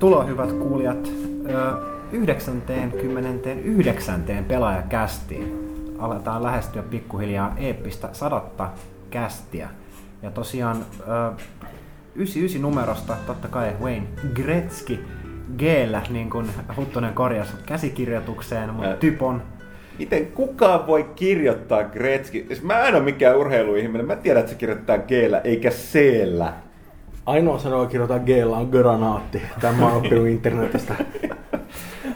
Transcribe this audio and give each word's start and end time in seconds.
Tervetuloa 0.00 0.24
hyvät 0.24 0.52
kuulijat 0.52 1.10
99. 2.12 4.22
pelaajakästiin. 4.48 5.54
Aletaan 5.98 6.42
lähestyä 6.42 6.82
pikkuhiljaa 6.82 7.54
eeppistä 7.56 8.08
sadatta 8.12 8.68
kästiä. 9.10 9.68
Ja 10.22 10.30
tosiaan 10.30 10.76
99 12.14 12.62
numerosta 12.62 13.16
totta 13.26 13.48
kai 13.48 13.72
Wayne 13.82 14.06
Gretzky 14.34 15.04
g 15.58 15.62
niin 16.10 16.30
kuin 16.30 16.46
Huttunen 16.76 17.14
korjasi 17.14 17.52
käsikirjoitukseen, 17.66 18.74
mutta 18.74 18.96
typon 18.96 19.42
Miten 19.98 20.26
kukaan 20.26 20.86
voi 20.86 21.10
kirjoittaa 21.16 21.84
Gretzky? 21.84 22.44
Siis 22.46 22.62
mä 22.62 22.82
en 22.82 22.94
ole 22.94 23.02
mikään 23.02 23.38
urheiluihminen. 23.38 24.06
Mä 24.06 24.16
tiedän, 24.16 24.40
että 24.40 24.52
se 24.52 24.58
kirjoittaa 24.58 24.98
g 24.98 25.10
eikä 25.44 25.70
c 25.70 25.98
Ainoa 27.26 27.58
sana, 27.58 27.76
joka 27.76 27.90
kirjoittaa 27.90 28.18
g 28.18 28.28
on 28.50 28.68
granaatti. 28.70 29.42
Tämä 29.60 29.86
on 29.86 29.92
oppinut 29.92 30.26
internetistä. 30.26 30.94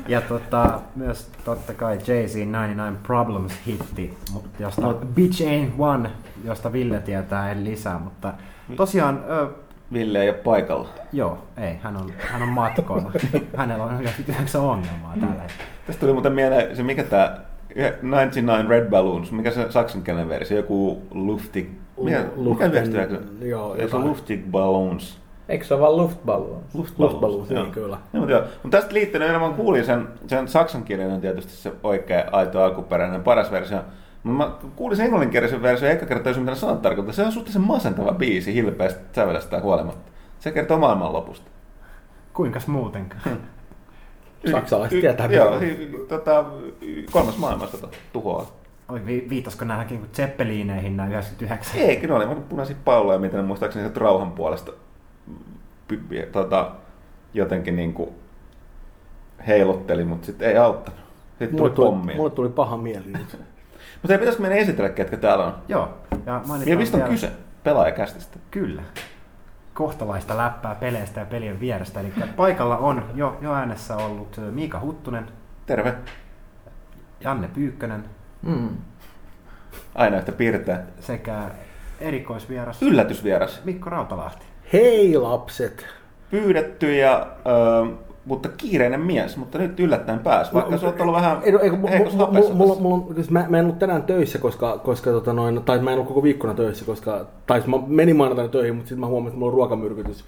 Ja 0.09 0.21
tota, 0.21 0.81
myös 0.97 1.31
totta 1.45 1.75
kai 1.75 1.95
Jay-Z 1.97 2.37
99 2.37 2.99
Problems 3.03 3.53
hitti, 3.67 4.19
mutta 4.33 4.63
josta 4.63 4.83
no. 4.83 5.01
Bitch 5.15 5.43
Ain't 5.43 5.73
One, 5.79 6.11
josta 6.45 6.73
Ville 6.73 7.01
tietää 7.01 7.51
en 7.51 7.65
lisää, 7.65 7.99
mutta 7.99 8.33
tosiaan... 8.77 9.25
Ö, 9.31 9.49
Ville 9.93 10.23
ei 10.23 10.29
ole 10.29 10.39
paikalla. 10.39 10.89
Joo, 11.13 11.39
ei, 11.57 11.79
hän 11.83 11.97
on, 11.97 12.13
hän 12.19 12.43
on 12.43 12.49
matkoilla. 12.49 13.13
Hänellä 13.57 13.85
on 13.85 14.03
yhdeksän 14.29 14.61
ongelmaa 14.61 15.15
tällä 15.21 15.43
hetkellä. 15.43 15.71
Tästä 15.87 16.01
tuli 16.01 16.13
muuten 16.13 16.33
mieleen 16.33 16.77
se, 16.77 16.83
mikä 16.83 17.05
tämä 17.05 17.37
99 17.75 18.69
Red 18.69 18.91
Balloons, 18.91 19.33
mikä 19.33 19.51
se 19.51 19.71
saksankielinen 19.71 20.29
versio, 20.29 20.57
joku 20.57 21.03
Luftig, 21.11 21.69
mikä, 22.03 22.25
mikä 22.37 22.73
viestiä? 22.73 23.09
Joo, 23.41 23.77
se 23.91 23.97
on 23.97 24.05
Luftig 24.05 24.45
Balloons. 24.51 25.25
Eikö 25.49 25.65
se 25.65 25.75
ole 25.75 25.81
vaan 25.83 25.97
Luftballons? 25.97 26.75
Luftballons, 26.75 27.13
Luftballons 27.13 27.49
niin 27.49 27.71
kyllä. 27.71 27.99
Ja, 28.13 28.21
mutta, 28.21 28.33
joo. 28.33 28.43
mutta 28.63 28.77
tästä 28.79 28.95
liittyen 28.95 29.23
enemmän 29.23 29.55
kuulin 29.55 29.85
sen, 29.85 30.09
sen 30.27 30.49
saksankielinen 30.49 31.21
tietysti 31.21 31.53
se 31.53 31.73
oikea, 31.83 32.25
aito, 32.33 32.63
alkuperäinen, 32.63 33.23
paras 33.23 33.51
versio. 33.51 33.79
Mä 34.25 34.51
kuulin 34.77 34.97
sen 34.97 35.05
englanninkielisen 35.05 35.63
versio 35.63 35.89
eka 35.89 36.07
kertaa, 36.07 36.31
jos 36.31 36.39
mitä 36.39 36.55
sanat 36.55 36.83
tarkoittaa. 36.83 37.15
Se 37.15 37.23
on 37.23 37.33
suhteellisen 37.33 37.63
masentava 37.63 38.13
biisi 38.13 38.55
hilpeästä 38.55 39.01
sävelestä 39.13 39.61
huolimatta. 39.61 40.13
Se 40.39 40.51
kertoo 40.51 40.79
maailman 40.79 41.13
lopusta. 41.13 41.51
Kuinkas 42.33 42.67
muutenkaan? 42.67 43.39
Saksalaiset 44.51 45.01
tietää. 45.01 45.27
Joo, 45.27 45.61
tota, 46.09 46.45
kolmas 47.11 47.39
maailmansota 47.39 47.89
tuhoaa. 48.13 48.47
Oi, 48.89 49.07
vi- 49.07 49.27
viitasko 49.31 49.65
nämäkin 49.65 50.07
Zeppelineihin 50.13 50.97
nämä 50.97 51.09
99? 51.09 51.77
Ei, 51.81 51.97
kyllä 51.97 52.15
oli 52.15 52.37
punaisia 52.49 52.77
palloja, 52.85 53.19
mitä 53.19 53.37
ne 53.37 53.43
muistaakseni 53.43 53.85
sieltä 53.85 54.01
rauhan 54.01 54.33
puolesta 54.33 54.73
tota, 56.33 56.71
jotenkin 57.35 57.77
niin 57.77 57.95
kuin 57.95 58.11
heilotteli, 59.47 60.05
mutta 60.05 60.27
sitten 60.27 60.49
ei 60.49 60.57
auttanut. 60.57 61.01
Sitten 61.39 61.61
mulle 61.61 61.71
tuli, 61.71 61.91
tuli 62.03 62.15
Mulle 62.15 62.31
tuli 62.31 62.49
paha 62.49 62.77
mieli 62.77 63.07
nyt. 63.07 63.39
mutta 64.03 64.13
ei 64.13 64.19
pitäisikö 64.19 64.43
meidän 64.43 64.59
esitellä, 64.59 64.89
ketkä 64.89 65.17
täällä 65.17 65.45
on? 65.45 65.55
Joo. 65.69 65.89
Ja 66.27 66.43
mistä 66.77 66.97
on 66.97 67.01
vielä... 67.01 67.13
kyse? 67.13 67.31
Pelaajakästistä. 67.65 68.39
Kyllä 68.51 68.83
kohtalaista 69.75 70.37
läppää 70.37 70.75
peleistä 70.75 71.21
ja 71.21 71.27
pelien 71.27 71.61
vierestä. 71.61 72.01
Eli 72.01 72.13
paikalla 72.37 72.77
on 72.77 73.05
jo, 73.15 73.39
jo 73.41 73.55
äänessä 73.55 73.97
ollut 73.97 74.41
Miika 74.51 74.81
Huttunen. 74.81 75.27
Terve. 75.67 75.95
Janne 77.21 77.49
Pyykkönen. 77.49 78.05
Mm. 78.47 78.69
Aina 79.95 80.17
yhtä 80.17 80.33
piirteä. 80.33 80.79
Sekä 81.01 81.51
erikoisvieras. 82.01 82.83
Yllätysvieras. 82.83 83.61
Mikko 83.65 83.91
Rautalahti. 83.91 84.45
Hei 84.73 85.17
lapset! 85.17 85.87
Pyydetty 86.31 86.97
ja 86.97 87.27
ö, 87.47 87.95
mutta 88.27 88.49
kiireinen 88.49 89.01
mies, 89.01 89.37
mutta 89.37 89.59
nyt 89.59 89.81
yllättäen 89.81 90.19
pääsi, 90.19 90.55
vaikka 90.55 90.71
no, 90.71 90.79
se 90.79 90.87
on 90.87 91.01
ollut 91.01 91.15
vähän 91.15 91.39
ei, 91.43 91.53
ei, 91.63 91.71
heikossa 91.91 92.19
mulla, 92.19 92.55
mulla, 92.55 92.75
mulla, 92.75 93.15
mä, 93.31 93.47
mä 93.49 93.59
en 93.59 93.65
ollut 93.65 93.79
tänään 93.79 94.03
töissä, 94.03 94.39
koska, 94.39 94.79
koska 94.79 95.11
tota 95.11 95.33
noin, 95.33 95.63
tai 95.63 95.79
mä 95.79 95.91
en 95.91 95.95
ollut 95.95 96.09
koko 96.09 96.23
viikkona 96.23 96.55
töissä, 96.55 96.85
koska, 96.85 97.27
tai 97.47 97.63
mä 97.67 97.77
menin 97.87 98.17
maanantaina 98.17 98.53
töihin, 98.53 98.75
mutta 98.75 98.89
sitten 98.89 99.01
mä 99.01 99.07
huomasin, 99.07 99.29
että 99.29 99.39
mulla 99.39 99.53
on 99.53 99.57
ruokamyrkytys. 99.57 100.25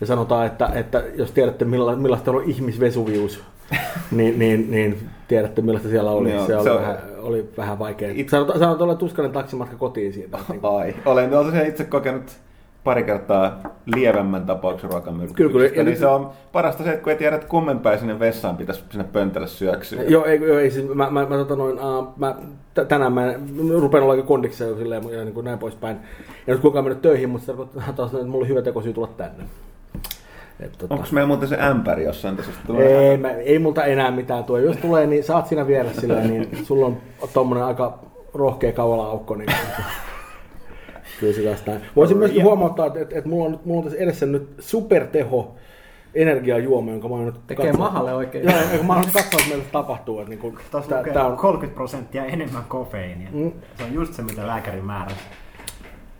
Ja 0.00 0.06
sanotaan, 0.06 0.46
että, 0.46 0.70
että 0.74 1.02
jos 1.14 1.30
tiedätte 1.30 1.64
milla, 1.64 1.96
millaista 1.96 2.30
on 2.30 2.44
ihmisvesuvius, 2.44 3.42
niin, 4.10 4.38
niin, 4.38 4.70
niin 4.70 4.98
tiedätte 5.28 5.62
millaista 5.62 5.88
siellä 5.88 6.10
oli. 6.10 6.32
Joo, 6.32 6.46
se, 6.46 6.56
oli, 6.56 6.64
se 6.64 6.74
vähän, 6.74 6.98
oli 7.18 7.50
vähän 7.56 7.78
vaikea. 7.78 8.10
It... 8.14 8.28
Sanotaan, 8.28 8.58
sanotaan, 8.58 8.90
että 8.90 8.98
tuskainen 8.98 9.32
taksimatka 9.32 9.76
kotiin 9.76 10.12
siitä. 10.12 10.38
Ai, 10.62 10.94
olen 11.06 11.30
tosiaan 11.30 11.66
itse 11.66 11.84
kokenut 11.84 12.40
pari 12.84 13.02
kertaa 13.02 13.60
lievemmän 13.86 14.46
tapauksen 14.46 14.90
ruokamyrkytyksestä, 14.90 15.52
kyllä, 15.52 15.68
kyllä, 15.68 15.84
niin 15.84 15.98
se 15.98 16.06
on 16.06 16.30
parasta 16.52 16.84
se, 16.84 16.90
että 16.90 17.02
kun 17.02 17.12
ei 17.12 17.18
tiedä, 17.18 17.36
että 17.36 17.48
kummen 17.48 17.78
päin 17.78 17.98
sinne 17.98 18.18
vessaan 18.18 18.56
pitäisi 18.56 18.84
sinne 18.90 19.04
pöntälle 19.04 19.46
syöksyä. 19.46 20.02
Joo, 20.02 20.24
ei, 20.24 20.40
joo, 20.40 20.58
ei 20.58 20.70
siis, 20.70 20.94
mä, 20.94 21.10
mä, 21.10 21.26
mä, 21.26 21.36
tota 21.36 21.56
noin, 21.56 21.78
uh, 21.80 22.08
mä 22.16 22.34
tänään 22.88 23.12
mä 23.12 23.34
rupean 23.80 24.04
olla 24.04 24.22
kondiksi 24.22 24.64
jo 24.64 24.76
silleen 24.76 25.10
ja 25.10 25.24
niin 25.24 25.34
kuin 25.34 25.44
näin 25.44 25.58
poispäin. 25.58 25.96
Ja 26.46 26.54
nyt 26.54 26.62
kukaan 26.62 26.84
mennyt 26.84 27.02
töihin, 27.02 27.28
mutta 27.28 27.46
se 27.46 27.52
tarkoittaa 27.52 27.92
taas, 27.96 28.14
että 28.14 28.26
mulla 28.26 28.44
on 28.44 28.48
hyvä 28.48 28.62
tekosyy 28.62 28.92
tulla 28.92 29.10
tänne. 29.16 29.44
Et, 30.62 30.78
tota... 30.78 30.94
Onko 30.94 31.06
meillä 31.12 31.28
muuten 31.28 31.48
se 31.48 31.58
ämpäri 31.60 32.04
jossain 32.04 32.36
tässä? 32.36 32.52
Ei, 32.78 33.16
mä, 33.16 33.30
ei 33.30 33.58
multa 33.58 33.84
enää 33.84 34.10
mitään 34.10 34.44
tule. 34.44 34.60
Jos 34.60 34.76
tulee, 34.76 35.06
niin 35.06 35.24
saat 35.24 35.46
siinä 35.46 35.66
vielä 35.66 35.92
silleen, 35.92 36.30
niin 36.30 36.64
sulla 36.64 36.86
on 36.86 36.96
tommonen 37.32 37.64
aika 37.64 37.98
rohkea 38.34 38.72
kavala 38.72 39.06
aukko. 39.06 39.34
Niin 39.34 39.52
Kyllä 41.20 41.32
se 41.32 41.42
tästä. 41.42 41.80
Voisin 41.96 42.16
myös 42.16 42.32
huomauttaa, 42.42 42.86
että, 42.86 43.00
että, 43.00 43.18
että 43.18 43.30
mulla, 43.30 43.44
on, 43.44 43.60
mulla 43.64 43.78
on 43.78 43.84
tässä 43.84 43.98
edessä 43.98 44.26
nyt 44.26 44.48
superteho 44.58 45.54
energiajuoma, 46.14 46.90
jonka 46.90 47.08
mä 47.08 47.14
oon 47.14 47.26
nyt 47.26 47.46
Tekee 47.46 47.66
katsonut. 47.66 47.90
mahalle 47.92 48.14
oikein. 48.14 48.44
Joo, 48.44 48.82
mä 48.82 48.92
oon 48.92 49.02
nyt 49.02 49.12
katsonut, 49.12 49.46
mitä 49.56 49.72
tapahtuu. 49.72 50.18
Että 50.18 50.30
niin 50.30 50.38
kun, 50.38 50.58
Tuossa 50.70 50.90
tää, 50.90 51.12
tää 51.12 51.26
on 51.26 51.36
30 51.36 51.74
prosenttia 51.74 52.24
enemmän 52.24 52.64
kofeiinia. 52.68 53.28
Mm. 53.32 53.52
Se 53.78 53.84
on 53.84 53.94
just 53.94 54.14
se, 54.14 54.22
mitä 54.22 54.46
lääkäri 54.46 54.82
määrää. 54.82 55.16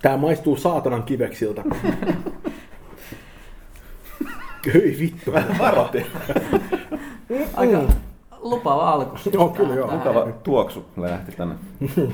Tää 0.02 0.16
maistuu 0.16 0.56
saatanan 0.56 1.02
kiveksiltä. 1.02 1.62
Hyi 4.74 4.96
vittu. 5.00 5.32
Varoitin. 5.58 6.06
Aika, 7.56 7.78
mm 7.78 7.88
lupaava 8.40 8.90
alku. 8.90 9.16
Joo, 9.32 9.48
kyllä 9.48 9.74
joo. 9.74 9.90
Mukava 9.90 10.26
tuoksu 10.42 10.86
lähti 10.96 11.32
tänne. 11.32 11.54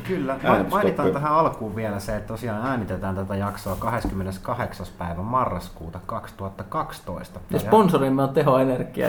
kyllä. 0.08 0.38
Mainitaan 0.70 1.12
tähän 1.12 1.32
alkuun 1.32 1.76
vielä 1.76 2.00
se, 2.00 2.16
että 2.16 2.28
tosiaan 2.28 2.66
äänitetään 2.66 3.14
tätä 3.14 3.36
jaksoa 3.36 3.76
28. 3.76 4.86
päivä 4.98 5.22
marraskuuta 5.22 6.00
2012. 6.06 7.40
Ja 7.50 7.58
sponsorimme 7.58 8.22
on 8.22 8.28
tehoenergia. 8.28 9.08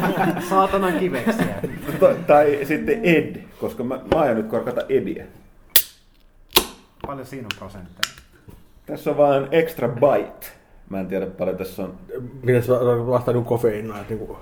Saatanan 0.50 0.98
kiveksiä. 0.98 1.54
tai 2.26 2.58
sitten 2.64 3.00
Ed, 3.04 3.42
koska 3.60 3.84
mä, 3.84 3.94
mä 4.14 4.20
aion 4.20 4.36
nyt 4.36 4.46
korkata 4.46 4.80
Ediä. 4.88 5.26
Paljon 7.06 7.26
siinä 7.26 7.46
on 7.52 7.58
prosentteja? 7.58 8.14
Tässä 8.86 9.10
on 9.10 9.16
vain 9.16 9.48
extra 9.50 9.88
bite. 9.88 10.61
Mä 10.92 11.00
en 11.00 11.06
tiedä 11.06 11.26
paljon 11.26 11.56
tässä 11.56 11.82
on. 11.82 11.94
Miten 12.42 12.62
se 12.62 12.72
vastaa 13.06 13.34
niin 13.34 13.44
kofeiinaa? 13.44 13.98
Niin 14.08 14.18
kuin... 14.18 14.38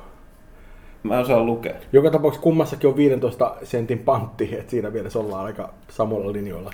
Mä 1.02 1.19
osaan 1.19 1.47
lukea. 1.47 1.75
Joka 1.93 2.11
tapauksessa 2.11 2.43
kummassakin 2.43 2.91
on 2.91 2.97
15 2.97 3.56
sentin 3.62 3.99
pantti, 3.99 4.55
että 4.58 4.70
siinä 4.70 4.91
mielessä 4.91 5.19
ollaan 5.19 5.44
aika 5.44 5.70
samalla 5.88 6.32
linjoilla. 6.32 6.73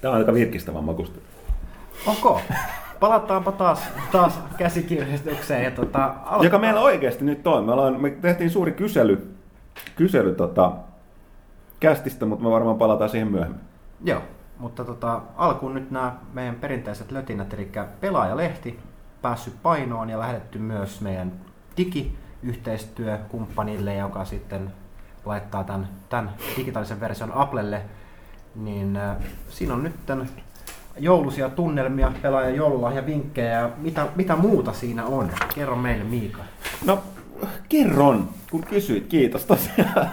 Tämä 0.00 0.12
on 0.12 0.18
aika 0.18 0.34
virkistävä 0.34 0.80
makusta. 0.80 1.18
Onko? 2.06 2.40
Palataanpa 3.00 3.52
taas, 3.52 3.82
taas 4.12 4.40
käsikirjoitukseen. 4.58 5.64
Ja 5.64 5.70
tota. 5.70 6.14
Joka 6.42 6.58
meillä 6.58 6.80
oikeasti 6.80 7.24
nyt 7.24 7.46
on. 7.46 7.64
Me, 7.64 7.72
ollaan, 7.72 8.00
me 8.00 8.10
tehtiin 8.10 8.50
suuri 8.50 8.72
kysely, 8.72 9.34
kysely 9.96 10.34
tota, 10.34 10.72
kästistä, 11.80 12.26
mutta 12.26 12.44
me 12.44 12.50
varmaan 12.50 12.78
palataan 12.78 13.10
siihen 13.10 13.28
myöhemmin. 13.28 13.60
Joo. 14.04 14.20
Mutta 14.58 14.84
tota, 14.84 15.22
alkuun 15.36 15.74
nyt 15.74 15.90
nämä 15.90 16.16
meidän 16.32 16.54
perinteiset 16.54 17.12
lötinät, 17.12 17.54
eli 17.54 17.72
pelaajalehti 18.00 18.80
päässyt 19.22 19.62
painoon 19.62 20.10
ja 20.10 20.18
lähetetty 20.18 20.58
myös 20.58 21.00
meidän 21.00 21.32
digiyhteistyökumppanille, 21.76 23.94
joka 23.94 24.24
sitten 24.24 24.72
laittaa 25.24 25.64
tämän, 25.64 25.88
tämän 26.08 26.30
digitaalisen 26.56 27.00
version 27.00 27.32
Applelle, 27.34 27.82
niin 28.54 28.96
äh, 28.96 29.16
siinä 29.48 29.74
on 29.74 29.82
nyt 29.82 29.94
joulusia 30.98 31.48
tunnelmia, 31.48 32.12
joululahja 32.54 33.06
vinkkejä 33.06 33.60
ja 33.60 33.70
mitä, 33.78 34.06
mitä 34.16 34.36
muuta 34.36 34.72
siinä 34.72 35.04
on? 35.04 35.30
Kerro 35.54 35.76
meille 35.76 36.04
Miika. 36.04 36.38
No, 36.84 37.02
kerron, 37.68 38.28
kun 38.50 38.64
kysyit. 38.64 39.06
Kiitos 39.06 39.44
tosiaan. 39.44 40.08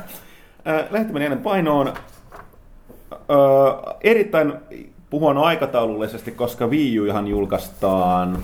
Äh, 0.67 0.91
Lehti 0.91 1.13
meni 1.13 1.25
ennen 1.25 1.41
painoon. 1.41 1.93
Erittäin 4.01 4.53
huono 5.11 5.43
aikataulullisesti, 5.43 6.31
koska 6.31 6.67
Wii 6.67 6.99
U 6.99 7.05
ihan 7.05 7.27
julkaistaan 7.27 8.37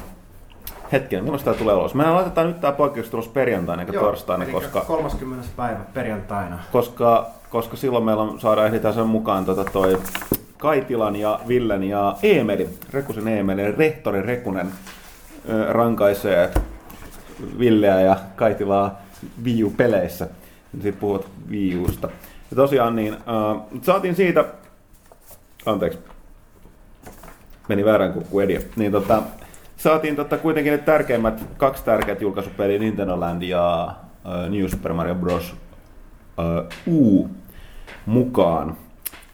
hetken, 0.92 1.24
milloin 1.24 1.44
tämä 1.44 1.58
tulee 1.58 1.76
ulos? 1.76 1.96
Me 1.96 2.10
laitetaan 2.10 2.48
nyt 2.48 2.62
tämä 2.62 2.74
poikkeustulos 2.74 3.28
perjantaina 3.28 3.82
eikä 3.82 4.00
torstaina, 4.00 4.44
eli 4.44 4.52
koska, 4.52 4.82
30. 4.82 5.48
päivä 5.56 5.80
perjantaina. 5.94 6.60
koska, 6.72 7.30
koska 7.50 7.78
silloin 7.78 8.04
meillä 8.04 8.24
on, 8.24 8.40
saadaan 8.40 8.68
ehditään 8.68 8.94
sen 8.94 9.08
mukaan 9.08 9.46
tota 9.46 9.66
toi 9.66 9.98
Kaitilan 10.58 11.16
ja 11.16 11.40
Villen 11.48 11.84
ja 11.84 12.16
Eemeli, 12.24 12.70
Rekusen 12.94 13.28
Eemeli, 13.28 13.72
rehtori 13.72 14.22
Rekunen 14.22 14.68
ö, 15.50 15.74
rankaisee 15.74 16.52
Villeä 17.60 18.02
ja 18.02 18.18
Kaitilaa 18.36 19.02
Wii 19.44 19.64
U-peleissä. 19.64 20.28
Sitten 20.72 20.94
puhut 20.94 21.28
Wii 21.50 21.78
Usta. 21.78 22.10
Ja 22.50 22.56
tosiaan 22.56 22.96
niin, 22.96 23.14
äh, 23.14 23.62
saatiin 23.82 24.16
siitä, 24.16 24.46
anteeksi, 25.66 26.00
meni 27.68 27.86
väärän 27.86 28.14
kukku 28.14 28.40
edia, 28.40 28.60
niin 28.76 28.92
tota, 28.92 29.24
saatiin 29.78 30.16
tota 30.16 30.38
kuitenkin 30.38 30.72
ne 30.72 30.78
tärkeimmät, 30.78 31.44
kaksi 31.58 31.86
tärkeät 31.86 32.22
julkaisupeliä, 32.22 32.80
Nintendo 32.80 33.20
Land 33.20 33.42
ja 33.42 33.86
äh, 33.86 34.50
New 34.50 34.68
Super 34.68 34.94
Mario 34.94 35.16
Bros. 35.16 35.56
Äh, 36.40 36.78
U 36.88 37.30
mukaan. 38.06 38.78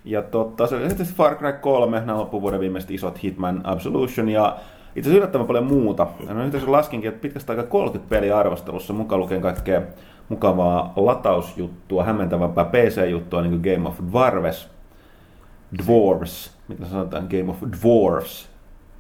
Ja 0.06 0.22
totta, 0.22 0.68
se 0.68 0.76
oli 0.76 0.90
sitten 0.90 1.08
Far 1.08 1.36
Cry 1.36 1.54
3, 1.54 2.00
nämä 2.00 2.18
loppuvuoden 2.18 2.60
viimeiset 2.60 2.92
isot 2.92 3.24
Hitman 3.24 3.62
Absolution 3.64 4.30
ja 4.30 4.58
itse 4.96 5.10
asiassa 5.10 5.18
yllättävän 5.18 5.48
paljon 5.48 5.66
muuta. 5.66 6.08
No, 6.30 6.44
asiassa 6.44 6.72
laskinkin, 6.72 7.10
että 7.10 7.22
pitkästä 7.22 7.54
aikaa 7.54 7.66
30 7.66 8.10
peliä 8.10 8.38
arvostelussa, 8.38 8.94
mukaan 8.94 9.22
lukien 9.22 9.42
kaikkea 9.42 9.82
mukavaa 10.30 10.94
latausjuttua, 10.96 12.04
hämmentävämpää 12.04 12.66
PC-juttua, 12.66 13.42
niin 13.42 13.62
kuin 13.62 13.74
Game 13.76 13.90
of 13.90 14.00
Dwarves, 14.12 14.70
Dwarves, 15.86 16.52
mitä 16.68 16.86
sanotaan, 16.86 17.28
Game 17.30 17.50
of 17.52 17.58
Dwarves. 17.82 18.50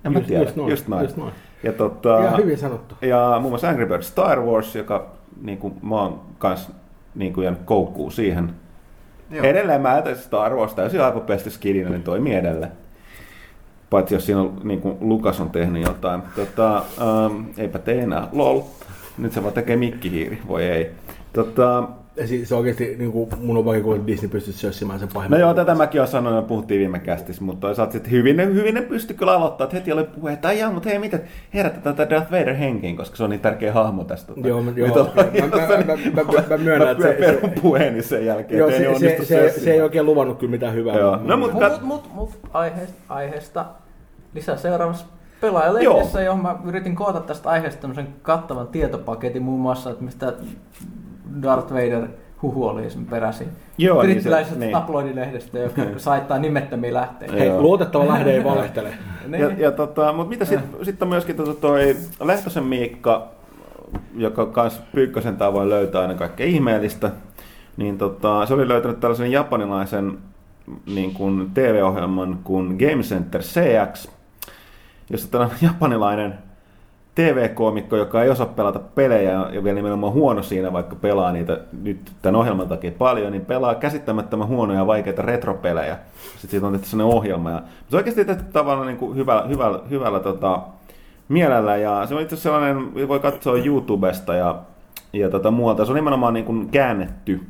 En 0.05 0.11
mä 0.13 0.19
Just- 0.19 0.27
tiedä, 0.27 0.41
just 0.43 0.55
noin, 0.55 0.69
just 0.69 0.87
noin. 0.87 1.03
just 1.03 1.17
noin. 1.17 1.33
Ja, 1.63 1.71
tota, 1.73 2.19
Ihan 2.19 2.37
hyvin 2.37 2.57
sanottu. 2.57 2.95
ja 3.01 3.37
muun 3.39 3.51
muassa 3.51 3.69
Angry 3.69 3.85
Birds 3.85 4.07
Star 4.07 4.41
Wars, 4.41 4.75
joka 4.75 5.05
niin 5.41 5.57
kuin, 5.57 5.73
mä 5.81 5.95
oon 6.01 6.21
kans 6.37 6.71
niin 7.15 7.33
kuin 7.33 7.43
jäänyt 7.45 7.61
koukkuun 7.65 8.11
siihen. 8.11 8.53
Joo. 9.31 9.45
Edelleen 9.45 9.81
mä 9.81 9.91
ajattelin 9.91 10.17
Star 10.19 10.55
Wars 10.55 10.73
täysin 10.73 11.01
aivopestä 11.01 11.49
skidinä, 11.49 11.89
niin 11.89 12.03
toimii 12.03 12.35
edelleen. 12.35 12.71
Paitsi 13.89 14.15
jos 14.15 14.25
siinä 14.25 14.41
on, 14.41 14.53
niin 14.63 14.81
kuin 14.81 14.97
Lukas 15.01 15.39
on 15.41 15.49
tehnyt 15.49 15.83
jotain. 15.83 16.21
Tota, 16.35 16.75
ähm, 16.77 17.43
eipä 17.57 17.79
tee 17.79 17.99
enää. 18.01 18.27
Lol. 18.31 18.61
Nyt 19.17 19.33
se 19.33 19.41
vaan 19.43 19.53
tekee 19.53 19.75
mikkihiiri. 19.75 20.41
Voi 20.47 20.63
ei. 20.63 20.91
Tota, 21.33 21.83
Ja 22.17 22.27
siis 22.27 22.49
se 22.49 22.55
oikeasti 22.55 22.95
niin 22.99 23.11
kuin, 23.11 23.29
mun 23.41 23.57
on 23.57 23.65
vaikea 23.65 23.83
kuulla, 23.83 23.97
että 23.97 24.07
Disney 24.07 24.29
pystyisi 24.29 24.59
sössimään 24.59 24.99
sen 24.99 25.07
no 25.07 25.13
pahimman. 25.13 25.39
joo, 25.39 25.53
tätä 25.53 25.75
mäkin 25.75 26.01
olen 26.01 26.11
sanonut 26.11 26.37
ja 26.39 26.47
puhuttiin 26.47 26.79
viime 26.79 26.99
kästissä, 26.99 27.43
mutta 27.43 27.67
toisaalta 27.67 27.91
sitten 27.93 28.11
hyvin, 28.11 28.37
ne- 28.37 28.45
hyvin 28.45 28.73
ne 28.75 28.81
pysty 28.81 29.13
kyllä 29.13 29.33
aloittaa, 29.33 29.65
että 29.65 29.77
heti 29.77 29.91
oli 29.91 30.03
puhe, 30.03 30.33
että 30.33 30.47
ai 30.47 30.59
jaa, 30.59 30.71
mutta 30.71 30.89
hei, 30.89 30.99
miten 30.99 31.21
herätetään 31.53 31.95
tätä 31.95 32.09
Darth 32.15 32.31
Vader 32.31 32.53
henkiin, 32.53 32.97
koska 32.97 33.15
se 33.15 33.23
on 33.23 33.29
niin 33.29 33.39
tärkeä 33.39 33.73
hahmo 33.73 34.03
tästä. 34.03 34.33
tota, 34.33 34.47
Joo, 34.47 34.61
mä- 34.61 34.71
joo, 34.75 34.87
nyt 34.87 34.97
on- 34.97 35.07
okei. 35.07 35.41
Mä- 35.41 35.47
mä- 35.47 35.57
mä- 35.57 36.23
mä- 36.23 36.31
mä- 36.33 36.43
mä 36.49 36.57
myönnän, 36.57 36.89
että 36.91 37.03
se- 37.03 37.13
perun 37.19 37.51
puheeni 37.61 38.01
sen 38.01 38.25
jälkeen, 38.25 38.59
Joo, 38.59 38.69
että 38.69 38.83
ei 38.83 38.93
se, 38.93 38.99
se, 38.99 39.05
onnistu 39.05 39.25
se, 39.25 39.53
se, 39.59 39.71
ei 39.73 39.81
oikein 39.81 40.05
luvannut 40.05 40.39
kyllä 40.39 40.51
mitään 40.51 40.73
hyvää. 40.73 40.95
Joo. 40.97 41.19
No, 41.23 41.37
mut- 41.37 41.53
Mut, 41.53 41.61
kat- 41.63 41.81
mut, 41.81 42.03
mut, 42.13 42.13
mut 42.13 42.39
aiheesta, 42.53 42.95
aiheesta 43.09 43.65
lisää 44.33 44.57
seuraavassa 44.57 45.05
pelaajalehdessä, 45.45 46.21
johon 46.21 46.41
mä 46.41 46.55
yritin 46.65 46.95
koota 46.95 47.19
tästä 47.19 47.49
aiheesta 47.49 47.81
tämmöisen 47.81 48.07
kattavan 48.21 48.67
tietopaketin 48.67 49.43
muun 49.43 49.59
muassa, 49.59 49.89
että 49.89 50.03
mistä 50.03 50.33
Darth 51.41 51.73
Vader 51.73 52.07
huhu 52.41 52.67
oli 52.67 52.89
sen 52.89 53.05
peräisin. 53.05 53.47
Joo, 53.77 54.01
niin 54.01 54.09
se- 54.09 54.13
Brittiläisestä 54.13 54.59
niin. 54.59 54.71
tabloidilehdestä, 54.71 55.59
joka 55.59 55.81
saittaa 55.97 56.39
nimettömiä 56.39 56.93
lähteitä. 56.93 57.35
Hei, 57.35 57.49
luotettava 57.59 58.07
lähde 58.07 58.33
ei 58.33 58.43
valehtele. 58.53 58.93
Niin. 59.27 59.41
Ja, 59.41 59.51
ja 59.57 59.71
tota, 59.71 60.13
mutta 60.13 60.29
mitä 60.29 60.45
sitten 60.45 60.85
sit 60.85 61.01
on 61.01 61.07
myöskin 61.07 61.35
tota 61.35 61.53
toi 61.53 61.95
Lehtosen 62.23 62.63
Miikka, 62.63 63.27
joka 64.15 64.45
kans 64.45 64.81
Pyykkösen 64.91 65.37
tavoin 65.37 65.69
löytää 65.69 66.01
aina 66.01 66.13
kaikkea 66.13 66.45
ihmeellistä, 66.45 67.11
niin 67.77 67.97
tota, 67.97 68.45
se 68.45 68.53
oli 68.53 68.67
löytänyt 68.67 68.99
tällaisen 68.99 69.31
japanilaisen 69.31 70.17
niin 70.85 71.13
kuin 71.13 71.51
TV-ohjelman 71.53 72.39
kuin 72.43 72.67
Game 72.67 73.01
Center 73.01 73.41
CX, 73.41 74.09
jossa 75.09 75.31
tällainen 75.31 75.57
japanilainen 75.61 76.33
TV-koomikko, 77.15 77.95
joka 77.95 78.23
ei 78.23 78.29
osaa 78.29 78.45
pelata 78.45 78.79
pelejä 78.79 79.31
ja 79.51 79.63
vielä 79.63 79.75
nimenomaan 79.75 80.13
huono 80.13 80.43
siinä, 80.43 80.73
vaikka 80.73 80.95
pelaa 80.95 81.31
niitä 81.31 81.59
nyt 81.83 82.11
tämän 82.21 82.35
ohjelman 82.35 82.67
takia 82.67 82.91
paljon, 82.91 83.31
niin 83.31 83.45
pelaa 83.45 83.75
käsittämättömän 83.75 84.47
huonoja 84.47 84.79
ja 84.79 84.87
vaikeita 84.87 85.21
retropelejä. 85.21 85.97
Sitten 86.31 86.49
siitä 86.49 86.67
on 86.67 86.73
tehty 86.73 86.87
sellainen 86.87 87.17
ohjelma. 87.17 87.51
Ja 87.51 87.61
se 87.89 87.95
on 87.95 87.97
oikeasti 87.97 88.25
tehty 88.25 88.43
tavallaan 88.53 88.87
niin 88.87 88.97
kuin 88.97 89.15
hyvällä, 89.17 89.47
hyvällä, 89.47 89.79
hyvällä 89.89 90.19
tota, 90.19 90.61
mielellä 91.29 91.77
ja 91.77 92.05
se 92.07 92.15
on 92.15 92.21
itse 92.21 92.35
asiassa 92.35 92.49
sellainen, 92.49 93.07
voi 93.07 93.19
katsoa 93.19 93.57
YouTubesta 93.57 94.35
ja, 94.35 94.59
ja 95.13 95.29
tota 95.29 95.51
muualta. 95.51 95.85
Se 95.85 95.91
on 95.91 95.95
nimenomaan 95.95 96.33
niin 96.33 96.45
kuin 96.45 96.69
käännetty 96.69 97.41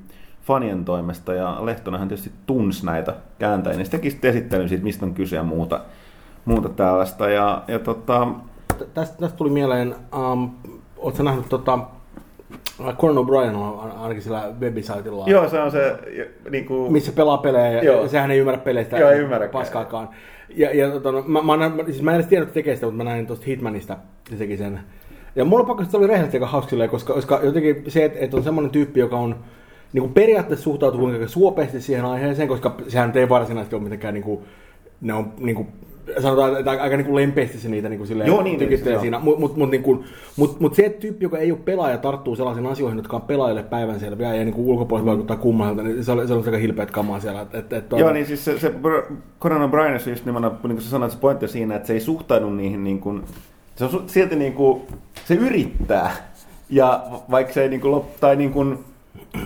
fanien 0.44 0.86
toimesta 0.86 1.34
ja 1.34 1.58
Lehtonenhan 1.62 2.08
tietysti 2.08 2.32
tunsi 2.46 2.86
näitä 2.86 3.14
kääntäjiä, 3.40 3.78
niin 3.78 3.86
se 3.86 3.92
teki 3.92 4.12
sitten 4.12 4.30
esittelyn 4.30 4.70
siitä, 4.70 4.84
mistä 4.84 5.06
on 5.06 5.14
kyse 5.14 5.36
ja 5.36 5.44
muuta, 5.44 5.80
muuta 6.46 6.70
tällaista. 6.70 7.30
Ja, 7.30 7.62
ja 7.68 7.80
tota, 7.80 8.28
Tä- 8.78 8.86
Tästä, 8.94 9.18
tästä 9.20 9.38
tuli 9.38 9.50
mieleen, 9.50 9.96
um, 10.34 10.50
ootko 10.98 11.24
nähnyt 11.24 11.50
tota, 11.50 11.80
Conan 12.98 13.24
O'Brien 13.26 13.56
on 13.56 13.80
ain- 13.80 13.98
ainakin 13.98 14.24
sillä 14.24 14.44
webisaitilla, 14.60 15.24
Joo, 15.28 15.50
se 15.50 15.60
on 15.60 15.72
se, 15.72 15.98
niin 16.50 16.66
kuin, 16.66 16.92
missä 16.92 17.12
pelaa 17.12 17.38
pelejä 17.38 17.72
ja 17.72 17.84
Joo. 17.84 18.08
sehän 18.08 18.32
ei 18.32 18.40
ymmärrä 18.40 18.62
peleistä 18.62 18.98
Joo, 18.98 19.10
ei 19.10 19.20
ymmärräkään. 19.20 19.52
paskaakaan. 19.64 20.10
Ja, 20.56 20.76
ja 20.76 20.92
tota, 20.92 21.12
no, 21.12 21.24
mä, 21.28 21.42
mä, 21.42 21.58
näin- 21.58 21.86
siis 21.86 22.02
mä 22.02 22.12
en 22.12 22.16
edes 22.16 22.28
tiedä, 22.28 22.44
että 22.44 22.54
tekee 22.54 22.76
sitä, 22.76 22.86
mutta 22.88 23.04
mä 23.04 23.10
näin 23.10 23.28
tuosta 23.28 23.46
Hitmanista, 23.46 23.98
se 24.30 24.36
teki 24.36 24.58
sen. 24.58 24.80
Ja 25.36 25.46
mulla 25.46 25.62
on 25.62 25.68
pakko, 25.68 25.82
että 25.84 25.92
se 25.92 25.98
oli 25.98 26.08
rehellisesti 26.08 26.38
aika 26.38 26.48
hauska 26.48 26.88
koska, 26.88 27.14
koska 27.14 27.40
jotenkin 27.44 27.84
se, 27.88 28.06
että, 28.06 28.20
että 28.20 28.38
on 28.38 28.44
semmoinen 28.44 28.72
tyyppi, 28.72 29.00
joka 29.00 29.18
on 29.18 29.36
niin 29.94 30.02
kuin 30.02 30.14
periaatteessa 30.14 30.64
suhtautuu 30.64 31.00
kuinka 31.00 31.28
suopeasti 31.28 31.82
siihen 31.82 32.06
aiheeseen, 32.06 32.48
koska 32.48 32.76
sehän 32.88 33.12
ei 33.18 33.30
varsinaisesti 33.30 33.76
ole 33.76 33.84
mitenkään 33.84 34.14
niin 34.14 34.24
kuin, 34.24 34.40
ne 35.02 35.14
on 35.14 35.34
niin 35.38 35.56
kuin, 35.56 35.68
sanotaan, 36.22 36.60
että 36.60 36.72
aika 36.72 36.98
niin 36.98 37.06
kuin 37.06 37.16
lempeästi 37.16 37.58
se 37.58 37.70
niitä 37.70 37.90
niin 37.90 37.98
kuin 37.98 38.08
silleen 38.08 38.28
Joo, 38.28 38.44
niin, 38.44 38.60
tykittelee 38.60 38.94
joo. 38.94 39.02
siinä. 39.02 39.20
Mutta 39.20 39.40
mut, 39.40 39.58
mut, 39.58 39.72
niin 39.72 39.84
kuin, 39.84 40.04
mut, 40.38 40.60
mut 40.60 40.76
se 40.76 40.90
tyyppi, 40.90 41.26
joka 41.26 41.38
ei 41.38 41.52
ole 41.52 41.60
pelaaja, 41.66 41.98
tarttuu 41.98 42.36
sellaisiin 42.36 42.68
asioihin, 42.68 42.98
jotka 42.98 43.16
on 43.16 43.22
pelaajille 43.22 43.64
päivänselviä 43.64 44.36
ja 44.36 44.44
niin 44.44 44.54
kuin 44.54 44.68
ulkopuolella 44.68 45.12
vaikuttaa 45.12 45.38
kummalta, 45.38 45.84
niin 45.84 46.04
se 46.04 46.12
oli, 46.12 46.28
se 46.28 46.34
oli 46.34 46.46
aika 46.46 46.58
hilpeät 46.58 46.92
kamaa 46.92 47.20
siellä. 47.20 47.42
Et, 47.42 47.56
et, 47.56 47.74
et, 47.74 47.92
Joo, 47.92 48.14
niin 48.14 48.26
siis 48.26 48.46
se, 48.46 48.60
se 48.60 48.74
Conan 49.40 49.70
O'Brien, 49.70 50.10
just 50.10 50.26
nimenomaan, 50.26 50.60
niin 50.64 50.76
kuin 50.76 50.82
sä 50.82 50.90
sanoit, 50.90 51.12
se 51.12 51.18
pointti 51.18 51.46
on 51.46 51.50
siinä, 51.50 51.76
että 51.76 51.88
se 51.88 51.94
ei 51.94 52.00
suhtaudu 52.00 52.50
niihin 52.50 52.84
niin 52.84 53.00
kuin, 53.00 53.24
se 53.76 53.86
on 53.86 54.04
silti 54.08 54.36
niin 54.36 54.54
kuin, 54.54 54.82
se 55.26 55.34
yrittää. 55.34 56.12
Ja 56.70 57.06
vaikka 57.32 57.54
se 57.54 57.62
ei 57.62 57.70
niin 57.70 57.82
kuin, 57.82 58.02
tai 58.20 58.36
niin 58.36 58.52
kuin, 58.52 58.80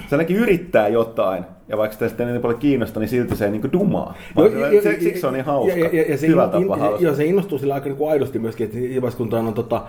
se 0.08 0.16
ainakin 0.16 0.38
yrittää 0.38 0.88
jotain, 0.88 1.44
ja 1.68 1.78
vaikka 1.78 1.94
sitä 1.94 2.08
sitten 2.08 2.28
ei 2.28 2.34
niin 2.34 2.42
paljon 2.42 2.60
kiinnosta, 2.60 3.00
niin 3.00 3.10
silti 3.10 3.36
se 3.36 3.46
ei 3.46 3.52
niin 3.52 3.62
kuin 3.62 3.72
dumaa. 3.72 4.16
Vaan 4.36 4.52
se, 4.52 4.82
se, 4.82 4.98
siksi 5.00 5.22
se 5.22 5.28
on 5.28 5.34
niin 5.34 5.46
hauska. 5.46 5.80
Ja, 5.80 5.90
ja, 5.94 6.06
ja 6.10 6.18
se, 6.18 6.28
Hyvä 6.28 6.44
in, 6.44 6.50
tapa 6.50 6.76
in, 6.76 6.82
hauska. 6.82 7.04
joo, 7.04 7.16
se 7.16 7.26
innostuu 7.26 7.58
sillä 7.58 7.74
aika 7.74 7.90
niin 7.90 7.98
kuin 7.98 8.12
aidosti 8.12 8.40
myöskin, 8.40 8.66
että 8.66 8.78
vaiheessa, 8.78 9.18
kun 9.18 9.34
on, 9.34 9.54
tota, 9.54 9.82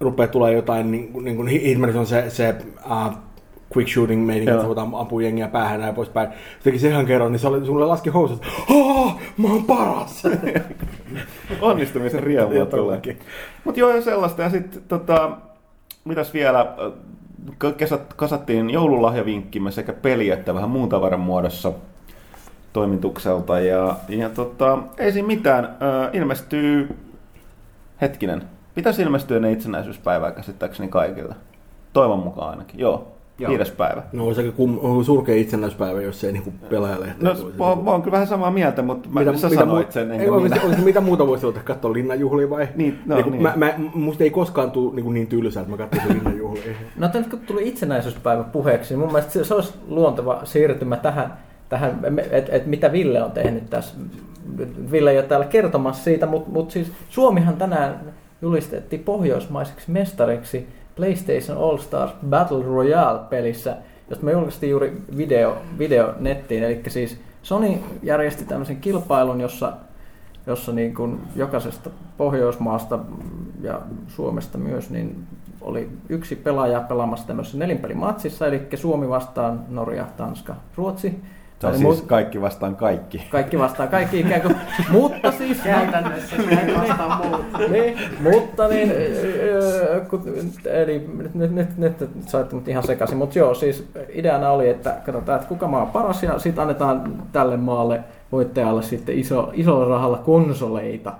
rupeaa 0.00 0.28
tulee 0.28 0.52
jotain, 0.52 0.90
niin, 0.90 1.12
kuin- 1.12 1.24
niin 1.24 1.36
kuin 1.36 1.48
Hitmanissa 1.48 2.00
on 2.00 2.06
se, 2.06 2.24
se 2.28 2.54
uh, 2.90 3.14
quick 3.76 3.88
shooting 3.90 4.26
meininki, 4.26 4.50
että 4.50 4.66
voidaan 4.66 4.94
ampua 4.94 5.22
jengiä 5.22 5.48
päähän 5.48 5.80
ja 5.80 5.92
poispäin. 5.92 6.28
Se 6.28 6.64
teki 6.64 6.78
sen 6.78 6.90
ihan 6.90 7.06
kerran, 7.06 7.32
niin 7.32 7.40
se 7.40 7.48
oli, 7.48 7.66
sulle 7.66 7.86
laski 7.86 8.10
housut, 8.10 8.46
Aa, 8.70 9.18
mä 9.36 9.48
oon 9.48 9.64
paras! 9.64 10.22
Onnistumisen 11.60 12.22
riemua 12.22 12.66
tulee. 12.66 13.00
Mutta 13.64 13.80
joo, 13.80 13.90
ja 13.90 14.02
sellaista. 14.02 14.42
Ja 14.42 14.50
sitten 14.50 14.82
tota, 14.88 15.30
mitäs 16.04 16.34
vielä, 16.34 16.76
K- 17.58 17.76
kesät, 17.76 18.14
kasattiin 18.14 18.70
joululahjavinkkimme 18.70 19.70
sekä 19.70 19.92
peli 19.92 20.30
että 20.30 20.54
vähän 20.54 20.70
muun 20.70 20.88
tavaran 20.88 21.20
muodossa 21.20 21.72
toimitukselta. 22.72 23.60
Ja, 23.60 23.96
ja 24.08 24.28
tota, 24.28 24.78
ei 24.98 25.12
siinä 25.12 25.26
mitään. 25.26 25.64
Ö, 25.64 26.10
ilmestyy, 26.12 26.96
hetkinen, 28.00 28.42
pitäisi 28.74 29.02
ilmestyä 29.02 29.40
ne 29.40 29.52
itsenäisyyspäivää 29.52 30.32
käsittääkseni 30.32 30.88
kaikille. 30.88 31.34
Toivon 31.92 32.18
mukaan 32.18 32.50
ainakin, 32.50 32.80
joo. 32.80 33.15
Joo. 33.38 33.50
viides 33.50 33.70
päivä. 33.70 34.02
No 34.12 34.26
olisi 34.26 34.40
aika 34.40 34.52
kum, 34.52 34.78
on 34.82 35.04
surkea 35.04 35.34
itsenäispäivä, 35.34 36.02
jos 36.02 36.24
ei 36.24 36.32
niin 36.32 36.52
pelaajalehti. 36.70 37.24
No, 37.24 37.34
mä, 37.34 37.82
mä 37.82 37.90
oon 37.90 38.02
kyllä 38.02 38.12
vähän 38.12 38.26
samaa 38.26 38.50
mieltä, 38.50 38.82
mutta 38.82 39.08
mä, 39.08 39.20
mitä, 39.20 39.36
sä 39.38 39.48
sanoit 39.48 39.92
sen, 39.92 40.10
ei, 40.10 40.18
enkä 40.18 40.32
oikeasti, 40.32 40.48
minä. 40.48 40.62
oikeasti, 40.62 40.84
mitä 40.84 41.00
muuta 41.00 41.26
voisi 41.26 41.46
ottaa 41.46 41.62
katsoa 41.62 41.92
linnanjuhlia 41.92 42.50
vai? 42.50 42.68
Niin, 42.76 42.98
no, 43.06 43.16
niin, 43.16 43.30
niin. 43.30 43.42
Mä, 43.42 43.52
mä, 43.56 43.74
musta 43.94 44.24
ei 44.24 44.30
koskaan 44.30 44.70
tule 44.70 44.94
niin, 44.94 45.14
niin 45.14 45.26
tylsää, 45.26 45.60
että 45.60 45.70
mä 45.70 45.76
katsoisin 45.76 46.14
linnanjuhlia. 46.14 46.62
No 46.96 47.10
nyt 47.14 47.30
kun 47.30 47.38
tuli 47.38 47.68
itsenäisyyspäivä 47.68 48.42
puheeksi, 48.42 48.94
niin 48.94 48.98
mun 48.98 49.08
mielestä 49.08 49.32
se, 49.32 49.44
se 49.44 49.54
olisi 49.54 49.74
luonteva 49.88 50.40
siirtymä 50.44 50.96
tähän, 50.96 51.38
tähän 51.68 52.18
että 52.30 52.52
et 52.52 52.66
mitä 52.66 52.92
Ville 52.92 53.22
on 53.22 53.32
tehnyt 53.32 53.70
tässä. 53.70 53.94
Ville 54.90 55.10
ei 55.10 55.18
ole 55.18 55.26
täällä 55.26 55.46
kertomassa 55.46 56.04
siitä, 56.04 56.26
mutta 56.26 56.50
mut 56.50 56.70
siis 56.70 56.92
Suomihan 57.08 57.56
tänään 57.56 58.00
julistettiin 58.42 59.04
pohjoismaiseksi 59.04 59.90
mestariksi 59.90 60.68
PlayStation 60.96 61.58
All 61.58 61.76
Stars 61.76 62.12
Battle 62.26 62.64
Royale-pelissä, 62.64 63.76
josta 64.10 64.24
me 64.24 64.32
julkaistiin 64.32 64.70
juuri 64.70 65.02
video, 65.16 65.56
video 65.78 66.14
nettiin. 66.20 66.64
Eli 66.64 66.82
siis 66.88 67.20
Sony 67.42 67.78
järjesti 68.02 68.44
tämmöisen 68.44 68.76
kilpailun, 68.76 69.40
jossa, 69.40 69.72
jossa 70.46 70.72
niin 70.72 70.94
kuin 70.94 71.20
jokaisesta 71.36 71.90
Pohjoismaasta 72.16 72.98
ja 73.62 73.80
Suomesta 74.08 74.58
myös 74.58 74.90
niin 74.90 75.26
oli 75.60 75.88
yksi 76.08 76.36
pelaaja 76.36 76.80
pelaamassa 76.80 77.26
tämmöisessä 77.26 77.58
nelinpelimatsissa, 77.58 78.46
eli 78.46 78.68
Suomi 78.74 79.08
vastaan 79.08 79.64
Norja, 79.68 80.06
Tanska, 80.16 80.54
Ruotsi. 80.76 81.20
Se 81.58 81.66
on 81.66 81.74
Eli 81.74 81.82
siis 81.82 82.02
mu- 82.02 82.06
kaikki 82.06 82.40
vastaan 82.40 82.76
kaikki. 82.76 83.26
kaikki 83.30 83.58
vastaan 83.58 83.88
kaikki 83.88 84.20
ikään 84.20 84.40
kuin, 84.40 84.56
mutta 85.00 85.32
siis... 85.32 85.58
Käytännössä 85.60 86.36
näin 86.36 86.80
vastaan 86.80 87.26
muut. 87.26 87.46
niin, 87.72 87.98
mutta 88.22 88.68
niin, 88.68 88.92
kun, 90.10 90.22
eli 90.64 91.10
nyt, 91.18 91.34
nyt, 91.34 91.54
nyt, 91.54 91.76
nyt 91.76 92.10
saitte 92.26 92.54
mut 92.54 92.68
ihan 92.68 92.86
sekaisin, 92.86 93.18
mutta 93.18 93.38
joo, 93.38 93.54
siis 93.54 93.88
ideana 94.08 94.50
oli, 94.50 94.68
että 94.68 94.96
katsotaan, 95.06 95.36
että 95.36 95.48
kuka 95.48 95.68
maa 95.68 95.82
on 95.82 95.90
paras 95.90 96.22
ja 96.22 96.38
sitten 96.38 96.62
annetaan 96.62 97.22
tälle 97.32 97.56
maalle 97.56 98.00
voittajalle 98.32 98.82
sitten 98.82 99.18
iso, 99.18 99.50
isolla 99.54 99.88
rahalla 99.88 100.18
konsoleita. 100.18 101.12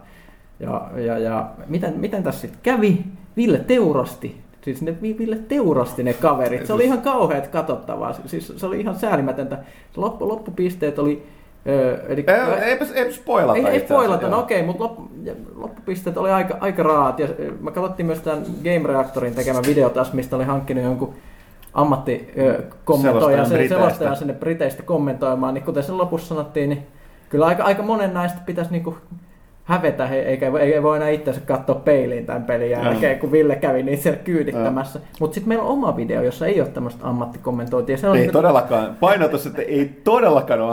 Ja, 0.60 0.90
ja, 0.96 1.18
ja 1.18 1.50
miten, 1.66 1.94
miten 1.96 2.22
tässä 2.22 2.40
sitten 2.40 2.60
kävi? 2.62 3.04
Ville 3.36 3.58
teurasti. 3.58 4.45
Siis 4.66 4.82
ne 4.82 4.96
Vi- 5.02 5.18
Ville 5.18 5.36
teurasti 5.36 6.02
ne 6.02 6.12
kaverit. 6.12 6.66
Se 6.66 6.72
oli 6.72 6.84
ihan 6.84 7.00
kauheat 7.02 7.46
katsottavaa. 7.46 8.12
Siis 8.26 8.52
se 8.56 8.66
oli 8.66 8.80
ihan 8.80 8.94
säälimätöntä. 8.98 9.58
Loppu, 9.96 10.28
loppupisteet 10.28 10.98
oli... 10.98 11.26
Öö, 11.68 12.06
eli, 12.08 12.24
Ei, 12.28 12.64
eipä, 12.70 12.84
eipä 12.94 13.12
spoilata 13.12 13.58
ei, 13.58 13.66
ei 13.66 13.80
spoilata, 13.80 14.28
no 14.28 14.38
okei, 14.38 14.62
mutta 14.62 14.82
loppu, 14.84 15.08
loppupisteet 15.56 16.16
oli 16.16 16.30
aika, 16.30 16.56
aika 16.60 16.82
raat. 16.82 17.18
Ja 17.18 17.28
mä 17.60 17.70
katsottiin 17.70 18.06
myös 18.06 18.20
tämän 18.20 18.42
Game 18.64 18.82
Reactorin 18.88 19.34
tekemän 19.34 19.62
video 19.66 19.90
taas, 19.90 20.12
mistä 20.12 20.36
oli 20.36 20.44
hankkinut 20.44 20.84
jonkun 20.84 21.14
ammattikommentoijan, 21.74 23.46
Selostajan 23.46 23.46
se, 23.46 23.54
Briteistä. 23.54 23.76
selostajan 23.84 24.16
sinne 24.16 24.32
Briteistä 24.34 24.82
kommentoimaan, 24.82 25.54
niin 25.54 25.64
kuten 25.64 25.82
sen 25.82 25.98
lopussa 25.98 26.28
sanottiin, 26.28 26.68
niin 26.70 26.86
kyllä 27.28 27.46
aika, 27.46 27.64
aika 27.64 27.82
monen 27.82 28.14
näistä 28.14 28.38
pitäisi 28.46 28.70
niinku 28.70 28.96
hävetä, 29.66 30.06
he- 30.06 30.20
eikä 30.22 30.46
ei 30.60 30.82
voi 30.82 30.96
enää 30.96 31.08
itseänsä 31.08 31.40
katsoa 31.46 31.74
peiliin 31.74 32.26
tämän 32.26 32.44
pelin 32.44 32.70
jälkeen, 32.70 33.18
kun 33.18 33.32
Ville 33.32 33.56
kävi 33.56 33.82
niitä 33.82 34.02
siellä 34.02 34.18
kyydittämässä. 34.24 35.00
Mutta 35.20 35.34
sitten 35.34 35.48
meillä 35.48 35.64
on 35.64 35.70
oma 35.70 35.96
video, 35.96 36.22
jossa 36.22 36.46
ei 36.46 36.60
ole 36.60 36.68
tämmöistä 36.68 37.08
ammattikommentointia. 37.08 37.96
Se 37.96 38.08
on 38.08 38.16
Ei 38.16 38.20
niinku- 38.22 38.32
todellakaan, 38.38 38.96
painotus, 39.00 39.46
että 39.46 39.62
ei 39.62 40.00
todellakaan 40.04 40.60
ole 40.60 40.72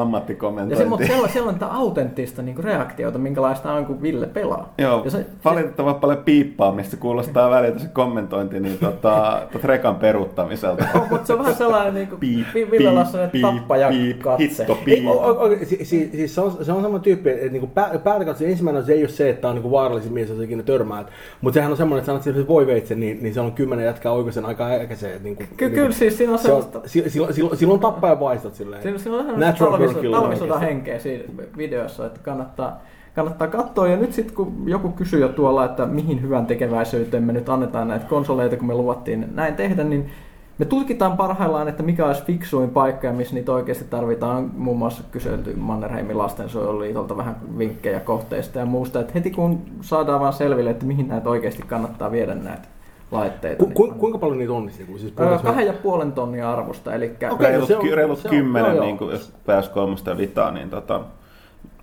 ja 0.69 0.75
se, 0.77 0.85
mutta 0.85 1.05
siellä, 1.05 1.27
siellä 1.27 1.49
on 1.49 1.53
tätä 1.59 1.71
autenttista 1.71 2.41
niinku 2.41 2.61
reaktiota, 2.61 3.17
minkälaista 3.19 3.73
on, 3.73 3.85
kun 3.85 4.01
Ville 4.01 4.27
pelaa. 4.27 4.73
Joo, 4.77 5.01
Ja 5.05 5.11
se, 5.11 5.25
valitettavan 5.45 5.95
paljon 5.95 6.23
piippaa, 6.25 6.71
mistä 6.71 6.97
kuulostaa 6.97 7.49
välillä 7.51 7.79
se 7.79 7.87
kommentointi 7.87 8.59
niin 8.59 8.77
tota, 8.79 9.41
tot 9.51 9.63
rekan 9.63 9.95
peruuttamiselta. 9.95 10.85
Oh, 10.95 11.09
mutta 11.09 11.27
se 11.27 11.33
on 11.33 11.39
vähän 11.39 11.55
sellainen 11.55 11.93
niin 11.93 12.07
kuin 12.07 12.19
Piip, 12.19 12.47
sellainen 12.77 13.29
piip, 13.31 13.41
tappaja 13.45 13.89
piip, 13.89 14.19
katse. 14.19 14.43
hitto, 14.43 14.77
Ei, 14.87 15.07
o, 15.07 15.11
o, 15.11 15.43
o, 15.43 15.49
si, 15.63 15.85
si, 15.85 16.09
siis 16.11 16.35
se, 16.35 16.41
on, 16.41 16.57
se 16.65 16.71
on 16.71 16.81
sama 16.81 16.99
tyyppi, 16.99 17.29
että 17.29 17.49
niinku 17.49 17.69
päätäkatse 18.03 18.49
ensimmäinen 18.49 18.82
se 18.85 18.93
ei 18.93 19.01
ole 19.01 19.09
se, 19.09 19.29
että 19.29 19.49
on 19.49 19.55
niinku 19.55 19.71
vaarallisin 19.71 20.13
mies, 20.13 20.29
jos 20.29 20.41
ikinä 20.41 20.63
törmää. 20.63 21.05
Mutta 21.41 21.53
sehän 21.53 21.71
on 21.71 21.77
semmoinen, 21.77 21.99
että 21.99 22.21
sanot, 22.23 22.37
että 22.37 22.47
voi 22.47 22.67
veitsen, 22.67 22.99
niin, 22.99 23.23
niin 23.23 23.33
se 23.33 23.39
on 23.41 23.51
kymmenen 23.51 23.85
jätkää 23.85 24.11
oikoisen 24.11 24.45
aika 24.45 24.67
äkäiseen. 24.67 25.11
että 25.11 25.23
Niinku, 25.23 25.43
Ky- 25.57 25.69
kyllä 25.69 25.91
siis 25.91 26.17
siinä 26.17 26.33
on 26.33 26.39
se 26.39 26.51
on, 26.51 26.63
sellaista... 26.63 26.89
si- 26.89 27.09
silloin, 27.09 27.33
silloin, 27.33 27.57
silloin 27.57 27.79
tappaja 27.79 28.19
vaistot 28.19 28.55
silleen. 28.55 28.83
Siinä, 28.83 28.97
siinä 28.97 29.17
on 29.17 29.79
killer 29.99 30.11
talvisodan 30.11 30.59
henkeä 30.61 30.99
siinä 30.99 31.23
videossa, 31.57 32.05
että 32.05 32.19
kannattaa, 32.23 32.81
kannattaa 33.15 33.47
katsoa. 33.47 33.87
Ja 33.87 33.97
nyt 33.97 34.13
sitten 34.13 34.35
kun 34.35 34.63
joku 34.65 34.89
kysyy 34.89 35.19
jo 35.21 35.29
tuolla, 35.29 35.65
että 35.65 35.85
mihin 35.85 36.21
hyvän 36.21 36.45
tekeväisyyteen 36.45 37.23
me 37.23 37.33
nyt 37.33 37.49
annetaan 37.49 37.87
näitä 37.87 38.05
konsoleita, 38.05 38.57
kun 38.57 38.67
me 38.67 38.73
luvattiin 38.73 39.25
näin 39.33 39.55
tehdä, 39.55 39.83
niin 39.83 40.09
me 40.57 40.65
tutkitaan 40.65 41.17
parhaillaan, 41.17 41.67
että 41.67 41.83
mikä 41.83 42.05
olisi 42.05 42.23
fiksuin 42.23 42.69
paikka 42.69 43.07
ja 43.07 43.13
missä 43.13 43.35
niitä 43.35 43.51
oikeasti 43.51 43.85
tarvitaan. 43.89 44.51
Muun 44.57 44.77
muassa 44.77 45.03
kyselty 45.11 45.53
Mannerheimin 45.55 46.17
lastensuojeluliitolta 46.17 47.17
vähän 47.17 47.35
vinkkejä 47.57 47.99
kohteista 47.99 48.59
ja 48.59 48.65
muusta. 48.65 48.99
Että 48.99 49.13
heti 49.15 49.31
kun 49.31 49.61
saadaan 49.81 50.19
vaan 50.21 50.33
selville, 50.33 50.69
että 50.69 50.85
mihin 50.85 51.07
näitä 51.07 51.29
oikeasti 51.29 51.63
kannattaa 51.67 52.11
viedä 52.11 52.35
näitä 52.35 52.67
laitteita. 53.11 53.65
Ku, 53.65 53.71
ku, 53.73 53.93
kuinka 53.97 54.17
paljon 54.17 54.37
niitä 54.39 54.53
on? 54.53 54.65
Niin, 54.65 54.75
siis 54.99 55.11
puhutaan- 55.11 55.39
kahden 55.39 55.67
ja 55.67 55.73
puolen 55.73 56.11
tonnia 56.11 56.51
arvosta, 56.51 56.93
eli 56.93 57.11
Okei, 57.31 57.47
reilut, 57.49 57.67
se 57.67 57.77
on- 57.77 57.85
reilut 57.93 58.19
se 58.19 58.27
on- 58.27 58.35
kymmenen, 58.35 58.67
joo, 58.69 58.75
joo. 58.75 58.85
niin 58.85 58.97
kuin, 58.97 59.11
jos 59.11 59.33
pääs 59.45 59.69
kolmosta 59.69 60.09
ja 60.09 60.17
vitaa, 60.17 60.51
niin 60.51 60.69
tota, 60.69 61.01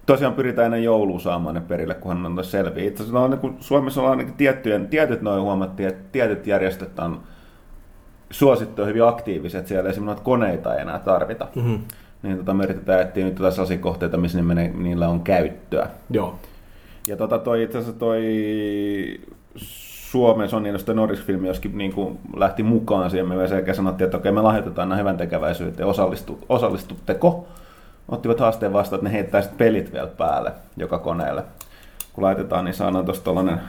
tosiaan 0.06 0.34
pyritään 0.34 0.64
ennen 0.66 0.84
joulua 0.84 1.18
saamaan 1.18 1.54
ne 1.54 1.60
perille, 1.60 1.94
kunhan 1.94 2.22
ne 2.34 2.40
on 2.40 2.44
selviä. 2.44 2.84
Itse 2.84 3.02
asiassa 3.02 3.20
no, 3.20 3.28
niin 3.28 3.40
kuin 3.40 3.56
Suomessa 3.60 4.02
on 4.02 4.10
ainakin 4.10 4.34
tiettyjen, 4.34 4.88
tietyt 4.88 5.22
noin 5.22 5.42
huomattiin, 5.42 5.88
että 5.88 6.02
tietyt 6.12 6.46
järjestöt 6.46 6.98
on 6.98 7.20
suosittu 8.30 8.84
hyvin 8.84 9.04
aktiiviset 9.04 9.66
siellä, 9.66 9.90
esimerkiksi 9.90 10.06
noita 10.06 10.22
koneita 10.22 10.74
ei 10.74 10.82
enää 10.82 10.98
tarvita. 10.98 11.48
Mhm. 11.54 11.74
Niin 12.22 12.36
tota, 12.36 12.54
me 12.54 12.64
yritetään 12.64 13.00
etsiä 13.00 13.24
nyt 13.24 13.34
jotain 13.34 13.52
sellaisia 13.52 13.78
kohteita, 13.78 14.16
missä 14.16 14.38
ne 14.38 14.42
menee, 14.42 14.68
niillä 14.68 15.08
on 15.08 15.20
käyttöä. 15.20 15.90
Joo. 16.10 16.38
Ja 17.06 17.16
tota 17.16 17.38
toi, 17.38 17.62
itse 17.62 17.78
asiassa 17.78 17.98
toi 17.98 18.22
Suomen 20.10 20.48
Sony 20.48 20.72
Noston 20.72 20.96
Nordisk-filmi, 20.96 21.46
joskin 21.46 21.78
niin 21.78 21.92
kuin 21.92 22.18
lähti 22.36 22.62
mukaan 22.62 23.10
siihen, 23.10 23.28
me 23.28 23.48
selkeä 23.48 23.74
sanottiin, 23.74 24.04
että 24.04 24.16
okei, 24.16 24.32
me 24.32 24.42
lahjoitetaan 24.42 24.88
nämä 24.88 24.98
hyvän 24.98 25.16
tekeväisyyteen, 25.16 25.88
osallistu, 25.88 26.38
osallistutteko? 26.48 27.48
Ottivat 28.08 28.40
haasteen 28.40 28.72
vastaan, 28.72 28.98
että 28.98 29.08
ne 29.08 29.16
heittää 29.16 29.42
sitten 29.42 29.58
pelit 29.58 29.92
vielä 29.92 30.06
päälle 30.06 30.52
joka 30.76 30.98
koneelle. 30.98 31.42
Kun 32.12 32.24
laitetaan, 32.24 32.64
niin 32.64 32.74
saadaan 32.74 33.04
tuosta 33.04 33.24
tollanen 33.24 33.60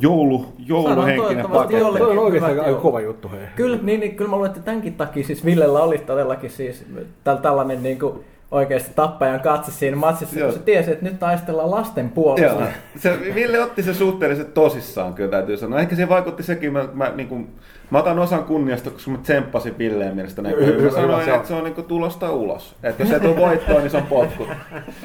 joulu, 0.00 0.46
jouluhenkinen 0.66 1.28
toivottavasti 1.28 1.74
paketti. 1.74 1.98
Toi 1.98 2.10
on 2.10 2.18
oikeasti 2.18 2.50
Hyvä, 2.50 2.62
aika 2.62 2.80
kova 2.80 3.00
juttu. 3.00 3.28
Hei. 3.28 3.40
Kyllä, 3.56 3.78
niin, 3.82 4.00
niin, 4.00 4.16
kyllä 4.16 4.30
mä 4.30 4.36
luulen, 4.36 4.50
että 4.50 4.62
tämänkin 4.62 4.94
takia 4.94 5.24
siis 5.24 5.44
Villellä 5.44 5.82
oli 5.82 5.98
todellakin 5.98 6.50
siis 6.50 6.84
täl, 7.24 7.36
tällainen 7.36 7.82
niin 7.82 7.98
kuin 7.98 8.14
oikeasti 8.50 8.90
tappajan 8.96 9.40
katse 9.40 9.72
siinä 9.72 9.96
matsissa, 9.96 10.38
Joo. 10.38 10.48
kun 10.48 10.58
se 10.58 10.64
tiesi, 10.64 10.92
että 10.92 11.04
nyt 11.04 11.18
taistellaan 11.18 11.70
lasten 11.70 12.08
puolesta. 12.10 12.60
Joo. 12.60 12.68
Se, 12.96 13.18
Ville 13.34 13.60
otti 13.60 13.82
se 13.82 13.94
suhteellisesti 13.94 14.52
tosissaan, 14.52 15.14
kyllä 15.14 15.30
täytyy 15.30 15.56
sanoa. 15.56 15.80
Ehkä 15.80 15.96
se 15.96 16.08
vaikutti 16.08 16.42
sekin, 16.42 16.72
mä, 16.72 16.88
mä, 16.92 17.12
niin 17.16 17.28
kuin, 17.28 17.48
mä 17.90 17.98
otan 17.98 18.18
osan 18.18 18.44
kunniasta, 18.44 18.90
koska 18.90 19.10
mä 19.10 19.18
tsemppasin 19.18 19.78
Villeen 19.78 20.14
mielestä 20.14 20.42
näkyy. 20.42 20.66
Hyvä, 20.66 20.82
Mä 20.82 20.90
sanoin, 20.90 21.10
hyvä, 21.12 21.24
se 21.24 21.30
on. 21.32 21.36
että 21.36 21.48
se 21.48 21.54
on 21.54 21.64
niin 21.64 21.74
kuin 21.74 21.86
tulosta 21.86 22.32
ulos. 22.32 22.74
Että 22.82 23.02
jos 23.02 23.12
ei 23.12 23.20
tule 23.20 23.36
voittoa, 23.36 23.78
niin 23.78 23.90
se 23.90 23.96
on 23.96 24.06
potku. 24.06 24.46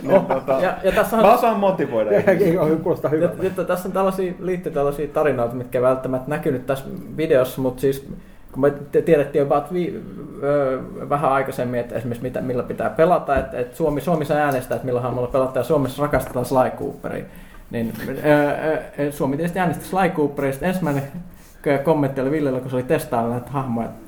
Niin, 0.01 0.25
tota, 0.25 0.59
Ja, 0.61 0.77
ja 0.83 0.91
tässä 0.91 1.17
Mä 1.17 1.27
on, 1.27 1.33
osaan 1.33 1.59
motivoida. 1.59 2.09
Kuulostaa 2.83 3.11
ja, 3.11 3.17
hyvältä. 3.17 3.43
ja, 3.57 3.63
tässä 3.63 3.89
on 3.89 3.93
tällaisia, 3.93 4.33
liittyy 4.39 4.71
tällaisia 4.71 5.07
tarinoita, 5.07 5.55
mitkä 5.55 5.81
välttämättä 5.81 6.29
näkynyt 6.29 6.65
tässä 6.65 6.85
videossa, 7.17 7.61
mutta 7.61 7.81
siis 7.81 8.07
kun 8.55 8.61
me 8.61 9.01
tiedettiin 9.01 9.39
jopa 9.39 9.67
vi, 9.73 10.03
vähän 11.09 11.31
aikaisemmin, 11.31 11.79
että 11.79 11.95
esimerkiksi 11.95 12.23
mitä, 12.23 12.41
millä 12.41 12.63
pitää 12.63 12.89
pelata, 12.89 13.37
että, 13.37 13.59
että 13.59 13.75
Suomi, 13.75 14.01
saa 14.01 14.37
äänestää, 14.37 14.75
että 14.75 14.85
millä 14.85 15.01
hahmolla 15.01 15.27
pelataan, 15.27 15.59
ja 15.59 15.63
Suomessa 15.63 16.01
rakastetaan 16.01 16.45
Sly 16.45 16.69
Cooperia. 16.77 17.25
Niin, 17.71 17.93
ö, 18.99 19.11
Suomi 19.11 19.37
tietysti 19.37 19.59
äänesti 19.59 19.85
Sly 19.85 20.09
Cooperia, 20.09 20.53
ensimmäinen 20.61 21.03
kommentti 21.83 22.21
oli 22.21 22.31
Villellä, 22.31 22.59
kun 22.59 22.69
se 22.69 22.75
oli 22.75 22.83
testailla 22.83 23.29
näitä 23.29 23.51
hahmoja, 23.51 23.87
että 23.87 24.04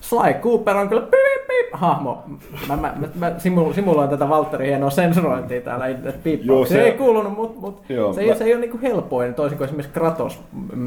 Sly 0.00 0.34
Cooper 0.42 0.76
on 0.76 0.88
kyllä 0.88 1.02
piip, 1.02 1.46
piip, 1.48 1.68
hahmo. 1.72 2.22
Mä, 2.68 2.76
mä, 2.76 2.92
mä, 3.00 3.08
mä 3.14 3.38
simu, 3.38 3.72
simuloin 3.72 4.10
tätä 4.10 4.28
Valtteri 4.28 4.66
hienoa 4.66 4.90
sensurointia 4.90 5.60
täällä, 5.60 5.86
että 5.86 6.12
piip, 6.22 6.40
Joo, 6.44 6.64
se, 6.64 6.74
se- 6.74 6.82
ei 6.84 6.92
kuulunut, 6.92 7.36
mutta 7.36 7.60
mut, 7.60 7.82
Joo, 7.88 8.12
se, 8.12 8.20
ei, 8.20 8.28
mä- 8.28 8.34
se 8.34 8.44
ei 8.44 8.52
ole 8.52 8.60
niinku 8.60 8.78
helpoin, 8.82 9.34
toisin 9.34 9.58
kuin 9.58 9.66
esimerkiksi 9.66 9.92
Kratos, 9.94 10.40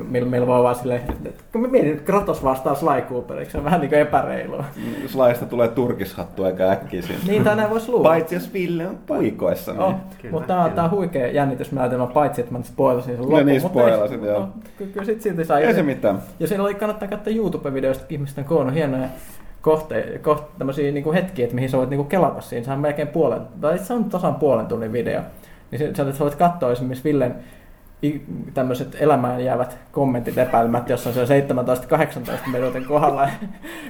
millä, 0.10 0.30
millä 0.30 0.48
voi 0.48 0.64
vaan 0.64 0.76
silleen, 0.76 1.02
että 1.26 1.44
kun 1.52 1.62
mä 1.62 1.68
mietin, 1.68 1.92
että 1.92 2.04
Kratos 2.04 2.44
vastaa 2.44 2.76
Sly 2.76 3.02
Cooperiksi, 3.10 3.52
se 3.52 3.58
on 3.58 3.64
vähän 3.64 3.82
niinku 3.82 3.96
epäreilua. 3.96 4.64
Slaista 5.08 5.46
tulee 5.46 5.68
turkishattu 5.68 6.44
aika 6.44 6.64
äkkiä 6.64 7.02
siinä. 7.02 7.22
Niin 7.28 7.44
tai 7.44 7.56
näin 7.56 7.70
voisi 7.70 7.92
luulla. 7.92 8.10
Paitsi 8.10 8.36
jos 8.36 8.54
Ville 8.54 8.88
on 8.88 8.98
puikoissa. 9.06 9.72
Niin. 9.72 9.82
Oh, 9.82 9.94
Kyllä, 10.22 10.32
mutta 10.32 10.48
tää, 10.48 10.58
on- 10.58 10.64
kyllä. 10.64 10.76
tää 10.76 10.86
on 10.86 10.92
huikea 10.92 11.28
jännitysmääritelmä, 11.32 12.08
paitsi 12.08 12.42
että 12.42 12.54
mä 12.54 12.64
spoilasin 12.64 13.16
sen 13.16 13.26
No 13.26 13.32
lopun. 13.32 13.46
niin, 13.46 13.62
spoilasit, 13.62 14.24
joo. 14.24 14.40
no, 14.40 14.48
ky- 14.78 14.86
Kyllä 14.86 15.06
sit 15.06 15.22
silti 15.22 15.46
sai. 15.46 15.64
Ei 15.64 15.74
se 15.74 15.84
mitään. 15.84 16.20
Ja 16.40 16.48
siinä 16.48 16.64
oli, 16.64 16.74
kannattaa 16.76 17.08
katsoa 17.08 17.34
YouTube-videoista, 17.34 18.02
että 18.02 18.14
ihmiset 18.14 18.38
on 18.38 18.44
koonnut 18.44 18.76
hienoja 18.76 19.08
kohte, 19.62 20.20
kohte, 20.22 20.46
tämmöisiä 20.58 20.92
niinku 20.92 21.14
hetkiä, 21.14 21.44
että 21.44 21.56
mihin 21.56 21.70
sä 21.70 21.78
voit 21.78 21.90
niinku 21.90 22.04
kelata 22.04 22.42
siinä. 22.42 22.66
Se 22.66 22.72
on 22.72 22.80
melkein 22.80 23.08
puolen, 23.08 23.42
tai 23.62 23.80
se 23.80 23.94
on 23.94 24.04
tasan 24.04 24.36
puolen 24.36 24.66
tunnin 24.66 24.94
video. 24.94 25.22
Niin 25.72 25.96
sä, 25.96 26.12
sä 26.12 26.20
voit 26.20 26.36
katsoa 26.36 26.72
esimerkiksi 26.72 27.04
Villen 27.04 27.36
tämmöiset 28.54 28.98
elämään 29.00 29.46
jäävät 29.46 29.78
kommentit 29.92 30.38
epäilmät, 30.38 30.90
jossa 30.90 31.10
on 31.10 31.28
se 31.28 31.46
17-18 32.46 32.50
minuutin 32.52 32.86
kohdalla 32.86 33.30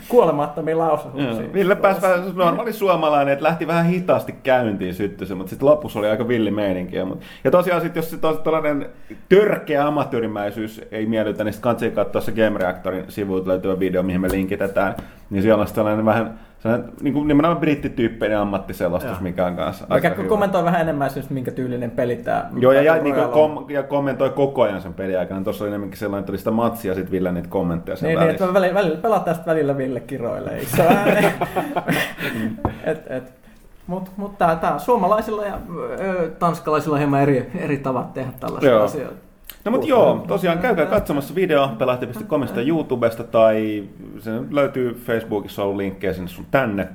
kuolemattomia 0.07 0.77
lausahduksia. 0.77 1.53
Ville 1.53 1.75
pääsi 1.75 2.01
vähän 2.01 2.23
normaali 2.35 2.73
suomalainen, 2.73 3.33
että 3.33 3.43
lähti 3.43 3.67
vähän 3.67 3.85
hitaasti 3.85 4.35
käyntiin 4.43 4.93
syttyssä, 4.93 5.35
mutta 5.35 5.49
sitten 5.49 5.69
lopussa 5.69 5.99
oli 5.99 6.09
aika 6.09 6.27
villi 6.27 6.51
meininki. 6.51 6.95
Ja, 7.43 7.51
tosiaan 7.51 7.81
sitten, 7.81 8.01
jos 8.01 8.11
se 8.11 8.17
tällainen 8.43 8.89
törkeä 9.29 9.87
amatöörimäisyys 9.87 10.81
ei 10.91 11.05
miellytä, 11.05 11.43
niin 11.43 11.53
sitten 11.53 11.63
kannattaa 11.63 12.03
katsoa 12.05 12.21
se 12.21 12.31
Game 12.31 12.59
Reactorin 12.59 13.05
sivuilta 13.07 13.49
löytyvä 13.49 13.79
video, 13.79 14.03
mihin 14.03 14.21
me 14.21 14.31
linkitetään. 14.31 14.95
Niin 15.29 15.43
siellä 15.43 15.61
on 15.61 15.67
tällainen 15.75 16.05
vähän 16.05 16.39
niin 17.01 17.13
kuin 17.13 17.27
nimenomaan 17.27 17.59
brittityyppinen 17.59 18.37
ammattiselostus, 18.37 19.11
Joo. 19.11 19.21
mikä 19.21 19.45
on 19.45 19.55
kanssa 19.55 19.85
Mikä 19.93 20.09
aika 20.09 20.23
kommentoi 20.23 20.63
vähän 20.65 20.81
enemmän 20.81 21.09
siis, 21.09 21.29
minkä 21.29 21.51
tyylinen 21.51 21.91
peli 21.91 22.15
tämä 22.15 22.49
Joo, 22.59 22.71
ja, 22.71 22.81
ja, 22.81 22.97
niin 23.03 23.15
on. 23.15 23.29
kom, 23.29 23.65
ja 23.69 23.83
kommentoi 23.83 24.29
koko 24.29 24.61
ajan 24.61 24.81
sen 24.81 24.93
pelin 24.93 25.19
aikana. 25.19 25.43
Tuossa 25.43 25.63
oli 25.63 25.69
enemmänkin 25.69 25.99
sellainen, 25.99 26.19
että 26.21 26.31
oli 26.31 26.37
sitä 26.37 26.51
matsia 26.51 26.93
sitten 26.95 27.11
Ville 27.11 27.31
niitä 27.31 27.47
kommentteja 27.49 27.95
sen 27.95 28.07
Niin, 28.07 28.19
niin 28.19 28.27
välissä. 28.27 28.45
että 28.45 28.53
välillä, 28.53 28.73
välillä 28.75 28.97
pelataan 28.97 29.35
sitten 29.35 29.53
välillä 29.53 29.77
Ville 29.77 29.99
kiroilee. 29.99 30.65
Se 30.65 30.87
et, 32.83 33.03
et. 33.09 33.33
Mutta 33.87 34.11
mut 34.17 34.37
tää, 34.37 34.55
tää, 34.55 34.79
suomalaisilla 34.79 35.45
ja 35.45 35.57
ö, 35.99 36.31
tanskalaisilla 36.39 36.95
on 36.95 36.99
hieman 36.99 37.21
eri, 37.21 37.51
eri 37.59 37.77
tavat 37.77 38.13
tehdä 38.13 38.31
tällaisia 38.39 38.69
Joo. 38.71 38.83
asioita. 38.83 39.30
No 39.65 39.71
mutta 39.71 39.87
joo, 39.87 40.25
tosiaan 40.27 40.59
käykää 40.59 40.85
katsomassa 40.85 41.35
video 41.35 41.67
pelahti.comista 41.77 42.61
YouTubesta 42.61 43.23
tai 43.23 43.83
se 44.19 44.31
löytyy 44.49 44.93
Facebookissa 45.05 45.63
on 45.63 45.77
linkkejä 45.77 46.13
sinne 46.13 46.27
sun 46.27 46.45
tänne. 46.51 46.87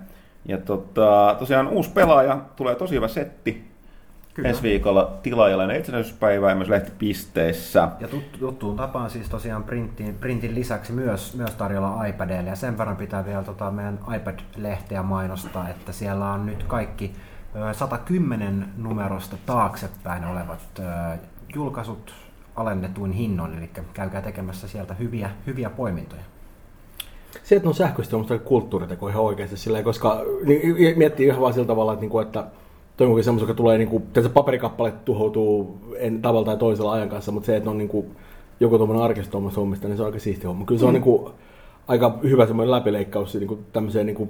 Ja 0.44 0.58
tota, 0.58 1.36
tosiaan 1.38 1.68
uusi 1.68 1.90
pelaaja, 1.90 2.40
tulee 2.56 2.74
tosi 2.74 2.94
hyvä 2.94 3.08
setti. 3.08 3.66
Kyllä. 4.34 4.48
Ensi 4.48 4.62
viikolla 4.62 5.18
tilaajalle 5.22 5.76
itsenäisyyspäivää 5.76 6.50
ja 6.50 6.56
myös 6.56 6.68
lehtipisteissä. 6.68 7.88
Ja 8.00 8.08
tut- 8.08 8.38
tuttuun 8.38 8.76
tapaan 8.76 9.10
siis 9.10 9.28
tosiaan 9.28 9.64
printin, 9.64 10.14
printin 10.14 10.54
lisäksi 10.54 10.92
myös, 10.92 11.34
myös 11.36 11.50
tarjolla 11.54 12.04
iPadeille. 12.04 12.50
Ja 12.50 12.56
sen 12.56 12.78
verran 12.78 12.96
pitää 12.96 13.24
vielä 13.24 13.42
tota 13.42 13.70
meidän 13.70 13.98
iPad-lehteä 14.16 15.02
mainostaa, 15.02 15.68
että 15.68 15.92
siellä 15.92 16.32
on 16.32 16.46
nyt 16.46 16.62
kaikki 16.62 17.12
ö, 17.56 17.74
110 17.74 18.68
numerosta 18.76 19.36
taaksepäin 19.46 20.24
olevat 20.24 20.82
julkaisut 21.54 22.14
alennetuin 22.56 23.12
hinnon, 23.12 23.58
eli 23.58 23.70
käykää 23.94 24.22
tekemässä 24.22 24.68
sieltä 24.68 24.94
hyviä, 24.94 25.30
hyviä 25.46 25.70
poimintoja. 25.70 26.22
Se, 27.42 27.56
että 27.56 27.68
on 27.68 27.74
sähköistä 27.74 28.16
on 28.16 28.26
kulttuuriteko 28.44 29.08
ihan 29.08 29.22
oikeasti 29.22 29.56
silleen, 29.56 29.84
koska 29.84 30.22
niin, 30.44 30.98
miettii 30.98 31.26
ihan 31.26 31.40
vaan 31.40 31.52
sillä 31.52 31.66
tavalla, 31.66 31.92
että, 31.92 32.00
niinku, 32.00 32.18
että 32.18 32.46
toi 32.96 33.06
onkin 33.06 33.24
semmoista, 33.24 33.44
joka 33.44 33.56
tulee, 33.56 33.78
niinku, 33.78 34.02
se 34.22 34.28
paperikappale 34.28 34.92
tuhoutuu 35.04 35.78
en, 35.98 36.22
tavalla 36.22 36.46
tai 36.46 36.56
toisella 36.56 36.92
ajan 36.92 37.08
kanssa, 37.08 37.32
mutta 37.32 37.46
se, 37.46 37.56
että 37.56 37.70
on 37.70 37.78
niinku, 37.78 38.06
joku 38.60 38.76
tuommoinen 38.76 39.04
arkisto 39.04 39.38
omasta 39.38 39.60
hommista, 39.60 39.88
niin 39.88 39.96
se 39.96 40.02
on 40.02 40.06
aika 40.06 40.18
siisti 40.18 40.46
homma. 40.46 40.64
Kyllä 40.64 40.78
se 40.78 40.86
on 40.86 40.92
niinku, 40.92 41.30
aika 41.88 42.18
hyvä 42.22 42.46
semmoinen 42.46 42.70
läpileikkaus 42.70 43.34
niinku, 43.34 43.58
tämmöiseen 43.72 44.06
niinku, 44.06 44.28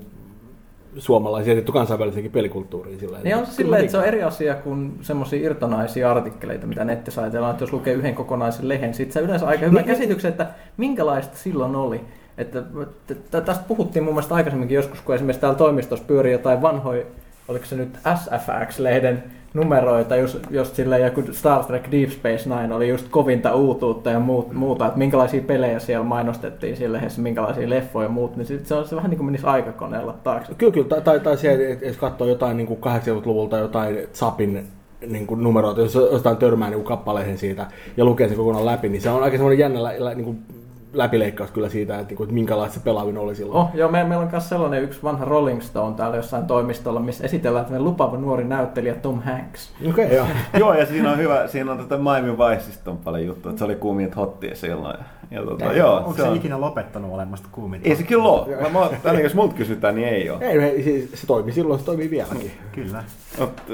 suomalaisiin 0.99 1.57
ja 1.57 1.73
kansainväliseenkin 1.73 2.33
pelikulttuuriin. 2.33 2.99
Sillä 2.99 3.19
Niin 3.23 3.37
on 3.37 3.47
se 3.47 3.53
silleen, 3.53 3.81
että 3.81 3.93
se 3.93 3.99
on 3.99 4.05
eri 4.05 4.23
asia 4.23 4.55
kuin 4.55 4.99
semmoisia 5.03 5.47
irtonaisia 5.47 6.11
artikkeleita, 6.11 6.67
mitä 6.67 6.85
netissä 6.85 7.23
ajatellaan, 7.23 7.50
että 7.50 7.62
jos 7.62 7.73
lukee 7.73 7.95
yhden 7.95 8.15
kokonaisen 8.15 8.69
lehen, 8.69 8.95
sit 8.95 9.12
sä 9.12 9.21
yleensä 9.21 9.47
aika 9.47 9.67
hyvän 9.67 9.85
käsityksen, 9.85 10.31
että 10.31 10.47
minkälaista 10.76 11.37
silloin 11.37 11.76
oli. 11.76 12.00
Että, 12.38 12.62
että 13.11 13.41
tästä 13.41 13.65
puhuttiin 13.69 14.05
mun 14.05 14.15
mielestä 14.15 14.35
aikaisemminkin 14.35 14.75
joskus, 14.75 15.00
kun 15.00 15.15
esimerkiksi 15.15 15.41
täällä 15.41 15.59
toimistossa 15.59 16.05
pyörii 16.05 16.33
jotain 16.33 16.62
vanhoja, 16.62 17.05
oliko 17.49 17.67
se 17.67 17.76
nyt 17.76 17.99
SFX-lehden 18.15 19.23
numeroita, 19.57 20.17
just, 20.17 20.39
just 20.51 20.75
silleen 20.75 21.03
joku 21.03 21.23
Star 21.33 21.65
Trek 21.65 21.91
Deep 21.91 22.11
Space 22.11 22.49
Nine 22.49 22.75
oli 22.75 22.89
just 22.89 23.07
kovinta 23.11 23.55
uutuutta 23.55 24.11
ja 24.11 24.21
muut, 24.21 24.53
muuta, 24.53 24.87
että 24.87 24.99
minkälaisia 24.99 25.41
pelejä 25.41 25.79
siellä 25.79 26.05
mainostettiin 26.05 26.77
siellä 26.77 26.97
lehdessä, 26.97 27.23
minkälaisia 27.23 27.71
leffoja 27.71 28.07
ja 28.07 28.09
muut, 28.09 28.37
niin 28.37 28.47
sit 28.47 28.67
se 28.67 28.75
on 28.75 28.89
se 28.89 28.97
vähän 28.97 29.11
niin 29.11 29.19
kuin 29.19 29.27
menisi 29.27 29.47
aikakoneella 29.47 30.15
taakse. 30.25 30.55
Kyllä, 30.55 30.73
kyllä. 30.73 30.89
Tai, 30.89 31.01
tai, 31.01 31.21
tai 31.21 31.37
se, 31.37 31.73
että 31.73 31.87
jos 31.87 31.97
katsoo 31.97 32.27
jotain 32.27 32.57
niin 32.57 32.67
kuin 32.67 32.81
80-luvulta 32.81 33.59
jotain 33.59 33.99
Zapin 34.15 34.67
niin 35.07 35.27
kuin 35.27 35.43
numeroita, 35.43 35.81
jos 35.81 35.95
jostain 35.95 36.37
törmää 36.37 36.69
niin 36.69 36.79
kuin 36.79 36.87
kappaleihin 36.87 37.39
siitä 37.39 37.67
ja 37.97 38.05
lukee 38.05 38.29
sen 38.29 38.37
kokonaan 38.37 38.67
läpi, 38.67 38.89
niin 38.89 39.03
se 39.03 39.11
on 39.11 39.23
aika 39.23 39.37
semmoinen 39.37 39.59
jännä 39.59 39.81
niin 40.15 40.25
kuin 40.25 40.39
läpileikkaus 40.93 41.50
kyllä 41.50 41.69
siitä, 41.69 41.95
että, 41.95 42.09
niin 42.09 42.16
kuin, 42.16 42.25
että 42.25 42.35
minkälaista 42.35 42.78
se 42.78 42.85
pelaaminen 42.85 43.23
oli 43.23 43.35
silloin. 43.35 43.59
Oh, 43.59 43.71
joo, 43.75 43.90
me, 43.90 44.05
meillä 44.05 44.25
on 44.25 44.31
myös 44.31 44.49
sellainen 44.49 44.83
yksi 44.83 45.03
vanha 45.03 45.25
Rolling 45.25 45.61
Stone 45.61 45.96
täällä 45.96 46.16
jossain 46.16 46.46
toimistolla, 46.46 47.01
missä 47.01 47.25
esitellään 47.25 47.64
tämmöinen 47.64 47.85
lupaava 47.85 48.16
nuori 48.16 48.44
näyttelijä 48.44 48.94
Tom 48.94 49.22
Hanks. 49.22 49.72
Okei, 49.90 50.05
okay, 50.05 50.16
joo. 50.16 50.27
Joo, 50.59 50.75
ja 50.75 50.87
siinä 50.87 51.11
on 51.11 51.18
hyvä, 51.18 51.46
siinä 51.46 51.72
on 51.72 51.79
tätä 51.79 51.96
Miami 51.96 52.38
Viceista 52.38 52.90
on 52.90 52.96
paljon 52.96 53.27
juttua, 53.27 53.51
että 53.51 53.59
se 53.59 53.64
oli 53.64 53.75
kuuminta 53.75 54.16
hottia 54.16 54.55
silloin. 54.55 54.96
Ja, 55.31 55.42
tota, 55.42 55.72
joo, 55.72 55.96
Onko 55.96 56.12
se 56.12 56.22
se, 56.22 56.29
on, 56.29 56.37
ikinä 56.37 56.61
lopettanut 56.61 57.12
olemasta 57.12 57.49
kuuminta? 57.53 57.88
ei 57.88 57.96
se 57.96 58.03
kyllä 58.03 58.25
ole. 58.25 58.57
Mä, 58.57 58.68
mä, 59.12 59.20
jos 59.20 59.35
multa 59.35 59.55
kysytään, 59.55 59.94
niin 59.94 60.09
ei 60.09 60.31
ole. 60.31 60.44
Ei, 60.44 60.59
ei, 60.59 60.83
siis 60.83 61.11
se 61.14 61.27
toimi 61.27 61.53
silloin, 61.53 61.81
se 61.81 61.87
toimii 61.87 62.11
vieläkin. 62.11 62.53
Kyllä. 62.72 63.05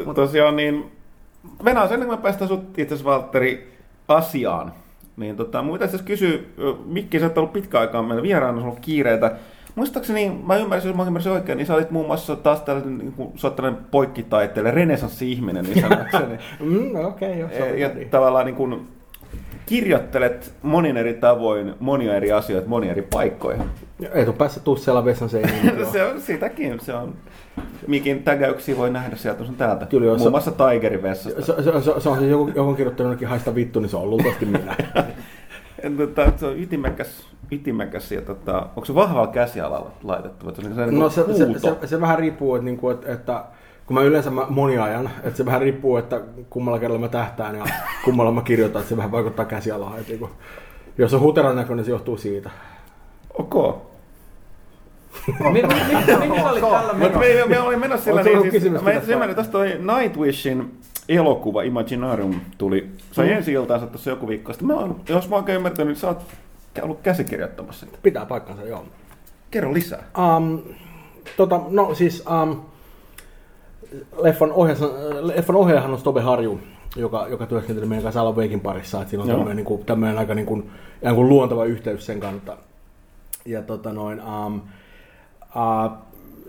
Mut, 0.07 0.15
tosiaan 0.15 0.57
niin, 0.57 0.93
Venäjä, 1.65 1.85
ennen 1.85 2.09
kuin 2.09 2.19
me 2.19 2.23
päästään 2.23 2.49
sut 2.49 2.79
itse 2.79 2.95
asiassa 2.95 3.11
Valtteri 3.11 3.77
asiaan, 4.09 4.73
niin 5.17 5.37
tota, 5.37 5.65
pitäisi 5.73 5.93
tässä 5.93 6.07
kysyä, 6.07 6.39
ö, 6.59 6.75
Mikki, 6.87 7.21
sä 7.21 7.27
oot 7.27 7.39
ollut 7.39 7.53
pitkä 7.53 7.81
aikaa 7.81 8.03
meillä 8.03 8.23
vieraana, 8.23 8.59
sulla 8.59 8.73
on 8.73 8.81
kiireitä. 8.81 9.37
Muistaakseni, 9.75 10.41
mä 10.47 10.57
ymmärsin, 10.57 10.89
jos 10.89 10.97
mä 10.97 11.07
ymmärsin 11.07 11.33
oikein, 11.33 11.59
niin 11.59 11.67
sä 11.67 11.75
olit 11.75 11.91
muun 11.91 12.07
muassa 12.07 12.37
taas 12.37 12.61
tällainen, 12.61 12.99
niin 12.99 13.13
kuin, 13.13 13.39
sä 13.39 13.47
oot 13.47 13.57
tällainen 13.57 13.85
poikkitaiteilija, 13.91 14.75
renesanssi-ihminen, 14.75 15.65
niin 15.65 15.81
sanokseni. 15.81 16.39
Mm, 16.61 17.05
okei, 17.05 17.45
okay, 17.45 17.59
joo. 17.59 17.71
se 17.71 17.79
ja 17.79 17.89
niin. 17.89 18.11
tavallaan 18.11 18.47
niin 18.47 18.57
kuin, 18.57 18.89
kirjoittelet 19.67 20.55
monin 20.63 20.97
eri 20.97 21.15
tavoin 21.15 21.75
monia 21.81 22.17
eri 22.17 22.33
asioita 22.33 22.69
monia 22.69 22.91
eri 22.91 23.03
paikkoihin. 23.03 23.63
Ei 24.15 24.25
tuu 24.25 24.35
päässä 24.35 24.61
tuu 24.61 24.77
siellä 24.77 25.05
vessan 25.05 25.29
joo. 25.79 25.93
se 25.93 26.05
on 26.05 26.21
sitäkin, 26.21 26.81
se 26.81 26.95
on. 26.95 27.15
Mikin 27.87 28.23
tägäyksiä 28.23 28.77
voi 28.77 28.91
nähdä 28.91 29.17
sieltä 29.17 29.45
sun 29.45 29.57
täältä. 29.57 29.87
Kyllä, 29.87 30.07
joo, 30.07 30.17
Muun 30.17 30.27
se- 30.27 30.31
muassa 30.31 30.51
Tigerin 30.51 31.03
vessasta. 31.03 31.43
Se, 31.43 31.63
se, 31.63 31.81
se, 31.81 32.01
se 32.01 32.09
on 32.09 32.19
siis 32.19 32.31
joku, 32.31 32.51
joku 32.55 32.75
kirjoittanut 32.75 33.25
haista 33.25 33.55
vittu, 33.55 33.81
niin 33.81 33.91
se 33.91 33.97
on 33.97 34.11
luultavasti 34.11 34.45
minä. 34.47 34.77
Tota, 35.97 36.33
se 36.37 36.47
on 36.47 36.59
ytimekäs, 36.59 37.27
ytimekäs 37.53 38.13
ja 38.13 38.23
tota, 38.23 38.59
onko 38.77 38.85
se 38.85 38.95
vahvalla 38.95 39.27
käsialalla 39.27 39.91
laitettu? 40.03 40.45
Se 40.55 40.61
on 40.61 40.75
sellainen 40.75 40.99
No 40.99 41.11
se, 41.11 41.25
se, 41.37 41.59
se, 41.59 41.87
se 41.87 42.01
vähän 42.01 42.19
riippuu, 42.19 42.55
että, 42.55 42.65
niinku, 42.65 42.91
että, 42.91 43.13
että 43.13 43.45
kun 43.87 43.95
mä 43.95 44.03
yleensä 44.03 44.31
mä 44.31 44.47
moniajan, 44.49 45.11
että 45.25 45.37
se 45.37 45.45
vähän 45.45 45.61
riippuu, 45.61 45.97
että 45.97 46.21
kummalla 46.51 46.79
kerralla 46.79 47.01
mä 47.01 47.09
tähtään 47.09 47.57
ja 47.57 47.65
kummalla 48.05 48.33
mä 48.33 48.43
kirjoitan, 48.43 48.81
että 48.81 48.89
se 48.91 48.97
vähän 48.97 49.13
vaikuttaa 49.13 49.45
käsialaan. 49.45 49.99
Että, 49.99 50.09
niinku, 50.11 50.31
jos 50.99 51.15
on 51.15 51.21
huteran 51.21 51.57
näköinen, 51.57 51.77
niin 51.77 51.85
se 51.87 51.91
johtuu 51.91 52.17
siitä. 52.17 52.51
Ok. 53.39 53.55
Mihin 53.55 53.92
tällä 56.61 56.93
Mutta 56.93 57.19
menossa? 57.19 57.19
me, 57.19 57.47
me 57.49 57.61
olin 57.61 57.81
menossa 57.81 58.05
sillä 58.05 58.23
niin, 58.23 58.51
siis, 58.51 58.73
mä 58.73 58.93
tästä? 58.93 59.13
ymmärrän, 59.13 59.37
tästä 59.37 59.53
toi 59.53 59.79
Nightwishin 59.79 60.79
elokuva 61.09 61.63
Imaginarium 61.63 62.41
tuli, 62.59 62.91
sai 63.13 63.27
mm. 63.27 63.33
ensi 63.33 63.53
iltaansa 63.53 63.87
tuossa 63.87 64.11
joku 64.11 64.29
viikko 64.29 64.53
sitten. 64.53 64.67
Mä 64.67 64.75
oon, 64.75 65.01
jos 65.09 65.29
mä 65.29 65.37
oon 65.37 65.43
oikein 65.43 65.57
ymmärtänyt, 65.57 65.89
niin 65.89 66.01
sä 66.01 66.09
oot 66.09 66.23
ollut 66.83 67.01
käsikirjoittamassa 67.03 67.87
sitä. 67.87 67.99
Pitää 68.03 68.27
paikkansa, 68.27 68.65
joo. 68.65 68.85
Kerro 69.51 69.73
lisää. 69.73 70.05
Um, 70.37 70.63
tota, 71.37 71.61
no 71.69 71.95
siis 71.95 72.25
um, 72.43 72.61
leffan, 74.17 74.53
ohjaus, 74.53 74.81
leffan 75.21 75.57
ohjaajahan 75.57 75.93
on 75.93 75.99
Stobe 75.99 76.21
Harju, 76.21 76.61
joka, 76.97 77.27
joka 77.29 77.47
työskenteli 77.47 77.87
meidän 77.87 78.03
kanssa 78.03 78.21
Alan 78.21 78.37
Wakein 78.37 78.61
parissa. 78.61 78.99
Että 78.99 79.11
siinä 79.11 79.23
on 79.23 79.29
tämmöinen, 79.29 79.57
niin 79.57 79.65
kuin, 79.65 79.85
tämmöinen 79.85 80.19
aika 80.19 80.35
niin 80.35 80.47
kuin, 80.47 80.71
ihan 81.03 81.17
kuin 81.17 81.29
luontava 81.29 81.65
yhteys 81.65 82.07
sen 82.07 82.21
kanssa. 82.21 82.57
Ja 83.45 83.63
tota 83.63 83.93
noin, 83.93 84.23
um, 84.23 84.61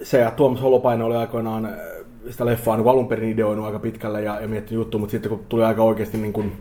se 0.03 0.17
ja 0.17 0.31
Tuomas 0.31 0.61
Holopainen 0.61 1.05
oli 1.05 1.15
aikoinaan 1.15 1.65
äh, 1.65 1.71
sitä 2.29 2.45
leffaa 2.45 2.77
niin 2.77 2.87
alun 2.87 3.07
perin 3.07 3.29
ideoinut 3.29 3.65
aika 3.65 3.79
pitkälle 3.79 4.21
ja, 4.21 4.41
ja 4.41 4.47
miettinyt 4.47 4.79
juttu, 4.79 4.99
mutta 4.99 5.11
sitten 5.11 5.29
kun 5.29 5.45
tuli 5.49 5.63
aika 5.63 5.83
oikeasti 5.83 6.17
niin 6.17 6.33
kuin, 6.33 6.51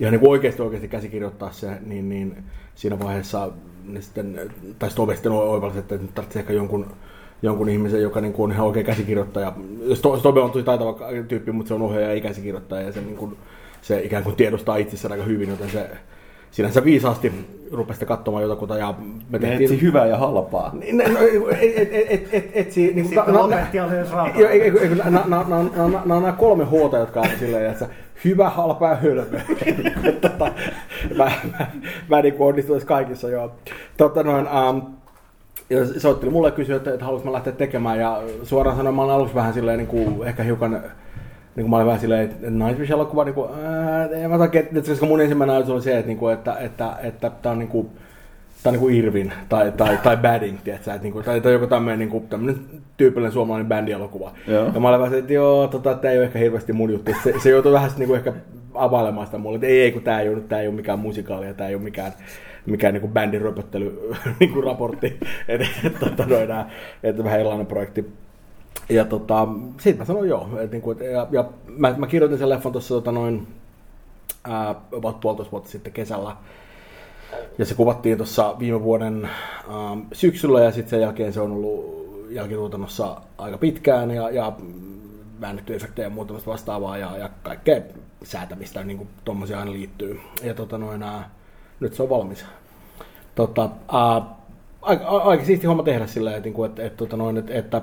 ihan 0.00 0.12
niin 0.12 0.20
kuin 0.20 0.30
oikeasti 0.30 0.62
oikeasti 0.62 0.88
käsikirjoittaa 0.88 1.52
se, 1.52 1.70
niin, 1.86 2.08
niin 2.08 2.36
siinä 2.74 2.98
vaiheessa 2.98 3.50
ne 3.84 4.00
sitten, 4.00 4.50
tai 4.78 4.90
Stobe 4.90 5.14
sitten 5.14 5.32
oivalsi, 5.32 5.78
että 5.78 5.96
nyt 5.96 6.14
tarvitsee 6.14 6.40
ehkä 6.40 6.52
jonkun, 6.52 6.86
jonkun 7.42 7.68
ihmisen, 7.68 8.02
joka 8.02 8.20
niin 8.20 8.32
kuin 8.32 8.44
on 8.44 8.52
ihan 8.52 8.66
oikea 8.66 8.82
käsikirjoittaja. 8.82 9.52
Sto- 9.94 10.18
Stobe 10.18 10.40
on 10.40 10.50
tosi 10.50 10.64
taitava 10.64 10.96
tyyppi, 11.28 11.52
mutta 11.52 11.68
se 11.68 11.74
on 11.74 11.82
ohjaaja 11.82 12.10
ei 12.10 12.20
käsikirjoittaja 12.20 12.86
ja 12.86 12.92
se, 12.92 13.00
niin 13.00 13.16
kuin, 13.16 13.36
se 13.82 14.02
ikään 14.02 14.24
kuin 14.24 14.36
tiedostaa 14.36 14.76
itsessään 14.76 15.12
aika 15.12 15.24
hyvin, 15.24 15.48
joten 15.48 15.70
se 15.70 15.90
sinänsä 16.50 16.84
viisaasti 16.84 17.32
rupesi 17.72 17.96
sitten 17.96 18.08
katsomaan 18.08 18.42
jotakuta 18.42 18.78
ja 18.78 18.94
me 19.30 19.38
Me 19.38 19.54
etsi 19.54 19.80
hyvää 19.82 20.06
ja 20.06 20.16
halpaa. 20.16 20.70
niin, 20.72 20.96
no, 20.98 21.04
et, 21.60 21.72
et, 21.76 21.88
et, 21.92 22.06
et, 22.10 22.28
et, 22.32 22.50
etsi, 22.54 22.94
niin 22.94 23.10
lopetti 23.26 23.80
myös 23.90 24.08
ei, 24.50 24.70
nämä- 25.10 25.56
on 25.56 26.02
nämä 26.04 26.32
kolme 26.32 26.64
huolta, 26.64 26.98
jotka 26.98 27.20
on 27.20 27.26
silleen, 27.38 27.70
että 27.70 27.86
hyvä, 28.24 28.50
halpa 28.50 28.88
ja 28.88 28.94
hölmö. 28.96 29.40
Tota, 30.20 30.52
mä, 31.16 31.32
mä, 31.58 31.66
mä 32.08 32.22
niin 32.22 32.34
kaikissa, 32.86 33.28
joo. 33.28 33.52
Totta 33.96 34.22
noin, 34.22 34.46
um, 34.68 34.82
ja 35.70 36.00
se 36.00 36.08
otteli 36.08 36.30
mulle 36.32 36.50
kysyä, 36.50 36.76
että, 36.76 36.92
että 36.94 37.04
haluaisin 37.04 37.32
lähteä 37.32 37.52
tekemään, 37.52 37.98
ja 38.00 38.22
suoraan 38.42 38.76
sanoen 38.76 38.94
mä 38.94 39.02
olen 39.02 39.14
aluksi 39.14 39.34
vähän 39.34 39.54
silleen 39.54 39.78
niin 39.78 39.86
kuin, 39.86 40.28
ehkä 40.28 40.42
hiukan 40.42 40.82
niin 41.56 41.64
kuin 41.64 41.70
mä 41.70 41.76
olin 41.76 41.86
vähän 41.86 42.00
silleen, 42.00 42.22
että 42.22 42.50
Nightwish-elokuva, 42.50 43.24
niin 43.24 43.34
kuin, 43.34 43.50
ää, 43.64 44.08
en 44.08 44.30
mä 44.30 44.38
takia, 44.38 44.60
että 44.60 44.80
koska 44.80 45.06
mun 45.06 45.20
ensimmäinen 45.20 45.56
ajatus 45.56 45.70
oli 45.70 45.82
se, 45.82 45.98
että, 45.98 46.06
niin 46.06 46.18
kuin, 46.18 46.34
että, 46.34 46.56
että, 46.58 46.96
että 47.02 47.30
tämä 47.42 47.52
on 47.52 47.58
niin 47.58 47.68
kuin, 47.68 47.90
tai 48.62 48.72
niin 48.72 48.80
kuin 48.80 48.94
Irvin 48.94 49.32
tai, 49.48 49.72
tai, 49.72 49.98
tai 50.02 50.16
Badding, 50.16 50.58
tiedätkö, 50.64 50.90
että 50.90 51.02
niin 51.02 51.12
kuin, 51.12 51.24
tai, 51.24 51.40
tai 51.40 51.52
joku 51.52 51.66
tämmöinen, 51.66 51.98
niin 51.98 52.08
kuin, 52.08 52.28
tämmöinen 52.28 52.60
tyypillinen 52.96 53.32
suomalainen 53.32 53.68
bändielokuva. 53.68 54.32
Joo. 54.46 54.70
Ja 54.74 54.80
mä 54.80 54.88
olin 54.88 55.00
vähän 55.00 55.18
että 55.18 55.32
joo, 55.32 55.68
tota, 55.68 55.94
tämä 55.94 56.12
ei 56.12 56.18
ole 56.18 56.26
ehkä 56.26 56.38
hirveästi 56.38 56.72
mun 56.72 56.90
juttu. 56.90 57.12
Se, 57.24 57.34
se 57.42 57.50
joutui 57.50 57.72
vähän 57.72 57.90
niin 57.96 58.06
kuin 58.06 58.18
ehkä 58.18 58.32
availemaan 58.74 59.26
sitä 59.26 59.38
mulle, 59.38 59.56
että 59.56 59.66
ei, 59.66 59.80
ei 59.80 59.92
kun 59.92 60.02
tämä 60.02 60.20
ei 60.20 60.28
ole, 60.28 60.40
tämä 60.40 60.60
ei 60.60 60.68
ole 60.68 60.76
mikään 60.76 60.98
musikaali 60.98 61.46
ja 61.46 61.54
tämä 61.54 61.68
ei 61.68 61.74
ole 61.74 61.82
mikään, 61.82 62.12
mikään 62.66 62.94
niin 62.94 63.00
kuin 63.00 63.12
bändin 63.12 63.42
röpöttely 63.42 64.10
niin 64.40 64.52
kuin 64.52 64.64
raportti, 64.64 65.06
että, 65.48 65.66
että, 65.84 66.06
että, 66.06 66.24
että, 66.42 66.66
että 67.02 67.24
vähän 67.24 67.40
erilainen 67.40 67.66
projekti. 67.66 68.12
Ja 68.88 69.04
tota, 69.04 69.48
siitä 69.80 69.98
mä 69.98 70.04
sanoin 70.04 70.28
joo. 70.28 70.48
Et 70.60 70.72
niinku, 70.72 70.90
et, 70.90 71.00
ja, 71.00 71.26
ja 71.30 71.44
mä, 71.66 71.94
mä, 71.96 72.06
kirjoitin 72.06 72.38
sen 72.38 72.48
leffan 72.48 72.72
tuossa 72.72 72.94
tota 72.94 73.12
noin 73.12 73.46
ää, 74.44 74.74
puolitoista 75.20 75.52
vuotta 75.52 75.70
sitten 75.70 75.92
kesällä. 75.92 76.36
Ja 77.58 77.64
se 77.64 77.74
kuvattiin 77.74 78.16
tuossa 78.16 78.58
viime 78.58 78.82
vuoden 78.82 79.28
ähm, 79.68 80.00
syksyllä 80.12 80.60
ja 80.60 80.72
sitten 80.72 80.90
sen 80.90 81.00
jälkeen 81.00 81.32
se 81.32 81.40
on 81.40 81.52
ollut 81.52 82.00
jälkituotannossa 82.30 83.20
aika 83.38 83.58
pitkään 83.58 84.10
ja, 84.10 84.30
ja 84.30 84.52
väännetty 85.40 85.74
efektejä 85.74 86.06
ja 86.06 86.10
muuta 86.10 86.34
vastaavaa 86.46 86.98
ja, 86.98 87.18
ja 87.18 87.30
kaikkea 87.42 87.80
säätämistä 88.22 88.84
niin 88.84 88.96
kuin 88.96 89.08
tuommoisia 89.24 89.58
aina 89.58 89.72
liittyy. 89.72 90.20
Ja 90.42 90.54
tota 90.54 90.78
noin, 90.78 91.02
ää, 91.02 91.30
nyt 91.80 91.94
se 91.94 92.02
on 92.02 92.10
valmis. 92.10 92.44
Tota, 93.34 93.70
ää, 93.92 94.22
aika, 94.82 95.06
aika 95.06 95.44
siisti 95.44 95.66
homma 95.66 95.82
tehdä 95.82 96.04
että, 96.04 96.40
niinku, 96.40 96.64
että, 96.64 96.82
että, 96.82 96.96
tota 96.96 97.16
noin, 97.16 97.36
että, 97.36 97.54
että 97.54 97.82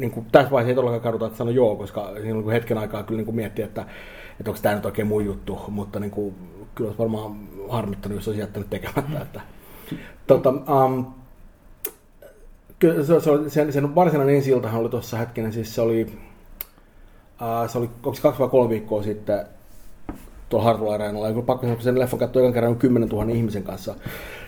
niin 0.00 0.10
kuin 0.10 0.26
tässä 0.32 0.50
vaiheessa 0.50 0.70
ei 0.70 0.74
todellakaan 0.74 1.02
kaduta, 1.02 1.26
että 1.26 1.38
sano 1.38 1.50
joo, 1.50 1.76
koska 1.76 2.12
siinä 2.22 2.38
on 2.38 2.50
hetken 2.50 2.78
aikaa 2.78 3.02
kyllä 3.02 3.18
niin 3.18 3.26
kuin 3.26 3.34
miettiä, 3.34 3.64
että, 3.64 3.84
että 4.40 4.50
onko 4.50 4.60
tämä 4.62 4.74
nyt 4.74 4.86
oikein 4.86 5.08
mun 5.08 5.24
juttu, 5.24 5.60
mutta 5.68 6.00
niin 6.00 6.10
kuin, 6.10 6.34
kyllä 6.74 6.88
olisi 6.88 6.98
varmaan 6.98 7.36
harmittanut, 7.68 8.16
jos 8.16 8.28
olisi 8.28 8.40
jättänyt 8.40 8.70
tekemättä. 8.70 9.22
Että, 9.22 9.40
tota, 10.26 10.50
um, 10.50 11.06
kyllä 12.78 13.04
se, 13.04 13.20
se, 13.20 13.30
sen, 13.48 13.72
sen 13.72 13.94
varsinainen 13.94 14.36
ensi 14.36 14.54
oli 14.54 14.88
tuossa 14.88 15.16
hetkinen, 15.16 15.52
siis 15.52 15.74
se 15.74 15.80
oli, 15.80 16.02
uh, 17.40 17.70
se 17.70 17.78
oli 17.78 17.90
onko 18.02 18.18
kaksi 18.22 18.40
vai 18.40 18.48
kolme 18.48 18.70
viikkoa 18.70 19.02
sitten 19.02 19.46
tuolla 20.48 20.64
Hartwell 20.64 20.92
Areenalla, 20.92 21.28
ja 21.28 21.34
kun 21.34 21.46
pakko 21.46 21.62
sanoa, 21.62 21.76
kun 21.76 21.84
sen 21.84 21.98
leffan 21.98 22.18
katsoi 22.18 22.42
ekan 22.42 22.52
kerran 22.52 22.76
10 22.76 23.08
000 23.08 23.32
ihmisen 23.32 23.62
kanssa, 23.62 23.94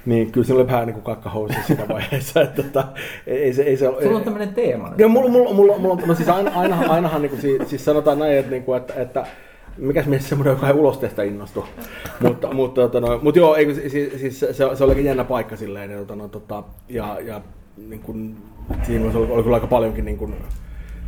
niin 0.07 0.33
kyllä 0.33 0.47
siinä 0.47 0.61
oli 0.61 0.67
vähän 0.67 0.87
niin 0.87 0.95
kuin 0.95 1.05
kakkahousu 1.05 1.55
siinä 1.67 1.89
vaiheessa. 1.89 2.43
Että, 2.43 2.63
tota, 2.63 2.85
ei, 3.27 3.53
se, 3.53 3.63
ei 3.63 3.77
se, 3.77 3.87
Sulla 4.03 4.19
on 4.19 4.25
tämmöinen 4.25 4.55
teema. 4.55 4.93
Ja 4.99 5.09
mulla, 5.09 5.31
mulla, 5.31 5.53
mulla, 5.53 5.79
mulla, 5.79 6.07
no 6.07 6.15
siis 6.15 6.29
aina, 6.29 6.51
aina, 6.55 6.77
ainahan 6.89 7.23
niin 7.23 7.31
kuin, 7.31 7.41
siis, 7.41 7.71
siis 7.71 7.85
sanotaan 7.85 8.19
näin, 8.19 8.39
että, 8.39 8.51
niin 8.51 8.63
kuin, 8.63 8.77
että, 8.77 8.95
että 8.95 9.27
mikäs 9.77 10.07
mies 10.07 10.29
semmoinen, 10.29 10.55
joka 10.55 10.69
ei 10.69 10.75
ulosteesta 10.75 11.23
innostu. 11.23 11.65
mutta, 12.21 12.55
mutta, 12.55 12.81
tota, 12.81 13.01
no, 13.01 13.21
mutta 13.23 13.39
joo, 13.39 13.57
ei, 13.57 13.75
siis, 13.75 14.21
siis 14.21 14.41
se, 14.41 14.53
se, 14.53 14.65
oli 14.65 14.91
aika 14.91 15.01
jännä 15.01 15.25
paikka 15.25 15.57
silleen. 15.57 15.91
Ja, 15.91 15.99
tota, 15.99 16.17
no, 16.17 16.29
tota, 16.29 16.63
ja, 16.89 17.19
ja 17.21 17.41
niin 17.77 18.01
kuin, 18.01 18.37
siinä 18.83 19.11
oli, 19.15 19.33
oli 19.33 19.43
kyllä 19.43 19.57
aika 19.57 19.67
paljonkin 19.67 20.05
niin 20.05 20.19
kuin, 20.19 20.35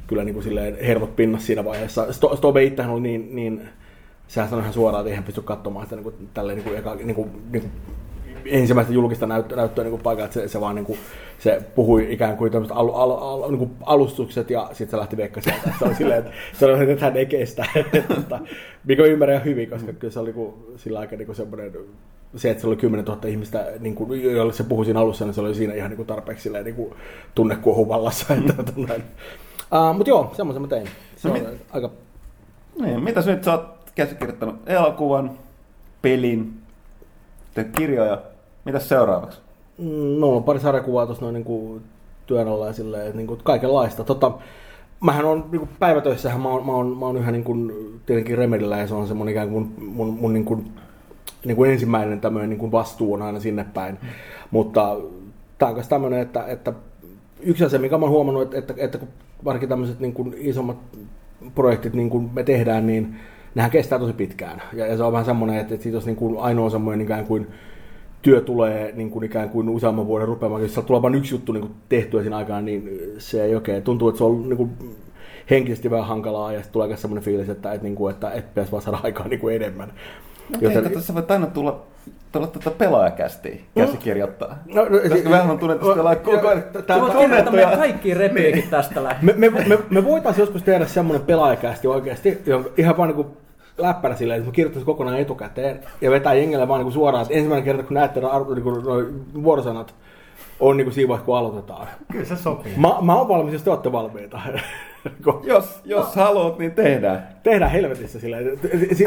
kyllä 0.06 0.24
niin 0.24 0.34
kuin 0.34 0.44
silleen 0.44 0.78
hermot 0.86 1.16
pinnassa 1.16 1.46
siinä 1.46 1.64
vaiheessa. 1.64 2.12
Sto, 2.12 2.36
Stobe 2.36 2.64
itsehän 2.64 2.92
oli 2.92 3.00
niin, 3.00 3.34
niin 3.34 3.68
sehän 4.28 4.50
sanoi 4.50 4.62
ihan 4.62 4.74
suoraan, 4.74 5.00
että 5.00 5.10
eihän 5.10 5.24
pysty 5.24 5.42
katsomaan 5.42 5.86
sitä 5.86 5.96
niin 5.96 6.04
kuin, 6.04 6.28
tälleen, 6.34 6.58
niin 6.58 6.64
kuin, 6.64 6.78
eka, 6.78 6.94
niin 6.94 7.14
kuin, 7.14 7.30
niin 7.52 7.62
kuin, 7.62 7.72
ensimmäistä 8.46 8.92
julkista 8.92 9.26
näyttöä, 9.26 9.56
näyttöä 9.56 9.84
niin 9.84 10.00
paikalla, 10.00 10.24
että 10.24 10.40
se, 10.40 10.48
se 10.48 10.60
vaan 10.60 10.74
niin 10.74 10.84
kuin, 10.86 10.98
se 11.38 11.62
puhui 11.74 12.12
ikään 12.12 12.36
kuin 12.36 12.52
tämmöiset 12.52 12.76
al, 12.76 12.88
al, 12.88 13.10
al, 13.10 13.50
niin 13.50 13.58
kuin 13.58 13.70
alustukset 13.82 14.50
ja 14.50 14.68
sitten 14.72 14.90
se 14.90 14.96
lähti 14.96 15.16
veikka 15.16 15.40
sieltä. 15.40 15.70
Se 15.78 15.84
oli 15.84 15.94
silleen, 15.94 16.18
että, 16.18 16.30
se 16.52 16.66
oli, 16.66 16.90
että 16.92 17.04
hän 17.04 17.16
ei 17.16 17.26
kestä. 17.26 17.64
Tota, 18.14 18.40
mikä 18.84 19.04
ymmärrän 19.04 19.44
hyvin, 19.44 19.70
koska 19.70 19.92
kyllä 19.92 20.12
se 20.12 20.20
oli 20.20 20.32
kuin, 20.32 20.54
sillä 20.76 20.98
aika 20.98 21.16
niin 21.16 21.34
semmoinen 21.34 21.72
se, 22.36 22.50
että 22.50 22.60
se 22.60 22.66
oli 22.66 22.76
10 22.76 23.04
000 23.04 23.28
ihmistä, 23.28 23.66
niin 23.80 23.94
kuin, 23.94 24.22
joille 24.22 24.52
se 24.52 24.64
puhui 24.64 24.84
siinä 24.84 25.00
alussa, 25.00 25.24
niin 25.24 25.34
se 25.34 25.40
oli 25.40 25.54
siinä 25.54 25.74
ihan 25.74 25.90
niin 25.90 25.96
kuin 25.96 26.06
tarpeeksi 26.06 26.42
silleen, 26.42 26.64
niin 26.64 26.74
kuin 26.74 26.94
tunnekuohun 27.34 27.88
vallassa. 27.88 28.34
Että, 28.34 28.54
uh, 28.78 29.96
mutta 29.96 30.10
joo, 30.10 30.30
semmoisen 30.36 30.62
mä 30.62 30.68
tein. 30.68 30.88
Se 31.16 31.28
No 31.28 31.34
on 31.34 31.40
mit- 31.40 31.60
aika 31.70 31.90
Niin, 32.80 33.02
mitäs 33.02 33.26
nyt 33.26 33.44
sä 33.44 33.52
oot 33.52 33.64
käsikirjoittanut 33.94 34.56
elokuvan, 34.66 35.30
pelin, 36.02 36.54
kirjoja. 37.76 38.22
Mitäs 38.64 38.88
seuraavaksi? 38.88 39.40
No, 40.18 40.36
on 40.36 40.44
pari 40.44 40.60
sarjakuvaa 40.60 41.06
tuossa 41.06 41.24
noin 41.24 41.34
niin 41.34 41.82
työn 42.26 42.48
alla 42.48 42.66
ja 42.66 42.72
silleen, 42.72 43.04
että 43.06 43.16
niin 43.16 43.26
kuin 43.26 43.40
kaikenlaista. 43.44 44.04
Tota, 44.04 44.32
mähän 45.00 45.24
on 45.24 45.44
niin 45.52 45.58
kuin 45.58 45.70
päivätöissähän 45.78 46.40
mä 46.40 46.48
oon, 46.48 46.66
mä 46.66 46.72
oon, 46.72 46.98
mä 46.98 47.06
oon 47.06 47.16
yhä 47.16 47.30
niin 47.30 47.44
kuin, 47.44 47.72
tietenkin 48.06 48.38
Remedillä 48.38 48.78
ja 48.78 48.86
se 48.86 48.94
on 48.94 49.08
semmoinen 49.08 49.32
ikään 49.32 49.50
kuin 49.50 49.74
mun, 49.78 50.08
mun, 50.08 50.32
niin 50.32 50.44
kuin, 50.44 50.72
niin 51.44 51.56
kuin 51.56 51.70
ensimmäinen 51.70 52.20
tämmöinen 52.20 52.50
niin 52.50 52.58
kuin 52.58 52.72
vastuu 52.72 53.14
on 53.14 53.22
aina 53.22 53.40
sinne 53.40 53.66
päin. 53.74 53.98
Mm. 54.02 54.08
Mutta 54.50 54.96
tämä 55.58 55.68
on 55.68 55.74
myös 55.74 55.88
tämmöinen, 55.88 56.20
että, 56.20 56.44
että 56.46 56.72
yksi 57.40 57.64
asia, 57.64 57.78
mikä 57.78 57.98
mä 57.98 58.04
oon 58.04 58.12
huomannut, 58.12 58.42
että, 58.42 58.58
että, 58.58 58.74
että 58.84 58.98
kun 58.98 59.08
varsinkin 59.44 59.68
tämmöiset 59.68 60.00
niin 60.00 60.12
kuin 60.12 60.34
isommat 60.38 60.76
projektit 61.54 61.94
niin 61.94 62.10
kuin 62.10 62.30
me 62.34 62.42
tehdään, 62.42 62.86
niin 62.86 63.16
nehän 63.54 63.70
kestää 63.70 63.98
tosi 63.98 64.12
pitkään. 64.12 64.62
Ja, 64.72 64.86
ja 64.86 64.96
se 64.96 65.02
on 65.02 65.12
vähän 65.12 65.24
semmoinen, 65.24 65.58
että, 65.58 65.74
että 65.74 65.82
siitä 65.82 65.96
olisi 65.96 66.08
niin 66.08 66.16
kuin 66.16 66.38
ainoa 66.38 66.70
semmoinen 66.70 67.04
ikään 67.04 67.26
kuin 67.26 67.46
työ 68.24 68.40
tulee 68.40 68.92
niin 68.96 69.10
kuin 69.10 69.24
ikään 69.24 69.50
kuin 69.50 69.68
useamman 69.68 70.06
vuoden 70.06 70.28
rupeamaan, 70.28 70.62
jos 70.62 70.80
tulee 70.86 71.02
vain 71.02 71.14
yksi 71.14 71.34
juttu 71.34 71.52
niin 71.52 71.60
kuin 71.60 71.74
tehtyä 71.88 72.22
siinä 72.22 72.36
aikana, 72.36 72.60
niin 72.60 73.00
se 73.18 73.44
ei 73.44 73.54
oikein. 73.54 73.82
Tuntuu, 73.82 74.08
että 74.08 74.18
se 74.18 74.24
on 74.24 74.48
niin 74.48 74.56
kuin 74.56 74.70
henkisesti 75.50 75.90
vähän 75.90 76.06
hankalaa 76.06 76.52
ja 76.52 76.58
sitten 76.58 76.72
tulee 76.72 76.88
myös 76.88 77.00
semmoinen 77.00 77.24
fiilis, 77.24 77.48
että, 77.48 77.72
että, 77.72 77.84
niin 77.84 77.94
kuin, 77.94 78.14
että, 78.14 78.30
että 78.30 78.48
pitäisi 78.48 78.72
vaan 78.72 78.82
saada 78.82 78.98
aikaa 79.04 79.28
niin 79.28 79.40
kuin 79.40 79.56
enemmän. 79.56 79.92
No, 80.50 80.58
Joten... 80.60 80.82
Kato, 80.82 81.00
sä 81.00 81.14
voit 81.14 81.30
aina 81.30 81.46
tulla, 81.46 81.82
tulla 82.32 82.46
tätä 82.46 82.70
pelaajakästiä 82.70 83.56
käsikirjoittaa. 83.74 84.58
No, 84.74 84.84
no, 84.84 84.98
Koska 85.08 85.30
vähän 85.30 85.50
on 85.50 85.58
tunnettu 85.58 85.84
sitä 85.84 85.96
pelaa 85.96 86.16
koko 86.16 86.48
ajan. 86.48 86.62
Tää- 86.62 86.82
kirjoittaa 86.82 87.22
tunnettuja- 87.22 87.50
meidän 87.52 87.78
kaikki 87.78 88.14
repliikit 88.14 88.70
tästä 88.70 89.02
lähtien. 89.02 89.40
Me, 89.40 89.50
me, 89.50 89.64
me, 89.68 89.78
me 89.90 90.04
voitaisiin 90.04 90.42
joskus 90.42 90.62
tehdä 90.62 90.86
semmoinen 90.86 91.26
pelaajakästi 91.26 91.88
oikeasti, 91.88 92.38
ihan 92.76 92.96
vaan 92.96 93.08
niin 93.08 93.16
kuin 93.16 93.28
läppärä 93.78 94.16
silleen, 94.16 94.38
että 94.38 94.50
me 94.50 94.54
kirjoittaisiin 94.54 94.86
kokonaan 94.86 95.18
etukäteen 95.18 95.80
ja 96.00 96.10
vetää 96.10 96.34
jengelle 96.34 96.68
vaan 96.68 96.78
niin 96.78 96.84
kuin 96.84 96.92
suoraan, 96.94 97.22
että 97.22 97.34
ensimmäinen 97.34 97.64
kerta 97.64 97.82
kun 97.82 97.94
näette 97.94 98.20
ar- 98.20 98.54
niin 98.54 98.62
kuin, 98.62 98.84
noi 98.84 99.08
vuorosanat 99.42 99.94
on 100.60 100.76
niin 100.76 100.84
kuin 100.84 100.94
siinä 100.94 101.08
vaiheessa, 101.08 101.26
kun 101.26 101.36
aloitetaan. 101.36 101.88
Kyllä 102.12 102.24
se 102.24 102.36
sopii. 102.36 102.72
Mä, 102.76 102.88
mä 103.02 103.14
oon 103.16 103.28
valmis, 103.28 103.52
jos 103.52 103.62
te 103.62 103.70
olette 103.70 103.92
valmiita. 103.92 104.40
Jos, 105.44 105.80
jos 105.84 106.16
haluat, 106.16 106.58
niin 106.58 106.72
tehdään. 106.72 107.28
Tehdään 107.42 107.70
helvetissä 107.70 108.20
silleen. 108.20 108.58
Si- 108.92 109.04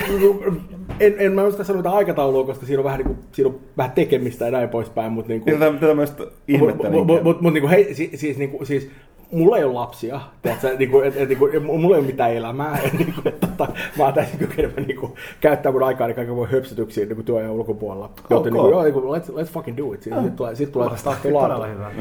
En, 0.99 1.15
en 1.17 1.31
mä 1.31 1.43
uskalla 1.43 1.63
sanoa 1.65 1.79
mitään 1.79 1.95
aikataulua, 1.95 2.43
koska 2.45 2.65
siinä 2.65 2.79
on 2.79 2.83
vähän, 2.83 2.97
niin 2.97 3.07
kuin, 3.07 3.19
siinä 3.31 3.49
on 3.49 3.59
vähän 3.77 3.91
tekemistä 3.91 4.45
ja 4.45 4.51
näin 4.51 4.69
poispäin, 4.69 5.11
mutta 5.11 5.29
niin 5.29 5.41
kuin, 5.41 5.59
Tätä, 5.59 5.73
tätä 5.79 5.93
myös 5.93 6.13
ihmettä. 6.47 6.89
Mutta 6.89 7.13
mut, 7.13 7.23
mut, 7.23 7.41
mut, 7.41 7.53
niinku, 7.53 7.69
hei, 7.69 7.93
siis, 7.93 8.11
siis, 8.15 8.37
niinku, 8.37 8.65
siis 8.65 8.89
mulla 9.31 9.57
ei 9.57 9.63
ole 9.63 9.73
lapsia, 9.73 10.19
tiedätkö, 10.41 10.75
niinku, 10.77 11.01
et, 11.01 11.17
et, 11.17 11.29
niinku, 11.29 11.49
mulla 11.59 11.95
ei 11.95 11.99
ole 11.99 12.07
mitään 12.07 12.33
elämää, 12.33 12.79
et, 12.85 12.93
niinku, 12.93 13.21
et, 13.25 13.39
tota, 13.39 13.67
mä 13.97 14.03
oon 14.03 14.13
täysin 14.13 14.39
kykenevä 14.39 14.81
niinku, 14.81 15.15
käyttää 15.41 15.71
mun 15.71 15.83
aikaa 15.83 16.07
niin 16.07 16.15
kaiken 16.15 16.35
voi 16.35 16.47
höpsytyksiä 16.51 17.05
niinku, 17.05 17.23
työajan 17.23 17.51
ulkopuolella. 17.51 18.09
Joten 18.29 18.53
niinku, 18.53 18.69
joo, 18.69 18.83
niinku, 18.83 18.99
let's, 19.01 19.43
let's 19.43 19.51
fucking 19.51 19.77
do 19.77 19.93
it. 19.93 20.03
Siitä 20.03 20.21
sit 20.23 20.35
tulee, 20.35 20.55
sit 20.55 20.71
tulee 20.71 20.89
tästä. 20.89 21.09
Todella 21.47 21.65
hyvä. 21.67 21.91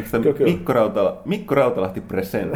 Mikko, 0.45 0.73
Rautala, 0.73 1.23
Mikko 1.25 1.55
Rautalahti 1.55 2.01
present? 2.01 2.55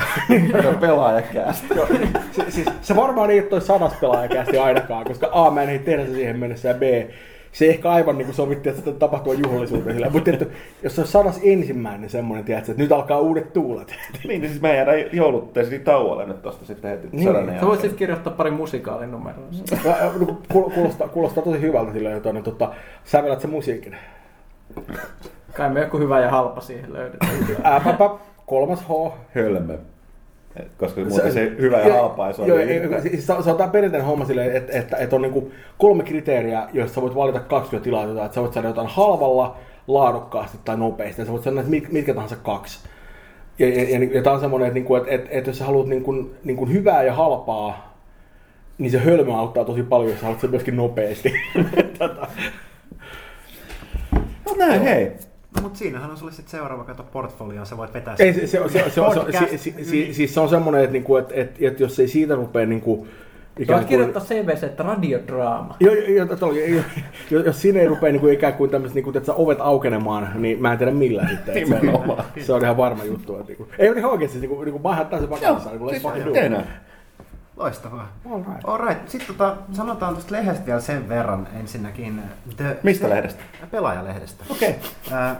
se, 2.32 2.44
siis, 2.48 2.68
se 2.82 2.96
varmaan 2.96 3.30
ei 3.30 3.40
ole 3.40 3.48
toi 3.48 3.60
sadas 3.60 3.92
pelaajakästi 4.00 4.58
ainakaan, 4.58 5.04
koska 5.04 5.28
A, 5.32 5.50
mä 5.50 5.62
en 5.62 5.80
tehdä 5.80 6.06
se 6.06 6.12
siihen 6.12 6.38
mennessä, 6.38 6.68
ja 6.68 6.74
B, 6.74 6.82
se 7.52 7.64
ei 7.64 7.70
ehkä 7.70 7.90
aivan 7.90 8.18
niin 8.18 8.26
kuin 8.26 8.34
sovittiin, 8.34 8.76
että 8.76 8.90
se 8.90 8.96
tapahtuu 8.96 9.32
juhlallisuuteen 9.32 9.94
sillä. 9.96 10.10
Mutta 10.10 10.24
tietty, 10.24 10.50
jos 10.82 10.96
se 10.96 11.06
sadas 11.06 11.40
ensimmäinen 11.42 12.10
semmoinen, 12.10 12.44
tiedätkö, 12.44 12.72
että 12.72 12.82
nyt 12.82 12.92
alkaa 12.92 13.18
uudet 13.18 13.52
tuulet. 13.52 13.88
niin, 14.28 14.40
niin 14.40 14.50
siis 14.50 14.62
me 14.62 14.74
jäädään 14.76 14.98
joulutteisiin 15.12 15.84
tauolle 15.84 16.26
nyt 16.26 16.42
tosta 16.42 16.64
sitten 16.66 16.90
heti 16.90 17.08
Niin. 17.12 17.24
sadan 17.24 17.60
Sä 17.60 17.80
sitten 17.80 17.98
kirjoittaa 17.98 18.32
pari 18.32 18.50
musikaalin-numeroa. 18.50 19.44
Ja, 19.84 19.90
ja, 19.96 20.12
niin 20.12 20.26
kuin 20.26 20.38
kuul- 20.52 20.70
kuulostaa, 20.74 21.08
kuulostaa 21.08 21.44
tosi 21.44 21.60
hyvältä 21.60 21.92
silleen, 21.92 22.16
että 22.16 22.32
niin, 22.32 22.44
tota, 22.44 22.72
sävelät 23.04 23.40
se 23.40 23.46
musiikin. 23.46 23.96
Kai 25.52 25.70
me 25.70 25.80
joku 25.80 25.98
hyvä 25.98 26.20
ja 26.20 26.30
halpa 26.30 26.60
siihen 26.60 26.92
löydetään. 26.92 27.32
Ääpäpä, 27.62 28.10
kolmas 28.46 28.84
H. 28.88 29.12
Hölmö. 29.34 29.78
Koska 30.78 31.00
muuten 31.00 31.32
se 31.32 31.52
hyvä 31.58 31.80
ja 31.80 31.94
halpa 31.94 32.28
ei 32.28 32.34
se 32.34 32.42
Joo, 32.46 32.58
yhtään. 32.58 33.02
siis 33.02 33.26
se, 33.26 33.32
on- 33.32 33.44
se 33.44 33.50
on 33.50 33.56
tämä 33.56 33.68
perinteinen 33.70 34.06
homma 34.06 34.24
silleen, 34.24 34.56
että, 34.56 34.78
että, 34.78 34.96
että 34.96 35.16
on 35.16 35.22
niinku 35.22 35.52
kolme 35.78 36.02
kriteeriä, 36.04 36.68
joista 36.72 36.94
sä 36.94 37.00
voit 37.02 37.14
valita 37.14 37.40
kaksi 37.40 37.70
työtä 37.70 37.84
tilaa. 37.84 38.04
Että 38.24 38.34
sä 38.34 38.40
voit 38.40 38.52
saada 38.52 38.68
jotain 38.68 38.88
halvalla, 38.88 39.56
laadukkaasti 39.86 40.58
tai 40.64 40.76
nopeasti. 40.76 41.22
Ja 41.22 41.26
sä 41.26 41.32
voit 41.32 41.42
saada 41.42 41.62
mit- 41.66 41.92
mitkä 41.92 42.14
tahansa 42.14 42.36
kaksi. 42.36 42.88
Ja, 43.58 43.68
ja, 43.68 43.82
ja, 43.98 44.08
ja 44.14 44.22
tämä 44.22 44.34
on 44.34 44.40
semmoinen, 44.40 44.66
että, 44.66 44.74
niinku, 44.74 44.96
että, 44.96 45.10
että, 45.10 45.28
että 45.30 45.50
jos 45.50 45.58
sä 45.58 45.64
haluat 45.64 45.86
niinku, 45.86 46.30
niinku 46.44 46.66
hyvää 46.66 47.02
ja 47.02 47.14
halpaa, 47.14 47.94
niin 48.78 48.90
se 48.90 48.98
hölmö 48.98 49.32
auttaa 49.34 49.64
tosi 49.64 49.82
paljon, 49.82 50.10
jos 50.10 50.20
sä 50.20 50.26
haluat 50.26 50.40
sen 50.40 50.50
myöskin 50.50 50.76
nopeasti. 50.76 51.32
Tätä. 51.98 52.26
No 54.46 54.54
näin, 54.58 54.82
hei. 54.82 55.12
No, 55.56 55.62
mutta 55.62 55.78
siinähän 55.78 56.10
on 56.10 56.16
sulle 56.16 56.32
sitten 56.32 56.50
seuraava 56.50 56.84
kato 56.84 57.02
portfolioon, 57.02 57.66
sä 57.66 57.76
voit 57.76 57.94
vetää 57.94 58.16
Ei, 58.18 58.34
se, 58.34 58.46
se, 58.46 58.46
se, 58.46 58.68
se, 58.68 58.90
se, 58.90 58.90
se, 58.90 59.48
se, 59.48 59.58
se, 59.58 59.84
se, 59.84 60.12
siis 60.12 60.34
se 60.34 60.40
on 60.40 60.48
semmoinen, 60.48 60.80
että, 60.80 60.92
niinku, 60.92 61.16
että, 61.16 61.34
että, 61.34 61.58
että 61.60 61.82
jos 61.82 62.00
ei 62.00 62.08
siitä 62.08 62.34
rupea 62.34 62.66
niinku, 62.66 63.06
Voit 63.68 63.84
kirjoittaa 63.84 64.22
CVC, 64.22 64.64
että 64.64 64.82
radiodraama. 64.82 65.76
Jo, 65.80 65.94
jo, 65.94 66.00
jo, 66.00 66.26
jo, 66.54 66.82
jo, 67.30 67.40
jos 67.40 67.62
siinä 67.62 67.80
ei 67.80 67.86
rupea 67.86 68.12
niin 68.12 68.20
kuin 68.20 68.32
ikään 68.32 68.54
kuin 68.54 68.70
tämmöiset 68.70 68.94
niin 68.94 69.04
kuin, 69.04 69.16
että 69.16 69.34
ovet 69.34 69.58
aukenemaan, 69.60 70.30
niin 70.34 70.62
mä 70.62 70.72
en 70.72 70.78
tiedä 70.78 70.92
millä 70.92 71.28
sitten. 71.28 71.54
Se, 71.54 71.60
Nimenomaan. 71.60 72.24
se 72.40 72.52
on 72.52 72.62
ihan 72.62 72.76
varma 72.76 73.04
juttu. 73.04 73.34
Että, 73.36 73.46
niin 73.46 73.56
kuin, 73.56 73.68
ei 73.78 73.88
ole 73.88 73.98
ihan 73.98 74.10
oikeasti, 74.10 74.38
niin 74.38 74.48
kuin, 74.48 74.64
niin 74.64 74.72
kuin 74.72 74.82
mä 74.82 74.92
ihan 74.92 75.06
täysin 75.06 75.30
vakavissa. 75.30 75.70
Niin 75.70 75.78
kuin, 75.78 76.56
Loistavaa. 77.60 78.08
All 78.30 78.38
right. 78.42 78.60
All 78.64 78.78
right. 78.88 79.08
Sitten 79.08 79.36
tota, 79.36 79.56
sanotaan 79.72 80.12
tuosta 80.14 80.32
lehdestä 80.34 80.66
vielä 80.66 80.80
sen 80.80 81.08
verran 81.08 81.48
ensinnäkin. 81.60 82.22
The, 82.56 82.76
Mistä 82.82 83.04
se- 83.08 83.14
lehdestä? 83.14 83.42
Pelaajalehdestä. 83.70 84.44
Okei. 84.50 84.74
Ää, 85.12 85.36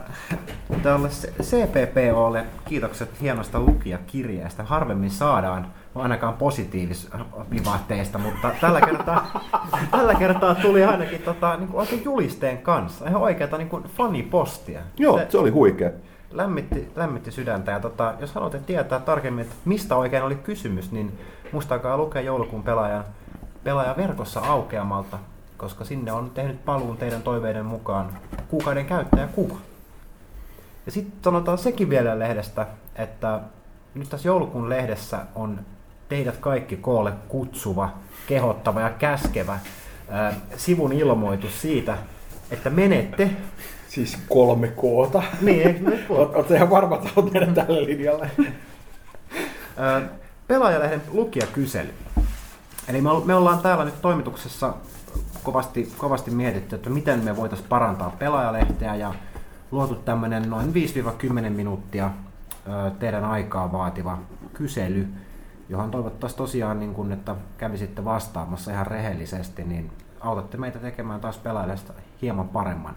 Tälle 0.83 1.09
CPPOlle 1.41 2.45
kiitokset 2.65 3.21
hienosta 3.21 3.59
lukijakirjeestä. 3.59 4.63
Harvemmin 4.63 5.09
saadaan 5.09 5.67
ainakaan 5.95 6.33
positiivisvivahteista, 6.33 8.17
mutta 8.17 8.51
tällä 8.61 8.81
kertaa, 8.81 9.41
tällä 9.91 10.15
kertaa 10.15 10.55
tuli 10.55 10.83
ainakin 10.83 11.21
tota, 11.21 11.57
niin 11.57 11.67
kuin 11.67 11.79
oikein 11.79 12.03
julisteen 12.05 12.57
kanssa. 12.57 13.09
Ihan 13.09 13.21
oikeata 13.21 13.57
niin 13.57 13.69
kuin 13.69 13.83
fanipostia. 13.83 14.81
Joo, 14.97 15.19
se 15.29 15.37
oli 15.37 15.49
huikea. 15.49 15.89
lämmitti, 16.31 16.91
lämmitti 16.95 17.31
sydäntä. 17.31 17.71
Ja 17.71 17.79
tota, 17.79 18.13
jos 18.19 18.33
haluatte 18.33 18.59
tietää 18.59 18.99
tarkemmin, 18.99 19.41
että 19.41 19.55
mistä 19.65 19.95
oikein 19.95 20.23
oli 20.23 20.35
kysymys, 20.35 20.91
niin 20.91 21.19
muistakaa 21.51 21.97
lukea 21.97 22.21
joulukuun 22.21 22.63
pelaajan, 22.63 23.03
pelaajan 23.63 23.97
verkossa 23.97 24.39
aukeamalta, 24.39 25.19
koska 25.57 25.85
sinne 25.85 26.11
on 26.11 26.29
tehnyt 26.29 26.65
paluun 26.65 26.97
teidän 26.97 27.21
toiveiden 27.21 27.65
mukaan 27.65 28.19
kuukauden 28.47 28.85
käyttäjäkuva. 28.85 29.57
Ja 30.85 30.91
sitten 30.91 31.23
sanotaan 31.23 31.57
sekin 31.57 31.89
vielä 31.89 32.19
lehdestä, 32.19 32.67
että 32.95 33.39
nyt 33.95 34.09
tässä 34.09 34.27
joulukuun 34.27 34.69
lehdessä 34.69 35.19
on 35.35 35.59
teidät 36.09 36.37
kaikki 36.37 36.77
koolle 36.77 37.13
kutsuva, 37.27 37.89
kehottava 38.27 38.81
ja 38.81 38.89
käskevä 38.89 39.59
ää, 40.09 40.33
sivun 40.57 40.93
ilmoitus 40.93 41.61
siitä, 41.61 41.97
että 42.51 42.69
menette 42.69 43.31
Siis 43.91 44.17
kolme 44.29 44.67
koota. 44.67 45.23
niin, 45.41 45.67
eikö 45.67 45.79
nyt 45.89 46.47
sä 46.47 46.55
ihan 46.55 46.69
varma, 46.69 46.95
että 46.95 47.09
oot 47.15 47.33
mennä 47.33 47.53
tälle 47.53 47.85
linjalle? 47.85 48.31
Pelaajalehden 50.51 51.01
lukijakysely. 51.11 51.93
Eli 52.87 53.01
me, 53.01 53.09
ol- 53.09 53.25
me 53.25 53.35
ollaan 53.35 53.59
täällä 53.59 53.85
nyt 53.85 54.01
toimituksessa 54.01 54.73
kovasti, 55.43 55.93
kovasti 55.97 56.31
mietitty, 56.31 56.75
että 56.75 56.89
miten 56.89 57.23
me 57.23 57.35
voitaisiin 57.35 57.69
parantaa 57.69 58.15
pelaajalehteä 58.19 58.95
ja 58.95 59.13
luotu 59.71 59.95
tämmöinen 59.95 60.49
noin 60.49 60.73
5-10 61.47 61.49
minuuttia 61.49 62.11
teidän 62.99 63.25
aikaa 63.25 63.71
vaativa 63.71 64.17
kysely, 64.53 65.07
johon 65.69 65.91
toivottaisiin 65.91 66.37
tosiaan, 66.37 66.79
niin 66.79 66.93
kun, 66.93 67.11
että 67.11 67.35
kävisitte 67.57 68.05
vastaamassa 68.05 68.71
ihan 68.71 68.87
rehellisesti, 68.87 69.63
niin 69.63 69.91
autatte 70.19 70.57
meitä 70.57 70.79
tekemään 70.79 71.21
taas 71.21 71.37
pelaajasta 71.37 71.93
hieman 72.21 72.49
paremman. 72.49 72.95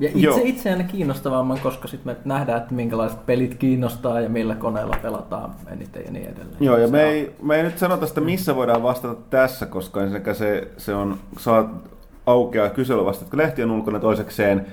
Ja 0.00 0.10
Joo. 0.14 0.34
itse, 0.36 0.48
itseään 0.48 0.86
kiinnostavamman, 0.86 1.58
koska 1.62 1.88
sitten 1.88 2.12
me 2.12 2.20
nähdään, 2.24 2.62
että 2.62 2.74
minkälaiset 2.74 3.26
pelit 3.26 3.54
kiinnostaa 3.54 4.20
ja 4.20 4.28
millä 4.28 4.54
koneella 4.54 4.96
pelataan 5.02 5.50
eniten 5.72 6.02
ja 6.04 6.10
niin 6.10 6.24
edelleen. 6.28 6.56
Joo, 6.60 6.76
ja 6.76 6.86
Se 6.86 6.92
me 6.92 7.02
on- 7.04 7.08
ei, 7.10 7.32
me 7.42 7.56
ei 7.56 7.62
nyt 7.62 7.78
sanota 7.78 8.06
sitä, 8.06 8.20
missä 8.20 8.56
voidaan 8.56 8.82
vastata 8.82 9.14
tässä, 9.30 9.66
koska 9.66 10.00
ensinnäkään 10.02 10.36
se, 10.36 10.68
se 10.76 10.94
on, 10.94 11.16
saa 11.38 11.80
aukeaa 12.26 12.68
kysely 12.70 13.04
vasta, 13.04 13.24
kun 13.30 13.38
lehti 13.38 13.62
on 13.62 13.70
ulkona 13.70 14.00
toisekseen. 14.00 14.66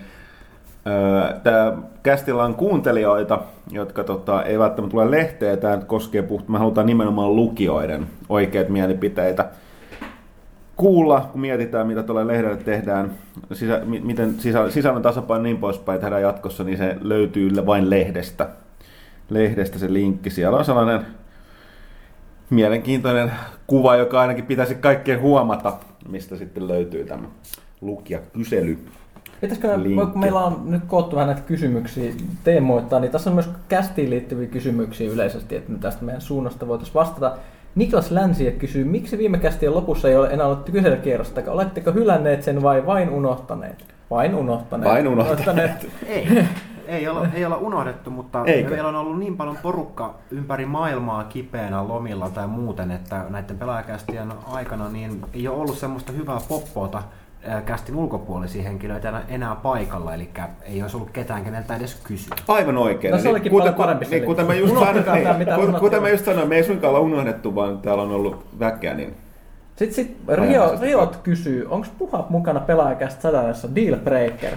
Tämä 1.44 1.78
kästillä 2.04 2.44
on 2.44 2.56
kuuntelijoita, 2.56 3.40
jotka 3.72 4.04
tota, 4.04 4.44
ei 4.44 4.60
välttämättä 4.60 4.92
tule 4.92 5.12
lehteen. 5.12 5.58
Tämä 5.58 5.78
koskee 5.78 6.22
puht, 6.22 6.48
me 6.48 6.58
halutaan 6.58 6.88
nimenomaan 6.88 7.36
lukijoiden 7.36 8.08
oikeat 8.30 8.70
mielipiteitä 8.70 9.46
kuulla, 10.76 11.30
kun 11.32 11.42
mietitään, 11.42 11.88
mitä 11.88 12.04
tuolla 12.04 12.28
lehdelle 12.28 12.58
tehdään, 12.58 13.12
sisä, 13.54 13.82
mi- 13.86 14.00
miten 14.00 14.40
sisä, 14.40 14.70
sisällön 14.70 15.02
tasapaino 15.02 15.44
niin 15.44 15.58
poispäin 15.58 16.02
tehdään 16.02 16.22
jatkossa, 16.22 16.64
niin 16.64 16.78
se 16.78 16.98
löytyy 17.02 17.66
vain 17.66 17.90
lehdestä. 17.90 18.50
Lehdestä 19.30 19.80
se 19.80 19.94
linkki. 19.94 20.30
Siellä 20.30 20.58
on 20.58 20.66
sellainen 20.66 21.02
mielenkiintoinen 22.50 23.32
kuva, 23.68 23.96
joka 23.96 24.22
ainakin 24.22 24.46
pitäisi 24.46 24.76
kaikkien 24.76 25.22
huomata, 25.22 25.74
mistä 26.10 26.36
sitten 26.36 26.68
löytyy 26.68 27.06
tämä 27.06 27.28
lukijakysely. 27.82 28.78
Pitäisikö 29.42 29.84
linkki. 29.84 30.12
kun 30.12 30.20
meillä 30.20 30.40
on 30.40 30.62
nyt 30.66 30.84
koottu 30.88 31.16
vähän 31.16 31.28
näitä 31.28 31.42
kysymyksiä 31.42 32.14
teemoittaa, 32.44 33.00
niin 33.00 33.12
tässä 33.12 33.30
on 33.30 33.34
myös 33.34 33.50
kästiin 33.70 34.10
liittyviä 34.10 34.48
kysymyksiä 34.48 35.12
yleisesti, 35.12 35.56
että 35.56 35.72
me 35.72 35.78
tästä 35.78 36.06
meidän 36.06 36.22
suunnasta 36.22 36.68
voitaisiin 36.68 36.94
vastata. 36.96 37.38
Niklas 37.76 38.12
Länsiä 38.12 38.52
kysyy, 38.52 38.84
miksi 38.84 39.18
viime 39.18 39.38
kästien 39.38 39.74
lopussa 39.76 40.10
ei 40.10 40.16
ole 40.16 40.30
enää 40.30 40.48
ollut 40.48 40.70
kyselykierrosta? 40.70 41.42
Oletteko 41.48 41.92
hylänneet 41.92 42.44
sen 42.44 42.62
vai 42.62 42.86
vain 42.86 43.10
unohtaneet? 43.10 43.86
Vain 44.10 44.36
unohtaneet. 44.36 44.92
Vain 44.92 45.08
unohtaneet. 45.08 45.88
Ei, 46.08 46.46
ei 46.88 47.08
olla, 47.08 47.28
ei 47.34 47.46
olla 47.46 47.58
unohdettu, 47.58 48.10
mutta 48.10 48.44
Eikö? 48.46 48.70
meillä 48.70 48.90
on 48.90 48.96
ollut 48.96 49.20
niin 49.20 49.38
paljon 49.38 49.58
porukka 49.58 50.16
ympäri 50.32 50.66
maailmaa 50.66 51.24
kipeänä 51.24 51.88
lomilla 51.88 52.30
tai 52.30 52.48
muuten, 52.48 52.92
että 52.92 53.26
näiden 53.30 53.58
pelaajakästien 53.58 54.34
aikana 54.48 54.90
niin 54.90 55.22
ei 55.34 55.48
ole 55.48 55.58
ollut 55.58 55.78
semmoista 55.78 56.12
hyvää 56.12 56.40
poppoota 56.48 57.04
kästin 57.66 57.96
ulkopuolisia 57.96 58.64
henkilöitä 58.64 59.10
enää- 59.10 59.24
enää 59.30 59.56
paikalla, 59.56 60.14
eli 60.14 60.30
ei 60.64 60.82
olisi 60.82 60.98
ollut 60.98 61.10
ketään, 61.10 61.44
keneltä 61.44 61.76
edes 61.76 61.96
kysyä. 62.04 62.36
Aivan 62.48 62.78
oikein. 62.78 63.12
No 63.12 63.20
se 63.20 63.30
olikin 63.30 63.52
kuten, 63.52 63.74
paljon 63.74 63.88
parempi 63.88 64.06
niin, 64.12 64.26
kuten 64.26 64.46
mä 64.48 64.54
just 64.54 64.74
sanoin, 64.74 64.96
niin, 65.38 65.80
kuten, 65.80 66.02
mä 66.02 66.10
just 66.10 66.26
sanoin, 66.26 66.50
me 66.50 66.56
ei 66.56 66.64
suinkaan 66.64 66.90
olla 66.94 67.06
unohdettu, 67.06 67.56
vaan 67.56 67.80
täällä 67.80 68.04
on 68.04 68.12
ollut 68.12 68.46
väkeä, 68.60 68.94
niin 68.94 69.16
Sitten 69.76 69.96
sit 69.96 70.18
Rio, 70.28 70.78
Riot 70.82 71.16
kysyy, 71.24 71.68
onko 71.70 71.88
puhat 71.98 72.30
mukana 72.30 72.60
pelaajakästä 72.60 73.22
sadanessa 73.22 73.76
deal 73.76 73.96
breaker? 73.98 74.54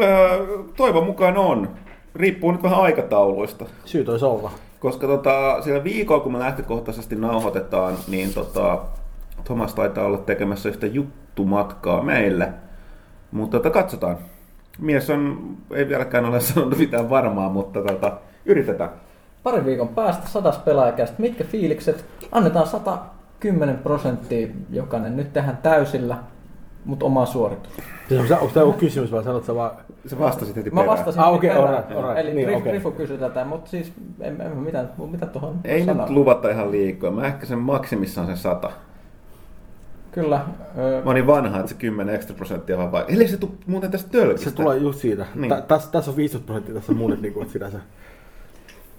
öö, 0.00 0.46
toivon 0.76 1.06
mukaan 1.06 1.36
on. 1.36 1.68
Riippuu 2.14 2.52
nyt 2.52 2.62
vähän 2.62 2.80
aikatauluista. 2.80 3.64
Syyt 3.84 4.08
olisi 4.08 4.24
olla. 4.24 4.50
Koska 4.80 5.06
tota, 5.06 5.62
sillä 5.62 5.84
viikolla, 5.84 6.22
kun 6.22 6.32
me 6.32 6.38
lähtökohtaisesti 6.38 7.16
nauhoitetaan, 7.16 7.94
niin 8.08 8.34
tota, 8.34 8.78
Thomas 9.44 9.74
taitaa 9.74 10.04
olla 10.06 10.18
tekemässä 10.18 10.68
yhtä 10.68 10.86
juttumatkaa 11.38 12.02
meille. 12.02 12.52
Mutta 13.32 13.56
tota, 13.56 13.70
katsotaan. 13.70 14.16
Mies 14.78 15.10
on, 15.10 15.38
ei 15.74 15.88
vieläkään 15.88 16.24
ole 16.24 16.40
sanonut 16.40 16.78
mitään 16.78 17.10
varmaa, 17.10 17.48
mutta 17.48 17.82
tota, 17.82 18.12
yritetään. 18.46 18.90
Parin 19.42 19.64
viikon 19.64 19.88
päästä 19.88 20.28
sadas 20.28 20.58
pelaajakästä. 20.58 21.16
Mitkä 21.18 21.44
fiilikset? 21.44 22.04
Annetaan 22.32 22.66
110 22.66 23.78
prosenttia 23.78 24.48
jokainen. 24.70 25.16
Nyt 25.16 25.32
tehdään 25.32 25.56
täysillä, 25.62 26.16
mutta 26.84 27.06
oma 27.06 27.26
suoritus. 27.26 27.72
Siis 28.08 28.20
onko, 28.20 28.34
onko 28.34 28.54
tämä 28.54 28.66
joku 28.66 28.78
kysymys 28.78 29.12
vai 29.12 29.24
sanot 29.24 29.44
sä 29.44 29.54
vaan... 29.54 29.70
Se 30.06 30.18
vastasit 30.18 30.56
heti 30.56 30.70
Mä 30.70 30.80
perään. 30.80 30.96
vastasin. 30.98 31.22
Ah, 31.22 31.34
okei, 31.34 31.50
perään. 31.50 31.68
alright, 31.68 31.92
alright. 31.96 32.18
Eli 32.18 32.34
Niin, 32.34 32.56
okei. 32.56 32.72
Rifu 32.72 32.90
kysyi 32.90 33.18
tätä, 33.18 33.44
mutta 33.44 33.70
siis 33.70 33.92
en, 34.20 34.40
en, 34.40 34.56
mitä, 34.56 34.84
mitä 35.10 35.26
tuohon 35.26 35.54
Ei 35.64 35.84
sanoa. 35.84 36.06
nyt 36.06 36.14
luvata 36.16 36.50
ihan 36.50 36.70
liikaa. 36.70 37.10
Mä 37.10 37.26
ehkä 37.26 37.46
sen 37.46 37.58
maksimissaan 37.58 38.26
sen 38.26 38.36
sata. 38.36 38.70
Kyllä. 40.12 40.44
Ö, 40.78 41.02
Mä 41.04 41.10
olin 41.10 41.26
vanha, 41.26 41.58
että 41.58 41.68
se 41.68 41.74
10 41.74 42.14
ekstra 42.14 42.36
prosenttia 42.36 42.78
vaan 42.78 42.92
vai... 42.92 43.04
Eli 43.08 43.28
se 43.28 43.36
tuu 43.36 43.54
muuten 43.66 43.90
tästä 43.90 44.10
tölkistä. 44.10 44.50
Se 44.50 44.56
tulee 44.56 44.76
just 44.78 44.98
siitä. 45.00 45.26
Niin. 45.34 45.52
Tässä, 45.68 45.90
tässä 45.90 46.10
on 46.10 46.16
15 46.16 46.46
prosenttia, 46.46 46.74
tässä 46.74 46.92
on 46.92 47.18
niin 47.22 47.34
kuin, 47.34 47.50
se... 47.50 47.58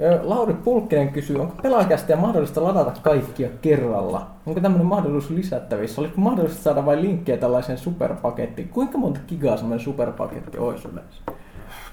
Ö, 0.02 0.19
Lauri 0.24 0.54
Pulkkinen 0.54 1.10
kysyy, 1.10 1.36
onko 1.39 1.56
pelaajakästä 1.63 2.15
mahdollista 2.15 2.63
ladata 2.63 2.91
kaikkia 3.04 3.50
kerralla? 3.62 4.28
Onko 4.45 4.60
tämmöinen 4.62 4.88
mahdollisuus 4.88 5.30
lisättävissä? 5.30 6.02
Olisiko 6.02 6.22
mahdollista 6.22 6.63
saada 6.63 6.86
vain 6.86 7.02
linkkejä 7.02 7.38
tällaiseen 7.38 7.78
superpakettiin? 7.78 8.69
Kuinka 8.69 8.98
monta 8.98 9.19
gigaa 9.28 9.58
semmoinen 9.58 9.84
superpaketti 9.84 10.58
olisi 10.58 10.88
yleensä? 10.88 11.22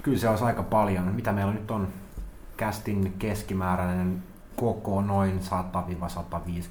Kyllä 0.02 0.18
se 0.18 0.28
olisi 0.28 0.44
aika 0.44 0.62
paljon. 0.62 1.04
Mitä 1.14 1.32
meillä 1.32 1.52
nyt 1.52 1.70
on? 1.70 1.88
Kästin 2.56 3.14
keskimääräinen 3.18 4.22
koko 4.56 5.02
noin 5.02 5.40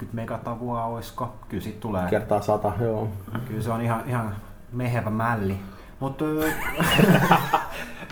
100-150 0.04 0.06
megatavua, 0.14 0.84
olisiko? 0.84 1.34
Kyllä 1.50 1.64
siitä 1.64 1.80
tulee. 1.80 2.10
Kertaa 2.10 2.42
sata, 2.42 2.72
joo. 2.80 3.08
Kyllä 3.48 3.62
se 3.62 3.72
on 3.72 3.82
ihan, 3.82 4.04
ihan 4.08 4.36
mehevä 4.72 5.10
mälli. 5.10 5.60
Mutta 6.00 6.26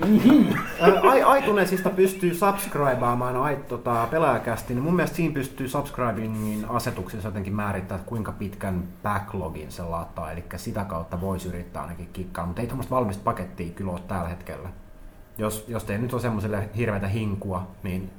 iTunesista 1.40 1.90
pystyy 1.90 2.34
subscribaamaan 2.34 3.36
ai, 3.36 3.58
tota, 3.68 4.08
pelaajakästi, 4.12 4.74
niin 4.74 4.84
mun 4.84 4.96
mielestä 4.96 5.16
siinä 5.16 5.34
pystyy 5.34 5.68
subscribingin 5.68 6.66
asetuksessa 6.70 7.28
jotenkin 7.28 7.56
määrittää, 7.56 7.96
että 7.96 8.10
kuinka 8.10 8.32
pitkän 8.32 8.84
backlogin 9.04 9.72
se 9.72 9.84
lataa, 9.84 10.32
eli 10.32 10.44
sitä 10.56 10.84
kautta 10.84 11.22
voisi 11.22 11.48
yrittää 11.48 11.82
ainakin 11.82 12.10
kikkaa, 12.14 12.46
mutta 12.46 12.62
ei 12.62 12.68
tämmöistä 12.68 12.96
valmista 12.96 13.24
pakettia 13.24 13.74
kyllä 13.74 13.92
ole 13.92 14.02
tällä 14.08 14.30
hetkellä. 14.30 14.70
Jos, 15.38 15.66
jos 15.68 15.84
teillä 15.84 16.04
nyt 16.04 16.14
on 16.14 16.22
semmoiselle 16.22 16.70
hirveätä 16.78 17.08
hinkua, 17.08 17.68
niin 17.84 18.12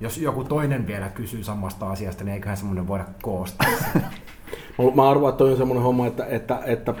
jos 0.00 0.18
joku 0.18 0.44
toinen 0.44 0.86
vielä 0.86 1.08
kysyy 1.08 1.44
samasta 1.44 1.90
asiasta, 1.90 2.24
niin 2.24 2.34
eiköhän 2.34 2.56
semmoinen 2.56 2.88
voida 2.88 3.04
koostaa. 3.22 3.68
Mä- 4.78 4.90
Mä 4.94 5.10
arvoin, 5.10 5.30
että 5.30 5.38
toi 5.38 5.50
on 5.50 5.56
semmoinen 5.56 5.82
homma, 5.84 6.06
että, 6.06 6.24
että, 6.26 6.60
että 6.64 6.94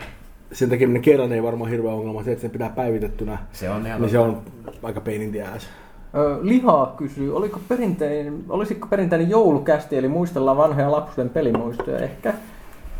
sen 0.52 0.68
tekeminen 0.68 1.02
kerran 1.02 1.32
ei 1.32 1.42
varmaan 1.42 1.70
hirveä 1.70 1.92
ongelma. 1.92 2.22
Se, 2.22 2.32
että 2.32 2.42
se 2.42 2.48
pitää 2.48 2.68
päivitettynä, 2.70 3.38
Se 3.52 3.70
on 3.70 3.86
ihan 3.86 4.00
niin 4.00 4.10
se 4.10 4.18
on 4.18 4.42
aika 4.82 5.00
pain 5.00 5.22
in 5.22 5.30
the 5.32 5.42
ass. 5.42 5.68
Ö, 6.14 6.38
Lihaa 6.42 6.94
kysyy, 6.96 7.36
oliko 7.36 7.60
perinteinen, 7.68 8.44
olisiko 8.48 8.86
perinteinen 8.86 9.30
joulukästi, 9.30 9.96
eli 9.96 10.08
muistellaan 10.08 10.56
vanhoja 10.56 10.92
lapsuuden 10.92 11.30
pelimuistoja 11.32 11.98
ehkä. 11.98 12.34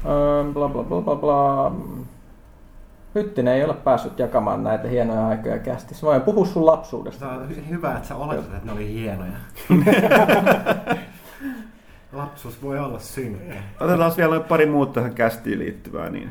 Öö, 0.06 0.44
bla 0.52 0.68
bla 0.68 0.82
bla 0.82 1.00
bla 1.00 1.16
bla. 1.16 1.72
Hyttinen 3.18 3.54
ei 3.54 3.64
ole 3.64 3.74
päässyt 3.74 4.18
jakamaan 4.18 4.64
näitä 4.64 4.88
hienoja 4.88 5.26
aikoja 5.28 5.58
kästissä. 5.58 6.06
Mä 6.06 6.10
voin 6.10 6.22
puhua 6.22 6.46
sun 6.46 6.66
lapsuudesta. 6.66 7.18
Se 7.20 7.26
on 7.26 7.48
hy- 7.50 7.68
hyvä, 7.68 7.96
että 7.96 8.08
sä 8.08 8.16
oletat, 8.16 8.44
että 8.44 8.66
ne 8.66 8.72
oli 8.72 8.92
hienoja. 8.94 9.32
Lapsuus 12.12 12.62
voi 12.62 12.78
olla 12.78 12.98
synkkä. 12.98 13.54
Otetaan 13.80 14.12
vielä 14.16 14.40
pari 14.40 14.66
muuta 14.66 14.92
tähän 14.92 15.14
kästiin 15.14 15.58
liittyvää. 15.58 16.10
Niin. 16.10 16.30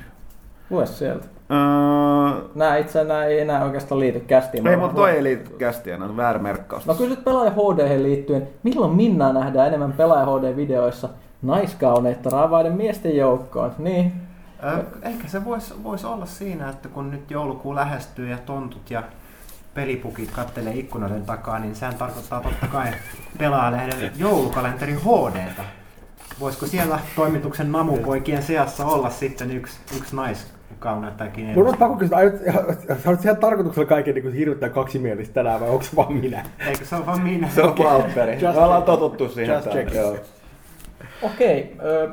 Lue 0.70 0.86
sieltä. 0.86 1.26
Öö, 1.52 2.50
Nää 2.56 2.78
itse 2.78 3.04
nää 3.04 3.26
ei 3.26 3.40
enää 3.40 3.64
oikeastaan 3.66 4.00
liity 4.00 4.20
kästiin. 4.20 4.68
ei, 4.68 4.78
mutta 4.78 4.96
toi 4.96 5.12
ei 5.12 5.24
liity 5.24 5.50
kästiin, 5.58 6.02
on 6.04 6.18
väärä 6.18 6.40
merkkaus. 6.40 6.86
No 6.86 6.94
kysyt 6.96 7.24
pelaaja 7.24 7.52
HD 7.52 8.04
liittyen, 8.04 8.48
milloin 8.64 8.96
Minnaa 8.96 9.34
nähdään 9.34 9.68
enemmän 9.68 9.94
pelaaja 9.94 10.26
HD-videoissa 10.26 11.10
naiskauneita 11.42 12.30
raavaiden 12.30 12.74
miesten 12.74 13.18
joukkoon? 13.18 13.72
Niin, 13.78 14.14
ehkä 15.02 15.28
se 15.28 15.46
voisi 15.46 15.84
vois 15.84 16.06
olla 16.06 16.26
siinä, 16.26 16.70
että 16.70 16.90
kun 16.90 17.12
nyt 17.12 17.32
joulukuu 17.32 17.76
lähestyy 17.76 18.30
ja 18.30 18.38
tontut 18.38 18.92
ja 18.92 19.04
pelipukit 19.74 20.32
kattelee 20.32 20.74
ikkunoiden 20.74 21.26
takaa, 21.26 21.60
niin 21.60 21.76
sehän 21.76 21.96
tarkoittaa 21.96 22.42
totta 22.42 22.68
kai 22.68 22.92
pelaajalehden 23.38 24.12
joulukalenteri 24.16 24.94
HDtä. 24.94 25.64
Voisiko 26.40 26.66
siellä 26.68 27.00
toimituksen 27.16 27.72
namupoikien 27.72 28.44
seassa 28.44 28.86
olla 28.86 29.10
sitten 29.10 29.52
yksi, 29.52 29.78
yksi 29.98 30.16
naiskaunettakin 30.16 31.46
Mun 31.48 31.68
on 31.68 31.78
pakko 31.78 31.98
kysyä, 31.98 32.18
aiot- 32.18 33.04
sä 33.04 33.10
olet 33.10 33.24
ihan 33.26 33.38
tarkoituksella 33.38 33.90
kaiken 33.90 34.16
niin 34.16 34.34
hirvittää 34.34 34.70
kaksimielistä 34.70 35.34
tänään 35.34 35.60
vai 35.60 35.70
onko 35.70 35.84
se 35.84 35.96
vaan 35.96 36.14
minä? 36.14 36.46
Eikö 36.60 36.86
se 36.86 36.96
ole 36.96 37.06
vaan 37.06 37.22
minä? 37.22 37.50
Se 37.50 37.64
on 37.64 37.78
Valtteri. 37.78 38.42
Me 38.42 38.50
ollaan 38.50 38.84
totuttu 38.84 39.30
siihen. 39.30 39.56
Just 39.56 40.34
okei. 41.22 41.76
ö, 41.84 42.10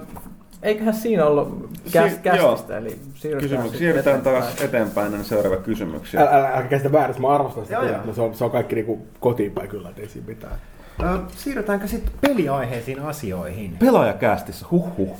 eiköhän 0.64 0.94
siinä 0.94 1.24
ollut 1.26 1.70
käs, 1.92 2.12
Si- 2.14 2.18
kästistä, 2.20 2.78
eli 2.78 2.90
siirrytään, 3.14 3.40
Kysymyksiä. 3.42 3.62
sitten 3.62 3.78
Siirrytään 3.78 4.18
eteenpäin. 4.18 4.42
taas 4.44 4.62
eteenpäin 4.62 5.06
ennen 5.06 5.24
seuraava 5.24 5.56
kysymyksiä. 5.56 6.20
Älä, 6.20 6.30
älä, 6.30 6.48
älä 6.48 6.62
käsitä 6.62 6.92
väärässä, 6.92 7.22
mä 7.22 7.28
arvostan 7.28 7.64
sitä 7.64 7.74
Joo, 7.76 7.84
joo. 7.84 7.96
mutta 7.96 8.14
se 8.14 8.20
on, 8.22 8.34
se 8.34 8.44
on 8.44 8.50
kaikki 8.50 8.74
niinku 8.74 9.06
kotiin 9.20 9.52
päin 9.52 9.68
kyllä, 9.68 9.88
että 9.88 10.02
ei 10.02 10.08
siinä 10.08 10.26
mitään. 10.28 10.56
Ö, 11.02 11.18
Siirrytäänkö 11.36 11.86
sitten 11.88 12.12
peliaiheisiin 12.20 13.00
asioihin? 13.00 13.76
Pelaajakästissä, 13.78 14.66
huhhuh. 14.70 15.16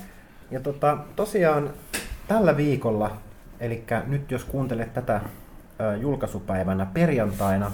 Ja 0.50 0.60
tota, 0.60 0.98
tosiaan 1.16 1.70
tällä 2.28 2.56
viikolla, 2.56 3.10
eli 3.60 3.84
nyt 4.06 4.30
jos 4.30 4.44
kuuntelet 4.44 4.94
tätä 4.94 5.20
ö, 5.80 5.96
julkaisupäivänä 5.96 6.86
perjantaina, 6.94 7.70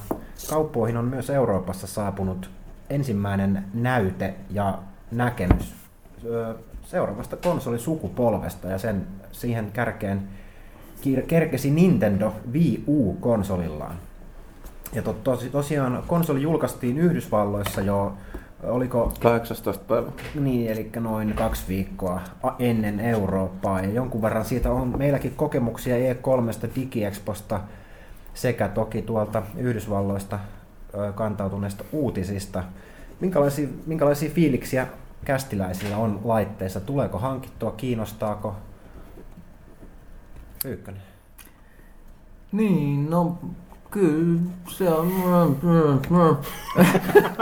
kauppoihin 0.51 0.97
on 0.97 1.05
myös 1.05 1.31
Euroopassa 1.31 1.87
saapunut 1.87 2.51
ensimmäinen 2.91 3.65
näyte 3.75 4.35
ja 4.51 4.79
näkemys 5.11 5.75
ö, 6.25 6.55
seuraavasta 6.91 7.37
konsolisukupolvesta 7.37 8.69
ja 8.69 8.79
sen 8.79 9.07
siihen 9.33 9.73
kärkeen 9.73 10.29
kerkesi 11.27 11.71
Nintendo 11.71 12.33
Wii 12.53 12.85
U-konsolillaan. 12.87 13.97
Ja 14.93 15.03
to, 15.03 15.13
tosi, 15.13 15.51
tosiaan 15.51 16.03
konsoli 16.07 16.43
julkaistiin 16.43 16.99
Yhdysvalloissa 16.99 17.81
jo, 17.81 18.15
oliko 18.63 19.13
18 19.21 19.85
päivä. 19.89 20.13
niin, 20.35 20.71
eli 20.71 20.91
noin 21.01 21.35
kaksi 21.35 21.65
viikkoa 21.69 22.21
ennen 22.59 23.01
Eurooppaa. 23.01 23.81
Ja 23.81 23.91
jonkun 23.91 24.23
verran 24.23 24.45
siitä 24.45 24.73
on 24.73 24.99
meilläkin 24.99 25.35
kokemuksia 25.37 25.97
E3, 25.97 26.75
DigiExposta 26.77 27.61
sekä 28.35 28.69
toki 28.69 29.03
tuolta 29.03 29.43
Yhdysvalloista 29.57 30.39
kantautuneista 31.15 31.85
uutisista. 31.93 32.65
Minkälaisia, 33.21 33.69
minkälaisia 33.87 34.31
fiiliksiä 34.31 34.87
kästiläisillä 35.25 35.97
on 35.97 36.21
laitteissa? 36.25 36.81
Tuleeko 36.81 37.19
hankittua? 37.19 37.71
Kiinnostaako? 37.71 38.55
Pyykkönen. 40.63 41.03
Niin, 42.53 43.11
no 43.11 43.39
kyllä 43.91 44.41
se 44.69 44.89
on... 44.89 45.07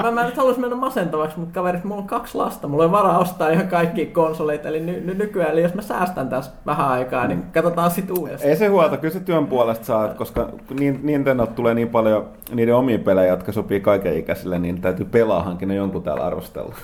mä, 0.03 0.11
mä 0.11 0.21
en 0.21 0.27
nyt 0.27 0.37
halus 0.37 0.59
mennä 0.59 0.77
masentavaksi, 0.77 1.39
mutta 1.39 1.55
kaverit, 1.55 1.85
mulla 1.85 2.01
on 2.01 2.07
kaksi 2.07 2.39
lasta. 2.39 2.69
Mulla 2.69 2.85
on 2.85 2.93
varaa 2.93 3.19
ostaa 3.19 3.49
ihan 3.51 3.69
kaikki 3.69 4.07
konsoleita, 4.07 4.69
eli 4.69 4.81
ny, 4.81 5.01
ny, 5.01 5.15
nykyään, 5.15 5.53
eli 5.53 5.63
jos 5.63 5.75
mä 5.75 5.83
säästän 5.83 6.29
tässä 6.29 6.53
vähän 6.67 6.89
aikaa, 6.89 7.27
niin 7.27 7.43
katsotaan 7.43 7.91
sitten 7.91 8.19
uudestaan. 8.19 8.51
Ei 8.51 8.57
se 8.57 8.67
huolta, 8.67 8.97
kyllä 8.97 9.15
se 9.15 9.21
työn 9.21 9.47
puolesta 9.47 9.85
saat, 9.85 10.15
koska 10.15 10.49
niin- 10.79 11.01
Nintendo 11.03 11.47
tulee 11.47 11.75
niin 11.75 11.89
paljon 11.89 12.29
niiden 12.53 12.75
omia 12.75 12.99
pelejä, 12.99 13.29
jotka 13.29 13.53
sopii 13.53 13.81
kaikenikäisille, 13.81 14.59
niin 14.59 14.81
täytyy 14.81 15.07
pelaa 15.07 15.43
hankin 15.43 15.69
ne 15.69 15.75
jonkun 15.75 16.03
täällä 16.03 16.27
arvostella. 16.27 16.75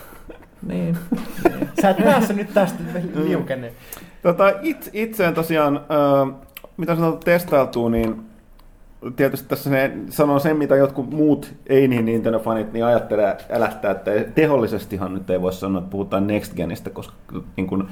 Niin. 0.66 0.98
Sä 1.82 1.90
et 1.90 1.96
päässyt 1.96 2.36
nyt 2.36 2.54
tästä 2.54 2.78
liukenne. 3.14 3.72
Tota, 4.22 4.52
it, 4.62 4.90
itseen 4.92 5.34
tosiaan, 5.34 5.76
ö, 5.76 6.32
mitä 6.76 6.92
on 6.92 6.98
saatu 6.98 7.16
testailtua, 7.24 7.90
niin 7.90 8.24
tietysti 9.16 9.48
tässä 9.48 9.70
ne 9.70 9.92
sanoo 10.10 10.38
sen, 10.38 10.56
mitä 10.56 10.76
jotkut 10.76 11.10
muut 11.10 11.54
ei 11.66 11.88
niin 11.88 12.04
Nintendo-fanit 12.04 12.72
niin 12.72 12.84
ajattelee 12.84 13.36
älähtää, 13.50 13.90
että 13.90 14.10
tehollisestihan 14.34 15.14
nyt 15.14 15.30
ei 15.30 15.42
voi 15.42 15.52
sanoa, 15.52 15.78
että 15.78 15.90
puhutaan 15.90 16.26
Next 16.26 16.54
Genistä, 16.54 16.90
koska 16.90 17.14
niin 17.56 17.66
kun, 17.66 17.88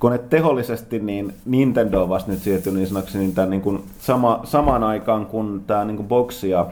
kun 0.00 0.12
et 0.12 0.28
tehollisesti, 0.30 0.98
niin 0.98 1.34
Nintendo 1.44 2.02
on 2.02 2.08
vasta 2.08 2.30
nyt 2.30 2.40
siirtynyt 2.40 2.78
niin 2.78 2.86
sanoksi 2.86 3.18
niin 3.18 3.34
tämän, 3.34 3.50
niin 3.50 3.62
kun 3.62 3.84
sama, 3.98 4.40
samaan 4.44 4.84
aikaan, 4.84 5.26
kun 5.26 5.62
tämä 5.66 5.84
niin 5.84 5.96
kun 5.96 6.08
boksi 6.08 6.50
ja 6.50 6.66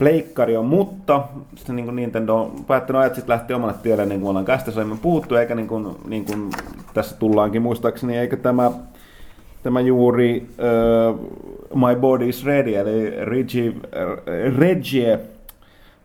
pleikkari 0.00 0.56
on, 0.56 0.66
mutta 0.66 1.22
sitten 1.56 1.76
niin 1.76 1.84
kuin 1.84 1.96
Nintendo 1.96 2.36
on 2.36 2.64
päättänyt 2.66 3.00
ajat 3.00 3.14
sitten 3.14 3.32
lähteä 3.32 3.56
omalle 3.56 3.74
tielle, 3.82 4.06
niin 4.06 4.20
kuin 4.20 4.28
ollaan 4.30 4.44
kästä 4.44 4.70
aiemmin 4.76 4.98
puhuttu, 4.98 5.34
eikä 5.34 5.54
niin 5.54 5.68
kuin, 5.68 5.96
niin 6.08 6.24
kuin 6.24 6.50
tässä 6.94 7.16
tullaankin 7.16 7.62
muistaakseni, 7.62 8.18
eikä 8.18 8.36
tämä, 8.36 8.70
tämä 9.62 9.80
juuri 9.80 10.48
uh, 11.12 11.20
My 11.74 12.00
Body 12.00 12.28
is 12.28 12.44
Ready, 12.44 12.74
eli 12.74 13.24
Reggie, 13.24 13.72
Reggie 14.58 15.20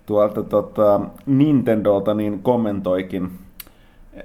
tuolta 0.05 0.43
tota, 0.43 1.01
Nintendolta 1.25 2.13
niin 2.13 2.39
kommentoikin 2.39 3.31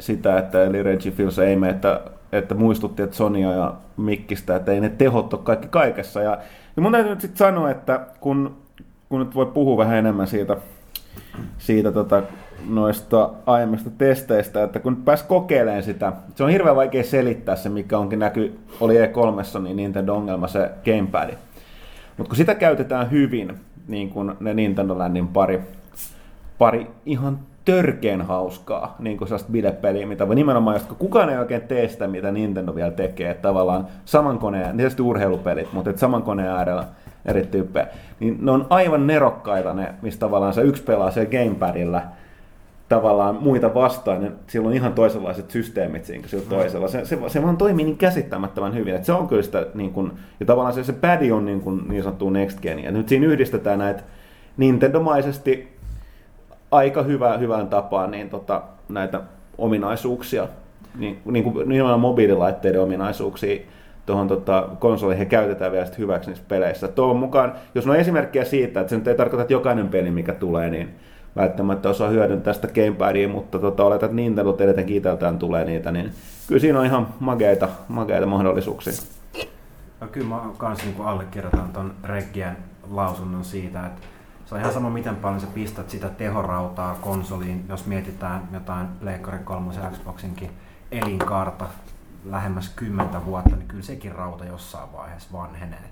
sitä, 0.00 0.38
että 0.38 0.64
eli 0.64 0.82
Reggie 0.82 1.12
Fils-Aime, 1.12 1.70
että, 1.70 2.00
että 2.32 2.54
muistutti, 2.54 3.02
että 3.02 3.16
Sonia 3.16 3.52
ja 3.52 3.74
Mikkistä, 3.96 4.56
että 4.56 4.72
ei 4.72 4.80
ne 4.80 4.88
tehot 4.88 5.34
ole 5.34 5.42
kaikki 5.44 5.68
kaikessa. 5.68 6.22
Ja, 6.22 6.38
ja 6.76 6.82
mun 6.82 6.92
täytyy 6.92 7.10
nyt 7.10 7.20
sitten 7.20 7.38
sanoa, 7.38 7.70
että 7.70 8.00
kun, 8.20 8.56
kun 9.10 9.20
nyt 9.20 9.34
voi 9.34 9.46
puhua 9.46 9.76
vähän 9.76 9.96
enemmän 9.96 10.26
siitä, 10.26 10.56
siitä 11.58 11.92
tota, 11.92 12.22
noista 12.68 13.30
aiemmista 13.46 13.90
testeistä, 13.98 14.62
että 14.62 14.80
kun 14.80 14.92
nyt 14.92 15.04
pääsi 15.04 15.24
kokeilemaan 15.28 15.82
sitä, 15.82 16.12
se 16.34 16.44
on 16.44 16.50
hirveän 16.50 16.76
vaikea 16.76 17.04
selittää 17.04 17.56
se, 17.56 17.68
mikä 17.68 17.98
onkin 17.98 18.18
näky, 18.18 18.58
oli 18.80 18.94
E3, 18.94 19.58
niin 19.62 19.76
Nintendo 19.76 20.14
ongelma 20.14 20.48
se 20.48 20.70
gamepad. 20.84 21.30
Mutta 22.16 22.28
kun 22.28 22.36
sitä 22.36 22.54
käytetään 22.54 23.10
hyvin, 23.10 23.54
niin 23.88 24.10
kuin 24.10 24.32
ne 24.40 24.54
Nintendo 24.54 24.98
Landin 24.98 25.28
pari, 25.28 25.60
pari 26.58 26.86
ihan 27.06 27.38
törkeen 27.64 28.22
hauskaa 28.22 28.96
niin 28.98 29.18
kuin 29.18 29.28
sellaista 29.28 29.52
bidepeliä, 29.52 30.06
mitä 30.06 30.28
voi 30.28 30.34
nimenomaan, 30.34 30.80
kun 30.88 30.96
kukaan 30.96 31.30
ei 31.30 31.38
oikein 31.38 31.62
tee 31.62 31.88
sitä, 31.88 32.08
mitä 32.08 32.30
Nintendo 32.30 32.74
vielä 32.74 32.90
tekee, 32.90 33.30
että 33.30 33.42
tavallaan 33.42 33.86
saman 34.04 34.38
koneen, 34.38 34.76
tietysti 34.76 35.02
urheilupelit, 35.02 35.72
mutta 35.72 35.90
että 35.90 36.00
saman 36.00 36.22
koneen 36.22 36.48
äärellä 36.48 36.84
eri 37.24 37.46
tyyppejä, 37.46 37.86
niin 38.20 38.38
ne 38.40 38.50
on 38.50 38.66
aivan 38.70 39.06
nerokkaita 39.06 39.74
ne, 39.74 39.94
mistä 40.02 40.20
tavallaan 40.20 40.52
se 40.52 40.62
yksi 40.62 40.82
pelaa 40.82 41.10
siellä 41.10 41.30
gamepadilla, 41.30 42.02
tavallaan 42.88 43.38
muita 43.40 43.74
vastaan, 43.74 44.20
niin 44.20 44.32
sillä 44.46 44.68
on 44.68 44.74
ihan 44.74 44.92
toisenlaiset 44.92 45.50
systeemit 45.50 46.04
siinä 46.04 46.20
kuin 46.20 46.30
sillä 46.30 46.44
toisella. 46.48 46.88
Se, 46.88 47.04
se, 47.04 47.18
se 47.26 47.42
vaan 47.42 47.56
toimii 47.56 47.84
niin 47.84 47.98
käsittämättömän 47.98 48.74
hyvin, 48.74 48.94
että 48.94 49.06
se 49.06 49.12
on 49.12 49.28
kyllä 49.28 49.42
sitä, 49.42 49.66
niin 49.74 49.92
kuin, 49.92 50.12
ja 50.40 50.46
tavallaan 50.46 50.74
se, 50.74 50.84
se 50.84 50.92
pad 50.92 51.30
on 51.30 51.46
niin, 51.46 51.60
kuin, 51.60 51.88
niin 51.88 52.02
sanottu 52.02 52.30
next 52.30 52.60
gen, 52.60 52.84
ja 52.84 52.90
nyt 52.90 53.08
siinä 53.08 53.26
yhdistetään 53.26 53.78
näitä 53.78 54.02
Nintendo-maisesti 54.56 55.80
aika 56.70 57.02
hyvä, 57.02 57.38
hyvään 57.38 57.68
tapaan 57.68 58.10
niin 58.10 58.30
tota, 58.30 58.62
näitä 58.88 59.20
ominaisuuksia, 59.58 60.48
niin, 60.98 61.18
niin 61.24 61.44
kuin 61.44 61.68
nimenomaan 61.68 62.00
mobiililaitteiden 62.00 62.82
ominaisuuksia 62.82 63.60
tuohon 64.06 64.28
tota, 64.28 64.68
konsoliin 64.78 65.26
käytetään 65.26 65.72
vielä 65.72 65.86
hyväksi 65.98 66.30
niissä 66.30 66.44
peleissä. 66.48 66.88
Toivon 66.88 67.16
mukaan, 67.16 67.52
jos 67.74 67.86
on 67.86 67.96
esimerkkiä 67.96 68.44
siitä, 68.44 68.80
että 68.80 68.90
se 68.90 68.96
nyt 68.96 69.08
ei 69.08 69.14
tarkoita, 69.14 69.42
että 69.42 69.52
jokainen 69.52 69.88
peli, 69.88 70.10
mikä 70.10 70.32
tulee, 70.32 70.70
niin 70.70 70.94
välttämättä 71.36 71.88
osaa 71.88 72.08
hyödyntää 72.08 72.52
sitä 72.52 72.68
gamepadia, 72.68 73.28
mutta 73.28 73.58
tota, 73.58 73.84
oletan, 73.84 74.06
että 74.06 74.16
Nintendo 74.16 74.52
tietenkin 74.52 74.96
itseltään 74.96 75.38
tulee 75.38 75.64
niitä, 75.64 75.90
niin 75.90 76.12
kyllä 76.48 76.60
siinä 76.60 76.80
on 76.80 76.86
ihan 76.86 77.08
mageita, 77.20 77.68
mageita 77.88 78.26
mahdollisuuksia. 78.26 78.92
No, 80.00 80.06
kyllä 80.06 80.26
mä 80.26 80.40
kans 80.58 80.84
niin 80.84 80.94
allekirjoitan 81.00 81.68
ton 81.72 81.94
Reggien 82.04 82.56
lausunnon 82.90 83.44
siitä, 83.44 83.86
että 83.86 84.00
se 84.46 84.54
on 84.54 84.60
ihan 84.60 84.72
sama 84.72 84.90
miten 84.90 85.16
paljon 85.16 85.40
sä 85.40 85.46
pistät 85.54 85.90
sitä 85.90 86.08
tehorautaa 86.08 86.98
konsoliin, 87.00 87.64
jos 87.68 87.86
mietitään 87.86 88.48
jotain 88.52 88.86
Pleikkarin 89.00 89.44
3 89.44 89.74
ja 89.74 89.90
Xboxinkin 89.90 90.50
elinkaarta 90.92 91.64
lähemmäs 92.24 92.68
10 92.68 93.26
vuotta, 93.26 93.56
niin 93.56 93.68
kyllä 93.68 93.82
sekin 93.82 94.12
rauta 94.12 94.44
jossain 94.44 94.92
vaiheessa 94.92 95.32
vanhenee. 95.32 95.90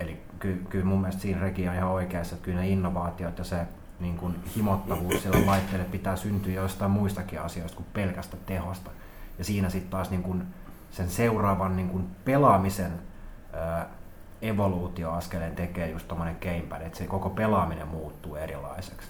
Eli 0.00 0.22
kyllä, 0.38 0.58
kyllä 0.68 0.84
mun 0.84 1.00
mielestä 1.00 1.22
siinä 1.22 1.40
Regi 1.40 1.68
on 1.68 1.74
ihan 1.74 1.90
oikeassa, 1.90 2.34
että 2.34 2.44
kyllä 2.44 2.60
ne 2.60 2.68
innovaatiot 2.68 3.38
ja 3.38 3.44
se 3.44 3.66
niin 4.00 4.16
kuin 4.16 4.36
himottavuus 4.56 5.22
sillä 5.22 5.46
laitteelle 5.46 5.84
pitää 5.84 6.16
syntyä 6.16 6.52
jostain 6.52 6.90
muistakin 6.90 7.40
asioista 7.40 7.76
kuin 7.76 7.86
pelkästä 7.92 8.36
tehosta. 8.46 8.90
Ja 9.38 9.44
siinä 9.44 9.70
sitten 9.70 9.90
taas 9.90 10.10
niin 10.10 10.22
kuin 10.22 10.42
sen 10.90 11.10
seuraavan 11.10 11.76
niin 11.76 11.88
kuin 11.88 12.06
pelaamisen 12.24 12.92
ää, 13.52 13.86
evoluutioaskeleen 14.42 15.56
tekee 15.56 15.90
just 15.90 16.08
tommonen 16.08 16.36
gamepad, 16.42 16.82
että 16.82 16.98
se 16.98 17.06
koko 17.06 17.30
pelaaminen 17.30 17.88
muuttuu 17.88 18.36
erilaiseksi. 18.36 19.08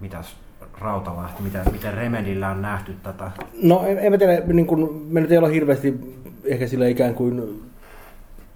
Mitäs 0.00 0.36
Rautalahti, 0.78 1.42
miten, 1.42 1.60
miten 1.72 1.94
Remedillä 1.94 2.50
on 2.50 2.62
nähty 2.62 2.92
tätä? 3.02 3.30
No 3.62 3.82
en, 3.86 3.98
en 3.98 4.12
mä 4.12 4.18
tiedä, 4.18 4.42
niin 4.46 4.66
kun, 4.66 5.06
me 5.08 5.20
nyt 5.20 5.32
ei 5.32 5.38
ole 5.38 5.52
hirveästi 5.52 6.16
ehkä 6.44 6.66
sille 6.66 6.90
ikään 6.90 7.14
kuin 7.14 7.62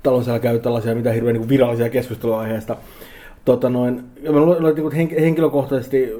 talon 0.03 0.25
siellä 0.25 0.41
käy 0.41 0.59
tällaisia 0.59 0.95
mitä 0.95 1.13
hirveän 1.13 1.35
niin 1.35 1.49
virallisia 1.49 1.91
keskustelua 1.91 2.41
aiheesta. 2.41 2.77
Tota 3.45 3.71
noin, 3.71 4.05
mä 4.31 4.41
luulen, 4.41 4.75
niin 4.75 4.93
hen, 4.93 5.21
henkilökohtaisesti 5.21 6.13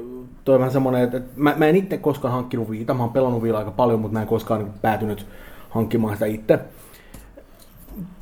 toi 0.45 0.59
vähän 0.59 0.71
semmoinen, 0.71 1.03
että, 1.03 1.17
että 1.17 1.31
mä, 1.35 1.53
mä, 1.57 1.67
en 1.67 1.75
itse 1.75 1.97
koskaan 1.97 2.33
hankkinut 2.33 2.69
viita, 2.69 2.93
mä 2.93 3.03
oon 3.03 3.13
pelannut 3.13 3.43
viilla 3.43 3.59
aika 3.59 3.71
paljon, 3.71 3.99
mutta 3.99 4.13
mä 4.13 4.21
en 4.21 4.27
koskaan 4.27 4.63
niin 4.63 4.73
päätynyt 4.81 5.25
hankkimaan 5.69 6.13
sitä 6.13 6.25
itse. 6.25 6.59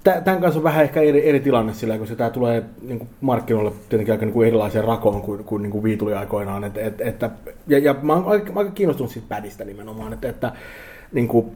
Tämän 0.04 0.41
kanssa 0.41 0.60
on 0.60 0.64
vähän 0.64 0.84
ehkä 0.84 1.01
eri, 1.01 1.30
eri 1.30 1.39
tilanne 1.39 1.74
sillä, 1.74 1.97
koska 1.97 2.16
tämä 2.16 2.30
tulee 2.30 2.64
niin 2.82 2.99
kuin 2.99 3.10
markkinoille 3.22 3.72
tietenkin 3.89 4.14
aika 4.14 4.26
niin 4.26 4.34
kuin 4.34 4.47
erilaiseen 4.47 4.84
rakoon 4.84 5.22
kuin, 5.22 5.43
kuin, 5.43 5.62
niin 5.62 5.72
kuin 5.72 5.84
viituli 5.84 6.14
aikoinaan. 6.14 6.64
Et, 6.64 6.78
et, 6.78 7.01
että, 7.01 7.30
ja, 7.68 7.78
ja 7.80 7.95
mä 8.01 8.14
oon 8.14 8.26
aika, 8.26 8.51
aika 8.56 8.72
kiinnostunut 8.72 9.12
siitä 9.12 9.28
pädistä 9.30 9.66
nimenomaan, 9.66 10.14
että, 10.14 10.30
että 10.30 10.51
niin 11.12 11.28
kuin, 11.28 11.51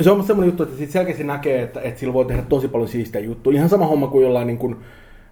se 0.00 0.10
on 0.10 0.24
semmoinen 0.24 0.48
juttu, 0.48 0.62
että 0.62 0.76
siitä 0.76 0.92
selkeästi 0.92 1.24
näkee, 1.24 1.62
että, 1.62 1.80
että 1.80 2.00
sillä 2.00 2.14
voi 2.14 2.24
tehdä 2.24 2.42
tosi 2.42 2.68
paljon 2.68 2.88
siistejä 2.88 3.24
juttuja. 3.24 3.56
Ihan 3.56 3.68
sama 3.68 3.86
homma 3.86 4.06
kuin 4.06 4.24
jollain 4.24 4.46
niin 4.46 4.58
kuin, 4.58 4.76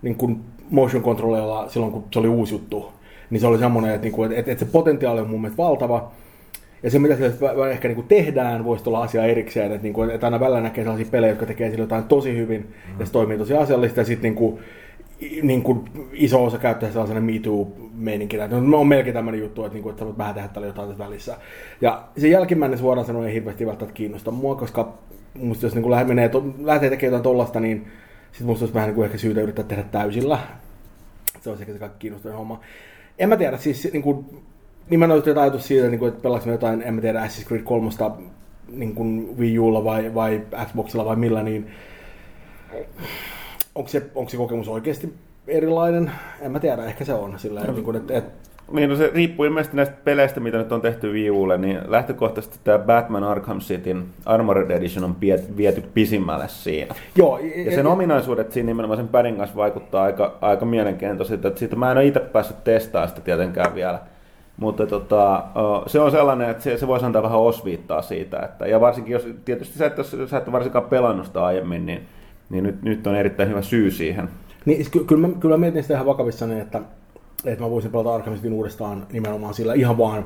niin 0.03 0.15
kuin 0.15 0.41
motion 0.71 1.03
controllerilla 1.03 1.69
silloin, 1.69 1.93
kun 1.93 2.05
se 2.13 2.19
oli 2.19 2.29
uusi 2.29 2.55
juttu. 2.55 2.93
Niin 3.31 3.41
se 3.41 3.47
oli 3.47 3.59
semmoinen, 3.59 3.95
että, 3.95 4.05
niin 4.05 4.13
kuin, 4.13 4.33
että, 4.33 4.53
että 4.53 4.65
se 4.65 4.71
potentiaali 4.71 5.21
on 5.21 5.31
mun 5.31 5.41
mielestä 5.41 5.63
valtava. 5.63 6.11
Ja 6.83 6.91
se, 6.91 6.99
mitä 6.99 7.17
sillä 7.17 7.71
ehkä 7.71 7.89
niin 7.89 7.97
kuin 7.97 8.09
tehdään, 8.09 8.65
voisi 8.65 8.85
olla 8.87 9.03
asia 9.03 9.25
erikseen. 9.25 9.73
Että, 9.73 9.83
niin 9.83 9.93
kuin, 9.93 10.11
että 10.11 10.27
aina 10.27 10.41
välillä 10.41 10.61
näkee 10.61 10.85
sellaisia 10.85 11.11
pelejä, 11.11 11.33
jotka 11.33 11.47
tekee 11.47 11.71
sillä 11.71 11.83
jotain 11.83 12.05
tosi 12.05 12.37
hyvin, 12.37 12.61
mm. 12.61 13.01
ja 13.01 13.07
se 13.07 13.13
toimii 13.13 13.39
tosi 13.39 13.55
asiallista, 13.55 14.01
ja 14.01 14.05
sitten 14.05 14.23
niin 14.23 14.35
kuin, 14.35 14.59
niin 15.43 15.63
kuin 15.63 15.85
iso 16.13 16.45
osa 16.45 16.59
käyttää 16.59 16.91
sellaisena 16.91 17.21
Me 17.21 17.33
Too-meininkinä. 17.33 18.49
No, 18.49 18.81
on 18.81 18.87
melkein 18.87 19.15
tämmöinen 19.15 19.41
juttu, 19.41 19.65
että, 19.65 19.75
niin 19.75 19.83
kuin, 19.83 19.91
että 19.91 20.05
voit 20.05 20.19
vähän 20.19 20.35
tehdä 20.35 20.49
tällä 20.49 20.67
jotain 20.67 20.89
tässä 20.89 21.05
välissä. 21.05 21.37
Ja 21.81 22.05
se 22.19 22.29
jälkimmäinen 22.29 22.79
suoraan 22.79 23.07
sanoen 23.07 23.29
ei 23.29 23.35
hirveästi 23.35 23.67
välttämättä 23.67 23.97
kiinnosta 23.97 24.31
mua, 24.31 24.55
koska 24.55 24.99
musta 25.35 25.67
jos 25.67 25.75
niin 25.75 25.83
kuin 25.83 26.07
menee, 26.07 26.29
to, 26.29 26.45
lähtee 26.63 26.91
tekemään 26.91 27.13
jotain 27.13 27.23
tollasta, 27.23 27.61
niin 27.61 27.87
sitten 28.33 28.47
musta 28.47 28.63
olisi 28.63 28.75
vähän 28.75 28.89
niin 28.89 28.95
kuin 28.95 29.05
ehkä 29.05 29.19
syytä 29.19 29.41
yrittää 29.41 29.65
tehdä 29.65 29.83
täysillä. 29.83 30.39
Se 31.41 31.51
olisi 31.51 31.63
ehkä 31.63 31.73
se 31.73 31.79
kaikki 31.79 31.99
kiinnostavin 31.99 32.37
homma. 32.37 32.61
En 33.19 33.29
mä 33.29 33.37
tiedä, 33.37 33.57
siis 33.57 33.93
niin 33.93 34.03
kuin, 34.03 34.27
nimenomaan 34.91 35.27
jotain 35.27 35.43
ajatus 35.43 35.67
siitä, 35.67 35.89
niin 35.89 35.99
kuin, 35.99 36.09
että 36.09 36.23
pelaanko 36.23 36.51
jotain, 36.51 36.83
en 36.83 36.95
mä 36.95 37.01
tiedä, 37.01 37.27
Assassin's 37.27 37.49
Creed 37.49 37.63
3 37.63 37.91
niin 38.69 38.95
kuin 38.95 39.39
Wii 39.39 39.59
Ulla 39.59 39.85
vai, 39.85 40.15
vai 40.15 40.43
Xboxilla 40.67 41.05
vai 41.05 41.17
millä, 41.17 41.43
niin 41.43 41.71
onko 43.75 43.89
se, 43.89 44.03
onko 44.15 44.31
se 44.31 44.37
kokemus 44.37 44.69
oikeasti 44.69 45.15
erilainen? 45.49 46.11
En 46.41 46.53
mä 46.53 46.61
tiedä, 46.61 46.85
ehkä 46.85 47.05
se 47.05 47.15
on. 47.15 47.39
Sillä, 47.39 47.61
no. 47.61 47.73
niin 47.73 47.85
kuin, 47.85 47.97
että, 47.97 48.19
että 48.19 48.51
niin, 48.73 48.91
no 48.91 48.97
se 48.97 49.11
riippuu 49.15 49.45
ilmeisesti 49.45 49.77
näistä 49.77 49.95
peleistä, 50.05 50.41
mitä 50.41 50.59
nyt 50.59 50.73
on 50.73 50.81
tehty 50.81 51.13
Wii 51.13 51.31
Ulle, 51.31 51.59
niin 51.59 51.79
lähtökohtaisesti 51.87 52.59
tämä 52.65 52.79
Batman 52.79 53.25
Arkham 53.25 53.61
Cityn 53.61 54.05
Armored 54.27 54.71
Edition 54.71 55.05
on 55.05 55.17
viety 55.57 55.83
pisimmälle 55.95 56.49
siinä. 56.49 56.95
Joo, 57.17 57.39
ja 57.39 57.71
sen 57.71 57.85
ja, 57.85 57.91
ominaisuudet 57.91 58.53
siinä 58.53 58.67
nimenomaan 58.67 58.99
sen 58.99 59.09
pärin 59.09 59.37
kanssa 59.37 59.57
vaikuttaa 59.57 60.03
aika, 60.03 60.39
aika 60.41 60.65
mielenkiintoisilta. 60.65 61.49
Että 61.49 61.59
siitä 61.59 61.77
mä 61.77 61.91
en 61.91 61.97
ole 61.97 62.07
itse 62.07 62.21
päässyt 62.21 62.65
testaamaan 62.65 63.09
sitä 63.09 63.21
tietenkään 63.21 63.75
vielä. 63.75 63.99
Mutta 64.61 64.87
tota, 64.87 65.45
se 65.87 66.01
on 66.01 66.11
sellainen, 66.11 66.51
että 66.51 66.63
se, 66.63 66.79
se 66.79 66.87
voisi 66.87 67.07
antaa 67.07 67.23
vähän 67.23 67.39
osviittaa 67.39 68.03
siitä. 68.03 68.39
Että, 68.39 68.67
ja 68.67 68.81
varsinkin 68.81 69.13
jos 69.13 69.29
tietysti 69.45 69.79
sä 69.79 69.87
et, 69.87 69.99
jos 69.99 70.17
sä 70.27 70.39
et 70.39 70.53
varsinkaan 70.53 70.85
pelannut 70.85 71.27
sitä 71.27 71.45
aiemmin, 71.45 71.87
niin, 71.87 72.07
niin 72.51 72.65
nyt, 72.65 72.83
nyt 72.83 73.07
on 73.07 73.15
erittäin 73.15 73.49
hyvä 73.49 73.63
syy 73.63 73.91
siihen. 73.91 74.29
Niin, 74.65 74.87
ky- 74.91 75.05
kyllä, 75.05 75.29
mä, 75.29 75.35
kyllä 75.41 75.57
mä 75.57 75.61
mietin 75.61 75.83
sitä 75.83 75.95
ihan 75.95 76.07
vakavissani, 76.07 76.61
että, 76.61 76.81
että 77.45 77.65
mä 77.65 77.71
voisin 77.71 77.91
pelata 77.91 78.15
Arkham 78.15 78.35
uudestaan 78.53 79.07
nimenomaan 79.13 79.55
sillä 79.55 79.75
ihan 79.75 79.99
vaan 79.99 80.25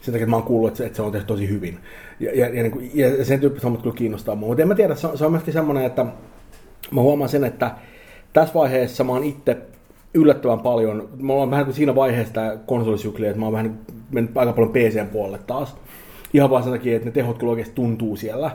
sen 0.00 0.12
takia, 0.12 0.24
että 0.24 0.30
mä 0.30 0.36
oon 0.36 0.46
kuullut, 0.46 0.68
että 0.68 0.78
se, 0.78 0.86
että 0.86 0.96
se 0.96 1.02
on 1.02 1.12
tehty 1.12 1.26
tosi 1.26 1.48
hyvin. 1.48 1.78
Ja, 2.20 2.30
ja, 2.34 2.46
ja, 2.48 2.62
niin 2.62 2.72
kuin, 2.72 2.90
ja 2.94 3.24
sen 3.24 3.40
tyyppiset 3.40 3.64
hommat 3.64 3.82
kyllä 3.82 3.96
kiinnostaa 3.96 4.34
mua. 4.34 4.48
Mutta 4.48 4.62
en 4.62 4.68
mä 4.68 4.74
tiedä, 4.74 4.94
se 4.94 5.06
on, 5.06 5.18
se 5.18 5.24
on 5.24 5.32
myöskin 5.32 5.52
semmoinen, 5.52 5.84
että 5.84 6.06
mä 6.90 7.00
huomaan 7.00 7.28
sen, 7.28 7.44
että 7.44 7.70
tässä 8.32 8.54
vaiheessa 8.54 9.04
mä 9.04 9.12
oon 9.12 9.24
itse 9.24 9.56
yllättävän 10.14 10.60
paljon, 10.60 11.08
mä 11.18 11.32
oon 11.32 11.50
vähän 11.50 11.64
kuin 11.64 11.74
siinä 11.74 11.94
vaiheessa 11.94 12.34
tämä 12.34 12.56
konsolisykli, 12.66 13.26
että 13.26 13.38
mä 13.38 13.46
oon 13.46 13.52
vähän 13.52 13.78
mennyt 14.10 14.36
aika 14.36 14.52
paljon 14.52 14.72
PCn 14.72 15.08
puolelle 15.12 15.38
taas. 15.46 15.76
Ihan 16.34 16.50
vaan 16.50 16.62
sen 16.62 16.72
takia, 16.72 16.96
että 16.96 17.08
ne 17.08 17.12
tehot 17.12 17.38
kyllä 17.38 17.50
oikeasti 17.50 17.74
tuntuu 17.74 18.16
siellä 18.16 18.50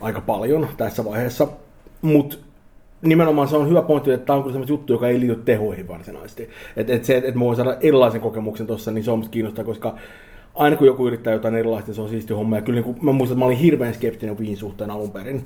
aika 0.00 0.20
paljon 0.20 0.68
tässä 0.76 1.04
vaiheessa. 1.04 1.48
Mutta 2.02 2.36
nimenomaan 3.02 3.48
se 3.48 3.56
on 3.56 3.68
hyvä 3.68 3.82
pointti, 3.82 4.10
että 4.10 4.26
tämä 4.26 4.36
on 4.36 4.42
kyllä 4.42 4.52
sellainen 4.52 4.72
juttu, 4.72 4.92
joka 4.92 5.08
ei 5.08 5.20
liity 5.20 5.42
tehoihin 5.44 5.88
varsinaisesti. 5.88 6.48
Että 6.76 6.92
et 6.92 7.04
se, 7.04 7.16
että 7.16 7.38
mä 7.38 7.44
voin 7.44 7.56
saada 7.56 7.76
erilaisen 7.80 8.20
kokemuksen 8.20 8.66
tuossa, 8.66 8.90
niin 8.90 9.04
se 9.04 9.10
on 9.10 9.18
musta 9.18 9.32
kiinnostaa, 9.32 9.64
koska 9.64 9.94
aina 10.54 10.76
kun 10.76 10.86
joku 10.86 11.06
yrittää 11.06 11.32
jotain 11.32 11.54
erilaista, 11.54 11.94
se 11.94 12.00
on 12.00 12.08
siisti 12.08 12.34
homma. 12.34 12.56
Ja 12.56 12.62
kyllä 12.62 12.80
niin 12.80 12.94
kuin, 12.94 13.04
mä 13.04 13.12
muistan, 13.12 13.34
että 13.34 13.38
mä 13.38 13.44
olin 13.44 13.58
hirveän 13.58 13.94
skeptinen 13.94 14.38
Wiin 14.38 14.56
suhteen 14.56 14.90
alun 14.90 15.10
perin. 15.10 15.44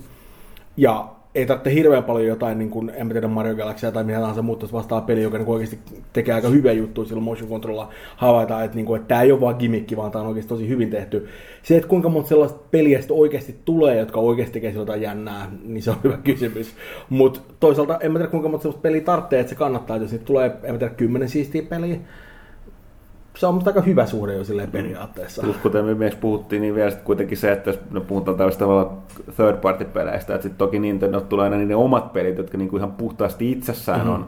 Ja 0.76 1.08
ei 1.34 1.46
tarvitse 1.46 1.74
hirveän 1.74 2.04
paljon 2.04 2.26
jotain, 2.26 2.58
niin 2.58 2.70
kuin, 2.70 2.92
en 2.94 3.08
tiedä 3.08 3.28
Mario 3.28 3.54
Galaxy 3.54 3.92
tai 3.92 4.04
mitä 4.04 4.18
tahansa 4.18 4.42
muuta 4.42 4.66
vastaava 4.72 5.06
peli, 5.06 5.22
joka 5.22 5.38
niin 5.38 5.48
oikeasti 5.48 5.78
tekee 6.12 6.34
aika 6.34 6.48
hyviä 6.48 6.72
juttuja 6.72 7.06
silloin 7.06 7.24
motion 7.24 7.50
controlilla 7.50 7.88
havaitaan, 8.16 8.64
että, 8.64 8.76
niin 8.76 8.86
kuin, 8.86 9.00
että 9.00 9.08
tämä 9.08 9.22
ei 9.22 9.32
ole 9.32 9.40
vaan 9.40 9.56
gimmikki, 9.58 9.96
vaan 9.96 10.10
tämä 10.10 10.22
on 10.22 10.28
oikeasti 10.28 10.48
tosi 10.48 10.68
hyvin 10.68 10.90
tehty. 10.90 11.28
Se, 11.62 11.76
että 11.76 11.88
kuinka 11.88 12.08
monta 12.08 12.28
sellaista 12.28 12.58
peliä 12.70 13.00
oikeasti 13.10 13.54
tulee, 13.64 13.98
jotka 13.98 14.20
oikeasti 14.20 14.52
tekee 14.52 14.70
jotain 14.70 15.02
jännää, 15.02 15.50
niin 15.64 15.82
se 15.82 15.90
on 15.90 15.96
hyvä 16.04 16.16
kysymys. 16.24 16.74
Mutta 17.10 17.40
toisaalta 17.60 17.98
en 18.00 18.12
mä 18.12 18.18
tiedä 18.18 18.30
kuinka 18.30 18.48
monta 18.48 18.62
sellaista 18.62 18.82
peliä 18.82 19.00
tarvitsee, 19.00 19.40
että 19.40 19.50
se 19.50 19.56
kannattaa, 19.56 19.96
jos 19.96 20.12
niitä 20.12 20.24
tulee, 20.24 20.56
en 20.62 20.72
mä 20.74 20.78
tiedä, 20.78 20.94
kymmenen 20.94 21.28
siistiä 21.28 21.62
peliä, 21.62 21.96
se 23.36 23.46
on 23.46 23.62
aika 23.66 23.80
hyvä 23.80 24.06
suhde 24.06 24.34
jo 24.34 24.44
silleen 24.44 24.70
periaatteessa. 24.70 25.42
Plus 25.42 25.56
kuten 25.56 25.84
me 25.84 25.94
myös 25.94 26.14
puhuttiin, 26.14 26.62
niin 26.62 26.74
vielä 26.74 26.92
kuitenkin 26.92 27.38
se, 27.38 27.52
että 27.52 27.70
jos 27.70 27.80
me 27.90 28.00
puhutaan 28.00 28.36
tällaista 28.36 28.64
third 29.36 29.56
party 29.56 29.84
peleistä, 29.84 30.34
että 30.34 30.42
sitten 30.42 30.58
toki 30.58 30.78
Nintendo 30.78 31.20
tulee 31.20 31.44
aina 31.44 31.56
niiden 31.56 31.76
omat 31.76 32.12
pelit, 32.12 32.38
jotka 32.38 32.58
niinku 32.58 32.76
ihan 32.76 32.92
puhtaasti 32.92 33.52
itsessään 33.52 34.00
mm-hmm. 34.00 34.14
on 34.14 34.26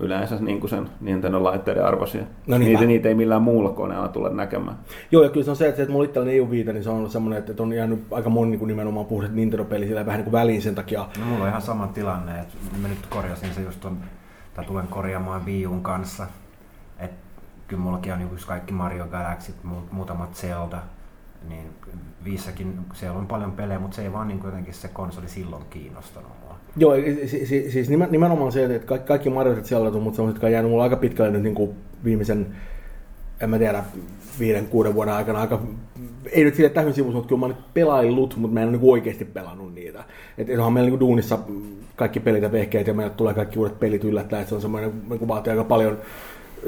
yleensä 0.00 0.36
niin 0.40 0.60
kuin 0.60 0.70
sen 0.70 0.88
Nintendo-laitteiden 1.00 1.84
arvoisia. 1.84 2.24
No 2.46 2.58
niitä, 2.58 2.84
niitä 2.84 3.08
ei 3.08 3.14
millään 3.14 3.42
muulla 3.42 3.70
koneella 3.70 4.08
tule 4.08 4.34
näkemään. 4.34 4.76
Joo, 5.10 5.22
ja 5.22 5.28
kyllä 5.28 5.44
se 5.44 5.50
on 5.50 5.56
se, 5.56 5.68
että, 5.68 5.82
että 5.82 5.92
mulla 5.92 6.04
itselleni 6.04 6.32
ei 6.32 6.40
ole 6.40 6.50
viitä, 6.50 6.72
niin 6.72 6.84
se 6.84 6.90
on 6.90 7.10
semmoinen, 7.10 7.38
että 7.38 7.62
on 7.62 7.72
jäänyt 7.72 8.06
aika 8.10 8.30
moni 8.30 8.50
niin 8.50 8.58
kuin 8.58 8.68
nimenomaan 8.68 9.06
puhdas 9.06 9.30
Nintendo-peli 9.30 9.86
sillä 9.86 10.06
vähän 10.06 10.18
niin 10.18 10.24
kuin 10.24 10.32
väliin 10.32 10.62
sen 10.62 10.74
takia. 10.74 11.06
No 11.18 11.26
mulla 11.26 11.42
on 11.42 11.48
ihan 11.48 11.62
sama 11.62 11.86
tilanne, 11.86 12.40
että 12.40 12.54
mä 12.82 12.88
nyt 12.88 13.06
korjasin 13.10 13.54
se 13.54 13.62
just 13.62 13.80
ton, 13.80 13.96
tai 14.54 14.64
tulen 14.64 14.88
korjaamaan 14.88 15.46
Wii 15.46 15.68
kanssa, 15.82 16.26
kyllä 17.68 17.82
mullakin 17.82 18.12
on 18.12 18.20
just 18.20 18.46
kaikki 18.46 18.72
Mario 18.72 19.06
Galaxy, 19.06 19.52
muutamat 19.90 20.34
Zelda, 20.34 20.78
niin 21.48 21.66
viissäkin 22.24 22.78
siellä 22.94 23.18
on 23.18 23.26
paljon 23.26 23.52
pelejä, 23.52 23.78
mutta 23.78 23.96
se 23.96 24.02
ei 24.02 24.12
vaan 24.12 24.28
niin 24.28 24.40
jotenkin 24.44 24.74
se 24.74 24.88
konsoli 24.88 25.28
silloin 25.28 25.62
kiinnostanut 25.70 26.30
mua. 26.44 26.56
Joo, 26.76 26.94
siis, 27.26 27.48
siis 27.72 27.88
nimenomaan 28.10 28.52
se, 28.52 28.74
että 28.74 28.86
kaikki, 28.86 29.08
kaikki 29.08 29.30
Mario 29.30 29.54
Zelda, 29.54 29.90
mutta 29.90 30.16
sellaiset, 30.16 30.34
jotka 30.34 30.46
on 30.46 30.52
jäänyt 30.52 30.70
mulla 30.70 30.82
aika 30.82 30.96
pitkälle 30.96 31.30
nyt 31.30 31.42
niin 31.42 31.54
kuin 31.54 31.70
viimeisen, 32.04 32.46
en 33.40 33.50
mä 33.50 33.58
tiedä, 33.58 33.84
viiden, 34.38 34.66
kuuden 34.66 34.94
vuoden 34.94 35.14
aikana 35.14 35.40
aika, 35.40 35.60
ei 36.32 36.44
nyt 36.44 36.54
sille 36.54 36.68
täysin 36.68 36.94
sivussa, 36.94 37.16
mutta 37.16 37.28
kyllä 37.28 37.40
mä 37.40 37.48
nyt 37.48 37.74
pelaillut, 37.74 38.36
mutta 38.36 38.54
mä 38.54 38.60
en 38.60 38.68
ole 38.68 38.76
niin 38.76 38.90
oikeasti 38.90 39.24
pelannut 39.24 39.74
niitä. 39.74 40.04
Että 40.38 40.52
onhan 40.52 40.72
meillä 40.72 40.90
niin 40.90 41.00
duunissa 41.00 41.38
kaikki 41.96 42.20
pelit 42.20 42.42
ja 42.42 42.52
vehkeet 42.52 42.86
ja 42.86 42.94
meille 42.94 43.12
tulee 43.16 43.34
kaikki 43.34 43.58
uudet 43.58 43.80
pelit 43.80 44.04
yllättäen, 44.04 44.40
että 44.40 44.48
se 44.48 44.54
on 44.54 44.60
semmoinen, 44.60 45.02
niin 45.10 45.28
vaatii 45.28 45.50
aika 45.50 45.64
paljon 45.64 45.98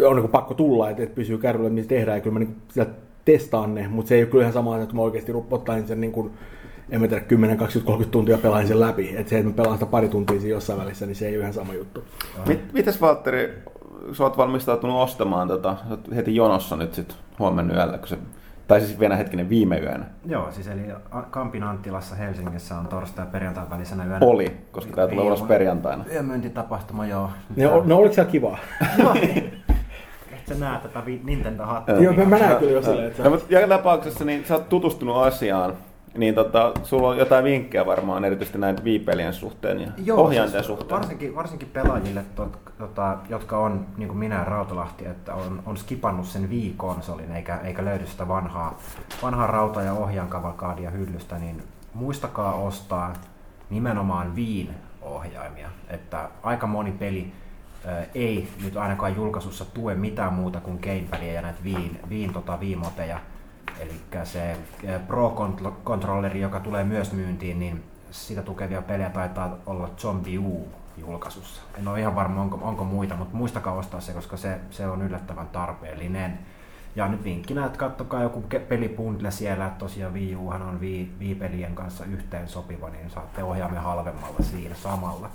on 0.07 0.17
niin 0.17 0.29
pakko 0.29 0.55
tulla, 0.55 0.91
että, 0.91 1.03
että 1.03 1.15
pysyy 1.15 1.39
kärryllä, 1.39 1.71
mitä 1.71 1.89
tehdään, 1.89 2.17
ja 2.17 2.21
kyllä 2.21 2.35
mä 2.35 2.39
niin 2.39 2.57
sieltä 2.69 2.91
testaan 3.25 3.75
ne, 3.75 3.89
mutta 3.89 4.09
se 4.09 4.15
ei 4.15 4.23
ole 4.23 4.31
kyllä 4.31 4.43
ihan 4.43 4.53
sama, 4.53 4.79
että 4.79 4.95
mä 4.95 5.03
oikeasti 5.03 5.33
ottaisin 5.51 5.89
sen 5.89 6.01
niin 6.01 6.13
kuin, 6.13 6.31
en 6.91 7.01
mä 7.01 7.09
tiedä, 7.09 7.25
10, 7.25 7.57
20, 7.57 7.87
30 7.87 8.13
tuntia 8.13 8.39
pelaan 8.39 8.67
sen 8.67 8.81
läpi. 8.81 9.17
Että 9.17 9.31
se, 9.31 9.39
että 9.39 9.51
mä 9.51 9.57
pelaan 9.57 9.77
sitä 9.77 9.91
pari 9.91 10.09
tuntia 10.09 10.41
siinä 10.41 10.55
jossain 10.55 10.79
välissä, 10.79 11.07
niin 11.07 11.17
se 11.17 11.29
ei 11.29 11.35
ole 11.37 11.41
ihan 11.41 11.53
sama 11.53 11.75
juttu. 11.75 12.05
Mit, 12.47 12.73
mitäs 12.73 13.01
Valtteri, 13.01 13.63
sä 14.13 14.25
oot 14.25 14.37
valmistautunut 14.37 15.03
ostamaan 15.03 15.49
tota, 15.49 15.77
heti 16.17 16.37
jonossa 16.37 16.77
nyt 16.77 16.95
sit 16.95 17.17
huomenna 17.39 17.75
yöllä, 17.75 17.99
kun 17.99 18.09
se 18.09 18.19
tai 18.69 18.81
siis 18.81 19.01
vielä 19.01 19.17
hetkinen 19.17 19.49
viime 19.49 19.79
yönä. 19.79 20.05
Joo, 20.27 20.53
siis 20.53 20.69
eli 20.69 20.81
Kampin 21.31 21.63
Anttilassa 21.63 22.15
Helsingissä 22.15 22.79
on 22.79 22.87
torstai 22.87 23.25
ja 23.25 23.31
perjantai 23.31 23.71
välisenä 23.71 24.05
yönä. 24.05 24.27
Oli, 24.27 24.57
koska 24.73 24.97
tämä 24.97 25.09
tulee 25.09 25.25
ulos 25.25 25.43
perjantaina. 25.43 26.05
Yömyyntitapahtuma, 26.13 27.07
joo. 27.07 27.31
No, 27.57 27.83
no 27.85 27.97
oliko 27.97 28.15
siellä 28.15 28.31
kivaa? 28.31 28.59
no, 29.03 29.15
sä 30.49 30.55
näet 30.55 30.83
tätä 30.83 31.03
Nintendo-hattua. 31.25 31.95
Joo, 31.95 32.13
mä 32.13 32.39
näen 32.39 32.57
kyllä 32.57 32.73
jo 32.73 32.83
silleen. 32.83 33.09
Että... 33.09 33.23
No, 33.23 33.31
mutta 33.31 33.47
joka 33.49 33.69
tapauksessa 33.69 34.25
niin 34.25 34.45
sä 34.45 34.55
oot 34.55 34.69
tutustunut 34.69 35.17
asiaan, 35.17 35.75
niin 36.17 36.35
tota, 36.35 36.73
sulla 36.83 37.09
on 37.09 37.19
jotain 37.19 37.45
vinkkejä 37.45 37.87
varmaan 37.87 38.25
erityisesti 38.25 38.59
näin 38.59 38.77
viipelien 38.85 39.35
suhteen 39.35 39.81
ja 39.81 39.89
Joo, 40.05 40.21
ohjainten 40.21 40.53
siis 40.53 40.67
suhteen. 40.67 40.91
Varsinkin, 40.91 41.35
varsinkin 41.35 41.69
pelaajille, 41.73 42.25
tot, 42.35 42.59
tota, 42.79 43.17
jotka 43.29 43.59
on, 43.59 43.87
niin 43.97 44.09
kuin 44.09 44.19
minä 44.19 44.45
Rautalahti, 44.45 45.07
että 45.07 45.35
on, 45.35 45.63
on 45.67 45.77
skipannut 45.77 46.27
sen 46.27 46.51
Wii-konsolin 46.51 47.33
eikä, 47.33 47.57
eikä 47.65 47.85
löydy 47.85 48.07
sitä 48.07 48.29
vanhaa, 48.29 48.79
vanhaa 49.23 49.47
rauta- 49.47 49.83
ja 49.83 49.93
ohjaankavalkaadia 49.93 50.91
hyllystä, 50.91 51.39
niin 51.39 51.63
muistakaa 51.95 52.55
ostaa 52.55 53.13
nimenomaan 53.71 54.37
Viin 54.37 54.71
ohjaimia. 55.03 55.69
Että 55.89 56.29
aika 56.43 56.67
moni 56.67 56.93
peli 56.93 57.33
ei 58.15 58.49
nyt 58.65 58.77
ainakaan 58.77 59.17
julkaisussa 59.17 59.65
tue 59.65 59.95
mitään 59.95 60.35
muuta 60.35 60.61
kuin 60.61 60.79
gamepadia 60.83 61.33
ja 61.33 61.43
näitä 61.43 61.65
Viin, 61.65 62.01
Viin 62.09 62.33
tota, 62.33 62.61
viimoteja. 62.61 63.21
Eli 63.81 63.93
se 64.25 64.57
Pro-controlleri, 65.07 66.41
joka 66.41 66.61
tulee 66.61 66.85
myös 66.85 67.13
myyntiin, 67.13 67.59
niin 67.59 67.85
sitä 68.11 68.43
tukevia 68.43 68.83
pelejä 68.83 69.11
taitaa 69.11 69.57
olla 69.67 69.91
Zombie 69.97 70.39
U 70.39 70.69
julkaisussa. 70.97 71.63
En 71.79 71.89
ole 71.89 72.01
ihan 72.01 72.15
varma, 72.15 72.43
onko, 72.43 72.59
onko 72.63 72.85
muita, 72.85 73.17
mutta 73.17 73.37
muistakaa 73.37 73.75
ostaa 73.75 74.01
se, 74.01 74.13
koska 74.13 74.37
se, 74.37 74.61
se 74.71 74.87
on 74.87 75.03
yllättävän 75.03 75.49
tarpeellinen. 75.49 76.39
Ja 76.97 77.09
nyt 77.09 77.25
vinkkinä, 77.25 77.67
että 77.67 77.79
kattokaa 77.79 78.23
joku 78.23 78.45
pelibundle 78.69 79.31
siellä, 79.31 79.67
että 79.67 79.79
tosiaan 79.79 80.15
Wii 80.15 80.37
Uhan 80.37 80.63
on 80.63 80.81
Wii, 80.81 81.13
Wii-pelien 81.21 81.75
kanssa 81.75 82.05
yhteen 82.05 82.49
sopiva, 82.49 82.89
niin 82.91 83.11
saatte 83.11 83.45
ohjaamme 83.45 83.79
halvemmalla 83.79 84.43
siinä 84.43 84.75
samalla. 84.75 85.31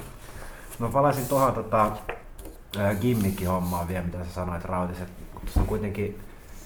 No 0.79 0.89
palasin 0.89 1.27
tuohon 1.27 1.53
tota, 1.53 1.91
ää, 2.79 2.95
gimmick-hommaan 2.95 3.87
vielä, 3.87 4.05
mitä 4.05 4.23
sä 4.25 4.31
sanoit 4.31 4.65
Rautiset. 4.65 5.09
Se 5.47 5.59
on 5.59 5.65
kuitenkin 5.67 6.19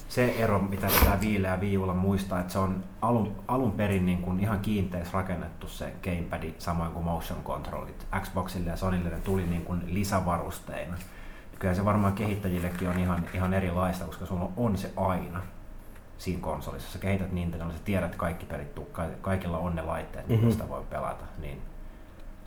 se 0.10 0.26
ero, 0.40 0.60
mitä 0.60 0.88
pitää 1.00 1.22
Viille 1.22 1.48
ja 1.48 1.58
Wii 1.58 1.78
Ulla 1.78 1.94
muistaa, 1.94 2.40
että 2.40 2.54
se 2.54 2.60
on 2.60 2.84
alun, 3.02 3.36
alun 3.48 3.72
perin 3.72 4.06
niin 4.06 4.22
kuin 4.22 4.40
ihan 4.40 4.60
kiinteässä 4.60 5.14
rakennettu 5.14 5.68
se 5.68 5.94
gamepad, 6.04 6.44
samoin 6.60 6.92
kuin 6.92 7.06
motion 7.06 7.44
controlit. 7.44 8.08
Xboxille 8.22 8.70
ja 8.70 8.78
Sonylle 8.78 9.10
ne 9.10 9.20
tuli 9.20 9.46
niin 9.46 9.66
kuin 9.66 9.82
lisävarusteina. 9.88 10.98
Kyllä 11.60 11.74
se 11.74 11.86
varmaan 11.86 12.14
kehittäjillekin 12.14 12.90
on 12.90 13.00
ihan, 13.00 13.26
ihan 13.34 13.54
erilaista, 13.54 14.06
koska 14.06 14.26
sulla 14.26 14.50
on 14.58 14.78
se 14.78 14.92
aina 14.98 15.42
siinä 16.18 16.42
konsolissa. 16.42 16.92
Sä 16.92 17.00
kehität 17.00 17.32
Nintendolla, 17.32 17.74
sä 17.74 17.80
tiedät 17.86 18.06
että 18.06 18.18
kaikki 18.18 18.46
pelit, 18.46 18.68
kaikilla 19.22 19.58
on 19.58 19.76
ne 19.76 19.82
laitteet, 19.82 20.28
millä 20.28 20.42
Mhm. 20.42 20.52
sitä 20.52 20.70
voi 20.70 20.84
pelata. 20.90 21.24
Niin 21.42 21.62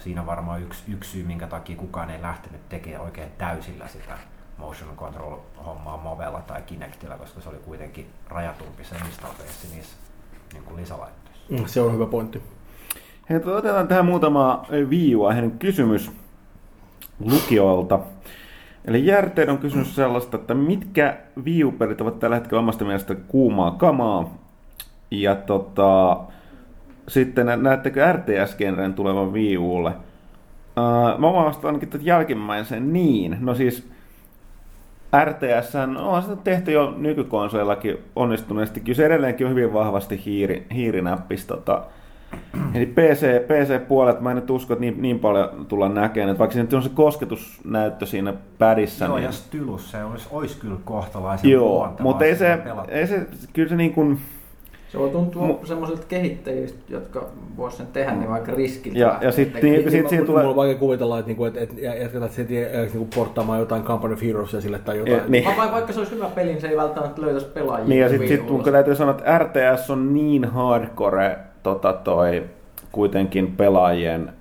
siinä 0.01 0.27
varmaan 0.27 0.63
yksi, 0.63 0.83
yksi 0.93 1.11
syy, 1.11 1.25
minkä 1.25 1.47
takia 1.47 1.77
kukaan 1.77 2.11
ei 2.11 2.23
lähtenyt 2.23 2.69
tekemään 2.69 3.03
oikein 3.03 3.29
täysillä 3.39 3.89
sitä 3.89 4.19
motion 4.59 4.97
control 4.97 5.37
hommaa 5.67 5.97
Movella 5.97 6.41
tai 6.41 6.63
Kinectillä, 6.63 7.17
koska 7.17 7.41
se 7.41 7.49
oli 7.49 7.59
kuitenkin 7.59 8.07
rajatumpi 8.29 8.85
se 8.85 8.95
install-base 8.97 9.75
niissä 9.75 9.97
niin 10.53 10.65
kuin 10.65 10.77
lisälaitteissa. 10.77 11.43
Mm, 11.51 11.67
Se 11.67 11.81
on 11.81 11.93
hyvä 11.95 12.07
pointti. 12.07 12.43
Hei, 13.31 13.41
tota, 13.41 13.57
otetaan 13.57 13.89
tähän 13.89 14.07
muutama 14.07 14.67
Wii 14.89 15.15
U-aiheinen 15.17 15.59
kysymys 15.59 16.11
lukijoilta. 17.21 17.99
Eli 18.85 19.07
Järteen 19.07 19.51
on 19.51 19.59
kysymys 19.59 19.95
sellaista, 19.95 20.37
että 20.37 20.55
mitkä 20.55 21.17
Wii 21.45 21.65
U-pelit 21.65 22.01
ovat 22.01 22.19
tällä 22.19 22.37
hetkellä 22.37 22.61
omasta 22.61 22.85
mielestä 22.85 23.15
kuumaa 23.15 23.71
kamaa? 23.71 24.35
Ja 25.11 25.35
tota, 25.37 26.21
sitten 27.11 27.47
nä- 27.47 27.57
näettekö 27.57 28.13
RTS-genren 28.13 28.95
tulevan 28.95 29.33
Wii 29.33 29.59
Ulle? 29.59 29.91
Uh, 29.91 31.19
mä 31.19 31.33
vastaan 31.33 31.67
ainakin 31.67 31.89
tätä 31.89 32.05
jälkimmäisen 32.05 32.93
niin. 32.93 33.37
No 33.41 33.55
siis 33.55 33.91
RTS 35.25 35.75
on 35.99 36.23
sitä 36.23 36.37
tehty 36.37 36.73
jo 36.73 36.95
nykykonsoillakin 36.99 37.99
onnistuneesti. 38.17 38.81
Kyllä 38.81 38.97
se 38.97 39.07
edelleenkin 39.07 39.47
on 39.47 39.51
hyvin 39.51 39.73
vahvasti 39.73 40.23
hiiri, 40.25 40.67
hiirinäppis. 40.75 41.47
Tota. 41.47 41.83
Eli 42.75 42.87
PC, 42.87 43.27
PC-puolet 43.47 44.21
mä 44.21 44.31
en 44.31 44.37
nyt 44.37 44.51
usko, 44.51 44.73
että 44.73 44.81
niin, 44.81 45.03
niin 45.03 45.19
paljon 45.19 45.67
tullaan 45.69 45.95
näkemään. 45.95 46.39
Vaikka 46.39 46.55
siinä 46.55 46.69
on 46.73 46.83
se 46.83 46.89
kosketusnäyttö 46.89 48.07
siinä 48.07 48.35
pädissä. 48.59 49.05
Joo, 49.05 49.17
niin... 49.17 49.25
ja 49.25 49.33
stylus, 49.33 49.91
se 49.91 50.05
olisi, 50.05 50.29
olisi 50.31 50.61
kyllä 50.61 50.77
kohtalaisen 50.85 51.51
Joo, 51.51 51.97
mutta 51.99 52.25
ei 52.25 52.37
se, 52.37 52.59
ei 52.89 53.07
se, 53.07 53.27
kyllä 53.53 53.69
se 53.69 53.77
niin 53.77 53.93
kuin, 53.93 54.21
Se 54.93 54.99
voi 54.99 55.11
tuntua 55.11 55.47
Mu- 55.49 55.67
semmoisilta 55.67 56.03
kehittäjistä, 56.09 56.79
jotka 56.89 57.27
vois 57.57 57.77
sen 57.77 57.87
tehdä, 57.87 58.13
niin 58.15 58.31
vaikka 58.31 58.53
riskiltä. 58.53 58.99
Ja- 58.99 59.19
ja 59.21 59.33
sit 59.33 59.53
tekemään. 59.53 59.81
niin- 59.81 59.91
sit 59.91 60.09
siinä 60.09 60.27
tulee- 60.27 60.43
Mulla 60.43 60.51
on 60.51 60.57
vaikea 60.57 60.79
kuvitella, 60.79 61.19
että, 61.19 61.27
niinku, 61.27 61.45
että, 61.45 61.61
että 61.61 61.81
jatketaan 61.81 62.31
sen 62.31 62.47
niinku 62.49 63.09
porttaamaan 63.15 63.61
jotain 63.61 63.83
Company 63.83 64.15
of 64.15 64.23
Heroesia 64.23 64.61
sille 64.61 64.79
tai 64.79 64.99
jotain. 64.99 65.17
Ja- 65.17 65.23
niin. 65.29 65.45
Va- 65.45 65.57
va- 65.67 65.73
vaikka 65.73 65.93
se 65.93 65.99
olisi 66.01 66.15
hyvä 66.15 66.27
peli, 66.35 66.49
niin 66.49 66.61
se 66.61 66.69
ei 66.69 66.77
välttämättä 66.77 67.23
löytäisi 67.23 67.47
pelaajia. 67.47 67.89
niin 67.89 68.01
ja 68.01 68.09
sitten 68.09 68.29
sit, 68.29 68.43
kun 68.47 68.65
täytyy 68.65 68.95
sanoa, 68.95 69.15
että 69.19 69.39
RTS 69.39 69.91
on 69.91 70.15
niin 70.15 70.45
hardcore 70.45 71.37
tota 71.63 71.93
toi, 71.93 72.45
kuitenkin 72.93 73.53
pelaajien 73.57 74.33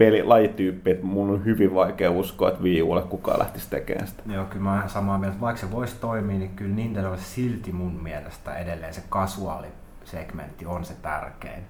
peli, 0.00 0.22
lajityyppi, 0.22 0.90
että 0.90 1.06
mun 1.06 1.30
on 1.30 1.44
hyvin 1.44 1.74
vaikea 1.74 2.10
uskoa, 2.10 2.48
että 2.48 2.62
Wii 2.62 2.82
Ulle 2.82 3.02
kukaan 3.02 3.38
lähtisi 3.38 3.70
tekemään 3.70 4.06
sitä. 4.06 4.22
Joo, 4.32 4.44
kyllä 4.44 4.62
mä 4.62 4.80
oon 4.80 4.88
samaa 4.88 5.18
mieltä. 5.18 5.40
Vaikka 5.40 5.60
se 5.60 5.72
voisi 5.72 5.96
toimia, 6.00 6.38
niin 6.38 6.50
kyllä 6.56 6.74
Nintendo 6.74 7.16
silti 7.16 7.72
mun 7.72 8.02
mielestä 8.02 8.58
edelleen 8.58 8.94
se 8.94 9.02
kasuaalisegmentti 9.08 10.66
on 10.66 10.84
se 10.84 10.94
tärkein. 11.02 11.62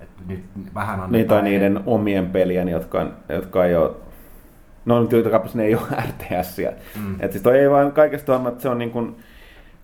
Et 0.00 0.08
nyt 0.26 0.44
vähän 0.74 1.00
on 1.00 1.12
Niin, 1.12 1.26
tai 1.26 1.42
niiden 1.42 1.80
omien 1.86 2.30
pelien, 2.30 2.68
jotka, 2.68 3.06
jotka 3.28 3.64
ei 3.64 3.76
ole 3.76 3.90
No 4.84 5.00
nyt 5.00 5.12
joita 5.12 5.40
ne 5.54 5.64
ei 5.64 5.74
ole 5.74 5.82
RTS. 6.08 6.56
Mm. 7.00 7.16
Et 7.20 7.32
siis 7.32 7.42
toi 7.42 7.58
ei 7.58 7.70
vaan 7.70 7.92
kaikesta 7.92 8.32
huomaa, 8.32 8.52
että 8.52 8.62
se 8.62 8.68
on 8.68 8.78
niin 8.78 8.90
kuin 8.90 9.16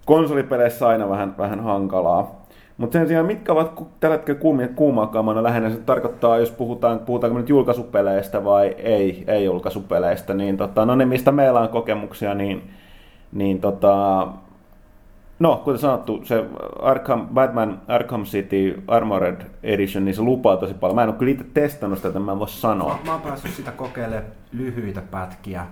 konsolipeleissä 0.04 0.88
aina 0.88 1.08
vähän, 1.08 1.38
vähän 1.38 1.60
hankalaa. 1.60 2.39
Mutta 2.80 2.98
sen 2.98 3.08
sijaan, 3.08 3.26
mitkä 3.26 3.52
ovat 3.52 3.82
tällä 4.00 4.16
hetkellä 4.16 4.40
kuumia, 4.40 4.68
kuumaa 4.68 5.06
kamana 5.06 5.42
lähinnä, 5.42 5.70
se 5.70 5.76
tarkoittaa, 5.76 6.38
jos 6.38 6.50
puhutaan, 6.50 6.98
puhutaanko 6.98 7.38
nyt 7.38 7.48
julkaisupeleistä 7.48 8.44
vai 8.44 8.66
ei, 8.78 9.24
ei 9.26 9.44
julkaisupeleistä, 9.44 10.34
niin 10.34 10.56
tota, 10.56 10.86
no 10.86 10.94
ne, 10.94 11.04
mistä 11.04 11.32
meillä 11.32 11.60
on 11.60 11.68
kokemuksia, 11.68 12.34
niin, 12.34 12.70
niin 13.32 13.60
tota, 13.60 14.26
No, 15.38 15.60
kuten 15.64 15.78
sanottu, 15.78 16.20
se 16.24 16.44
Arkham, 16.82 17.28
Batman 17.28 17.80
Arkham 17.88 18.24
City 18.24 18.82
Armored 18.88 19.40
Edition, 19.62 20.04
niin 20.04 20.14
se 20.14 20.22
lupaa 20.22 20.56
tosi 20.56 20.74
paljon. 20.74 20.94
Mä 20.94 21.02
en 21.02 21.08
ole 21.08 21.16
kyllä 21.16 21.32
itse 21.32 21.44
testannut 21.54 21.98
sitä, 21.98 22.08
että 22.08 22.20
mä 22.20 22.32
en 22.32 22.38
voi 22.38 22.48
sanoa. 22.48 22.88
Mä, 22.88 22.98
mä 23.04 23.12
oon 23.12 23.20
päässyt 23.20 23.50
sitä 23.50 23.72
kokeilemaan 23.72 24.32
lyhyitä 24.52 25.02
pätkiä 25.10 25.66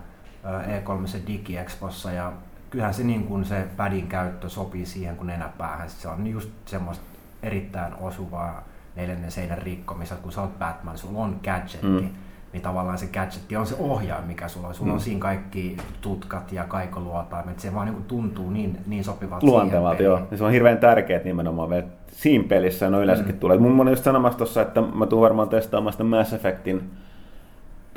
ö, 0.44 0.48
E3 0.48 1.26
DigiExpossa 1.26 2.12
ja 2.12 2.32
kyllähän 2.70 2.94
se, 2.94 3.04
niin 3.04 3.24
kun 3.24 3.44
se 3.44 3.64
padin 3.76 4.06
käyttö 4.06 4.48
sopii 4.48 4.86
siihen 4.86 5.16
kun 5.16 5.26
nenäpäähän. 5.26 5.90
Se 5.90 6.08
on 6.08 6.26
just 6.26 6.50
semmoista 6.66 7.04
erittäin 7.42 7.92
osuvaa 8.00 8.62
neljännen 8.96 9.30
seinän 9.30 9.58
rikkomista, 9.58 10.14
kun 10.14 10.32
sä 10.32 10.40
oot 10.40 10.58
Batman, 10.58 10.98
sulla 10.98 11.18
on 11.18 11.40
gadgetti, 11.44 11.86
Mm. 11.86 12.08
niin 12.52 12.62
tavallaan 12.62 12.98
se 12.98 13.06
gadgetti 13.06 13.56
on 13.56 13.66
se 13.66 13.76
ohjaaja, 13.78 14.26
mikä 14.26 14.48
sulla 14.48 14.68
on. 14.68 14.74
Sulla 14.74 14.88
Mm. 14.90 14.94
on 14.94 15.00
siinä 15.00 15.20
kaikki 15.20 15.76
tutkat 16.00 16.52
ja 16.52 16.64
kaikoluotaimet, 16.64 17.60
se 17.60 17.74
vaan 17.74 17.86
niin 17.88 18.04
tuntuu 18.04 18.50
niin, 18.50 18.78
niin 18.86 19.04
sopivalta 19.04 19.46
Luontevalta, 19.46 20.02
joo. 20.02 20.20
Ja 20.30 20.36
se 20.36 20.44
on 20.44 20.52
hirveän 20.52 20.78
tärkeät 20.78 21.24
nimenomaan 21.24 21.70
vielä 21.70 21.86
siinä 22.12 22.44
pelissä, 22.48 22.90
no 22.90 23.02
yleensäkin 23.02 23.34
mm. 23.34 23.38
tulee. 23.38 23.58
Mun 23.58 23.80
on 23.80 23.88
just 23.88 24.04
sanomassa 24.04 24.38
tossa, 24.38 24.62
että 24.62 24.80
mä 24.80 25.06
tuun 25.06 25.22
varmaan 25.22 25.48
testaamaan 25.48 25.92
sitä 25.92 26.04
Mass 26.04 26.32
Effectin 26.32 26.90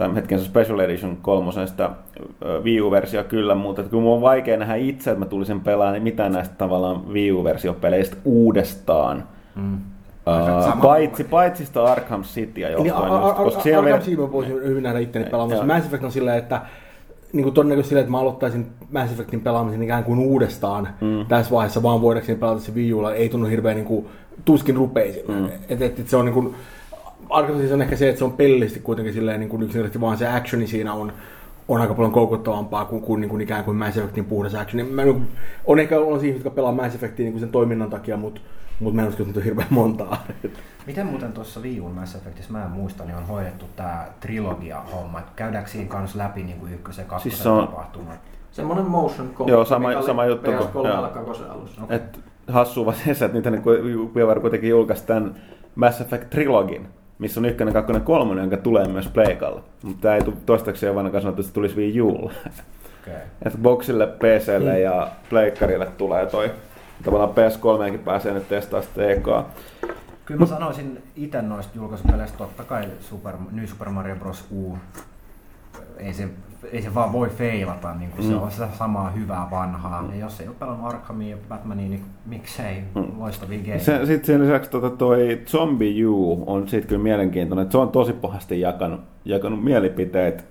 tai 0.01 0.15
hetken 0.15 0.39
se 0.39 0.45
Special 0.45 0.79
Edition 0.79 1.17
kolmosen 1.21 1.67
sitä 1.67 1.89
ö, 2.45 2.59
Wii 2.63 2.81
U-versio 2.81 3.23
kyllä, 3.23 3.55
mutta 3.55 3.81
että 3.81 3.91
kun 3.91 4.03
mun 4.03 4.15
on 4.15 4.21
vaikea 4.21 4.57
nähdä 4.57 4.75
itse, 4.75 5.11
että 5.11 5.19
mä 5.19 5.25
tulisin 5.25 5.61
pelaamaan 5.61 5.93
niin 5.93 6.03
mitään 6.03 6.31
näistä 6.31 6.55
tavallaan 6.57 7.13
Wii 7.13 7.31
U-versiopeleistä 7.31 8.17
uudestaan. 8.25 9.23
Mm. 9.55 9.73
Uh, 9.75 10.81
paitsi, 10.81 11.23
paitsi 11.23 11.65
sitä 11.65 11.83
Arkham 11.83 12.23
Cityä 12.23 12.67
Niin, 12.67 12.85
johtuen, 12.85 13.11
Ar- 13.11 13.21
just, 13.21 13.39
Ar- 13.39 13.45
koska 13.45 13.61
siinä 13.61 13.79
on 13.79 13.85
Arkham. 13.85 14.01
City 14.01 14.21
mä 14.21 14.31
voisin 14.31 14.53
hyvin 14.53 14.83
nähdä 14.83 14.99
itteni 14.99 15.25
pelaamassa. 15.25 15.65
Mass 15.65 15.85
Effect 15.85 16.03
on 16.03 16.11
silleen, 16.11 16.37
että 16.37 16.61
niin 17.33 17.43
kuin 17.43 17.53
todennäköisesti 17.53 17.89
silleen, 17.89 18.03
että 18.03 18.11
mä 18.11 18.19
aloittaisin 18.19 18.67
Mass 18.91 19.11
Effectin 19.11 19.41
pelaamisen 19.41 19.83
ikään 19.83 20.03
kuin 20.03 20.19
uudestaan 20.19 20.87
mm. 21.01 21.25
tässä 21.27 21.51
vaiheessa, 21.51 21.83
vaan 21.83 22.01
voidakseni 22.01 22.39
pelata 22.39 22.59
se 22.61 22.75
Wii 22.75 22.93
Ulla. 22.93 23.13
Ei 23.13 23.29
tunnu 23.29 23.47
hirveän 23.47 23.75
niin 23.75 23.87
kuin, 23.87 24.07
tuskin 24.45 24.75
rupeisin. 24.75 25.23
Mm. 25.27 25.45
Et, 25.45 25.81
et, 25.81 25.99
et, 25.99 26.07
se 26.07 26.17
on 26.17 26.25
niin 26.25 26.33
kuin, 26.33 26.55
Arkham 27.31 27.57
City 27.57 27.73
on 27.73 27.81
ehkä 27.81 27.95
se, 27.95 28.09
että 28.09 28.19
se 28.19 28.25
on 28.25 28.33
pellisesti 28.33 28.79
kuitenkin 28.79 29.13
silleen 29.13 29.39
niin 29.39 29.49
kuin 29.49 29.63
yksinkertaisesti 29.63 30.01
vaan 30.01 30.17
se 30.17 30.27
actioni 30.27 30.67
siinä 30.67 30.93
on 30.93 31.13
on 31.67 31.81
aika 31.81 31.93
paljon 31.93 32.11
koukuttavampaa 32.11 32.85
kuin, 32.85 33.01
kuin, 33.01 33.21
niin 33.21 33.29
kuin 33.29 33.41
ikään 33.41 33.63
kuin 33.63 33.77
Mass 33.77 33.97
Effectin 33.97 34.25
puhdas 34.25 34.55
action. 34.55 34.87
Mä, 34.87 35.01
en- 35.01 35.27
on 35.65 35.79
ehkä 35.79 35.99
on 35.99 36.07
ihmisiä, 36.07 36.33
jotka 36.33 36.49
pelaa 36.49 36.71
Mass 36.71 36.95
Effectia 36.95 37.23
niin 37.23 37.33
kuin 37.33 37.39
sen 37.39 37.49
toiminnan 37.49 37.89
takia, 37.89 38.17
mutta 38.17 38.41
mut 38.79 38.93
mä 38.93 39.01
en 39.01 39.07
usko, 39.07 39.23
että 39.23 39.27
niitä 39.29 39.39
on 39.39 39.43
hirveän 39.45 39.67
montaa. 39.69 40.23
Miten 40.87 41.05
muuten 41.07 41.31
tuossa 41.33 41.59
Wii 41.59 41.79
U 41.81 41.89
Mass 41.89 42.15
Effectissä, 42.15 42.51
mä 42.51 42.63
en 42.65 42.71
muista, 42.71 43.05
niin 43.05 43.15
on 43.15 43.27
hoidettu 43.27 43.65
tää 43.75 44.13
trilogia-homma. 44.19 45.21
Käydäänkö 45.35 45.69
siinä 45.69 45.89
kanssa 45.89 46.17
läpi 46.17 46.43
niin 46.43 46.57
kuin 46.59 46.73
ykkösen 46.73 47.03
ja 47.03 47.07
kakkosen 47.09 47.31
Siis 47.31 47.43
se 47.43 47.49
on- 47.49 47.67
tapahtumat? 47.67 48.19
Semmoinen 48.51 48.85
motion 48.85 49.27
combat, 49.29 49.47
Joo, 49.47 49.65
sama- 49.65 49.87
mikä 49.87 49.99
oli 49.99 50.07
sama 50.07 50.25
juttu 50.25 50.51
kuin- 50.51 50.57
PS3 50.87 50.87
joo. 50.87 51.09
kakkosen 51.13 51.51
alussa. 51.51 51.83
Okei. 51.83 51.95
Et 51.95 52.19
hassua 52.47 52.85
vaan 52.85 52.97
että 53.35 53.49
nyt 53.51 53.63
Weaver 54.15 54.39
kuitenkin 54.39 54.69
julkaisi 54.69 55.05
tämän 55.05 55.35
Mass 55.75 56.01
Effect 56.01 56.29
Trilogin, 56.29 56.87
missä 57.21 57.39
on 57.39 57.45
ykkönen, 57.45 57.73
kakkonen, 57.73 58.01
kolmonen, 58.01 58.41
jonka 58.41 58.57
tulee 58.57 58.87
myös 58.87 59.07
Pleikalla. 59.07 59.63
Mutta 59.83 60.01
tämä 60.01 60.15
ei 60.15 60.21
tule 60.21 60.35
toistaiseksi 60.45 60.87
ole 60.87 60.95
vaan 60.95 61.21
sanottu, 61.21 61.41
että 61.41 61.43
se 61.43 61.53
tulisi 61.53 61.75
Wii 61.75 62.01
Ulle. 62.01 62.33
Okay. 63.01 63.21
että 63.45 63.57
Boxille, 63.61 64.07
PClle 64.07 64.79
ja 64.79 65.11
Pleikkarille 65.29 65.85
tulee 65.85 66.25
toi. 66.25 66.51
Tavallaan 67.03 67.29
PS3kin 67.29 67.97
pääsee 67.97 68.33
nyt 68.33 68.49
testaamaan 68.49 68.87
sitä 68.87 69.09
ekaa. 69.09 69.49
Kyllä 70.25 70.39
mä 70.39 70.45
sanoisin 70.45 71.03
itse 71.15 71.41
noista 71.41 71.71
julkaisupeleistä 71.75 72.37
totta 72.37 72.63
kai 72.63 72.85
Super, 72.99 73.35
New 73.51 73.65
Super 73.65 73.89
Mario 73.89 74.15
Bros. 74.15 74.45
U. 74.51 74.77
Ei 75.97 76.13
se 76.13 76.29
ei 76.71 76.81
se 76.81 76.95
vaan 76.95 77.13
voi 77.13 77.29
feilata, 77.29 77.93
niin 77.93 78.11
kuin 78.11 78.25
Mm. 78.25 78.29
se 78.31 78.35
on 78.37 78.51
sitä 78.51 78.67
samaa 78.77 79.09
hyvää 79.09 79.47
vanhaa. 79.51 80.05
Ja 80.13 80.19
jos 80.19 80.41
ei 80.41 80.47
ole 80.47 80.55
pelannut 80.59 80.87
Arkhamia 80.87 81.29
ja 81.29 81.37
Batmania, 81.49 81.89
niin 81.89 82.01
miksei, 82.25 82.75
Mm. 82.95 83.05
loistavia 83.19 83.59
gameja. 83.59 83.79
Se, 83.79 84.05
sitten 84.05 84.25
sen 84.25 84.41
lisäksi 84.41 84.71
tota, 84.71 84.89
toi 84.89 85.41
Zombie 85.47 86.05
U 86.05 86.43
on 86.47 86.67
siitä 86.67 86.87
kyllä 86.87 87.03
mielenkiintoinen, 87.03 87.63
että 87.63 87.71
se 87.71 87.77
on 87.77 87.89
tosi 87.89 88.13
pahasti 88.13 88.59
jakanut, 88.61 88.99
jakanut 89.25 89.63
mielipiteet. 89.63 90.45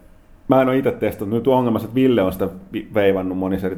Mä 0.49 0.63
en 0.63 0.69
ole 0.69 0.79
itse 0.79 0.91
testannut. 0.91 1.35
Nyt 1.39 1.49
on 1.49 1.55
ongelmassa, 1.55 1.87
että 1.87 1.95
Ville 1.95 2.23
on 2.23 2.33
sitä 2.33 2.49
veivannut 2.95 3.39
monissa 3.39 3.67
eri 3.67 3.77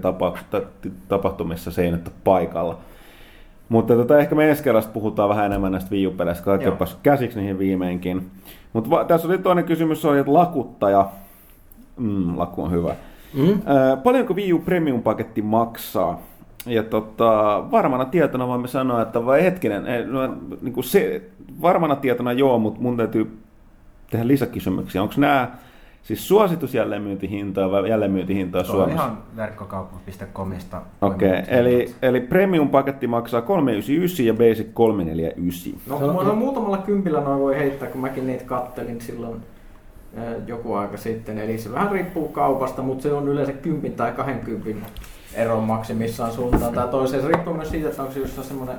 tapahtumissa 1.09 1.71
seinättä 1.71 2.11
paikalla. 2.25 2.79
Mutta 3.69 3.95
tota, 3.95 4.19
ehkä 4.19 4.35
me 4.35 4.51
ensi 4.51 4.63
kerrasta 4.63 4.93
puhutaan 4.93 5.29
vähän 5.29 5.47
enemmän 5.47 5.73
näistä 5.73 5.91
Wii 5.91 6.07
U-peleistä, 6.07 6.45
kaikki 6.45 6.67
on 6.67 6.71
Joo. 6.71 6.77
päässyt 6.79 7.01
käsiksi 7.03 7.39
niihin 7.39 7.59
viimeinkin. 7.59 8.31
Mutta 8.73 9.05
tässä 9.05 9.29
oli 9.29 9.39
toinen 9.39 9.65
kysymys, 9.65 10.05
oli, 10.05 10.19
että 10.19 10.33
lakuttaja. 10.35 11.07
Mm, 11.97 12.39
laku 12.39 12.63
on 12.63 12.71
hyvä. 12.71 12.95
Mm? 13.35 13.63
Ää, 13.67 13.97
paljonko 13.97 14.35
Wii 14.35 14.53
U 14.53 14.59
Premium-paketti 14.59 15.43
maksaa? 15.43 16.21
Ja 16.67 16.83
tota, 16.83 17.65
varmana 17.71 18.05
tietona 18.05 18.49
voimme 18.49 18.69
sanoa, 18.69 19.03
että 19.03 19.27
vai 19.27 19.43
hetkinen, 19.43 19.87
ei, 19.87 20.05
no, 20.05 20.37
niin 20.63 20.73
kuin 20.73 20.85
se, 20.85 21.23
varmana 21.63 21.97
tietona 21.97 22.33
joo, 22.33 22.59
mutta 22.59 22.81
mun 22.81 22.97
täytyy 22.97 23.39
tehdä 24.11 24.29
lisäkysymyksiä. 24.29 25.03
Onko 25.03 25.15
nämä 25.17 25.51
siis 26.03 26.29
suositus 26.29 26.75
jälleenmyyntihintaa 26.75 27.71
vai 27.71 27.89
jälleenmyyntihintaa 27.89 28.65
Se 28.65 28.73
on 28.73 28.77
Suomessa? 28.77 29.05
ihan 29.05 29.19
verkkokauppa.comista. 29.37 30.83
Okei, 31.01 31.29
okay, 31.29 31.43
eli, 31.49 31.95
eli 32.03 32.21
Premium-paketti 32.21 33.07
maksaa 33.07 33.43
399 33.43 34.27
ja 34.27 34.35
Basic 34.35 34.67
349. 34.75 35.73
No, 35.87 36.19
on, 36.19 36.27
no, 36.27 36.35
muutamalla 36.35 36.79
kympillä 36.79 37.21
noin 37.21 37.41
voi 37.41 37.59
heittää, 37.59 37.89
kun 37.89 38.01
mäkin 38.01 38.27
niitä 38.27 38.45
kattelin 38.45 39.01
silloin 39.01 39.37
joku 40.47 40.75
aika 40.75 40.97
sitten. 40.97 41.39
Eli 41.39 41.59
se 41.59 41.73
vähän 41.73 41.93
riippuu 41.93 42.29
kaupasta, 42.29 42.83
mutta 42.83 43.03
se 43.03 43.13
on 43.13 43.29
yleensä 43.29 43.53
kympin 43.53 43.93
tai 43.93 44.13
20 44.13 44.87
eron 45.35 45.65
maksimissaan 45.65 46.33
suuntaan 46.33 46.75
tai 46.75 46.89
toiseen. 46.89 47.23
Se 47.23 47.29
riippuu 47.29 47.55
myös 47.55 47.71
siitä, 47.71 47.89
että 47.89 48.03
onko 48.03 48.15
se 48.15 48.21
just 48.21 48.43
semmoinen 48.43 48.77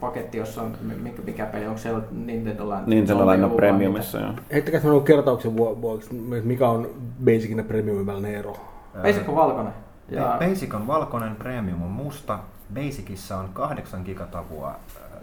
paketti, 0.00 0.38
jossa 0.38 0.62
on 0.62 0.72
mikä, 1.02 1.22
mikä 1.22 1.46
peli, 1.46 1.66
onko 1.66 1.78
siellä 1.78 2.02
Nintendo 2.10 2.68
Land. 2.68 2.88
Nintendo 2.88 3.26
vai 3.26 3.38
Premiumissa, 3.56 4.18
joo. 4.18 4.32
Heittäkää 4.52 4.80
sellainen 4.80 5.06
kertauksen 5.06 5.56
vuo- 5.56 5.80
vuoksi, 5.80 6.14
mikä 6.44 6.68
on 6.68 6.90
Basicin 7.24 7.58
ja 7.58 7.64
Premiumin 7.64 8.06
välinen 8.06 8.34
ero. 8.34 8.56
Basic 9.02 9.28
on 9.28 9.36
valkoinen. 9.36 9.72
Ja... 10.08 10.36
Basic 10.40 10.74
on 10.74 10.86
valkoinen, 10.86 11.36
Premium 11.36 11.82
on 11.82 11.90
musta. 11.90 12.38
Basicissa 12.74 13.36
on 13.36 13.48
8 13.52 14.02
gigatavua 14.04 14.74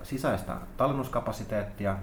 sisäistä 0.03 0.53
tallennuskapasiteettia. 0.77 1.95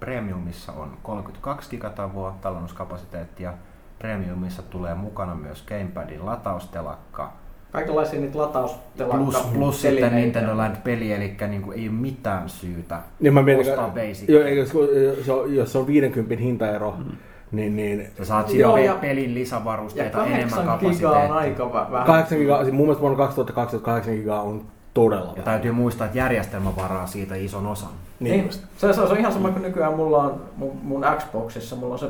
Premiumissa 0.00 0.72
on 0.72 0.90
32 1.02 1.70
gigatavua 1.70 2.34
tallennuskapasiteettia. 2.40 3.52
Premiumissa 3.98 4.62
tulee 4.62 4.94
mukana 4.94 5.34
myös 5.34 5.62
Gamepadin 5.62 6.26
lataustelakka. 6.26 7.32
kaikenlaisia 7.72 8.20
niitä 8.20 8.38
lataustelakka 8.38 9.16
Plus, 9.24 9.36
plus 9.54 9.82
sitten. 9.82 10.14
Nintendo 10.14 10.56
Land-peli, 10.56 11.12
eli 11.12 11.36
niin 11.48 11.62
kuin 11.62 11.78
ei 11.78 11.88
ole 11.88 11.96
mitään 11.96 12.48
syytä 12.48 12.98
Niin 13.20 13.34
mä 13.34 13.42
mietin, 13.42 13.70
ostaa 13.72 13.88
Basic. 13.88 14.28
jo, 14.28 14.48
jos, 14.48 14.72
jos, 15.18 15.28
on- 15.28 15.54
jos 15.54 15.76
on 15.76 15.86
50 15.86 16.36
hintaero, 16.42 16.94
niin, 17.52 17.76
niin 17.76 18.06
Sä 18.18 18.24
saat 18.24 18.54
Joo, 18.54 18.72
siinä 18.76 18.86
ja- 18.86 18.94
pe- 18.94 19.00
pelin 19.08 19.30
Ja 19.30 19.34
lisävarusteita, 19.34 20.26
enemmän 20.26 20.66
8 20.66 20.90
gigaa 20.90 21.10
on 21.12 21.28
kapasiteettia. 21.28 21.64
aika 21.64 21.64
vä- 21.64 21.92
vähän. 21.92 22.06
8 22.06 22.38
gigaa, 22.38 22.62
siis 22.64 22.72
mun 22.74 22.86
mielestä 22.86 23.00
vuonna 23.00 23.16
2028 23.18 24.14
gigaa 24.14 24.42
on 24.42 24.64
todella 25.02 25.32
Ja 25.36 25.42
täytyy 25.42 25.72
muistaa, 25.72 26.06
että 26.06 26.18
järjestelmä 26.18 26.76
varaa 26.76 27.06
siitä 27.06 27.34
ison 27.34 27.66
osan. 27.66 27.90
Niin 28.20 28.40
Niin, 28.40 28.52
se, 28.76 28.92
se, 28.92 29.00
on 29.00 29.18
ihan 29.18 29.32
sama 29.32 29.50
kuin 29.50 29.62
nykyään 29.62 29.94
mulla 29.94 30.18
on 30.18 30.40
mun, 30.56 30.78
mun 30.82 31.06
Xboxissa, 31.18 31.76
mulla 31.76 31.92
on 31.92 31.98
se, 31.98 32.06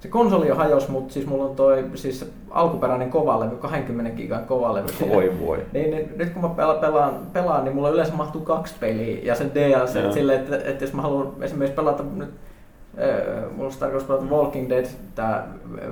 se 0.00 0.08
konsoli 0.08 0.50
on 0.50 0.56
hajos, 0.56 0.88
mutta 0.88 1.14
siis 1.14 1.26
mulla 1.26 1.44
on 1.44 1.56
toi 1.56 1.84
siis 1.94 2.30
alkuperäinen 2.50 3.10
kovalevy, 3.10 3.56
20 3.56 4.16
gigan 4.16 4.44
kovalevy. 4.44 4.88
Voi 5.14 5.32
voi. 5.46 5.66
Niin, 5.72 5.90
niin, 5.90 6.12
nyt 6.16 6.30
kun 6.30 6.42
mä 6.42 6.48
pela- 6.48 6.80
pelaan, 6.80 7.14
pelaan, 7.32 7.64
niin 7.64 7.74
mulla 7.74 7.90
yleensä 7.90 8.14
mahtuu 8.14 8.40
kaksi 8.40 8.74
peliä 8.80 9.18
ja 9.22 9.34
sen 9.34 9.50
DLC 9.54 9.94
Joo. 9.94 10.12
silleen, 10.12 10.40
että, 10.40 10.56
että 10.56 10.84
jos 10.84 10.92
mä 10.92 11.02
haluan 11.02 11.32
esimerkiksi 11.40 11.76
pelata 11.76 12.02
nyt 12.16 12.30
äh, 12.98 13.50
mulla 13.50 13.64
olisi 13.64 13.78
tarkoitus 13.78 14.08
pelata 14.08 14.24
Walking 14.24 14.68
Dead, 14.68 14.86
tämä 15.14 15.44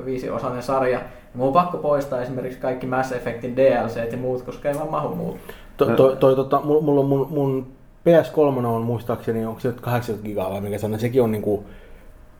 viisiosainen 0.05 0.63
sarja, 0.63 0.99
niin 0.99 1.09
mulla 1.35 1.49
on 1.49 1.65
pakko 1.65 1.79
poistaa 1.79 2.23
esimerkiksi 2.23 2.59
kaikki 2.59 2.87
Mass 2.87 3.13
Effectin 3.13 3.57
DLC 3.57 4.13
ja 4.13 4.19
muut, 4.19 4.43
koska 4.43 4.69
ei 4.69 4.75
vaan 4.75 4.91
mahu 4.91 5.15
muut. 5.15 5.39
To, 5.79 5.87
to, 5.87 6.17
toi, 6.17 6.37
tota, 6.37 6.61
mulla 6.61 7.01
on 7.01 7.07
mun, 7.07 7.27
mun 7.31 7.67
PS3 8.09 8.67
on 8.67 8.83
muistaakseni, 8.83 9.47
onko 9.47 9.61
se 9.61 9.69
nyt 9.69 9.81
80 9.81 10.29
gigaa 10.29 10.51
vai 10.51 10.61
mikä 10.61 10.79
se 10.79 10.87
on, 10.87 10.99
sekin 10.99 11.23
on 11.23 11.33
niinku, 11.33 11.65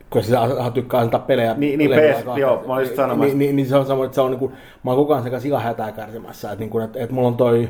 kun 0.09 0.23
sä 0.23 0.39
tykkää 0.73 0.99
antaa 0.99 1.19
pelejä. 1.19 1.53
Niin, 1.53 1.79
niin, 1.79 1.91
PS 1.91 2.37
joo, 2.39 2.63
mä 2.67 2.81
just 2.81 2.95
sanomassa. 2.95 3.25
Niin, 3.25 3.39
niin, 3.39 3.55
niin, 3.55 3.67
se 3.67 3.75
on 3.75 3.85
sama, 3.85 4.05
että 4.05 4.15
se 4.15 4.21
on 4.21 4.31
niinku, 4.31 4.51
mä 4.83 4.91
oon 4.91 4.97
koko 4.97 5.13
ajan 5.13 5.23
sekä 5.23 5.39
sika 5.39 5.59
hätää 5.59 5.91
kärsimässä, 5.91 6.51
että 6.51 6.59
niinku, 6.59 6.79
et, 6.79 6.95
et 6.95 7.11
mulla 7.11 7.27
on 7.27 7.37
toi, 7.37 7.69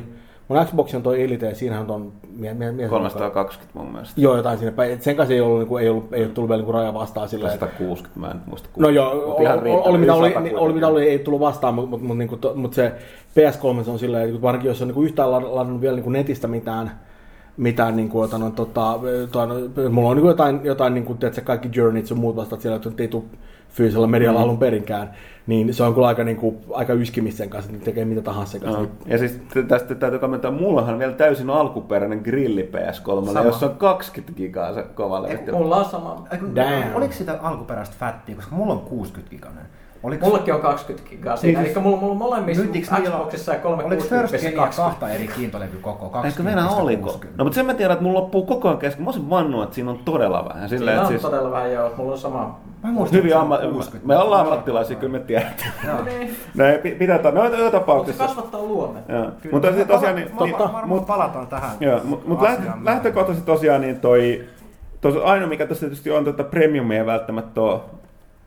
mun 0.50 0.66
Xbox 0.66 0.94
on 0.94 1.02
toi 1.02 1.22
Elite, 1.22 1.48
ja 1.48 1.54
siinähän 1.54 1.90
on, 1.90 2.12
mie, 2.36 2.54
mie, 2.54 2.72
mie, 2.72 2.88
320 2.88 3.78
mun 3.78 3.92
mielestä. 3.92 4.20
Joo, 4.20 4.36
jotain 4.36 4.58
sinne 4.58 4.72
päin. 4.72 4.92
Et 4.92 5.02
sen 5.02 5.16
kanssa 5.16 5.34
ei 5.34 5.40
ollut, 5.40 5.58
niinku, 5.58 5.76
ei, 5.76 5.88
ollut, 5.88 6.12
ei 6.12 6.20
ollut 6.22 6.34
tullut 6.34 6.48
vielä 6.48 6.60
niinku 6.60 6.72
raja 6.72 6.94
vastaan 6.94 7.28
että- 7.34 7.50
160, 7.50 8.20
mä 8.20 8.30
en 8.30 8.40
muista. 8.46 8.68
No 8.76 8.88
joo, 8.88 9.10
oli, 9.36 9.70
oli, 9.70 9.98
mitä 9.98 10.14
oli, 10.14 10.28
100 10.28 10.40
niin, 10.40 10.56
oli 10.56 10.72
mitä 10.72 10.88
oli, 10.88 11.08
ei 11.08 11.18
tullut 11.18 11.40
vastaan, 11.40 11.74
mutta 11.74 11.90
mut, 11.90 12.02
mut, 12.02 12.18
niinku, 12.18 12.38
mut 12.54 12.74
se 12.74 12.92
PS3 13.30 13.84
se 13.84 13.90
on 13.90 13.98
silleen, 13.98 14.28
että 14.28 14.42
varsinkin 14.42 14.68
jos 14.68 14.82
on 14.82 14.88
niinku 14.88 15.02
yhtään 15.02 15.28
lad- 15.28 15.54
ladannut 15.54 15.80
vielä 15.80 15.94
niinku 15.96 16.10
netistä 16.10 16.48
mitään, 16.48 16.90
mitään 17.56 17.96
niinku, 17.96 18.22
jota, 18.22 18.38
no, 18.38 18.50
tota, 18.50 18.98
jotain, 19.20 19.50
mulla 19.90 20.08
on 20.08 20.16
niinku 20.16 20.28
jotain, 20.28 20.60
jotain 20.64 20.94
niinku, 20.94 21.14
tiedätkö, 21.14 21.40
kaikki 21.40 21.68
journeyt 21.74 22.06
sun 22.06 22.18
muut 22.18 22.36
vastat 22.36 22.60
siellä, 22.60 22.80
jotka 22.84 23.02
ei 23.02 23.08
tule 23.08 23.22
fyysisellä 23.72 24.06
medialla 24.06 24.38
Mm. 24.38 24.44
alun 24.44 24.58
perinkään, 24.58 25.10
niin 25.46 25.74
se 25.74 25.82
on 25.82 25.94
kyllä 25.94 26.06
aika, 26.06 26.24
niinku, 26.24 26.60
aika 26.74 26.92
yskimistä 26.92 27.38
sen 27.38 27.50
kanssa, 27.50 27.68
että 27.70 27.78
ne 27.80 27.84
tekee 27.84 28.04
mitä 28.04 28.20
tahansa 28.22 28.52
sen 28.52 28.60
kanssa. 28.60 28.80
No. 28.80 28.88
Ja 29.06 29.18
siis 29.18 29.40
tästä 29.68 29.94
täytyy 29.94 30.18
kommentoida, 30.18 30.56
mullahan 30.56 30.92
on 30.94 30.98
vielä 30.98 31.12
täysin 31.12 31.50
alkuperäinen 31.50 32.20
grilli 32.24 32.70
PS3, 32.72 33.26
Sama. 33.32 33.46
jossa 33.46 33.66
on 33.66 33.76
20 33.76 34.36
gigaa 34.36 34.74
se 34.74 34.82
kova 34.94 35.22
levy. 35.22 35.52
Mulla 35.52 35.76
on 35.76 35.84
sama. 35.84 36.26
Damn. 36.54 36.94
Oliko 36.94 37.12
sitä 37.12 37.38
alkuperäistä 37.42 37.96
fattia, 37.98 38.34
koska 38.36 38.56
mulla 38.56 38.72
on 38.72 38.80
60 38.80 39.30
giganen. 39.30 39.64
Oliko 40.02 40.26
Mullakin 40.26 40.54
on 40.54 40.60
20 40.60 41.10
gigaa 41.10 41.36
siinä, 41.36 41.60
Niin, 41.60 41.70
eli 41.72 41.80
mulla, 41.82 41.96
mulla 41.96 42.12
on 42.12 42.18
molemmissa 42.18 42.62
Xboxissa 42.62 43.52
ja 43.52 43.58
Oliko 43.64 43.82
360 43.82 44.28
First 44.28 44.44
Genia 44.44 44.56
20. 44.56 44.76
kahta 44.76 45.08
eri 45.08 45.28
kiintolevykokoa? 45.28 46.24
Eikö 46.24 46.44
Venä 46.44 46.70
oliko? 46.70 47.20
No 47.36 47.44
mutta 47.44 47.54
sen 47.54 47.66
mä 47.66 47.74
tiedän, 47.74 47.92
että 47.92 48.02
mulla 48.04 48.20
loppuu 48.20 48.46
koko 48.46 48.68
ajan 48.68 48.78
kesken. 48.78 49.04
Mä 49.04 49.08
olisin 49.08 49.30
vannut, 49.30 49.62
että 49.62 49.74
siinä 49.74 49.90
on 49.90 49.98
todella 49.98 50.48
vähän. 50.48 50.68
Sillä, 50.68 50.90
Siinä 50.90 51.00
on 51.02 51.08
siis 51.08 51.22
todella 51.22 51.50
vähän 51.50 51.72
joo, 51.72 51.92
mulla 51.96 52.12
on 52.12 52.18
sama. 52.18 52.58
Mä 52.82 52.90
muistan, 52.90 53.18
hyvin 53.18 53.28
että 53.32 53.38
se 53.38 53.42
amma... 53.42 53.54
on 53.56 53.72
60. 53.72 54.08
Me 54.08 54.16
ollaan 54.18 54.40
ammattilaisia, 54.46 54.96
kyllä 54.96 55.12
me 55.12 55.18
tiedetään. 55.18 55.72
Joo. 55.86 55.96
Niin. 56.04 56.36
Pi- 56.82 56.90
pitää 56.94 57.18
ta- 57.18 57.30
no, 57.30 57.42
Mutta 57.42 57.58
se 57.58 57.70
tapauksessa. 57.70 58.24
kasvattaa 58.26 58.62
luonnetta. 58.62 59.12
Joo. 59.12 59.24
Kyllä. 59.42 59.52
Mutta 59.54 59.72
siis 59.72 59.86
tosiaan, 59.86 60.14
niin, 60.14 60.30
Varmaan 60.72 61.04
palataan 61.04 61.46
tähän. 61.46 61.70
Joo, 61.80 62.00
mutta 62.04 62.48
lähtökohtaisesti 62.84 63.46
tosiaan 63.46 63.80
niin 63.80 64.00
toi, 64.00 64.44
tos, 65.00 65.14
ainoa 65.24 65.48
mikä 65.48 65.66
tässä 65.66 65.80
tietysti 65.80 66.10
on, 66.10 66.28
että 66.28 66.44
premiumia 66.44 66.98
ei 66.98 67.06
välttämättä 67.06 67.60
ole 67.60 67.80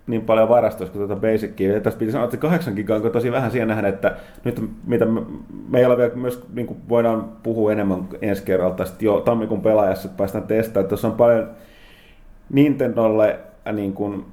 niin 0.08 0.22
paljon 0.22 0.49
varastoissa 0.49 0.97
kuin 0.97 1.08
tuota 1.08 1.22
basicia. 1.22 1.74
Ja 1.74 1.82
tässä 1.82 1.99
piti 1.99 2.12
sanoa, 2.12 2.26
että 2.26 2.36
se 2.38 2.41
8 2.41 2.74
gigaa 2.74 2.97
on 2.97 3.12
tosi 3.12 3.32
vähän 3.32 3.51
siihen 3.51 3.68
nähdä, 3.68 3.88
että 3.88 4.16
nyt 4.43 4.70
mitä 4.88 5.06
me, 5.06 5.22
meillä 5.70 5.97
vielä 5.97 6.16
myös 6.16 6.43
niin 6.54 6.68
kuin 6.68 6.80
voidaan 6.89 7.26
puhua 7.43 7.72
enemmän 7.72 8.08
ensi 8.22 8.43
kerralla 8.43 8.76
tästä 8.76 9.06
jo 9.06 9.20
tammikuun 9.22 9.62
pelaajassa, 9.62 10.08
että 10.08 10.18
päästään 10.18 10.47
testaamaan. 10.47 10.89
Tuossa 10.89 11.08
on 11.08 11.14
paljon 11.14 11.49
Nintendolle 12.49 13.39
äh, 13.68 13.74
niin 13.74 13.93
kuin, 13.93 14.26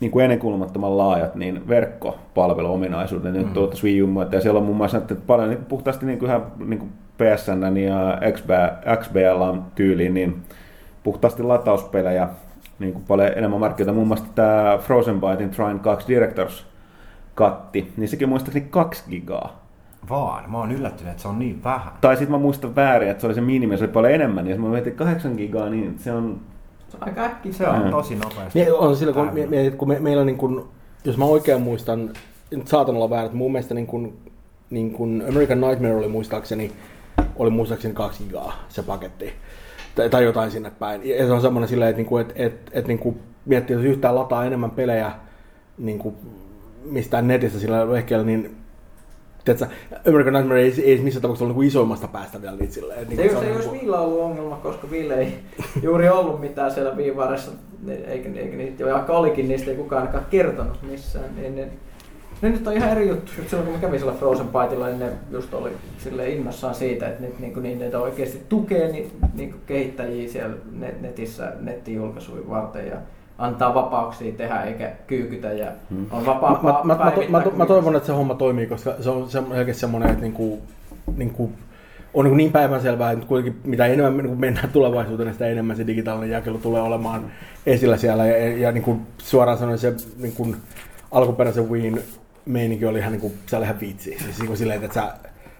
niin 0.00 0.10
kuin 0.10 0.22
ennenkuulumattoman 0.24 0.98
laajat 0.98 1.34
niin 1.34 1.68
verkkopalveluominaisuudet 1.68 3.32
nyt 3.32 3.46
Mm. 3.46 3.52
tuota 3.52 3.76
Wii 3.84 4.02
U. 4.02 4.08
Ja 4.32 4.40
siellä 4.40 4.58
on 4.58 4.64
muun 4.64 4.76
muassa 4.76 4.98
että 4.98 5.14
paljon 5.26 5.48
niin 5.48 5.64
puhtaasti 5.64 6.06
niin 6.06 6.18
kuin 6.18 6.28
ihan 6.28 6.46
niin 6.66 6.78
kuin 6.78 6.90
PSN 7.18 7.76
ja 7.76 8.18
XB- 8.32 8.96
XBL 9.02 9.58
tyyliin 9.74 10.14
niin 10.14 10.36
puhtaasti 11.02 11.42
latauspelejä 11.42 12.28
niin 12.78 12.92
kuin 12.92 13.04
paljon 13.08 13.32
enemmän 13.36 13.60
markkinoita. 13.60 13.94
Muun 13.94 14.08
muassa 14.08 14.26
tämä 14.34 14.78
Frozen 14.82 15.20
Bytein 15.20 15.50
Trine 15.50 15.78
2 15.78 16.08
Directors 16.08 16.66
katti, 17.34 17.92
niin 17.96 18.08
sekin 18.08 18.28
muistaakseni 18.28 18.66
2 18.70 19.04
gigaa. 19.10 19.66
Vaan, 20.08 20.50
mä 20.50 20.58
oon 20.58 20.72
yllättynyt, 20.72 21.10
että 21.10 21.22
se 21.22 21.28
on 21.28 21.38
niin 21.38 21.64
vähän. 21.64 21.92
Tai 22.00 22.16
sitten 22.16 22.30
mä 22.30 22.38
muistan 22.38 22.76
väärin, 22.76 23.08
että 23.08 23.20
se 23.20 23.26
oli 23.26 23.34
se 23.34 23.40
minimi, 23.40 23.78
se 23.78 23.84
oli 23.84 23.92
paljon 23.92 24.12
enemmän, 24.12 24.44
niin 24.44 24.50
jos 24.50 24.60
mä 24.60 24.68
mietin 24.68 24.94
8 24.94 25.32
gigaa, 25.32 25.68
niin 25.68 25.98
se 25.98 26.12
on... 26.12 26.40
Se 26.88 26.96
on 27.00 27.08
aika 27.08 27.24
äkkiä. 27.24 27.52
Se 27.52 27.68
on 27.68 27.90
tosi 27.90 28.16
nopeasti. 28.16 28.58
Niin, 28.58 28.74
on 28.74 28.96
sillä, 28.96 29.12
kun, 29.12 29.30
me, 29.32 29.46
me, 29.46 29.70
kun 29.70 29.88
me, 29.88 30.00
meillä 30.00 30.20
on 30.20 30.26
niin 30.26 30.38
kuin, 30.38 30.64
jos 31.04 31.16
mä 31.16 31.24
oikein 31.24 31.62
muistan, 31.62 32.10
nyt 32.50 32.68
saatan 32.68 32.94
olla 32.94 33.10
väärä, 33.10 33.24
että 33.24 33.36
mun 33.36 33.52
mielestä 33.52 33.74
niin 33.74 33.86
kuin, 33.86 34.18
niin 34.70 34.92
kuin 34.92 35.24
American 35.28 35.60
Nightmare 35.60 35.94
oli 35.94 36.08
muistaakseni, 36.08 36.72
oli 37.36 37.50
muistaakseni 37.50 37.94
kaksi 37.94 38.24
gigaa 38.24 38.52
se 38.68 38.82
paketti. 38.82 39.32
Tai, 39.96 40.10
tai 40.10 40.24
jotain 40.24 40.50
sinne 40.50 40.72
päin. 40.78 41.08
Ja 41.08 41.26
se 41.26 41.32
on 41.32 41.40
semmoinen 41.40 41.68
silleen, 41.68 41.88
että, 41.90 41.98
niinku, 41.98 42.18
että, 42.18 42.34
että, 42.36 42.70
että 42.74 42.88
niinku, 42.88 43.16
miettii, 43.46 43.76
jos 43.76 43.84
yhtään 43.84 44.14
lataa 44.14 44.44
enemmän 44.44 44.70
pelejä 44.70 45.12
niinku, 45.78 46.14
mistään 46.84 47.28
netistä 47.28 47.58
sillä 47.58 47.88
vehkeellä, 47.90 48.24
niin 48.26 48.56
tiedätkö, 49.44 49.66
American 50.08 50.32
Nightmare 50.34 50.62
ei, 50.62 50.74
ei 50.84 50.98
missään 50.98 51.22
tapauksessa 51.22 51.44
ole 51.44 51.54
niin 51.54 51.68
isoimmasta 51.68 52.08
päästä 52.08 52.42
vielä 52.42 52.56
niitä 52.56 52.74
silleen. 52.74 53.02
että 53.02 53.14
Se, 53.16 53.22
Niin 53.22 53.30
se, 53.30 53.34
kuin 53.34 53.44
se 53.44 53.50
ei 53.50 53.56
olisi 53.56 53.68
niin 53.68 53.70
kuin- 53.70 53.80
Viilla 53.80 54.00
ollut 54.00 54.20
ongelma, 54.20 54.56
koska 54.56 54.90
Ville 54.90 55.14
ei 55.14 55.38
juuri 55.82 56.08
ollut 56.08 56.40
mitään 56.40 56.70
siellä 56.70 56.96
viivaressa, 56.96 57.50
eikä, 58.06 58.28
eikä 58.36 58.56
niitä, 58.56 58.84
ja 58.84 59.04
olikin, 59.08 59.48
niistä 59.48 59.70
ei 59.70 59.76
kukaan 59.76 60.00
ainakaan 60.02 60.26
kertonut 60.30 60.82
missään. 60.90 61.36
Niin, 61.36 61.54
niin, 61.54 61.70
ne 62.42 62.48
nyt 62.48 62.66
on 62.66 62.72
ihan 62.72 62.90
eri 62.90 63.08
juttu. 63.08 63.32
Just 63.38 63.50
silloin 63.50 63.66
kun 63.66 63.74
mä 63.74 63.80
kävin 63.80 64.00
siellä 64.00 64.18
Frozen 64.18 64.48
Bytilla, 64.48 64.86
niin 64.86 64.98
ne 64.98 65.12
just 65.30 65.54
oli 65.54 65.70
sille 65.98 66.28
innossaan 66.28 66.74
siitä, 66.74 67.08
että 67.08 67.22
nyt 67.22 67.38
niin, 67.38 67.62
niin 67.62 67.78
ne 67.78 67.96
oikeasti 67.96 68.42
tukee 68.48 68.92
niin, 68.92 69.10
niin 69.34 69.54
kehittäjiä 69.66 70.28
siellä 70.28 70.56
net, 70.72 71.00
netissä 71.02 71.52
nettijulkaisuja 71.60 72.48
varten 72.48 72.86
ja 72.86 72.96
antaa 73.38 73.74
vapauksia 73.74 74.32
tehdä 74.32 74.62
eikä 74.62 74.92
kyykytä 75.06 75.52
ja 75.52 75.66
on 76.10 76.26
vapaa 76.26 76.60
Mä, 76.62 76.72
mä, 76.84 76.94
mä, 76.94 77.12
mä, 77.28 77.42
mä, 77.56 77.66
toivon, 77.66 77.96
että 77.96 78.06
se 78.06 78.12
homma 78.12 78.34
toimii, 78.34 78.66
koska 78.66 78.94
se 79.00 79.10
on 79.10 79.30
se, 79.30 79.38
oikeasti 79.38 79.80
semmoinen, 79.80 80.10
että 80.10 80.22
niinku, 80.22 80.62
niinku, 81.16 81.52
on 82.14 82.24
niin, 82.24 82.36
niin 82.36 82.52
päivänselvää, 82.52 83.10
että 83.10 83.26
kuitenkin 83.26 83.60
mitä 83.64 83.86
enemmän 83.86 84.16
niin 84.16 84.26
kuin 84.26 84.40
mennään 84.40 84.70
tulevaisuuteen, 84.72 85.32
sitä 85.32 85.46
enemmän 85.46 85.76
se 85.76 85.86
digitaalinen 85.86 86.30
jakelu 86.30 86.58
tulee 86.58 86.82
olemaan 86.82 87.32
esillä 87.66 87.96
siellä. 87.96 88.26
Ja, 88.26 88.56
ja 88.56 88.72
niin 88.72 88.84
kuin 88.84 89.00
suoraan 89.18 89.58
sanoen 89.58 89.78
se 89.78 89.94
niin 90.16 90.32
kuin 90.32 90.56
alkuperäisen 91.10 91.70
Wiin 91.70 92.02
meininki 92.46 92.86
oli 92.86 92.98
ihan, 92.98 93.12
niin 93.12 93.20
kuin, 93.20 93.34
se 93.46 93.56
oli 93.56 93.64
ihan 93.64 93.80
viitsi. 93.80 94.16
Siis 94.24 94.38
niin 94.38 94.46
kuin 94.46 94.56
silleen, 94.56 94.84
että 94.84 94.94
sä 94.94 95.12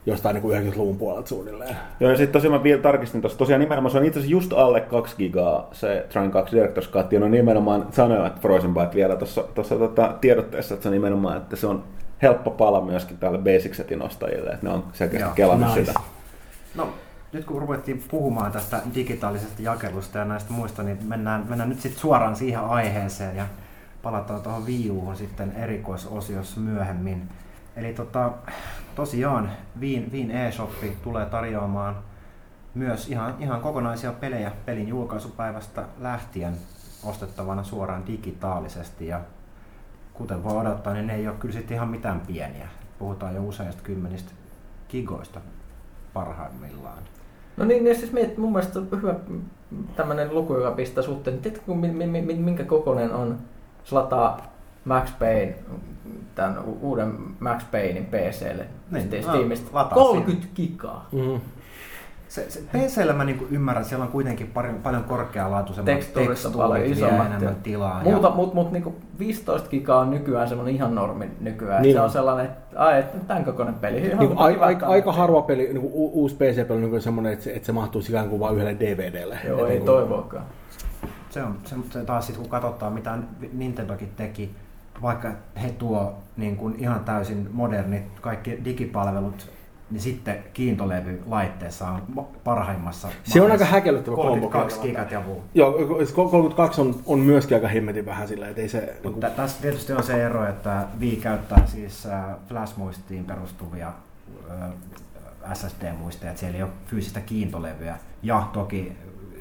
jostain 0.06 0.34
niin 0.34 0.42
kuin 0.42 0.72
90-luvun 0.72 0.98
puolelta 0.98 1.28
suunnilleen. 1.28 1.76
Joo, 2.00 2.10
ja 2.10 2.16
sitten 2.16 2.32
tosiaan 2.32 2.58
mä 2.58 2.62
vielä 2.62 2.82
tarkistin 2.82 3.20
tuossa, 3.20 3.38
tosiaan 3.38 3.60
nimenomaan 3.60 3.92
se 3.92 3.98
on 3.98 4.04
itse 4.04 4.18
asiassa 4.18 4.32
just 4.32 4.52
alle 4.52 4.80
2 4.80 5.16
gigaa 5.16 5.68
se 5.72 6.06
Train 6.08 6.30
2 6.30 6.56
Director's 6.56 6.90
Cut, 6.90 7.12
ja 7.12 7.20
no 7.20 7.28
nimenomaan 7.28 7.86
sanoivat 7.92 8.40
Frozen 8.40 8.74
Byte 8.74 8.94
vielä 8.94 9.16
tuossa, 9.16 9.44
tuossa 9.54 9.76
tota, 9.76 10.14
tiedotteessa, 10.20 10.74
että 10.74 10.82
se 10.82 10.88
on 10.88 10.92
nimenomaan, 10.92 11.36
että 11.36 11.56
se 11.56 11.66
on 11.66 11.84
helppo 12.22 12.50
pala 12.50 12.80
myöskin 12.80 13.18
tälle 13.18 13.38
Basic 13.38 13.74
Setin 13.74 14.02
ostajille, 14.02 14.50
että 14.50 14.66
ne 14.66 14.72
on 14.72 14.84
selkeästi 14.92 15.34
kelannut 15.34 15.68
nice. 15.68 15.84
sitä. 15.84 16.00
No, 16.74 16.88
nyt 17.32 17.44
kun 17.44 17.60
ruvettiin 17.60 18.04
puhumaan 18.10 18.52
tästä 18.52 18.80
digitaalisesta 18.94 19.62
jakelusta 19.62 20.18
ja 20.18 20.24
näistä 20.24 20.52
muista, 20.52 20.82
niin 20.82 20.98
mennään, 21.04 21.46
mennään 21.48 21.68
nyt 21.68 21.80
sitten 21.80 22.00
suoraan 22.00 22.36
siihen 22.36 22.60
aiheeseen 22.60 23.36
ja 23.36 23.46
palataan 24.06 24.42
tuohon 24.42 24.66
Wii 24.66 24.90
U:hun 24.90 25.16
sitten 25.16 25.52
erikoisosiossa 25.52 26.60
myöhemmin. 26.60 27.28
Eli 27.76 27.92
tota, 27.92 28.32
tosiaan 28.94 29.50
Viin, 29.80 30.12
Viin 30.12 30.30
eShoppi 30.30 30.96
tulee 31.02 31.26
tarjoamaan 31.26 31.96
myös 32.74 33.08
ihan, 33.08 33.34
ihan 33.40 33.60
kokonaisia 33.60 34.12
pelejä 34.12 34.52
pelin 34.66 34.88
julkaisupäivästä 34.88 35.84
lähtien 35.98 36.54
ostettavana 37.04 37.64
suoraan 37.64 38.06
digitaalisesti 38.06 39.06
ja 39.06 39.20
kuten 40.14 40.44
voi 40.44 40.56
odottaa, 40.56 40.92
niin 40.92 41.06
ne 41.06 41.14
ei 41.14 41.28
ole 41.28 41.36
kyllä 41.36 41.54
sitten 41.54 41.74
ihan 41.74 41.88
mitään 41.88 42.20
pieniä. 42.20 42.68
Puhutaan 42.98 43.34
jo 43.34 43.44
useista 43.44 43.82
kymmenistä 43.82 44.32
gigoista 44.88 45.40
parhaimmillaan. 46.12 47.02
No 47.56 47.64
niin, 47.64 47.84
niin 47.84 47.96
siis 47.96 48.12
miet, 48.12 48.38
mun 48.38 48.52
mielestä 48.52 48.78
on 48.78 48.88
hyvä 48.92 49.14
tämmöinen 49.96 50.34
luku, 50.34 50.54
joka 50.54 50.70
pistää 50.70 51.04
suhteen. 51.04 51.34
Niin 51.34 51.42
Tiedätkö, 51.42 51.72
minkä 52.36 52.64
kokoinen 52.64 53.12
on, 53.12 53.38
lataa 53.94 54.40
Max 54.84 55.10
Payne, 55.18 55.54
tämän 56.34 56.58
uuden 56.80 57.12
Max 57.40 57.62
Paynein 57.72 58.06
PClle, 58.06 58.66
Niin, 58.90 59.10
no, 59.10 59.22
Steamista, 59.32 59.70
lataa 59.72 59.98
30 59.98 60.46
gigaa. 60.54 61.08
Mm. 61.12 61.40
Se, 62.28 62.50
se 62.50 62.60
PCllä 62.72 63.12
mä 63.12 63.24
niinku 63.24 63.46
ymmärrän, 63.50 63.84
siellä 63.84 64.04
on 64.04 64.10
kuitenkin 64.12 64.46
paljon, 64.46 64.74
paljon 64.74 65.04
korkealaatuisemmat 65.04 65.84
Tekstuurit 65.94 66.28
on 66.28 66.34
tekstuurit 66.34 66.68
paljon 66.68 66.86
ja 66.86 66.92
isommat. 66.92 67.26
enemmän 67.26 67.54
tilaa. 67.62 68.02
Muuta, 68.04 68.28
ja, 68.28 68.34
mut, 68.34 68.54
mut 68.54 68.72
niinku 68.72 68.94
15 69.18 69.68
gigaa 69.68 70.00
on 70.00 70.10
nykyään 70.10 70.48
semmoinen 70.48 70.74
ihan 70.74 70.94
normi 70.94 71.30
nykyään. 71.40 71.82
Niin 71.82 71.94
se 71.94 72.00
on. 72.00 72.10
sellainen, 72.10 72.46
että 72.46 72.80
ai, 72.80 72.98
että 73.00 73.18
tämän 73.18 73.44
kokoinen 73.44 73.74
peli. 73.74 73.98
Ihan 74.06 74.18
Niin 74.18 74.38
aika, 74.38 74.64
aika, 74.66 74.86
aika 74.86 75.12
harva 75.12 75.42
peli, 75.42 75.62
niin 75.62 75.80
kuin 75.80 75.92
u- 75.94 76.10
uusi 76.20 76.34
PC-peli 76.34 76.84
on 76.84 76.90
niin 76.90 77.02
semmoinen, 77.02 77.32
että 77.32 77.44
se, 77.44 77.52
että 77.52 77.66
se 77.66 77.72
mahtuu 77.72 78.02
ikään 78.08 78.28
kuin 78.28 78.40
vain 78.40 78.54
yhdelle 78.56 78.76
DVDlle. 78.80 79.38
Joo, 79.46 79.58
Et 79.58 79.64
ei 79.64 79.68
niin 79.70 79.78
kuin- 79.78 79.86
toivoakaan. 79.86 80.44
Se 81.36 81.42
on 81.42 81.58
se, 81.64 81.76
se 81.90 82.04
taas 82.04 82.26
sit, 82.26 82.36
kun 82.36 82.48
katsotaan, 82.48 82.92
mitä 82.92 83.18
Nintendokin 83.52 84.12
teki, 84.16 84.54
vaikka 85.02 85.32
he 85.62 85.70
tuo 85.70 86.18
niin 86.36 86.56
kuin 86.56 86.74
ihan 86.78 87.04
täysin 87.04 87.48
modernit 87.52 88.02
kaikki 88.20 88.58
digipalvelut, 88.64 89.50
niin 89.90 90.00
sitten 90.00 90.44
kiintolevy 90.52 91.22
laitteessa 91.26 91.88
on 91.88 92.26
parhaimmassa 92.44 93.08
Se 93.24 93.42
on 93.42 93.50
aika 93.50 93.64
häkellyttävä 93.64 94.16
kombo. 94.16 94.30
32 94.30 94.80
kieltämättä. 94.80 95.08
gigat 95.08 95.24
ja 95.24 95.28
muu. 95.28 95.44
Joo, 95.54 95.74
32 96.14 96.80
on, 96.80 97.00
on 97.06 97.18
myöskin 97.18 97.56
aika 97.56 97.68
hemmetin 97.68 98.06
vähän 98.06 98.28
sillä, 98.28 98.48
että 98.48 98.62
ei 98.62 98.68
se... 98.68 98.80
Niin 98.80 99.12
Mutta 99.12 99.30
tässä 99.30 99.62
tietysti 99.62 99.92
on 99.92 100.02
se 100.02 100.24
ero, 100.24 100.48
että 100.48 100.86
Wii 101.00 101.16
käyttää 101.16 101.66
siis 101.66 102.06
äh, 102.06 102.24
flash-muistiin 102.48 103.24
perustuvia 103.24 103.92
äh, 104.50 104.70
SSD-muisteja, 105.54 106.30
että 106.30 106.40
siellä 106.40 106.56
ei 106.56 106.62
ole 106.62 106.72
fyysistä 106.86 107.20
kiintolevyä. 107.20 107.98
Ja 108.22 108.48
toki 108.52 108.92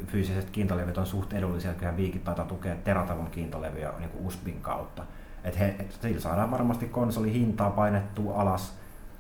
fyysiset 0.06 0.50
kiintolevyt 0.50 0.98
on 0.98 1.06
suht 1.06 1.34
edullisia, 1.34 1.74
kyllä 1.74 1.98
Viikin 1.98 2.22
taitaa 2.22 2.46
tukea 2.46 2.76
teratavon 2.84 3.28
kiintolevyjä 3.32 3.94
niin 4.00 4.10
kuin 4.10 4.26
USBin 4.26 4.62
kautta. 4.62 5.04
Et 5.44 5.60
he, 5.60 5.76
et 5.80 5.98
sillä 6.02 6.20
saadaan 6.20 6.52
varmasti 6.52 6.86
konsoli 6.86 7.34
hintaa 7.34 7.70
painettua 7.70 8.42
alas, 8.42 8.74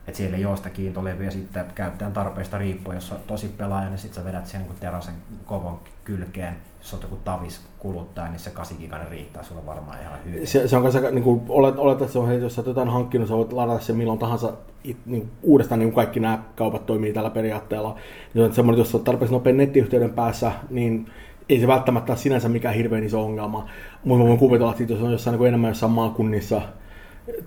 että 0.08 0.18
siellä 0.18 0.38
ei 0.38 0.46
ole 0.46 0.58
sitä 0.58 0.70
kiintolevyä 0.70 1.32
sitten 1.32 1.66
käyttäjän 1.76 2.14
tarpeesta 2.14 2.58
riippuen, 2.58 2.96
jos 2.96 3.12
on 3.12 3.18
tosi 3.28 3.48
pelaaja, 3.48 3.90
niin 3.90 3.98
sitten 3.98 4.24
sä 4.24 4.30
vedät 4.30 4.48
sen 4.48 4.62
niin 4.62 4.76
terasen 4.80 5.16
kovon 5.46 5.80
kylkeen. 6.04 6.56
Jos 6.80 6.94
on 6.94 7.00
joku 7.02 7.16
tavis 7.16 7.62
kuluttaja, 7.80 8.28
niin 8.28 8.40
se 8.40 8.50
8 8.50 8.78
giganen 8.78 9.08
riittää 9.08 9.44
sulle 9.44 9.66
varmaan 9.66 10.02
ihan 10.02 10.20
hyvin. 10.26 10.48
se, 10.48 10.68
se 10.68 10.78
on 10.78 10.84
kanssa, 10.84 11.12
niin 11.12 11.24
kuin, 11.24 11.42
olet, 11.50 11.78
olet, 11.78 12.02
että 12.02 12.14
se 12.14 12.20
on, 12.20 12.42
jos 12.42 12.56
sä 12.56 12.64
jotain 12.66 12.90
hankkinut, 12.90 13.28
sä 13.28 13.36
voit 13.36 13.54
ladata 13.54 13.80
sen 13.80 13.98
milloin 13.98 14.20
tahansa 14.20 14.54
it, 14.90 14.98
niin, 15.06 15.30
uudestaan, 15.44 15.80
niin 15.80 15.94
kaikki 15.94 16.20
nämä 16.20 16.44
kaupat 16.56 16.86
toimii 16.86 17.14
tällä 17.14 17.30
periaatteella. 17.30 17.96
Niin 18.34 18.46
on 18.46 18.54
semmoinen, 18.54 18.80
jos 18.80 18.96
olet 18.96 19.04
tarpeeksi 19.04 19.34
nopean 19.34 19.58
nettiyhteyden 19.58 20.14
päässä, 20.14 20.52
niin 20.70 21.06
ei 21.50 21.60
se 21.60 21.68
välttämättä 21.68 22.12
ole 22.12 22.18
sinänsä 22.18 22.50
mikään 22.50 22.76
hirveän 22.76 23.04
iso 23.04 23.24
ongelma. 23.24 23.70
Mutta 24.04 24.26
voin 24.28 24.40
kuvitella, 24.40 24.76
että 24.80 24.94
jos 24.94 25.02
on 25.02 25.12
jossain 25.12 25.38
niin 25.38 25.48
enemmän 25.48 25.70
jossain 25.70 25.92
maakunnissa, 25.92 26.62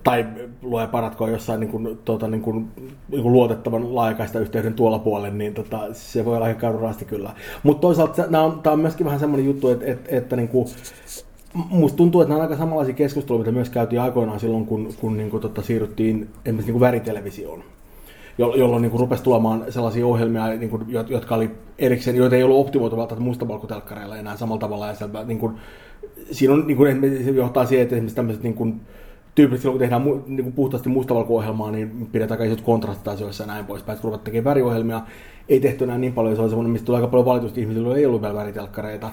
tai 0.04 0.26
luoja 0.62 0.86
paratkoon 0.86 1.32
jossain 1.32 1.60
niin 1.60 1.70
kuin, 1.70 1.98
tuota, 2.04 2.28
niin 2.28 2.42
kuin, 2.42 2.70
niin 3.08 3.22
kuin 3.22 3.32
luotettavan 3.32 3.94
laajakaista 3.94 4.40
yhteyden 4.40 4.74
tuolla 4.74 4.98
puolella, 4.98 5.36
niin 5.36 5.54
tota, 5.54 5.80
se 5.92 6.24
voi 6.24 6.36
olla 6.36 6.46
aika 6.46 6.72
kyllä. 7.08 7.30
Mutta 7.62 7.80
toisaalta 7.80 8.22
tämä 8.22 8.42
on, 8.42 8.60
on 8.66 8.80
myöskin 8.80 9.06
vähän 9.06 9.20
semmoinen 9.20 9.46
juttu, 9.46 9.68
että, 9.68 9.86
että, 9.86 10.16
että 10.16 10.36
niin 10.36 10.48
kuin, 10.48 10.68
Musta 11.70 11.96
tuntuu, 11.96 12.20
että 12.20 12.28
nämä 12.28 12.36
on 12.36 12.42
aika 12.42 12.56
samanlaisia 12.56 12.94
keskusteluja, 12.94 13.38
mitä 13.38 13.52
myös 13.52 13.70
käytiin 13.70 14.00
aikoinaan 14.00 14.40
silloin, 14.40 14.66
kun, 14.66 14.88
kun 15.00 15.16
niin 15.16 15.30
kuin, 15.30 15.40
tota, 15.40 15.62
siirryttiin 15.62 16.28
esimerkiksi 16.44 16.66
niin 16.66 16.72
kuin 16.72 16.80
väritelevisioon 16.80 17.62
jo- 18.38 18.54
jolloin 18.54 18.82
niin 18.82 18.90
kuin 18.90 19.00
rupesi 19.00 19.22
tulemaan 19.22 19.64
sellaisia 19.68 20.06
ohjelmia, 20.06 20.46
niin 20.46 20.70
kuin, 20.70 20.84
jo- 20.88 21.04
jotka 21.08 21.34
oli 21.34 21.50
erikseen, 21.78 22.16
joita 22.16 22.36
ei 22.36 22.42
ollut 22.42 22.66
optimoitu 22.66 22.96
välttämättä 22.96 23.24
mustavalkotelkkareilla 23.24 24.16
enää 24.16 24.36
samalla 24.36 24.60
tavalla. 24.60 24.86
Ja 24.86 24.94
sieltä, 24.94 25.24
niin 25.24 25.38
kuin, 25.38 25.54
siinä 26.30 26.54
on, 26.54 26.66
niin 26.66 26.76
kuin, 26.76 27.00
se 27.24 27.30
johtaa 27.30 27.66
siihen, 27.66 27.82
että 27.82 27.94
esimerkiksi 27.94 28.16
tämmöiset 28.16 28.42
niin 28.42 28.54
kuin, 28.54 28.80
tyypillisesti 29.34 29.62
silloin, 29.62 29.78
kun 29.78 29.80
tehdään 29.80 30.36
niin 30.36 30.44
kuin 30.44 30.52
puhtaasti 30.52 30.88
mustavalko-ohjelmaa, 30.88 31.70
niin 31.70 32.08
pidetään 32.12 32.46
isot 32.46 32.60
kontrastit 32.60 33.08
asioissa 33.08 33.42
ja 33.44 33.46
näin 33.46 33.66
poispäin. 33.66 33.98
Kun 33.98 34.04
ruvetaan 34.04 34.24
tekemään 34.24 34.44
väriohjelmia, 34.44 35.00
ei 35.48 35.60
tehty 35.60 35.84
enää 35.84 35.98
niin 35.98 36.12
paljon, 36.12 36.36
se 36.36 36.42
on 36.42 36.48
semmoinen, 36.48 36.72
mistä 36.72 36.86
tulee 36.86 36.98
aika 36.98 37.10
paljon 37.10 37.26
valitusta 37.26 37.60
ihmisillä, 37.60 37.96
ei 37.96 38.06
ollut 38.06 38.22
vielä 38.22 38.34
väritelkkareita. 38.34 39.10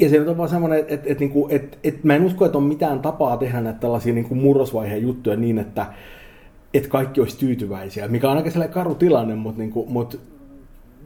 Ja 0.00 0.08
se 0.08 0.20
on 0.20 0.36
vaan 0.36 0.48
semmoinen, 0.48 0.78
että, 0.78 0.94
että, 0.94 1.08
että, 1.08 1.20
niin 1.20 1.30
kuin, 1.30 1.52
että, 1.52 1.76
että 1.84 2.00
mä 2.02 2.14
en 2.16 2.24
usko, 2.24 2.44
että 2.44 2.58
on 2.58 2.64
mitään 2.64 3.00
tapaa 3.00 3.36
tehdä 3.36 3.60
näitä 3.60 3.78
tällaisia 3.78 4.14
niin 4.14 4.24
kuin 4.24 4.40
murrosvaiheen 4.40 5.02
juttuja 5.02 5.36
niin, 5.36 5.58
että, 5.58 5.86
että 6.74 6.88
kaikki 6.88 7.20
olisi 7.20 7.38
tyytyväisiä, 7.38 8.08
mikä 8.08 8.30
on 8.30 8.36
aika 8.36 8.50
sellainen 8.50 8.74
karu 8.74 8.94
tilanne, 8.94 9.34
mutta, 9.34 9.58
niin 9.58 9.70
kuin, 9.70 9.92
mutta 9.92 10.16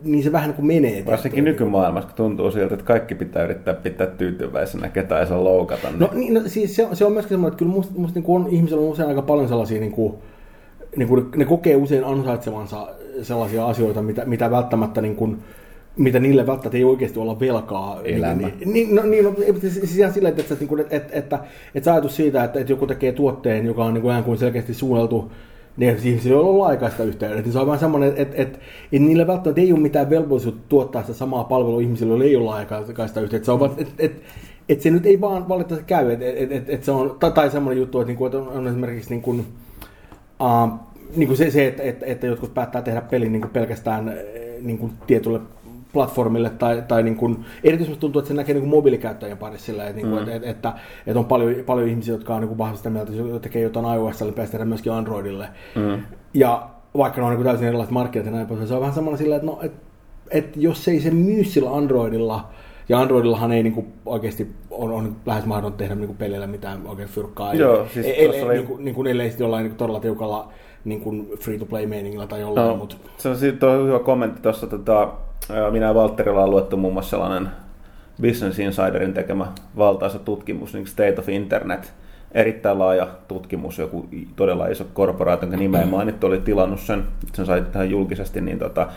niin 0.04 0.22
se 0.22 0.32
vähän 0.32 0.48
niin 0.48 0.56
kuin 0.56 0.66
menee. 0.66 1.06
Varsinkin 1.06 1.44
nykymaailmassa, 1.44 2.08
kun 2.08 2.16
tuntuu 2.16 2.50
siltä, 2.50 2.74
että 2.74 2.86
kaikki 2.86 3.14
pitää 3.14 3.44
yrittää 3.44 3.74
pitää 3.74 4.06
tyytyväisenä, 4.06 4.88
ketään 4.88 5.20
ei 5.20 5.26
saa 5.26 5.44
loukata. 5.44 5.88
Niin 5.88 6.00
No, 6.00 6.10
niin, 6.14 6.34
no 6.34 6.40
siis 6.46 6.76
se, 6.76 6.86
on- 6.86 6.96
se 6.96 7.04
on 7.04 7.12
myöskin 7.12 7.28
semmoinen, 7.28 7.52
että 7.52 7.58
kyllä 7.58 7.72
musta, 7.72 7.92
musta 7.96 8.14
niin 8.18 8.24
kuin 8.24 8.44
on, 8.44 8.50
ihmisillä 8.50 8.82
on 8.82 8.88
usein 8.88 9.08
aika 9.08 9.22
paljon 9.22 9.48
sellaisia, 9.48 9.80
niin 9.80 9.92
kuin, 9.92 10.14
niin 10.96 11.08
kuin, 11.08 11.26
ne 11.36 11.44
kokee 11.44 11.76
usein 11.76 12.04
ansaitsevansa 12.04 12.88
sellaisia 13.22 13.66
asioita, 13.66 14.02
mitä, 14.02 14.24
mitä 14.24 14.50
välttämättä 14.50 15.00
niin 15.00 15.16
kuin, 15.16 15.38
mitä 15.96 16.20
niille 16.20 16.46
välttämättä 16.46 16.76
ei 16.76 16.84
oikeasti 16.84 17.18
olla 17.18 17.40
velkaa. 17.40 18.00
Elämä. 18.04 18.34
Niin, 18.34 18.72
niin, 18.72 18.94
no, 18.94 19.02
niin, 19.02 19.24
no, 19.24 19.30
mutta 19.30 19.60
siis 19.60 19.98
ihan 19.98 20.12
silleen, 20.12 20.34
että, 20.38 20.54
että, 20.54 20.64
että, 20.64 20.96
että, 20.96 21.18
että, 21.18 21.38
että 21.74 21.92
ajatus 21.92 22.16
siitä, 22.16 22.44
että, 22.44 22.60
että 22.60 22.72
joku 22.72 22.86
tekee 22.86 23.12
tuotteen, 23.12 23.66
joka 23.66 23.84
on 23.84 23.94
niin 23.94 24.24
kuin, 24.24 24.38
selkeästi 24.38 24.74
suunneltu 24.74 25.32
niin 25.78 25.90
että 25.90 26.08
ihmisillä 26.08 26.40
on 26.40 26.46
ollut 26.46 26.66
aikaista 26.66 27.04
yhteydet, 27.04 27.44
niin 27.44 27.52
se 27.52 27.58
on 27.58 27.66
vaan 27.66 27.78
semmoinen, 27.78 28.08
että, 28.08 28.22
että, 28.22 28.42
että, 28.42 28.58
että 28.92 29.06
niillä 29.06 29.26
välttämättä 29.26 29.60
ei 29.60 29.72
ole 29.72 29.80
mitään 29.80 30.10
velvollisuutta 30.10 30.62
tuottaa 30.68 31.02
sitä 31.02 31.14
samaa 31.14 31.44
palvelua 31.44 31.80
ihmisille, 31.80 32.10
joilla 32.10 32.24
ei 32.24 32.36
ole 32.36 32.52
aikaista 32.52 33.20
yhteyttä. 33.20 33.46
Se 33.46 33.52
on 33.52 33.60
vaan, 33.60 33.70
että, 33.76 33.92
että, 33.98 34.22
että 34.68 34.82
se 34.82 34.90
nyt 34.90 35.06
ei 35.06 35.20
vaan 35.20 35.48
valitettavasti 35.48 35.86
käy, 35.86 36.10
että, 36.10 36.24
että, 36.26 36.54
että, 36.54 36.72
että 36.72 36.84
se 36.84 36.90
on, 36.90 37.16
tai, 37.20 37.32
tai 37.32 37.50
semmoinen 37.50 37.80
juttu, 37.80 38.00
että, 38.00 38.08
niin 38.08 38.16
kuin, 38.16 38.26
että 38.26 38.38
on, 38.38 38.48
on 38.48 38.68
esimerkiksi 38.68 39.10
niin 39.10 39.22
kuin, 39.22 39.46
uh, 40.40 40.78
niin 41.16 41.26
kuin 41.26 41.36
se, 41.36 41.50
se 41.50 41.66
että, 41.66 41.82
että, 41.82 42.06
että 42.06 42.26
jotkut 42.26 42.54
päättää 42.54 42.82
tehdä 42.82 43.00
pelin 43.00 43.32
niin 43.32 43.40
kuin 43.42 43.50
pelkästään 43.50 44.08
eh, 44.08 44.62
niin 44.62 44.78
kuin 44.78 44.92
tietylle 45.06 45.40
platformille 45.92 46.50
tai, 46.50 46.82
tai 46.88 47.02
niin 47.02 47.16
kuin, 47.16 47.44
erityisesti 47.64 48.00
tuntuu, 48.00 48.18
että 48.20 48.28
se 48.28 48.34
näkee 48.34 48.54
niin 48.54 48.62
kuin 48.62 48.70
mobiilikäyttäjien 48.70 49.38
parissa 49.38 49.66
sillä, 49.66 49.86
että, 49.86 49.96
niin 49.96 50.10
kuin, 50.10 50.22
Mm. 50.22 50.28
että, 50.28 50.50
että, 50.50 50.72
että, 51.06 51.18
on 51.18 51.24
paljon, 51.24 51.54
paljon 51.66 51.88
ihmisiä, 51.88 52.14
jotka 52.14 52.34
on 52.34 52.40
niin 52.40 52.48
kuin 52.48 52.58
vahvasti 52.58 52.78
sitä 52.78 52.90
mieltä, 52.90 53.12
että 53.12 53.22
jos 53.28 53.42
tekee 53.42 53.62
jotain 53.62 53.98
iOSlle, 53.98 54.26
niin 54.26 54.34
päästä 54.34 54.52
tehdä 54.52 54.64
myöskin 54.64 54.92
Androidille. 54.92 55.48
Mm. 55.74 56.02
Ja 56.34 56.68
vaikka 56.96 57.20
ne 57.20 57.26
on 57.26 57.34
niin 57.34 57.44
täysin 57.44 57.66
erilaiset 57.68 57.92
markkinat 57.92 58.26
ja 58.26 58.32
näin 58.32 58.46
pois, 58.46 58.68
se 58.68 58.74
on 58.74 58.80
vähän 58.80 58.94
semmoinen 58.94 59.18
silleen, 59.18 59.36
että 59.36 59.46
no, 59.52 59.58
et, 59.62 59.72
et 60.30 60.56
jos 60.56 60.88
ei 60.88 61.00
se 61.00 61.10
myy 61.10 61.44
sillä 61.44 61.76
Androidilla, 61.76 62.48
ja 62.88 63.00
Androidillahan 63.00 63.52
ei 63.52 63.62
niinku 63.62 63.86
oikeasti 64.06 64.48
on, 64.70 64.92
on 64.92 65.16
lähes 65.26 65.46
mahdotonta 65.46 65.78
tehdä 65.78 65.94
niinku 65.94 66.14
pelillä 66.14 66.46
mitään 66.46 66.86
oikein 66.86 67.08
fyrkkaa. 67.08 67.54
Joo, 67.54 67.86
siis 67.94 68.06
ei, 68.06 68.24
tuossa 68.24 68.44
oli- 68.46 68.50
oli... 68.50 68.58
niinku, 68.58 68.76
niinku, 68.76 69.04
ellei 69.04 69.28
sitten 69.28 69.44
jollain 69.44 69.62
niinku 69.62 69.78
todella 69.78 70.00
tiukalla 70.00 70.52
niinku 70.84 71.36
free-to-play-meiningillä 71.40 72.26
tai 72.26 72.40
jollain, 72.40 72.68
No, 72.68 72.76
mutta 72.76 72.96
se 73.16 73.28
on, 73.28 73.36
siitä 73.36 73.66
on 73.66 73.86
hyvä 73.86 73.98
kommentti 73.98 74.42
tuossa. 74.42 74.66
Tota, 74.66 75.12
minä 75.70 75.86
ja 75.86 75.94
Valtterilla 75.94 76.42
on 76.42 76.50
luettu 76.50 76.76
muun 76.76 76.92
muassa 76.92 77.10
sellainen 77.10 77.48
Business 78.22 78.58
Insiderin 78.58 79.14
tekemä 79.14 79.46
valtaisa 79.76 80.18
tutkimus, 80.18 80.74
niin 80.74 80.86
State 80.86 81.16
of 81.18 81.28
Internet. 81.28 81.92
Erittäin 82.32 82.78
laaja 82.78 83.08
tutkimus, 83.28 83.78
joku 83.78 84.08
todella 84.36 84.66
iso 84.66 84.86
korporaatio, 84.94 85.46
jonka 85.46 85.56
nimeä 85.56 85.80
ei 85.80 85.86
mainittu, 85.86 86.26
oli 86.26 86.40
tilannut 86.40 86.80
sen, 86.80 87.04
sen 87.34 87.46
sai 87.46 87.64
tähän 87.72 87.90
julkisesti, 87.90 88.40
niin 88.40 88.58
tota, 88.58 88.88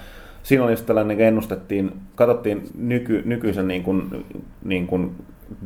siinä 0.44 0.64
oli 0.64 0.76
tällainen, 0.76 1.18
niin 1.18 1.28
ennustettiin, 1.28 1.92
katsottiin 2.16 2.64
nyky, 2.78 3.22
nykyisen 3.26 3.68
niin 3.68 3.84
kuin, 3.84 4.26
niin 4.64 4.88
kuin 4.88 5.16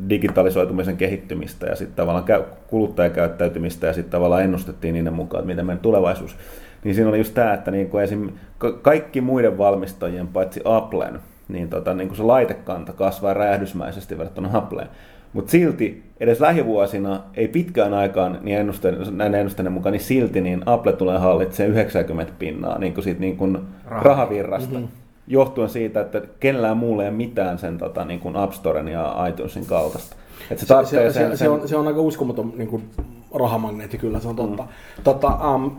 digitalisoitumisen 0.10 0.98
kehittymistä 0.98 1.66
ja 1.66 1.76
sitten 1.76 1.96
tavallaan 1.96 2.26
käy- 2.26 2.44
kuluttajakäyttäytymistä 2.68 3.88
ja 3.88 3.94
sitten 3.94 4.12
tavallaan 4.12 4.44
ennustettiin 4.44 4.94
niiden 4.94 5.14
mukaan, 5.14 5.42
että 5.42 5.48
miten 5.48 5.66
meidän 5.66 5.82
tulevaisuus. 5.82 6.38
Niin 6.84 6.96
siinä 6.96 7.10
oli 7.10 7.18
just 7.18 7.34
tämä, 7.34 7.54
että 7.54 7.72
niin 7.72 7.90
kuin 7.90 8.04
esim. 8.04 8.30
ka- 8.58 8.72
kaikki 8.72 9.22
muiden 9.22 9.58
valmistajien 9.58 10.28
paitsi 10.28 10.62
Applen, 10.66 11.20
niin, 11.48 11.70
tota, 11.70 11.94
niin 11.94 12.08
kuin 12.08 12.18
se 12.18 12.24
laitekanta 12.24 12.94
kasvaa 12.94 13.34
räjähdysmäisesti 13.34 14.18
verrattuna 14.18 14.50
Appleen. 14.54 14.88
Mutta 15.34 15.52
silti 15.52 16.04
edes 16.20 16.40
lähivuosina, 16.40 17.20
ei 17.34 17.48
pitkään 17.48 17.94
aikaan, 17.94 18.40
niin 18.42 18.58
ennusteen, 18.58 18.98
näin 19.12 19.36
ennusteiden 19.36 19.72
mukaan, 19.72 19.94
niin 19.94 20.02
silti 20.02 20.42
niin 20.42 20.64
Apple 20.66 20.94
tulee 20.94 21.18
hallitsemaan 21.18 21.72
90 21.72 22.34
pinnaa 22.40 22.80
niin 22.80 22.94
kuin 22.94 23.04
siitä 23.04 23.20
niin 23.20 23.38
kuin 23.38 23.58
Raha. 23.86 24.04
rahavirrasta. 24.04 24.74
Mm-hmm. 24.74 25.05
Johtuen 25.28 25.70
siitä, 25.70 26.02
että 26.02 26.22
kellään 26.40 26.78
muulla 26.78 27.04
ei 27.04 27.10
ole 27.10 27.18
mitään 27.18 27.60
sen 27.60 27.78
tota, 27.78 28.06
niin 28.06 28.20
kuin 28.20 28.36
App 28.36 28.54
Storen 28.54 28.88
ja 28.88 29.28
iTunesin 29.30 29.66
kaltaista. 29.66 30.16
Et 30.52 30.60
se, 30.60 30.66
se, 30.66 30.86
se, 30.86 30.86
se, 30.86 31.12
sen, 31.14 31.38
se, 31.38 31.50
on, 31.50 31.68
se 31.68 31.78
on 31.78 31.88
aika 31.88 32.02
uskomaton 32.02 32.54
niin 32.56 32.68
kuin, 32.68 32.90
rahamagneetti, 33.34 33.98
kyllä 33.98 34.20
se 34.20 34.28
on 34.28 34.36
totta. 34.36 34.64
Mm. 34.64 34.70
Tota, 35.04 35.54
um, 35.54 35.72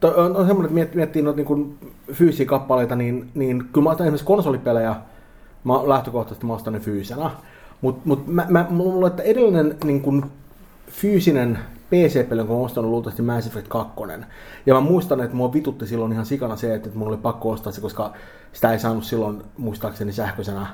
to, 0.00 0.08
on, 0.16 0.36
on 0.36 0.46
semmoinen, 0.46 0.64
että 0.64 0.74
miettii, 0.74 0.96
miettii 0.96 1.22
noita 1.22 1.36
niin 1.36 1.46
kuin, 1.46 1.78
fyysisiä 2.12 2.46
kappaleita, 2.46 2.96
niin, 2.96 3.30
niin 3.34 3.64
kyllä 3.72 3.84
mä 3.84 3.90
ostan 3.90 4.06
esimerkiksi 4.06 4.26
konsolipelejä, 4.26 4.94
mä 5.64 5.88
lähtökohtaisesti 5.88 6.46
mä 6.46 6.54
ostan 6.54 6.72
ne 6.72 6.80
fyysisenä. 6.80 7.30
Mutta 7.80 8.02
mut 8.04 8.26
mä, 8.26 8.46
mä, 8.48 8.66
mulla 8.70 9.06
on, 9.06 9.10
että 9.10 9.22
edellinen 9.22 9.76
niin 9.84 10.00
kuin, 10.00 10.24
fyysinen 10.90 11.58
PC-peli, 11.94 12.40
jonka 12.40 12.54
mä 12.54 12.60
ostanut 12.60 12.90
luultavasti 12.90 13.22
Mass 13.22 13.46
Effect 13.46 13.68
2. 13.68 13.92
Ja 14.66 14.74
mä 14.74 14.80
muistan, 14.80 15.20
että 15.20 15.36
mua 15.36 15.52
vitutti 15.52 15.86
silloin 15.86 16.12
ihan 16.12 16.26
sikana 16.26 16.56
se, 16.56 16.74
että 16.74 16.90
mun 16.94 17.08
oli 17.08 17.16
pakko 17.16 17.50
ostaa 17.50 17.72
se, 17.72 17.80
koska 17.80 18.12
sitä 18.52 18.72
ei 18.72 18.78
saanut 18.78 19.04
silloin 19.04 19.42
muistaakseni 19.58 20.12
sähköisenä 20.12 20.66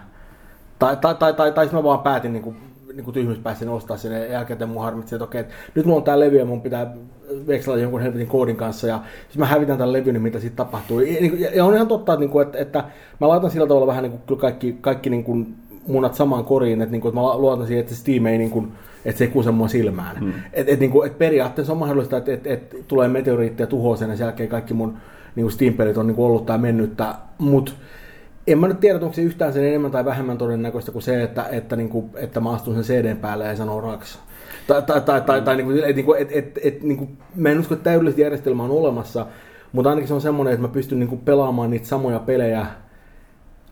tai, 0.78 0.96
tai, 0.96 1.14
tai, 1.14 1.34
tai, 1.34 1.52
tai 1.52 1.68
mä 1.72 1.84
vaan 1.84 1.98
päätin 1.98 2.32
niin 2.32 2.42
kuin, 2.42 2.56
niin 2.94 3.04
kuin 3.04 3.14
tyhmyspäässä 3.14 3.70
ostaa 3.70 3.96
sen 3.96 4.12
ja 4.12 4.26
jälkeen 4.26 4.68
mun 4.68 4.82
harmitsi, 4.82 5.14
että 5.14 5.24
okei, 5.24 5.40
että 5.40 5.54
nyt 5.74 5.86
mulla 5.86 5.98
on 5.98 6.04
tää 6.04 6.20
levy 6.20 6.38
ja 6.38 6.44
mun 6.44 6.60
pitää 6.60 6.94
vekselata 7.46 7.82
jonkun 7.82 8.00
helvetin 8.00 8.26
koodin 8.26 8.56
kanssa 8.56 8.86
ja 8.86 9.00
sitten 9.22 9.40
mä 9.40 9.46
hävitän 9.46 9.78
tämän 9.78 9.92
levyn, 9.92 10.14
niin 10.14 10.22
mitä 10.22 10.38
sitten 10.38 10.66
tapahtuu. 10.66 11.00
Ja, 11.00 11.20
niin 11.20 11.30
kuin- 11.30 11.48
ja 11.54 11.64
on 11.64 11.74
ihan 11.74 11.88
totta, 11.88 12.12
että, 12.12 12.20
niin 12.20 12.30
kuin, 12.30 12.46
että, 12.46 12.58
että 12.58 12.84
mä 13.20 13.28
laitan 13.28 13.50
sillä 13.50 13.66
tavalla 13.66 13.86
vähän 13.86 14.02
niin 14.02 14.20
kuin, 14.26 14.40
kaikki, 14.40 14.78
kaikki 14.80 15.10
niin 15.10 15.24
kuin 15.24 15.54
munat 15.86 16.14
samaan 16.14 16.44
koriin, 16.44 16.82
että, 16.82 16.92
niin 16.92 17.00
kuin, 17.00 17.10
että 17.10 17.20
mä 17.20 17.38
luotan 17.38 17.66
siihen, 17.66 17.80
että 17.80 17.94
Steam 17.94 18.26
ei 18.26 18.38
niin 18.38 18.50
kuin, 18.50 18.72
että 19.04 19.18
se 19.18 19.24
ei 19.24 19.30
kuse 19.30 19.50
mua 19.50 19.68
silmään. 19.68 20.16
Hmm. 20.16 20.32
Et, 20.52 20.68
et, 20.68 20.80
niin 20.80 20.90
kuin, 20.90 21.06
et 21.06 21.18
periaatteessa 21.18 21.72
on 21.72 21.78
mahdollista, 21.78 22.16
että 22.16 22.32
et, 22.32 22.46
et, 22.46 22.76
tulee 22.88 23.08
meteoriitti 23.08 23.62
ja 23.62 23.66
tuhoaa 23.66 23.96
sen 23.96 24.10
ja 24.10 24.16
sen 24.16 24.24
jälkeen 24.24 24.48
kaikki 24.48 24.74
mun 24.74 24.96
niin 25.34 25.44
kuin 25.44 25.52
Steam-pelit 25.52 25.98
on 25.98 26.06
niin 26.06 26.14
kuin 26.14 26.26
ollut 26.26 26.46
tai 26.46 26.58
mennyttä, 26.58 27.14
mutta 27.38 27.72
en 28.46 28.58
mä 28.58 28.68
nyt 28.68 28.80
tiedä, 28.80 28.98
onko 28.98 29.12
se 29.12 29.22
yhtään 29.22 29.52
sen 29.52 29.64
enemmän 29.64 29.90
tai 29.90 30.04
vähemmän 30.04 30.38
todennäköistä 30.38 30.92
kuin 30.92 31.02
se, 31.02 31.22
että, 31.22 31.44
että, 31.50 31.76
niin 31.76 31.88
kuin, 31.88 32.10
että 32.14 32.40
mä 32.40 32.50
astun 32.50 32.74
sen 32.74 32.84
CDn 32.84 33.16
päälle 33.16 33.46
ja 33.46 33.56
sanon 33.56 33.82
raks. 33.82 34.18
Tai, 34.66 34.82
tai, 34.82 35.00
tai, 35.00 35.20
tai, 35.20 35.42
tai 35.42 35.56
niin 35.56 35.66
kuin, 35.66 35.84
et, 35.84 35.96
niin 35.96 36.06
kuin, 36.06 36.22
et, 36.22 36.28
et, 36.32 36.58
et, 36.64 36.82
niin 36.82 36.98
kuin, 36.98 37.18
mä 37.36 37.48
en 37.48 37.60
usko, 37.60 37.74
että 37.74 37.84
täydellistä 37.84 38.20
järjestelmää 38.20 38.66
on 38.66 38.70
olemassa, 38.70 39.26
mutta 39.72 39.90
ainakin 39.90 40.08
se 40.08 40.14
on 40.14 40.20
semmoinen, 40.20 40.54
että 40.54 40.66
mä 40.66 40.72
pystyn 40.72 40.98
niin 40.98 41.08
kuin, 41.08 41.20
pelaamaan 41.20 41.70
niitä 41.70 41.86
samoja 41.86 42.18
pelejä 42.18 42.66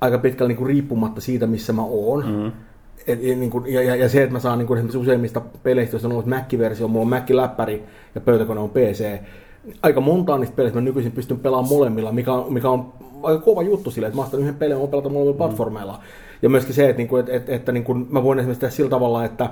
aika 0.00 0.18
pitkälle 0.18 0.48
niin 0.48 0.58
kuin, 0.58 0.68
riippumatta 0.68 1.20
siitä, 1.20 1.46
missä 1.46 1.72
mä 1.72 1.82
oon. 1.82 2.24
Mm. 2.26 2.52
Et, 3.06 3.22
ja, 3.22 3.36
niin 3.36 3.50
kuin, 3.50 3.72
ja, 3.72 3.82
ja, 3.82 3.96
ja, 3.96 4.08
se, 4.08 4.22
että 4.22 4.32
mä 4.32 4.40
saan 4.40 4.58
niin 4.58 4.66
kuin, 4.66 4.78
esimerkiksi 4.78 4.98
useimmista 4.98 5.40
peleistä, 5.62 5.96
jos 5.96 6.04
on 6.04 6.12
ollut 6.12 6.26
Mac-versio, 6.26 6.88
mulla 6.88 7.02
on 7.02 7.08
Mac-läppäri 7.08 7.82
ja 8.14 8.20
pöytäkone 8.20 8.60
on 8.60 8.70
PC, 8.70 9.18
aika 9.82 10.00
montaa 10.00 10.38
niistä 10.38 10.56
peleistä 10.56 10.80
mä 10.80 10.84
nykyisin 10.84 11.12
pystyn 11.12 11.40
pelaamaan 11.40 11.74
molemmilla, 11.74 12.12
mikä 12.12 12.32
on, 12.32 12.52
mikä 12.52 12.70
on 12.70 12.92
aika 13.22 13.40
kova 13.40 13.62
juttu 13.62 13.90
sille, 13.90 14.06
että 14.06 14.16
mä 14.16 14.22
ostan 14.22 14.40
yhden 14.40 14.54
pelin 14.54 14.76
ja 14.76 14.80
mä 14.80 14.86
pelata 14.86 15.08
molemmilla 15.08 15.32
mm. 15.32 15.38
platformeilla. 15.38 16.00
Ja 16.42 16.48
myöskin 16.48 16.74
se, 16.74 16.88
että, 16.88 16.96
niinku, 16.96 17.16
että, 17.16 17.32
että, 17.32 17.52
että 17.52 17.72
niin 17.72 17.84
kuin, 17.84 18.06
mä 18.10 18.22
voin 18.22 18.38
esimerkiksi 18.38 18.60
tehdä 18.60 18.74
sillä 18.74 18.90
tavalla, 18.90 19.24
että 19.24 19.50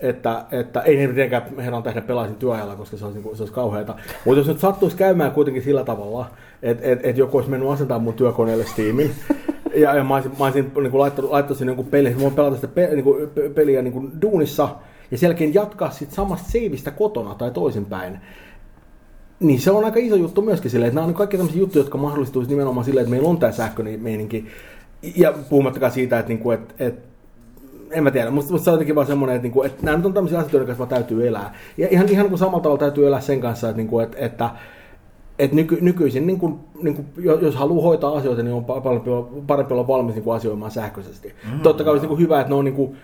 että, 0.00 0.44
että 0.50 0.80
ei 0.80 0.96
ne 0.96 1.06
mitenkään 1.06 1.42
herran 1.58 1.82
tehdä 1.82 2.00
pelaisin 2.00 2.36
työajalla, 2.36 2.76
koska 2.76 2.96
se 2.96 3.04
olisi, 3.04 3.20
niin 3.20 3.36
se 3.36 3.42
olisi 3.42 3.54
kauheata. 3.54 3.94
Mutta 4.24 4.40
jos 4.40 4.48
nyt 4.48 4.58
sattuisi 4.58 4.96
käymään 4.96 5.32
kuitenkin 5.32 5.62
sillä 5.62 5.84
tavalla, 5.84 6.26
että, 6.62 6.84
että, 6.86 7.08
että 7.08 7.20
joku 7.20 7.36
olisi 7.36 7.50
mennyt 7.50 7.70
asentamaan 7.70 8.02
mun 8.02 8.14
työkoneelle 8.14 8.64
Steamin, 8.64 9.10
ja, 9.80 9.94
ja 9.94 10.04
mä 10.04 10.14
olisin, 10.14 10.32
mä 10.38 10.44
olisin 10.44 10.72
niin 10.74 10.90
kuin 10.90 11.00
laittanut, 11.00 11.30
laittanut 11.30 11.58
sinne 11.58 11.70
jonkun 11.70 11.86
pelin, 11.86 12.20
voin 12.20 12.34
pelata 12.34 12.56
sitä 12.56 12.68
pe, 12.68 12.88
niin 12.92 13.04
kuin, 13.04 13.30
pe- 13.30 13.48
peliä 13.48 13.82
niin 13.82 13.92
kuin 13.92 14.12
duunissa, 14.22 14.68
ja 15.10 15.18
sen 15.18 15.26
jälkeen 15.26 15.54
jatkaa 15.54 15.90
sit 15.90 16.12
samasta 16.12 16.50
seivistä 16.50 16.90
kotona 16.90 17.34
tai 17.34 17.50
toisinpäin. 17.50 18.20
Niin 19.40 19.60
se 19.60 19.70
on 19.70 19.84
aika 19.84 20.00
iso 20.00 20.16
juttu 20.16 20.42
myöskin 20.42 20.70
silleen, 20.70 20.88
että 20.88 20.94
nämä 20.94 21.06
on 21.06 21.14
kaikki 21.14 21.36
tämmöisiä 21.36 21.60
juttuja, 21.60 21.80
jotka 21.80 21.98
mahdollistuisi 21.98 22.50
nimenomaan 22.50 22.84
silleen, 22.84 23.02
että 23.02 23.10
meillä 23.10 23.28
on 23.28 23.38
tämä 23.38 23.52
sähköinen. 23.52 24.28
Ja 25.16 25.34
puhumattakaan 25.50 25.92
siitä, 25.92 26.18
että, 26.18 26.28
niinku, 26.28 26.50
että, 26.50 26.74
että 26.78 27.02
en 27.90 28.02
mä 28.02 28.10
tiedä, 28.10 28.30
musta 28.30 28.58
se 28.58 28.70
on 28.70 28.74
jotenkin 28.74 28.94
vaan 28.94 29.06
semmoinen, 29.06 29.36
että, 29.36 29.42
niinku, 29.42 29.62
että 29.62 29.82
nämä 29.82 29.96
nyt 29.96 30.06
on 30.06 30.12
tämmöisiä 30.14 30.38
asioita, 30.38 30.56
joiden 30.56 30.76
kanssa 30.76 30.94
täytyy 30.94 31.28
elää. 31.28 31.54
Ja 31.76 31.88
ihan, 31.90 32.08
ihan 32.08 32.28
kuin 32.28 32.38
samalla 32.38 32.62
tavalla 32.62 32.78
täytyy 32.78 33.06
elää 33.06 33.20
sen 33.20 33.40
kanssa, 33.40 33.68
että, 33.68 33.76
niinku, 33.76 34.00
että, 34.00 34.16
että 34.18 34.50
et 35.38 35.52
nyky, 35.52 35.78
nykyisin, 35.80 36.26
niin 36.26 36.38
kuin, 36.38 36.58
niin 36.82 36.94
kuin, 36.94 37.06
jos 37.42 37.54
haluaa 37.56 37.82
hoitaa 37.82 38.16
asioita, 38.16 38.42
niin 38.42 38.54
on 38.54 38.64
pa- 38.64 38.80
parempi 38.80 39.10
olla, 39.10 39.28
parempi 39.46 39.74
olla 39.74 39.86
valmis 39.86 40.14
niin 40.14 40.24
kuin 40.24 40.36
asioimaan 40.36 40.70
sähköisesti. 40.70 41.34
Mm, 41.52 41.60
Totta 41.60 41.84
kai 41.84 41.90
olisi 41.90 42.02
niin 42.04 42.08
kuin 42.16 42.20
hyvä, 42.20 42.40
että 42.40 42.48
ne 42.48 42.54
on 42.54 42.64
niin 42.64 42.74
kuin, 42.74 42.96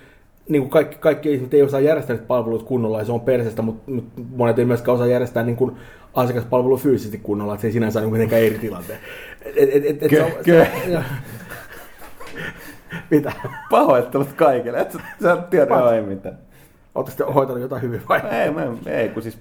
niin 0.48 0.62
kuin 0.62 0.70
kaikki, 0.70 0.96
kaikki 0.96 1.32
ihmiset 1.32 1.54
ei 1.54 1.62
osaa 1.62 1.80
järjestää 1.80 2.16
niitä 2.16 2.26
palveluita 2.26 2.64
kunnolla 2.64 2.98
ja 2.98 3.04
se 3.04 3.12
on 3.12 3.20
perseestä, 3.20 3.62
mutta, 3.62 3.92
monet 4.36 4.58
ei 4.58 4.64
myöskään 4.64 4.94
osaa 4.94 5.06
järjestää 5.06 5.42
niin 5.42 5.56
kuin 5.56 5.76
asiakaspalvelua 6.14 6.76
fyysisesti 6.76 7.18
kunnolla, 7.18 7.54
että 7.54 7.60
se 7.62 7.68
ei 7.68 7.72
sinänsä 7.72 7.98
ole 7.98 8.06
niin 8.06 8.12
mitenkään 8.12 8.42
eri 8.42 8.58
tilanteen. 8.58 8.98
Et, 9.44 9.54
et, 9.56 9.84
et, 9.86 10.02
et, 10.02 10.12
Kö- 10.12 10.16
se 10.16 10.22
on- 10.22 10.30
kö- 10.30 10.66
se 10.86 10.98
on- 10.98 11.04
Mitä? 13.10 13.32
Pahoittelut 13.70 14.32
kaikille, 14.32 14.78
et 14.78 14.92
sä, 14.92 14.98
sä 15.22 15.36
tiedä 15.50 15.90
ei 15.94 16.02
mitään. 16.02 16.38
Oletteko 16.94 17.10
sitten 17.10 17.34
hoitanut 17.34 17.62
jotain 17.62 17.82
hyvin 17.82 18.02
vai? 18.08 18.20
Ei, 18.30 18.50
me, 18.50 18.62
ei 18.86 19.08
kun 19.08 19.22
siis, 19.22 19.38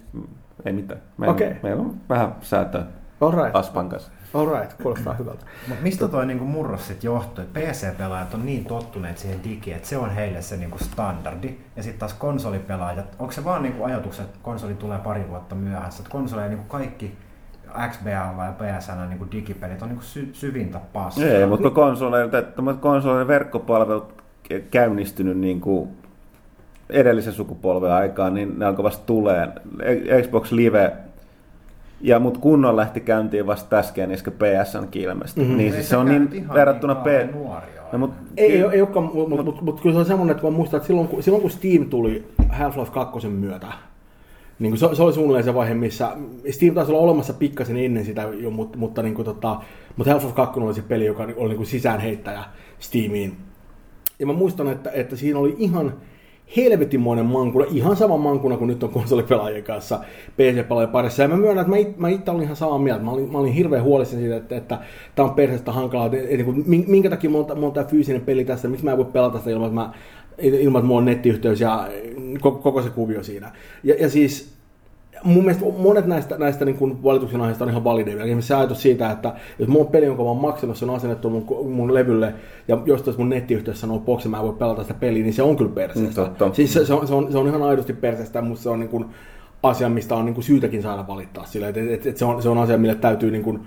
ei 0.66 0.74
mitään. 0.74 1.02
Meillä, 1.18 1.34
Okei. 1.34 1.56
meillä 1.64 1.82
on 1.82 1.96
vähän 2.10 2.36
säätöä 2.42 2.86
All 3.22 3.32
right. 3.44 3.56
Aspan 3.56 3.90
kanssa. 3.90 4.12
All 4.34 4.60
right. 4.60 4.74
Kuulostaa 4.84 5.14
hyvältä. 5.14 5.46
Mutta 5.68 5.84
mistä 5.84 6.08
toi 6.08 6.26
niinku 6.26 6.46
murros 6.46 6.88
sitten 6.88 7.08
johtuu, 7.08 7.44
että 7.44 7.60
PC-pelaajat 7.60 8.34
on 8.34 8.46
niin 8.46 8.66
tottuneet 8.66 9.18
siihen 9.18 9.44
digiin, 9.44 9.76
että 9.76 9.88
se 9.88 9.98
on 9.98 10.10
heille 10.10 10.42
se 10.42 10.58
niinku 10.58 10.78
standardi. 10.78 11.58
Ja 11.76 11.84
sitten 11.84 12.00
taas 12.00 12.14
konsolipelaajat, 12.14 13.16
onko 13.20 13.32
se 13.32 13.44
vaan 13.44 13.64
niinku 13.64 13.84
ajatus, 13.84 14.20
että 14.20 14.40
konsoli 14.42 14.74
tulee 14.74 15.00
pari 15.00 15.30
vuotta 15.30 15.56
myöhässä, 15.56 16.02
että 16.02 16.12
konsoli 16.12 16.50
niinku 16.50 16.66
kaikki 16.68 17.18
XBA 17.90 18.10
ja 18.10 18.54
PSN 18.58 19.10
niinku 19.10 19.28
digipelit 19.32 19.82
on 19.82 19.88
niinku 19.88 20.04
sy- 20.04 20.30
syvintä 20.34 20.80
paskaa. 20.94 21.26
Ei, 21.26 21.46
mutta 21.46 21.70
konsoleilta, 21.70 22.38
konsoleiden 22.80 23.28
verkkopalvelut 23.28 24.24
kä- 24.54 24.62
käynnistynyt 24.72 25.38
niin 25.38 25.62
kuin 25.62 25.90
edellisen 26.92 27.34
sukupolven 27.34 27.92
aikaan, 27.92 28.34
niin 28.34 28.60
ne 28.60 28.66
alkoi 28.66 28.84
vasta 28.84 29.06
tulee. 29.06 29.48
Xbox 30.22 30.52
Live 30.52 30.94
ja 32.02 32.20
mut 32.20 32.38
kunnon 32.38 32.76
lähti 32.76 33.00
käyntiin 33.00 33.48
vasta 33.48 33.78
äsken, 33.78 34.10
niissä 34.10 34.32
PSN 34.32 34.88
kilmestä. 34.92 35.42
Mhm. 35.42 35.50
Mm-hmm. 35.50 35.58
Niin 35.58 35.74
siis 35.74 35.90
se 35.90 35.98
on 35.98 36.06
niin 36.06 36.48
verrattuna 36.54 36.94
niin 36.94 37.30
P... 37.30 37.36
No, 37.92 38.00
mut, 38.00 38.12
Ei, 38.38 38.52
ei, 38.52 38.64
ei 38.72 38.82
olekaan, 38.82 39.06
mutta 39.06 39.30
mut, 39.30 39.46
mut, 39.46 39.62
mut, 39.62 39.82
kyllä 39.82 39.94
se 39.94 40.00
on 40.00 40.06
semmoinen, 40.06 40.36
että 40.36 40.48
mä 40.48 40.52
muistan, 40.52 40.78
että 40.78 40.88
silloin 40.88 41.08
kun, 41.08 41.24
silloin 41.24 41.42
kun 41.42 41.52
Steam 41.52 41.86
tuli 41.86 42.24
Half-Life 42.50 42.92
2 42.92 43.28
myötä, 43.28 43.68
niin 44.60 44.72
kuin 44.72 44.78
se, 44.78 44.96
se 44.96 45.04
oli 45.04 45.14
suunnilleen 45.14 45.44
se 45.44 45.54
vaihe, 45.54 45.74
missä 45.74 46.12
Steam 46.50 46.76
taisi 46.76 46.92
olla 46.92 47.02
olemassa 47.02 47.34
pikkasen 47.34 47.78
ennen 47.78 48.06
sitä 48.06 48.22
jo, 48.22 48.50
mutta, 48.50 48.78
mutta, 48.78 49.04
niin 49.04 49.14
kuin, 49.14 49.26
tota, 49.26 49.62
mutta 49.98 50.14
Half-Life 50.14 50.34
2 50.34 50.60
oli 50.60 50.74
se 50.74 50.82
peli, 50.82 51.06
joka 51.06 51.24
oli 51.24 51.50
niin 51.50 51.58
kuin 51.58 51.68
sisäänheittäjä 51.68 52.44
Steamiin. 52.80 53.38
Ja 54.20 54.28
mä 54.28 54.34
muistan, 54.34 54.68
että, 54.68 54.92
että 54.94 55.16
siinä 55.16 55.40
oli 55.40 55.56
ihan 55.58 55.94
helvetimoinen 56.58 57.26
mankuna, 57.26 57.66
ihan 57.72 57.96
sama 57.96 58.18
mankuna 58.18 58.58
kuin 58.58 58.68
nyt 58.68 58.84
on 58.84 58.90
konsolipelaajien 58.90 59.64
kanssa 59.64 60.00
PC-pelaajien 60.38 60.92
parissa. 60.92 61.22
Ja 61.22 61.28
mä 61.28 61.38
myönnän, 61.38 61.62
että 61.62 61.98
mä, 61.98 62.10
it, 62.10 62.20
itse 62.20 62.32
olin 62.32 62.44
ihan 62.44 62.56
samaa 62.56 62.80
mieltä. 62.80 63.04
Mä 63.04 63.12
olin, 63.12 63.32
mä 63.32 63.38
olin 63.38 63.54
hirveän 63.54 63.84
huolissani 63.84 64.22
siitä, 64.22 64.38
että, 64.38 64.56
että 64.56 64.80
tämä 65.16 65.30
on 65.30 65.36
perheestä 65.36 65.72
hankalaa. 65.72 66.06
Että, 66.06 66.18
että, 66.18 66.36
että, 66.36 66.52
minkä 66.88 67.10
takia 67.10 67.30
on 67.62 67.72
tämä 67.74 67.86
fyysinen 67.86 68.22
peli 68.22 68.46
tässä, 68.46 68.68
miksi 68.68 68.86
mä 68.86 68.92
en 68.92 68.98
voi 68.98 69.06
pelata 69.06 69.38
sitä 69.38 69.52
ilman, 69.52 69.68
että, 69.68 69.82
mä, 69.82 69.92
ilman, 70.38 70.80
että 70.80 70.88
mulla 70.88 71.00
on 71.00 71.06
nettiyhteys 71.06 71.62
ja 71.62 71.88
koko, 72.42 72.58
koko 72.60 72.82
se 72.82 72.90
kuvio 72.90 73.24
siinä. 73.24 73.52
Ja, 73.84 73.96
ja 74.00 74.10
siis 74.10 74.61
mun 75.24 75.44
mielestä 75.44 75.66
monet 75.78 76.06
näistä, 76.06 76.38
näistä 76.38 76.66
niin 76.66 76.78
kuin 76.78 77.04
valituksen 77.04 77.42
aiheista 77.42 77.64
on 77.64 77.70
ihan 77.70 77.84
valideja. 77.84 78.24
Esimerkiksi 78.24 78.48
se 78.48 78.56
ajatus 78.56 78.82
siitä, 78.82 79.12
että 79.12 79.34
jos 79.60 79.70
on 79.70 79.88
peli, 79.88 80.06
jonka 80.06 80.24
mä 80.24 80.30
oon 80.30 80.42
maksanut, 80.42 80.78
se 80.78 80.86
on 80.86 80.96
asennettu 80.96 81.30
mun, 81.30 81.74
mun 81.76 81.94
levylle, 81.94 82.34
ja 82.68 82.82
jos 82.86 83.18
mun 83.18 83.30
nettiyhteydessä 83.30 83.82
sanoo 83.82 84.00
boksi, 84.00 84.30
mä 84.30 84.44
voin 84.44 84.58
pelata 84.58 84.82
sitä 84.82 84.94
peliä, 84.94 85.24
niin 85.24 85.34
se 85.34 85.44
on 85.44 85.56
kyllä 85.56 85.72
perseestä. 85.72 86.22
Mm. 86.22 86.54
Siis 86.54 86.74
se, 86.74 86.86
se, 86.86 86.94
on, 86.94 87.08
se, 87.08 87.14
on, 87.14 87.32
se 87.32 87.38
on 87.38 87.48
ihan 87.48 87.64
aidosti 87.64 87.94
perseestä, 87.94 88.42
mutta 88.42 88.64
se 88.64 88.70
on 88.70 88.80
niin 88.80 88.90
kuin 88.90 89.06
asia, 89.64 89.90
mistä 89.90 90.16
on 90.16 90.26
niin 90.26 90.34
kuin 90.34 90.46
syytäkin 90.46 90.82
saada 90.82 91.08
valittaa. 91.08 91.46
Sillä, 91.46 91.68
et, 91.68 91.78
et, 91.78 92.08
et 92.08 92.18
se, 92.18 92.26
on, 92.26 92.42
se 92.42 92.50
on 92.50 92.58
asia, 92.58 92.78
mille 92.78 92.96
täytyy 92.96 93.32
niin 93.32 93.44
kuin, 93.44 93.62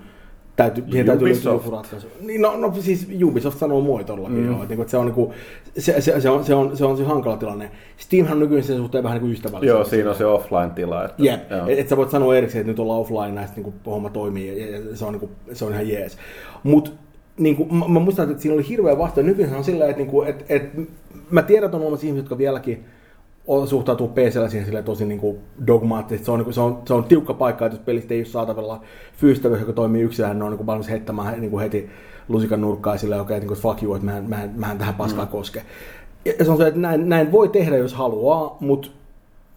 täytyy, 0.57 0.85
siihen 0.91 1.07
täytyy 1.07 1.29
löytyä 1.29 1.53
joku 1.53 1.71
ratkaisu. 1.71 2.07
Niin, 2.21 2.43
no, 2.43 2.57
no, 2.57 2.73
siis 2.81 3.09
Ubisoft 3.25 3.59
sanoo 3.59 3.81
moi 3.81 4.05
todellakin, 4.05 4.39
Mm. 4.39 4.47
joo. 4.47 4.59
Niin 4.59 4.69
kuin, 4.69 4.81
että 4.81 4.91
se, 4.91 4.97
on, 4.97 5.07
niin 5.07 5.15
kuin, 5.15 5.31
se, 5.79 6.01
se, 6.01 6.21
se, 6.21 6.31
on, 6.31 6.45
se, 6.45 6.55
on, 6.55 6.77
se 6.77 6.85
on 6.85 6.97
se 6.97 7.05
hankala 7.05 7.37
tilanne. 7.37 7.71
Steamhan 7.97 8.33
on 8.33 8.39
nykyisin 8.41 8.67
sen 8.67 8.77
suhteen 8.77 9.05
vähän 9.05 9.15
niin 9.15 9.21
kuin 9.21 9.33
ystävällinen. 9.33 9.75
Joo, 9.75 9.85
siinä 9.85 10.11
on 10.11 10.17
se 10.17 10.27
offline-tila. 10.27 11.05
Että, 11.05 11.23
Jep, 11.25 11.41
että 11.53 11.65
et 11.69 11.89
sä 11.89 11.97
voit 11.97 12.11
sanoa 12.11 12.37
erikseen, 12.37 12.61
että 12.61 12.71
nyt 12.71 12.79
ollaan 12.79 13.01
offline 13.01 13.33
näistä 13.33 13.61
niin 13.61 13.75
homma 13.87 14.11
toimii 14.11 14.61
ja, 14.63 14.77
ja 14.77 14.97
se, 14.97 15.05
on, 15.05 15.13
niin 15.13 15.21
kuin, 15.21 15.33
se 15.53 15.65
on 15.65 15.73
ihan 15.73 15.89
jees. 15.89 16.19
Mutta 16.63 16.91
niin 17.39 17.57
kuin, 17.57 17.75
mä, 17.75 17.89
mä, 17.89 18.01
muistan, 18.01 18.31
että 18.31 18.43
siinä 18.43 18.55
oli 18.55 18.69
hirveä 18.69 18.99
vastaan. 18.99 19.27
Nykyään 19.27 19.55
on 19.57 19.65
sillä, 19.65 19.85
että, 19.85 19.99
niin 19.99 20.11
kuin, 20.11 20.29
että, 20.29 20.45
että 20.49 20.81
mä 21.31 21.43
tiedän, 21.43 21.65
että 21.65 21.77
on 21.77 21.83
olemassa 21.83 22.07
ihmisiä, 22.07 22.23
jotka 22.23 22.39
vieläkin 22.39 22.85
suhtautuu 23.67 24.09
PCllä 24.09 24.49
siihen 24.49 24.67
silleen 24.67 24.85
tosi 24.85 25.07
niin 25.07 25.21
kuin 25.21 25.39
dogmaattisesti. 25.67 26.25
Se 26.25 26.31
on, 26.31 26.39
niin 26.39 26.45
kuin, 26.45 26.55
se, 26.55 26.61
on, 26.61 26.83
se 26.87 26.95
on 26.95 27.05
tiukka 27.05 27.35
paikka, 27.35 27.67
että 27.67 27.77
jos 27.77 27.85
pelistä 27.85 28.15
ei 28.15 28.21
ole 28.21 28.27
saatavilla 28.27 28.81
fyysistä, 29.17 29.49
joka 29.49 29.73
toimii 29.73 30.03
yksinään, 30.03 30.39
ne 30.39 30.45
on 30.45 30.51
niin 30.51 30.57
kuin 30.57 30.67
valmis 30.67 30.91
heittämään 30.91 31.41
niin 31.41 31.51
kuin 31.51 31.63
heti 31.63 31.91
lusikan 32.29 32.61
nurkkaan 32.61 32.99
silleen, 32.99 33.21
okei, 33.21 33.37
okay, 33.37 33.41
niin 33.41 33.49
kuin, 33.49 33.61
fuck 33.61 33.83
you, 33.83 33.95
että 33.95 34.07
mä 34.07 34.19
en, 34.19 34.25
mä 34.25 34.43
en, 34.43 34.51
mä 34.57 34.73
en 34.73 34.79
tähän 34.79 34.95
paskaan 34.95 35.29
koske. 35.29 35.63
Ja 36.39 36.45
se 36.45 36.51
on 36.51 36.57
se, 36.57 36.67
että 36.67 36.81
näin, 36.81 37.09
näin 37.09 37.33
voi 37.33 37.49
tehdä, 37.49 37.77
jos 37.77 37.95
haluaa, 37.95 38.57
mutta 38.61 38.89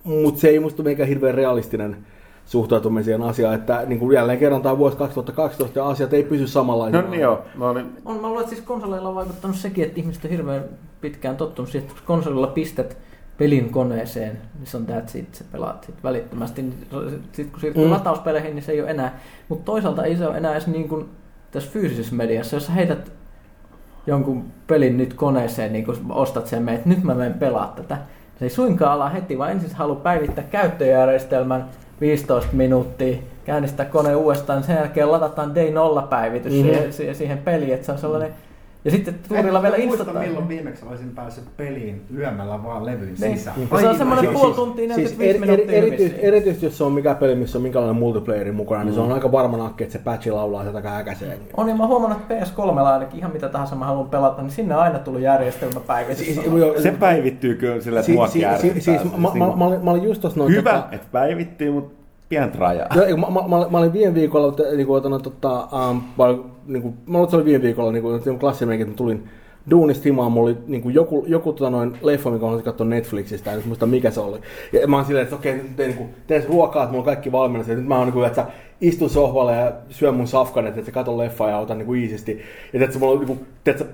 mutta 0.08 0.40
se 0.40 0.48
ei 0.48 0.60
musta 0.60 0.84
ole 0.84 0.90
mikään 0.90 1.10
hirveän 1.10 1.36
realistinen 1.36 1.98
suhtautuminen 2.46 3.04
siihen 3.04 3.22
asiaan, 3.22 3.56
että 3.56 3.84
niin 3.86 4.00
kuin 4.00 4.16
jälleen 4.16 4.40
kerran 4.40 4.62
tämä 4.62 4.78
vuosi 4.78 4.98
2012 4.98 5.80
ja 5.80 5.88
asiat 5.88 6.14
ei 6.14 6.24
pysy 6.24 6.48
samanlaisina. 6.48 7.02
No 7.02 7.10
niin 7.10 7.22
joo, 7.22 7.42
no 7.56 7.74
niin. 7.74 7.86
On, 8.06 8.16
mä 8.22 8.28
luulen, 8.28 8.44
että 8.44 8.56
siis 8.56 8.68
konsoleilla 8.68 9.10
on 9.10 9.16
vaikuttanut 9.16 9.58
sekin, 9.58 9.84
että 9.84 10.00
ihmiset 10.00 10.26
on 10.26 10.32
hirveän 10.32 10.64
pitkään 11.02 11.38
tottunut 11.38 11.72
siihen, 11.72 11.90
että 11.90 12.02
konsolilla 12.06 12.48
pistät 12.48 12.98
pelin 13.38 13.70
koneeseen, 13.70 14.38
niin 14.58 14.68
se 14.68 14.78
on 14.78 14.86
that's 14.90 15.18
it, 15.18 15.36
sä 15.36 15.44
pelaat 15.52 15.84
sit 15.84 16.04
välittömästi. 16.04 16.74
Sitten 17.32 17.52
kun 17.52 17.60
siirtyy 17.62 17.84
Mm. 17.84 17.88
mm. 17.88 17.94
latauspeleihin, 17.94 18.56
niin 18.56 18.64
se 18.64 18.72
ei 18.72 18.82
ole 18.82 18.90
enää. 18.90 19.20
Mutta 19.50 19.66
toisaalta 19.66 20.04
ei 20.04 20.16
se 20.18 20.28
ole 20.28 20.38
enää 20.38 20.52
edes 20.52 20.68
niin 20.68 20.90
kuin 20.90 21.06
tässä 21.52 21.72
fyysisessä 21.72 22.16
mediassa. 22.16 22.56
Jos 22.56 22.66
sä 22.66 22.72
heität 22.72 23.12
jonkun 24.08 24.46
pelin 24.68 24.98
nyt 24.98 25.14
koneeseen, 25.14 25.74
niin 25.74 25.86
kun 25.86 25.98
ostat 26.10 26.48
sen, 26.48 26.70
että 26.70 26.90
nyt 26.90 27.04
mä 27.04 27.16
menen 27.16 27.34
pelaa 27.34 27.74
tätä. 27.76 27.98
Se 28.40 28.46
ei 28.46 28.50
suinkaan 28.50 28.92
ala 28.92 29.10
heti, 29.10 29.38
vaan 29.38 29.52
ensin 29.52 29.70
sä 29.70 29.78
haluat 29.78 30.04
päivittää 30.04 30.44
käyttöjärjestelmän 30.44 31.66
15 32.02 32.50
minuuttia, 32.54 33.18
käynnistää 33.46 33.86
kone 33.86 34.16
uudestaan, 34.16 34.64
sen 34.64 34.76
jälkeen 34.76 35.12
ladataan 35.12 35.56
day 35.56 35.72
0 35.72 36.02
päivitys 36.02 36.54
Mhm. 36.54 36.68
mm-hmm. 36.68 36.92
siihen, 36.92 37.16
siihen, 37.16 37.38
peliin, 37.38 37.74
että 37.74 37.86
se 37.86 37.92
on 37.92 37.98
sellainen... 37.98 38.34
Ja 38.88 38.92
sitten 38.92 39.16
tuurilla 39.28 39.62
vielä 39.62 39.78
muista, 39.78 39.94
instataan. 39.94 40.26
milloin 40.26 40.48
viimeksi 40.48 40.86
olisin 40.90 41.10
päässyt 41.16 41.44
peliin 41.58 42.02
lyömällä 42.10 42.64
vaan 42.64 42.86
levyn 42.86 43.16
Niin. 43.20 43.38
sisään. 43.38 43.56
Ja 43.72 43.80
se 43.80 43.88
on 43.90 43.98
semmoinen 43.98 44.34
puoli 44.34 44.54
tuntia, 44.54 44.96
Siis 44.96 45.18
45 45.18 45.24
eri, 45.24 45.30
eri, 45.30 45.40
minuuttia 45.40 45.78
erityisesti, 45.78 46.04
hyvissä. 46.12 46.28
erityisesti 46.28 46.66
jos 46.66 46.78
se 46.78 46.84
on 46.84 46.92
mikä 46.92 47.16
peli, 47.16 47.36
missä 47.36 47.58
on 47.58 47.62
minkälainen 47.62 47.96
multiplayeri 47.96 48.52
mukana, 48.52 48.84
niin 48.84 48.94
se 48.94 49.00
on 49.00 49.12
aika 49.12 49.32
varma 49.32 49.58
nakki, 49.58 49.84
että 49.84 49.94
se 49.94 50.00
patchi 50.00 50.32
laulaa 50.32 50.62
sitä 50.64 50.74
takaa 50.74 50.98
äkäiseen. 50.98 51.38
On, 51.58 51.66
niin 51.66 51.78
mä 51.78 51.88
huomannut, 51.88 52.20
että 52.22 52.34
PS3 52.46 52.80
ainakin 52.80 53.20
ihan 53.20 53.34
mitä 53.34 53.50
tahansa 53.50 53.76
mä 53.76 53.86
haluan 53.86 54.10
pelata, 54.10 54.42
niin 54.42 54.52
sinne 54.52 54.76
on 54.76 54.82
aina 54.82 55.00
tullut 55.00 55.22
järjestelmäpäivitys. 55.22 56.26
Siis, 56.26 56.40
Se 56.84 56.92
päivittyy 56.92 57.56
kyllä 57.56 57.82
sillä, 57.82 58.00
että 58.00 58.06
si, 58.06 58.14
mua 58.14 58.28
siis, 58.28 58.46
Siis 58.80 59.04
mä, 59.04 59.30
mä, 59.40 59.56
mä, 59.56 59.66
olin, 59.66 59.86
mä 59.86 59.92
olin 59.92 60.04
just 60.04 60.22
tossa 60.22 60.40
noin, 60.40 60.54
Hyvä, 60.54 60.72
tota- 60.92 60.96
että 60.96 61.08
päivittyy, 61.12 61.72
mutta 61.72 61.97
pientä 62.30 62.58
rajaa. 62.60 62.88
Eikö, 63.06 63.18
mä, 63.18 63.28
mä, 63.30 63.42
mä, 63.48 63.68
mä, 63.70 63.78
olin 63.78 63.94
viime 63.94 64.14
viikolla, 64.14 64.52
te- 64.52 64.76
niinku, 64.76 64.94
otana, 64.94 65.20
tota, 65.20 65.68
um, 65.90 66.02
mä, 66.18 66.26
niinku, 66.68 66.94
mä 67.08 67.18
olin, 67.18 67.26
että 67.26 67.38
oli 67.38 67.46
viime 67.46 67.62
viikolla, 67.62 67.92
niinku, 67.92 68.12
niinku 68.12 68.38
klassimerkki, 68.40 68.84
että 68.84 68.96
tulin 68.96 69.30
duunista 69.70 70.04
himaan, 70.04 70.32
mulla 70.32 70.50
oli 70.50 70.58
niinku, 70.68 70.90
joku, 70.90 71.26
joku 71.28 71.54
tota, 71.54 71.70
noin, 71.70 71.98
leffa, 72.02 72.30
mikä 72.30 72.46
haluaisin 72.46 72.66
katsoa 72.66 72.88
Netflixistä, 72.88 73.54
en 73.54 73.62
muista 73.66 73.86
mikä 73.86 74.12
se 74.12 74.20
oli. 74.20 74.40
Ja 74.74 74.88
mä 74.88 74.96
oon 74.96 75.06
silleen, 75.06 75.24
että 75.24 75.36
okei, 75.36 75.54
nyt 75.54 75.76
teen, 75.76 75.90
niinku, 75.90 76.10
teen 76.28 76.42
se 76.42 76.48
ruokaa, 76.48 76.84
että 76.84 76.92
mulla 76.92 77.02
on 77.02 77.06
kaikki 77.06 77.32
valmiina, 77.32 77.68
nyt 77.68 77.88
mä 77.88 77.98
oon 77.98 78.08
niinku, 78.08 78.24
että 78.24 78.46
istun 78.82 79.10
sohvalle 79.10 79.56
ja 79.56 79.72
syön 79.90 80.16
mun 80.16 80.28
safkan, 80.28 80.68
että, 80.68 80.80
että 80.80 80.92
katon 80.92 81.18
leffaa 81.18 81.50
ja 81.50 81.58
otan 81.58 81.78
niinku 81.78 81.94
iisisti. 81.94 82.42
Ja 82.74 82.84
että 82.84 83.00
mulla 83.00 83.14
on 83.14 83.20
niinku, 83.20 83.46
tiedätkö, 83.64 83.88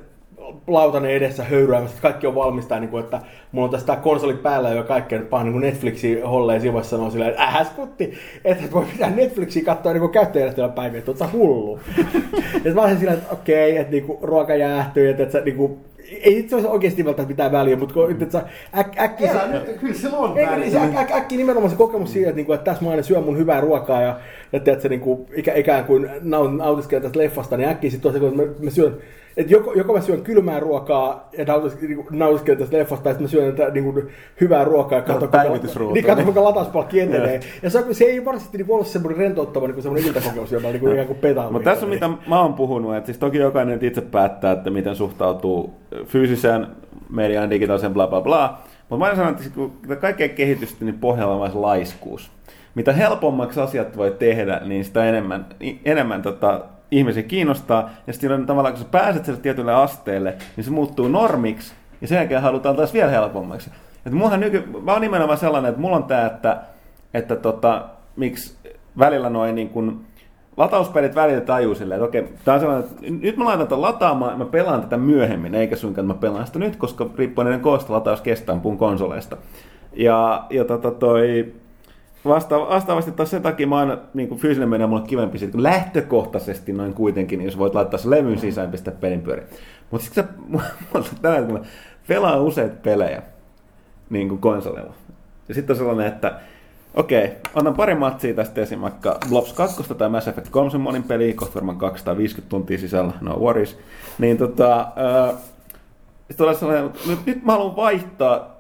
lautanen 0.68 1.12
edessä 1.12 1.44
höyräämässä, 1.44 1.96
että 1.96 2.02
kaikki 2.02 2.28
on 2.28 2.36
valmista, 2.36 2.80
niin 2.80 2.90
kuin, 2.90 3.04
että 3.04 3.22
mulla 3.52 3.66
on 3.66 3.72
tässä 3.72 3.88
tää 3.88 3.96
konsoli 3.96 4.34
päällä 4.34 4.70
ja 4.70 4.84
kaikkea, 4.84 5.20
nyt 5.20 5.30
pahan 5.30 5.52
niin 5.52 5.62
Netflixin 5.62 6.28
holleen 6.28 6.62
sivussa 6.62 6.90
sanoo 6.90 7.12
silleen, 7.12 7.32
että 7.32 7.44
ähä 7.44 7.64
skutti, 7.64 8.14
että 8.46 8.66
et 8.66 8.74
voi 8.74 8.86
pitää 8.86 9.10
Netflixiä 9.10 9.64
katsoa 9.64 9.94
niin 9.94 10.10
käyttäjärjestelmän 10.10 10.74
päivä, 10.74 10.98
että 10.98 11.12
oot 11.12 11.34
hullu. 11.34 11.80
ja 12.64 12.74
mä 12.74 12.82
olin 12.82 12.98
silleen, 12.98 13.18
että 13.18 13.34
okei, 13.34 13.78
että 13.78 13.92
niinku, 13.92 14.20
ruoka 14.22 14.56
jäähtyy, 14.56 15.10
että 15.10 15.24
et 15.24 15.32
sä 15.32 15.42
niinku, 15.42 15.80
ei 16.22 16.40
itse 16.40 16.56
asiassa 16.56 16.74
oikeasti 16.74 17.06
välttämättä 17.06 17.32
mitään 17.32 17.52
väliä, 17.52 17.76
mutta 17.76 17.94
kun, 17.94 18.12
että 18.22 18.42
äk, 18.78 19.00
äkkiä... 19.00 19.32
Elä 19.32 19.48
nyt, 19.48 19.78
kyllä 19.80 19.94
sillä 19.94 20.18
on 20.18 20.38
Ei, 20.38 20.60
niin 20.60 20.72
se 20.72 20.80
äk, 20.80 20.96
äk, 20.96 21.12
äkkiä 21.12 21.38
nimenomaan 21.38 21.72
se 21.72 21.78
kokemus 21.78 22.14
siitä, 22.14 22.30
että, 22.30 22.36
niinku, 22.36 22.54
että 22.54 22.64
tässä 22.64 22.84
mä 22.84 22.90
aina 22.90 23.04
syön 23.04 23.24
mun 23.24 23.38
hyvää 23.38 23.62
ruokaa 23.62 24.02
ja, 24.02 24.20
ja 24.54 24.60
tiedät, 24.60 24.82
se, 24.82 24.90
niinku, 24.90 25.28
ikä, 25.36 25.54
ikään 25.54 25.86
kuin 25.86 26.10
naut- 26.22 26.58
nautiskelen 26.58 27.04
tästä 27.04 27.20
leffasta, 27.20 27.58
niin 27.58 27.70
äkkiä 27.70 27.90
sitten 27.90 28.12
tosiaan, 28.14 28.36
kun 28.36 28.46
mä, 28.46 28.54
mä 28.60 28.70
syön, 28.70 28.98
että 29.38 29.54
joko, 29.54 29.74
joko 29.74 29.94
mä 29.94 30.02
syön 30.02 30.22
kylmää 30.22 30.60
ruokaa 30.60 31.30
ja 31.38 31.46
nautiskelen, 31.46 31.88
niinku, 31.88 32.08
nautiskelen 32.12 32.60
tästä 32.60 32.78
leffasta, 32.78 33.04
tai 33.04 33.14
sitten 33.14 33.26
mä 33.26 33.30
syön 33.30 33.56
tätä, 33.56 33.72
niinku, 33.72 34.02
hyvää 34.42 34.64
ruokaa 34.64 34.98
ja 34.98 35.02
katson, 35.02 35.30
päivitysruutu. 35.30 35.94
niin, 35.94 36.06
katson 36.06 36.24
kuinka 36.24 36.44
latauspalkki 36.44 37.00
etenee. 37.00 37.40
ja 37.62 37.70
se, 37.70 37.86
se 37.92 38.04
ei 38.04 38.26
varsinaisesti 38.26 38.58
niinku, 38.58 38.74
ollut 38.74 38.88
semmoinen 38.88 39.20
rentouttava 39.20 39.68
niinku, 39.68 39.82
semmoinen 39.82 40.08
iltakokemus, 40.08 40.52
joka 40.52 40.68
niinku, 40.68 40.90
ikään 40.90 41.08
kuin 41.08 41.20
petaa. 41.20 41.52
Mutta 41.52 41.70
tässä 41.70 41.86
on 41.86 41.90
mitä 41.90 42.10
mä 42.28 42.42
oon 42.42 42.54
puhunut, 42.54 42.96
että 42.96 43.06
siis 43.06 43.18
toki 43.18 43.38
jokainen 43.38 43.84
itse 43.86 44.02
päättää, 44.02 44.52
että 44.52 44.70
miten 44.70 44.96
suhtautuu 44.96 45.74
fyysiseen 46.06 46.68
mediaan, 47.10 47.50
digitaaliseen 47.50 47.94
bla 47.94 48.08
bla 48.08 48.22
bla. 48.22 48.58
Mutta 48.90 49.06
mä 49.06 49.16
sanon, 49.16 49.32
että 49.32 49.44
kun 49.56 49.74
kaikkea 50.02 50.30
kehitystä, 50.30 50.86
niin 50.86 51.00
pohjalla 51.00 51.36
on 51.36 51.62
laiskuus. 51.62 52.32
Mitä 52.76 52.94
helpommaksi 52.94 53.60
asiat 53.60 53.98
voi 53.98 54.12
tehdä, 54.12 54.62
niin 54.66 54.86
sitä 54.86 55.06
enemmän, 55.06 55.46
enemmän 55.86 56.22
tota, 56.22 56.62
ihmisiä 56.98 57.24
kiinnostaa. 57.24 57.90
Ja 58.08 58.14
sitten 58.14 58.46
tavallaan, 58.46 58.74
kun 58.74 58.84
sä 58.84 58.90
pääset 58.92 59.26
sille 59.26 59.40
tietylle 59.40 59.74
asteelle, 59.74 60.36
niin 60.56 60.64
se 60.64 60.72
muuttuu 60.72 61.08
normiksi. 61.08 61.74
Ja 62.02 62.08
sen 62.08 62.16
jälkeen 62.16 62.42
halutaan 62.42 62.76
taas 62.76 62.94
vielä 62.94 63.12
helpommaksi. 63.12 63.72
Et 64.06 64.14
mullahan 64.14 64.40
nyky, 64.40 64.64
mä 64.82 64.92
oon 64.92 65.02
nimenomaan 65.02 65.38
sellainen, 65.38 65.70
että 65.70 65.82
mulla 65.82 65.96
on 65.96 66.04
tää, 66.04 66.26
että, 66.28 66.62
että 67.14 67.36
tota, 67.36 67.86
miksi 68.16 68.58
välillä 69.00 69.30
noin 69.30 69.56
niin 69.56 69.70
kun, 69.70 70.06
latauspelit 70.58 71.16
välillä 71.16 71.42
tajuu 71.42 71.76
silleen, 71.76 71.98
että 72.02 72.08
okei, 72.08 72.34
tää 72.46 72.54
on 72.54 72.60
sellainen, 72.60 72.90
että 72.90 73.06
nyt 73.22 73.38
mä 73.38 73.46
laitan 73.46 73.68
tämän 73.68 73.82
lataamaan 73.82 74.38
mä 74.38 74.46
pelaan 74.46 74.82
tätä 74.82 74.98
myöhemmin, 74.98 75.56
eikä 75.56 75.76
suinkaan, 75.76 76.08
mä 76.08 76.14
pelaan 76.14 76.48
sitä 76.48 76.60
nyt, 76.60 76.76
koska 76.76 77.10
riippuen 77.18 77.60
koosta 77.60 77.94
lataus 77.94 78.22
kestää 78.22 78.60
puun 78.60 78.78
konsoleista. 78.78 79.38
Ja, 79.94 80.46
ja 80.50 80.66
tota 80.66 80.92
toi, 80.92 81.54
vasta, 82.26 82.60
vastaavasti 82.60 83.12
taas 83.12 83.30
sen 83.30 83.42
takia 83.42 83.68
mä 83.68 83.78
aina, 83.78 83.98
niin 84.14 84.28
kuin 84.28 84.40
fyysinen 84.42 84.82
on 84.82 84.90
mulle 84.90 85.08
kivempi 85.08 85.40
kun 85.52 85.64
lähtökohtaisesti 85.64 86.74
noin 86.74 86.94
kuitenkin, 86.94 87.40
niin 87.40 87.46
jos 87.46 87.58
voit 87.58 87.76
laittaa 87.76 88.00
sen 88.00 88.12
levyn 88.12 88.40
sisään 88.40 88.68
ja 88.68 88.72
pistää 88.72 88.94
pelin 88.94 89.22
pyöriin. 89.22 89.48
Mutta 89.92 90.06
sitten 90.06 90.28
tänään, 91.22 91.46
kun 91.46 91.54
mä 91.60 91.66
pelaan 92.08 92.42
useita 92.42 92.76
pelejä 92.84 93.22
niin 94.10 94.30
kuin 94.30 94.42
konsolilla, 94.42 94.94
ja 95.48 95.54
sitten 95.54 95.74
on 95.74 95.78
sellainen, 95.78 96.08
että 96.08 96.40
Okei, 96.96 97.32
annan 97.56 97.74
pari 97.74 97.96
matsia 97.96 98.34
tästä 98.34 98.62
esim. 98.62 98.82
vaikka 98.82 99.18
Blobs 99.30 99.54
2 99.54 99.94
tai 99.94 100.10
Mass 100.10 100.28
Effect 100.28 100.50
3 100.50 100.78
monin 100.78 101.04
peli, 101.04 101.34
kohta 101.34 101.56
varmaan 101.56 101.78
250 101.78 102.50
tuntia 102.50 102.78
sisällä, 102.78 103.14
no 103.22 103.40
worries. 103.40 103.78
Niin 104.18 104.38
tota, 104.38 104.92
ää, 104.96 105.34
sit 106.28 106.38
tulee 106.38 106.54
sellainen, 106.54 106.92
nyt, 107.08 107.26
nyt 107.26 107.44
mä 107.44 107.52
haluan 107.52 107.76
vaihtaa 107.76 108.56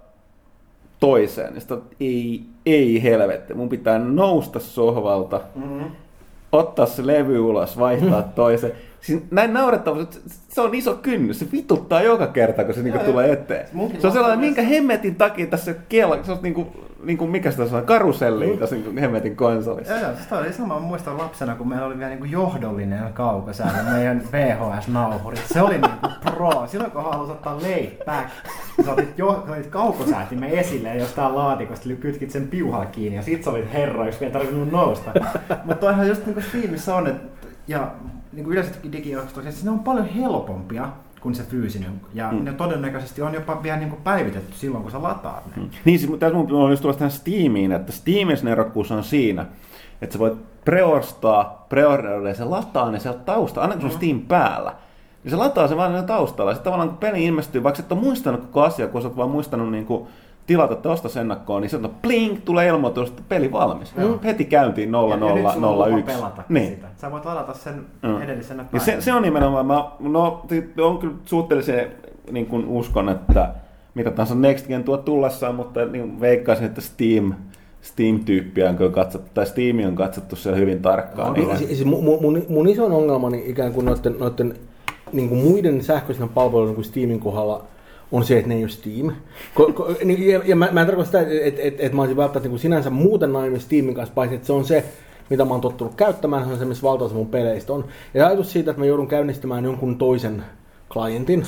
toiseen. 0.99 1.55
Ja 1.55 1.61
sit 1.61 1.71
on, 1.71 1.83
ei, 1.99 2.43
ei 2.65 3.03
helvetti, 3.03 3.53
mun 3.53 3.69
pitää 3.69 3.99
nousta 3.99 4.59
sohvalta, 4.59 5.41
mm-hmm. 5.55 5.85
ottaa 6.51 6.85
se 6.85 7.07
levy 7.07 7.39
ulos, 7.39 7.79
vaihtaa 7.79 8.21
toiseen. 8.21 8.73
Siis 9.01 9.21
näin 9.31 9.53
naurettava, 9.53 9.97
se 10.49 10.61
on 10.61 10.75
iso 10.75 10.95
kynnys, 10.95 11.39
se 11.39 11.45
vituttaa 11.51 12.01
joka 12.01 12.27
kerta, 12.27 12.63
kun 12.63 12.73
se 12.73 12.83
niinku 12.83 12.99
tulee 13.05 13.31
eteen. 13.31 13.67
Se 13.99 14.07
on 14.07 14.13
sellainen, 14.13 14.39
minkä 14.39 14.61
hemmetin 14.61 15.15
takia 15.15 15.47
tässä 15.47 15.73
kiela, 15.89 16.23
se 16.23 16.31
on 16.31 16.39
niinku, 16.41 16.67
niinku 17.03 17.27
mikä 17.27 17.51
sitä 17.51 17.77
on, 17.77 17.85
karuselli 17.85 18.57
tässä 18.57 18.75
niinku 18.75 19.01
hemmetin 19.01 19.35
konsolissa. 19.35 19.93
Joo, 19.93 20.11
toi 20.29 20.39
oli 20.39 20.53
sama, 20.53 20.73
mä 20.73 20.79
muistan 20.79 21.17
lapsena, 21.17 21.55
kun 21.55 21.69
meillä 21.69 21.85
oli 21.85 21.97
vielä 21.97 22.09
niinku 22.09 22.25
johdollinen 22.25 23.13
kaukosäädä, 23.13 23.83
meidän 23.83 24.21
VHS-nauhuri. 24.31 25.37
Se 25.53 25.61
oli 25.61 25.77
niinku 25.77 26.07
pro. 26.21 26.67
Silloin 26.67 26.91
kun 26.91 27.03
halusi 27.03 27.31
ottaa 27.31 27.61
laid 27.61 28.05
back, 28.05 28.29
sä 28.85 28.91
otit, 28.91 29.17
jo, 29.17 29.43
sä 29.47 29.53
otit 29.53 29.67
kaukosäätimen 29.67 30.49
esille 30.49 30.89
ja 30.89 30.95
jostain 30.95 31.35
laatikosta 31.35 31.89
kytkit 31.99 32.31
sen 32.31 32.47
piuhalla 32.47 32.85
kiinni 32.85 33.15
ja 33.15 33.21
sit 33.21 33.43
sä 33.43 33.49
olit 33.49 33.73
herra, 33.73 34.05
jos 34.05 34.19
vielä 34.19 34.33
tarvinnut 34.33 34.71
nousta. 34.71 35.11
Mutta 35.63 35.75
toihan 35.75 36.07
just 36.07 36.25
niinku 36.25 36.41
Steamissa 36.41 36.95
on, 36.95 37.07
että 37.07 37.33
ja 37.67 37.91
niinku 38.31 38.51
yleensäkin 38.51 38.91
digijohtoisesti, 38.91 39.65
ne 39.65 39.71
on 39.71 39.79
paljon 39.79 40.05
helpompia 40.05 40.89
kuin 41.23 41.35
se 41.35 41.43
fyysinen. 41.43 42.01
Ja 42.13 42.31
mm. 42.31 42.43
ne 42.43 42.53
todennäköisesti 42.53 43.21
on 43.21 43.33
jopa 43.33 43.63
vielä 43.63 43.77
niin 43.77 43.89
kuin 43.89 44.01
päivitetty 44.01 44.53
silloin, 44.53 44.83
kun 44.83 44.91
sä 44.91 45.01
lataat 45.01 45.45
ne. 45.45 45.63
Mm. 45.63 45.69
Niin, 45.85 45.99
siis 45.99 46.11
tässä 46.19 46.35
mun 46.35 46.51
on 46.51 46.71
just 46.71 46.81
tulla 46.81 46.95
tähän 46.95 47.11
Steamiin, 47.11 47.71
että 47.71 47.91
Steamin 47.91 48.37
nerokkuus 48.43 48.91
on 48.91 49.03
siinä, 49.03 49.45
että 50.01 50.13
sä 50.13 50.19
voit 50.19 50.63
preostaa, 50.65 51.65
preorderille 51.69 52.29
ja 52.29 52.35
se 52.35 52.43
lataa 52.43 52.91
ne 52.91 52.99
sieltä 52.99 53.19
tausta, 53.19 53.61
aina 53.61 53.75
kun 53.75 53.85
on 53.85 53.91
Steam 53.91 54.19
päällä. 54.19 54.75
Niin 55.23 55.31
se 55.31 55.37
lataa 55.37 55.67
se 55.67 55.77
vaan 55.77 56.05
taustalla. 56.05 56.53
Sitten 56.53 56.63
tavallaan 56.63 56.89
kun 56.89 56.97
peli 56.97 57.25
ilmestyy, 57.25 57.63
vaikka 57.63 57.81
et 57.81 57.91
ole 57.91 57.99
muistanut 57.99 58.41
koko 58.41 58.61
asia, 58.61 58.87
kun 58.87 59.01
sä 59.01 59.07
oot 59.07 59.17
vaan 59.17 59.29
muistanut 59.29 59.71
niin 59.71 59.85
kuin 59.85 60.07
tilata 60.47 60.75
tuosta 60.75 61.21
ennakkoon, 61.21 61.61
niin 61.61 61.69
sieltä 61.69 61.89
blink, 62.01 62.39
tulee 62.45 62.67
ilmoitus, 62.67 63.09
että 63.09 63.21
peli 63.29 63.51
valmis. 63.51 63.95
Mm. 63.95 64.19
Heti 64.23 64.45
käyntiin 64.45 64.91
0001. 64.91 66.03
pelata 66.03 66.43
niin. 66.49 66.69
sitä. 66.69 66.87
Sä 66.97 67.11
voit 67.11 67.25
ladata 67.25 67.53
sen 67.53 67.85
mm. 68.01 68.21
edellisenä 68.21 68.65
Ja 68.73 68.79
se, 68.79 69.01
se, 69.01 69.13
on 69.13 69.21
nimenomaan, 69.21 69.65
mä, 69.65 69.85
no, 69.99 70.45
on 70.81 70.97
kyllä 70.97 71.13
suhteellisen 71.25 71.91
niin 72.31 72.45
kuin 72.45 72.65
uskon, 72.65 73.09
että 73.09 73.53
mitä 73.95 74.11
tahansa 74.11 74.35
Next 74.35 74.67
Gen 74.67 74.83
tuo 74.83 74.97
tullessaan, 74.97 75.55
mutta 75.55 75.85
niin 75.85 76.19
veikkaisin, 76.19 76.65
että 76.65 76.81
Steam, 76.81 77.33
Steam-tyyppiä 77.81 78.69
on 78.69 78.91
katsottu, 78.91 79.31
tai 79.33 79.45
Steam 79.45 79.87
on 79.87 79.95
katsottu 79.95 80.35
siellä 80.35 80.59
hyvin 80.59 80.81
tarkkaan. 80.81 81.33
No, 81.33 81.33
niin, 81.33 81.57
siis 81.57 81.85
mun, 81.85 82.03
mun, 82.21 82.43
mun 82.49 82.67
iso 82.67 82.85
ongelma 82.85 83.29
niin 83.29 83.51
ikään 83.51 83.73
kuin 83.73 83.85
noiden, 83.85 84.15
noiden 84.19 84.53
niin 85.13 85.29
kuin 85.29 85.41
muiden 85.41 85.83
sähköisten 85.83 86.29
palveluiden 86.29 86.75
kuin 86.75 86.85
Steamin 86.85 87.19
kohdalla 87.19 87.63
on 88.13 88.23
se, 88.25 88.37
että 88.37 88.49
ne 88.49 88.55
ei 88.55 88.63
ole 88.63 88.69
Steam. 88.69 89.11
Ko, 89.53 89.73
ko, 89.73 89.95
niin, 90.03 90.29
ja, 90.29 90.41
ja 90.45 90.55
mä, 90.55 90.69
mä 90.71 90.81
en 90.81 90.87
tarkoita 90.87 91.05
sitä, 91.05 91.21
että 91.21 91.33
et, 91.43 91.59
et, 91.59 91.75
et 91.79 91.93
mä 91.93 92.01
olisin 92.01 92.17
välttämättä 92.17 92.49
niin 92.49 92.59
sinänsä 92.59 92.89
muuten 92.89 93.33
nainen 93.33 93.59
Steamin 93.59 93.95
kanssa, 93.95 94.13
paitsi 94.13 94.35
että 94.35 94.47
se 94.47 94.53
on 94.53 94.65
se, 94.65 94.85
mitä 95.29 95.45
mä 95.45 95.51
oon 95.51 95.61
tottunut 95.61 95.95
käyttämään, 95.95 96.45
se 96.45 96.51
on 96.51 96.59
se, 96.59 96.65
missä 96.65 96.83
valtaosa 96.83 97.15
mun 97.15 97.27
peleistä 97.27 97.73
on. 97.73 97.85
Ja 98.13 98.27
ajatus 98.27 98.51
siitä, 98.51 98.71
että 98.71 98.81
mä 98.81 98.85
joudun 98.85 99.07
käynnistämään 99.07 99.63
jonkun 99.63 99.97
toisen 99.97 100.43
klientin, 100.89 101.43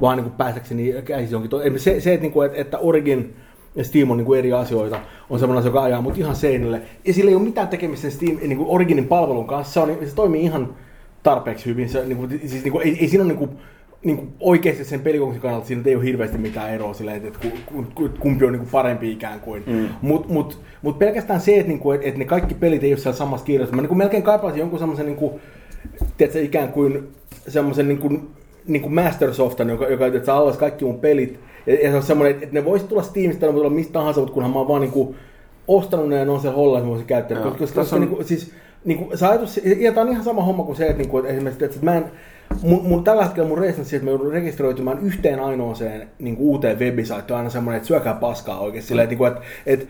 vaan 0.00 0.18
niin 0.18 0.30
päästäkseni 0.30 0.94
käsisi 1.04 1.34
jonkin 1.34 1.50
toisen. 1.50 1.80
Se, 1.80 2.00
se 2.00 2.12
että, 2.12 2.22
niin 2.22 2.32
kuin, 2.32 2.46
että, 2.46 2.60
että 2.60 2.78
Origin 2.78 3.36
ja 3.74 3.84
Steam 3.84 4.10
on 4.10 4.16
niin 4.16 4.26
kuin 4.26 4.38
eri 4.38 4.52
asioita, 4.52 5.00
on 5.30 5.56
asia, 5.56 5.68
joka 5.68 5.82
ajaa 5.82 6.02
mut 6.02 6.18
ihan 6.18 6.36
seinille. 6.36 6.82
Ja 7.04 7.14
sillä 7.14 7.28
ei 7.28 7.34
ole 7.34 7.44
mitään 7.44 7.68
tekemistä 7.68 8.10
Steam, 8.10 8.36
niin 8.36 8.56
kuin 8.56 8.68
Originin 8.68 9.08
palvelun 9.08 9.46
kanssa, 9.46 9.72
se, 9.72 9.80
on, 9.80 10.08
se 10.08 10.14
toimii 10.14 10.42
ihan 10.42 10.74
tarpeeksi 11.22 11.66
hyvin. 11.66 11.88
Se, 11.88 12.04
niin 12.04 12.16
kuin, 12.18 12.30
siis, 12.30 12.64
niin 12.64 12.72
kuin, 12.72 12.86
ei, 12.86 12.98
ei 13.00 13.08
siinä 13.08 13.24
ole 13.24 13.32
niin 13.32 13.38
kuin, 13.38 13.50
niin 14.04 14.16
kuin 14.16 14.32
oikeasti 14.40 14.84
sen 14.84 15.00
pelikokemuksen 15.00 15.42
kannalta 15.42 15.66
siinä 15.66 15.82
ei 15.86 15.96
ole 15.96 16.04
hirveästi 16.04 16.38
mitään 16.38 16.70
eroa 16.70 16.94
sille, 16.94 17.14
että 17.14 17.38
kumpi 18.20 18.44
on 18.44 18.52
niin 18.52 18.60
kuin 18.60 18.70
parempi 18.72 19.12
ikään 19.12 19.40
kuin. 19.40 19.62
Mm. 19.66 19.88
Mutta 20.02 20.32
mut, 20.32 20.60
mut 20.82 20.98
pelkästään 20.98 21.40
se, 21.40 21.56
että, 21.56 21.68
niin 21.68 21.78
kuin, 21.78 22.00
että 22.02 22.18
ne 22.18 22.24
kaikki 22.24 22.54
pelit 22.54 22.84
ei 22.84 22.92
ole 22.92 22.98
siellä 22.98 23.18
samassa 23.18 23.46
kirjassa. 23.46 23.76
Mä 23.76 23.82
niin 23.82 23.88
kuin 23.88 23.98
melkein 23.98 24.22
kaipaisin 24.22 24.60
jonkun 24.60 24.78
semmoisen 24.78 25.06
niin 25.06 25.16
kuin, 25.16 25.32
tiedätkö, 26.16 26.40
ikään 26.40 26.68
kuin 26.68 27.08
semmoisen 27.48 27.88
niin 27.88 27.98
kuin, 27.98 28.28
niin 28.66 28.82
kuin 28.82 28.94
Master 28.94 29.34
Softan, 29.34 29.68
joka, 29.68 29.88
joka 29.88 30.06
että 30.06 30.34
alas 30.34 30.56
kaikki 30.56 30.84
mun 30.84 31.00
pelit. 31.00 31.40
Ja, 31.66 31.74
ja 31.74 31.90
se 31.90 31.96
on 31.96 32.02
semmoinen, 32.02 32.42
että 32.42 32.54
ne 32.54 32.64
voisi 32.64 32.86
tulla 32.86 33.02
Steamista, 33.02 33.46
ne 33.46 33.52
voi 33.52 33.60
tulla 33.60 33.74
mistä 33.74 33.92
tahansa, 33.92 34.20
mutta 34.20 34.34
kunhan 34.34 34.52
mä 34.52 34.58
oon 34.58 34.68
vaan 34.68 34.80
niin 34.80 34.92
kuin, 34.92 35.16
ostanut 35.68 36.08
ne 36.08 36.16
ja 36.16 36.24
ne 36.24 36.30
on 36.30 36.40
se 36.40 36.48
holla, 36.48 36.78
että 36.78 36.86
mä 36.86 36.90
voisin 36.90 37.06
käyttää. 37.06 37.40
Koska, 37.40 37.58
koska, 37.58 37.80
koska 37.80 37.96
on... 37.96 38.02
niin 38.02 38.10
kuin, 38.10 38.24
siis, 38.24 38.52
niin 38.84 38.98
kuin, 38.98 39.18
se 39.18 39.26
ajatus, 39.26 39.60
ja 39.78 39.92
tämä 39.92 40.06
on 40.06 40.12
ihan 40.12 40.24
sama 40.24 40.42
homma 40.42 40.62
kuin 40.62 40.76
se, 40.76 40.86
että, 40.86 40.98
niin 40.98 41.08
kuin, 41.08 41.24
että 41.24 41.34
esimerkiksi, 41.34 41.64
että 41.64 41.78
mä 41.82 41.96
en, 41.96 42.04
mun, 42.62 42.88
mun, 42.88 43.04
tällä 43.04 43.24
hetkellä 43.24 43.48
mun 43.48 43.58
reissanssi, 43.58 43.96
että 43.96 44.04
mä 44.04 44.10
joudun 44.10 44.32
rekisteröitymään 44.32 44.98
yhteen 44.98 45.40
ainoaseen 45.40 46.08
niin 46.18 46.36
kuin 46.36 46.46
uuteen 46.46 46.78
webisaittoon, 46.78 47.38
aina 47.38 47.50
semmoinen, 47.50 47.76
että 47.76 47.88
syökää 47.88 48.14
paskaa 48.14 48.60
oikein. 48.60 48.82
Sillä, 48.82 49.02
että, 49.02 49.16
että, 49.26 49.40
että 49.66 49.86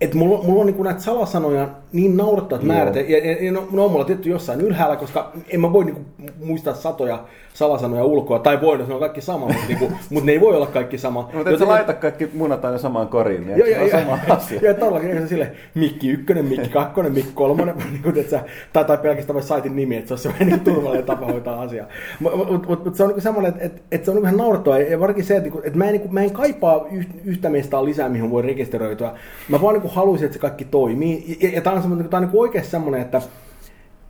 että 0.00 0.16
mulla, 0.16 0.42
mulla 0.42 0.60
on 0.60 0.66
niin 0.66 0.82
näitä 0.82 1.00
salasanoja 1.00 1.68
niin 1.94 2.16
naurettavat 2.16 2.64
määrät, 2.64 2.96
ja, 2.96 3.02
ja, 3.02 3.44
ja 3.44 3.52
no, 3.52 3.68
no, 3.70 3.88
mulla 3.88 4.00
on 4.00 4.06
tietty 4.06 4.28
jossain 4.28 4.60
ylhäällä, 4.60 4.96
koska 4.96 5.32
en 5.48 5.60
mä 5.60 5.72
voi 5.72 5.84
niin 5.84 5.94
kuin, 5.94 6.06
muistaa 6.44 6.74
satoja 6.74 7.24
salasanoja 7.54 8.04
ulkoa, 8.04 8.38
tai 8.38 8.60
voi, 8.60 8.78
ne 8.78 8.94
on 8.94 9.00
kaikki 9.00 9.20
sama, 9.20 9.46
mutta, 9.46 9.62
niin 9.68 9.78
kuin, 9.78 9.92
mutta 10.10 10.26
ne 10.26 10.32
ei 10.32 10.40
voi 10.40 10.56
olla 10.56 10.66
kaikki 10.66 10.98
sama. 10.98 11.30
Mutta 11.34 11.50
et 11.50 11.58
sä 11.58 11.68
laita 11.68 11.92
kaikki 11.92 12.30
munat 12.34 12.64
aina 12.64 12.78
samaan 12.78 13.08
koriin, 13.08 13.46
niin 13.46 13.58
joo, 13.58 13.68
joo, 13.68 13.80
joo, 13.80 14.00
sama 14.00 14.18
asia. 14.28 14.60
Joo, 14.62 14.74
todellakin 14.74 15.20
se 15.20 15.28
sille 15.28 15.52
mikki 15.74 16.08
ykkönen, 16.08 16.44
mikki 16.44 16.68
kakkonen, 16.68 17.12
mikki 17.12 17.32
kolmonen, 17.34 17.74
niin 17.90 18.02
kuin, 18.02 18.18
että 18.18 18.30
sä, 18.30 18.44
tai, 18.72 18.84
tai 18.84 18.98
pelkästään 18.98 19.42
saitin 19.42 19.76
nimi, 19.76 19.96
että 19.96 20.16
se 20.16 20.28
on 20.28 20.34
se 20.38 20.44
niin 20.44 20.60
turvallinen 20.60 21.06
tapa 21.06 21.26
hoitaa 21.26 21.60
asiaa. 21.60 21.86
Mutta 22.20 22.36
mut, 22.36 22.68
mut, 22.68 22.84
mut, 22.84 22.94
se 22.94 23.04
on 23.04 23.10
niin 23.10 23.22
semmoinen, 23.22 23.52
että, 23.52 23.64
että, 23.64 23.80
että 23.92 24.04
se 24.04 24.10
on 24.10 24.18
ihan 24.18 24.36
naurettavaa, 24.36 24.78
ja 24.78 25.00
varsinkin 25.00 25.24
se, 25.24 25.36
että, 25.36 25.50
että 25.64 25.78
mä, 25.78 25.84
en, 25.84 25.92
niin 25.92 26.14
mä 26.14 26.22
en 26.22 26.30
kaipaa 26.30 26.86
yhtä 27.24 27.50
mestaa 27.50 27.84
lisää, 27.84 28.08
mihin 28.08 28.30
voi 28.30 28.42
rekisteröityä. 28.42 29.12
Mä 29.48 29.60
vaan 29.60 29.74
niin 29.78 29.90
haluaisin, 29.90 30.26
että 30.26 30.34
se 30.34 30.40
kaikki 30.40 30.64
toimii. 30.64 31.38
Ja, 31.40 31.48
ja 31.48 31.60
tämä 31.60 31.76
on, 31.76 31.83
semmoinen, 31.84 32.08
tämä 32.08 32.20
on 32.20 32.28
niin 32.28 32.40
oikeasti 32.40 32.70
semmoinen, 32.70 33.00
että 33.00 33.22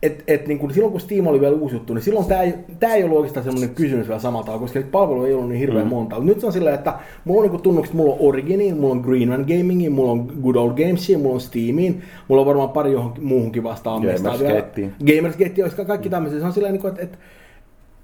et, 0.05 0.23
et 0.27 0.47
niin 0.47 0.59
kun 0.59 0.73
silloin 0.73 0.91
kun 0.91 1.01
Steam 1.01 1.27
oli 1.27 1.41
vielä 1.41 1.55
uusi 1.55 1.75
juttu, 1.75 1.93
niin 1.93 2.03
silloin 2.03 2.25
tämä 2.25 2.41
ei, 2.41 2.53
tää 2.79 2.93
ei 2.93 3.03
ollut 3.03 3.17
oikeastaan 3.17 3.43
semmoinen 3.43 3.75
kysymys 3.75 4.07
vielä 4.07 4.19
samalla 4.19 4.45
tavalla, 4.45 4.61
koska 4.61 4.81
palvelu 4.91 5.25
ei 5.25 5.33
ollut 5.33 5.49
niin 5.49 5.59
hirveän 5.59 5.85
mm. 5.85 5.89
monta. 5.89 6.19
Nyt 6.19 6.39
se 6.39 6.45
on 6.45 6.53
silleen, 6.53 6.75
että 6.75 6.93
mulla 7.25 7.41
on 7.41 7.49
niin 7.49 7.61
tunnukset, 7.61 7.93
mulla 7.93 8.13
on 8.13 8.19
Originiin, 8.19 8.77
mulla 8.77 8.95
on 8.95 9.01
Greenman 9.01 9.45
Gamingiin, 9.47 9.91
mulla 9.91 10.11
on 10.11 10.31
Good 10.43 10.55
Old 10.55 10.73
Gamesiin, 10.73 11.19
mulla 11.19 11.35
on 11.35 11.41
Steamiin, 11.41 12.01
mulla 12.27 12.41
on 12.41 12.47
varmaan 12.47 12.69
pari 12.69 12.91
johonkin 12.91 13.23
muuhunkin 13.23 13.63
vastaan. 13.63 14.01
Gamersgate. 14.01 14.89
Gamersgate, 15.15 15.63
olisi 15.63 15.85
kaikki 15.85 16.09
tämmöisiä. 16.09 16.39
Se 16.39 16.45
on 16.45 16.53
silleen, 16.53 16.75
että 16.75 16.87
et, 16.87 16.99
et, 16.99 17.19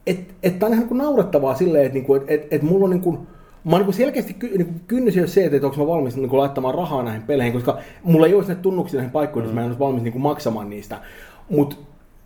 et, 0.08 0.36
et, 0.44 0.60
tämä 0.60 0.68
on 0.68 0.74
ihan 0.74 0.98
naurettavaa 0.98 1.56
silleen, 1.56 1.86
että 1.86 2.00
et, 2.00 2.24
et, 2.28 2.54
et 2.54 2.62
mulla 2.62 2.84
on 2.84 2.90
niin 2.90 3.02
kuin, 3.02 3.18
Mä 3.64 3.80
niin 3.80 3.94
selkeästi 3.94 4.36
niin 4.58 4.82
kynnys 4.88 5.18
ei 5.18 5.22
ole 5.22 5.28
se, 5.28 5.46
että 5.46 5.68
onko 5.68 5.78
mä 5.78 5.88
valmis 5.88 6.16
niin 6.16 6.38
laittamaan 6.38 6.76
rahaa 6.76 7.04
näihin 7.04 7.22
peleihin, 7.22 7.54
koska 7.54 7.78
mulla 8.04 8.28
ei 8.28 8.34
ole 8.34 8.44
sinne 8.44 8.62
tunnuksia 8.62 8.98
näihin 8.98 9.12
paikkoihin, 9.12 9.48
mm. 9.48 9.50
että 9.50 9.62
mä 9.62 9.66
en 9.66 9.72
ole 9.72 9.80
valmis 9.80 10.04
niin 10.04 10.22
maksamaan 10.22 10.70
niistä. 10.70 11.00
Mutta 11.50 11.76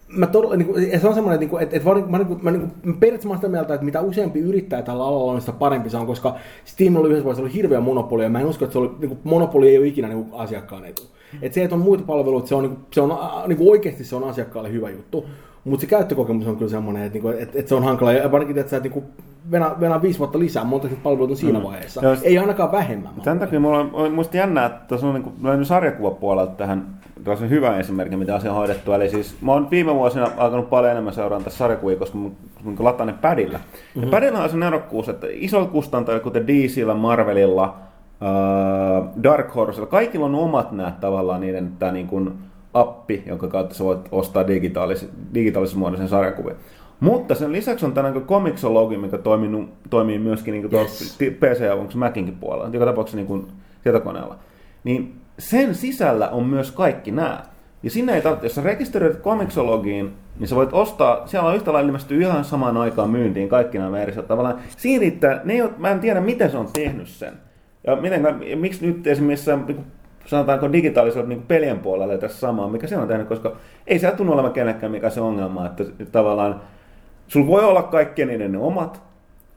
mä 0.07 0.27
todella, 0.27 0.55
niin 0.55 0.67
kuin, 0.67 1.01
se 1.01 1.07
on 1.07 1.13
semmoinen, 1.13 1.49
kuin, 1.49 1.63
että, 1.63 1.75
että 1.75 1.89
mä, 1.89 2.17
niin 2.17 2.27
kuin, 2.27 2.43
mä, 2.43 2.51
niin 2.51 2.71
kuin, 2.99 3.29
mä 3.29 3.35
sitä 3.35 3.47
mieltä, 3.47 3.73
että 3.73 3.85
mitä 3.85 4.01
useampi 4.01 4.39
yrittää 4.39 4.81
tällä 4.81 5.05
alalla 5.05 5.31
on, 5.31 5.39
sitä 5.39 5.51
parempi 5.51 5.89
se 5.89 5.97
on, 5.97 6.07
koska 6.07 6.35
Steam 6.65 6.95
oli 6.95 7.07
yhdessä 7.07 7.23
vaiheessa 7.23 7.41
ollut 7.41 7.55
hirveä 7.55 7.79
monopoli, 7.79 8.23
ja 8.23 8.29
mä 8.29 8.39
en 8.39 8.45
usko, 8.45 8.65
että 8.65 8.73
se 8.73 8.79
oli, 8.79 8.91
niin 8.99 9.09
kuin, 9.09 9.19
monopoli 9.23 9.69
ei 9.69 9.77
ole 9.77 9.87
ikinä 9.87 10.07
niin 10.07 10.25
kuin, 10.25 10.41
asiakkaan 10.41 10.85
etu. 10.85 11.01
Mm. 11.33 11.39
Et 11.41 11.53
se, 11.53 11.63
että 11.63 11.75
on 11.75 11.81
muita 11.81 12.03
palveluita, 12.03 12.47
se 12.47 12.55
on, 12.55 12.63
niin 12.63 12.75
kuin, 12.75 12.85
se 12.91 13.01
on 13.01 13.17
niin 13.47 13.57
kuin, 13.57 13.69
oikeasti 13.69 14.03
se 14.03 14.15
on 14.15 14.23
asiakkaalle 14.23 14.71
hyvä 14.71 14.89
juttu. 14.89 15.25
Mutta 15.65 15.81
se 15.81 15.87
käyttökokemus 15.87 16.47
on 16.47 16.55
kyllä 16.55 16.71
semmoinen, 16.71 17.03
että, 17.03 17.13
niinku, 17.13 17.29
että, 17.29 17.59
että 17.59 17.69
se 17.69 17.75
on 17.75 17.83
hankala. 17.83 18.13
Ja 18.13 18.31
varsinkin, 18.31 18.57
että 18.57 18.69
sä 18.69 18.77
et 18.77 18.83
niin 18.83 19.03
venä, 19.51 19.71
venä 19.79 20.01
viisi 20.01 20.19
vuotta 20.19 20.39
lisää, 20.39 20.63
monta 20.63 20.87
palveluita 21.03 21.31
on 21.31 21.37
siinä 21.37 21.59
mm. 21.59 21.65
vaiheessa. 21.65 22.05
Jos, 22.05 22.23
Ei 22.23 22.37
ainakaan 22.37 22.71
vähemmän. 22.71 23.13
Tämän 23.23 23.39
takia 23.39 23.59
mulla 23.59 23.79
on, 23.79 23.89
on 23.93 24.13
musta 24.13 24.37
jännää, 24.37 24.65
että 24.65 24.79
tuossa 24.87 25.07
on 25.07 25.13
niin 25.13 25.23
kuin, 25.23 25.65
sarjakuvapuolelta 25.65 26.55
tähän 26.55 26.95
on 27.27 27.49
hyvä 27.49 27.77
esimerkki, 27.77 28.17
mitä 28.17 28.35
asia 28.35 28.51
on 28.51 28.57
hoidettu. 28.57 28.93
Eli 28.93 29.09
siis 29.09 29.41
mä 29.41 29.51
oon 29.51 29.71
viime 29.71 29.95
vuosina 29.95 30.31
alkanut 30.37 30.69
paljon 30.69 30.91
enemmän 30.91 31.13
seurata 31.13 31.43
tässä 31.43 31.57
sarjakuvia, 31.57 31.97
koska 31.97 32.17
mun, 32.17 32.35
mun 32.63 32.75
lataan 32.79 33.07
ne 33.07 33.15
padilla. 33.21 33.57
Mm-hmm. 33.57 34.03
Ja 34.03 34.09
padilla 34.09 34.43
on 34.43 34.49
se 34.49 34.57
nerokkuus, 34.57 35.09
että 35.09 35.27
isoilla 35.29 35.69
kustantajilla, 35.69 36.23
kuten 36.23 36.47
DCllä, 36.47 36.93
Marvelilla, 36.93 37.75
äh, 38.21 39.23
Dark 39.23 39.55
Horsella, 39.55 39.87
kaikilla 39.87 40.25
on 40.25 40.35
omat 40.35 40.71
nämä 40.71 40.93
tavallaan 41.01 41.41
niiden 41.41 41.71
tämä 41.79 41.91
niin 41.91 42.07
kuin 42.07 42.33
appi, 42.75 43.23
jonka 43.25 43.47
kautta 43.47 43.75
sä 43.75 43.83
voit 43.83 43.99
ostaa 44.11 44.47
digitaalis, 44.47 45.09
digitaalisessa 45.33 45.79
muodossa 45.79 46.07
sarjakuvia. 46.07 46.55
Mutta 46.99 47.35
sen 47.35 47.51
lisäksi 47.51 47.85
on 47.85 47.93
tällainen 47.93 48.21
Comixologi, 48.21 48.97
mikä 48.97 49.17
toimii, 49.17 49.67
toimii 49.89 50.19
myöskin 50.19 50.51
niin 50.51 50.69
yes. 50.73 51.17
PC- 51.19 51.63
ja 51.63 51.73
onko 51.73 51.93
Macinkin 51.95 52.35
puolella, 52.35 52.69
joka 52.73 52.85
tapauksessa 52.85 53.17
niin 53.17 53.47
tietokoneella. 53.83 54.35
Niin 54.83 55.15
sen 55.39 55.75
sisällä 55.75 56.29
on 56.29 56.45
myös 56.45 56.71
kaikki 56.71 57.11
nämä. 57.11 57.43
Ja 57.83 57.89
sinne 57.89 58.15
ei 58.15 58.21
tarvitse, 58.21 58.45
jos 58.45 58.55
sä 58.55 58.63
rekisteröit 58.63 59.21
Comixologiin, 59.21 60.13
niin 60.39 60.47
sä 60.47 60.55
voit 60.55 60.73
ostaa, 60.73 61.27
siellä 61.27 61.49
on 61.49 61.55
yhtä 61.55 61.73
lailla 61.73 61.87
ilmestyy 61.87 62.21
ihan 62.21 62.45
samaan 62.45 62.77
aikaan 62.77 63.09
myyntiin 63.09 63.49
kaikki 63.49 63.77
nämä 63.77 63.91
versiot. 63.91 64.27
Tavallaan 64.27 64.59
siinä 64.77 65.01
riittää, 65.01 65.41
ne 65.43 65.53
ei, 65.53 65.63
mä 65.77 65.91
en 65.91 65.99
tiedä 65.99 66.21
miten 66.21 66.51
se 66.51 66.57
on 66.57 66.69
tehnyt 66.73 67.07
sen. 67.07 67.33
Ja 67.87 67.95
miten, 67.95 68.25
miksi 68.55 68.87
nyt 68.87 69.07
esimerkiksi 69.07 69.51
niin 69.51 69.85
sanotaanko 70.25 70.71
digitaalisella 70.71 71.27
niin 71.27 71.41
pelien 71.41 71.79
puolella 71.79 72.17
tässä 72.17 72.39
samaa, 72.39 72.69
mikä 72.69 72.87
se 72.87 72.97
on 72.97 73.07
tehnyt, 73.07 73.27
koska 73.27 73.55
ei 73.87 73.99
se 73.99 74.11
tunnu 74.11 74.33
olevan 74.33 74.53
kenellekään 74.53 74.91
mikä 74.91 75.09
se 75.09 75.21
ongelma, 75.21 75.65
että 75.65 75.83
tavallaan 76.11 76.61
sulla 77.27 77.47
voi 77.47 77.63
olla 77.63 77.83
kaikkien 77.83 78.27
niiden 78.27 78.51
ne 78.51 78.57
omat, 78.57 79.01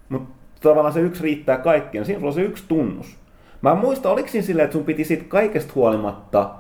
mutta 0.09 0.35
tavallaan 0.61 0.95
se 0.95 1.01
yksi 1.01 1.23
riittää 1.23 1.57
kaikkien. 1.57 2.05
Siinä 2.05 2.19
sulla 2.21 2.31
on 2.31 2.35
se 2.35 2.43
yksi 2.43 2.65
tunnus. 2.69 3.17
Mä 3.63 3.73
en 3.73 3.79
muista, 3.79 4.11
oliko 4.11 4.29
siinä 4.29 4.47
silleen, 4.47 4.65
että 4.65 4.73
sun 4.73 4.85
piti 4.85 5.05
siitä 5.05 5.25
kaikesta 5.29 5.73
huolimatta... 5.75 6.51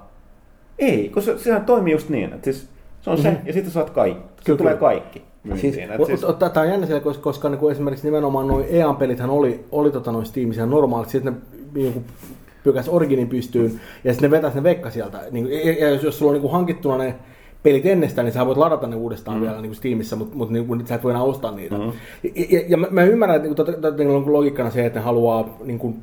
Ei, 0.79 1.09
koska 1.09 1.39
sehän 1.39 1.65
toimii 1.65 1.93
just 1.93 2.09
niin, 2.09 2.33
että 2.33 2.45
siis 2.45 2.69
se 3.01 3.11
on 3.11 3.17
mm-hmm. 3.17 3.31
se, 3.31 3.39
mhm. 3.39 3.47
ja 3.47 3.53
sitten 3.53 3.73
saat 3.73 3.91
kaikki. 3.91 4.43
Kyllä, 4.45 4.59
tulee 4.59 4.77
kaikki. 4.77 5.23
Siis, 5.57 5.75
siis... 6.07 6.21
Tämä 6.39 6.65
on 6.65 6.69
jännä 6.69 6.87
siellä, 6.87 7.01
koska, 7.01 7.23
koska 7.23 7.49
niin 7.49 7.59
kuin 7.59 7.73
esimerkiksi 7.73 8.07
nimenomaan 8.07 8.49
noin 8.49 8.67
EA-pelithän 8.69 9.31
oli, 9.31 9.65
oli 9.73 9.91
tota 9.91 10.13
noin 10.13 10.27
Steamissa 10.27 10.67
normaalit, 10.67 11.09
sitten 11.09 11.33
ne 11.33 11.41
niin 11.75 12.05
pykäs 12.69 12.89
Originin 12.89 13.29
pystyyn, 13.29 13.81
ja 14.05 14.13
sitten 14.13 14.31
ne 14.31 14.37
vetäisi 14.37 14.57
ne 14.57 14.63
vekka 14.63 14.91
sieltä. 14.91 15.21
Niin, 15.31 15.49
ja 15.81 15.89
jos, 15.89 16.03
jos 16.03 16.19
sulla 16.19 16.31
on 16.31 16.35
niin 16.35 16.43
kuin 16.43 16.53
hankittuna 16.53 16.99
ne 16.99 17.15
pelit 17.63 17.87
ennestään, 17.87 18.25
niin 18.25 18.33
sä 18.33 18.47
voit 18.47 18.59
ladata 18.59 18.87
ne 18.87 18.97
uudestaan 18.97 19.37
mm. 19.37 19.43
vielä 19.43 19.57
niin 19.57 19.71
kuin 19.71 19.77
Steamissa, 19.77 20.17
mutta, 20.17 20.37
mutta 20.37 20.53
niin 20.53 20.67
kuin, 20.67 20.87
sä 20.87 20.95
et 20.95 21.05
voi 21.05 21.13
enää 21.13 21.23
ostaa 21.23 21.51
niitä. 21.51 21.79
Mm. 21.79 21.93
Ja, 22.23 22.47
ja, 22.51 22.65
ja 22.69 22.77
mä, 22.77 22.87
mä 22.91 23.03
ymmärrän, 23.05 23.37
että 23.37 23.49
niin 23.49 23.57
kuin, 23.57 23.67
tota, 23.67 23.93
tota, 23.93 24.03
on 24.03 24.33
logiikkana 24.33 24.71
se, 24.71 24.87
että 24.87 24.99
ne 24.99 25.05
haluaa 25.05 25.59
niin 25.65 25.79
kuin, 25.79 25.97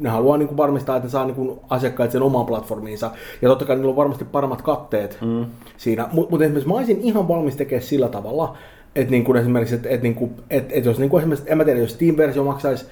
ne 0.00 0.08
haluaa 0.08 0.36
niin 0.36 0.48
kuin 0.48 0.56
varmistaa, 0.56 0.96
että 0.96 1.06
ne 1.06 1.10
saa 1.10 1.24
niin 1.24 1.34
kuin 1.34 1.60
asiakkaat 1.70 2.10
sen 2.10 2.22
omaan 2.22 2.46
platformiinsa. 2.46 3.10
Ja 3.42 3.48
totta 3.48 3.64
kai 3.64 3.76
niillä 3.76 3.90
on 3.90 3.96
varmasti 3.96 4.24
paremmat 4.24 4.62
katteet 4.62 5.18
mm. 5.20 5.46
siinä. 5.76 6.08
Mutta 6.12 6.30
mut 6.30 6.42
esimerkiksi 6.42 6.68
mä 6.68 6.74
olisin 6.74 7.00
ihan 7.00 7.28
valmis 7.28 7.56
tekemään 7.56 7.82
sillä 7.82 8.08
tavalla, 8.08 8.56
et 8.96 9.10
niin 9.10 9.24
kuin 9.24 9.38
esimerkiksi, 9.38 9.74
että 9.74 9.88
et, 9.88 10.02
niin 10.02 10.14
kuin, 10.14 10.30
et, 10.50 10.66
et 10.70 10.84
jos 10.84 10.98
niin 10.98 11.10
kuin 11.10 11.20
esimerkiksi, 11.20 11.50
en 11.50 11.58
mä 11.58 11.64
tiedä, 11.64 11.80
jos 11.80 11.92
Steam-versio 11.92 12.44
maksaisi, 12.44 12.86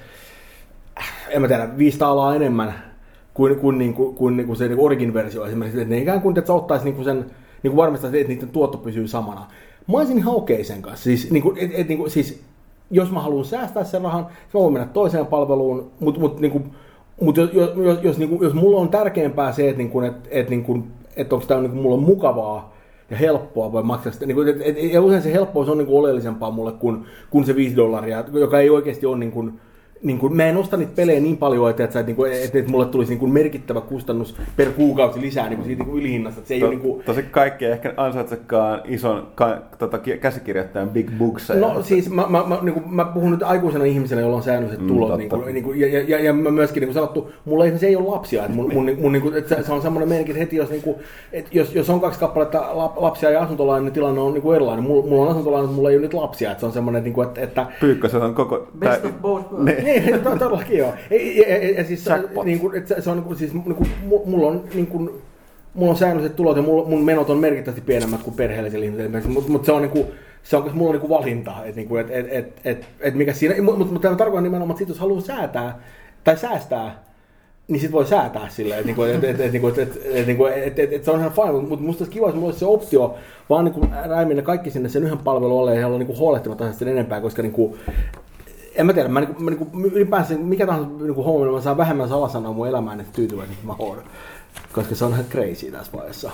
en 1.29 1.41
mä 1.41 1.47
tiedä, 1.47 1.77
500 1.77 2.11
alaa 2.11 2.35
enemmän 2.35 2.88
kuin, 3.39 3.55
kuin, 3.55 3.77
niin 3.77 3.93
kuin, 3.93 4.15
kuin, 4.15 4.37
niin 4.37 4.47
kuin 4.47 4.57
se 4.57 4.67
niin 4.67 4.79
Origin-versio 4.79 5.45
esimerkiksi, 5.45 5.81
että 5.81 5.93
ne 5.93 6.01
ikään 6.01 6.21
kuin, 6.21 6.37
että 6.37 6.53
ottaisi 6.53 6.85
niin 6.85 6.95
kuin 6.95 7.05
sen, 7.05 7.17
niin 7.63 7.71
kuin 7.71 7.75
varmistaisi, 7.75 8.19
että 8.19 8.33
niiden 8.33 8.49
tuotto 8.49 8.77
pysyy 8.77 9.07
samana. 9.07 9.45
Mä 9.87 9.97
olisin 9.97 10.17
ihan 10.17 10.35
okei 10.35 10.63
sen 10.63 10.81
kanssa. 10.81 11.03
Siis, 11.03 11.31
niin 11.31 11.43
kuin, 11.43 11.57
et, 11.57 11.71
et, 11.73 11.87
niin 11.87 11.97
kuin, 11.97 12.11
siis, 12.11 12.41
jos 12.91 13.11
mä 13.11 13.19
haluan 13.19 13.45
säästää 13.45 13.83
sen 13.83 14.01
rahan, 14.01 14.23
mä 14.23 14.59
voin 14.59 14.73
mennä 14.73 14.87
toiseen 14.93 15.25
palveluun, 15.25 15.91
mutta 15.99 16.19
mut, 16.19 16.39
niin 16.39 16.51
kuin, 16.51 16.63
mut 17.21 17.37
jos, 17.37 17.49
jos, 17.53 17.69
jos, 17.75 17.99
jos, 18.03 18.17
niin 18.17 18.29
kuin, 18.29 18.41
jos 18.41 18.53
mulla 18.53 18.77
on 18.77 18.89
tärkeämpää 18.89 19.51
se, 19.51 19.69
että, 19.69 19.77
niin 19.77 19.89
kuin, 19.89 20.05
että, 20.05 20.29
että, 20.31 20.49
niin 20.49 20.63
kuin, 20.63 20.91
että 21.15 21.35
onko 21.35 21.47
tämä 21.47 21.61
niin 21.61 21.71
kuin, 21.71 21.81
mulla 21.81 21.95
on 21.95 22.03
mukavaa, 22.03 22.73
ja 23.09 23.17
helppoa 23.17 23.73
vai 23.73 23.83
maksaa 23.83 24.13
sitä. 24.13 24.25
Niin 24.25 24.35
kuin, 24.35 24.47
et, 24.47 24.61
et, 24.61 24.93
ja 24.93 25.01
usein 25.01 25.21
se 25.21 25.33
helppous 25.33 25.69
on 25.69 25.77
niin 25.77 25.85
kuin 25.85 25.99
oleellisempaa 25.99 26.51
mulle 26.51 26.71
kuin, 26.71 27.05
kuin 27.29 27.45
se 27.45 27.55
5 27.55 27.75
dollaria, 27.75 28.23
joka 28.33 28.59
ei 28.59 28.69
oikeasti 28.69 29.05
ole 29.05 29.17
niin 29.17 29.31
kuin, 29.31 29.59
niin 30.03 30.19
kuin, 30.19 30.35
mä 30.35 30.45
en 30.45 30.57
osta 30.57 30.77
niitä 30.77 30.91
pelejä 30.95 31.19
niin 31.19 31.37
paljon, 31.37 31.69
että, 31.69 31.83
että, 31.83 31.99
että, 31.99 32.11
että, 32.11 32.37
että, 32.45 32.59
että 32.59 32.71
mulle 32.71 32.85
tulisi 32.85 33.11
niin 33.11 33.19
kuin 33.19 33.31
merkittävä 33.33 33.81
kustannus 33.81 34.35
per 34.57 34.71
kuukausi 34.71 35.21
lisää 35.21 35.49
niin 35.49 35.57
kuin 35.57 35.65
siitä 35.67 35.83
niin 35.83 35.89
kuin 35.91 35.99
ylihinnasta. 36.01 36.39
Että 36.39 36.47
se 36.47 36.53
ei 36.53 36.59
To, 36.59 36.65
ole 36.65 36.75
niin 36.75 36.81
kuin, 36.81 37.03
Tosi 37.03 37.23
kaikki 37.23 37.65
ei 37.65 37.71
ehkä 37.71 37.93
ansaitsekaan 37.97 38.81
ison 38.85 39.27
ka, 39.35 39.57
tota, 39.77 39.97
ki- 39.97 40.17
käsikirjoittajan 40.17 40.89
big 40.89 41.09
books. 41.17 41.49
No 41.59 41.83
siis 41.83 42.09
mä, 42.09 42.25
mä, 42.29 42.43
mä, 42.47 42.57
niin 42.61 42.73
kuin, 42.73 42.93
mä 42.95 43.05
puhun 43.05 43.31
nyt 43.31 43.43
aikuisena 43.43 43.85
ihmisenä, 43.85 44.21
jolla 44.21 44.35
on 44.37 44.43
säännölliset 44.43 44.81
Mm, 44.81 44.87
tulot. 44.87 45.17
niin 45.17 45.29
kuin, 45.29 45.53
niin 45.53 45.63
kuin, 45.63 45.79
ja, 45.79 45.87
ja, 45.87 46.03
ja, 46.07 46.19
ja 46.23 46.33
mä 46.33 46.51
myöskin 46.51 46.81
niin 46.81 46.87
kuin 46.87 46.93
sanottu, 46.93 47.31
mulla 47.45 47.65
ei, 47.65 47.77
se 47.77 47.87
ei 47.87 47.95
ole 47.95 48.09
lapsia. 48.09 48.41
Että 48.45 48.55
mun, 48.55 48.73
mun, 48.73 48.91
mun, 49.01 49.11
niin 49.11 49.21
kuin, 49.21 49.37
että 49.37 49.55
se, 49.55 49.63
se 49.63 49.71
on 49.73 49.81
semmoinen 49.81 50.09
merkki, 50.09 50.31
että 50.31 50.39
heti 50.39 50.55
jos, 50.55 50.69
niin 50.69 50.81
kuin, 50.81 50.95
että 51.33 51.49
jos, 51.53 51.75
jos 51.75 51.89
on 51.89 52.01
kaksi 52.01 52.19
kappaletta 52.19 52.69
lap, 52.73 52.97
lapsia 52.97 53.29
ja 53.31 53.41
asuntolainen, 53.41 53.85
niin 53.85 53.93
tilanne 53.93 54.21
on 54.21 54.33
niin 54.33 54.41
kuin 54.41 54.55
erilainen. 54.55 54.83
Mulla, 54.83 55.07
mulla 55.07 55.23
on 55.25 55.29
asuntolainen, 55.31 55.63
mutta 55.65 55.75
mulla 55.75 55.89
ei 55.89 55.95
ole 55.95 56.01
nyt 56.03 56.13
lapsia. 56.13 56.51
Että 56.51 56.59
se 56.59 56.65
on 56.65 56.71
semmoinen, 56.71 57.03
niin 57.03 57.13
kuin, 57.13 57.27
että, 57.27 57.41
että 57.41 57.65
Pyykkös 57.79 58.15
on 58.15 58.35
koko... 58.35 58.67
Best 58.79 59.05
of 59.05 59.11
both 59.21 59.51
worlds. 59.51 59.88
Niin, 59.89 60.19
to- 60.23 60.37
todellakin 60.37 60.77
joo. 60.77 60.93
Ja, 61.09 61.17
ja, 61.49 61.71
ja, 61.77 61.83
siis, 61.83 62.05
Jackpot. 62.05 62.45
niin 62.45 62.59
kuin, 62.59 62.77
että 62.77 62.95
se, 62.95 63.01
se 63.01 63.09
on 63.09 63.17
niin 63.17 63.25
kuin, 63.25 63.37
siis, 63.37 63.53
niin 63.53 63.63
kuin, 63.63 63.89
mu- 64.09 64.25
mulla 64.25 64.47
on 64.47 64.63
niin 64.73 64.87
kuin, 64.87 65.09
mulla 65.73 65.91
on 65.91 65.97
säännölliset 65.97 66.35
tulot 66.35 66.57
ja 66.57 66.63
mulla, 66.63 66.89
mun 66.89 67.05
menot 67.05 67.29
on 67.29 67.37
merkittävästi 67.37 67.81
pienemmät 67.81 68.23
kuin 68.23 68.35
perheellisillä 68.35 68.85
ihmisillä, 68.85 69.21
mutta 69.27 69.51
mut 69.51 69.65
se 69.65 69.71
on 69.71 69.81
niinku, 69.81 70.05
se 70.43 70.57
on, 70.57 70.69
mulla 70.73 70.89
on 70.89 70.95
niinku 70.95 71.09
valinta, 71.09 71.51
että 71.63 71.75
niinku, 71.75 71.95
et, 71.95 72.07
et, 72.09 72.27
et, 72.29 72.59
et, 72.65 72.85
et 72.99 73.15
mikä 73.15 73.33
siinä, 73.33 73.61
mutta 73.61 73.79
mut, 73.79 73.91
mut 73.91 74.01
tämä 74.01 74.15
tarkoittaa 74.15 74.41
nimenomaan, 74.41 74.71
että 74.71 74.79
sit 74.79 74.89
jos 74.89 74.99
haluaa 74.99 75.21
säätää 75.21 75.79
tai 76.23 76.37
säästää, 76.37 77.03
niin 77.67 77.79
sit 77.79 77.91
voi 77.91 78.05
säätää 78.05 78.49
silleen, 78.49 78.79
että 78.79 78.85
niinku, 78.87 79.03
et, 79.03 79.23
et, 79.23 79.39
et, 79.41 79.51
niinku, 79.51 79.67
et, 79.67 79.77
et, 79.77 80.01
et, 80.13 80.27
niinku, 80.27 80.45
et, 80.45 80.79
et, 80.79 80.93
et, 80.93 81.03
se 81.03 81.11
on 81.11 81.19
ihan 81.19 81.31
fine, 81.31 81.51
mutta 81.51 81.85
musta 81.85 82.03
olisi 82.03 82.13
kiva, 82.13 82.25
jos 82.25 82.35
mulla 82.35 82.47
olisi 82.47 82.59
se 82.59 82.65
optio, 82.65 83.15
vaan 83.49 83.65
niinku 83.65 83.87
räimin 84.09 84.37
ne 84.37 84.43
kaikki 84.43 84.71
sinne 84.71 84.89
sen 84.89 85.03
yhden 85.03 85.17
palvelun 85.17 85.59
alle 85.59 85.75
ja 85.75 85.87
olla 85.87 85.97
niinku 85.97 86.17
huolehtimatta 86.17 86.73
sen 86.73 86.87
enempää, 86.87 87.21
koska 87.21 87.41
niinku, 87.41 87.77
en 88.75 88.85
mä 88.85 88.93
tiedä, 88.93 89.09
mä, 89.09 89.19
niinku, 89.19 89.43
mä 89.43 89.49
niinku, 89.49 89.67
ylipäänsä 89.93 90.33
mikä 90.37 90.65
tahansa 90.65 90.89
niinku 90.89 91.23
homma, 91.23 91.51
mä 91.51 91.61
saan 91.61 91.77
vähemmän 91.77 92.09
salasanoa 92.09 92.53
mun 92.53 92.67
elämään, 92.67 92.99
että 92.99 93.13
tyytyväinen 93.13 93.57
mä 93.63 93.75
oon. 93.79 94.03
Koska 94.71 94.95
se 94.95 95.05
on 95.05 95.11
ihan 95.11 95.25
crazy 95.25 95.71
tässä 95.71 95.91
vaiheessa. 95.97 96.31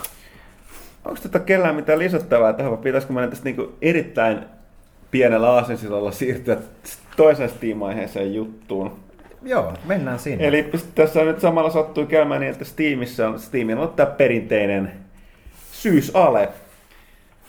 Onko 1.06 1.20
tätä 1.24 1.40
kellään 1.40 1.76
mitään 1.76 2.00
lisättävää 2.00 2.54
tähän, 2.54 2.72
vai 2.72 2.82
pitäisikö 2.84 3.14
meidän 3.14 3.30
tästä 3.30 3.46
niinku 3.46 3.72
erittäin 3.82 4.40
pienellä 5.12 5.52
aasinsilalla 5.52 6.12
siirtyä 6.12 6.58
toiseen 7.18 7.50
Steam-aiheeseen 7.50 8.34
juttuun? 8.34 8.92
Joo, 9.44 9.74
mennään 9.86 10.20
sinne. 10.20 10.48
Eli 10.48 10.72
tässä 10.96 11.24
nyt 11.24 11.40
samalla 11.40 11.70
sattui 11.70 12.06
käymään 12.06 12.42
niin, 12.42 12.52
että 12.52 12.66
Steamissa 12.66 13.28
on, 13.28 13.40
Steamilla 13.40 13.82
on 13.82 13.90
tämä 13.90 14.12
perinteinen 14.12 14.92
syysale, 15.72 16.50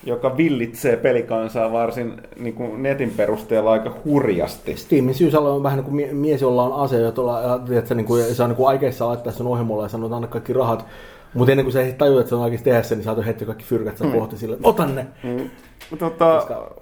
joka 0.04 0.36
villitsee 0.36 0.96
pelikansaa 0.96 1.72
varsin 1.72 2.20
niin 2.40 2.54
kuin 2.54 2.82
netin 2.82 3.10
perusteella 3.16 3.72
aika 3.72 3.94
hurjasti. 4.04 4.76
Steamin 4.76 5.14
syysällä 5.14 5.48
on 5.48 5.62
vähän 5.62 5.76
niin 5.76 5.84
kuin 5.84 5.96
mie- 5.96 6.12
mies, 6.12 6.42
jolla 6.42 6.62
on 6.62 6.82
ase, 6.84 7.00
ja 7.00 7.12
tuolla, 7.12 7.58
tiedätkö, 7.58 7.94
niin 7.94 8.06
kuin, 8.06 8.24
se 8.24 8.42
on 8.42 8.48
niin 8.50 8.56
kuin 8.56 8.68
aikeissa 8.68 9.06
laittaa 9.08 9.32
sen 9.32 9.46
ohjelmolle 9.46 9.84
ja 9.84 9.88
sanoo, 9.88 10.06
että 10.06 10.16
anna 10.16 10.28
kaikki 10.28 10.52
rahat. 10.52 10.86
Mutta 11.34 11.52
ennen 11.52 11.64
kuin 11.64 11.72
se 11.72 11.94
tajuu, 11.98 12.18
että 12.18 12.28
se 12.28 12.34
on 12.34 12.42
oikeasti 12.42 12.64
tehdä 12.64 12.82
sen, 12.82 12.98
niin 12.98 13.04
saatu 13.04 13.22
heti 13.26 13.44
kaikki 13.44 13.64
fyrkät 13.64 13.98
sen 13.98 14.12
kohti 14.12 14.36
sille, 14.38 14.56
ota 14.62 14.86
ne. 14.86 15.06
Mm. 15.24 15.50
Tota, 15.98 16.34
Koska- 16.34 16.74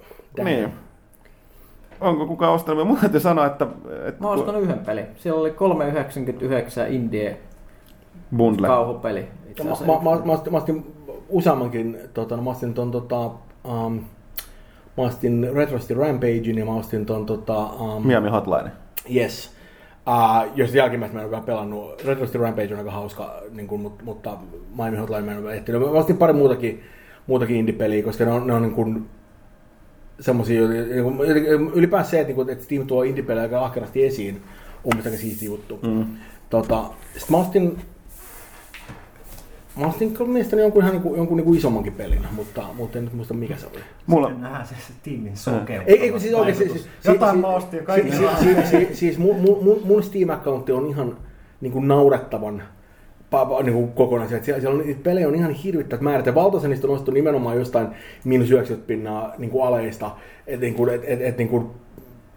niin. 0.43 0.69
Onko 2.01 2.27
kukaan 2.27 2.53
ostanut? 2.53 2.87
Mun 2.87 2.97
täytyy 2.97 3.19
sanoa, 3.19 3.45
että... 3.45 3.67
että 4.07 4.21
Mä 4.23 4.27
oon 4.29 4.39
ostanut 4.39 4.61
yhden 4.61 4.79
pelin. 4.79 5.05
Siellä 5.17 5.41
oli 5.41 5.49
3,99 5.49 6.91
indie 6.93 7.37
Bundle. 8.37 8.67
kauhupeli. 8.67 9.25
Itse 9.49 9.63
Mä, 9.63 9.71
asiassa. 9.71 9.99
mä, 10.03 10.09
mä, 10.15 10.21
mä, 10.25 10.31
ostin, 10.33 10.51
mä 10.53 10.57
ostin 10.57 10.94
useammankin, 11.29 11.97
tota, 12.13 12.35
no, 12.35 12.43
mä 12.43 12.49
ostin 12.49 12.73
ton, 12.73 12.91
tota, 12.91 13.25
um, 13.63 14.03
mä 14.97 15.03
ostin 15.03 15.49
Retro 15.53 15.79
City 15.79 15.93
Rampagein 15.93 16.57
ja 16.57 16.65
mä 16.65 16.75
ostin 16.75 17.05
ton, 17.05 17.25
tota, 17.25 17.65
um, 17.65 18.07
Miami 18.07 18.29
Hotline. 18.29 18.71
Yes. 19.15 19.55
Uh, 20.07 20.51
jos 20.55 20.75
jälkimmäistä 20.75 21.17
mä 21.17 21.21
en 21.21 21.25
ole 21.25 21.31
vielä 21.31 21.45
pelannut. 21.45 22.03
Retro 22.05 22.25
City 22.25 22.37
Rampage 22.37 22.73
on 22.73 22.79
aika 22.79 22.91
hauska, 22.91 23.41
niin 23.51 23.67
kuin, 23.67 23.81
mutta, 23.81 24.03
mutta 24.03 24.37
Miami 24.77 24.97
Hotline 24.97 25.21
mä 25.21 25.31
en 25.31 25.43
ole 25.43 25.53
ehtinyt. 25.53 25.81
Mä 25.81 25.87
ostin 25.87 26.17
pari 26.17 26.33
muutakin, 26.33 26.83
muutakin 27.27 27.55
indie-peliä, 27.55 28.03
koska 28.03 28.25
ne 28.25 28.31
on, 28.31 28.47
ne 28.47 28.53
on 28.53 28.61
niin 28.61 28.75
kuin, 28.75 29.09
semmosia, 30.19 30.67
niin 30.67 30.89
ylipäänsä 31.73 32.09
se, 32.09 32.19
että, 32.19 32.27
niin 32.27 32.35
kuin, 32.35 32.49
että 32.49 32.63
Steam 32.63 32.87
tuo 32.87 33.03
indie-pelejä 33.03 33.43
aika 33.43 33.65
ahkerasti 33.65 34.05
esiin, 34.05 34.41
on 34.83 34.89
mielestäni 34.93 35.17
siisti 35.17 35.45
juttu. 35.45 35.79
Mm. 35.83 36.05
Tota, 36.49 36.83
sit 37.17 37.29
mä 37.29 37.37
ostin, 37.37 37.77
mä 39.79 39.87
ostin 39.87 40.13
kyllä 40.13 40.31
mielestäni 40.31 40.61
jonkun, 40.61 40.81
ihan 40.81 40.93
niin 40.93 41.03
kuin, 41.03 41.17
jonkun 41.17 41.37
niin 41.37 41.45
kuin 41.45 41.57
isommankin 41.57 41.93
pelin, 41.93 42.21
mutta, 42.31 42.63
mutta 42.73 42.97
en 42.97 43.03
nyt 43.03 43.13
muista 43.13 43.33
mikä 43.33 43.55
se 43.57 43.67
oli. 43.73 43.79
Mulla, 44.07 44.27
Sitten 44.27 44.43
nähdään 44.43 44.67
se, 44.67 44.75
se 44.87 44.93
tiimin 45.03 45.37
sokeus. 45.37 45.83
Ei, 45.87 45.99
ei 45.99 46.19
siis 46.19 46.33
oikein, 46.33 46.57
siis, 46.57 46.71
siis, 46.71 46.87
Jotain 47.05 47.31
siis, 47.31 47.41
mä 47.41 47.47
ostin 47.47 47.77
jo 47.77 47.85
kaikki. 47.85 48.11
Siis, 48.11 48.39
siis, 48.39 48.69
siis, 48.69 48.99
siis 48.99 49.17
mun, 49.17 49.35
mun, 49.35 49.63
mun, 49.63 49.81
mun 49.85 50.03
Steam-accountti 50.03 50.71
on 50.71 50.89
ihan 50.89 51.17
niin 51.61 51.73
kuin 51.73 51.87
naurettavan 51.87 52.63
niin 53.63 53.73
kuin 53.73 53.91
kokonaisen. 53.91 54.43
Siellä, 54.43 54.61
siellä 54.61 54.79
on, 54.79 54.85
niitä 54.85 55.03
pelejä 55.03 55.27
on 55.27 55.35
ihan 55.35 55.51
hirvittävät 55.51 56.01
määrät, 56.01 56.25
ja 56.25 56.35
valtaosa 56.35 56.67
niistä 56.67 56.87
on 56.87 56.93
ostettu 56.93 57.11
nimenomaan 57.11 57.57
jostain 57.57 57.87
miinus 58.23 58.51
90 58.51 58.87
pinnaa 58.87 59.33
niin 59.37 59.51
kuin 59.51 59.67
aleista, 59.67 60.11
että 60.47 60.65
niin 60.65 60.75
kuin, 60.75 60.93
et, 60.93 61.01
et, 61.05 61.21
et, 61.21 61.37
niin 61.37 61.49
kuin, 61.49 61.67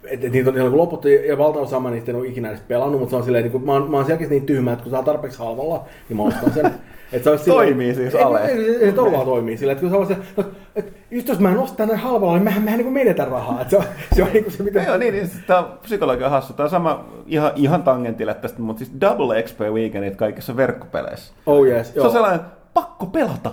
et, 0.04 0.24
et 0.24 0.32
niitä 0.32 0.50
on 0.50 0.56
ihan 0.56 0.76
loputtu, 0.76 1.08
ja 1.08 1.38
valtaosa 1.38 1.80
mä 1.80 1.90
niistä 1.90 2.12
en 2.12 2.16
ole 2.16 2.26
ikinä 2.26 2.48
edes 2.48 2.60
pelannut, 2.68 3.00
mutta 3.00 3.10
se 3.10 3.16
on 3.16 3.24
silleen, 3.24 3.44
niin 3.44 3.52
kuin, 3.52 3.64
mä, 3.64 3.72
oon, 3.72 3.90
mä 3.90 3.96
oon 3.96 4.06
selkeästi 4.06 4.34
niin 4.34 4.46
tyhmä, 4.46 4.72
että 4.72 4.82
kun 4.82 4.90
saa 4.90 5.02
tarpeeksi 5.02 5.38
halvalla, 5.38 5.84
niin 6.08 6.16
mä 6.16 6.22
ostan 6.22 6.52
sen. 6.52 6.70
Et 7.12 7.24
se 7.24 7.30
olisi 7.30 7.50
Toimii 7.50 7.94
siis 7.94 8.14
ei, 8.14 8.22
ale. 8.22 8.40
Ei, 8.40 8.58
ei, 8.58 8.84
ei, 8.84 8.92
todella 8.92 9.24
toimii 9.24 9.56
sillä, 9.56 9.72
että 9.72 9.80
kun 9.80 9.90
se 9.90 9.96
on 9.96 10.06
se, 10.06 10.16
no, 10.36 10.44
että 10.76 10.92
just 11.10 11.28
jos 11.28 11.38
mä 11.38 11.50
en 11.50 11.58
osta 11.58 11.86
näin 11.86 11.98
halvalla, 11.98 12.34
niin 12.34 12.44
mähän, 12.44 12.62
mähän 12.62 12.78
niin 12.78 12.92
menetä 12.92 13.24
rahaa. 13.24 13.60
Että 13.60 13.70
se 13.70 13.76
on, 13.76 13.84
se 14.16 14.22
on 14.22 14.28
niin 14.32 14.44
kuin 14.44 14.54
se, 14.54 14.62
mitä... 14.62 14.82
Joo, 14.82 14.96
niin, 14.96 15.14
niin 15.14 15.30
tämä 15.46 15.58
on 15.58 15.78
psykologia 15.82 16.28
hassu. 16.28 16.52
Tämä 16.52 16.64
on 16.64 16.70
sama 16.70 17.04
ihan, 17.26 17.52
ihan 17.56 17.82
tangentille 17.82 18.34
tästä, 18.34 18.62
mutta 18.62 18.84
siis 18.84 19.00
double 19.00 19.42
XP 19.42 19.60
weekendit 19.60 20.16
kaikissa 20.16 20.56
verkkopeleissä. 20.56 21.32
Oh 21.46 21.66
yes, 21.66 21.94
Se 21.94 22.00
on 22.00 22.12
sellainen, 22.12 22.40
pakko 22.74 23.06
pelata. 23.06 23.52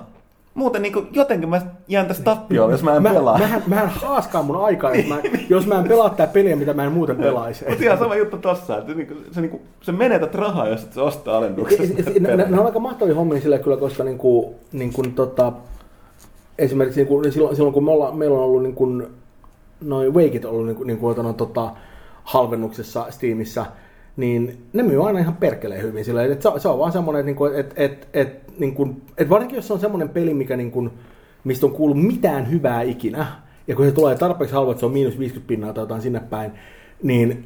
Muuten 0.55 0.81
niin 0.81 0.93
kuin, 0.93 1.07
jotenkin 1.11 1.49
mä 1.49 1.61
jään 1.87 2.07
tästä 2.07 2.23
tappioon, 2.23 2.71
jos 2.71 2.83
mä 2.83 2.95
en 2.95 3.03
mä, 3.03 3.13
pelaa. 3.13 3.37
Mähän, 3.37 3.63
mähän 3.67 3.89
haaskaan 3.89 4.45
mun 4.45 4.65
aikaa, 4.65 4.95
jos 4.95 5.07
mä, 5.07 5.19
jos 5.49 5.67
mä 5.67 5.79
en 5.79 5.87
pelaa 5.87 6.09
tää 6.09 6.27
peliä, 6.27 6.55
mitä 6.55 6.73
mä 6.73 6.83
en 6.83 6.91
muuten 6.91 7.15
pelaisi. 7.15 7.65
Mutta 7.69 7.83
ihan 7.83 7.97
sama 7.97 8.15
juttu 8.15 8.37
tossa, 8.37 8.77
että 8.77 8.93
niinku, 8.93 9.13
se, 9.31 9.41
niinku, 9.41 9.61
se 9.81 9.91
menetät 9.91 10.35
rahaa, 10.35 10.67
jos 10.67 10.83
et 10.83 10.93
sä 10.93 11.03
ostaa 11.03 11.37
alennuksesta. 11.37 12.11
ne, 12.19 12.35
ne, 12.35 12.45
ne, 12.49 12.59
on 12.59 12.65
aika 12.65 12.79
mahtavia 12.79 13.15
hommia 13.15 13.41
sillä 13.41 13.59
kyllä, 13.59 13.77
koska 13.77 14.03
niin 14.03 14.17
kuin, 14.17 14.55
niin 14.71 14.93
kuin, 14.93 15.13
tota, 15.13 15.53
esimerkiksi 16.57 16.99
niin 16.99 17.07
kuin, 17.07 17.31
silloin, 17.31 17.55
silloin, 17.55 17.73
kun 17.73 17.85
me 17.85 17.91
olla, 17.91 18.11
meillä 18.11 18.37
on 18.37 18.43
ollut 18.43 18.63
niin 18.63 18.75
kuin, 18.75 19.07
noin 19.81 20.13
Wakeit 20.13 20.45
ollut 20.45 20.65
niin 20.65 20.75
kuin, 20.75 20.87
niin 20.87 20.97
kuin, 20.97 21.17
no, 21.17 21.33
tota, 21.33 21.71
halvennuksessa 22.23 23.05
Steamissa, 23.09 23.65
niin 24.17 24.57
ne 24.73 24.83
myy 24.83 25.07
aina 25.07 25.19
ihan 25.19 25.35
perkeleen 25.35 25.83
hyvin. 25.83 26.05
Sillä, 26.05 26.23
että 26.23 26.51
se, 26.51 26.59
se 26.59 26.67
on 26.67 26.79
vaan 26.79 26.91
semmoinen, 26.91 27.19
että, 27.19 27.25
niin 27.25 27.35
kuin, 27.35 27.55
että, 27.55 27.75
että, 27.77 28.07
että, 28.13 28.51
niin 28.59 28.75
kuin, 28.75 29.01
että 29.17 29.29
varsinkin 29.29 29.55
jos 29.55 29.67
se 29.67 29.73
on 29.73 29.79
semmoinen 29.79 30.09
peli, 30.09 30.33
mikä, 30.33 30.57
niin 30.57 30.71
kuin, 30.71 30.91
mistä 31.43 31.65
on 31.65 31.71
kuullut 31.71 32.03
mitään 32.03 32.51
hyvää 32.51 32.81
ikinä, 32.81 33.25
ja 33.67 33.75
kun 33.75 33.85
se 33.85 33.91
tulee 33.91 34.15
tarpeeksi 34.15 34.55
halva, 34.55 34.71
että 34.71 34.79
se 34.79 34.85
on 34.85 34.91
miinus 34.91 35.19
50 35.19 35.47
pinnaa 35.47 35.73
tai 35.73 35.81
jotain 35.81 36.01
sinne 36.01 36.19
päin, 36.19 36.51
niin 37.03 37.45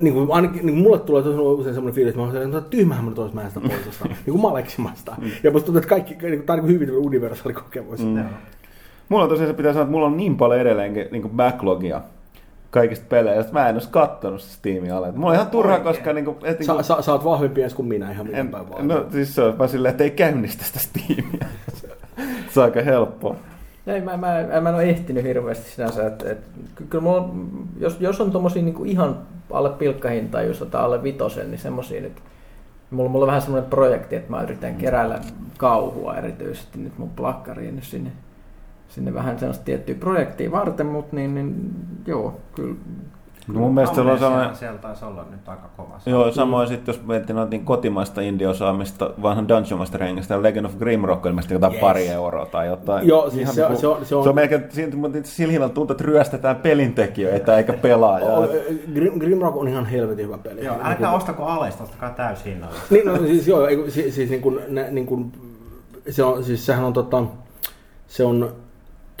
niin 0.00 0.14
kuin, 0.14 0.32
ainakin, 0.32 0.66
niin 0.66 0.74
kuin 0.74 0.82
mulle 0.82 0.98
tulee 0.98 1.22
tosi 1.22 1.38
usein 1.38 1.74
semmoinen 1.74 1.94
fiilis, 1.94 2.10
että 2.10 2.26
mä 2.26 2.32
sellainen, 2.32 2.58
että 2.58 2.70
tyhmähän 2.70 3.04
mä 3.04 3.10
nyt 3.10 3.18
olisi 3.18 3.34
mä 3.34 3.42
en 3.42 3.50
sitä 3.50 3.60
poisesta, 3.60 4.04
niin 4.08 4.16
kuin 4.24 4.40
maleksimasta. 4.40 5.16
Ja 5.42 5.50
musta 5.50 5.66
tuntuu, 5.66 5.78
että 5.78 5.88
kaikki, 5.88 6.14
niin 6.14 6.34
kuin, 6.34 6.46
tämä 6.46 6.58
on 6.58 6.66
niin 6.66 6.80
hyvin 6.80 6.90
universaali 6.90 7.54
kokemus. 7.54 8.04
Mm. 8.04 8.24
Mulla 9.08 9.22
on 9.22 9.28
tosiaan 9.28 9.50
se 9.50 9.56
pitää 9.56 9.72
sanoa, 9.72 9.82
että 9.82 9.92
mulla 9.92 10.06
on 10.06 10.16
niin 10.16 10.36
paljon 10.36 10.60
edelleenkin 10.60 11.06
niin 11.10 11.22
kuin 11.22 11.34
backlogia 11.34 12.00
kaikista 12.70 13.06
peleistä, 13.08 13.52
mä 13.52 13.68
en 13.68 13.74
olisi 13.76 13.88
kattonut 13.90 14.40
sitä 14.40 14.54
Steamin 14.54 14.92
alle. 14.92 15.12
Mulla 15.12 15.28
on 15.28 15.34
ihan 15.34 15.46
turha, 15.46 15.74
Oikein. 15.74 15.94
koska 15.94 16.12
niin 16.12 16.24
kuin, 16.24 16.36
että, 16.42 16.64
Sä, 16.64 16.72
niin 16.72 16.84
sä, 16.84 17.02
sä 17.02 17.12
oot 17.12 17.24
vahvempi 17.24 17.60
edes 17.60 17.74
kuin 17.74 17.88
minä 17.88 18.12
ihan 18.12 18.34
en, 18.34 18.52
vaan. 18.52 18.88
no 18.88 19.06
siis 19.12 19.34
se 19.34 19.42
on 19.42 19.58
vaan 19.58 19.68
silleen, 19.70 19.90
että 19.90 20.04
ei 20.04 20.10
käynnistä 20.10 20.64
sitä 20.64 20.78
Steamia. 20.78 21.46
se 22.50 22.60
on 22.60 22.64
aika 22.64 22.82
helppoa. 22.82 23.36
Ei, 23.86 24.00
mä, 24.00 24.16
mä, 24.16 24.26
mä 24.60 24.68
en 24.68 24.74
ole 24.74 24.82
ehtinyt 24.82 25.24
hirveästi 25.24 25.70
sinänsä. 25.70 26.06
Että, 26.06 26.30
että, 26.30 26.46
ky- 26.74 26.84
kyllä 26.84 27.02
mulla, 27.02 27.28
jos, 27.78 27.96
jos 28.00 28.20
on 28.20 28.30
tommosia 28.30 28.62
niin 28.62 28.86
ihan 28.86 29.18
alle 29.52 29.70
pilkkahintaa, 29.70 30.42
jos 30.42 30.62
otetaan 30.62 30.84
alle 30.84 31.02
vitosen, 31.02 31.50
niin 31.50 31.58
semmosia 31.58 32.00
nyt. 32.00 32.22
Mulla, 32.90 33.08
mulla 33.10 33.24
on 33.24 33.26
vähän 33.26 33.42
semmoinen 33.42 33.70
projekti, 33.70 34.16
että 34.16 34.30
mä 34.30 34.42
yritän 34.42 34.74
keräillä 34.74 35.20
kauhua 35.58 36.16
erityisesti 36.16 36.78
nyt 36.78 36.98
mun 36.98 37.10
plakkariin 37.10 37.76
nyt 37.76 37.84
sinne, 37.84 38.10
sinne 38.90 39.14
vähän 39.14 39.38
sellaista 39.38 39.64
tiettyä 39.64 39.94
projektia 39.94 40.50
varten, 40.50 40.86
mutta 40.86 41.16
niin, 41.16 41.34
niin 41.34 41.70
joo, 42.06 42.40
kyllä 42.54 42.74
No 43.48 43.60
mun 43.60 43.74
mielestä 43.74 43.94
se 43.94 44.00
on 44.00 44.18
sellainen... 44.18 44.56
Siellä 44.56 44.78
taisi 44.78 45.04
olla 45.04 45.24
nyt 45.30 45.48
aika 45.48 45.68
kova. 45.76 46.00
Joo, 46.06 46.32
samoin 46.32 46.68
sitten 46.68 46.94
jos 46.94 47.06
miettii 47.06 47.34
noita 47.36 47.56
kotimaista 47.64 48.20
indie-osaamista, 48.20 49.10
vanhan 49.22 49.48
Dungeon 49.48 49.78
Master 49.78 50.02
hengestä, 50.02 50.42
Legend 50.42 50.66
of 50.66 50.74
Grimrock 50.78 51.26
ilmeisesti 51.26 51.54
jotain 51.54 51.72
Yes. 51.72 51.80
pari 51.80 52.08
euroa 52.08 52.46
tai 52.46 52.66
jotain. 52.66 53.08
Joo, 53.08 53.30
siis 53.30 53.42
Ihan 53.42 53.54
se- 53.54 53.60
niinku- 53.62 53.80
se 53.80 53.86
on- 53.86 54.04
se 54.06 54.14
on- 54.16 54.22
se 54.22 54.28
on 54.28 54.34
melkein, 54.34 54.64
siinä, 54.68 54.96
mutta 54.96 55.18
sillä 55.22 55.52
hinnalla 55.52 55.74
tuntuu, 55.74 55.94
että 55.94 56.04
ryöstetään 56.04 56.56
pelintekijöitä 56.56 57.56
eikä 57.56 57.72
pelaajaa. 57.72 58.38
O- 58.38 58.48
Grim, 58.94 59.18
Grimrock 59.18 59.56
on 59.56 59.68
ihan 59.68 59.86
helvetin 59.86 60.26
hyvä 60.26 60.38
peli. 60.38 60.64
Joo, 60.64 60.74
Niin 60.76 60.86
älkää 60.86 61.08
kuin- 61.10 61.16
ostako 61.16 61.44
Alesta, 61.44 61.84
ostakaa 61.84 62.10
täyshinnalla. 62.10 62.74
Niin, 62.90 63.06
no, 63.06 63.16
siis 63.16 63.48
joo, 63.48 63.66
siis, 63.88 64.14
siis 64.14 64.30
niin 64.30 64.42
kuin, 64.42 64.58
ne, 64.68 64.90
niin 64.90 65.06
kuin, 65.06 65.32
se 66.10 66.22
on, 66.24 66.44
siis 66.44 66.66
sehän 66.66 66.84
on 66.84 66.92
tota, 66.92 67.24
se 68.06 68.24
on 68.24 68.52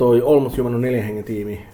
toi 0.00 0.22
Almost 0.26 0.58
Human 0.58 0.74
on 0.74 0.80
neljän 0.80 1.04
hengen 1.04 1.24
tiimi, 1.24 1.66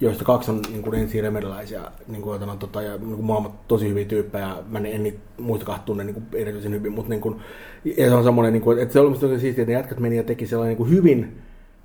joista 0.00 0.24
kaksi 0.24 0.50
on 0.50 0.62
niin 0.68 0.82
kuin 0.82 0.94
ensin 0.94 1.22
remedialaisia, 1.22 1.80
niin 2.08 2.22
kuin, 2.22 2.40
joten, 2.40 2.58
tota, 2.58 2.82
ja 2.82 2.96
niin 2.96 3.14
kuin 3.14 3.24
molemmat 3.24 3.68
tosi 3.68 3.88
hyviä 3.88 4.04
tyyppejä, 4.04 4.54
mä 4.68 4.78
en, 4.78 4.86
en 4.86 5.14
muista 5.40 5.66
kahta 5.66 5.84
tunne 5.84 6.04
niin 6.04 6.14
kuin 6.14 6.26
erityisen 6.34 6.72
hyvin, 6.72 6.92
mutta 6.92 7.10
niin 7.10 7.20
kuin, 7.20 7.36
ja 7.84 8.08
se 8.08 8.14
on 8.14 8.24
semmoinen, 8.24 8.52
niin 8.52 8.62
kuin, 8.62 8.78
että 8.78 8.92
se 8.92 9.00
oli 9.00 9.18
tosi 9.18 9.40
siistiä, 9.40 9.62
että 9.62 9.72
ne 9.72 9.78
jätkät 9.78 10.00
meni 10.00 10.16
ja 10.16 10.22
teki 10.22 10.46
sellainen 10.46 10.70
niin 10.70 10.76
kuin 10.76 10.90
hyvin 10.90 11.36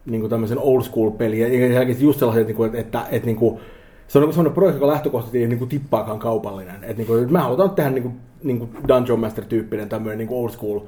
niin 0.06 0.22
kuin 0.22 0.30
tämmöisen 0.30 0.60
old 0.60 0.84
school 0.84 1.10
peli, 1.10 1.40
ja 1.40 1.84
just 2.00 2.20
sellaiset, 2.20 2.48
niin 2.48 2.56
kuin, 2.56 2.68
että, 2.68 2.80
että, 2.80 3.06
että 3.12 3.26
niin 3.26 3.36
kuin, 3.36 3.60
se 4.08 4.20
on 4.20 4.30
niin 4.30 4.54
projekti, 4.54 4.78
joka 4.78 4.88
lähtökohtaisesti 4.88 5.42
ei 5.42 5.48
niin 5.48 5.60
kuin 5.60 5.70
tippaakaan 5.70 6.20
kaupallinen. 6.20 6.76
Että 6.76 6.98
niin 6.98 7.08
kuin, 7.08 7.32
mä 7.32 7.42
halutaan 7.42 7.70
tehdä 7.70 7.90
niin 7.90 8.04
kuin, 8.04 8.16
niin 8.44 8.60
kuin 8.60 8.70
Dungeon 8.88 9.20
Master-tyyppinen 9.20 9.90
tämmöinen 9.90 10.18
niin 10.18 10.30
old 10.40 10.50
school 10.50 10.80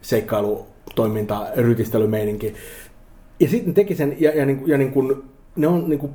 seikkailutoiminta, 0.00 1.46
rytistelymeininki. 1.56 2.54
Ja 3.40 3.48
sitten 3.48 3.74
teki 3.74 3.94
sen, 3.94 4.16
ja, 4.20 4.30
ja, 4.36 4.46
niin, 4.46 4.62
ja 4.66 4.78
niin 4.78 4.92
kuin, 4.92 5.22
ne 5.56 5.66
on 5.66 5.88
niin 5.88 5.98
kuin, 5.98 6.12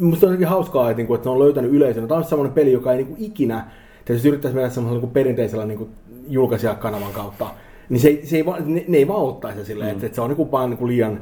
musta 0.00 0.26
on 0.26 0.44
hauskaa, 0.44 0.90
että, 0.90 0.96
niin 0.96 1.06
kuin, 1.06 1.16
että 1.16 1.28
ne 1.28 1.32
on 1.32 1.38
löytänyt 1.38 1.72
yleisön. 1.72 2.08
Tämä 2.08 2.18
on 2.18 2.24
semmoinen 2.24 2.54
peli, 2.54 2.72
joka 2.72 2.92
ei 2.92 2.96
niin 2.96 3.06
kuin 3.06 3.22
ikinä, 3.22 3.64
tietysti 4.04 4.28
yrittäisi 4.28 4.54
mennä 4.54 4.70
semmoisella 4.70 4.96
niin 5.00 5.08
kuin 5.08 5.12
perinteisellä 5.14 5.66
niin 5.66 5.78
kuin 5.78 5.90
julkaisijakanavan 6.28 7.12
kautta, 7.12 7.46
niin 7.88 8.00
se, 8.00 8.08
ei- 8.08 8.26
se 8.26 8.36
ei, 8.36 8.44
ne, 8.64 8.84
ne 8.88 8.96
ei 8.98 9.08
vaan 9.08 9.22
ottaisi 9.22 9.64
silleen, 9.64 9.90
että, 9.90 10.06
että 10.06 10.16
se 10.16 10.20
on 10.20 10.30
niin 10.30 10.36
kuin 10.36 10.50
vaan 10.50 10.70
niin 10.70 10.78
kuin 10.78 10.88
liian, 10.88 11.20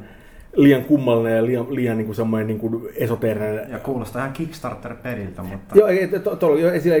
liian 0.55 0.83
kummallinen 0.83 1.37
ja 1.37 1.45
liian, 1.45 1.75
liian 1.75 1.97
niin 1.97 2.05
kuin 2.05 2.15
semmoinen 2.15 2.47
niin 2.47 2.59
kuin 2.59 2.89
esoteerinen 2.95 3.71
Ja 3.71 3.79
kuulostaa 3.79 4.21
ihan 4.21 4.33
Kickstarter-peliltä, 4.33 5.43
mutta... 5.43 5.75
Joo, 5.75 5.87
ei, 5.87 6.07
to, 6.07 6.35
to, 6.35 6.55
jo, 6.55 6.71
ei, 6.71 6.81
sillä, 6.81 6.97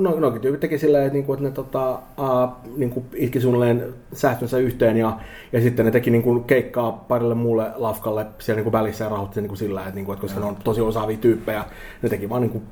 no, 0.00 0.20
no, 0.20 0.30
tyypit 0.30 0.60
teki 0.60 0.78
sillä, 0.78 1.02
että, 1.02 1.12
niinku, 1.12 1.32
että 1.32 1.44
ne 1.44 1.50
tota, 1.50 1.90
uh, 1.92 2.70
niinku, 2.76 3.04
iski 3.14 3.40
suunnilleen 3.40 3.94
säästönsä 4.12 4.58
yhteen 4.58 4.96
ja, 4.96 5.20
ja 5.52 5.60
sitten 5.60 5.86
ne 5.86 5.92
teki 5.92 6.10
niinku, 6.10 6.40
keikkaa 6.40 6.92
parille 6.92 7.34
muulle 7.34 7.70
lafkalle 7.74 8.26
siellä 8.38 8.56
niinku, 8.56 8.72
välissä 8.72 9.04
ja 9.04 9.10
rahoitti 9.10 9.34
sen 9.34 9.42
niinku, 9.42 9.56
sillä, 9.56 9.80
että, 9.80 9.94
niinku, 9.94 10.12
että 10.12 10.22
koska 10.22 10.40
ne 10.40 10.46
on 10.46 10.56
tosi 10.64 10.80
osaavia 10.80 11.16
tyyppejä, 11.16 11.64
ne 12.02 12.08
teki 12.08 12.28
vaan 12.28 12.42
niinku, 12.42 12.62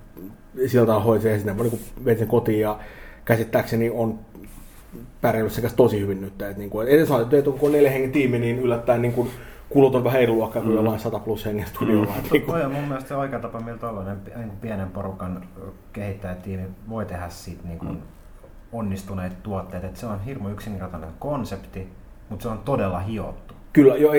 sillä 0.67 0.87
tavalla 0.87 1.05
hoiti 1.05 1.23
sen 1.23 1.33
ja 1.33 1.39
sitten 1.39 1.57
ne 1.57 1.59
vaan 1.59 1.71
niinku, 1.71 1.87
veti 2.05 2.19
sen 2.19 2.29
kotiin 2.29 2.61
ja 2.61 2.79
käsittääkseni 3.25 3.91
on 3.91 4.19
pärjännyt 5.21 5.53
sekä 5.53 5.71
tosi 5.77 6.01
hyvin 6.01 6.21
nyt. 6.21 6.43
Että, 6.43 6.59
niinku, 6.59 6.81
et 6.81 6.89
edes 6.89 7.09
sanotaan, 7.09 7.39
että 7.39 7.51
kun 7.51 7.69
on 7.69 7.73
neljä 7.73 7.91
hengen 7.91 8.13
tiimi, 8.13 8.39
niin 8.39 8.59
yllättäen 8.59 9.03
niinku, 9.03 9.29
kulut 9.75 9.95
on 9.95 10.05
vähän 10.05 10.23
eri 10.23 10.33
luokkaa 10.33 10.63
kuin 10.63 10.75
jollain 10.75 11.01
100 11.01 11.19
plus 11.19 11.45
hengen 11.45 11.67
studiolla. 11.67 12.13
Mm. 12.17 12.31
Niinku, 12.33 12.53
Toi 12.53 12.65
on 12.65 12.73
mun 12.73 12.85
mielestä 12.85 13.09
se 13.09 13.15
oikea 13.15 13.39
tapa, 13.39 13.61
millä 13.61 13.79
tollainen 13.79 14.21
pi- 14.21 14.31
niin 14.37 14.49
kuin 14.49 14.59
pienen 14.61 14.91
porukan 14.91 15.47
kehittäjätiimi 15.93 16.63
voi 16.89 17.07
tehdä 17.07 17.29
siitä 17.29 17.69
niin 17.69 17.79
kuin 17.79 18.03
onnistuneet 18.73 19.43
tuotteet. 19.43 19.85
Et 19.85 19.97
se 19.97 20.07
on 20.07 20.21
hirmu 20.25 20.49
yksinkertainen 20.49 21.11
konsepti, 21.19 21.89
mutta 22.29 22.43
se 22.43 22.49
on 22.49 22.59
todella 22.59 22.99
hiottu. 22.99 23.55
Kyllä, 23.73 23.97
joo, 23.97 24.13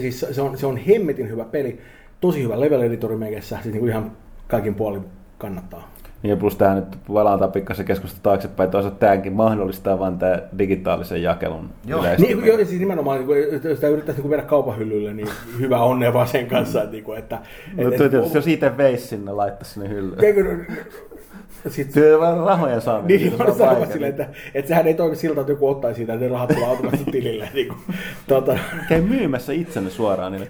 siis 0.00 0.26
se 0.30 0.42
on, 0.42 0.58
se 0.58 0.66
on 0.66 0.76
hemmetin 0.76 1.28
hyvä 1.28 1.44
peli, 1.44 1.80
tosi 2.20 2.42
hyvä 2.42 2.60
level 2.60 2.80
editori 2.80 3.16
siis 3.40 3.64
niinku 3.64 3.86
ihan 3.86 4.12
kaikin 4.48 4.74
puolin 4.74 5.04
kannattaa. 5.38 5.88
Ja 6.22 6.36
plus 6.36 6.56
tämä 6.56 6.74
nyt 6.74 6.84
palataan 7.14 7.52
pikkasen 7.52 7.86
keskusta 7.86 8.18
taaksepäin, 8.22 8.70
toisaalta 8.70 8.98
tämäkin 8.98 9.32
mahdollistaa 9.32 9.98
vain 9.98 10.18
tämä 10.18 10.38
digitaalisen 10.58 11.22
jakelun 11.22 11.68
Joo. 11.86 12.02
Niin, 12.18 12.46
joo, 12.46 12.56
siis 12.56 12.80
nimenomaan, 12.80 13.18
niin 13.18 13.26
kuin, 13.26 13.38
jos 13.64 13.74
sitä 13.78 13.88
yrittäisi 13.88 14.20
niin 14.20 14.30
verran 14.30 14.48
kaupan 14.48 14.78
hyllylle, 14.78 15.14
niin 15.14 15.28
hyvä 15.60 15.78
onnea 15.82 16.12
vaan 16.12 16.28
sen 16.28 16.46
kanssa, 16.46 16.78
että, 16.82 16.92
niin 16.92 17.04
kuin, 17.04 17.18
että 17.18 17.38
No, 17.76 17.88
et- 17.88 17.96
tietysti, 17.96 18.38
jos 18.38 18.46
itse 18.46 18.76
veisi 18.76 19.06
sinne, 19.06 19.32
laittaisi 19.32 19.74
sinne 19.74 19.88
hyllyyn. 19.88 20.24
Eikö- 20.24 20.56
Sitten 21.68 22.02
Se 22.02 22.14
on 22.14 22.20
vähän 22.20 22.36
rahojen 22.38 22.80
saaminen. 22.80 23.20
Niin, 23.20 23.30
se 23.32 23.36
mä 23.38 23.44
on 23.44 23.58
vaikea. 23.58 23.86
silleen, 23.92 24.10
että, 24.10 24.26
että 24.54 24.68
sehän 24.68 24.86
ei 24.86 24.94
toimi 24.94 25.16
siltä, 25.16 25.40
että 25.40 25.52
joku 25.52 25.68
ottaisi 25.68 25.96
siitä, 25.96 26.12
että 26.14 26.24
ne 26.26 26.32
rahat 26.32 26.48
tulee 26.48 26.68
automaattisesti 26.68 27.10
tilille. 27.12 27.48
Niin 27.54 27.68
kuin, 27.68 27.78
tota, 28.28 28.58
Käy 28.88 29.00
myymässä 29.00 29.52
itsenne 29.52 29.90
suoraan 29.90 30.32
niille 30.32 30.48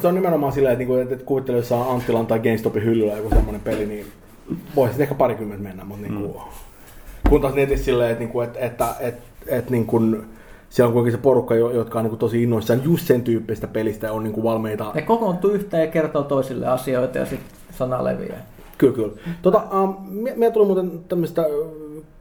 se 0.00 0.08
on 0.08 0.14
nimenomaan 0.14 0.52
silleen, 0.52 0.72
että, 0.72 0.78
niinku, 0.78 0.94
että, 0.94 1.14
että 1.14 1.26
kuvittele, 1.26 1.56
jos 1.58 1.68
saa 1.68 1.92
Anttilan 1.92 2.26
tai 2.26 2.38
GameStopin 2.38 2.84
hyllyllä 2.84 3.12
joku 3.12 3.28
semmoinen 3.28 3.60
peli, 3.60 3.86
niin 3.86 4.06
voisi 4.76 5.02
ehkä 5.02 5.14
parikymmentä 5.14 5.62
mennä, 5.62 5.84
mutta 5.84 6.06
niin 6.06 6.20
kuin, 6.22 6.42
kun 7.28 7.40
taas 7.40 7.54
netissä 7.54 7.84
silleen, 7.84 8.10
että, 8.10 8.18
niinku, 8.24 8.40
että, 8.40 8.58
että, 8.58 8.94
että, 9.00 9.22
että 9.46 9.70
niin 9.70 9.86
kuin, 9.86 10.22
siellä 10.70 10.88
on 10.88 10.92
kuitenkin 10.92 11.18
se 11.18 11.22
porukka, 11.22 11.54
jo- 11.54 11.70
jotka 11.70 11.98
on 11.98 12.04
niin 12.04 12.10
kuin, 12.10 12.18
tosi 12.18 12.42
innoissaan 12.42 12.84
just 12.84 13.06
sen 13.06 13.22
tyyppistä 13.22 13.66
pelistä 13.66 14.06
ja 14.06 14.12
on 14.12 14.24
niin 14.24 14.32
kuin, 14.34 14.44
valmiita. 14.44 14.92
ne 14.94 15.02
kokoontuu 15.02 15.50
yhteen 15.50 15.80
ja 15.80 15.86
kertoo 15.86 16.22
toisille 16.22 16.66
asioita 16.66 17.18
ja 17.18 17.26
sitten 17.26 17.48
sana 17.70 18.04
leviää. 18.04 18.46
Kyllä, 18.78 18.94
kyllä. 18.94 19.12
Tota, 19.42 19.62
um, 19.82 19.96
meillä 20.10 20.50
tuli 20.50 20.66
muuten 20.66 20.90
tämmöistä 21.08 21.44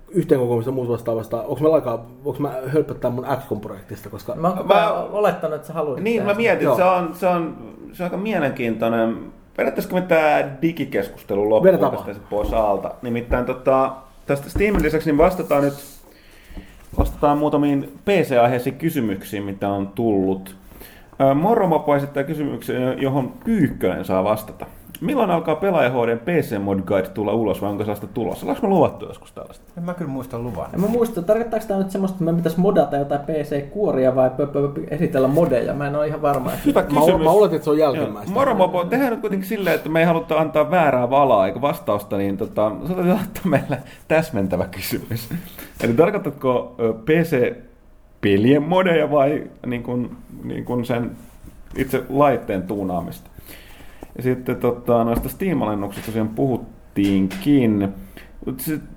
yhteenkokoamista 0.09 0.69
ja 0.69 0.73
muuta 0.75 0.91
vastaavasta. 0.91 1.41
Onko 1.41 1.55
meillä 1.61 1.75
aikaa, 1.75 2.05
onko 2.25 2.39
mä 2.39 2.53
hölpöttää 2.67 3.11
mun 3.11 3.25
XCOM-projektista, 3.41 4.09
koska... 4.09 4.35
Mä 4.35 4.49
Mä- 4.49 4.63
mä... 4.73 4.93
olettanut, 4.93 5.55
että 5.55 5.67
sä 5.67 5.73
haluaisit 5.73 6.03
Niin, 6.03 6.21
tehdä 6.21 6.33
mä 6.33 6.37
mietin, 6.37 6.75
se 6.75 6.83
on, 6.83 7.09
se, 7.13 7.27
on, 7.27 7.57
se 7.93 8.03
on 8.03 8.05
aika 8.05 8.17
mielenkiintoinen. 8.17 9.17
Vedettäisikö 9.57 9.95
me 9.95 10.01
tämä 10.01 10.43
digikeskustelu 10.61 11.49
loppuun 11.49 11.91
tästä 11.91 12.13
sit 12.13 12.29
pois 12.29 12.53
alta? 12.53 12.91
Nimittäin 13.01 13.45
tota, 13.45 13.95
tästä 14.25 14.49
Steamin 14.49 14.84
lisäksi 14.84 15.09
niin 15.09 15.17
vastataan 15.17 15.63
nyt 15.63 15.73
vastataan 16.97 17.38
muutamiin 17.38 17.99
PC-aiheisiin 18.05 18.75
kysymyksiin, 18.75 19.43
mitä 19.43 19.69
on 19.69 19.88
tullut. 19.88 20.55
Ää, 21.19 21.34
Moromopo 21.34 21.95
esittää 21.95 22.23
kysymyksen, 22.23 23.01
johon 23.01 23.34
Pyykkönen 23.45 24.05
saa 24.05 24.23
vastata. 24.23 24.65
Milloin 25.01 25.31
alkaa 25.31 25.55
pelaaja 25.55 25.89
HD 25.89 26.18
PC 26.18 26.59
Mod 26.61 26.80
Guide 26.80 27.07
tulla 27.07 27.34
ulos 27.34 27.61
vai 27.61 27.69
onko 27.69 27.84
sellaista 27.84 28.07
tulossa? 28.07 28.45
Ollaanko 28.45 28.68
me 28.68 28.73
luvattu 28.73 29.05
joskus 29.05 29.31
tällaista? 29.31 29.65
En 29.77 29.84
mä 29.84 29.93
kyllä 29.93 30.11
muista 30.11 30.39
luvan. 30.39 30.68
En 30.73 30.81
mä 30.81 30.88
muista, 30.88 31.22
tarkoittaako 31.22 31.65
tämä 31.68 31.80
nyt 31.80 31.91
semmoista, 31.91 32.15
että 32.15 32.26
me 32.26 32.34
pitäisi 32.38 32.59
modata 32.59 32.97
jotain 32.97 33.22
PC-kuoria 33.22 34.15
vai 34.15 34.30
pö, 34.30 34.47
pö, 34.47 34.68
pö, 34.68 34.81
esitellä 34.91 35.27
modeja? 35.27 35.73
Mä 35.73 35.88
en 35.88 35.95
ole 35.95 36.07
ihan 36.07 36.22
varma. 36.22 36.49
että- 36.49 36.61
Hyvä 36.65 36.81
Mä, 36.81 36.99
kysymys. 37.01 37.23
mä 37.23 37.30
oletin, 37.30 37.55
että 37.55 37.64
se 37.64 37.69
on 37.69 37.77
jälkimmäistä. 37.77 38.31
Moromopo, 38.34 38.84
tehdään 38.85 39.11
nyt 39.11 39.22
kuitenkin 39.22 39.49
silleen, 39.49 39.76
että 39.76 39.89
me 39.89 39.99
ei 39.99 40.05
haluta 40.05 40.39
antaa 40.39 40.72
väärää 40.72 41.09
valaa 41.09 41.47
eikä 41.47 41.61
vastausta, 41.61 42.18
niin 42.18 42.38
tota, 42.38 42.72
laittaa 42.97 43.43
meille 43.45 43.77
täsmentävä 44.07 44.65
kysymys. 44.68 45.30
Eli 45.84 45.93
tarkoitatko 45.93 46.76
ö, 46.80 46.93
PC-pelien 46.93 48.64
modeja 48.64 49.11
vai 49.11 49.43
niin 49.65 49.84
kuin, 49.84 50.18
niin 50.43 50.65
kuin 50.65 50.85
sen 50.85 51.11
itse 51.76 52.03
laitteen 52.09 52.64
tuunaamista? 52.64 53.30
Ja 54.18 54.23
sitten 54.23 54.56
tota, 54.56 55.03
noista 55.03 55.30
Steam-alennuksista 55.30 56.06
tosiaan 56.06 56.30
puhuttiinkin. 56.30 57.94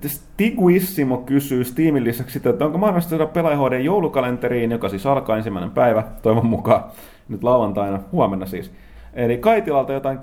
Stiguissimo 0.07 1.17
kysyy 1.17 1.65
Steamin 1.65 2.05
lisäksi 2.05 2.33
sitä, 2.33 2.51
että 2.51 2.65
onko 2.65 2.79
mahdollista 2.79 3.11
saada 3.11 3.27
pelaaja 3.27 3.57
HD 3.57 3.81
joulukalenteriin, 3.81 4.71
joka 4.71 4.89
siis 4.89 5.07
alkaa 5.07 5.37
ensimmäinen 5.37 5.71
päivä, 5.71 6.03
toivon 6.23 6.47
mukaan, 6.47 6.85
nyt 7.29 7.43
lauantaina, 7.43 8.01
huomenna 8.13 8.47
siis. 8.47 8.73
Eli 9.15 9.39
Kaitilalta 9.39 9.93
jotain 9.93 10.19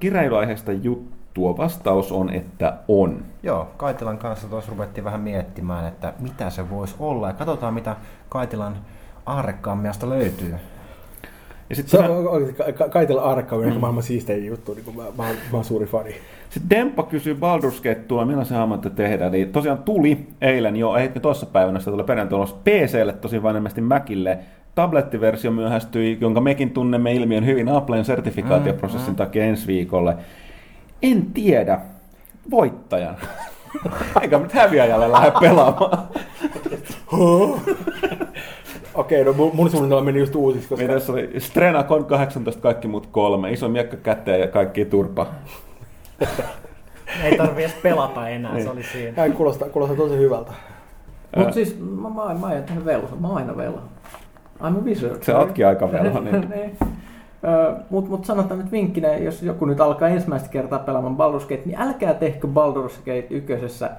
kiräilyaiheesta 0.00 0.72
juttua. 0.72 1.56
Vastaus 1.56 2.12
on, 2.12 2.30
että 2.30 2.76
on. 2.88 3.24
Joo, 3.42 3.68
Kaitilan 3.76 4.18
kanssa 4.18 4.48
tuossa 4.48 4.70
ruvettiin 4.70 5.04
vähän 5.04 5.20
miettimään, 5.20 5.86
että 5.86 6.12
mitä 6.20 6.50
se 6.50 6.70
voisi 6.70 6.94
olla. 6.98 7.28
Ja 7.28 7.34
katsotaan, 7.34 7.74
mitä 7.74 7.96
Kaitilan 8.28 8.76
aarrekammiasta 9.26 10.08
löytyy. 10.08 10.54
Ja 11.72 11.76
Se 11.76 11.82
sitten 11.82 12.10
on 12.10 12.28
oikeasti 12.28 12.62
Ka- 12.62 12.72
Ka- 12.72 12.88
Kaitella 12.88 13.22
Arkka 13.22 13.56
on 13.56 13.64
mm. 13.66 13.80
maailman 13.80 14.02
siistein 14.02 14.46
juttu, 14.46 14.74
niin 14.74 14.96
mä, 14.96 15.02
mä, 15.02 15.24
mä 15.24 15.32
oon 15.52 15.64
suuri 15.64 15.86
fani. 15.86 16.14
Sitten 16.50 16.70
Demppa 16.70 17.02
kysyy 17.02 17.34
Baldur's 17.34 17.82
Gate 17.82 17.94
tulla, 17.94 18.24
milloin 18.24 18.46
se 18.46 18.54
haluatte 18.54 18.90
tehdä. 18.90 19.26
Eli 19.26 19.46
tosiaan 19.46 19.78
tuli 19.78 20.26
eilen 20.40 20.76
jo, 20.76 20.96
ei 20.96 21.08
tuossa 21.08 21.46
päivänä, 21.46 21.78
sitä 21.78 21.90
tulee 21.90 22.06
perjantai 22.06 22.38
ulos 22.38 22.52
PClle, 22.52 23.12
tosi 23.12 23.42
vain 23.42 23.56
ilmeisesti 23.56 23.80
Macille. 23.80 24.38
Tablettiversio 24.74 25.50
myöhästyi, 25.50 26.18
jonka 26.20 26.40
mekin 26.40 26.70
tunnemme 26.70 27.14
ilmiön 27.14 27.46
hyvin 27.46 27.68
Applen 27.68 28.04
sertifikaatioprosessin 28.04 29.16
takia 29.16 29.44
ensi 29.44 29.66
viikolle. 29.66 30.16
En 31.02 31.26
tiedä 31.26 31.78
voittajan. 32.50 33.16
Eikä 34.22 34.38
nyt 34.38 34.52
häviäjälle 34.52 35.12
lähde 35.12 35.32
pelaamaan. 35.40 36.08
Okei, 38.94 39.24
no 39.24 39.32
mun, 39.32 39.70
suunnitelma 39.70 40.04
meni 40.04 40.18
just 40.18 40.34
uusiksi, 40.34 40.68
koska... 40.68 40.82
Meidän 40.82 40.96
tässä 40.96 41.12
oli 41.12 41.30
Strena 41.38 41.84
Con 41.84 42.04
18, 42.04 42.62
kaikki 42.62 42.88
muut 42.88 43.06
kolme. 43.06 43.50
Iso 43.50 43.68
miekka 43.68 43.96
käteen 43.96 44.40
ja 44.40 44.48
kaikki 44.48 44.84
turpa. 44.84 45.26
Ei 47.24 47.36
tarvi 47.36 47.62
edes 47.62 47.74
pelata 47.82 48.28
enää, 48.28 48.52
Niin. 48.52 48.64
se 48.64 48.70
oli 48.70 48.82
siinä. 48.82 49.12
Näin 49.16 49.32
kuulostaa, 49.32 49.68
kuulostaa 49.68 49.96
tosi 49.96 50.16
hyvältä. 50.16 50.52
Mutta 51.36 51.52
siis 51.52 51.78
mä, 51.80 52.08
mä, 52.08 52.34
mä 52.40 52.46
aion 52.46 52.64
tehdä 52.64 52.84
velho. 52.84 53.16
Mä 53.20 53.28
oon 53.28 53.36
aina 53.36 53.56
velho. 53.56 53.78
I'm 54.60 54.76
a 54.78 54.84
wizard. 54.84 55.22
Se 55.22 55.34
ootkin 55.34 55.66
aika 55.66 55.92
velho, 55.92 56.20
niin. 56.30 56.50
niin. 56.50 56.76
Mutta 57.90 58.10
mut 58.10 58.24
sanotaan 58.24 58.60
nyt 58.60 58.72
vinkkinä, 58.72 59.14
jos 59.16 59.42
joku 59.42 59.64
nyt 59.64 59.80
alkaa 59.80 60.08
ensimmäistä 60.08 60.48
kertaa 60.48 60.78
pelaamaan 60.78 61.16
Baldur's 61.16 61.42
Gate, 61.42 61.62
niin 61.64 61.80
älkää 61.80 62.14
tehkö 62.14 62.46
Baldur's 62.48 62.96
Gate 62.98 63.26
ykkösessä 63.30 63.90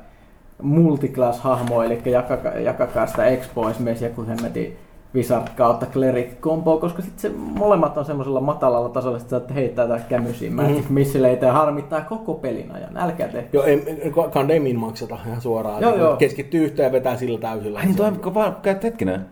multiclass-hahmoa, 0.63 1.85
eli 1.85 2.01
jakakaa, 2.05 2.51
jakakaa 2.53 3.07
sitä 3.07 3.25
Expo 3.25 3.69
esimerkiksi 3.69 4.05
joku 4.05 4.25
hemmetin 4.27 4.77
Wizard 5.15 5.47
kautta 5.57 5.85
Cleric 5.85 6.29
combo, 6.41 6.77
koska 6.77 7.01
sitten 7.01 7.19
se 7.31 7.37
molemmat 7.37 7.97
on 7.97 8.05
semmoisella 8.05 8.39
matalalla 8.41 8.89
tasolla, 8.89 9.17
että 9.17 9.29
saatte 9.29 9.53
heittää 9.53 9.87
tätä 9.87 10.03
kämysiin 10.09 10.53
Mhm. 10.53 10.73
missileitä 10.89 11.45
ja 11.45 11.53
harmittaa 11.53 12.01
koko 12.01 12.33
pelin 12.33 12.71
ajan. 12.71 12.97
Älkää 12.97 13.27
tehkö. 13.27 13.49
Joo, 13.57 13.63
ei, 13.63 14.11
kandemin 14.33 14.79
makseta 14.79 15.17
ihan 15.27 15.41
suoraan. 15.41 15.81
Joo, 15.81 15.95
joo. 15.95 16.15
Keskittyy 16.15 16.63
yhteen 16.65 16.85
ja 16.85 16.91
vetää 16.91 17.15
sillä 17.17 17.39
täysillä. 17.39 17.79
Ai 17.79 17.85
niin 17.85 17.95
toi, 17.95 18.33
vaan 18.33 18.55
käytti 18.61 18.87
hetkinen. 18.87 19.25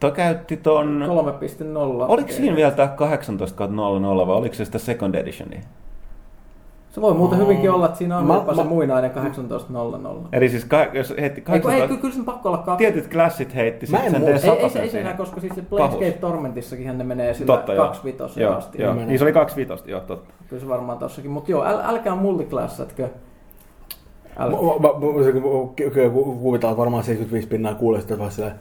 Toi 0.00 0.12
käytti 0.12 0.56
ton... 0.56 1.04
3.0. 1.06 2.04
Oliko 2.08 2.28
siinä 2.32 2.56
vielä 2.56 2.70
tää 2.70 2.88
18 2.88 3.66
00 3.66 4.26
vai 4.26 4.36
oliko 4.36 4.54
se 4.54 4.64
sitä 4.64 4.78
second 4.78 5.14
editioni? 5.14 5.60
Se 6.90 7.00
voi 7.00 7.14
muuten 7.14 7.38
hyvinkin 7.38 7.70
olla, 7.70 7.86
että 7.86 7.98
siinä 7.98 8.18
on 8.18 8.26
Mä- 8.26 8.34
jopa 8.34 8.54
se 8.54 8.62
mä- 8.62 8.68
muinainen 8.68 9.10
18.00. 9.10 10.28
Eli 10.32 10.48
siis 10.48 10.64
ka- 10.64 10.86
jos 10.92 11.14
heitti 11.20 11.40
Ei, 11.40 11.44
kun, 11.44 11.54
ei, 11.54 11.60
18... 11.60 11.88
kyllä, 11.88 12.00
kyllä 12.00 12.14
sen 12.14 12.24
pakko 12.24 12.48
olla 12.48 12.58
kaksi. 12.58 12.78
Tietyt 12.84 13.08
klassit 13.12 13.54
heitti 13.54 13.86
Mä 13.90 13.98
en 13.98 14.10
sen 14.10 14.20
muista. 14.20 14.46
Ei, 14.46 14.52
ei, 14.58 14.70
se, 14.70 14.78
D100 14.78 14.82
ei 14.82 14.90
se 14.90 14.98
enää, 14.98 15.12
siihen. 15.12 15.16
koska 15.16 15.40
siis 15.40 15.54
se. 15.54 15.62
Planescape 15.62 16.12
Tormentissakin 16.12 16.98
ne 16.98 17.04
menee 17.04 17.34
sillä 17.34 17.56
Totta, 17.56 17.74
joo. 17.74 17.84
kaksi 17.86 18.04
vitosia 18.04 18.42
Joo, 18.42 18.54
asti. 18.56 18.82
joo. 18.82 18.94
Niin 18.94 19.18
se 19.18 19.24
oli 19.24 19.32
kaksi 19.32 19.56
vitosta, 19.56 19.90
joo, 19.90 20.00
totta. 20.00 20.34
Kyllä 20.48 20.62
se 20.62 20.68
varmaan 20.68 20.98
tossakin. 20.98 21.30
Mutta 21.30 21.50
joo, 21.50 21.64
äl, 21.64 21.78
älkää 21.84 22.14
multiclassatkö. 22.14 23.08
Äl... 24.38 24.50
Mä- 24.50 24.88
mä- 24.88 25.00
mä- 26.96 27.02
75 27.02 27.48
pinnaa 27.48 27.74
kuulee 27.74 28.00
sitä 28.00 28.18
vaan 28.18 28.30
silleen, 28.30 28.54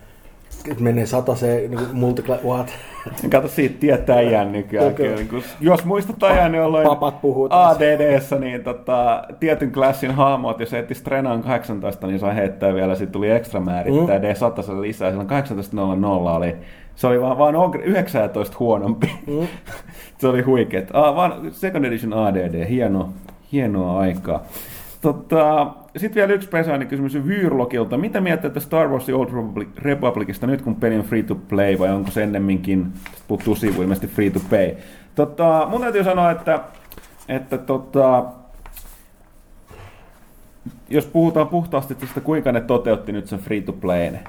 että 0.72 0.84
menee 0.84 1.06
sata 1.06 1.36
se 1.36 1.66
niin 1.70 1.80
multiclass, 1.94 2.44
what? 2.44 2.68
Kato 3.32 3.48
siitä 3.48 3.76
tietää 3.80 4.16
ajan 4.18 4.52
nykyään. 4.52 4.94
Kyllä. 4.96 5.08
Kyllä. 5.10 5.16
Niin 5.16 5.30
kun- 5.30 5.44
Jos 5.62 5.86
muistat 5.86 6.24
ajan, 6.24 6.56
jolloin 6.56 6.88
Papat 6.88 7.22
puhuu. 7.22 7.48
ADDssä 7.50 8.36
niin 8.40 8.64
tota, 8.64 9.24
tietyn 9.40 9.72
klassin 9.72 10.12
hahmot, 10.12 10.60
jos 10.60 10.74
etti 10.74 10.96
Strenaan 10.96 11.42
18, 11.44 12.08
niin 12.08 12.20
sai 12.20 12.36
heittää 12.36 12.74
vielä, 12.74 12.96
sitten 12.96 13.12
tuli 13.14 13.30
ekstra 13.32 13.60
määrittää 13.60 14.20
Mm. 14.20 14.24
D100 14.26 14.82
lisää. 14.82 15.10
Silloin 15.10 15.28
18.00 15.30 16.36
oli, 16.38 16.56
se 16.96 17.08
oli 17.08 17.22
vaan, 17.22 17.38
vaan 17.38 17.56
Ogre- 17.56 17.84
19 17.84 18.58
huonompi. 18.60 19.12
Mm. 19.28 19.48
se 20.20 20.28
oli 20.28 20.42
huikeet. 20.42 20.90
Ah, 20.94 21.16
vaan 21.16 21.34
Second 21.52 21.86
Edition 21.86 22.14
ADD, 22.14 22.68
hieno, 22.70 23.10
hienoa 23.52 24.00
aikaa. 24.00 24.44
Tota, 25.02 25.68
Sitten 25.98 26.16
vielä 26.16 26.34
yksi 26.34 26.50
pesäinen 26.50 26.88
kysymys 26.88 27.16
Vyyrlokilta. 27.16 27.98
Mitä 27.98 28.22
mieltä 28.22 28.60
Star 28.60 28.88
Wars 28.88 29.06
The 29.06 29.14
Old 29.14 29.26
Republic, 29.34 29.68
Republicista 29.78 30.48
nyt, 30.48 30.62
kun 30.62 30.76
peli 30.76 30.96
on 30.96 31.04
free 31.04 31.24
to 31.24 31.36
play, 31.36 31.80
vai 31.80 31.90
onko 31.90 32.12
se 32.12 32.24
ennemminkin, 32.24 32.94
puuttuu 33.28 33.56
sivu, 33.56 33.82
ilmeisesti 33.82 34.08
free 34.08 34.30
to 34.30 34.40
pay? 34.50 34.72
Tota, 35.16 35.68
mun 35.70 35.82
täytyy 35.82 36.04
sanoa, 36.04 36.32
että, 36.32 36.60
että 37.28 37.58
tota, 37.58 38.26
jos 40.90 41.06
puhutaan 41.06 41.48
puhtaasti 41.48 41.96
tästä, 41.96 42.22
kuinka 42.22 42.52
ne 42.52 42.62
toteutti 42.62 43.12
nyt 43.12 43.28
sen 43.28 43.40
free 43.40 43.62
to 43.62 43.74
playn, 43.74 44.20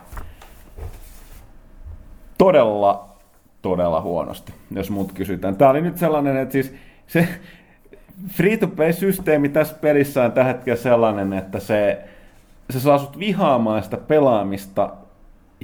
todella, 2.38 3.08
todella 3.62 4.00
huonosti, 4.00 4.52
jos 4.70 4.90
muut 4.90 5.12
kysytään. 5.12 5.56
Tämä 5.56 5.70
oli 5.70 5.80
nyt 5.80 5.98
sellainen, 5.98 6.36
että 6.36 6.52
siis 6.52 6.74
se 7.06 7.28
free-to-play-systeemi 8.28 9.48
tässä 9.48 9.74
pelissä 9.80 10.24
on 10.24 10.32
tällä 10.32 10.52
hetkellä 10.52 10.76
sellainen, 10.76 11.32
että 11.32 11.60
se, 11.60 12.04
se 12.70 12.80
saa 12.80 12.98
sut 12.98 13.18
vihaamaan 13.18 13.82
sitä 13.82 13.96
pelaamista 13.96 14.90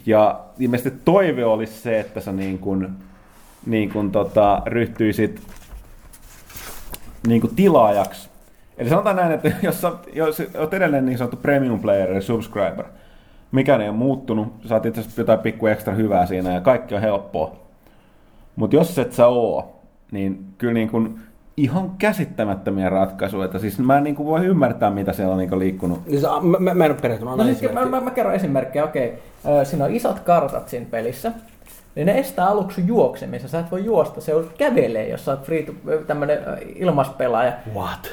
ja 0.07 0.41
ilmeisesti 0.59 1.01
toive 1.05 1.45
olisi 1.45 1.81
se, 1.81 2.01
että 2.01 2.21
sä 2.21 2.33
niin 2.33 2.59
kuin, 2.59 2.89
niin 3.67 3.91
kuin 3.91 4.11
tota, 4.11 4.63
ryhtyisit 4.67 5.43
niin 7.27 7.41
kuin 7.41 7.57
tilaajaksi. 7.57 8.29
Eli 8.79 8.89
sanotaan 8.89 9.17
näin, 9.17 9.33
että 9.33 9.53
jos, 9.63 9.81
sä, 9.81 9.93
jos 10.13 10.43
olet 10.59 10.75
edelleen 10.75 11.07
niin 11.07 11.19
sanottu 11.19 11.37
premium 11.37 11.81
player 11.81 12.13
ja 12.13 12.21
subscriber, 12.21 12.85
mikään 13.53 13.81
ei 13.81 13.89
ole 13.89 13.97
muuttunut, 13.97 14.55
saat 14.65 14.87
itse 14.87 15.01
asiassa 15.01 15.21
jotain 15.21 15.39
pikku 15.39 15.67
ekstra 15.67 15.95
hyvää 15.95 16.27
siinä 16.27 16.53
ja 16.55 16.61
kaikki 16.61 16.95
on 16.95 17.01
helppoa. 17.01 17.57
Mutta 18.57 18.77
jos 18.77 18.99
et 18.99 19.13
sä 19.13 19.27
oo, 19.27 19.81
niin 20.13 20.45
kyllä 20.59 20.73
niin 20.73 20.89
kuin 20.89 21.19
ihan 21.57 21.91
käsittämättömiä 21.99 22.89
ratkaisuja. 22.89 23.59
Siis 23.59 23.79
mä 23.79 23.99
en 23.99 24.05
niin 24.05 24.17
kuin 24.17 24.27
voi 24.27 24.47
ymmärtää, 24.47 24.91
mitä 24.91 25.13
siellä 25.13 25.33
on 25.33 25.39
niin 25.39 25.49
kuin 25.49 25.59
liikkunut. 25.59 26.07
Niin 26.07 26.21
se, 26.21 26.27
mä, 26.43 26.59
mä, 26.59 26.75
mä 26.75 26.85
en 26.85 26.91
ole 26.91 27.01
perehtynyt, 27.03 27.37
No 27.37 27.45
siis 27.45 27.73
mä, 27.73 27.87
mä, 27.87 28.01
mä 28.01 28.11
kerron 28.11 28.35
esimerkkejä, 28.35 28.85
okei. 28.85 29.19
Ö, 29.61 29.65
Siinä 29.65 29.85
on 29.85 29.95
isot 29.95 30.21
kartat 30.21 30.69
siinä 30.69 30.87
pelissä. 30.91 31.33
Niin 31.97 32.07
ne 32.07 32.19
estää 32.19 32.49
aluksi 32.49 32.83
juoksemisen. 32.87 33.49
Sä 33.49 33.59
et 33.59 33.71
voi 33.71 33.85
juosta, 33.85 34.21
se 34.21 34.33
kävelee, 34.59 35.09
jos 35.09 35.25
sä 35.25 35.31
oot 35.31 35.43
free 35.43 35.63
to, 35.63 35.73
tämmönen 36.07 36.39
ilmaspelaaja. 36.75 37.53
What? 37.75 38.11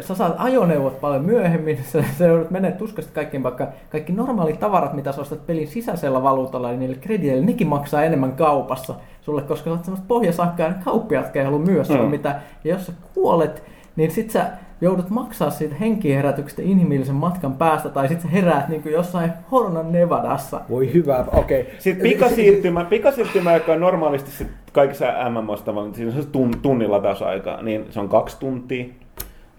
Sä 0.00 0.14
saat 0.14 0.34
ajoneuvot 0.38 1.00
paljon 1.00 1.24
myöhemmin, 1.24 1.78
sä, 1.92 2.04
sä 2.18 2.26
joudut 2.26 2.50
menemään 2.50 2.78
tuskasti 2.78 3.12
kaikkiin, 3.14 3.42
vaikka 3.42 3.68
kaikki 3.90 4.12
normaalit 4.12 4.60
tavarat, 4.60 4.92
mitä 4.92 5.12
sä 5.12 5.20
ostat 5.20 5.46
pelin 5.46 5.68
sisäisellä 5.68 6.22
valuutalla, 6.22 6.68
niin 6.68 6.80
niille 6.80 6.96
krediteille, 6.96 7.46
nekin 7.46 7.66
maksaa 7.66 8.02
enemmän 8.04 8.32
kaupassa 8.32 8.94
sulle, 9.22 9.42
koska 9.42 9.64
sä 9.64 9.70
oot 9.70 9.84
semmoista 9.84 10.06
pohjasakkaa, 10.08 10.68
ja 10.68 10.74
kauppiaatkaan 10.84 11.36
ei 11.38 11.44
halua 11.44 11.58
Mm. 12.04 12.10
mitään. 12.10 12.42
Ja 12.64 12.74
jos 12.74 12.86
sä 12.86 12.92
kuolet, 13.14 13.62
niin 13.96 14.10
sit 14.10 14.30
sä 14.30 14.46
joudut 14.80 15.10
maksaa 15.10 15.50
siitä 15.50 15.74
henkiherätyksestä 15.74 16.62
inhimillisen 16.62 17.14
matkan 17.14 17.52
päästä, 17.52 17.88
tai 17.88 18.08
sit 18.08 18.20
sä 18.20 18.28
heräät 18.28 18.68
niin 18.68 18.82
kuin 18.82 18.92
jossain 18.92 19.32
Horonan 19.50 19.92
Nevadassa. 19.92 20.60
Voi 20.70 20.92
hyvä, 20.92 21.24
okei. 21.32 21.60
Okay. 21.60 21.74
Sitten 21.78 22.10
pikasiirtymä, 22.10 22.84
pikasiirtymä, 22.84 23.54
joka 23.54 23.72
on 23.72 23.80
normaalisti 23.80 24.30
sit 24.30 24.48
kaikissa 24.72 25.06
MMOista, 25.30 25.74
vaan 25.74 25.94
siinä 25.94 26.12
on 26.12 26.22
se 26.22 26.28
tun, 26.28 26.50
tunnin 26.62 26.90
latausaika, 26.90 27.62
niin 27.62 27.86
se 27.90 28.00
on 28.00 28.08
kaksi 28.08 28.36
tuntia. 28.40 28.84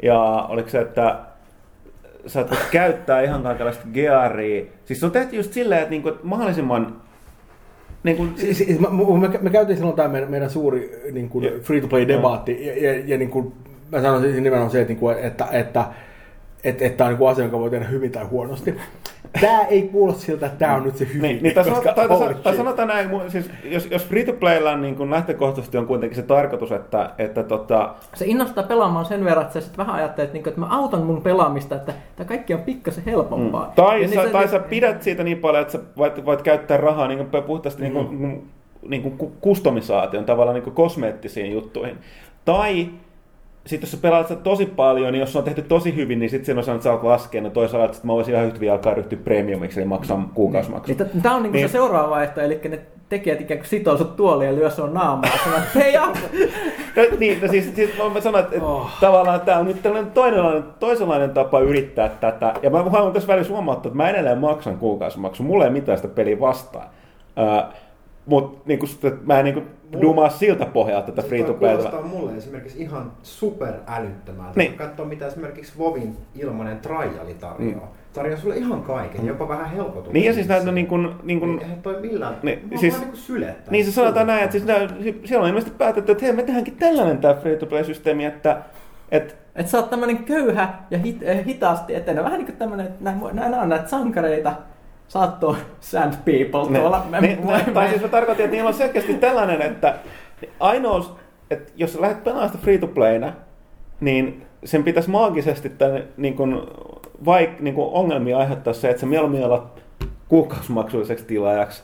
Ja 0.04 0.46
oliko 0.50 0.70
se, 0.70 0.80
että 0.82 1.20
sä 2.28 2.42
et 2.42 2.52
voi 2.52 2.58
käyttää 2.72 3.22
ihan 3.22 3.44
kaikenlaista 3.44 3.86
gearia. 3.94 4.66
Siis 4.86 5.00
se 5.00 5.06
on 5.06 5.12
tehty 5.12 5.36
just 5.36 5.54
silleen, 5.54 5.82
että, 5.82 5.90
niinku, 5.90 6.10
että 6.10 6.28
mahdollisimman... 6.28 7.02
Niinku, 8.04 8.28
Siis, 8.36 8.58
siis, 8.58 8.80
mä, 8.80 8.88
me, 8.90 9.40
me, 9.42 9.50
käytiin 9.50 9.78
silloin 9.78 9.96
tämä 9.96 10.10
meidän, 10.10 10.32
meidän 10.32 10.50
suuri 10.50 11.02
niin 11.12 11.30
kuin 11.30 11.46
Joo. 11.46 11.60
free-to-play-debaatti, 11.62 12.66
ja, 12.66 12.84
ja, 12.84 13.04
ja 13.06 13.18
niin 13.18 13.30
kuin, 13.30 13.54
mä 13.92 14.02
sanoisin 14.02 14.44
nimenomaan 14.44 14.72
se, 14.72 14.82
että, 14.82 14.92
niin 14.92 15.00
kuin, 15.00 15.18
että, 15.18 15.48
että, 15.52 15.86
että, 16.64 16.86
että 16.86 16.98
tämä 16.98 17.08
on 17.08 17.12
niin 17.12 17.18
kuin 17.18 17.30
asia, 17.30 17.44
jonka 17.44 17.60
voi 17.60 17.70
tehdä 17.70 17.86
hyvin 17.86 18.12
tai 18.12 18.24
huonosti. 18.24 18.76
Tämä 19.42 19.62
ei 19.62 19.82
kuulosta 19.82 20.22
siltä, 20.22 20.46
että 20.46 20.58
tämä 20.58 20.76
on 20.76 20.84
nyt 20.84 20.98
se 20.98 21.08
hyvin. 21.08 21.22
Niin, 21.22 21.44
niin 21.44 21.56
tai, 21.56 21.64
koska 21.64 21.94
tai, 21.94 22.08
tai, 22.08 22.36
tai 22.36 22.56
sanotaan 22.56 22.88
näin, 22.88 23.10
siis, 23.28 23.50
jos, 23.64 23.88
jos 23.92 24.06
free-to-playlla 24.06 24.78
niin 24.78 24.96
kun 24.96 25.12
lähtökohtaisesti 25.12 25.78
on 25.78 25.88
kuitenkin 25.88 26.16
se 26.16 26.22
tarkoitus, 26.22 26.72
että, 26.72 27.12
että 27.18 27.44
tota, 27.44 27.96
Se 28.14 28.26
innostaa 28.26 28.64
pelaamaan 28.64 29.06
sen 29.06 29.26
verran, 29.26 29.46
että 29.46 29.54
sä 29.54 29.68
sit 29.68 29.78
vähän 29.78 29.96
ajattelet, 29.96 30.36
että, 30.36 30.50
että 30.50 30.62
mä 30.62 30.68
autan 30.70 31.02
mun 31.02 31.22
pelaamista, 31.22 31.76
että 31.76 31.94
tämä 32.16 32.28
kaikki 32.28 32.54
on 32.54 32.62
pikkasen 32.62 33.04
helpompaa. 33.06 33.66
Mm. 33.66 33.72
Tai, 33.76 34.02
Ja 34.02 34.08
sä, 34.08 34.22
niin 34.22 34.32
tai 34.32 34.48
sä 34.48 34.60
pidät 34.60 35.04
siitä 35.04 35.24
niin 35.24 35.38
paljon, 35.38 35.62
että 35.62 35.72
sä 35.72 35.80
voit, 35.98 36.26
voit 36.26 36.42
käyttää 36.42 36.78
rahaa 36.78 37.08
niin 37.08 37.28
kuin 37.28 37.44
puhtaasti 37.44 37.82
niin 37.82 37.94
kuin, 37.94 38.08
mm. 38.12 38.42
niin 38.90 39.02
kuin 39.02 39.18
ku- 39.18 39.34
kustomisaation, 39.42 40.26
tavallaan 40.26 40.56
niin 40.56 40.64
kuin 40.64 40.76
kosmeettisiin 40.76 41.52
juttuihin. 41.52 41.98
Tai 42.46 42.90
sitten 43.68 43.88
jos 43.88 43.92
sä 43.92 43.98
pelaat 44.02 44.28
sitä 44.28 44.42
tosi 44.42 44.66
paljon, 44.66 45.14
niin 45.14 45.20
jos 45.20 45.32
se 45.32 45.38
on 45.38 45.44
tehty 45.44 45.62
tosi 45.62 45.96
hyvin, 45.96 46.20
niin 46.20 46.30
sitten 46.30 46.60
että 46.60 46.80
sä 46.84 46.92
oot 46.92 47.04
laskenut. 47.04 47.50
No 47.52 47.54
toisaalta, 47.54 47.86
että 47.94 48.08
mä 48.08 48.14
voisin 48.14 48.34
ihan 48.34 48.46
yhtä 48.46 48.60
vielä 48.60 48.74
alkaa 48.74 48.94
ryhtyä 48.94 49.20
premiumiksi, 49.24 49.80
eli 49.80 49.88
maksaa 49.88 50.30
kuukausimaksu. 50.34 50.94
Niin, 50.94 51.22
Tämä 51.24 51.36
on 51.36 51.44
niinku 51.44 51.56
Niin. 51.58 51.70
se 51.70 51.72
seuraava 51.72 52.10
vaihtoehto, 52.10 52.42
eli 52.54 52.70
ne 52.70 52.80
tekijät 53.10 53.42
ikään 53.42 53.58
kuin 53.60 53.68
sitoo 53.68 53.98
sut 53.98 54.16
tuoliin 54.16 54.50
ja 54.50 54.56
lyö 54.56 54.70
sun 54.70 54.94
naamaa 54.94 55.32
sanoo, 55.44 55.58
että 55.60 55.80
hei. 55.80 55.94
No, 56.96 57.18
niin, 57.20 57.42
no 57.42 57.48
siis, 57.48 57.76
siis 57.76 57.90
mä 58.14 58.22
sanon, 58.22 58.40
että, 58.42 58.64
Oh. 58.66 58.90
tavallaan 59.00 59.42
tämä 59.42 59.58
on 59.58 59.66
nyt 59.66 59.82
tällainen 59.84 60.12
toinenlainen, 60.12 60.64
toisenlainen 60.80 61.30
tapa 61.30 61.60
yrittää 61.60 62.10
tätä. 62.10 62.54
Ja 62.62 62.70
mä 62.70 62.84
haluan 62.84 63.14
tässä 63.14 63.28
välissä 63.28 63.54
huomauttaa, 63.54 63.90
että 63.90 63.98
mä 63.98 64.10
edelleen 64.10 64.38
maksan 64.38 64.78
kuukausimaksu. 64.78 65.44
Mulla 65.44 65.66
ei 65.66 65.72
mitään 65.72 65.98
sitä 65.98 66.08
peliä 66.08 66.40
vastaan. 66.40 66.88
Uh, 67.38 67.74
mutta 68.26 68.62
niin 68.66 68.80
mä 69.26 69.40
en 69.40 69.46
niin 69.46 69.54
kuin, 69.54 69.66
dumaa 70.02 70.30
siltä 70.30 70.66
pohjalta 70.66 71.12
tätä 71.12 71.28
free 71.28 71.44
to 71.44 71.54
playtä. 71.54 71.76
kuulostaa 71.84 72.02
mulle 72.02 72.36
esimerkiksi 72.36 72.82
ihan 72.82 73.12
superälyttömältä. 73.24 74.54
Niin. 74.60 74.70
Niin. 74.70 74.78
Katso 74.78 75.06
mitä 75.06 75.28
esimerkiksi 75.28 75.74
Vovin 75.78 76.18
ilmainen 76.36 76.80
triali 76.80 77.34
tarjoaa. 77.40 77.86
Mm. 77.86 77.92
Tarjoaa 78.14 78.40
sulle 78.40 78.58
ihan 78.58 78.82
kaiken, 78.82 79.26
jopa 79.26 79.48
vähän 79.48 79.70
helpotuksia. 79.72 80.14
Niin 80.14 80.26
ja 80.26 80.34
siis 80.34 80.48
näitä 80.48 80.72
niin 80.72 80.88
kuin, 80.88 81.02
niin 81.04 81.16
Niin, 81.24 81.40
kuin, 81.40 81.60
eihän 81.62 81.82
toi 81.82 82.02
millään. 82.02 82.36
Niin, 82.44 82.68
Niin, 82.70 82.80
siis- 82.80 82.94
vaan 82.94 83.02
niin 83.02 83.12
kuin 83.12 83.22
sylettää. 83.22 83.72
niin 83.72 83.86
se 83.86 83.92
sanotaan 83.92 84.28
näin, 84.28 84.44
että 84.44 84.52
siis 84.52 84.66
nää, 84.66 84.80
siellä 85.26 85.44
on 85.44 85.50
ilmeisesti 85.50 85.76
päätetty, 85.78 86.12
että 86.12 86.26
hei 86.26 86.34
me 86.34 86.44
tehdäänkin 86.44 86.76
tällainen 86.76 87.18
tämä 87.18 87.34
free 87.34 87.56
to 87.56 87.66
play 87.66 87.84
systeemi, 87.84 88.26
että, 88.26 88.62
että 89.12 89.34
Että 89.56 89.72
sä 89.72 89.78
oot 89.78 89.90
tämmönen 89.90 90.18
köyhä 90.24 90.74
ja 90.92 90.98
hit, 90.98 91.24
eh, 91.24 91.46
hitaasti 91.46 91.96
etenevä. 91.96 92.24
Vähän 92.26 92.38
niin 92.40 92.46
kuin 92.46 92.58
tämmönen, 92.58 92.86
että 92.88 93.04
nämä, 93.04 93.32
nämä 93.34 93.62
on 93.62 93.70
näitä 93.70 93.88
sankareita. 93.88 94.54
Sä 95.08 95.20
oot 95.20 95.40
tuo 95.40 95.56
sand 95.80 96.14
people 96.26 96.70
Ne, 96.72 96.80
tuolla. 96.80 97.06
Niin, 97.22 97.46
mä- 97.46 97.58
ne, 97.58 97.64
tai 97.74 97.90
siis 97.90 98.02
mä 98.02 98.08
tarkoitin, 98.08 98.46
että 98.46 98.56
niillä 98.56 98.68
on 98.68 98.74
selkeästi 98.74 99.14
tällainen, 99.14 99.62
että 99.62 99.96
ainoa, 100.60 101.16
että 101.52 101.72
jos 101.76 101.94
sä 101.94 102.02
lähdet 102.02 102.24
pelaamaan 102.24 102.50
sitä 102.50 102.64
free 102.64 102.78
to 102.78 102.88
playna, 102.88 103.34
niin 104.00 104.46
sen 104.66 104.84
pitäisi 104.84 105.10
maagisesti 105.10 105.70
tämän, 105.70 106.04
niin 106.18 106.34
kuin, 106.36 106.62
vaik, 107.26 107.60
niin 107.60 107.76
kuin 107.76 107.90
ongelmia 107.94 108.38
aiheuttaa 108.38 108.74
se, 108.74 108.90
että 108.90 109.00
sä 109.00 109.06
mieluummin 109.06 109.44
alat 109.46 109.84
kuukausimaksulliseksi 110.28 111.26
tilaajaksi, 111.26 111.84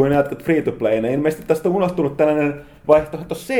kuin 0.00 0.10
ne 0.10 0.16
jatkat 0.16 0.42
free 0.42 0.62
to 0.62 0.72
play. 0.72 1.12
Ilmeisesti 1.12 1.46
tästä 1.46 1.68
on 1.68 1.74
unohtunut 1.74 2.16
tällainen 2.16 2.62
vaihtoehto 2.88 3.34
C, 3.34 3.50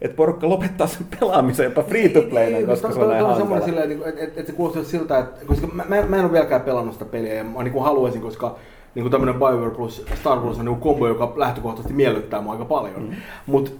että 0.00 0.16
porukka 0.16 0.48
lopettaa 0.48 0.86
sen 0.86 1.06
pelaamisen 1.20 1.64
jopa 1.64 1.82
free 1.82 2.08
to 2.08 2.22
playna, 2.22 2.66
koska 2.66 2.92
se 2.92 3.00
on 3.00 3.08
näin 3.08 3.26
hankala. 3.26 3.60
Silleen, 3.60 3.92
että, 3.92 4.08
että, 4.08 4.24
että 4.24 4.46
se 4.46 4.52
kuulostaa 4.52 4.84
siltä, 4.84 5.18
että 5.18 5.46
koska 5.46 5.66
mä, 5.66 5.84
mä, 6.08 6.16
en 6.16 6.24
ole 6.24 6.32
vieläkään 6.32 6.60
pelannut 6.60 6.94
sitä 6.94 7.04
peliä 7.04 7.34
ja 7.34 7.44
mä 7.44 7.62
niin 7.62 7.72
kuin 7.72 7.84
haluaisin, 7.84 8.20
koska 8.20 8.56
niin 8.94 9.02
kuin 9.02 9.10
tämmöinen 9.10 9.34
BioWare 9.34 9.70
plus 9.70 10.04
Star 10.20 10.38
Wars 10.38 10.58
on 10.58 10.64
niin 10.64 10.80
kombo, 10.80 11.08
joka 11.08 11.32
lähtökohtaisesti 11.36 11.94
miellyttää 11.94 12.40
mua 12.40 12.52
aika 12.52 12.64
paljon. 12.64 13.02
Mm. 13.02 13.14
Mutta 13.46 13.70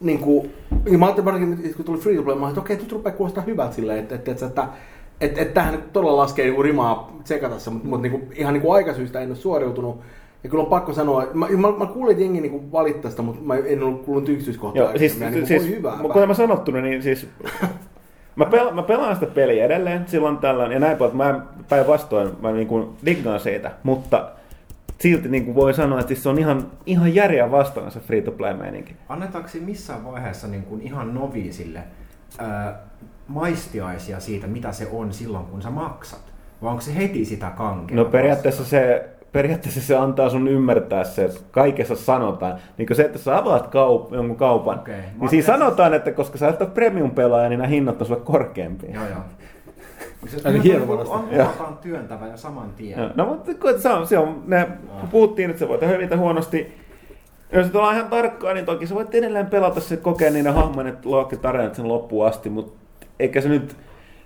niin 0.00 0.18
kuin, 0.18 0.52
niin 0.84 0.98
mä 0.98 1.06
ajattelin 1.06 1.24
varsinkin, 1.24 1.74
kun 1.74 1.84
tuli 1.84 1.98
free 1.98 2.16
to 2.16 2.22
play, 2.22 2.36
mä 2.36 2.48
että 2.48 2.60
okei, 2.60 2.76
nyt 2.76 2.92
rupeaa 2.92 3.16
kuulostaa 3.16 3.44
hyvältä 3.44 3.74
silleen, 3.74 3.98
että, 3.98 4.14
että, 4.14 4.30
että, 4.30 4.46
että 4.46 4.68
että 5.20 5.40
et 5.40 5.54
tähän 5.54 5.84
todella 5.92 6.16
laskee 6.16 6.44
niinku 6.44 6.62
rimaa 6.62 7.16
tsekata 7.24 7.58
se, 7.58 7.70
mutta 7.70 7.88
mut 7.88 8.02
niinku, 8.02 8.20
ihan 8.34 8.54
niinku 8.54 8.72
aikaisyystä 8.72 9.20
en 9.20 9.28
ole 9.28 9.36
suoriutunut. 9.36 10.00
Ja 10.44 10.50
kyllä 10.50 10.62
on 10.62 10.70
pakko 10.70 10.92
sanoa, 10.92 11.22
että 11.22 11.36
mä, 11.36 11.48
mä, 11.48 11.72
mä 11.78 11.86
kuulin, 11.86 12.12
että 12.12 12.22
jengi 12.22 12.40
niinku 12.40 12.72
valittaa 12.72 13.10
sitä, 13.10 13.22
mutta 13.22 13.42
mä 13.42 13.56
en 13.56 13.82
ollut 13.82 14.04
kuullut 14.04 14.28
yksityiskohtaa. 14.28 14.82
Joo, 14.82 14.98
siis, 14.98 15.20
niin 15.20 15.46
siis, 15.46 15.68
hyvää. 15.68 15.98
kuten 16.12 16.28
mä 16.28 16.34
sanottu, 16.34 16.70
niin 16.70 17.02
siis 17.02 17.28
Mä, 18.36 18.44
pel- 18.44 18.72
mä 18.72 18.82
pelaan 18.82 19.14
sitä 19.14 19.26
peliä 19.26 19.64
edelleen 19.64 20.08
silloin 20.08 20.38
tällöin, 20.38 20.72
ja 20.72 20.78
näin 20.78 20.92
että 20.92 21.16
mä 21.16 21.40
päinvastoin, 21.68 22.30
mä 22.40 22.52
niinku 22.52 22.96
diggaan 23.06 23.40
siitä, 23.40 23.72
mutta 23.82 24.30
silti 25.00 25.28
niin 25.28 25.44
kuin 25.44 25.54
voi 25.54 25.74
sanoa, 25.74 26.00
että 26.00 26.08
siis 26.08 26.22
se 26.22 26.28
on 26.28 26.38
ihan, 26.38 26.70
ihan 26.86 27.14
järjää 27.14 27.50
vastaan 27.50 27.90
se 27.90 28.00
free-to-play-meininki. 28.00 28.96
Annetaanko 29.08 29.50
missään 29.60 30.04
vaiheessa 30.04 30.48
niin 30.48 30.62
kuin 30.62 30.82
ihan 30.82 31.14
noviisille 31.14 31.82
ää, 32.38 32.80
maistiaisia 33.28 34.20
siitä, 34.20 34.46
mitä 34.46 34.72
se 34.72 34.88
on 34.92 35.12
silloin, 35.12 35.46
kun 35.46 35.62
sä 35.62 35.70
maksat? 35.70 36.32
Vai 36.62 36.70
onko 36.70 36.80
se 36.80 36.94
heti 36.96 37.24
sitä 37.24 37.50
kankea? 37.56 37.96
No 37.96 38.04
periaatteessa 38.04 38.64
se, 38.64 39.08
periaatteessa 39.34 39.80
se 39.80 39.96
antaa 39.96 40.30
sun 40.30 40.48
ymmärtää 40.48 41.04
se, 41.04 41.24
että 41.24 41.40
kaikessa 41.50 41.96
sanotaan. 41.96 42.58
Niin 42.78 42.86
kuin 42.86 42.96
se, 42.96 43.02
että 43.02 43.18
sä 43.18 43.38
avaat 43.38 43.66
kaup- 43.66 44.14
jonkun 44.14 44.36
kaupan, 44.36 44.78
okay. 44.78 44.94
niin 45.20 45.28
siinä 45.30 45.46
sanotaan, 45.46 45.94
että 45.94 46.12
koska 46.12 46.38
sä 46.38 46.48
et 46.48 46.62
ole 46.62 46.70
premium-pelaaja, 46.70 47.48
niin 47.48 47.58
nämä 47.58 47.68
hinnat 47.68 48.00
on 48.00 48.06
sulle 48.06 48.20
korkeampia. 48.20 48.94
Joo, 48.94 49.08
joo. 49.08 49.18
Se 50.26 50.48
on 50.48 50.62
hienovaraista. 50.62 51.14
On 51.64 51.78
työntävä 51.82 52.26
ja 52.26 52.36
saman 52.36 52.72
tien. 52.76 52.98
No, 52.98 53.10
no 53.14 53.26
mutta 53.26 53.78
se 53.78 53.88
on, 53.88 54.06
se 54.06 54.18
on 54.18 54.42
ne, 54.46 54.68
kun 55.00 55.08
puhuttiin, 55.08 55.50
että 55.50 55.60
se 55.60 55.68
voi 55.68 55.78
tehdä 55.78 56.06
tai 56.06 56.18
huonosti, 56.18 56.78
jos 57.52 57.74
ollaan 57.74 57.96
ihan 57.96 58.10
tarkkaa, 58.10 58.54
niin 58.54 58.66
toki 58.66 58.86
sä 58.86 58.94
voit 58.94 59.14
edelleen 59.14 59.46
pelata 59.46 59.80
se 59.80 59.96
kokea 59.96 60.30
niiden 60.30 60.54
hahmojen 60.54 60.96
tarinat 61.42 61.74
sen 61.74 61.88
loppuun 61.88 62.26
asti, 62.26 62.50
mutta 62.50 62.72
eikä 63.18 63.40
se 63.40 63.48
nyt, 63.48 63.76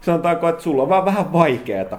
sanotaanko, 0.00 0.48
että 0.48 0.62
sulla 0.62 0.82
on 0.82 0.88
vaan 0.88 1.04
vähän 1.04 1.32
vaikeeta. 1.32 1.98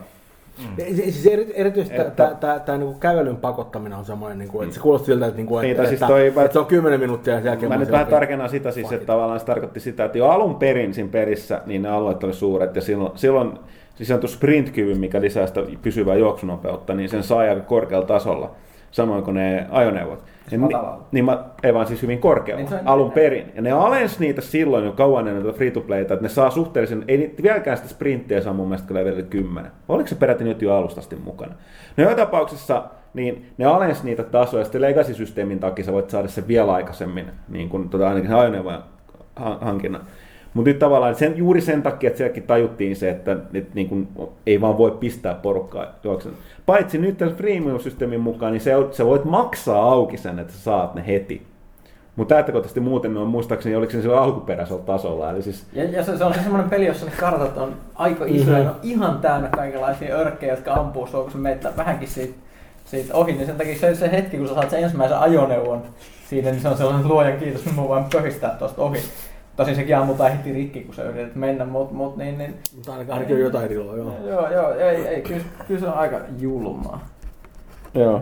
Mm. 0.60 0.96
Siis 0.96 1.26
erityisesti 1.54 2.02
että... 2.02 2.36
tämä 2.66 2.78
niinku 2.78 3.00
kävelyn 3.00 3.38
pakottaminen 3.38 3.98
on 3.98 4.06
semmoinen, 4.06 4.38
niinku, 4.38 4.62
että 4.62 4.76
se 4.76 4.82
kuulostaa 4.82 5.06
siltä, 5.06 5.26
että, 5.26 5.38
niinku, 5.38 5.60
niin, 5.60 5.72
että, 5.72 5.88
siis 5.88 6.00
toi, 6.00 6.28
että, 6.28 6.44
että 6.44 6.54
se 6.54 6.60
on 6.60 6.66
10 6.66 7.00
minuuttia 7.00 7.34
ja 7.34 7.40
sen 7.40 7.50
jälkeen... 7.50 7.72
Mä 7.72 7.78
nyt 7.78 7.92
vähän 7.92 8.08
tarkennan 8.08 8.50
sitä 8.50 8.72
siis, 8.72 8.92
että 8.92 9.06
tavallaan 9.06 9.40
se 9.40 9.46
tarkoitti 9.46 9.80
sitä, 9.80 10.06
että 10.06 10.18
jo 10.18 10.30
alun 10.30 10.56
perin 10.56 10.94
siinä 10.94 11.10
perissä 11.12 11.62
niin 11.66 11.82
ne 11.82 11.90
alueet 11.90 12.24
oli 12.24 12.34
suuret 12.34 12.76
ja 12.76 12.82
silloin, 12.82 13.12
silloin 13.16 13.60
siis 13.96 14.08
sanottu 14.08 14.28
sprint-kyvyn, 14.28 14.98
mikä 14.98 15.22
lisää 15.22 15.48
sitä 15.48 15.62
pysyvää 15.82 16.16
juoksunopeutta, 16.16 16.94
niin 16.94 17.10
sen 17.10 17.24
saa 17.24 17.40
aika 17.40 17.62
korkealla 17.62 18.08
tasolla, 18.08 18.52
samoin 18.92 19.24
kuin 19.24 19.36
ne 19.36 19.68
ajoneuvot. 19.70 20.24
Niin, 20.52 20.62
niin 21.12 21.26
mä, 21.26 21.44
ei 21.64 21.74
vaan 21.74 21.88
siis 21.88 22.02
hyvin 22.02 22.20
korkealla, 22.20 22.70
niin 22.70 22.88
alun 22.88 23.12
perin. 23.12 23.52
Ja 23.56 23.62
ne 23.62 23.72
alens 23.72 24.20
niitä 24.20 24.42
silloin 24.42 24.86
jo 24.86 24.92
kauan 24.92 25.28
ennen 25.28 25.44
näitä 25.44 25.58
free 25.58 25.72
to 25.72 25.82
playta, 25.82 26.14
että 26.14 26.26
ne 26.26 26.30
saa 26.30 26.50
suhteellisen, 26.50 27.06
ei 27.08 27.18
niitä 27.18 27.44
vieläkään 27.44 27.78
sitä 27.78 27.90
sprinttiä 27.90 28.42
saa 28.42 28.54
mun 28.54 28.68
mielestä 28.68 28.94
levelille 28.94 29.24
10. 29.24 29.72
Oliko 29.90 30.10
se 30.10 30.16
peräti 30.16 30.44
nyt 30.44 30.62
jo 30.62 30.76
alustasti 30.76 31.16
mukana? 31.16 31.54
No 31.98 32.04
joka 32.04 32.16
tapauksessa 32.16 32.84
niin 33.14 33.46
ne 33.58 33.66
alens 33.66 34.04
niitä 34.04 34.24
tasoja, 34.24 34.64
sitten 34.64 34.82
legacy-systeemin 34.82 35.60
takia 35.60 35.86
sä 35.86 35.92
voit 35.92 36.10
saada 36.10 36.28
sen 36.28 36.48
vielä 36.48 36.74
aikaisemmin, 36.74 37.26
niin 37.50 37.70
kuin 37.70 37.90
tota, 37.90 38.10
ainakin 38.10 38.34
ajoneuvojen 38.34 38.80
hankinnan. 39.62 40.02
Mutta 40.54 40.70
nyt 40.70 40.80
tavallaan 40.80 41.16
sen, 41.16 41.38
juuri 41.38 41.62
sen 41.62 41.84
takia, 41.84 42.08
että 42.08 42.18
sielläkin 42.18 42.44
tajuttiin 42.44 42.96
se, 42.96 43.10
että 43.10 43.38
et, 43.54 43.74
niin 43.74 43.90
kun, 43.90 44.08
ei 44.46 44.62
vaan 44.62 44.78
voi 44.78 44.92
pistää 44.92 45.34
porukkaa 45.34 45.86
juoksen. 46.04 46.32
Paitsi 46.70 46.98
nyt 46.98 47.18
tämän 47.18 47.36
freemium-systeemin 47.36 48.20
mukaan, 48.20 48.52
niin 48.52 48.62
se, 48.62 48.72
se 48.92 49.06
voit 49.06 49.26
maksaa 49.26 49.92
auki 49.92 50.18
sen, 50.18 50.40
että 50.40 50.54
sä 50.54 50.60
saat 50.60 50.96
ne 50.96 51.08
heti. 51.08 51.48
Mutta 52.16 52.36
lähtökohtaisesti 52.36 52.80
muuten 52.80 53.18
on 53.18 53.28
muistaakseni, 53.28 53.76
oliko 53.76 53.92
se 53.92 54.02
sillä 54.02 54.22
alkuperäisellä 54.22 54.82
tasolla. 54.82 55.32
Eli 55.32 55.42
siis... 55.42 55.66
Ja, 55.74 55.84
ja 55.84 56.04
se, 56.04 56.18
se 56.18 56.24
on 56.24 56.34
se 56.34 56.42
semmoinen 56.42 56.70
peli, 56.70 56.86
jossa 56.86 57.06
ne 57.06 57.12
kartat 57.20 57.58
on 57.58 57.74
aika 57.96 58.26
isoja, 58.28 58.58
mm-hmm. 58.58 58.70
on 58.70 58.80
ihan 58.84 59.20
täynnä 59.20 59.50
kaikenlaisia 59.50 60.16
örkkejä, 60.16 60.54
jotka 60.54 60.74
ampuu 60.74 61.08
sua, 61.08 61.24
kun 61.24 61.32
sä 61.64 61.78
vähänkin 61.78 62.08
siitä, 62.08 62.34
siitä 62.86 63.14
ohi. 63.14 63.32
Niin 63.32 63.46
sen 63.46 63.56
takia 63.56 63.80
se, 63.80 63.96
se 63.96 64.12
hetki, 64.12 64.38
kun 64.38 64.48
sä 64.48 64.54
saat 64.54 64.70
sen 64.70 64.84
ensimmäisen 64.84 65.18
ajoneuvon 65.18 65.84
siitä, 66.30 66.52
niin 66.52 66.62
se 66.62 66.68
on 66.68 66.78
sellainen 66.78 67.08
luojan 67.08 67.40
kiitos, 67.40 67.62
että 67.62 67.82
mä 67.82 67.88
voin 67.88 68.04
pöhistää 68.14 68.56
tuosta 68.60 68.82
ohi. 68.82 69.00
Tosin 69.60 69.76
sekin 69.76 69.98
ammutaan 69.98 70.32
heti 70.32 70.54
rikki, 70.54 70.82
kun 70.82 70.96
sä 70.96 71.04
yrität 71.04 71.36
mennä, 71.36 71.66
mutta 71.66 71.96
mut, 71.96 72.18
niin, 72.18 72.38
niin... 72.38 72.56
Mutta 72.76 72.94
ainakin 72.94 73.36
on 73.36 73.42
jotain 73.42 73.72
iloa, 73.72 73.98
joo. 73.98 74.16
Joo, 74.28 74.52
joo, 74.52 74.74
ei, 74.74 75.08
ei 75.08 75.22
kyllä, 75.22 75.44
kyllä 75.68 75.80
se 75.80 75.88
on 75.88 75.94
aika 75.94 76.20
julmaa. 76.40 77.06
Joo. 77.94 78.22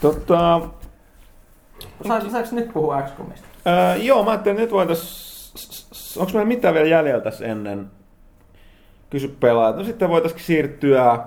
Totta... 0.00 0.60
Saanko, 2.06 2.30
saanko 2.30 2.48
nyt 2.52 2.72
puhua 2.72 3.02
XCOMista? 3.02 3.46
Öö, 3.66 3.96
joo, 3.96 4.24
mä 4.24 4.30
ajattelin, 4.30 4.54
että 4.54 4.62
nyt 4.62 4.72
voitais... 4.72 6.16
Onko 6.18 6.32
meillä 6.32 6.48
mitään 6.48 6.74
vielä 6.74 6.88
jäljellä 6.88 7.20
tässä 7.20 7.44
ennen? 7.46 7.90
Kysy 9.10 9.36
pelaajat. 9.40 9.76
No 9.76 9.84
sitten 9.84 10.08
voitaisiin 10.08 10.42
siirtyä... 10.42 11.18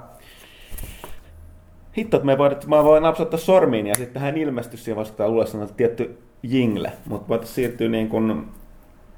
Hitto, 1.98 2.18
että 2.18 2.26
me 2.26 2.38
voit, 2.38 2.66
mä 2.68 2.84
voin 2.84 3.04
napsata 3.04 3.38
sormiin 3.38 3.88
ja 3.88 3.96
sitten 3.96 4.22
hän 4.22 4.38
ilmestyy 4.38 4.78
siihen 4.78 4.98
vasta, 4.98 5.26
että 5.64 5.76
tietty 5.78 6.18
jingle, 6.44 6.92
mutta 7.06 7.28
voitaisiin 7.28 7.56
siirtyä 7.56 7.90
niin 7.90 8.10
kuin 8.10 8.48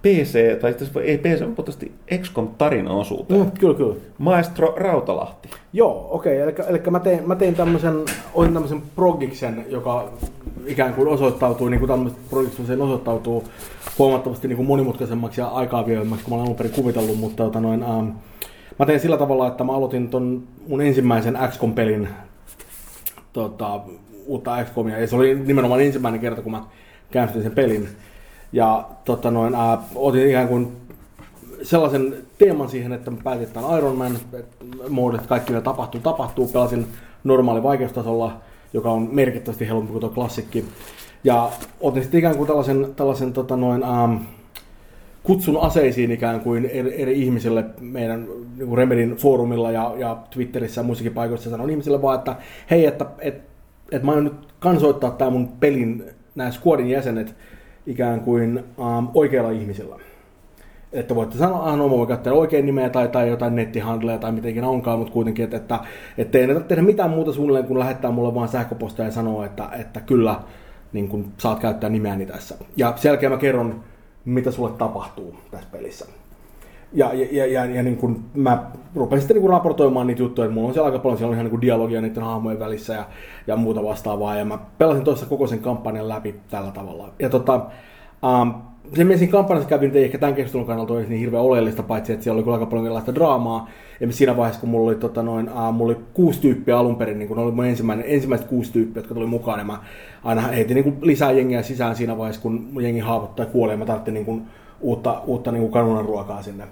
PC, 0.02 0.60
tai 0.62 0.72
itse 0.72 1.00
ei 1.00 1.18
PC, 1.18 1.46
mutta 1.56 1.72
XCOM 2.22 2.48
tarinaosuuteen. 2.58 3.42
Mm, 3.42 3.52
kyllä, 3.52 3.74
kyllä. 3.74 3.96
Maestro 4.18 4.74
Rautalahti. 4.78 5.50
Joo, 5.74 6.08
okei. 6.12 6.44
Okay, 6.44 6.54
eli, 6.68 6.70
eli 6.70 6.92
mä, 6.92 7.00
tein, 7.00 7.28
mä 7.28 7.36
tein 7.36 7.56
tämmöisen, 7.56 8.06
olin 8.34 8.54
tämmöisen 8.54 8.82
progiksen, 8.96 9.66
joka 9.70 10.12
ikään 10.66 10.94
kuin 10.94 11.08
osoittautuu, 11.08 11.70
niin 11.70 11.80
kuin 11.80 11.90
tämmöiset 11.90 12.20
progiksen 12.30 12.82
osoittautuu 12.82 13.44
huomattavasti 14.00 14.48
niin 14.48 14.58
kuin 14.58 14.68
monimutkaisemmaksi 14.68 15.42
ja 15.42 15.48
aikaa 15.48 15.86
vievemmäksi 15.86 16.26
kuin 16.26 16.34
mä 16.34 16.36
olen 16.36 16.46
alun 16.46 16.58
perin 16.58 16.72
kuvitellut, 16.72 17.18
mutta 17.18 17.44
tota 17.44 17.60
noin, 17.60 17.84
ähm, 17.84 18.08
mä 18.80 18.86
tein 18.86 19.00
sillä 19.00 19.18
tavalla, 19.18 19.48
että 19.48 19.64
mä 19.64 19.76
aloitin 19.76 20.10
ton 20.10 20.44
mun 20.68 20.82
ensimmäisen 20.82 21.38
XCOM-pelin 21.50 22.08
tota, 23.34 23.80
uutta 24.26 24.64
XCOMia, 24.64 25.00
ja 25.00 25.08
se 25.08 25.16
oli 25.16 25.36
nimenomaan 25.36 25.82
ensimmäinen 25.82 26.22
kerta, 26.22 26.42
kun 26.42 26.52
mä 26.52 26.64
käynnistin 27.12 27.44
sen 27.44 27.52
pelin. 27.52 27.88
Ja 28.52 28.88
tota 29.06 29.32
noin, 29.32 29.56
ää, 29.56 29.78
otin 29.96 30.30
ikään 30.30 30.48
kuin 30.48 30.78
sellaisen 31.64 32.14
teeman 32.38 32.70
siihen, 32.70 32.94
että 32.94 33.12
mä 33.12 33.18
päätin, 33.24 33.48
on 33.56 33.78
Iron 33.78 33.98
Man 33.98 35.16
että 35.16 35.28
kaikki 35.28 35.52
mitä 35.52 35.62
tapahtuu, 35.62 36.02
tapahtuu. 36.02 36.48
Pelasin 36.48 36.88
normaali 37.24 37.64
vaikeustasolla, 37.64 38.38
joka 38.74 38.92
on 38.92 39.10
merkittävästi 39.12 39.68
helpompi 39.68 39.92
kuin 39.92 40.02
tuo 40.02 40.10
klassikki. 40.10 40.66
Ja 41.24 41.50
otin 41.82 42.04
sitten 42.04 42.18
ikään 42.18 42.38
kuin 42.38 42.48
tällaisen, 42.48 42.88
tällaisen 42.96 43.34
tota 43.34 43.56
noin, 43.56 43.84
ää, 43.84 44.20
kutsun 45.24 45.58
aseisiin 45.58 46.12
ikään 46.12 46.40
kuin 46.40 46.66
eri, 46.66 47.02
eri 47.02 47.22
ihmisille 47.22 47.66
meidän 47.80 48.28
niin 48.58 48.78
Remedin 48.78 49.16
foorumilla 49.16 49.72
ja, 49.72 49.94
ja 49.98 50.18
Twitterissä 50.30 50.82
ja 50.82 50.86
muissakin 50.86 51.14
paikoissa 51.14 51.50
sanon 51.50 51.70
ihmisille 51.70 52.02
vaan, 52.02 52.18
että 52.18 52.36
hei, 52.70 52.86
että 52.86 53.06
et, 53.20 53.42
et 53.92 54.04
mä 54.04 54.12
aion 54.12 54.24
nyt 54.24 54.34
kansoittaa 54.60 55.12
tämä 55.12 55.32
mun 55.32 55.48
pelin 55.48 56.04
nämä 56.36 56.52
squadin 56.52 56.90
jäsenet 56.90 57.36
ikään 57.88 58.20
kuin 58.20 58.64
um, 58.78 59.08
oikeilla 59.14 59.52
ihmisillä. 59.52 59.96
Että 60.94 61.16
voitte 61.16 61.38
sanoa, 61.38 61.66
että 61.66 61.78
no, 61.78 61.90
voi 61.90 62.08
käyttää 62.08 62.34
oikein 62.34 62.66
nimeä 62.66 62.90
tai, 62.90 63.08
tai 63.08 63.30
jotain 63.30 63.56
nettihandleja 63.56 64.18
tai 64.18 64.32
miten 64.32 64.52
ikinä 64.52 64.68
onkaan, 64.68 65.00
mutta 65.00 65.14
kuitenkin, 65.14 65.44
että, 65.44 65.58
että, 65.58 65.80
että 66.18 66.38
ei 66.38 66.48
tehdä 66.68 66.82
mitään 66.82 67.10
muuta 67.10 67.34
suunnilleen 67.34 67.66
kuin 67.66 67.80
lähettää 67.80 68.12
mulle 68.12 68.36
vaan 68.36 68.48
sähköpostia 68.48 69.06
ja 69.06 69.12
sanoa, 69.12 69.46
että, 69.46 69.70
että 69.80 70.02
kyllä 70.02 70.36
niin 70.94 71.08
kun 71.08 71.32
saat 71.38 71.60
käyttää 71.60 71.90
nimeäni 71.90 72.26
tässä. 72.26 72.56
Ja 72.76 72.94
sen 72.96 73.10
jälkeen 73.10 73.32
mä 73.32 73.38
kerron, 73.38 73.84
mitä 74.26 74.52
sulle 74.52 74.72
tapahtuu 74.78 75.36
tässä 75.52 75.70
pelissä. 75.72 76.06
Ja, 76.94 77.14
ja, 77.14 77.28
ja, 77.32 77.46
ja, 77.46 77.66
ja 77.66 77.84
niin 77.84 77.98
kun 77.98 78.24
mä 78.34 78.64
rupesin 78.96 79.22
sitten 79.22 79.38
niin 79.38 79.50
raportoimaan 79.50 80.08
niitä 80.08 80.22
juttuja, 80.22 80.46
että 80.46 80.54
mulla 80.54 80.68
on 80.68 80.74
siellä 80.74 80.86
aika 80.86 81.00
paljon, 81.00 81.18
siellä 81.18 81.32
on 81.32 81.40
ihan 81.40 81.52
niin 81.52 81.62
dialogia 81.62 82.02
niiden 82.02 82.24
hahmojen 82.24 82.60
välissä 82.60 82.94
ja, 82.94 83.06
ja 83.48 83.56
muuta 83.56 83.84
vastaavaa. 83.84 84.36
Ja 84.36 84.46
mä 84.46 84.60
pelasin 84.78 85.04
tuossa 85.04 85.26
koko 85.26 85.48
sen 85.48 85.60
kampanjan 85.60 86.10
läpi 86.10 86.36
tällä 86.50 86.72
tavalla. 86.72 87.10
Ja 87.20 87.30
tota, 87.30 87.66
um, 88.42 88.54
se, 88.96 89.04
mitä 89.04 89.18
siinä 89.18 89.32
kampanjassa 89.32 89.70
kävi, 89.70 89.92
ei 89.94 90.04
ehkä 90.04 90.18
tämän 90.18 90.36
keskustelun 90.36 90.68
kannalta 90.68 90.94
olisi 90.94 91.10
niin 91.10 91.20
hirveän 91.20 91.44
oleellista, 91.44 91.84
paitsi 91.84 92.14
että 92.14 92.24
siellä 92.24 92.44
oli 92.44 92.54
aika 92.54 92.66
paljon 92.66 92.86
erilaista 92.86 93.16
draamaa. 93.16 93.70
Ja 94.00 94.12
siinä 94.12 94.38
vaiheessa, 94.38 94.62
kun 94.62 94.70
mulla 94.70 94.88
oli, 94.90 94.96
tota, 94.96 95.24
noin, 95.24 95.50
uh, 95.50 95.74
mulla 95.74 95.94
oli 95.94 96.02
kuusi 96.14 96.42
tyyppiä 96.42 96.78
alun 96.78 96.96
perin, 96.96 97.20
niin 97.20 97.30
kun 97.30 97.40
oli 97.40 97.52
mun 97.52 97.66
ensimmäinen, 97.66 98.06
ensimmäiset 98.08 98.48
kuusi 98.48 98.74
tyyppiä, 98.74 99.00
jotka 99.00 99.14
tuli 99.14 99.26
mukaan, 99.26 99.58
niin 99.58 99.68
mä 99.68 99.80
aina 100.24 100.42
heitin 100.42 100.76
niin 100.76 100.84
kuin 100.84 100.98
lisää 101.02 101.32
jengiä 101.32 101.62
sisään 101.62 101.96
siinä 101.96 102.18
vaiheessa, 102.18 102.42
kun 102.42 102.70
jengi 102.82 103.00
haavoittaa 103.00 103.46
ja 103.46 103.52
kuolee, 103.52 103.76
mä 103.76 103.86
tarvitsin 103.86 104.14
niin 104.14 104.26
kuin, 104.26 104.48
uutta, 104.82 105.22
uutta 105.26 105.52
niin 105.52 105.72
kanunan 105.72 106.06
ruokaa 106.06 106.42
sinne. 106.42 106.64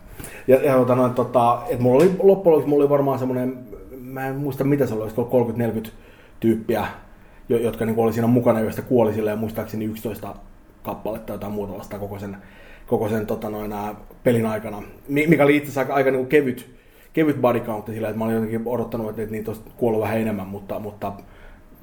Ja, 0.48 0.56
ja 0.64 0.74
tota, 0.76 0.96
noin, 0.96 1.14
tota, 1.14 1.62
et 1.70 1.80
mulla 1.80 2.04
oli, 2.04 2.12
loppujen 2.20 2.52
lopuksi 2.54 2.70
mulla 2.70 2.84
oli 2.84 2.90
varmaan 2.90 3.20
semmoinen, 3.20 3.58
mä 4.02 4.28
en 4.28 4.36
muista 4.36 4.64
mitä 4.64 4.86
se 4.86 4.94
oli, 4.94 5.12
30-40 5.86 5.90
tyyppiä. 6.40 6.88
jo- 7.50 7.58
jotka 7.60 7.86
niin 7.86 8.00
oli 8.00 8.14
siinä 8.14 8.28
mukana, 8.28 8.60
joista 8.60 8.82
kuoli 8.82 9.14
silleen 9.14 9.40
muistaakseni 9.40 9.86
11 9.86 10.36
kappaletta 10.84 11.26
tai 11.26 11.34
jotain 11.34 11.54
muuta 11.54 11.78
vasta 11.78 12.00
koko 12.00 12.20
sen, 12.20 12.38
koko 12.88 13.10
sen 13.10 13.26
tota 13.26 13.50
noin, 13.50 13.74
pelin 14.24 14.46
aikana. 14.46 14.84
Mi- 15.08 15.28
Mikä 15.28 15.44
oli 15.44 15.56
itse 15.56 15.66
asiassa 15.66 15.82
aika, 15.82 15.94
aika 15.94 16.12
niin 16.12 16.28
kevyt, 16.28 16.70
kevyt 17.14 17.42
body 17.42 17.60
count 17.60 17.86
sillä, 17.86 18.08
että 18.10 18.18
mä 18.20 18.26
olin 18.26 18.36
jotenkin 18.36 18.62
odottanut, 18.66 19.20
että 19.20 19.32
niitä 19.32 19.52
olisi 19.52 19.64
kuollut 19.78 20.02
vähän 20.02 20.18
enemmän, 20.20 20.48
mutta, 20.48 20.80
mutta 20.80 21.14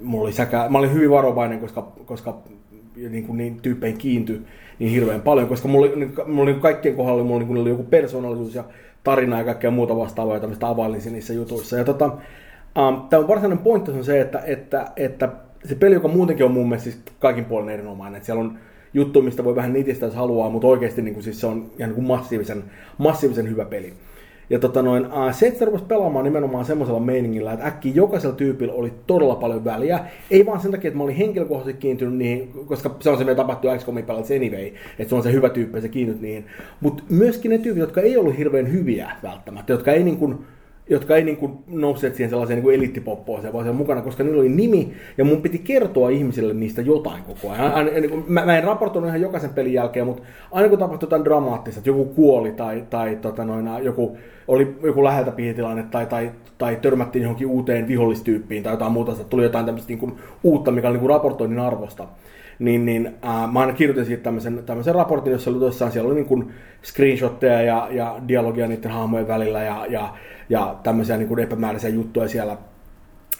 mulla 0.02 0.24
oli 0.24 0.32
säkä, 0.32 0.66
mä 0.68 0.78
olin 0.78 0.92
hyvin 0.92 1.10
varovainen, 1.10 1.60
koska, 1.60 1.92
koska 2.06 2.38
niin, 3.10 3.26
kuin 3.26 3.36
niin 3.36 3.60
tyyppeihin 3.60 3.98
kiintyi 3.98 4.42
niin 4.82 4.92
hirveän 4.92 5.20
paljon, 5.20 5.48
koska 5.48 5.68
mulla, 5.68 5.86
oli- 5.86 5.96
niin, 5.96 6.14
mulla 6.26 6.42
oli 6.50 6.60
kaikkien 6.60 6.96
kohdalla 6.96 7.24
mulla 7.24 7.44
oli, 7.44 7.60
oli 7.60 7.68
joku 7.68 7.82
persoonallisuus 7.82 8.54
ja 8.54 8.64
tarina 9.04 9.38
ja 9.38 9.44
kaikkea 9.44 9.70
muuta 9.70 9.96
vastaavaa, 9.96 10.36
jota 10.36 10.46
mistä 10.46 10.68
availin 10.68 11.00
niissä 11.10 11.32
jutuissa. 11.32 11.76
Ja 11.76 11.84
tota, 11.84 12.04
um, 12.06 13.08
tämä 13.10 13.28
varsinainen 13.28 13.64
pointti 13.64 13.90
on 13.90 14.04
se, 14.04 14.20
että, 14.20 14.42
että, 14.46 14.86
että 14.96 15.28
se 15.64 15.74
peli, 15.74 15.94
joka 15.94 16.08
muutenkin 16.08 16.46
on 16.46 16.52
mun 16.52 16.68
mielestä 16.68 16.90
siis 16.90 17.02
kaikin 17.18 17.44
puolin 17.44 17.68
erinomainen, 17.68 18.16
että 18.16 18.26
siellä 18.26 18.40
on 18.40 18.58
juttu, 18.94 19.22
mistä 19.22 19.44
voi 19.44 19.56
vähän 19.56 19.72
nitistä, 19.72 20.06
jos 20.06 20.14
haluaa, 20.14 20.50
mutta 20.50 20.68
oikeasti 20.68 21.02
niin 21.02 21.14
kuin, 21.14 21.24
siis 21.24 21.40
se 21.40 21.46
on 21.46 21.70
ihan 21.78 21.88
niin 21.88 21.94
kuin 21.94 22.06
massiivisen, 22.06 22.64
massiivisen 22.98 23.50
hyvä 23.50 23.64
peli. 23.64 23.94
Ja 24.52 24.58
tota 24.58 24.82
noin, 24.82 25.04
äh, 25.04 25.34
se, 25.34 25.46
että 25.46 25.58
sitä 25.58 25.64
rupesi 25.64 25.84
pelaamaan 25.84 26.24
nimenomaan 26.24 26.64
semmoisella 26.64 27.00
meiningillä, 27.00 27.52
että 27.52 27.66
äkkiä 27.66 27.92
jokaisella 27.94 28.36
tyypillä 28.36 28.72
oli 28.72 28.92
todella 29.06 29.36
paljon 29.36 29.64
väliä. 29.64 30.00
Ei 30.30 30.46
vaan 30.46 30.60
sen 30.60 30.70
takia, 30.70 30.88
että 30.88 30.98
mä 30.98 31.04
olin 31.04 31.16
henkilökohtaisesti 31.16 31.80
kiintynyt 31.80 32.14
niihin, 32.14 32.52
koska 32.66 32.96
se 33.00 33.10
on 33.10 33.18
se, 33.18 33.24
mitä 33.24 33.34
tapahtuu 33.34 33.70
XCOMin 33.78 34.04
pelata 34.04 34.34
anyway, 34.34 34.66
että 34.98 35.08
se 35.08 35.14
on 35.14 35.22
se 35.22 35.32
hyvä 35.32 35.48
tyyppi 35.48 35.80
se 35.80 35.88
kiintyt 35.88 36.20
niihin. 36.20 36.46
Mutta 36.80 37.02
myöskin 37.08 37.50
ne 37.50 37.58
tyypit, 37.58 37.80
jotka 37.80 38.00
ei 38.00 38.16
ollut 38.16 38.38
hirveän 38.38 38.72
hyviä 38.72 39.10
välttämättä, 39.22 39.72
jotka 39.72 39.92
ei 39.92 40.04
niin 40.04 40.16
kuin, 40.16 40.38
jotka 40.92 41.16
ei 41.16 41.24
niin 41.24 41.36
kuin 41.36 41.58
nousseet 41.66 42.14
siihen 42.14 42.30
sellaiseen 42.30 42.64
niin 42.64 43.02
kuin 43.02 43.16
vaan 43.26 43.42
siellä 43.42 43.72
mukana, 43.72 44.02
koska 44.02 44.24
niillä 44.24 44.40
oli 44.40 44.48
nimi, 44.48 44.92
ja 45.18 45.24
mun 45.24 45.42
piti 45.42 45.58
kertoa 45.58 46.10
ihmisille 46.10 46.54
niistä 46.54 46.82
jotain 46.82 47.22
koko 47.22 47.50
ajan. 47.50 47.72
Aina, 47.72 47.90
niin 47.90 48.10
kuin, 48.10 48.24
mä, 48.28 48.44
mä, 48.44 48.58
en 48.58 48.64
raportoinut 48.64 49.08
ihan 49.08 49.20
jokaisen 49.20 49.50
pelin 49.50 49.72
jälkeen, 49.72 50.06
mutta 50.06 50.22
aina 50.50 50.68
kun 50.68 50.78
tapahtui 50.78 51.06
jotain 51.06 51.24
dramaattista, 51.24 51.78
että 51.78 51.90
joku 51.90 52.04
kuoli 52.04 52.52
tai, 52.52 52.84
tai 52.90 53.16
tota 53.16 53.44
noin, 53.44 53.84
joku, 53.84 54.16
oli 54.48 54.76
joku 54.82 55.04
läheltä 55.04 55.30
pihitilanne 55.30 55.82
tai, 55.90 56.06
tai, 56.06 56.30
tai 56.58 56.78
törmättiin 56.82 57.22
johonkin 57.22 57.46
uuteen 57.46 57.88
vihollistyyppiin 57.88 58.62
tai 58.62 58.72
jotain 58.72 58.92
muuta, 58.92 59.12
että 59.12 59.24
tuli 59.24 59.42
jotain 59.42 59.66
tämmöistä 59.66 59.88
niin 59.88 59.98
kuin, 59.98 60.12
uutta, 60.42 60.70
mikä 60.70 60.88
oli 60.88 60.94
niin 60.94 61.00
kuin 61.00 61.10
raportoinnin 61.10 61.58
arvosta 61.58 62.08
niin, 62.58 62.84
niin 62.84 63.14
ää, 63.22 63.46
mä 63.46 63.60
aina 63.60 63.72
kirjoitin 63.72 64.06
siitä 64.06 64.22
tämmöisen, 64.22 64.62
tämmöisen 64.66 64.94
raportin, 64.94 65.32
jossa 65.32 65.50
oli 65.50 65.58
tosiaan, 65.58 65.92
siellä 65.92 66.06
oli 66.06 66.14
niin 66.14 66.26
kuin 66.26 66.52
screenshotteja 66.82 67.62
ja, 67.62 67.88
ja 67.90 68.16
dialogia 68.28 68.68
niiden 68.68 68.90
hahmojen 68.90 69.28
välillä 69.28 69.62
ja, 69.62 69.86
ja, 69.88 70.14
ja 70.52 70.76
tämmöisiä 70.82 71.16
niin 71.16 71.28
kuin 71.28 71.40
epämääräisiä 71.40 71.90
juttuja 71.90 72.28
siellä. 72.28 72.56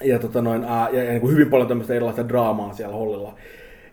Ja, 0.04 0.18
tota 0.18 0.42
noin, 0.42 0.64
ää, 0.64 0.88
ja, 0.92 1.02
ja 1.04 1.10
niin 1.10 1.20
kuin 1.20 1.32
hyvin 1.32 1.50
paljon 1.50 1.68
tämmöistä 1.68 1.94
erilaista 1.94 2.28
draamaa 2.28 2.74
siellä 2.74 2.96
hollilla. 2.96 3.34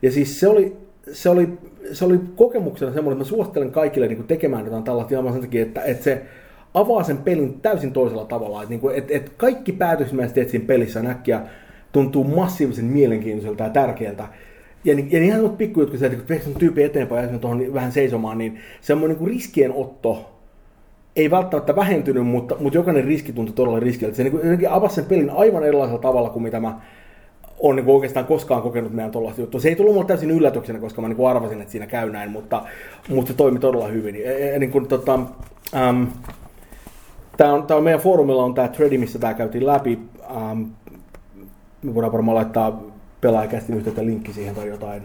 Ja 0.01 0.11
siis 0.11 0.39
se 0.39 0.47
oli, 0.47 0.77
se 1.11 1.29
oli, 1.29 1.49
se 1.91 2.05
oli 2.05 2.19
kokemuksena 2.35 2.93
semmoinen, 2.93 3.21
että 3.21 3.31
mä 3.31 3.37
suosittelen 3.37 3.71
kaikille 3.71 4.07
niin 4.07 4.17
kuin 4.17 4.27
tekemään 4.27 4.65
jotain 4.65 4.83
tällaista 4.83 5.13
ihan 5.13 5.33
sen 5.33 5.41
takia, 5.41 5.61
että, 5.61 5.81
että 5.81 6.03
se 6.03 6.21
avaa 6.73 7.03
sen 7.03 7.17
pelin 7.17 7.61
täysin 7.61 7.93
toisella 7.93 8.25
tavalla. 8.25 8.61
Että, 8.61 8.69
niin 8.69 8.79
kuin, 8.79 8.95
että, 8.95 9.13
että 9.13 9.31
kaikki 9.37 9.71
päätökset, 9.71 10.17
mitä 10.17 10.33
teet 10.33 10.49
siinä 10.49 10.65
pelissä 10.65 11.01
näkkiä, 11.01 11.41
tuntuu 11.91 12.23
massiivisen 12.23 12.85
mielenkiintoiselta 12.85 13.63
ja 13.63 13.69
tärkeältä. 13.69 14.27
Ja, 14.83 14.95
niin, 14.95 15.11
ja 15.11 15.19
ihan 15.19 15.41
kun 15.41 15.99
sä 15.99 16.05
että 16.05 16.35
kun 16.45 16.55
tyyppi 16.55 16.83
eteenpäin 16.83 17.33
ja 17.33 17.39
tuohon 17.39 17.73
vähän 17.73 17.91
seisomaan, 17.91 18.37
niin 18.37 18.59
semmoinen 18.81 19.17
niin 19.17 19.27
riskienotto 19.27 20.38
ei 21.19 21.31
välttämättä 21.31 21.75
vähentynyt, 21.75 22.27
mutta, 22.27 22.55
mutta 22.59 22.77
jokainen 22.77 23.03
riski 23.03 23.33
tuntui 23.33 23.55
todella 23.55 23.79
riskiltä. 23.79 24.15
Se 24.15 24.23
niin 24.23 24.31
kuin, 24.31 24.69
avasi 24.69 24.95
sen 24.95 25.05
pelin 25.05 25.29
aivan 25.29 25.63
erilaisella 25.63 26.01
tavalla 26.01 26.29
kuin 26.29 26.43
mitä 26.43 26.59
mä 26.59 26.79
on 27.59 27.75
niin 27.75 27.87
oikeastaan 27.87 28.25
koskaan 28.25 28.61
kokenut 28.61 28.93
meidän 28.93 29.11
tuollaista 29.11 29.41
juttua. 29.41 29.61
Se 29.61 29.69
ei 29.69 29.75
tullut 29.75 29.93
mulle 29.93 30.07
täysin 30.07 30.31
yllätyksenä, 30.31 30.79
koska 30.79 31.01
mä 31.01 31.07
niin 31.07 31.15
kuin 31.15 31.29
arvasin, 31.29 31.61
että 31.61 31.71
siinä 31.71 31.87
käy 31.87 32.11
näin, 32.11 32.31
mutta, 32.31 32.63
mutta 33.09 33.31
se 33.31 33.37
toimi 33.37 33.59
todella 33.59 33.87
hyvin. 33.87 34.15
Ja, 34.15 34.59
niin 34.59 34.71
kuin, 34.71 34.87
tota, 34.87 35.19
äm, 35.75 36.07
tää 37.37 37.53
on, 37.53 37.67
tää 37.67 37.77
on, 37.77 37.83
meidän 37.83 37.99
foorumilla 37.99 38.43
on 38.43 38.53
tämä 38.53 38.67
threadi, 38.67 38.97
missä 38.97 39.19
tämä 39.19 39.33
käytiin 39.33 39.65
läpi. 39.65 39.99
Äm, 40.51 40.65
me 41.83 41.95
voidaan 41.95 42.13
varmaan 42.13 42.35
laittaa 42.35 42.83
pelaajakästi 43.21 43.73
yhteyttä 43.73 44.05
linkki 44.05 44.33
siihen 44.33 44.55
tai 44.55 44.67
jotain. 44.67 45.03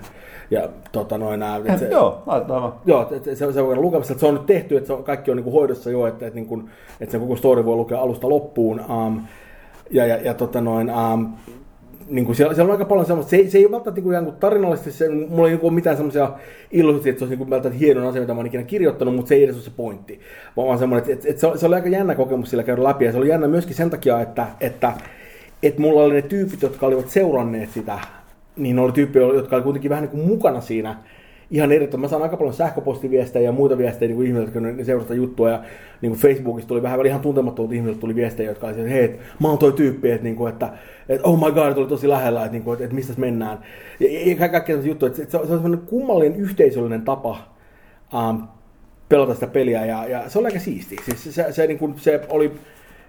Ja 0.50 0.68
tota 0.92 1.18
noin, 1.18 1.40
nää, 1.40 1.60
et 1.64 1.78
se, 1.78 1.88
Joo, 1.88 2.22
vaan. 2.26 2.72
Joo, 2.84 3.08
että 3.10 3.34
se, 3.34 3.52
se 3.52 3.64
voi 3.64 3.76
lukemassa, 3.76 4.12
että 4.12 4.20
se 4.20 4.26
on 4.26 4.34
nyt 4.34 4.46
tehty, 4.46 4.76
että 4.76 4.86
se 4.86 4.92
on, 4.92 5.04
kaikki 5.04 5.30
on 5.30 5.36
niin 5.36 5.44
kuin 5.44 5.54
hoidossa 5.54 5.90
jo, 5.90 6.06
että, 6.06 6.26
että, 6.26 6.34
niin 6.34 6.46
kuin, 6.46 6.70
että 7.00 7.12
se 7.12 7.18
koko 7.18 7.36
story 7.36 7.64
voi 7.64 7.76
lukea 7.76 8.00
alusta 8.00 8.28
loppuun. 8.28 8.80
Um, 8.80 9.20
ja, 9.90 10.06
ja, 10.06 10.16
ja 10.16 10.34
tota 10.34 10.60
noin, 10.60 10.90
um, 10.90 11.32
niin 12.08 12.24
kuin 12.24 12.36
siellä, 12.36 12.54
siellä, 12.54 12.68
on 12.68 12.72
aika 12.72 12.84
paljon 12.84 13.06
semmoista, 13.06 13.30
se 13.30 13.36
ei, 13.36 13.50
se 13.50 13.58
ei 13.58 13.64
ole 13.64 13.72
välttämättä 13.72 13.98
niin 13.98 14.04
kuin, 14.04 14.12
ihan 14.12 14.24
kuin 14.24 14.36
tarinallisesti, 14.36 14.92
se, 14.92 15.08
mulla 15.08 15.48
ei 15.48 15.52
niin 15.52 15.60
kuin 15.60 15.74
mitään 15.74 15.96
semmoisia 15.96 16.32
illuusioita, 16.70 17.08
että 17.08 17.18
se 17.18 17.24
olisi 17.24 17.36
niin 17.36 17.50
välttämättä 17.50 17.84
hieno 17.84 18.08
asia, 18.08 18.20
mitä 18.20 18.34
mä 18.34 18.40
olen 18.40 18.46
ikinä 18.46 18.62
kirjoittanut, 18.62 19.14
mutta 19.14 19.28
se 19.28 19.34
ei 19.34 19.44
edes 19.44 19.54
ole 19.54 19.64
se 19.64 19.70
pointti. 19.76 20.20
Vaan 20.56 20.68
vaan 20.68 20.78
semmoinen, 20.78 21.02
että, 21.02 21.12
että, 21.12 21.28
että 21.28 21.40
se, 21.40 21.60
se, 21.60 21.66
oli 21.66 21.74
aika 21.74 21.88
jännä 21.88 22.14
kokemus 22.14 22.50
sillä 22.50 22.62
käydä 22.62 22.84
läpi, 22.84 23.04
ja 23.04 23.12
se 23.12 23.18
oli 23.18 23.28
jännä 23.28 23.48
myöskin 23.48 23.76
sen 23.76 23.90
takia, 23.90 24.20
että, 24.20 24.46
että, 24.60 24.92
että 25.62 25.80
mulla 25.80 26.02
oli 26.02 26.14
ne 26.14 26.22
tyypit, 26.22 26.62
jotka 26.62 26.86
olivat 26.86 27.08
seuranneet 27.08 27.70
sitä, 27.70 27.98
niin 28.56 28.78
oli 28.78 28.92
tyyppejä, 28.92 29.26
jotka 29.26 29.56
oli 29.56 29.62
kuitenkin 29.62 29.88
vähän 29.88 30.02
niin 30.02 30.10
kuin 30.10 30.26
mukana 30.26 30.60
siinä, 30.60 30.96
ihan 31.50 31.72
erittäin. 31.72 32.00
Mä 32.00 32.08
saan 32.08 32.22
aika 32.22 32.36
paljon 32.36 32.54
sähköpostiviestejä 32.54 33.44
ja 33.44 33.52
muita 33.52 33.78
viestejä 33.78 34.08
niin 34.08 34.26
ihmisiltä, 34.26 34.58
jotka 34.58 34.60
ne 34.60 34.84
seurasta 34.84 35.14
juttua. 35.14 35.50
Ja 35.50 35.62
niin 36.00 36.12
kuin 36.12 36.20
Facebookista 36.20 36.68
tuli 36.68 36.82
vähän 36.82 37.06
ihan 37.06 37.20
tuntemattomat 37.20 37.72
ihmisiltä 37.72 38.00
tuli 38.00 38.14
viestejä, 38.14 38.50
jotka 38.50 38.66
oli 38.66 38.78
että 38.78 38.90
hei, 38.90 39.18
mä 39.40 39.48
oon 39.48 39.58
toi 39.58 39.72
tyyppi, 39.72 40.10
että, 40.10 40.24
niin 40.24 40.36
kuin, 40.36 40.52
että, 40.52 40.72
että 41.08 41.28
oh 41.28 41.38
my 41.44 41.52
god, 41.52 41.74
tuli 41.74 41.86
tosi 41.86 42.08
lähellä, 42.08 42.40
että, 42.40 42.52
niin 42.52 42.62
kuin, 42.62 42.72
että, 42.72 42.84
että 42.84 42.94
mistä 42.94 43.12
mennään. 43.16 43.58
Ja, 44.00 44.30
ja, 44.30 44.48
kaikki 44.48 44.72
tämmöisiä 44.72 44.90
juttuja. 44.90 45.08
Että 45.10 45.24
se, 45.24 45.28
se 45.30 45.36
on 45.36 45.46
semmoinen 45.46 45.80
kummallinen 45.80 46.40
yhteisöllinen 46.40 47.02
tapa 47.02 47.36
um, 48.28 48.42
pelata 49.08 49.34
sitä 49.34 49.46
peliä 49.46 49.86
ja, 49.86 50.08
ja 50.08 50.28
se 50.28 50.38
oli 50.38 50.46
aika 50.46 50.58
siisti. 50.58 50.96
Siis 51.04 51.24
se, 51.24 51.32
se, 51.32 51.52
se, 51.52 51.66
niin 51.66 51.78
kuin, 51.78 51.94
se 51.96 52.20
oli 52.28 52.52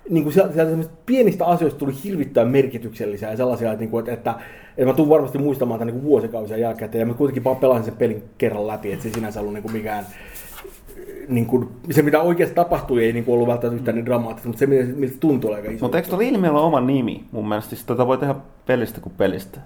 niin 0.10 0.24
kuin 0.24 0.34
sieltä, 0.34 0.54
sieltä 0.54 0.90
pienistä 1.06 1.46
asioista 1.46 1.80
tuli 1.80 1.94
hirvittävän 2.04 2.52
merkityksellisiä 2.52 3.32
ja 3.32 3.38
sellaisia, 3.38 3.72
että, 3.72 3.80
niin 3.80 3.90
kuin, 3.90 4.00
että, 4.00 4.14
että, 4.14 4.34
että 4.78 4.86
mä 4.86 4.94
tulen 4.94 5.10
varmasti 5.10 5.38
muistamaan 5.38 5.80
tämän 5.80 5.94
niin 5.94 6.04
vuosikausia 6.04 6.58
jälkeen, 6.58 6.92
ja 6.94 7.06
mä 7.06 7.14
kuitenkin 7.14 7.44
vaan 7.44 7.56
pelasin 7.56 7.86
sen 7.86 7.96
pelin 7.96 8.24
kerran 8.38 8.68
läpi, 8.68 8.92
että 8.92 9.04
se 9.04 9.10
sinänsä 9.10 9.40
ollut 9.40 9.54
niin 9.54 9.64
kuin 9.64 9.74
mikään 9.74 10.06
niin 11.28 11.46
kuin, 11.46 11.68
se 11.92 12.02
mitä 12.02 12.22
oikeasti 12.22 12.56
tapahtui 12.56 13.04
ei 13.04 13.14
niin 13.14 13.26
kuin 13.26 13.34
ollut 13.34 13.48
välttämättä 13.48 13.80
yhtään 13.80 13.96
niin 13.96 14.06
dramaattista, 14.06 14.48
mutta 14.48 14.60
se 14.60 14.66
miltä 14.66 14.94
miltä 14.96 15.16
tuntui 15.20 15.56
aika 15.56 15.72
iso. 15.72 15.86
Mutta 15.86 15.98
eikö 15.98 16.10
tuolla 16.10 16.26
ilmiöllä 16.26 16.60
oma 16.60 16.82
nimi 16.82 17.24
mun 17.32 17.48
mielestä? 17.48 17.70
Siis 17.70 17.86
tota 17.86 18.08
voi 18.08 18.18
tehdä 18.18 18.36
pelistä 18.66 19.02
kuin 19.02 19.14
pelistä. 19.18 19.60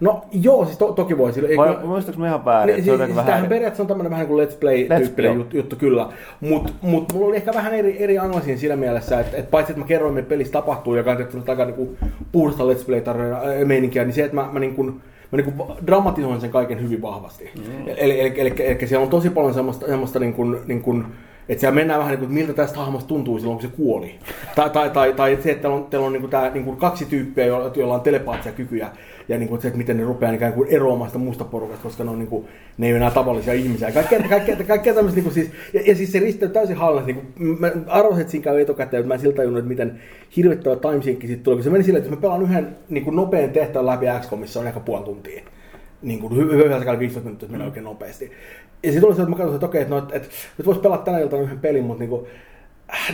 No 0.00 0.24
joo, 0.32 0.64
siis 0.64 0.78
to, 0.78 0.92
toki 0.92 1.18
voi. 1.18 1.32
Sillä, 1.32 1.48
Vai 1.56 1.86
muistaaks 1.86 2.18
mä 2.18 2.26
ihan 2.26 2.44
väärin? 2.44 2.74
Niin, 2.74 2.84
siis, 2.84 2.96
siis 2.96 3.08
vähän 3.08 3.24
tämähän 3.24 3.48
periaatteessa 3.48 3.82
on 3.82 3.86
tämmöinen 3.86 4.10
vähän 4.10 4.26
kuin 4.26 4.46
Let's 4.46 4.56
Play-tyyppinen 4.60 5.34
juttu, 5.34 5.56
juttu, 5.56 5.76
kyllä. 5.76 6.08
Mutta 6.40 6.72
mut, 6.82 7.12
mulla 7.12 7.26
oli 7.26 7.36
ehkä 7.36 7.52
vähän 7.54 7.74
eri, 7.74 8.02
eri 8.02 8.18
anglasiin 8.18 8.58
siinä 8.58 8.76
mielessä, 8.76 9.20
että, 9.20 9.36
että 9.36 9.50
paitsi 9.50 9.72
että 9.72 9.80
mä 9.80 9.86
kerroin, 9.86 10.18
että 10.18 10.28
pelissä 10.28 10.52
tapahtuu, 10.52 10.94
joka 10.94 11.10
on 11.10 11.26
aika 11.48 11.64
niin 11.64 11.98
puhdasta 12.32 12.64
Let's 12.64 12.84
Play-meininkiä, 12.86 14.04
niin 14.04 14.14
se, 14.14 14.24
että 14.24 14.34
mä, 14.34 14.48
mä 14.52 14.58
niin 14.58 14.74
kuin, 14.74 15.02
mä 15.32 15.36
niin 15.36 15.52
kuin 15.52 15.86
dramatisoin 15.86 16.40
sen 16.40 16.50
kaiken 16.50 16.82
hyvin 16.82 17.02
vahvasti. 17.02 17.50
Mm. 17.56 17.88
Eli, 17.96 18.20
eli, 18.20 18.40
eli, 18.40 18.54
eli, 18.58 18.86
siellä 18.86 19.04
on 19.04 19.10
tosi 19.10 19.30
paljon 19.30 19.54
semmoista, 19.54 19.86
semmoista 19.86 20.18
niin 20.18 20.34
kuin, 20.34 20.60
niin 20.66 20.82
kuin, 20.82 21.06
että 21.48 21.60
siellä 21.60 21.74
mennään 21.74 22.00
vähän 22.00 22.10
niin 22.10 22.20
kuin, 22.20 22.32
miltä 22.32 22.52
tästä 22.52 22.78
hahmosta 22.78 23.08
tuntuu 23.08 23.38
silloin, 23.38 23.58
kun 23.58 23.70
se 23.70 23.76
kuoli. 23.76 24.14
Tai, 24.54 24.70
tai, 24.70 24.90
tai, 24.90 25.12
tai 25.12 25.38
se, 25.42 25.50
että 25.50 25.62
teillä 25.62 25.76
on, 25.76 25.84
teillä 25.84 26.06
on 26.06 26.12
niin 26.12 26.20
kuin, 26.20 26.30
tää, 26.30 26.50
niin 26.50 26.64
kuin 26.64 26.76
kaksi 26.76 27.04
tyyppiä, 27.04 27.46
joilla, 27.46 27.94
on 27.94 28.00
telepaattisia 28.00 28.52
kykyjä, 28.52 28.90
ja 29.32 29.38
niin 29.38 29.48
kuin, 29.48 29.62
se, 29.62 29.68
että 29.68 29.78
miten 29.78 29.96
ne 29.96 30.04
rupeaa 30.04 30.32
ikään 30.32 30.52
kuin 30.52 30.68
eroamaan 30.68 31.10
sitä 31.10 31.18
muusta 31.18 31.44
porukasta, 31.44 31.82
koska 31.82 32.04
ne, 32.04 32.10
on, 32.10 32.18
niin 32.18 32.28
kuin, 32.28 32.46
ne 32.78 32.86
ei 32.86 32.92
ole 32.92 32.96
enää 32.96 33.10
tavallisia 33.10 33.52
ihmisiä. 33.52 33.92
Kaikkea, 33.92 34.20
kaikkea, 34.28 34.56
kaikkea 34.56 34.94
tämmöistä, 34.94 35.16
niin 35.16 35.24
kuin, 35.24 35.34
siis, 35.34 35.50
ja, 35.72 35.80
ja, 35.86 35.94
siis 35.94 36.12
se 36.12 36.18
risteys 36.18 36.52
täysin 36.52 36.76
hallinnassa. 36.76 37.12
Niin 37.12 37.34
kuin, 37.36 37.60
mä 37.60 37.70
arvasin, 37.86 38.20
että 38.20 38.30
siinä 38.30 38.44
käy 38.44 38.60
etukäteen, 38.60 39.00
että 39.00 39.08
mä 39.08 39.14
en 39.14 39.20
siltä 39.20 39.36
tajunnut, 39.36 39.58
että 39.58 39.68
miten 39.68 40.00
hirvittävä 40.36 40.76
timesinkki 40.76 41.26
siitä 41.26 41.42
tuli. 41.42 41.56
Kun 41.56 41.64
se 41.64 41.70
meni 41.70 41.84
silleen, 41.84 42.02
että 42.02 42.12
jos 42.12 42.18
mä 42.18 42.22
pelaan 42.22 42.42
yhden 42.42 42.76
niin 42.88 43.04
kuin 43.04 43.16
nopean 43.16 43.50
tehtävän 43.50 43.86
läpi 43.86 44.06
XCOMissa, 44.20 44.60
on 44.60 44.66
ehkä 44.66 44.80
puoli 44.80 45.04
tuntia 45.04 45.42
niin 46.02 46.20
kuin 46.20 46.32
hy- 46.32 46.52
hyvällä 46.52 46.84
käydä 46.84 46.98
15 46.98 47.24
minuuttia, 47.24 47.46
että 47.46 47.52
menee 47.52 47.66
oikein 47.66 47.84
nopeasti. 47.84 48.32
Ja 48.82 48.92
sitten 48.92 49.00
tuli 49.00 49.14
se, 49.14 49.22
että 49.22 49.30
mä 49.30 49.36
katsoin, 49.36 49.54
että 49.54 49.66
okei, 49.66 49.82
että, 49.82 49.94
no, 49.94 49.98
että, 49.98 50.16
että 50.16 50.28
nyt 50.58 50.66
voisi 50.66 50.80
pelata 50.80 51.04
tänä 51.04 51.18
iltana 51.18 51.42
yhden 51.42 51.58
pelin, 51.58 51.84
mutta 51.84 52.00
niin 52.00 52.10
kuin, 52.10 52.26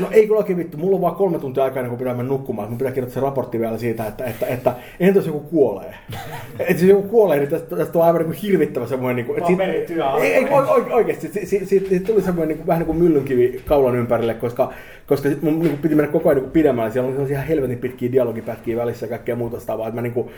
No 0.00 0.08
ei 0.10 0.26
kyllä 0.26 0.38
oikein 0.38 0.58
vittu, 0.58 0.76
mulla 0.76 0.94
on 0.96 1.02
vaan 1.02 1.14
kolme 1.14 1.38
tuntia 1.38 1.64
aikaa 1.64 1.80
ennen 1.80 1.90
kuin 1.90 1.98
pitää 1.98 2.14
mennä 2.14 2.28
nukkumaan. 2.28 2.68
Mun 2.68 2.78
pitää 2.78 2.92
kirjoittaa 2.92 3.20
se 3.20 3.26
raportti 3.26 3.60
vielä 3.60 3.78
siitä, 3.78 4.06
että, 4.06 4.24
että, 4.24 4.46
että 4.46 4.72
entä 5.00 5.18
jos 5.18 5.26
joku 5.26 5.40
kuolee? 5.40 5.94
että 6.58 6.72
jos 6.72 6.82
joku 6.82 7.08
kuolee, 7.08 7.38
niin 7.38 7.48
tästä, 7.50 7.76
tästä 7.76 7.98
on 7.98 8.04
aivan 8.04 8.20
niin 8.20 8.26
kuin 8.26 8.42
hirvittävä 8.42 8.86
semmoinen... 8.86 9.16
Niin 9.16 9.26
kuin, 9.26 9.38
että 9.38 9.46
siitä- 9.46 10.12
ei, 10.16 10.34
ei, 10.34 10.44
oike- 10.44 10.92
oikeasti, 10.92 11.28
siitä, 11.28 11.66
siitä, 11.66 11.88
siitä, 11.88 12.06
tuli 12.06 12.22
semmoinen 12.22 12.48
niin 12.48 12.58
kuin, 12.58 12.66
vähän 12.66 12.80
niin 12.80 12.86
kuin 12.86 12.98
myllynkivi 12.98 13.60
kaulan 13.66 13.96
ympärille, 13.96 14.34
koska, 14.34 14.72
koska 15.06 15.28
sit 15.28 15.42
mun 15.42 15.58
niin 15.58 15.70
kuin, 15.70 15.82
piti 15.82 15.94
mennä 15.94 16.12
koko 16.12 16.28
ajan 16.28 16.42
niin 16.42 16.50
pidemmälle. 16.50 16.90
Siellä 16.90 17.06
oli 17.06 17.14
sellaisia 17.14 17.36
ihan 17.36 17.48
helvetin 17.48 17.78
pitkiä 17.78 18.12
dialogipätkiä 18.12 18.76
välissä 18.76 19.06
ja 19.06 19.10
kaikkea 19.10 19.36
muuta 19.36 19.56
vastaavaa. 19.56 19.88
Että 19.88 19.94
mä, 19.96 20.02
niin 20.02 20.12
kuin, 20.12 20.28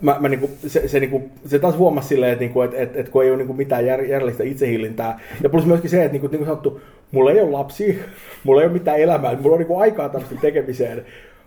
mä, 0.00 0.16
mä 0.20 0.28
niin 0.28 0.40
kuin, 0.40 0.52
se, 0.66 0.88
se, 0.88 1.00
niin 1.00 1.10
kuin, 1.10 1.30
se 1.46 1.58
taas 1.58 1.76
huomasi 1.76 2.08
silleen, 2.08 2.32
että, 2.32 2.44
niin 2.44 2.52
kuin, 2.52 2.64
että, 2.64 2.82
että, 2.82 3.00
että 3.00 3.12
kun 3.12 3.24
ei 3.24 3.30
ole 3.30 3.36
niin 3.36 3.46
kuin 3.46 3.56
mitään 3.56 3.86
jär, 3.86 4.00
järjellistä 4.00 4.44
itsehillintää. 4.44 5.20
Ja 5.42 5.48
plus 5.48 5.66
myöskin 5.66 5.90
se, 5.90 6.04
että 6.04 6.12
niin 6.12 6.20
kuin, 6.20 6.30
niin 6.30 6.38
kuin 6.38 6.46
sanottu, 6.46 6.80
mulla 7.12 7.30
ei 7.30 7.40
ole 7.40 7.50
lapsi, 7.50 7.98
mulla 8.44 8.60
ei 8.60 8.66
ole 8.66 8.72
mitään 8.72 8.98
elämää, 8.98 9.36
mulla 9.36 9.54
on 9.54 9.58
niin 9.58 9.66
kuin 9.66 9.80
aikaa 9.80 10.08
tämmöistä 10.08 10.36
tekemiseen. 10.40 11.04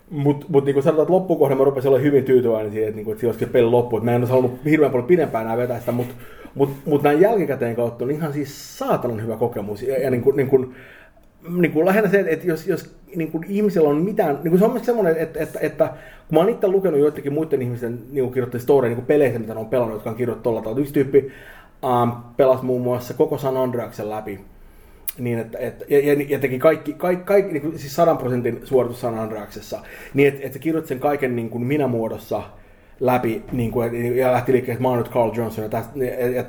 Mutta 0.10 0.46
mut 0.50 0.66
niin 0.66 0.74
kuin 0.74 0.84
sanotaan, 0.84 1.04
että 1.04 1.14
loppukohden 1.14 1.58
mä 1.58 1.64
rupesin 1.64 1.90
olla 1.90 2.00
hyvin 2.00 2.24
tyytyväinen 2.24 2.72
siihen, 2.72 2.88
että, 2.88 2.96
niin 2.96 3.06
kuin, 3.06 3.16
että 3.16 3.28
olisi 3.28 3.46
peli 3.46 3.66
loppu. 3.66 3.98
Että 3.98 4.06
mä 4.06 4.16
en 4.16 4.22
olisi 4.22 4.34
halunnut 4.34 4.60
hirveän 4.66 4.92
paljon 4.92 5.08
pidempään 5.08 5.46
enää 5.46 5.58
vetää 5.58 5.80
sitä, 5.80 5.92
mutta 5.92 6.14
mut, 6.56 6.70
mut 6.86 7.04
näin 7.04 7.22
jälkikäteen 7.22 7.76
kautta 7.76 8.06
on 8.06 8.12
ihan 8.12 8.34
siis 8.34 8.78
saatanan 8.78 9.24
hyvä 9.24 9.38
kokemus. 9.38 9.84
Ja, 9.84 10.00
ja 10.00 10.22
kuin, 10.22 10.38
niin 10.38 10.48
kuin, 10.48 10.76
niin 11.58 11.72
kuin 11.72 11.86
lähinnä 11.86 12.10
se, 12.10 12.26
että 12.28 12.48
jos, 12.48 12.68
jos 12.68 12.96
niin 13.16 13.32
kuin 13.32 13.46
ihmisellä 13.48 13.90
on 13.90 14.02
mitään, 14.02 14.40
niin 14.44 14.50
kuin 14.50 14.60
se 14.60 14.66
on 14.66 14.72
myös 14.72 14.86
semmoinen, 14.86 15.18
että, 15.18 15.40
että, 15.40 15.60
että 15.62 15.88
kun 15.88 16.36
mä 16.36 16.40
oon 16.40 16.50
itse 16.50 16.68
lukenut 16.68 17.00
joidenkin 17.00 17.34
muiden 17.34 17.62
ihmisten 17.62 18.00
niin 18.12 18.24
kuin 18.24 18.34
kirjoittajia 18.34 18.64
storia 18.64 18.90
niin 18.90 18.96
kuin 18.98 19.06
peleissä, 19.06 19.40
mitä 19.40 19.54
ne 19.54 19.60
on 19.60 19.66
pelannut, 19.66 19.96
jotka 19.96 20.10
on 20.10 20.16
kirjoittanut 20.16 20.44
tuolla 20.44 20.62
tavalla. 20.62 20.82
Yksi 20.82 20.94
tyyppi 20.94 21.32
um, 21.84 22.12
pelasi 22.38 22.66
muun 22.66 22.82
muassa 22.82 23.14
koko 23.14 23.38
San 23.38 23.58
Andreasen 23.58 24.10
läpi. 24.10 24.40
Niin, 25.18 25.40
että, 25.40 25.58
että, 25.58 25.86
ja, 25.90 26.00
ja, 26.00 26.26
ja 26.28 26.40
teki 26.40 26.60
kaikki, 26.60 26.94
kaikki, 26.94 27.26
kaikki 27.26 27.54
niin 27.54 27.62
kuin, 27.62 27.80
siis 27.80 27.96
100 27.96 28.16
prosentin 28.16 28.60
suoritus 28.64 29.02
San 29.02 29.20
Andreasessa. 29.20 29.80
Niin, 30.14 30.28
että, 30.28 30.54
se 30.54 30.60
kirjoitti 30.60 30.90
sen 30.90 31.00
kaiken 31.00 31.36
niin 31.36 31.50
kuin 31.50 31.64
minä-muodossa 31.64 32.44
läpi, 33.00 33.44
niin 33.52 33.72
kuin, 33.72 34.16
ja 34.18 34.32
lähti 34.32 34.52
liikkeelle, 34.52 34.74
että 34.74 34.82
mä 34.82 34.90
oon 34.90 34.98
nyt 34.98 35.12
Carl 35.12 35.32
Johnson, 35.36 35.64
ja, 35.64 35.70
tästä, 35.70 36.04
ja, 36.04 36.30
ja 36.30 36.44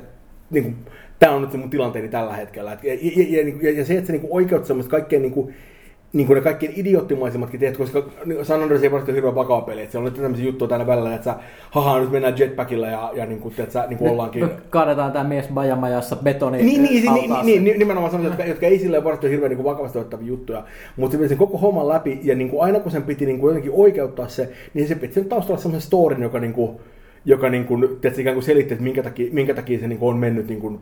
niin 0.49 0.63
kuin, 0.63 0.75
tämä 1.19 1.33
on 1.33 1.41
nyt 1.41 1.51
se 1.51 1.57
mun 1.57 1.69
tilanteeni 1.69 2.07
tällä 2.07 2.33
hetkellä. 2.33 2.73
Et, 2.73 2.83
ja, 2.83 2.93
ja, 2.93 3.53
ja, 3.61 3.71
ja, 3.71 3.85
se, 3.85 3.93
että 3.93 4.07
se 4.07 4.13
niin 4.13 4.27
oikeutti 4.29 4.67
semmoista 4.67 4.91
kaikkein 4.91 5.21
niin 5.21 5.33
kuin, 5.33 5.55
niin 6.15 6.27
kuin 6.27 6.35
ne 6.35 6.41
kaikkein 6.41 6.73
idioottimaisimmatkin 6.75 7.59
teet, 7.59 7.77
koska 7.77 8.03
San 8.43 8.61
Andreas 8.61 8.83
ei 8.83 8.91
varmasti 8.91 9.11
ole 9.11 9.15
hirveän 9.15 9.35
vakaa 9.35 9.61
peli. 9.61 9.81
Että 9.81 9.91
siellä 9.91 10.07
on 10.07 10.13
nyt 10.13 10.21
tämmöisiä 10.21 10.45
juttuja 10.45 10.69
täällä 10.69 10.87
välillä, 10.87 11.15
että 11.15 11.35
haha, 11.71 11.99
nyt 11.99 12.11
mennään 12.11 12.39
jetpackilla 12.39 12.87
ja, 12.87 13.11
ja 13.13 13.25
niin 13.25 13.39
kuin, 13.39 13.53
että 13.57 13.73
sä, 13.73 13.85
niin 13.89 13.97
kuin 13.97 14.11
ollaankin... 14.11 14.49
Kaadetaan 14.69 15.11
tämä 15.11 15.29
mies 15.29 15.47
bajamajassa 15.47 16.15
betoni 16.15 16.57
niin, 16.57 16.83
niin, 16.83 17.13
niin, 17.13 17.33
niin, 17.43 17.63
niin, 17.63 17.79
nimenomaan 17.79 18.11
semmoisia, 18.11 18.31
jotka, 18.31 18.45
jotka 18.45 18.65
ei 18.65 18.79
silleen 18.79 19.03
varmasti 19.03 19.27
ole 19.27 19.31
hirveän 19.31 19.49
niin 19.49 19.57
kuin 19.57 19.71
vakavasti 19.71 19.99
ottavia 19.99 20.27
juttuja. 20.27 20.63
Mutta 20.97 21.17
se 21.17 21.27
sen 21.27 21.37
koko 21.37 21.57
homman 21.57 21.87
läpi, 21.87 22.19
ja 22.23 22.35
niin 22.35 22.49
kuin 22.49 22.63
aina 22.63 22.79
kun 22.79 22.91
sen 22.91 23.03
piti 23.03 23.25
niin 23.25 23.39
kuin 23.39 23.49
jotenkin 23.49 23.71
oikeuttaa 23.75 24.27
se, 24.27 24.49
niin 24.73 24.87
se 24.87 24.95
piti 24.95 25.13
sen 25.13 25.25
taustalla 25.25 25.61
semmoisen 25.61 25.87
storin, 25.87 26.21
joka, 26.21 26.39
niin 26.39 26.53
kuin, 26.53 26.77
joka 27.25 27.49
niin 27.49 27.65
kuin, 27.65 27.81
tiedätkö, 28.01 28.21
ikään 28.21 28.35
kuin 28.35 28.43
selitti, 28.43 28.73
että 28.73 28.83
minkä 28.83 29.03
takia, 29.03 29.29
minkä 29.31 29.53
takia 29.53 29.79
se 29.79 29.87
niin 29.87 29.99
kuin 29.99 30.09
on 30.09 30.17
mennyt 30.17 30.47
niin 30.47 30.59
kuin, 30.61 30.79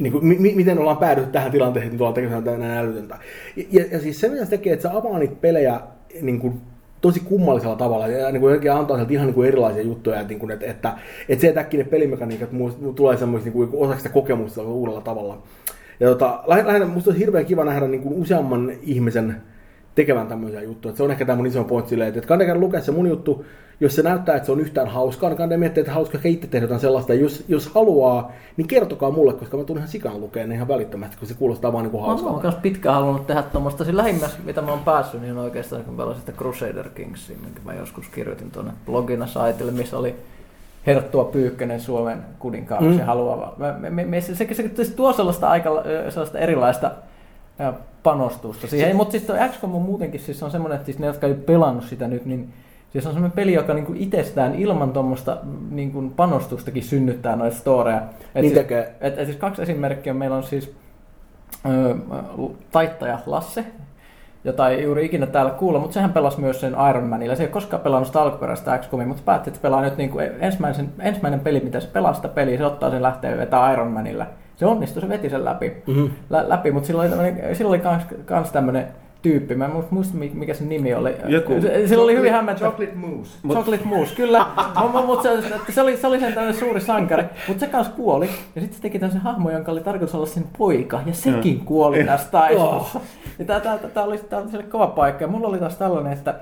niin 0.00 0.12
kuin, 0.12 0.26
mi- 0.26 0.54
miten 0.54 0.78
ollaan 0.78 0.96
päädytty 0.96 1.32
tähän 1.32 1.52
tilanteeseen, 1.52 1.86
että 1.86 1.98
tuolla 1.98 2.14
tekemään 2.14 2.44
tänään 2.44 2.78
älytöntä. 2.78 3.18
Ja, 3.56 3.64
ja, 3.70 3.84
ja, 3.90 4.00
siis 4.00 4.20
se, 4.20 4.28
mitä 4.28 4.44
se 4.44 4.50
tekee, 4.50 4.72
että 4.72 4.82
sä 4.82 4.96
avaa 4.96 5.18
niitä 5.18 5.34
pelejä 5.40 5.80
niin 6.22 6.40
kuin, 6.40 6.60
tosi 7.00 7.20
kummallisella 7.20 7.76
tavalla 7.76 8.08
ja 8.08 8.32
niin 8.32 8.40
kuin, 8.40 8.70
antaa 8.72 8.96
sieltä 8.96 9.12
ihan 9.12 9.26
niin 9.26 9.34
kuin 9.34 9.48
erilaisia 9.48 9.82
juttuja, 9.82 10.16
että, 10.16 10.28
niin 10.28 10.38
kuin, 10.38 10.50
että, 10.50 10.66
että, 10.66 10.92
että 11.28 11.40
se, 11.40 11.48
että 11.48 11.66
ne 11.72 11.84
pelimekaniikat 11.84 12.48
tulee 12.94 13.16
semmoista 13.16 13.50
niin 13.50 13.52
kuin, 13.52 13.68
osaksi 13.72 14.02
sitä 14.02 14.14
kokemusta 14.14 14.62
uudella 14.62 15.00
tavalla. 15.00 15.38
Ja 16.00 16.08
tota, 16.08 16.42
lähinnä 16.46 16.86
musta 16.86 17.10
olisi 17.10 17.20
hirveän 17.20 17.46
kiva 17.46 17.64
nähdä 17.64 17.88
niin 17.88 18.02
kuin 18.02 18.14
useamman 18.14 18.72
ihmisen 18.82 19.36
tekevän 19.94 20.26
tämmöisiä 20.26 20.62
juttuja. 20.62 20.90
Että 20.90 20.96
se 20.96 21.02
on 21.02 21.10
ehkä 21.10 21.24
tämä 21.24 21.36
mun 21.36 21.46
iso 21.46 21.64
pointti 21.64 21.90
silleen, 21.90 22.08
että 22.08 22.28
kannattaa 22.28 22.58
lukea 22.58 22.80
se 22.80 22.92
mun 22.92 23.06
juttu, 23.06 23.44
jos 23.82 23.94
se 23.94 24.02
näyttää, 24.02 24.36
että 24.36 24.46
se 24.46 24.52
on 24.52 24.60
yhtään 24.60 24.88
hauskaa, 24.88 25.30
niin 25.30 25.36
kannattaa 25.36 25.58
miettiä, 25.58 25.80
että 25.80 25.92
ehkä 26.14 26.28
itse 26.28 26.46
tehdä 26.46 26.64
jotain 26.64 26.80
sellaista. 26.80 27.14
Jos, 27.14 27.44
jos 27.48 27.68
haluaa, 27.68 28.32
niin 28.56 28.68
kertokaa 28.68 29.10
mulle, 29.10 29.32
koska 29.32 29.56
mä 29.56 29.64
tulen 29.64 29.78
ihan 29.78 29.88
sikaan 29.88 30.20
lukeen 30.20 30.52
ihan 30.52 30.68
välittömästi, 30.68 31.16
kun 31.16 31.28
se 31.28 31.34
kuulostaa 31.34 31.72
vaan 31.72 31.84
niin 31.84 31.90
kuin 31.90 32.02
hauskaa. 32.02 32.30
Mä 32.30 32.34
oon 32.34 32.42
myös 32.42 32.54
pitkään 32.54 32.94
halunnut 32.94 33.26
tehdä 33.26 33.42
tuommoista. 33.42 33.84
Siinä 33.84 33.96
lähimmäs, 33.96 34.38
mitä 34.44 34.62
mä 34.62 34.70
oon 34.70 34.80
päässyt, 34.80 35.20
niin 35.20 35.38
on 35.38 35.44
oikeastaan 35.44 35.84
kun 35.84 35.96
pelasin 35.96 36.20
sitä 36.20 36.32
Crusader 36.32 36.88
Kingsia, 36.88 37.36
minkä 37.44 37.60
mä 37.64 37.74
joskus 37.74 38.08
kirjoitin 38.08 38.50
tuonne 38.50 38.72
blogina 38.86 39.26
saitille, 39.26 39.72
missä 39.72 39.98
oli 39.98 40.14
Herttua 40.86 41.24
Pyykkönen 41.24 41.80
Suomen 41.80 42.18
kuninkaaksi 42.38 42.88
mm. 42.88 43.00
haluava. 43.00 43.54
Me, 43.56 43.90
me, 43.90 44.04
me, 44.04 44.20
se, 44.20 44.34
se, 44.34 44.48
se, 44.54 44.84
se, 44.84 44.94
tuo 44.94 45.12
sellaista 45.12 45.50
aika 45.50 45.70
sellaista 46.08 46.38
erilaista 46.38 46.90
panostusta 48.02 48.66
siihen. 48.66 48.96
Mutta 48.96 49.12
siis 49.12 49.26
XCOM 49.50 49.74
on 49.74 49.82
muutenkin 49.82 50.20
siis 50.20 50.42
on 50.42 50.50
semmoinen, 50.50 50.76
että 50.76 50.86
siis 50.86 50.98
ne, 50.98 51.06
jotka 51.06 51.26
ei 51.26 51.34
pelannut 51.34 51.84
sitä 51.84 52.08
nyt, 52.08 52.26
niin 52.26 52.52
siis 52.92 53.06
on 53.06 53.12
semmoinen 53.12 53.36
peli, 53.36 53.52
joka 53.52 53.74
niinku 53.74 53.92
itsestään 53.96 54.54
ilman 54.54 54.92
tuommoista 54.92 55.36
niinku 55.70 56.12
panostustakin 56.16 56.82
synnyttää 56.82 57.36
noita 57.36 57.56
storeja. 57.56 58.02
Et 58.34 58.42
niin 58.42 58.54
siis, 58.54 58.66
et, 59.00 59.18
et 59.18 59.26
siis 59.26 59.36
kaksi 59.36 59.62
esimerkkiä. 59.62 60.14
Meillä 60.14 60.36
on 60.36 60.42
siis 60.42 60.72
ö, 61.70 61.96
taittaja 62.70 63.18
Lasse, 63.26 63.64
jota 64.44 64.68
ei 64.68 64.82
juuri 64.82 65.04
ikinä 65.04 65.26
täällä 65.26 65.50
kuulla, 65.50 65.78
mutta 65.78 65.94
sehän 65.94 66.12
pelasi 66.12 66.40
myös 66.40 66.60
sen 66.60 66.76
Iron 66.90 67.04
Manilla. 67.04 67.34
Se 67.34 67.42
ei 67.42 67.48
koskaan 67.48 67.82
pelannut 67.82 68.06
sitä 68.06 68.22
alkuperäistä 68.22 68.78
XCOMia, 68.78 69.06
mutta 69.06 69.22
päätti, 69.24 69.50
että 69.50 69.62
pelaa 69.62 69.82
nyt 69.82 69.96
niin 69.96 70.10
kuin 70.10 70.30
ensimmäisen, 70.40 70.88
ensimmäinen 71.00 71.40
peli, 71.40 71.60
mitä 71.60 71.80
se 71.80 71.88
pelaa 71.88 72.14
sitä 72.14 72.28
peliä, 72.28 72.58
se 72.58 72.66
ottaa 72.66 72.90
sen 72.90 73.02
lähtee 73.02 73.36
vetää 73.36 73.72
Iron 73.72 73.90
Manilla. 73.90 74.26
Se 74.56 74.66
onnistui, 74.66 75.02
se 75.02 75.08
veti 75.08 75.30
sen 75.30 75.44
läpi, 75.44 75.82
mm-hmm. 75.86 76.10
lä- 76.30 76.48
läpi 76.48 76.70
mutta 76.70 76.86
silloin 76.86 77.20
oli, 77.20 77.34
silloin 77.54 77.80
oli 77.80 77.90
kans, 77.90 78.02
kans 78.24 78.52
tämmöinen 78.52 78.86
tyyppi. 79.22 79.54
Mä 79.54 79.64
en 79.64 79.70
muista, 79.90 80.14
mikä 80.34 80.54
se 80.54 80.64
nimi 80.64 80.94
oli. 80.94 81.14
Joku. 81.26 81.52
Sillä 81.86 82.04
oli 82.04 82.16
hyvin 82.16 82.32
hämmentävä. 82.32 82.70
Chocolate 82.70 82.94
Mousse. 82.94 83.38
Chocolate 83.48 83.84
Mousse, 83.84 84.14
kyllä. 84.14 84.46
Mutta 85.06 85.22
se, 85.22 85.72
se, 85.72 85.82
oli, 85.82 85.96
se 85.96 86.06
oli 86.06 86.20
sen 86.20 86.32
tämmöinen 86.32 86.60
suuri 86.60 86.80
sankari. 86.80 87.24
Mutta 87.48 87.60
se 87.60 87.66
kanssa 87.66 87.92
kuoli. 87.92 88.26
Ja 88.26 88.60
sitten 88.60 88.76
se 88.76 88.82
teki 88.82 88.98
tämmöisen 88.98 89.22
hahmo, 89.22 89.50
jonka 89.50 89.72
oli 89.72 89.80
tarkoitus 89.80 90.14
olla 90.14 90.26
sen 90.26 90.44
poika. 90.58 91.00
Ja 91.06 91.14
sekin 91.14 91.58
mm. 91.58 91.64
kuoli 91.64 92.04
tässä 92.04 92.30
taistelussa. 92.30 93.00
Ja 93.38 93.44
tää, 93.44 93.60
tää, 93.60 93.78
tää, 93.78 94.04
oli, 94.04 94.18
tää 94.18 94.38
oli 94.38 94.50
sille 94.50 94.62
kova 94.64 94.86
paikka. 94.86 95.24
Ja 95.24 95.28
mulla 95.28 95.48
oli 95.48 95.58
taas 95.58 95.76
tällainen, 95.76 96.12
että 96.12 96.34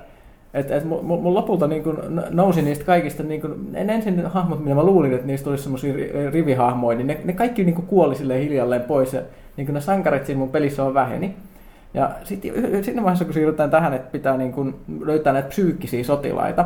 et, 0.53 0.71
et 0.71 0.83
mun, 0.83 1.05
mun 1.05 1.33
lopulta 1.33 1.67
niin 1.67 1.83
kun 1.83 2.23
nousi 2.29 2.61
niistä 2.61 2.85
kaikista, 2.85 3.23
niin 3.23 3.41
kun, 3.41 3.67
en 3.73 3.89
ensin 3.89 4.25
hahmot, 4.25 4.59
mitä 4.59 4.75
mä 4.75 4.83
luulin, 4.83 5.13
että 5.13 5.27
niistä 5.27 5.49
olisi 5.49 5.63
semmoisia 5.63 5.93
rivihahmoja, 6.31 6.97
niin 6.97 7.07
ne, 7.07 7.21
ne 7.23 7.33
kaikki 7.33 7.63
niin 7.63 7.75
kuoli 7.75 8.15
sille 8.15 8.39
hiljalleen 8.39 8.81
pois. 8.81 9.13
Ja 9.13 9.21
niin 9.57 9.73
ne 9.73 9.81
sankarit 9.81 10.25
siinä 10.25 10.39
mun 10.39 10.49
pelissä 10.49 10.83
on 10.83 10.93
väheni. 10.93 11.35
Ja 11.93 12.11
sitten 12.23 12.83
siinä 12.83 13.03
vaiheessa, 13.03 13.25
kun 13.25 13.33
siirrytään 13.33 13.69
tähän, 13.69 13.93
että 13.93 14.11
pitää 14.11 14.37
niin 14.37 14.51
kun 14.51 14.79
löytää 15.01 15.33
näitä 15.33 15.49
psyykkisiä 15.49 16.03
sotilaita, 16.03 16.65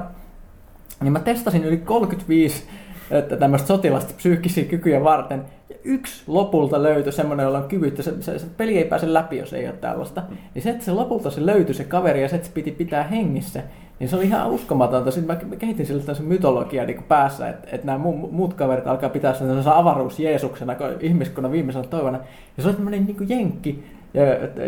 niin 1.02 1.14
mä 1.14 1.20
testasin 1.20 1.64
yli 1.64 1.78
35 1.78 2.66
että 3.12 3.38
tämmöistä 3.38 3.68
sotilasta 3.68 4.14
psyykkisiä 4.18 4.64
kykyjä 4.64 5.04
varten. 5.04 5.46
Ja 5.70 5.76
yksi 5.84 6.24
lopulta 6.28 6.84
löytyi 6.84 7.12
semmoinen, 7.12 7.44
jolla 7.44 7.58
on 7.58 7.68
kyvyt, 7.68 7.98
se, 7.98 8.22
se, 8.22 8.40
se, 8.40 8.48
peli 8.58 8.78
ei 8.78 8.86
pääse 8.86 9.14
läpi, 9.14 9.38
jos 9.38 9.54
ei 9.54 9.66
ole 9.66 9.76
tällaista. 9.76 10.24
Mm. 10.30 10.38
Niin 10.54 10.64
se, 10.64 10.70
että 10.70 10.86
se 10.86 10.92
lopulta 10.92 11.32
se 11.32 11.46
löytyi 11.46 11.76
se 11.76 11.84
kaveri 11.84 12.22
ja 12.22 12.30
se, 12.30 12.36
että 12.36 12.48
se 12.48 12.54
piti 12.54 12.72
pitää 12.72 13.04
hengissä, 13.04 13.64
niin 14.00 14.10
se 14.10 14.16
oli 14.16 14.26
ihan 14.26 14.50
uskomatonta. 14.50 15.12
Sitten 15.12 15.38
mä 15.50 15.56
kehitin 15.56 15.86
sille 15.86 16.02
tämmöisen 16.02 16.26
mytologia 16.26 16.86
niin 16.86 17.04
päässä, 17.04 17.50
että, 17.50 17.68
että 17.72 17.86
nämä 17.86 17.98
muut 18.32 18.54
kaverit 18.54 18.88
alkaa 18.88 19.10
pitää 19.10 19.34
sen 19.34 19.68
avaruus 19.68 20.20
Jeesuksena, 20.20 20.76
ihmiskunnan 21.00 21.52
viimeisenä 21.52 21.88
toivona. 21.88 22.20
Ja 22.58 22.64
se 22.64 22.70
oli 22.70 22.76
tämmöinen 22.76 23.06
niin 23.06 23.30
jenkki, 23.30 23.84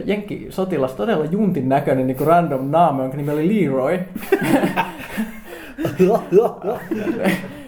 Jenkki 0.06 0.48
sotilas, 0.50 0.94
todella 0.94 1.26
juntin 1.26 1.70
näköinen 1.70 2.08
niin 2.08 2.18
kuin 2.18 2.28
random 2.28 2.72
naama, 2.72 3.02
jonka 3.02 3.18
nimi 3.18 3.32
oli 3.32 3.66
Leroy. 3.66 4.00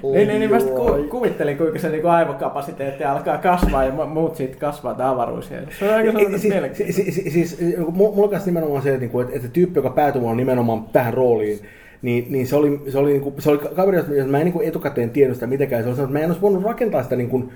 niin, 0.04 0.28
niin, 0.28 0.40
niin 0.40 0.52
mä 0.52 0.58
ku, 0.58 1.08
kuvittelin, 1.10 1.58
kuinka 1.58 1.80
se 1.80 1.90
niin 1.90 2.06
aivokapasiteetti 2.06 3.04
alkaa 3.04 3.38
kasvaa 3.38 3.84
ja 3.84 3.92
muut 3.92 4.36
siitä 4.36 4.58
kasvaa 4.60 4.94
tämä 4.94 5.12
avaruus. 5.12 5.50
Se 5.80 5.90
on 5.90 5.96
aika 5.96 6.12
sellainen 6.12 6.76
siis, 6.76 6.96
siis, 6.96 7.16
siis, 7.16 7.58
mulla 7.92 8.38
on 8.38 8.42
nimenomaan 8.46 8.82
se, 8.82 8.94
että, 8.94 9.06
että, 9.06 9.36
että 9.36 9.48
tyyppi, 9.48 9.80
joka 9.80 9.90
päätyi 9.90 10.22
nimenomaan 10.36 10.84
tähän 10.84 11.14
rooliin, 11.14 11.60
niin, 12.02 12.26
niin 12.30 12.48
se 12.48 12.56
oli, 12.56 12.82
se 12.88 12.98
oli, 12.98 13.12
niin 13.12 13.22
kuin, 13.22 13.36
se 13.40 13.50
oli 13.50 13.58
kaveri, 13.58 13.98
jos 13.98 14.28
mä 14.28 14.38
en 14.38 14.46
niin 14.46 14.54
kuin 14.54 14.68
etukäteen 14.68 15.10
tiennyt 15.10 15.36
sitä 15.36 15.48
mitenkään. 15.48 15.84
Se 15.84 15.90
oli 15.90 16.00
että 16.00 16.14
mä 16.14 16.20
en 16.20 16.26
olisi 16.26 16.42
voinut 16.42 16.64
rakentaa 16.64 17.04
sitä 17.04 17.16
niin 17.16 17.30
kuin, 17.30 17.52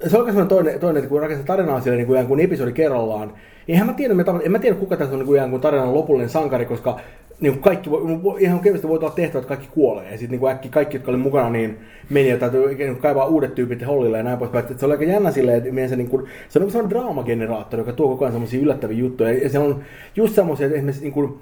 se 0.00 0.18
on 0.18 0.26
sellainen 0.26 0.48
toinen, 0.48 0.80
toinen 0.80 0.98
että 0.98 1.08
kun 1.08 1.22
rakentaa 1.22 1.46
tarinaa 1.46 1.80
sille 1.80 1.96
niin 1.96 2.06
kuin, 2.06 2.26
kuin 2.26 2.40
episodi 2.40 2.72
kerrallaan, 2.72 3.32
Eihän 3.68 3.86
mä 3.86 3.92
tiedä, 3.92 4.14
en 4.44 4.52
mä 4.52 4.58
tiedä 4.58 4.76
kuka 4.76 4.96
tässä 4.96 5.14
on 5.14 5.26
niin 5.26 5.50
kuin 5.50 5.60
tarinan 5.60 5.94
lopullinen 5.94 6.28
sankari, 6.28 6.66
koska 6.66 7.00
niin 7.40 7.52
kuin 7.52 7.62
kaikki 7.62 7.90
voi, 7.90 8.42
ihan 8.42 8.60
kevyesti 8.60 8.88
voi 8.88 8.98
olla 8.98 9.10
tehtävä, 9.10 9.38
että 9.38 9.48
kaikki 9.48 9.68
kuolee. 9.70 10.12
Ja 10.12 10.18
sitten 10.18 10.40
niin 10.40 10.50
äkki 10.50 10.68
kaikki, 10.68 10.96
jotka 10.96 11.10
oli 11.10 11.18
mukana, 11.18 11.50
niin 11.50 11.78
meni 12.10 12.28
ja 12.28 12.38
täytyy 12.38 12.74
niin 12.74 12.96
kaivaa 12.96 13.26
uudet 13.26 13.54
tyypit 13.54 13.86
hollille 13.86 14.16
ja 14.16 14.22
näin 14.22 14.38
poispäin. 14.38 14.78
Se 14.78 14.86
oli 14.86 14.92
aika 14.92 15.04
jännä 15.04 15.30
silleen, 15.30 15.58
että 15.58 15.88
se, 15.88 15.96
niin 15.96 16.08
kuin, 16.08 16.26
se 16.48 16.58
on 16.58 16.62
niin 16.62 16.72
sellainen 16.72 16.98
draamageneraattori, 16.98 17.80
joka 17.80 17.92
tuo 17.92 18.08
koko 18.08 18.24
ajan 18.24 18.32
semmoisia 18.32 18.60
yllättäviä 18.60 18.98
juttuja. 18.98 19.32
Ja 19.32 19.48
se 19.48 19.58
on 19.58 19.82
just 20.16 20.34
semmoisia, 20.34 20.66
että 20.66 20.76
esimerkiksi 20.76 21.02
niin 21.02 21.12
kuin, 21.12 21.38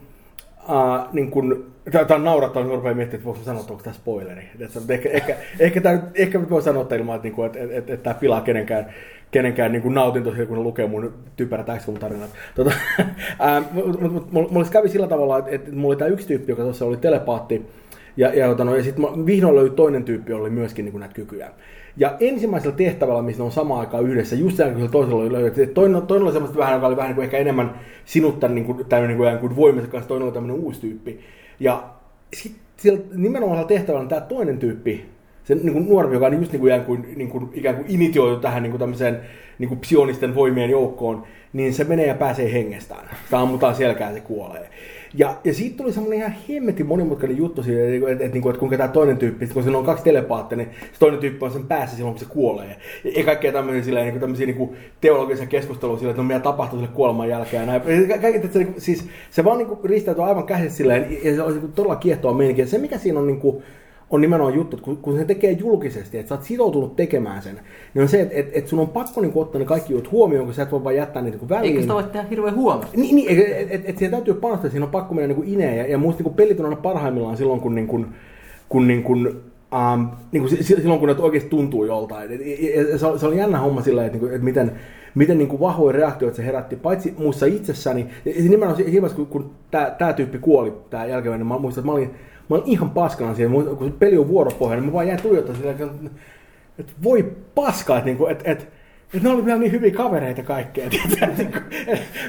uh, 0.68 1.14
niin 1.14 1.30
kuin, 1.30 1.74
Tämä 1.90 2.06
on 2.14 2.24
naurattaa, 2.24 2.62
kun 2.62 2.72
rupeaa 2.72 2.94
miettimään, 2.94 3.20
että 3.20 3.24
voiko 3.24 3.44
sanoa, 3.44 3.60
että 3.60 3.72
onko 3.72 3.84
tämä 3.84 3.94
spoileri. 3.94 4.42
Ehkä, 4.88 5.10
ehkä, 5.10 5.36
ehkä, 5.58 5.80
tämä, 5.80 6.02
ehkä 6.14 6.50
voi 6.50 6.62
sanoa 6.62 6.86
ilman, 6.96 7.16
että, 7.16 7.28
että, 7.28 7.46
että, 7.46 7.78
että, 7.78 7.92
että 7.92 8.04
tämä 8.04 8.14
pilaa 8.14 8.40
kenenkään 8.40 8.86
kenenkään 9.30 9.72
niin 9.72 9.82
kuin 9.82 9.94
nautinto 9.94 10.32
kun 10.48 10.56
ne 10.56 10.62
lukee 10.62 10.86
mun 10.86 11.14
typerät 11.36 11.66
tarinat. 12.00 12.30
Tota, 12.54 12.72
mulla 14.32 14.68
kävi 14.70 14.88
sillä 14.88 15.06
tavalla, 15.06 15.38
että, 15.38 15.50
että 15.50 15.72
mulla 15.72 15.88
oli 15.88 15.96
tämä 15.96 16.08
yksi 16.08 16.26
tyyppi, 16.26 16.52
joka 16.52 16.62
tuossa 16.62 16.84
oli 16.84 16.96
telepaatti, 16.96 17.66
ja, 18.16 18.28
ja, 18.34 18.46
ja, 18.46 18.64
no, 18.64 18.76
ja 18.76 18.82
sitten 18.82 19.26
vihdoin 19.26 19.56
löytyi 19.56 19.76
toinen 19.76 20.04
tyyppi, 20.04 20.32
jolla 20.32 20.42
oli 20.42 20.50
myöskin 20.50 20.84
niin 20.84 20.92
kuin 20.92 21.00
näitä 21.00 21.14
kykyjä. 21.14 21.50
Ja 21.96 22.16
ensimmäisellä 22.20 22.76
tehtävällä, 22.76 23.22
missä 23.22 23.42
ne 23.42 23.44
on 23.44 23.52
samaan 23.52 23.80
aikaan 23.80 24.04
yhdessä, 24.04 24.36
just 24.36 24.56
sen, 24.56 24.74
kun 24.74 24.90
toisella 24.90 25.22
oli 25.22 25.32
löydetty, 25.32 25.66
toinen, 25.66 26.02
toinen 26.02 26.24
oli 26.24 26.32
semmoista 26.32 26.58
vähän, 26.58 26.74
joka 26.74 26.86
oli 26.86 26.96
vähän 26.96 27.08
niin 27.08 27.14
kuin 27.14 27.24
ehkä 27.24 27.38
enemmän 27.38 27.80
sinuttan 28.04 28.54
niin 28.54 28.64
kuin, 28.64 28.86
tämmöinen 28.86 29.18
niin 29.18 29.38
kuin, 29.38 29.56
voimansa 29.56 29.90
kanssa, 29.90 30.08
toinen 30.08 30.26
oli 30.26 30.34
tämmöinen 30.34 30.64
uusi 30.64 30.80
tyyppi. 30.80 31.20
Ja 31.60 31.82
sitten 32.32 33.04
nimenomaan 33.14 33.66
tehtävällä 33.66 34.08
tämä 34.08 34.20
toinen 34.20 34.58
tyyppi 34.58 35.14
se 35.44 35.54
niin 35.54 35.72
kuin 35.72 35.88
nuorempi, 35.88 36.16
joka 36.16 36.26
on 36.26 36.34
just 36.34 36.52
niin 36.52 36.60
kuin, 36.60 36.72
ikään, 36.72 36.84
kuin, 36.84 37.14
niin 37.16 37.28
kuin, 37.28 37.50
ikään 37.54 37.76
kuin 37.76 37.86
initioitu 37.88 38.40
tähän 38.40 38.62
niin 38.62 38.70
kuin 38.70 38.80
tämmöiseen 38.80 39.20
niin 39.58 39.68
kuin 39.68 39.80
psionisten 39.80 40.34
voimien 40.34 40.70
joukkoon, 40.70 41.26
niin 41.52 41.74
se 41.74 41.84
menee 41.84 42.06
ja 42.06 42.14
pääsee 42.14 42.52
hengestään. 42.52 43.08
Sitä 43.24 43.38
ammutaan 43.38 43.74
selkään, 43.74 44.14
se 44.14 44.20
kuolee. 44.20 44.70
Ja, 45.16 45.36
ja 45.44 45.54
siitä 45.54 45.76
tuli 45.76 45.92
semmoinen 45.92 46.18
ihan 46.18 46.34
hemmetin 46.48 46.86
monimutkainen 46.86 47.36
juttu 47.36 47.62
siitä, 47.62 47.80
että, 47.80 47.94
että, 47.94 48.10
että, 48.12 48.24
että, 48.24 48.48
että 48.48 48.58
kuinka 48.58 48.76
tämä 48.76 48.88
toinen 48.88 49.16
tyyppi, 49.16 49.46
kun 49.46 49.62
siinä 49.62 49.78
on 49.78 49.84
kaksi 49.84 50.04
telepaattia, 50.04 50.58
niin 50.58 50.68
se 50.92 50.98
toinen 50.98 51.20
tyyppi 51.20 51.44
on 51.44 51.52
sen 51.52 51.66
päässä 51.66 51.96
silloin, 51.96 52.14
kun 52.14 52.26
se 52.26 52.32
kuolee. 52.32 52.76
Ja, 53.04 53.10
ja 53.16 53.24
kaikkea 53.24 53.52
tämmöisiä, 53.52 53.82
silleen, 53.82 54.06
niin 54.06 54.20
tämmöisiä 54.20 54.46
niin 54.46 54.76
teologisia 55.00 55.46
keskusteluja 55.46 55.98
sillä, 55.98 56.10
että 56.10 56.22
no 56.22 56.28
mitä 56.28 56.40
tapahtuu 56.40 56.78
sille 56.78 56.92
kuoleman 56.94 57.28
jälkeen. 57.28 57.60
Ja 57.60 57.66
näin. 57.66 58.08
Kaikki, 58.08 58.36
että 58.36 58.52
se, 58.52 58.58
niin 58.58 58.74
siis, 58.78 59.08
se 59.30 59.44
vaan 59.44 59.58
niin 59.58 59.68
kuin, 59.68 59.80
ristäytyy 59.84 60.24
aivan 60.24 60.46
käsissä 60.46 60.76
silleen, 60.76 61.18
ja 61.24 61.34
se 61.34 61.42
on 61.42 61.54
niin 61.54 61.72
todella 61.72 61.96
kiehtova 61.96 62.34
meininki. 62.34 62.60
Ja 62.60 62.66
se, 62.66 62.78
mikä 62.78 62.98
siinä 62.98 63.18
on 63.18 63.26
niin 63.26 63.40
kuin, 63.40 63.62
on 64.10 64.20
nimenomaan 64.20 64.54
juttu, 64.54 64.76
että 64.76 64.84
kun, 64.84 64.96
kun 64.96 65.18
se 65.18 65.24
tekee 65.24 65.52
julkisesti, 65.52 66.18
että 66.18 66.28
sä 66.28 66.34
oot 66.34 66.44
sitoutunut 66.44 66.96
tekemään 66.96 67.42
sen, 67.42 67.60
niin 67.94 68.02
on 68.02 68.08
se, 68.08 68.20
että, 68.20 68.58
että, 68.58 68.70
sun 68.70 68.78
on 68.78 68.88
pakko 68.88 69.20
niin 69.20 69.32
ottaa 69.34 69.58
ne 69.58 69.64
kaikki 69.64 69.92
jutut 69.92 70.12
huomioon, 70.12 70.44
kun 70.44 70.54
sä 70.54 70.62
et 70.62 70.72
voi 70.72 70.84
vaan 70.84 70.96
jättää 70.96 71.22
niitä 71.22 71.38
niin 71.38 71.48
väliin. 71.48 71.70
Eikö 71.70 71.80
sitä 71.80 71.94
voi 71.94 72.02
tehdä 72.02 72.26
hirveän 72.30 72.54
huonosti? 72.54 72.96
Niin, 72.96 73.16
niin 73.16 73.30
että 73.30 73.56
et, 73.56 73.66
et, 73.70 73.88
et 73.88 73.98
siihen 73.98 74.10
täytyy 74.10 74.34
panostaa, 74.34 74.70
siinä 74.70 74.86
on 74.86 74.92
pakko 74.92 75.14
mennä 75.14 75.34
niin 75.34 75.48
ineen. 75.48 75.78
Ja, 75.78 75.86
ja 75.86 75.98
musta 75.98 76.22
niin 76.22 76.34
pelit 76.34 76.60
on 76.60 76.66
aina 76.66 76.76
parhaimmillaan 76.76 77.36
silloin, 77.36 77.60
kun, 77.60 77.74
niin 77.74 77.86
kuin, 77.86 78.06
kun, 78.68 78.88
niin 78.88 79.02
kuin, 79.02 79.26
um, 79.26 80.08
niin 80.32 80.42
kuin 80.42 80.64
silloin, 80.64 81.00
kun 81.00 81.08
ne 81.08 81.14
oikeasti 81.18 81.50
tuntuu 81.50 81.84
joltain. 81.84 82.32
Et, 82.32 82.40
et, 82.40 82.94
et, 82.94 83.00
se, 83.00 83.06
oli, 83.06 83.18
se 83.18 83.26
oli 83.26 83.38
jännä 83.38 83.58
homma 83.58 83.82
silleen, 83.82 84.06
että, 84.06 84.18
että 84.26 84.44
miten, 84.44 84.72
miten 85.14 85.38
niin 85.38 85.48
kuin 85.48 85.60
vahvoja 85.60 85.92
reaktioita 85.92 86.36
se 86.36 86.46
herätti, 86.46 86.76
paitsi 86.76 87.14
muussa 87.18 87.46
itsessäni. 87.46 88.06
Ja 88.24 88.32
nimenomaan 88.42 88.76
siinä 88.76 89.08
kun, 89.08 89.26
kun 89.26 89.50
tämä 89.98 90.12
tyyppi 90.12 90.38
kuoli, 90.38 90.72
tämä 90.90 91.06
jälkeen, 91.06 91.38
niin 91.38 91.46
mä 91.46 91.58
muistan, 91.58 91.82
että 91.82 91.92
mä 91.92 91.92
olin, 91.92 92.10
mä 92.50 92.56
olin 92.56 92.68
ihan 92.68 92.90
paskana 92.90 93.34
siihen, 93.34 93.52
kun 93.52 93.96
peli 93.98 94.18
on 94.18 94.28
vuoropohjainen, 94.28 94.82
niin 94.82 94.90
mä 94.90 94.94
vaan 94.94 95.08
jäin 95.08 95.22
tuijottaa 95.22 95.54
silleen, 95.54 95.82
että, 95.82 96.10
että 96.78 96.92
voi 97.02 97.32
paskaa, 97.54 97.98
että, 97.98 98.10
että, 98.10 98.30
että, 98.30 98.50
että 98.50 98.64
että 99.14 99.28
ne 99.28 99.34
oli 99.34 99.44
vielä 99.44 99.58
niin 99.58 99.72
hyviä 99.72 99.90
kavereita 99.90 100.42
kaikkea. 100.42 100.88
niin 101.38 101.52
kuin, 101.52 101.64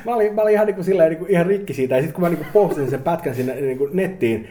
mä, 0.06 0.16
olin, 0.16 0.36
mä 0.36 0.42
olin 0.42 0.54
ihan, 0.54 0.66
niin 0.66 0.76
kuin, 0.76 0.86
silleen, 0.86 1.10
niin 1.10 1.20
kuin, 1.20 1.32
ihan 1.32 1.46
rikki 1.46 1.74
siitä. 1.74 1.96
Ja 1.96 2.02
sitten 2.02 2.14
kun 2.14 2.24
mä 2.24 2.30
niin 2.30 2.48
postin 2.54 2.90
sen 2.90 3.02
pätkän 3.02 3.36
sinne 3.36 3.56
niin 3.56 3.78
kuin 3.78 3.90
nettiin, 3.94 4.48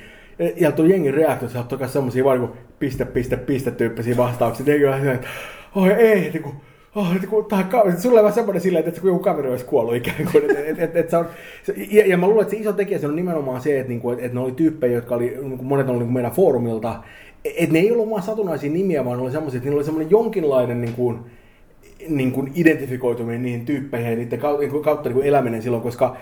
ja 0.56 0.72
tuli 0.72 0.90
jengin 0.90 1.14
reaktio, 1.14 1.48
että 1.48 1.76
se 1.76 1.82
on 1.82 1.88
semmosia 1.88 2.24
vaan 2.24 2.40
niin 2.40 2.48
kuin, 2.48 2.58
piste, 2.78 3.04
piste, 3.04 3.36
piste 3.36 3.70
tyyppisiä 3.70 4.16
vastauksia. 4.16 4.66
Jengi 4.66 4.86
on 4.86 5.08
että 5.08 5.26
oi 5.74 5.92
ei, 5.92 6.30
niin 6.30 6.42
kuin, 6.42 6.54
oh, 6.94 7.06
kuin, 7.30 7.46
tää, 7.46 7.68
sulla 7.98 8.20
on 8.20 8.24
vaan 8.24 8.34
semmoinen 8.34 8.62
silleen, 8.62 8.88
että 8.88 9.00
joku 9.04 9.18
kaveri 9.18 9.50
olisi 9.50 9.64
kuollut 9.64 9.94
ikään 9.94 10.28
kuin. 10.32 10.50
Et, 10.50 10.68
et, 10.68 10.78
et, 10.78 10.96
et 10.96 11.10
se 11.10 11.16
on, 11.16 11.26
se, 11.62 11.74
ja, 11.90 12.06
ja, 12.06 12.18
mä 12.18 12.26
luulen, 12.26 12.42
että 12.42 12.50
se 12.56 12.60
iso 12.60 12.72
tekijä 12.72 12.98
se 12.98 13.06
on 13.06 13.16
nimenomaan 13.16 13.60
se, 13.60 13.80
että, 13.80 13.88
niinku, 13.88 14.10
että, 14.10 14.24
että 14.24 14.34
ne 14.34 14.44
oli 14.44 14.52
tyyppejä, 14.52 14.94
jotka 14.94 15.14
oli, 15.14 15.36
niin 15.42 15.58
kuin 15.58 15.66
monet 15.66 15.88
oli 15.88 15.98
niin 15.98 16.06
kuin 16.06 16.14
meidän 16.14 16.32
foorumilta, 16.32 17.02
että 17.44 17.72
ne 17.72 17.78
ei 17.78 17.92
ollut 17.92 18.10
vaan 18.10 18.22
satunnaisia 18.22 18.72
nimiä, 18.72 19.04
vaan 19.04 19.18
ne 19.18 19.24
oli 19.24 19.32
semmoisia, 19.32 19.58
että 19.58 19.66
niillä 19.66 19.78
oli 19.78 19.84
semmoinen 19.84 20.10
jonkinlainen 20.10 20.80
niin 20.80 20.94
kuin, 20.94 21.18
niin 22.08 22.32
kuin 22.32 22.52
identifikoituminen 22.54 23.42
niihin 23.42 23.66
tyyppeihin 23.66 24.10
ja 24.10 24.16
niiden 24.16 24.38
kautta, 24.38 24.66
niin 24.66 24.82
kautta 24.82 25.08
niin 25.08 25.14
kuin 25.14 25.26
eläminen 25.26 25.62
silloin, 25.62 25.82
koska 25.82 26.16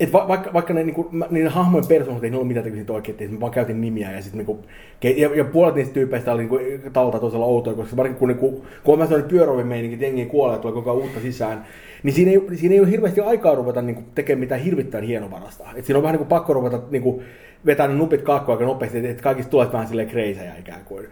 et 0.00 0.12
va, 0.12 0.28
vaikka, 0.28 0.52
vaikka 0.52 0.74
ne, 0.74 0.84
niinku, 0.84 1.10
niiden 1.30 1.50
hahmojen 1.50 1.86
persoonat 1.86 2.24
ei 2.24 2.34
ole 2.34 2.44
mitään 2.44 2.64
tekemistä 2.64 2.92
oikein, 2.92 3.16
että 3.20 3.34
mä 3.34 3.40
vaan 3.40 3.52
käytin 3.52 3.80
nimiä 3.80 4.12
ja 4.12 4.22
sitten 4.22 4.38
niinku, 4.38 4.58
ja, 5.02 5.36
ja, 5.36 5.44
puolet 5.44 5.74
niistä 5.74 5.94
tyypeistä 5.94 6.32
oli 6.32 6.42
niinku, 6.42 6.60
talta 6.92 7.18
tosiaan 7.18 7.44
outoja, 7.44 7.76
koska 7.76 7.96
varsinkin 7.96 8.18
kun, 8.18 8.28
niinku, 8.28 8.64
kun 8.84 9.02
on 9.02 9.08
sellainen 9.08 9.30
pyörävin 9.30 9.66
meininki, 9.66 9.94
että 9.94 10.06
jengi 10.06 10.26
kuolee 10.26 10.56
ja 10.56 10.60
tulee 10.60 10.74
koko 10.74 10.90
ajan 10.90 11.02
uutta 11.02 11.20
sisään, 11.20 11.64
niin 12.02 12.14
siinä 12.14 12.30
ei, 12.30 12.56
siinä 12.56 12.74
ei 12.74 12.80
ole 12.80 12.90
hirveästi 12.90 13.20
aikaa 13.20 13.54
ruveta 13.54 13.82
niinku, 13.82 14.02
tekemään 14.14 14.40
mitään 14.40 14.60
hirvittäin 14.60 15.04
hienovarasta. 15.04 15.64
Et 15.76 15.84
siinä 15.84 15.98
on 15.98 16.02
vähän 16.02 16.14
niinku, 16.14 16.28
pakko 16.28 16.52
ruveta 16.52 16.80
niinku, 16.90 17.22
vetää 17.66 17.88
ne 17.88 17.94
nupit 17.94 18.22
kakkoa 18.22 18.54
aika 18.54 18.64
nopeasti, 18.64 19.08
että 19.08 19.22
kaikista 19.22 19.50
tulee 19.50 19.72
vähän 19.72 19.88
silleen 19.88 20.08
kreisejä 20.08 20.54
ikään 20.58 20.84
kuin. 20.84 21.06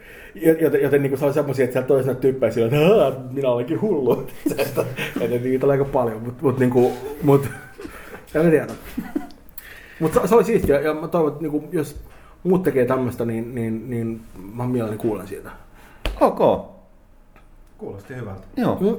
Joten, 0.60 0.82
joten 0.82 1.02
niin 1.02 1.10
kuin 1.10 1.18
se 1.18 1.26
on 1.26 1.34
semmoisia, 1.34 1.64
että 1.64 1.72
sieltä 1.72 1.88
toisena 1.88 2.14
tyyppejä 2.14 2.52
sillä, 2.52 2.66
että 3.08 3.20
minä 3.32 3.48
olenkin 3.48 3.80
hullu. 3.80 4.26
että, 4.58 4.84
niitä 5.42 5.66
on 5.66 5.70
aika 5.70 5.84
paljon, 5.84 6.22
mutta 6.22 6.42
mut, 6.42 6.58
niin 6.58 6.70
kuin, 6.70 6.92
mut, 7.22 7.48
en 8.40 8.50
tiedä. 8.50 8.66
Mutta 10.00 10.20
se, 10.20 10.26
se 10.26 10.34
oli 10.34 10.44
siistiä, 10.44 10.80
ja 10.80 10.94
mä 10.94 11.08
toivon, 11.08 11.32
että 11.32 11.42
niin 11.42 11.50
kuin, 11.50 11.68
jos 11.72 11.96
muut 12.42 12.62
tekee 12.62 12.84
tämmöistä, 12.84 13.24
niin, 13.24 13.54
niin, 13.54 13.90
niin 13.90 14.20
mä 14.54 14.66
mielelläni 14.66 14.98
kuulen 14.98 15.26
siitä. 15.26 15.50
Ok. 16.20 16.66
Kuulosti 17.78 18.16
hyvältä. 18.16 18.46
Joo. 18.56 18.78
Mm. 18.80 18.96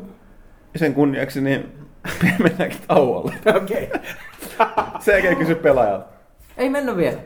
Ja 0.74 0.80
sen 0.80 0.94
kunniaksi 0.94 1.42
niin 1.42 1.72
mennäänkin 2.44 2.80
tauolle. 2.88 3.34
Okei. 3.56 3.84
Okay. 3.84 4.00
Sen 5.06 5.38
kysy 5.38 5.56
pelaajalta. 5.56 6.06
Ei 6.58 6.70
mennä 6.70 6.98
vielä. 6.98 7.18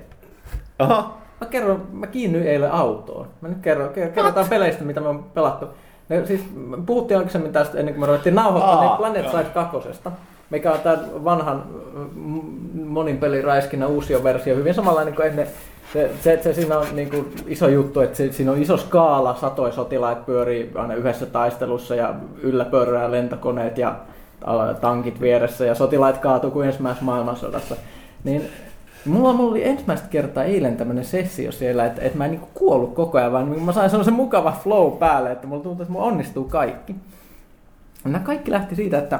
Aha. 0.80 1.18
Mä 1.42 1.48
kerron, 1.48 1.88
mä 1.92 2.08
kiinnyin 2.08 2.48
eilen 2.48 2.72
autoon. 2.72 3.28
Mä 3.42 3.48
nyt 3.50 3.58
kerron, 3.62 3.90
kerrotaan 3.94 4.50
peleistä, 4.50 4.84
mitä 4.84 5.02
me 5.02 5.08
on 5.08 5.24
pelattu. 5.24 5.66
Ne, 6.10 6.26
siis 6.26 6.42
puhuttiin 6.86 7.18
aikaisemmin 7.18 7.54
tästä 7.54 7.80
ennen 7.80 7.94
kuin 7.94 8.02
me 8.02 8.06
ruvettiin 8.06 8.36
nauhoittaa, 8.36 8.82
niin 8.82 8.98
Planet 8.98 9.32
Side 9.32 9.44
2 9.44 9.78
mikä 10.52 10.72
on 10.72 10.80
tämän 10.80 11.23
vanhan 11.23 11.64
monin 12.86 13.18
pelin 13.18 13.44
räiskinä 13.44 13.88
uusi 13.88 14.23
versio, 14.23 14.56
hyvin 14.56 14.73
samanlainen 14.73 15.15
kuin 15.15 15.28
ennen. 15.28 15.48
Se, 15.94 16.11
se, 16.22 16.40
se 16.44 16.53
siinä 16.53 16.80
on 16.80 16.86
niin 16.94 17.10
kuin 17.10 17.34
iso 17.48 17.68
juttu, 17.68 17.99
että 17.99 18.18
se, 18.18 18.32
siinä 18.32 18.52
on 18.52 18.61
iso 18.61 18.78
skaala, 18.78 19.36
satoi 19.36 19.72
sotilaat 19.72 20.26
pyörii 20.26 20.72
aina 20.76 20.94
yhdessä 20.94 21.26
taistelussa 21.26 21.95
ja 21.95 22.15
yllä 22.41 22.65
pörrää 22.65 23.11
lentokoneet 23.11 23.78
ja 23.78 23.95
tankit 24.82 25.22
vieressä 25.22 25.65
ja 25.65 25.76
sotilaat 25.76 26.18
kaatuu 26.18 26.52
kuin 26.52 26.68
ensimmäisessä 26.68 27.06
maailmansodassa. 27.06 27.76
Niin 28.23 28.49
Mulla, 29.06 29.34
mulla 29.34 29.52
oli 29.52 29.68
ensimmäistä 29.68 30.07
kertaa 30.07 30.44
eilen 30.44 30.78
tämmöinen 30.78 31.06
sessio 31.06 31.52
siellä, 31.52 31.86
että, 31.86 32.02
että 32.02 32.18
mä 32.18 32.26
en 32.26 32.32
niin 32.32 32.41
kuollut 32.53 32.94
koko 32.94 33.18
ajan, 33.18 33.32
vaan 33.32 33.61
mä 33.61 33.72
sain 33.72 33.90
sellaisen 33.90 34.14
mukava 34.14 34.52
flow 34.64 34.98
päälle, 34.98 35.32
että 35.32 35.48
mulla 35.48 35.64
tuntuu, 35.64 35.82
että 35.82 35.94
mulla 35.94 36.06
onnistuu 36.06 36.44
kaikki. 36.44 36.95
Nämä 38.03 38.19
kaikki 38.19 38.52
lähti 38.52 38.76
siitä, 38.76 38.98
että, 38.98 39.19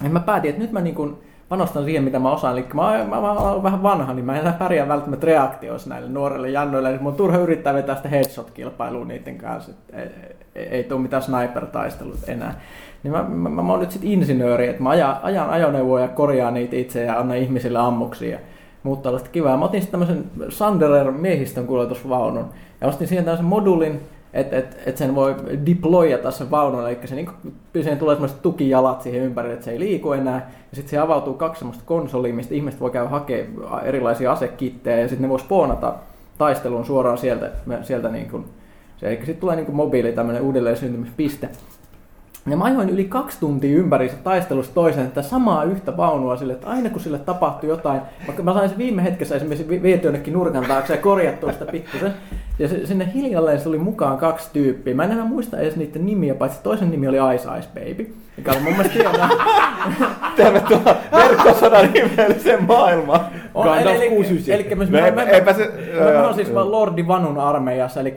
että 0.00 0.12
mä 0.12 0.20
päätin, 0.20 0.48
että 0.48 0.62
nyt 0.62 0.72
mä 0.72 0.80
niin 0.80 0.94
kuin 0.94 1.18
panostan 1.48 1.84
siihen, 1.84 2.04
mitä 2.04 2.18
mä 2.18 2.32
osaan. 2.32 2.52
Eli 2.52 2.66
mä, 2.74 3.04
mä, 3.04 3.20
mä 3.20 3.32
olen 3.32 3.62
vähän 3.62 3.82
vanha, 3.82 4.14
niin 4.14 4.24
mä 4.24 4.40
en 4.40 4.52
pärjää 4.52 4.88
välttämättä 4.88 5.26
reaktioissa 5.26 5.88
näille 5.88 6.08
nuorille 6.08 6.50
jannoille. 6.50 6.90
Eli 6.90 6.98
mun 6.98 7.12
on 7.12 7.16
turha 7.16 7.38
yrittää 7.38 7.74
vetää 7.74 7.96
sitä 7.96 8.08
headshot-kilpailua 8.08 9.04
niiden 9.04 9.38
kanssa. 9.38 9.72
Ei, 9.92 10.08
ei, 10.54 10.66
ei 10.66 10.84
tule 10.84 11.00
mitään 11.00 11.22
sniper-taistelut 11.22 12.28
enää. 12.28 12.60
Niin 13.02 13.12
mä, 13.12 13.22
mä, 13.22 13.48
mä, 13.48 13.62
mä 13.62 13.72
oon 13.72 13.80
nyt 13.80 13.90
sitten 13.90 14.10
insinööri, 14.10 14.68
että 14.68 14.82
mä 14.82 14.90
ajan, 14.90 15.16
ajan 15.22 15.50
ajoneuvoja 15.50 16.04
ja 16.04 16.08
korjaan 16.08 16.54
niitä 16.54 16.76
itse 16.76 17.04
ja 17.04 17.18
annan 17.18 17.36
ihmisille 17.36 17.78
ammuksia 17.78 18.38
muuta 18.82 19.02
tällaista 19.02 19.30
kivaa. 19.30 19.56
Mä 19.56 19.64
otin 19.64 19.82
sitten 19.82 20.00
tämmöisen 20.00 20.30
Sanderer 20.48 21.10
miehistön 21.10 21.66
kuljetusvaunun 21.66 22.44
ja 22.80 22.88
ostin 22.88 23.08
siihen 23.08 23.24
tämmöisen 23.24 23.46
modulin, 23.46 24.00
että 24.32 24.56
et, 24.56 24.82
et 24.86 24.96
sen 24.96 25.14
voi 25.14 25.36
deployata 25.66 26.30
sen 26.30 26.50
vaunun, 26.50 26.88
eli 26.88 26.98
se 27.04 27.14
niinku, 27.14 27.32
siihen 27.72 27.98
tulee 27.98 28.14
semmoiset 28.14 28.42
tukijalat 28.42 29.02
siihen 29.02 29.22
ympärille, 29.22 29.54
että 29.54 29.64
se 29.64 29.70
ei 29.70 29.78
liiku 29.78 30.12
enää. 30.12 30.50
Ja 30.70 30.76
sitten 30.76 30.90
se 30.90 30.98
avautuu 30.98 31.34
kaksi 31.34 31.58
semmoista 31.58 31.84
konsolia, 31.86 32.34
mistä 32.34 32.54
ihmiset 32.54 32.80
voi 32.80 32.90
käydä 32.90 33.08
hakemaan 33.08 33.86
erilaisia 33.86 34.32
asekittejä 34.32 34.98
ja 34.98 35.08
sitten 35.08 35.22
ne 35.22 35.28
voi 35.28 35.40
spoonata 35.40 35.94
taisteluun 36.38 36.86
suoraan 36.86 37.18
sieltä, 37.18 37.50
sieltä 37.82 38.08
niin 38.08 38.30
kuin, 38.30 38.44
se, 38.96 39.08
eli 39.08 39.16
sitten 39.16 39.36
tulee 39.36 39.56
niin 39.56 39.66
kuin 39.66 39.76
mobiili 39.76 40.12
tämmöinen 40.12 40.42
uudelleen 40.42 40.76
syntymispiste. 40.76 41.48
Ja 42.50 42.56
mä 42.56 42.64
ajoin 42.64 42.88
yli 42.88 43.04
kaksi 43.04 43.40
tuntia 43.40 43.78
ympäri 43.78 44.12
taistelusta 44.24 44.74
toiseen, 44.74 45.06
että 45.06 45.22
samaa 45.22 45.64
yhtä 45.64 45.96
vaunua 45.96 46.36
sille, 46.36 46.52
että 46.52 46.66
aina 46.66 46.90
kun 46.90 47.00
sille 47.00 47.18
tapahtui 47.18 47.70
jotain, 47.70 48.00
vaikka 48.26 48.42
mä 48.42 48.52
sain 48.52 48.68
sen 48.68 48.78
viime 48.78 49.04
hetkessä 49.04 49.36
esimerkiksi 49.36 49.82
viety 49.82 50.06
jonnekin 50.06 50.34
nurkan 50.34 50.64
taakse 50.64 50.94
ja 50.94 51.00
korjattua 51.00 51.52
sitä 51.52 51.66
pikkusen, 51.66 52.14
ja 52.58 52.68
se, 52.68 52.86
sinne 52.86 53.10
hiljalleen 53.14 53.62
tuli 53.62 53.78
mukaan 53.78 54.18
kaksi 54.18 54.48
tyyppiä. 54.52 54.94
Mä 54.94 55.04
en 55.04 55.12
enää 55.12 55.24
muista 55.24 55.58
edes 55.58 55.76
niiden 55.76 56.06
nimiä, 56.06 56.34
paitsi 56.34 56.62
toisen 56.62 56.90
nimi 56.90 57.08
oli 57.08 57.34
Ice 57.34 57.48
Ice 57.58 57.68
Baby, 57.74 58.14
mikä 58.36 58.50
oli 58.50 58.60
mun 58.60 58.72
mielestä 58.72 58.94
hienoa. 58.94 59.28
Tervetuloa 60.36 60.96
verkkosodan 61.12 61.96
ihmeelliseen 61.96 62.64
maailmaan. 62.64 63.20
On, 63.54 63.78
eli, 63.78 63.90
eli, 63.90 64.44
eli, 64.48 64.74
mä, 64.74 64.84
mä, 64.84 65.10
mä, 65.10 65.22
eipä 65.22 65.52
se, 65.52 65.72
mä, 66.04 66.12
mä 66.12 66.22
olen 66.22 66.34
siis 66.34 66.50
Lordi 66.50 67.06
Vanun 67.06 67.38
armeijassa, 67.38 68.00
eli 68.00 68.14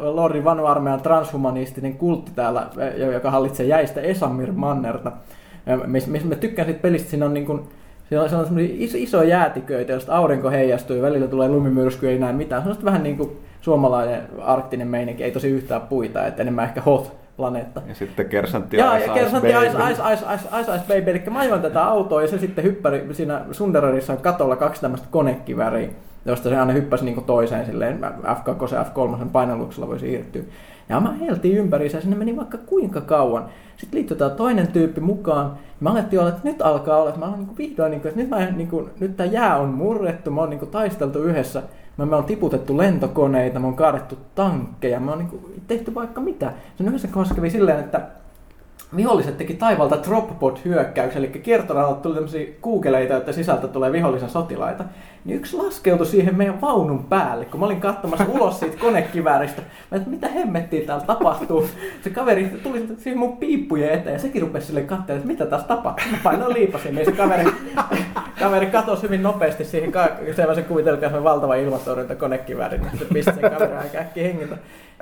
Lordi 0.00 0.44
Vanun 0.44 0.66
armeijan 0.66 1.00
transhumanistinen 1.00 1.94
kultti 1.94 2.32
täällä, 2.34 2.66
joka 3.12 3.30
hallitsee 3.30 3.66
jäistä 3.66 4.00
Esamir 4.00 4.52
Mannerta. 4.52 5.12
Missä 5.86 6.10
mis 6.10 6.24
mä 6.24 6.34
tykkään 6.34 6.66
siitä 6.66 6.82
pelistä, 6.82 7.10
siinä 7.10 7.26
on 7.26 7.34
niin 7.34 7.46
kuin, 7.46 7.60
Siinä 8.08 8.22
on, 8.22 8.46
on 8.50 8.60
iso, 8.60 8.96
iso 9.00 9.22
jäätiköitä, 9.22 9.92
josta 9.92 10.16
aurinko 10.16 10.50
heijastuu 10.50 10.96
ja 10.96 11.02
välillä 11.02 11.26
tulee 11.26 11.48
lumimyrskyä, 11.48 12.10
ei 12.10 12.18
näe 12.18 12.32
mitään. 12.32 12.62
Se 12.62 12.68
on 12.68 12.76
vähän 12.84 13.02
niin 13.02 13.16
kuin 13.16 13.30
suomalainen 13.64 14.22
arktinen 14.40 14.88
meininki, 14.88 15.24
ei 15.24 15.30
tosi 15.30 15.48
yhtään 15.48 15.80
puita, 15.80 16.26
että 16.26 16.42
enemmän 16.42 16.64
ehkä 16.64 16.80
hot 16.80 17.16
planeetta. 17.36 17.82
Ja 17.88 17.94
sitten 17.94 18.28
kersantti 18.28 18.76
Ice, 18.76 19.04
Ice, 19.04 19.14
kersantti 19.14 19.48
Ice, 19.48 19.90
Ice, 19.92 20.02
Ice, 20.12 20.24
Ice, 20.34 20.60
Ice, 20.60 20.74
Ice 20.76 20.84
Baby. 20.88 21.10
Eli 21.10 21.22
mä 21.30 21.38
ajoin 21.38 21.62
tätä 21.62 21.84
autoa 21.84 22.22
ja 22.22 22.28
se 22.28 22.38
sitten 22.38 22.64
hyppäri, 22.64 23.08
siinä 23.12 23.40
Sundererissa 23.52 24.12
on 24.12 24.18
katolla 24.18 24.56
kaksi 24.56 24.80
tämmöistä 24.80 25.06
konekiväriä, 25.10 25.88
josta 26.26 26.48
se 26.48 26.56
aina 26.56 26.72
hyppäsi 26.72 27.04
niin 27.04 27.24
toiseen 27.24 27.66
silleen 27.66 28.00
F2 28.22 28.74
ja 28.74 28.84
F3 28.84 29.28
painalluksella 29.32 29.88
voi 29.88 29.98
siirtyä. 29.98 30.42
Ja 30.88 31.00
mä 31.00 31.12
heltiin 31.12 31.58
ympäri 31.58 31.90
ja 31.92 32.00
sinne 32.00 32.16
meni 32.16 32.36
vaikka 32.36 32.58
kuinka 32.58 33.00
kauan. 33.00 33.44
Sitten 33.76 33.96
liittyi 33.96 34.16
tämä 34.16 34.30
toinen 34.30 34.68
tyyppi 34.68 35.00
mukaan. 35.00 35.52
Mä 35.80 35.90
alettiin 35.90 36.20
olla, 36.20 36.28
että 36.28 36.40
nyt 36.44 36.62
alkaa 36.62 36.96
olla, 36.96 37.08
että 37.08 37.20
mä 37.20 37.26
olen 37.26 37.38
niin 37.38 37.56
vihdoin, 37.58 37.90
niin 37.90 38.00
kuin, 38.00 38.08
että 38.08 38.20
nyt, 38.20 38.30
mä, 38.30 38.50
niin 38.56 38.68
kuin, 38.68 38.90
nyt 39.00 39.16
tämä 39.16 39.30
jää 39.30 39.56
on 39.56 39.68
murrettu, 39.68 40.30
mä 40.30 40.40
oon 40.40 40.50
niin 40.50 40.58
kuin, 40.60 40.70
taisteltu 40.70 41.22
yhdessä. 41.22 41.62
Me, 41.96 42.06
me 42.06 42.16
on 42.16 42.24
tiputettu 42.24 42.76
lentokoneita, 42.76 43.58
me 43.58 43.66
on 43.66 43.76
kaadettu 43.76 44.18
tankkeja, 44.34 45.00
me 45.00 45.12
on 45.12 45.18
niin 45.18 45.28
kuin 45.28 45.62
tehty 45.66 45.94
vaikka 45.94 46.20
mitä. 46.20 46.52
Se 46.76 46.82
on 46.82 46.88
yhdessä 46.88 47.08
kohdassa 47.08 47.34
kävi 47.34 47.50
silleen, 47.50 47.80
että 47.80 48.00
viholliset 48.96 49.38
teki 49.38 49.54
taivalta 49.54 50.02
dropbot 50.02 50.64
hyökkäyksen, 50.64 51.24
eli 51.24 51.28
kiertoradalta 51.28 52.00
tuli 52.00 52.14
tämmöisiä 52.14 52.46
kuukeleita, 52.60 53.16
että 53.16 53.32
sisältä 53.32 53.68
tulee 53.68 53.92
vihollisen 53.92 54.30
sotilaita. 54.30 54.84
Niin 55.24 55.36
yksi 55.38 55.56
laskeutui 55.56 56.06
siihen 56.06 56.36
meidän 56.36 56.60
vaunun 56.60 57.04
päälle, 57.04 57.44
kun 57.44 57.60
mä 57.60 57.66
olin 57.66 57.80
katsomassa 57.80 58.26
ulos 58.28 58.60
siitä 58.60 58.76
konekivääristä. 58.76 59.62
Mä 59.90 59.96
että 59.96 60.10
mitä 60.10 60.28
hemmettiä 60.28 60.86
täällä 60.86 61.04
tapahtuu. 61.04 61.68
Se 62.04 62.10
kaveri 62.10 62.44
tuli 62.62 62.88
siihen 62.98 63.18
mun 63.18 63.36
piippujen 63.36 63.90
eteen 63.90 64.12
ja 64.12 64.18
sekin 64.18 64.42
rupesi 64.42 64.66
sille 64.66 64.82
katselemaan, 64.82 65.30
että 65.30 65.44
mitä 65.44 65.46
tässä 65.46 65.68
tapahtuu. 65.68 66.12
Mä 66.12 66.18
painoin 66.22 66.54
liipasin, 66.54 66.94
niin 66.94 67.04
se 67.04 67.12
kaveri, 67.12 67.44
kaveri 68.38 68.66
katosi 68.66 69.02
hyvin 69.02 69.22
nopeasti 69.22 69.64
siihen 69.64 69.92
ka- 69.92 70.10
sellaisen 70.36 70.64
kuvitelkaan 70.64 71.12
se 71.12 71.24
valtava 71.24 71.54
ilmatorjunta 71.54 72.14
konekiväärin, 72.14 72.80
niin 72.80 72.98
se 72.98 73.04
pisti 73.04 73.32
sen 73.32 73.50
kaverin 73.50 73.78
aika 73.78 73.98
äkkiä 73.98 74.24
hengiltä. 74.24 74.56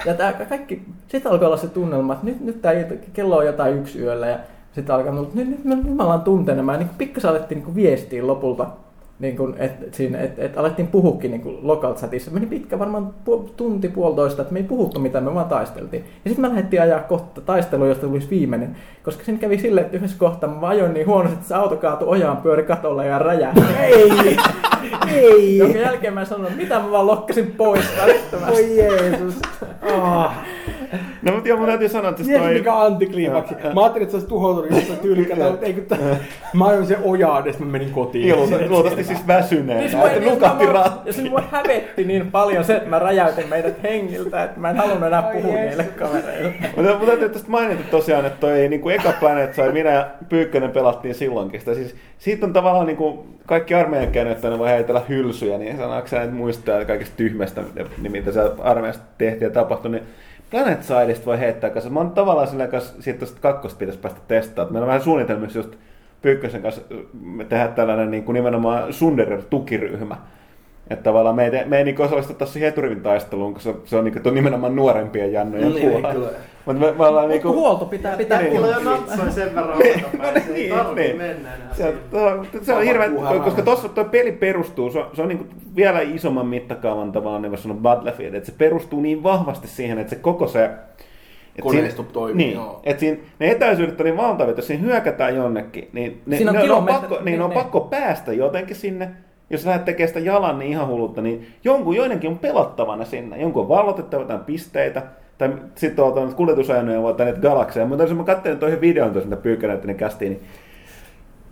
Ja 0.06 0.14
tää 0.14 0.32
kaikki, 0.32 0.82
sitten 1.09 1.32
alkoi 1.32 1.47
olla 1.47 1.56
se 1.56 1.69
tunnelma, 1.69 2.12
että 2.12 2.27
nyt, 2.27 2.40
nyt 2.40 2.62
tää, 2.62 2.73
kello 3.12 3.36
on 3.36 3.47
jotain 3.47 3.78
yksi 3.78 4.01
yöllä 4.01 4.27
ja 4.27 4.39
sitten 4.73 4.94
alkaa, 4.94 5.12
nyt, 5.12 5.35
nyt, 5.35 5.64
nyt, 5.64 5.85
nyt 5.85 6.01
ollaan 6.01 6.23
tuntenemaan. 6.23 6.78
Niin 6.78 6.90
pikkasen 6.98 7.31
alettiin 7.31 7.62
niin 7.62 7.74
viestiä 7.74 8.27
lopulta 8.27 8.66
niin 9.23 9.36
kuin, 9.36 9.55
et, 9.59 9.94
siinä, 9.94 10.19
et, 10.19 10.39
et 10.39 10.59
alettiin 10.59 10.89
puhukin 10.89 11.31
niin 11.31 11.59
local 11.62 11.94
chatissa. 11.94 12.31
Meni 12.31 12.47
pitkä, 12.47 12.78
varmaan 12.78 13.14
pu, 13.24 13.51
tunti, 13.56 13.89
puolitoista, 13.89 14.43
että 14.43 14.55
me 14.55 14.59
ei 14.59 14.64
puhuttu 14.64 15.01
mitään, 15.01 15.24
me 15.24 15.35
vaan 15.35 15.48
taisteltiin. 15.48 16.05
Ja 16.24 16.31
sitten 16.31 16.43
me 16.43 16.48
lähdettiin 16.48 16.82
ajaa 16.82 17.01
kohta 17.01 17.40
taistelua, 17.40 17.86
josta 17.86 18.06
tulisi 18.06 18.31
viimeinen. 18.31 18.77
Koska 19.02 19.24
siinä 19.24 19.40
kävi 19.40 19.59
silleen, 19.59 19.85
että 19.85 19.97
yhdessä 19.97 20.19
kohtaa 20.19 20.51
mä 20.51 20.69
ajoin 20.69 20.94
niin 20.94 21.06
huonosti, 21.06 21.35
että 21.35 21.48
se 21.48 21.55
auto 21.55 21.77
kaatui 21.77 22.09
ojaan, 22.09 22.36
pyöri 22.36 22.62
katolla 22.62 23.05
ja 23.05 23.19
räjähti. 23.19 23.60
Ei! 23.81 24.36
Ei! 25.15 25.59
Jonka 25.59 25.79
jälkeen 25.79 26.15
mä 26.15 26.25
sanoin, 26.25 26.57
mitä 26.57 26.79
mä 26.79 26.91
vaan 26.91 27.07
lokkasin 27.07 27.55
pois 27.57 27.85
välittömästi. 28.03 28.55
Oi 28.55 28.77
Jeesus. 28.77 29.35
Oh. 29.83 30.31
No 31.23 31.33
mutta 31.33 31.49
joo, 31.49 31.59
mun 31.59 31.67
täytyy 31.67 31.89
sanoa, 31.89 32.11
että 32.11 32.23
Jeesus, 32.23 32.47
toi... 32.47 32.55
mikä 32.55 32.81
antikliimaksi. 32.81 33.55
Mä 33.75 33.81
ajattelin, 33.81 34.03
että 34.03 34.11
se 34.11 34.17
olisi 34.17 34.29
tuhoutunut 34.29 34.71
jossain 34.71 34.99
tyylikätä, 34.99 35.51
mutta 35.51 35.67
ei 35.67 35.73
kun. 35.75 35.99
Mä 36.55 36.67
ajoin 36.67 36.87
sen 36.87 36.99
ojaan, 37.05 37.47
ja 37.47 37.53
sitten 37.53 37.67
mä 37.67 37.73
menin 37.73 37.91
kotiin. 37.91 38.29
Joo, 38.29 38.49
luultavasti 38.69 39.05
siis 39.05 39.27
väsyneenä, 39.27 39.81
Siis 39.81 39.95
että 39.95 40.21
siis 40.21 40.25
nukahti 40.31 40.65
mua- 40.65 40.73
ratti. 40.73 41.09
Ja 41.09 41.13
siis 41.13 41.31
mua 41.31 41.43
hävetti 41.51 42.05
niin 42.05 42.31
paljon 42.31 42.65
se, 42.65 42.77
että 42.77 42.89
mä 42.89 42.99
räjäytin 42.99 43.49
meidät 43.49 43.83
hengiltä, 43.83 44.45
että 44.45 44.61
mä 44.61 44.71
en 44.71 44.77
halunnut 44.77 45.07
enää 45.07 45.23
puhua 45.23 45.55
niille 45.55 45.85
kavereille. 45.85 46.55
Mutta 46.77 46.97
mun 46.99 47.07
täytyy 47.07 47.29
tästä 47.29 47.51
mainita 47.51 47.83
tosiaan, 47.91 48.27
että 48.27 48.41
toi 48.41 48.69
niin 48.69 48.81
kuin 48.81 48.95
eka 48.95 49.13
Planet 49.21 49.55
sai 49.55 49.73
minä 49.73 49.91
ja 49.91 50.07
Pyykkönen 50.29 50.71
pelattiin 50.71 51.15
silloinkin. 51.15 51.61
Sitä, 51.61 51.75
siis, 51.75 51.95
siitä 52.23 52.47
on 52.47 52.53
tavallaan 52.53 52.86
niin 52.86 52.97
kuin 52.97 53.39
kaikki 53.47 53.74
armeijan 53.74 54.12
käynyt, 54.12 54.32
että 54.32 54.51
ne 54.51 54.59
voi 54.59 54.70
heitellä 54.70 55.03
hylsyjä, 55.09 55.59
niin 55.59 55.77
sanaako 55.77 56.09
sä 56.09 56.24
nyt 56.24 56.35
muistaa 56.35 56.85
kaikista 56.85 57.16
tyhmästä, 57.16 57.62
mitä 58.09 58.32
siellä 58.32 58.55
armeijasta 58.62 59.05
tehtiin 59.19 59.47
ja 59.47 59.51
tapahtui, 59.51 59.90
niin 59.90 60.03
Planet 60.51 60.82
Sideista 60.82 61.27
voi 61.27 61.39
heittää 61.39 61.70
kanssa. 61.70 61.90
Mä 61.90 62.01
oon 62.01 62.11
tavallaan 62.11 62.49
sillä 62.49 62.66
kanssa, 62.66 63.03
siitä 63.03 63.20
tosta 63.20 63.40
kakkosta 63.40 63.78
pitäisi 63.78 64.01
päästä 64.01 64.20
testaamaan. 64.28 64.73
Meillä 64.73 64.85
on 64.85 64.89
vähän 64.89 65.03
suunnitelmissa 65.03 65.59
just 65.59 65.77
Pyykkösen 66.23 66.62
kanssa 66.62 66.82
me 67.23 67.44
tehdä 67.44 67.69
tällainen 67.69 68.11
niin 68.11 68.24
kuin 68.24 68.35
nimenomaan 68.35 68.93
Sunderer-tukiryhmä. 68.93 70.16
Että 70.93 71.02
tavallaan 71.05 71.35
me 71.36 71.44
ei, 71.47 71.64
me 71.64 71.78
ei 71.78 71.85
niin 71.85 72.01
osallistuta 72.02 72.47
siihen 72.47 72.69
eturivin 72.69 73.01
taisteluun, 73.01 73.55
koska 73.55 73.73
se, 73.73 73.78
se 73.85 73.97
on, 73.97 74.05
niin 74.05 74.23
kuin, 74.23 74.35
nimenomaan 74.35 74.77
nuorempien 74.77 75.32
jannojen 75.32 75.69
Niin, 75.69 75.90
puolella. 75.90 76.12
kyllä. 76.14 76.28
Mutta 76.66 76.81
me, 76.86 76.93
me 76.98 77.06
ollaan 77.06 77.24
Mut 77.24 77.31
niin 77.32 77.43
kun 77.43 77.55
huolto 77.55 77.85
pitää 77.85 78.16
pitää 78.16 78.43
Niin. 78.43 78.52
Mulla 78.55 78.74
kunnossa. 78.74 78.90
jo 78.90 79.01
natsoi 79.01 79.32
sen 79.32 79.55
verran 79.55 79.78
Niin, 79.78 80.02
no 80.02 80.09
se 80.24 80.39
ei 80.39 80.52
niin, 80.55 80.74
tarvitse 80.74 81.02
niin. 81.02 81.16
mennä 81.16 81.55
enää 81.55 81.74
Se 81.74 81.94
on, 82.12 82.47
se 82.62 82.74
on 82.74 82.82
hirveän, 82.82 83.14
Tapahtuu 83.14 83.40
koska 83.40 83.62
tuossa 83.62 83.89
tuo 83.89 84.05
peli 84.05 84.32
perustuu, 84.32 84.90
se 84.90 84.98
on, 84.98 85.06
se 85.12 85.23
on 85.23 85.28
niin 85.28 85.51
vielä 85.77 86.01
isomman 86.01 86.47
mittakaavan 86.47 87.12
tavallaan, 87.12 87.43
niin 87.43 87.51
kuin 87.51 87.59
sanonut 87.59 87.82
Battlefield, 87.82 88.35
että 88.35 88.51
se 88.51 88.55
perustuu 88.59 89.01
niin 89.01 89.23
vahvasti 89.23 89.69
siihen, 89.69 89.98
että 89.98 90.10
se 90.10 90.16
koko 90.16 90.47
se... 90.47 90.64
että 90.64 91.62
Koneisto 91.62 92.02
toimii, 92.02 92.36
Niin, 92.47 92.55
joo. 92.55 92.81
että 92.85 93.01
siinä, 93.01 93.16
ne 93.39 93.51
etäisyydet 93.51 94.01
on 94.01 94.06
niin 94.06 94.16
valtavia, 94.16 94.51
että 94.51 94.59
jos 94.60 94.66
siinä 94.66 94.82
hyökätään 94.82 95.36
jonnekin, 95.36 95.89
niin 95.93 96.23
ne, 96.27 96.36
Siinä 96.36 96.51
on 96.51 96.56
ne, 96.56 96.66
ne, 96.66 96.73
on, 96.73 96.86
pakko, 96.86 97.14
niin, 97.14 97.24
niin, 97.24 97.39
ne 97.39 97.44
on 97.44 97.51
niin. 97.51 97.60
pakko 97.62 97.81
päästä 97.81 98.32
jotenkin 98.32 98.77
sinne. 98.77 99.10
Jos 99.53 99.66
lähdet 99.66 99.85
tekemään 99.85 100.09
sitä 100.09 100.20
jalan 100.20 100.59
niin 100.59 100.70
ihan 100.70 100.89
hullutta, 100.89 101.20
niin 101.20 101.47
jonkun 101.65 101.97
joidenkin 101.97 102.31
on 102.31 102.39
pelattavana 102.39 103.05
sinne. 103.05 103.41
Jonkun 103.41 103.62
on 103.62 103.69
vallotettava 103.69 104.23
jotain 104.23 104.41
pisteitä, 104.41 105.03
tai 105.39 105.53
sitten 105.74 106.05
on 106.05 106.12
tuonne 106.12 106.35
kuljetusajoneuvoja 106.35 107.15
tai 107.15 107.27
niitä 107.27 107.41
galakseja. 107.41 107.87
Mutta 107.87 108.05
jos 108.05 108.15
mä 108.15 108.24
katselin 108.24 108.59
yhden 108.62 108.81
videon 108.81 109.12
tuossa, 109.12 109.31
mitä 109.31 109.43
Pyykkä 109.43 109.66
näytti, 109.66 109.87
niin 109.87 109.97
kästiin, 109.97 110.33
niin 110.33 110.43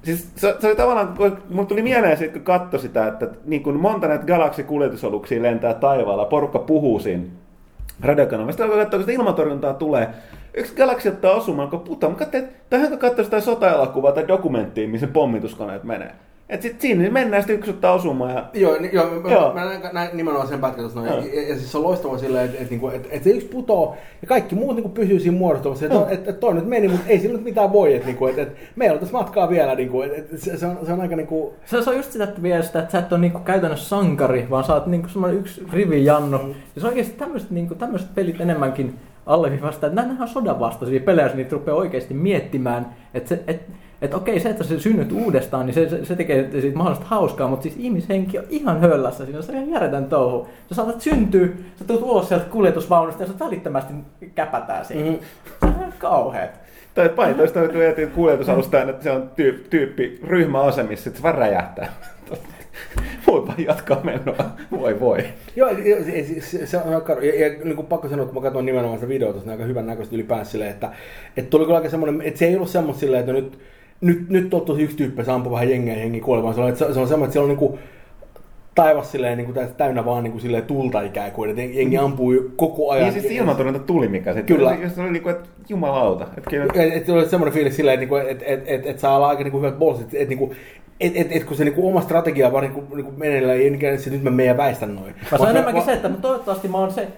Siis 0.03 0.31
se, 0.37 0.57
se 0.59 0.67
oli 0.67 0.77
tavallaan, 0.77 1.15
kun 1.17 1.39
mulle 1.51 1.69
tuli 1.69 1.83
mieleen 1.83 2.17
siitä, 2.17 2.33
kun 2.33 2.43
katsoi 2.43 2.81
sitä, 2.81 3.07
että 3.07 3.29
niin 3.45 3.63
kuin 3.63 3.81
monta 3.81 4.09
näitä 4.09 4.27
galaksikuljetusaluksia 4.27 5.43
lentää 5.43 5.75
taivaalla, 5.75 6.25
porukka 6.25 6.59
puhuu 6.59 7.01
siinä 7.01 7.25
radiokanavalla. 8.01 8.53
Sitten 8.53 8.67
alkoi 8.67 8.81
katsoa, 8.81 8.99
kun 8.99 9.07
sitä 9.07 9.23
ilmatorjuntaa 9.23 9.75
tulee. 9.75 10.09
Yksi 10.55 10.77
galaksi 10.77 11.09
ottaa 11.09 11.35
osumaan, 11.35 11.71
kun 11.71 11.81
puhutaan. 11.81 12.13
Mä 12.13 12.19
katsoin, 12.19 12.45
että 12.45 12.57
tähän 12.71 12.89
kun 12.89 12.99
katsoo 12.99 13.25
sitä 13.25 13.41
sota-elokuvaa 13.41 14.13
tai 14.13 14.29
dokumenttia, 14.29 14.89
missä 14.89 15.07
pommituskoneet 15.07 15.85
menee. 15.85 16.13
Et 16.51 16.63
sit 16.63 16.81
siinä 16.81 17.11
mennään, 17.11 17.43
sitten 17.43 17.59
yksi 17.59 17.71
ottaa 17.71 17.93
osumaan 17.93 18.35
ja 18.35 18.45
Joo, 18.55 18.77
ni, 18.81 18.91
joo, 18.93 19.15
joo. 19.15 19.29
Joo. 19.29 19.55
Mä, 19.55 19.61
mä 19.61 19.65
näin, 19.65 19.81
näin 19.93 20.17
nimenomaan 20.17 20.49
sen 20.49 20.61
pätkän 20.61 20.81
tuossa 20.81 21.01
noin. 21.01 21.35
Ja, 21.35 21.43
ja, 21.49 21.55
siis 21.55 21.73
se 21.73 21.79
on 21.79 21.85
loistava 21.85 22.19
silleen, 22.19 22.45
että 22.45 22.63
et, 22.63 22.71
niinku, 22.71 22.89
et, 22.89 23.09
et 23.11 23.23
se 23.23 23.31
yksi 23.31 23.47
putoo 23.47 23.97
ja 24.23 24.29
kaikki 24.29 24.55
muut 24.55 24.77
niinku 24.77 24.89
pysyy 24.89 25.21
siinä 25.21 25.39
muodostumassa. 25.39 25.87
Että 25.87 26.07
et, 26.11 26.29
et 26.29 26.41
toi 26.41 26.55
nyt 26.55 26.67
meni, 26.67 26.89
mutta 26.89 27.07
ei 27.09 27.19
sillä 27.19 27.37
nyt 27.37 27.45
mitään 27.45 27.73
voi. 27.73 27.95
Että 27.95 28.07
niinku, 28.07 28.27
et, 28.27 28.39
et, 28.39 28.49
meillä 28.77 28.95
on 28.95 29.01
tässä 29.01 29.17
matkaa 29.17 29.51
vielä. 29.51 29.75
Niinku, 29.75 30.03
et, 30.03 30.13
et, 30.13 30.29
se, 30.37 30.57
se, 30.57 30.67
on, 30.67 30.79
se 30.87 30.93
on 30.93 31.01
aika 31.01 31.17
niinku... 31.17 31.55
Se, 31.65 31.83
se 31.83 31.91
on 31.91 31.97
just 31.97 32.13
sitä 32.13 32.25
että 32.25 32.43
vielä 32.43 32.63
sitä, 32.63 32.79
että 32.79 32.93
sä 32.93 32.99
et 32.99 33.13
ole 33.13 33.21
niinku 33.21 33.39
käytännössä 33.39 33.89
sankari, 33.89 34.47
vaan 34.51 34.65
sä 34.65 34.75
oot 34.75 34.87
niinku 34.87 35.09
semmoinen 35.09 35.39
yksi 35.39 35.67
rivi 35.73 36.05
Janno. 36.05 36.39
Mm. 36.39 36.49
Ja 36.49 36.81
se 36.81 36.87
on 36.87 36.89
oikeasti 36.91 37.19
tämmöiset 37.19 37.51
niinku, 37.51 37.75
tämmöiset 37.75 38.15
pelit 38.15 38.41
enemmänkin 38.41 38.95
alleviivasta, 39.27 39.87
että 39.87 40.03
nämä 40.03 40.23
on 40.23 40.29
sodan 40.29 40.61
vastaisia 40.61 41.01
pelejä, 41.01 41.27
jos 41.27 41.37
niitä 41.37 41.53
rupeaa 41.53 41.77
oikeasti 41.77 42.15
miettimään, 42.15 42.95
että 43.15 43.29
se, 43.29 43.43
et, 43.47 43.61
et 44.03 44.15
okei, 44.15 44.41
se, 44.41 44.49
että 44.49 44.65
sä 44.65 44.81
synnyt 44.81 45.13
uudestaan, 45.13 45.67
niin 45.67 45.75
se, 45.75 45.89
se, 45.89 46.05
se 46.05 46.17
tekee 46.17 46.51
siitä 46.61 46.79
mahdollista 46.79 47.07
hauskaa, 47.07 47.49
mutta 47.49 47.63
siis 47.63 47.75
ihmishenki 47.79 48.39
on 48.39 48.45
ihan 48.51 48.81
höllässä 48.81 49.25
siinä, 49.25 49.43
se 49.43 49.53
on 49.53 49.59
ihan 49.59 49.71
järjetön 49.71 50.05
touhu. 50.05 50.49
Sä 50.69 50.75
saatat 50.75 51.01
syntyä, 51.01 51.49
sä 51.77 51.85
tulet 51.85 52.03
ulos 52.03 52.29
sieltä 52.29 52.45
kuljetusvaunusta 52.45 53.23
ja 53.23 53.27
sä 53.27 53.39
välittömästi 53.41 53.95
käpätään 54.35 54.85
siinä. 54.85 55.11
Mhm. 55.11 55.21
Se 55.61 55.67
on 55.67 55.75
ihan 55.79 55.95
kauheat. 55.99 56.51
Tai 56.95 57.09
paitoista 57.09 57.61
nyt 57.61 57.75
vietiin 57.75 58.11
kuljetusalusta, 58.11 58.83
että 58.83 59.03
se 59.03 59.11
on 59.11 59.31
tyyppi, 59.37 59.69
tyyppi 59.71 60.21
ryhmäasemissa, 60.27 61.05
sitten 61.05 61.19
se 61.19 61.23
vaan 61.23 61.35
räjähtää. 61.35 61.93
Voi 63.27 63.47
vaan 63.47 63.65
jatkaa 63.65 64.01
menoa. 64.05 64.51
Voi 64.71 65.01
voi. 65.01 65.25
Joo, 65.57 65.71
se, 65.75 66.25
se, 66.25 66.41
se, 66.41 66.67
se 66.67 66.77
on 66.77 66.83
aika 66.83 67.01
karu. 67.01 67.21
Ja, 67.21 67.49
ja 67.49 67.65
niin 67.65 67.77
kuin 67.77 67.87
pakko 67.87 68.09
sanoa, 68.09 68.23
että 68.25 68.35
mä 68.35 68.41
katsoin 68.41 68.67
nimenomaan 68.67 68.99
sitä 68.99 69.09
videota, 69.09 69.41
se 69.41 69.45
on 69.45 69.51
aika 69.51 69.65
hyvän 69.65 69.87
näköistä 69.87 70.15
ylipäänsä 70.15 70.51
silleen, 70.51 70.71
että, 70.71 70.93
että 71.37 71.51
tuli 71.51 71.65
kyllä 71.65 71.77
aika 71.77 71.91
semmoinen, 71.91 72.23
että 72.23 72.39
se 72.39 72.47
ei 72.47 72.57
ollut 72.57 72.71
semmoista 72.71 73.01
silleen, 73.01 73.21
että 73.21 73.33
nyt, 73.33 73.59
nyt, 74.01 74.29
nyt 74.31 74.55
on 74.55 74.61
tosi 74.61 74.83
yksi 74.83 74.97
tyyppi, 74.97 75.25
se 75.25 75.33
ampuu 75.33 75.53
vähän 75.53 75.71
jengiä 75.71 75.95
ja 75.95 75.99
jengi 75.99 76.21
kuoli, 76.21 76.43
vaan 76.43 76.55
se 76.55 76.61
on, 76.61 76.69
että 76.69 76.79
se, 76.79 76.95
se 76.95 77.01
on 77.01 77.09
semmoinen, 77.09 77.25
että 77.25 77.33
siellä 77.33 77.45
on 77.45 77.49
niin 77.49 77.59
kuin, 77.59 77.79
taivas 78.75 79.13
silleen 79.13 79.39
niin 79.39 79.53
kuin, 79.53 79.69
täynnä 79.77 80.05
vaan 80.05 80.25
niin 80.25 80.33
kuin, 80.33 80.43
silleen 80.43 80.65
tulta 80.65 81.03
ikään 81.03 81.33
kuin, 81.33 81.51
että 81.51 81.63
jengi 81.63 81.99
ampuu 81.99 82.35
koko 82.57 82.91
ajan. 82.91 83.13
Niin 83.13 83.23
siis 83.23 83.33
ilmatorjunta 83.33 83.81
tuli 83.81 84.09
mikä 84.09 84.35
sitten. 84.35 84.57
Kyllä. 84.57 84.77
Jos 84.83 84.95
se 84.95 85.01
oli 85.01 85.11
niinku, 85.11 85.29
että 85.29 85.49
jumalauta. 85.69 86.27
Että 86.37 86.51
kyllä, 86.51 86.67
Et, 86.75 86.97
et, 86.97 87.09
oli 87.09 87.29
semmoinen 87.29 87.55
fiilis 87.55 87.77
silleen, 87.77 87.95
että, 87.95 88.01
niinku, 88.01 88.31
että 88.31 88.45
et, 88.47 88.63
et, 88.67 88.87
et 88.87 88.99
saa 88.99 89.17
olla 89.17 89.29
aika 89.29 89.43
niinku 89.43 89.59
hyvät 89.59 89.79
bolsit, 89.79 90.05
että 90.05 90.19
et, 90.19 90.29
niinku, 90.29 90.55
et, 91.01 91.13
et, 91.17 91.29
et, 91.31 91.45
kun 91.45 91.57
se 91.57 91.65
niinku 91.65 91.89
oma 91.89 92.01
strategia 92.01 92.53
vaan 92.53 92.65
niinku, 92.65 92.95
niinku 92.95 93.13
meneillään, 93.17 93.59
ei 93.59 93.71
niinkään, 93.71 93.95
että 93.95 94.05
se 94.05 94.11
nyt 94.11 94.23
mä 94.23 94.43
ja 94.43 94.57
väistän 94.57 94.95
noin. 94.95 95.15
Vaan 95.31 95.41
se 95.41 95.47
on 95.47 95.51
enemmänkin 95.51 95.81
va- 95.81 95.87
se, 95.87 95.93
että 95.93 96.09
mä 96.09 96.17
toivottavasti 96.17 96.69
mä 96.69 96.79
oon 96.79 96.93
se 96.93 97.09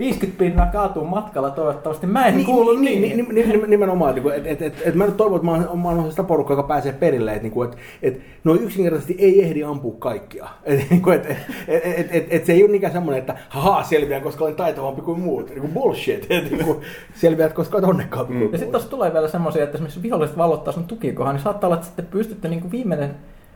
50 0.00 0.38
pinnaa 0.38 0.66
kaatuu 0.66 1.04
matkalla, 1.04 1.50
toivottavasti 1.50 2.06
mä 2.06 2.26
en 2.26 2.36
Niin, 2.36 2.46
kuulu 2.46 2.72
niin, 2.72 3.02
niin. 3.02 3.16
niin, 3.16 3.34
niin, 3.34 3.48
niin, 3.48 3.70
nimenomaan, 3.70 4.14
niin 4.14 4.32
että 4.32 4.48
et, 4.48 4.62
et, 4.62 4.82
et 4.84 4.94
mä 4.94 5.06
nyt 5.06 5.16
toivon, 5.16 5.36
että 5.36 5.46
mä 5.46 5.52
oon, 5.52 5.78
mä 5.78 5.88
oon 5.88 6.10
sitä 6.10 6.22
porukkaa, 6.22 6.56
joka 6.56 6.68
pääsee 6.68 6.92
perille, 6.92 7.30
että 7.30 7.42
niinku, 7.42 7.62
et, 7.62 7.76
et, 8.02 8.20
no 8.44 8.54
yksinkertaisesti 8.54 9.16
ei 9.18 9.44
ehdi 9.44 9.64
ampua 9.64 9.94
kaikkia. 9.98 10.48
Et, 10.64 10.90
niinku, 10.90 11.10
et, 11.10 11.26
et, 11.26 11.36
et, 11.68 12.08
et, 12.10 12.26
et, 12.30 12.46
se 12.46 12.52
ei 12.52 12.62
ole 12.62 12.70
niinkään 12.70 12.92
semmoinen, 12.92 13.20
että 13.20 13.36
haha, 13.48 13.82
selviän, 13.82 14.22
koska 14.22 14.44
olen 14.44 14.56
taitavampi 14.56 15.02
kuin 15.02 15.20
muut. 15.20 15.50
Niinku 15.50 15.68
bullshit. 15.68 16.26
Et, 16.30 16.50
niinku, 16.50 16.80
selviät, 17.14 17.52
koska 17.52 17.76
olet 17.76 17.88
onnekkaampi 17.88 18.32
kuin 18.32 18.52
Ja 18.52 18.58
sitten 18.58 18.70
tuossa 18.70 18.90
tulee 18.90 19.12
vielä 19.12 19.28
semmoisia, 19.28 19.64
että 19.64 19.74
esimerkiksi 19.76 20.02
viholliset 20.02 20.36
vallottaa 20.38 20.72
sun 20.72 20.84
tukikohan, 20.84 21.34
niin 21.34 21.42
saattaa 21.42 21.68
olla, 21.68 21.74
että 21.74 21.86
sitten 21.86 22.06
pystytte 22.06 22.48
niinku 22.48 22.70
viimeinen 22.70 23.10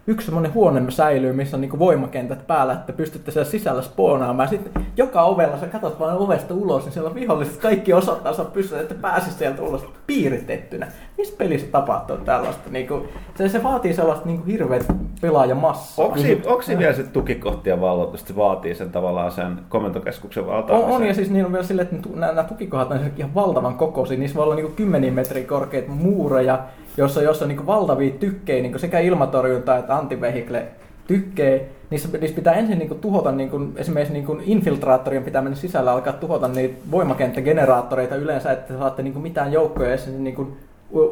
yksi 0.07 0.25
semmoinen 0.25 0.55
huone 0.55 0.91
säilyy, 0.91 1.33
missä 1.33 1.57
on 1.57 1.61
niinku 1.61 1.79
voimakentät 1.79 2.47
päällä, 2.47 2.73
että 2.73 2.93
pystytte 2.93 3.31
siellä 3.31 3.51
sisällä 3.51 3.83
spoonaamaan. 3.83 4.49
Sitten 4.49 4.85
joka 4.97 5.23
ovella 5.23 5.59
sä 5.59 5.67
katsot 5.67 6.01
vaan 6.01 6.19
ovesta 6.19 6.55
ulos, 6.55 6.85
niin 6.85 6.93
siellä 6.93 7.09
on 7.09 7.15
viholliset 7.15 7.57
kaikki 7.57 7.93
osoittaa, 7.93 8.45
pystyt, 8.45 8.81
että 8.81 8.95
pääsisi 8.95 9.39
sieltä 9.39 9.63
ulos 9.63 9.87
piiritettynä. 10.07 10.87
Missä 11.19 11.35
pelissä 11.39 11.67
tapahtuu 11.67 12.17
tällaista? 12.17 12.71
Niinku, 12.71 13.07
se, 13.35 13.49
se 13.49 13.63
vaatii 13.63 13.95
sellaista 13.95 14.27
niinku 14.27 14.47
hirveät 14.47 14.87
pelaajamassaa. 15.21 16.05
Onko 16.05 16.19
siinä, 16.19 16.43
siinä 16.61 16.79
vielä 16.79 16.93
se 16.93 17.03
tukikohtien 17.03 17.81
valloitus, 17.81 18.21
että 18.21 18.33
se 18.33 18.37
vaatii 18.37 18.75
sen 18.75 18.91
tavallaan 18.91 19.33
sen 19.33 19.59
komentokeskuksen 19.69 20.47
valtaamisen? 20.47 20.91
On, 20.91 20.97
on, 20.97 21.07
ja 21.07 21.15
siis 21.15 21.31
niillä 21.31 21.47
on 21.47 21.53
vielä 21.53 21.67
silleen, 21.67 21.89
että 21.93 22.09
nämä, 22.15 22.43
tukikohdat 22.43 22.91
on 22.91 23.01
ihan 23.17 23.35
valtavan 23.35 23.75
kokoisia. 23.75 24.19
Niissä 24.19 24.37
voi 24.37 24.45
olla 24.45 24.55
niin 24.55 24.75
kymmeniä 24.75 25.13
metriä 25.13 25.47
korkeita 25.47 25.91
muureja, 25.91 26.59
jossa, 26.97 27.23
jossa 27.23 27.45
on 27.45 27.49
niin 27.49 27.67
valtavia 27.67 28.11
tykkejä, 28.11 28.63
niin 28.63 28.79
sekä 28.79 28.99
ilmatorjunta 28.99 29.79
että 29.79 29.97
antivehikle 29.97 30.67
tykkää, 31.07 31.59
niissä, 31.91 32.09
niissä 32.19 32.37
pitää 32.37 32.55
ensin 32.55 32.79
niin 32.79 32.89
kuin, 32.89 33.01
tuhota, 33.01 33.33
niin 33.33 33.51
kuin, 33.51 33.73
esimerkiksi 33.77 34.13
niin 34.13 34.27
kuin 34.27 34.43
infiltraattorien 34.45 35.25
pitää 35.25 35.43
mennä 35.43 35.57
sisällä 35.57 35.93
alkaa 35.93 36.13
tuhota 36.13 36.49
niitä 36.49 36.75
voimakenttägeneraattoreita 36.91 38.17
yleensä, 38.17 38.53
että 38.53 38.79
saatte 38.79 39.03
niin 39.03 39.13
kuin, 39.13 39.23
mitään 39.23 39.53
joukkoja 39.53 39.89
edes 39.89 40.07
niin 40.07 40.35
kuin, 40.35 40.57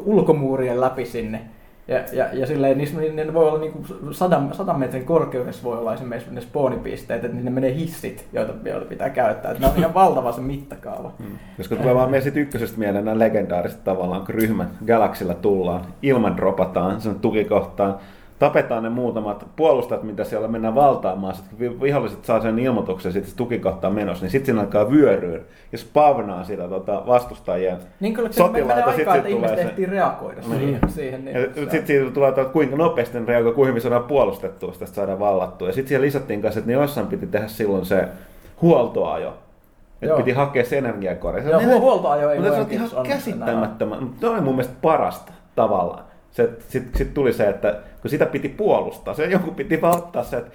ulkomuurien 0.05 0.81
läpi 0.81 1.05
sinne. 1.05 1.41
Ja, 1.87 2.03
ja, 2.11 2.27
ja 2.33 2.47
silleen, 2.47 2.77
niissä, 2.77 2.97
ne 3.13 3.33
voi 3.33 3.47
olla 3.47 3.59
niin 3.59 3.71
kuin 3.71 3.85
sadan, 4.13 4.53
sadan 4.53 4.79
metrin 4.79 5.05
korkeudessa 5.05 5.63
voi 5.63 5.77
olla 5.77 5.93
esimerkiksi 5.93 6.33
ne 6.33 6.41
spoonipisteet, 6.41 7.25
että 7.25 7.37
ne 7.37 7.49
menee 7.49 7.75
hissit, 7.75 8.25
joita, 8.33 8.53
pitää 8.89 9.09
käyttää. 9.09 9.51
Että 9.51 9.63
ne 9.63 9.71
on 9.73 9.77
ihan 9.77 9.93
valtava 9.93 10.31
se 10.31 10.41
mittakaaava. 10.41 11.11
Mm. 11.19 11.39
Koska 11.57 11.75
tulee 11.75 11.95
vaan 11.95 12.11
meidän 12.11 12.37
ykkösestä 12.37 12.77
mieleen 12.77 13.05
nämä 13.05 13.19
legendaariset 13.19 13.83
tavallaan, 13.83 14.25
kun 14.25 14.35
ryhmän 14.35 14.69
Galaxilla 14.87 15.33
tullaan, 15.33 15.85
ilman 16.01 16.37
dropataan 16.37 17.01
sen 17.01 17.15
tukikohtaan, 17.15 17.95
tapetaan 18.43 18.83
ne 18.83 18.89
muutamat 18.89 19.45
puolustajat, 19.55 20.03
mitä 20.03 20.23
siellä 20.23 20.47
mennään 20.47 20.75
valtaamaan. 20.75 21.35
Sitten 21.35 21.81
viholliset 21.81 22.25
saa 22.25 22.41
sen 22.41 22.59
ilmoituksen 22.59 23.11
sitten 23.11 23.35
tukikohtaa 23.37 23.91
menossa, 23.91 24.23
niin 24.23 24.31
sitten 24.31 24.45
siinä 24.45 24.61
alkaa 24.61 24.91
vyöryä 24.91 25.39
ja 25.71 25.77
spavnaa 25.77 26.43
sitä 26.43 26.67
tota, 26.67 27.03
vastustajien 27.07 27.77
Niin 27.99 28.13
kyllä 28.13 28.31
se 28.31 28.43
menee 28.47 28.83
aikaa, 28.83 29.15
että 29.15 29.29
ihmiset 29.29 29.59
ehtii 29.59 29.85
reagoida 29.85 30.41
mm-hmm. 30.41 30.57
siihen. 30.57 30.79
siihen 30.89 31.25
niin, 31.25 31.37
sitten 31.55 31.87
siitä 31.87 32.11
tulee, 32.11 32.29
että 32.29 32.45
kuinka 32.45 32.75
nopeasti 32.75 33.19
ne 33.19 33.25
reagoi, 33.25 33.53
kuinka 33.53 33.79
saadaan 33.79 34.03
puolustettua, 34.03 34.73
sitä 34.73 34.85
saadaan 34.85 35.19
vallattua. 35.19 35.67
Ja 35.67 35.73
sitten 35.73 35.87
siihen 35.87 36.01
lisättiin 36.01 36.41
kanssa, 36.41 36.59
että 36.59 36.71
ne 36.71 36.73
jossain 36.73 37.07
piti 37.07 37.27
tehdä 37.27 37.47
silloin 37.47 37.85
se 37.85 38.07
huoltoajo. 38.61 39.33
Että 40.01 40.15
piti 40.15 40.31
hakea 40.31 40.65
se 40.65 40.77
energiakorja. 40.77 41.49
Joo, 41.49 41.79
huoltoajo 41.79 42.29
ei 42.29 42.39
Mutta 42.39 42.55
se 42.55 42.61
on 42.61 42.71
ihan 42.71 42.89
käsittämättömän. 43.07 44.03
Mutta 44.03 44.31
on 44.31 44.43
mun 44.43 44.55
mielestä 44.55 44.75
parasta 44.81 45.31
tavallaan. 45.55 46.12
Sitten 46.33 46.91
sit 46.95 47.13
tuli 47.13 47.33
se, 47.33 47.49
että 47.49 47.79
kun 48.01 48.09
sitä 48.09 48.25
piti 48.25 48.49
puolustaa, 48.49 49.13
se 49.13 49.25
joku 49.25 49.51
piti 49.51 49.81
valtaa 49.81 50.23
se, 50.23 50.37
että 50.37 50.51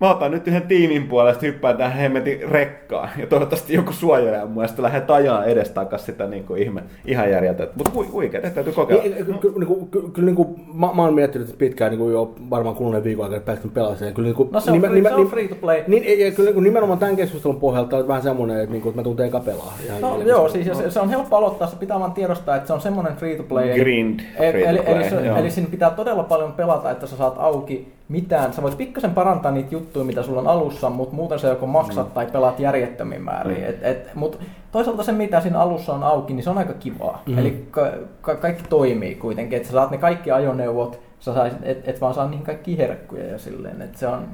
mä 0.00 0.10
otan 0.10 0.30
nyt 0.30 0.46
yhden 0.48 0.62
tiimin 0.62 1.08
puolesta, 1.08 1.46
hyppään 1.46 1.76
tähän 1.76 1.98
hemmetin 1.98 2.50
rekkaan, 2.50 3.08
ja 3.16 3.26
toivottavasti 3.26 3.74
joku 3.74 3.92
suojelee 3.92 4.44
mua, 4.44 4.64
ja 4.64 4.66
sitten 4.68 4.82
lähden 4.82 5.02
tajaa 5.02 5.44
edestakas 5.44 6.06
sitä 6.06 6.26
niin 6.26 6.44
kuin 6.44 6.62
ihme, 6.62 6.82
ihan 7.04 7.30
järjetöntä. 7.30 7.72
Mutta 7.76 7.90
hu, 7.94 8.06
huikeet, 8.12 8.54
täytyy 8.54 8.72
kokeilla. 8.72 9.02
Niin, 9.02 9.28
no. 9.28 9.38
Kyllä 9.38 9.58
niin 9.58 9.88
ky, 10.12 10.22
niin 10.22 10.34
kuin, 10.34 10.48
mä, 10.74 10.90
mä 10.94 11.02
oon 11.02 11.14
miettinyt 11.14 11.58
pitkään 11.58 11.90
niin 11.90 11.98
kuin 11.98 12.12
jo 12.12 12.34
varmaan 12.50 12.76
kuluneen 12.76 13.04
viikon 13.04 13.24
aikana 13.24 13.42
päästä 13.42 13.68
pelaamaan. 13.74 14.14
Kyllä, 14.14 14.26
niin 14.26 14.36
kuin, 14.36 14.48
no 14.52 14.60
se 14.60 14.70
on, 14.70 14.80
free, 14.80 15.02
se 15.02 15.14
on 15.14 15.26
free 15.26 15.48
to 15.48 15.54
play. 15.54 15.82
Niin, 15.86 16.20
ja, 16.20 16.30
kyllä 16.30 16.50
niin 16.50 16.64
nimenomaan 16.64 16.98
tämän 16.98 17.16
keskustelun 17.16 17.60
pohjalta 17.60 17.96
on 17.96 18.08
vähän 18.08 18.22
semmoinen, 18.22 18.60
että, 18.60 18.72
niin 18.72 18.82
kuin, 18.82 18.90
että 18.90 19.00
mä 19.00 19.04
tuntee 19.04 19.26
eka 19.26 19.40
pelaa. 19.40 19.78
Ihan, 19.86 20.00
no, 20.00 20.20
joo, 20.20 20.48
siis 20.48 20.66
se, 20.66 20.90
se, 20.90 21.00
on 21.00 21.10
helppo 21.10 21.36
aloittaa, 21.36 21.68
se 21.68 21.76
pitää 21.76 22.00
vaan 22.00 22.12
tiedostaa, 22.12 22.56
että 22.56 22.66
se 22.66 22.72
on 22.72 22.80
semmoinen 22.80 23.16
free 23.16 23.36
to 23.36 23.42
play. 23.42 23.74
Grind 23.74 24.20
eli, 24.20 24.52
free 24.52 24.76
to 24.76 24.82
play, 24.82 24.96
eli, 24.96 25.06
eli, 25.06 25.28
eli, 25.28 25.38
eli 25.38 25.50
siinä 25.50 25.70
pitää 25.70 25.90
todella 25.90 26.22
paljon 26.22 26.52
pelata, 26.52 26.90
että 26.90 27.06
sä 27.06 27.16
saat 27.16 27.34
auki 27.38 27.97
mitään. 28.08 28.52
Sä 28.52 28.62
voit 28.62 28.76
pikkasen 28.76 29.10
parantaa 29.14 29.52
niitä 29.52 29.74
juttuja, 29.74 30.04
mitä 30.04 30.22
sulla 30.22 30.40
on 30.40 30.48
alussa, 30.48 30.90
mutta 30.90 31.14
muuten 31.14 31.38
sä 31.38 31.48
joko 31.48 31.66
maksat 31.66 32.06
mm. 32.06 32.12
tai 32.12 32.26
pelaat 32.26 32.60
järjettömiin 32.60 33.22
määrin. 33.22 33.58
Mm. 33.58 33.64
Et, 33.64 33.78
et, 33.82 34.14
mut 34.14 34.40
toisaalta 34.72 35.02
se, 35.02 35.12
mitä 35.12 35.40
siinä 35.40 35.60
alussa 35.60 35.94
on 35.94 36.02
auki, 36.02 36.34
niin 36.34 36.44
se 36.44 36.50
on 36.50 36.58
aika 36.58 36.72
kivaa. 36.72 37.22
Mm. 37.26 37.38
Eli 37.38 37.66
ka- 37.70 37.92
ka- 38.20 38.36
kaikki 38.36 38.62
toimii 38.68 39.14
kuitenkin, 39.14 39.56
että 39.56 39.68
sä 39.68 39.72
saat 39.72 39.90
ne 39.90 39.98
kaikki 39.98 40.30
ajoneuvot, 40.30 41.00
sä 41.20 41.34
saisit, 41.34 41.58
et, 41.62 41.88
et 41.88 42.00
vaan 42.00 42.14
saa 42.14 42.28
niihin 42.28 42.46
kaikki 42.46 42.78
herkkuja 42.78 43.26
ja 43.26 43.38
silleen, 43.38 43.82
että 43.82 43.98
se 43.98 44.06
on, 44.06 44.28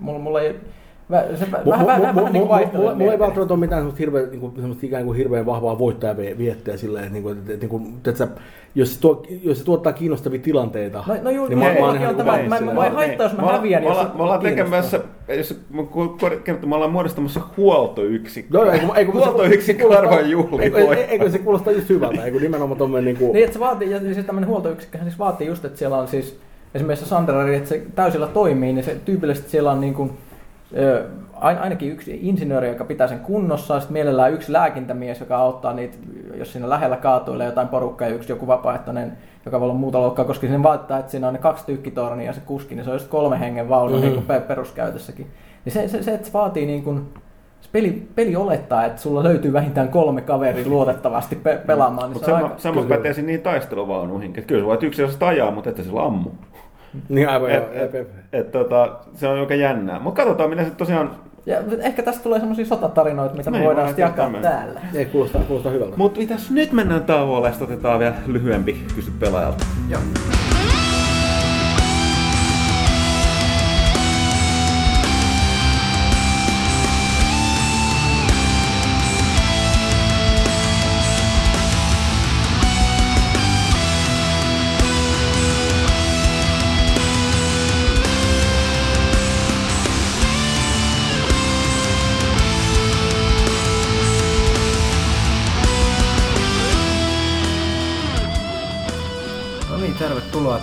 mulla, 0.00 0.18
mulla 0.18 0.40
ei, 0.40 0.60
se 1.10 1.46
vähän, 1.66 1.86
vähän, 1.86 2.14
vähän 2.14 2.32
niin 2.32 2.44
Mulla 2.96 3.12
ei 3.12 3.18
välttämättä 3.18 3.54
ole 3.54 3.60
mitään 3.60 3.80
semmoista, 3.80 3.98
hirveä, 3.98 4.26
niin 4.26 4.40
kuin, 4.40 4.52
semmoista 4.56 4.86
ikään 4.86 5.04
kuin 5.04 5.16
hirveän 5.16 5.46
vahvaa 5.46 5.78
voittajaviettiä 5.78 6.76
silleen, 6.76 7.04
että, 7.04 7.18
niin 7.18 7.38
että, 7.38 7.52
niin 7.52 7.68
kuin, 7.68 7.94
että 8.06 8.28
jos, 8.74 8.94
se 8.94 9.00
tuo, 9.00 9.22
jos 9.42 9.58
se 9.58 9.64
tuottaa 9.64 9.92
kiinnostavia 9.92 10.40
tilanteita, 10.40 11.04
no, 11.06 11.14
no 11.22 11.30
juu, 11.30 11.46
niin 11.46 11.58
mä, 11.58 11.64
mä, 11.64 11.74
mä, 11.74 12.24
mä, 12.24 12.38
mä, 12.48 12.60
mä, 12.60 12.72
mä, 12.72 12.90
haittaa, 12.90 13.26
jos 13.26 13.36
mä 13.36 13.42
häviän. 13.42 13.82
Me 13.82 13.90
ollaan, 13.90 14.10
me 14.16 14.22
ollaan 14.22 14.40
tekemässä, 14.40 15.00
jos 15.36 15.60
me 16.66 16.74
ollaan 16.74 16.92
muodostamassa 16.92 17.40
huoltoyksikkö. 17.56 18.58
No, 18.58 18.70
eikö, 18.70 18.86
eikö, 18.96 19.12
huoltoyksikkö 19.12 19.98
arvoin 19.98 20.30
juhli. 20.30 20.62
Eikö, 20.62 20.94
eikö 20.94 21.30
se 21.30 21.38
kuulostaa 21.38 21.72
just 21.72 21.88
hyvältä, 21.88 22.24
eikö 22.24 22.40
nimenomaan 22.40 22.78
tommoinen 22.78 23.04
niin 23.04 23.16
kuin... 23.16 23.32
Niin, 23.32 23.44
että 23.44 23.54
se 23.54 23.60
vaatii, 23.60 23.90
ja 23.90 24.00
siis 24.00 24.26
tämmöinen 24.26 24.50
huoltoyksikköhän 24.50 25.08
siis 25.08 25.18
vaatii 25.18 25.46
just, 25.46 25.64
että 25.64 25.78
siellä 25.78 25.96
on 25.96 26.08
siis 26.08 26.38
esimerkiksi 26.74 27.08
Sanderari, 27.08 27.56
että 27.56 27.68
se 27.68 27.82
täysillä 27.94 28.26
toimii, 28.26 28.72
niin 28.72 28.84
se 28.84 28.96
tyypillisesti 29.04 29.50
siellä 29.50 29.70
on 29.70 29.80
niin 29.80 29.94
kuin, 29.94 30.10
ainakin 31.40 31.92
yksi 31.92 32.18
insinööri, 32.22 32.68
joka 32.68 32.84
pitää 32.84 33.06
sen 33.06 33.20
kunnossa, 33.20 33.80
sitten 33.80 33.92
mielellään 33.92 34.32
yksi 34.32 34.52
lääkintämies, 34.52 35.20
joka 35.20 35.36
auttaa 35.36 35.72
niitä, 35.72 35.96
jos 36.34 36.52
siinä 36.52 36.68
lähellä 36.68 36.96
kaatuilee 36.96 37.46
jotain 37.46 37.68
porukkaa, 37.68 38.08
ja 38.08 38.14
yksi 38.14 38.32
joku 38.32 38.46
vapaaehtoinen, 38.46 39.12
joka 39.44 39.60
voi 39.60 39.66
olla 39.66 39.78
muuta 39.78 40.00
luokkaa, 40.00 40.24
koska 40.24 40.46
sinne 40.46 40.62
vaatii, 40.62 40.96
että 40.98 41.10
siinä 41.10 41.26
on 41.26 41.32
ne 41.32 41.38
kaksi 41.38 41.66
tykkitornia 41.66 42.26
ja 42.26 42.32
se 42.32 42.40
kuski, 42.40 42.74
niin 42.74 42.84
se 42.84 42.90
on 42.90 42.96
just 42.96 43.08
kolme 43.08 43.40
hengen 43.40 43.68
vaunu 43.68 43.96
mm-hmm. 43.96 44.10
niin 44.10 44.24
kuin 44.24 44.42
peruskäytössäkin. 44.42 45.26
Niin 45.64 45.72
se, 45.72 45.88
se, 45.88 46.02
se, 46.02 46.14
että 46.14 46.26
se 46.26 46.32
vaatii 46.32 46.66
niin 46.66 46.82
kuin, 46.82 47.08
se 47.60 47.68
peli, 47.72 48.08
peli 48.14 48.36
olettaa, 48.36 48.84
että 48.84 49.02
sulla 49.02 49.22
löytyy 49.22 49.52
vähintään 49.52 49.88
kolme 49.88 50.20
kaveria 50.20 50.68
luotettavasti 50.74 51.36
pe- 51.36 51.60
pelaamaan. 51.66 52.10
Niin 52.10 52.20
se 52.20 52.26
sama, 52.26 52.36
aika... 52.36 52.54
sama 52.58 52.82
pätee 52.82 53.22
niin 53.22 53.40
taisteluvaunuihin. 53.40 54.32
Kyllä 54.32 54.62
se 54.62 54.66
voit 54.66 54.82
yksin 54.82 55.02
jos 55.02 55.16
ajaa, 55.20 55.50
mutta 55.50 55.70
että 55.70 55.82
sillä 55.82 56.02
ammu. 56.02 56.30
Niin 57.08 57.28
aivan, 57.28 57.50
et, 57.50 57.64
et, 57.72 57.94
et, 57.94 58.08
et, 58.32 58.52
tota, 58.52 58.98
se 59.14 59.28
on 59.28 59.38
joka 59.38 59.54
jännää. 59.54 59.98
Mutta 59.98 60.22
katsotaan, 60.22 60.50
mitä 60.50 60.64
se 60.64 60.70
tosiaan 60.70 61.10
ja 61.46 61.58
ehkä 61.80 62.02
tästä 62.02 62.22
tulee 62.22 62.38
semmoisia 62.38 62.66
sotatarinoita, 62.66 63.36
mitä 63.36 63.50
me 63.50 63.58
niin, 63.58 63.66
voidaan 63.66 63.88
sitten 63.88 64.02
jakaa 64.02 64.26
tämän. 64.26 64.42
täällä. 64.42 64.80
Ei, 64.94 65.04
kuulostaa, 65.04 65.42
kuulostaa 65.42 65.72
hyvältä. 65.72 65.96
Mutta 65.96 66.20
mitäs 66.20 66.50
nyt 66.50 66.72
mennään 66.72 67.04
tauolle 67.04 67.48
ja 67.48 67.54
otetaan 67.60 67.98
vielä 67.98 68.14
lyhyempi 68.26 68.86
kysy 68.94 69.12
pelaajalta. 69.20 69.64
Joo. 69.90 70.00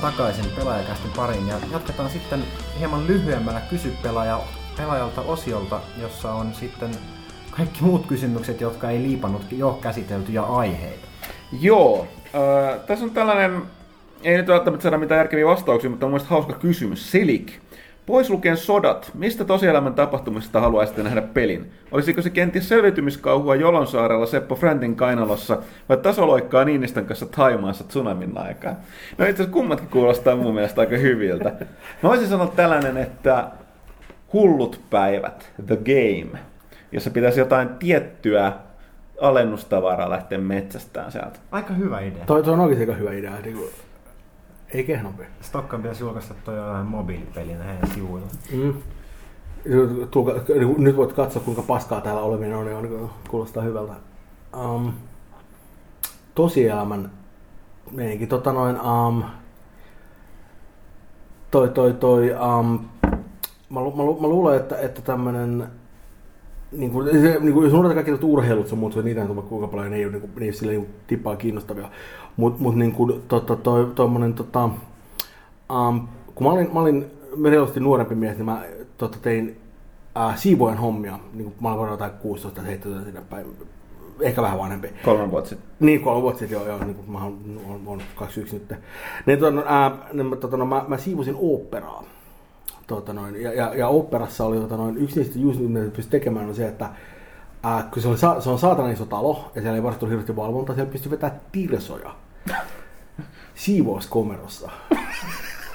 Takaisin 0.02 0.46
pelaajakästin 0.56 1.12
pariin 1.16 1.48
ja 1.48 1.56
jatketaan 1.72 2.10
sitten 2.10 2.44
hieman 2.80 3.08
lyhyemmällä 3.08 3.62
kysy 3.70 3.94
pelaaja, 4.04 4.40
pelaajalta 4.78 5.22
osiolta, 5.22 5.82
jossa 6.02 6.34
on 6.34 6.54
sitten 6.54 6.92
kaikki 7.52 7.84
muut 7.84 8.06
kysymykset, 8.06 8.62
jotka 8.62 8.90
ei 8.90 9.02
liipannut 9.02 9.52
jo 9.52 9.80
käsiteltyjä 9.82 10.42
aiheita. 10.42 11.08
Joo, 11.62 12.08
äh, 12.26 12.80
tässä 12.88 13.06
on 13.06 13.12
tällainen, 13.12 13.62
ei 14.24 14.38
nyt 14.38 14.48
välttämättä 14.48 14.84
saada 14.84 14.98
mitään 14.98 15.20
järkeviä 15.20 15.46
vastauksia, 15.46 15.90
mutta 15.90 16.06
on 16.06 16.12
mielestäni 16.12 16.30
hauska 16.30 16.54
kysymys. 16.54 17.12
Silik, 17.12 17.52
Pois 18.06 18.30
lukien 18.30 18.58
sodat, 18.58 19.12
mistä 19.14 19.46
tosielämän 19.46 19.94
tapahtumista 19.94 20.60
haluaisitte 20.60 21.04
nähdä 21.04 21.22
pelin? 21.22 21.72
Olisiko 21.92 22.22
se 22.22 22.30
kenties 22.30 22.70
selviytymiskauhua 22.70 23.56
Jolonsaarella 23.56 24.26
Seppo 24.26 24.56
Frantin 24.56 24.96
kainalossa 24.96 25.58
vai 25.90 25.98
tasoloikkaa 25.98 26.66
Niinistön 26.66 27.06
kanssa 27.06 27.26
Taimaassa 27.26 27.84
tsunamin 27.84 28.38
aikaan? 28.38 28.78
No 29.18 29.26
itse 29.26 29.44
asiassa 29.44 29.54
kummatkin 29.54 29.90
kuulostaa 29.90 30.36
mun 30.36 30.54
mielestä 30.54 30.82
aika 30.82 30.98
hyviltä. 30.98 31.50
Mä 32.04 32.10
voisin 32.10 32.28
sanoa 32.28 32.48
tällainen, 32.48 32.98
että 32.98 33.48
hullut 34.34 34.82
päivät, 34.90 35.52
the 35.68 35.76
game, 35.78 36.40
jossa 36.92 37.10
pitäisi 37.10 37.40
jotain 37.40 37.70
tiettyä 37.70 38.54
alennustavaraa 39.22 40.10
lähteä 40.10 40.38
metsästään 40.38 41.12
sieltä. 41.12 41.40
Aika 41.52 41.74
hyvä 41.74 42.00
idea. 42.00 42.26
Toi, 42.26 42.44
toi 42.44 42.54
on 42.54 42.60
oikeasti 42.60 42.84
aika 42.84 42.94
hyvä 42.94 43.14
idea. 43.14 43.32
Ei 44.74 44.84
kehnompi. 44.84 45.24
Stockholm 45.42 45.84
pitäisi 45.84 46.04
julkaista 46.04 46.34
toi 46.46 46.58
vähän 46.58 46.86
mobiilipelinä 46.86 47.64
heidän 47.64 47.90
sivuilla. 47.90 48.28
Mm. 48.54 48.74
Nyt 50.78 50.98
voit 50.98 51.14
katsoa, 51.14 51.42
kuinka 51.42 51.62
paskaa 51.62 52.02
täällä 52.02 52.22
oleminen 52.22 52.58
on, 52.58 52.66
niin 52.66 53.10
kuulostaa 53.30 53.64
hyvältä. 53.64 53.94
Um, 54.64 54.94
tosielämän 56.36 57.12
meininki. 57.92 58.28
Tota 58.28 58.54
noin, 58.54 58.82
um, 58.82 59.24
toi, 61.52 61.70
toi, 61.70 61.94
toi, 61.94 62.32
um, 62.32 62.80
mä, 63.70 63.82
lu, 63.82 63.96
mä, 63.96 64.04
lu, 64.04 64.20
mä, 64.22 64.28
luulen, 64.28 64.58
että, 64.58 64.78
että 64.78 65.02
tämmönen 65.02 65.68
niin 66.72 66.92
kuin, 66.92 67.22
se, 67.22 67.40
niin 67.40 67.54
kuin, 67.54 67.64
jos 67.64 67.74
unohdetaan 67.74 68.06
kaikki 68.06 68.26
urheilut 68.26 68.68
sun 68.68 68.80
muut, 68.80 68.96
niitä 69.04 69.22
on 69.22 69.44
kuinka 69.44 69.68
paljon, 69.68 69.92
ne 69.92 69.98
ei 69.98 70.06
ole, 70.06 70.12
niin 70.12 70.22
kuin, 70.22 70.32
ne 70.36 70.42
ei 70.42 70.50
ole 70.50 70.56
sille 70.56 70.72
niin 70.72 70.90
tippaa 71.08 71.36
kiinnostavia. 71.36 71.90
Mutta 72.38 72.62
mut, 72.62 72.76
niin 72.76 72.92
kuin, 72.92 73.22
to, 73.28 73.40
to, 73.40 73.56
to, 73.56 73.86
tommonen, 73.86 74.34
tota, 74.34 74.64
um, 74.64 76.08
kun 76.36 76.48
mä 76.48 76.54
olin, 76.54 76.74
mä 76.74 76.80
olin 76.80 77.06
reilusti 77.44 77.80
nuorempi 77.80 78.16
mies, 78.16 78.38
niin 78.38 78.46
mä 78.46 78.64
tota, 78.98 79.18
tein 79.22 79.62
äh, 80.18 80.38
siivojen 80.38 80.78
hommia. 80.78 81.20
Niin 81.34 81.44
kuin, 81.44 81.56
mä 81.62 81.68
olin 81.68 81.80
varmaan 81.80 81.94
jotain 81.94 82.22
16 82.22 82.62
17 82.62 83.06
sinne 83.06 83.22
päin. 83.30 83.46
Ehkä 84.22 84.42
vähän 84.42 84.60
vanhempi. 84.60 84.90
Kolme 85.06 85.32
vuotta 85.32 85.50
sitten. 85.50 85.70
Niin, 85.80 86.02
kolme 86.02 86.22
vuotta 86.22 86.40
sitten, 86.40 86.56
joo. 86.56 86.68
joo 86.68 86.84
niin 86.84 86.96
kuin, 86.96 87.12
mä 87.12 87.24
oon, 87.24 87.62
oon, 87.68 87.82
oon 87.86 88.02
21 88.16 88.56
nyt. 88.56 88.80
Niin, 89.26 89.40
tota, 89.40 89.86
äh, 89.86 89.92
niin, 90.14 90.38
tota, 90.38 90.58
no, 90.58 90.66
mä, 90.66 90.86
mä 90.88 90.98
siivosin 90.98 91.36
oopperaa. 91.38 92.04
Tota 92.88 93.14
noin, 93.14 93.42
ja, 93.42 93.54
ja, 93.54 93.76
ja 93.76 93.88
operassa 93.88 94.46
oli 94.46 94.60
tota 94.60 94.78
noin, 94.78 94.98
yksi 94.98 95.20
niistä 95.20 95.40
just 95.40 95.60
mitä 95.60 95.80
pystyi 95.96 96.20
tekemään 96.20 96.48
on 96.48 96.56
se, 96.56 96.68
että 96.68 96.90
ää, 97.64 97.90
kun 97.94 98.02
se, 98.02 98.08
oli, 98.08 98.18
se 98.18 98.50
on 98.50 98.60
saatana 98.60 98.90
iso 98.90 99.06
talo 99.06 99.52
ja 99.56 99.62
siellä 99.62 99.76
ei 99.76 99.84
varsinkin 99.84 100.10
hirveästi 100.10 100.36
valvontaa, 100.36 100.76
siellä 100.76 100.92
pystyi 100.92 101.12
vetämään 101.12 101.42
tirsoja 101.52 102.16
siivouskomerossa. 103.56 104.72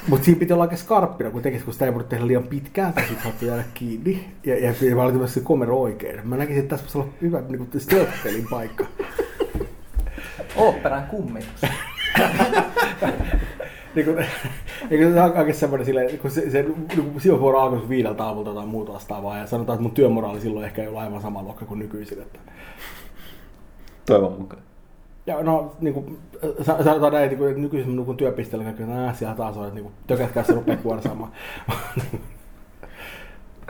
Mutta 0.08 0.24
siinä 0.24 0.38
piti 0.38 0.52
olla 0.52 0.64
aika 0.64 0.76
skarppina, 0.76 1.30
kun 1.30 1.42
tekisi, 1.42 1.64
kun 1.64 1.72
sitä 1.72 1.84
ei 1.84 1.92
voinut 1.92 2.08
tehdä 2.08 2.26
liian 2.26 2.42
pitkään, 2.42 2.92
tai 2.92 3.04
sitten 3.04 3.22
saattoi 3.22 3.48
jäädä 3.48 3.64
kiinni. 3.74 4.28
Ja, 4.44 4.54
ja, 4.58 4.74
ja 4.90 5.12
myös 5.12 5.34
se 5.34 5.40
komero 5.40 5.80
oikein. 5.80 6.28
Mä 6.28 6.36
näkisin, 6.36 6.62
että 6.62 6.76
tässä 6.76 6.84
voisi 6.84 6.98
olla 6.98 7.08
hyvä 7.22 7.40
niin 7.48 7.58
kuin 7.58 7.80
stealth-pelin 7.80 8.46
paikka. 8.50 8.86
Oopperan 10.56 11.06
kummitus. 11.06 11.60
niin 13.96 14.06
kuin, 14.06 14.16
niin 14.90 15.02
kuin 15.02 15.14
se 15.14 15.20
on 15.20 15.36
aika 15.36 15.52
semmoinen 15.52 15.86
silleen, 15.86 16.18
kun 16.18 16.30
se, 16.30 16.50
se 16.50 16.62
niin 16.62 17.20
siivovuoro 17.20 17.58
alkoi 17.58 17.88
viideltä 17.88 18.24
aamulta 18.24 18.54
tai 18.54 18.66
muuta 18.66 18.92
vastaavaa, 18.92 19.38
ja 19.38 19.46
sanotaan, 19.46 19.74
että 19.74 19.82
mun 19.82 19.94
työmoraali 19.94 20.40
silloin 20.40 20.66
ehkä 20.66 20.82
ei 20.82 20.88
ollut 20.88 21.00
aivan 21.00 21.22
sama 21.22 21.42
luokka 21.42 21.64
kuin 21.64 21.78
nykyisin. 21.78 22.22
Että. 22.22 22.38
Toivon 24.06 24.40
mukaan. 24.40 24.62
Ja 25.26 25.42
no, 25.42 25.76
niin 25.80 25.94
kuin, 25.94 26.18
sa- 26.62 26.84
sanotaan 26.84 27.12
näin, 27.12 27.28
niin 27.28 27.38
kuin, 27.38 27.50
että 27.50 27.62
nykyisin 27.62 27.96
nukun 27.96 28.16
työpisteellä, 28.16 28.70
että 28.70 28.86
nää, 28.86 29.14
siellä 29.14 29.36
taas 29.36 29.56
on, 29.56 29.64
että 29.64 29.74
niin 29.74 29.84
kuin, 29.84 29.94
tökätkää 30.06 30.42
se 30.42 30.52
rupeaa 30.52 30.78
kuorsaamaan. 30.78 31.32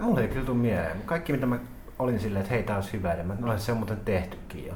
Mulle 0.01 0.21
ei 0.21 0.29
kyllä 0.29 0.47
tule 0.47 0.57
mieleen. 0.57 0.97
Kaikki 1.05 1.33
mitä 1.33 1.47
mä 1.47 1.59
olin 1.99 2.21
silleen, 2.21 2.43
että 2.43 2.55
hei 2.55 2.63
tää 2.63 2.77
olisi 2.77 2.93
hyvä, 2.93 3.15
niin 3.15 3.27
mä, 3.27 3.37
no 3.39 3.59
se 3.59 3.73
on 3.73 3.79
muuten 3.79 4.01
tehtykin 4.05 4.67
jo. 4.67 4.75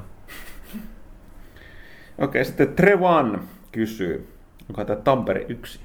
Okei, 2.17 2.45
sitten 2.45 2.75
Trevan 2.75 3.41
kysyy, 3.71 4.27
onko 4.69 4.85
tämä 4.85 4.99
Tampere 5.03 5.45
1? 5.49 5.79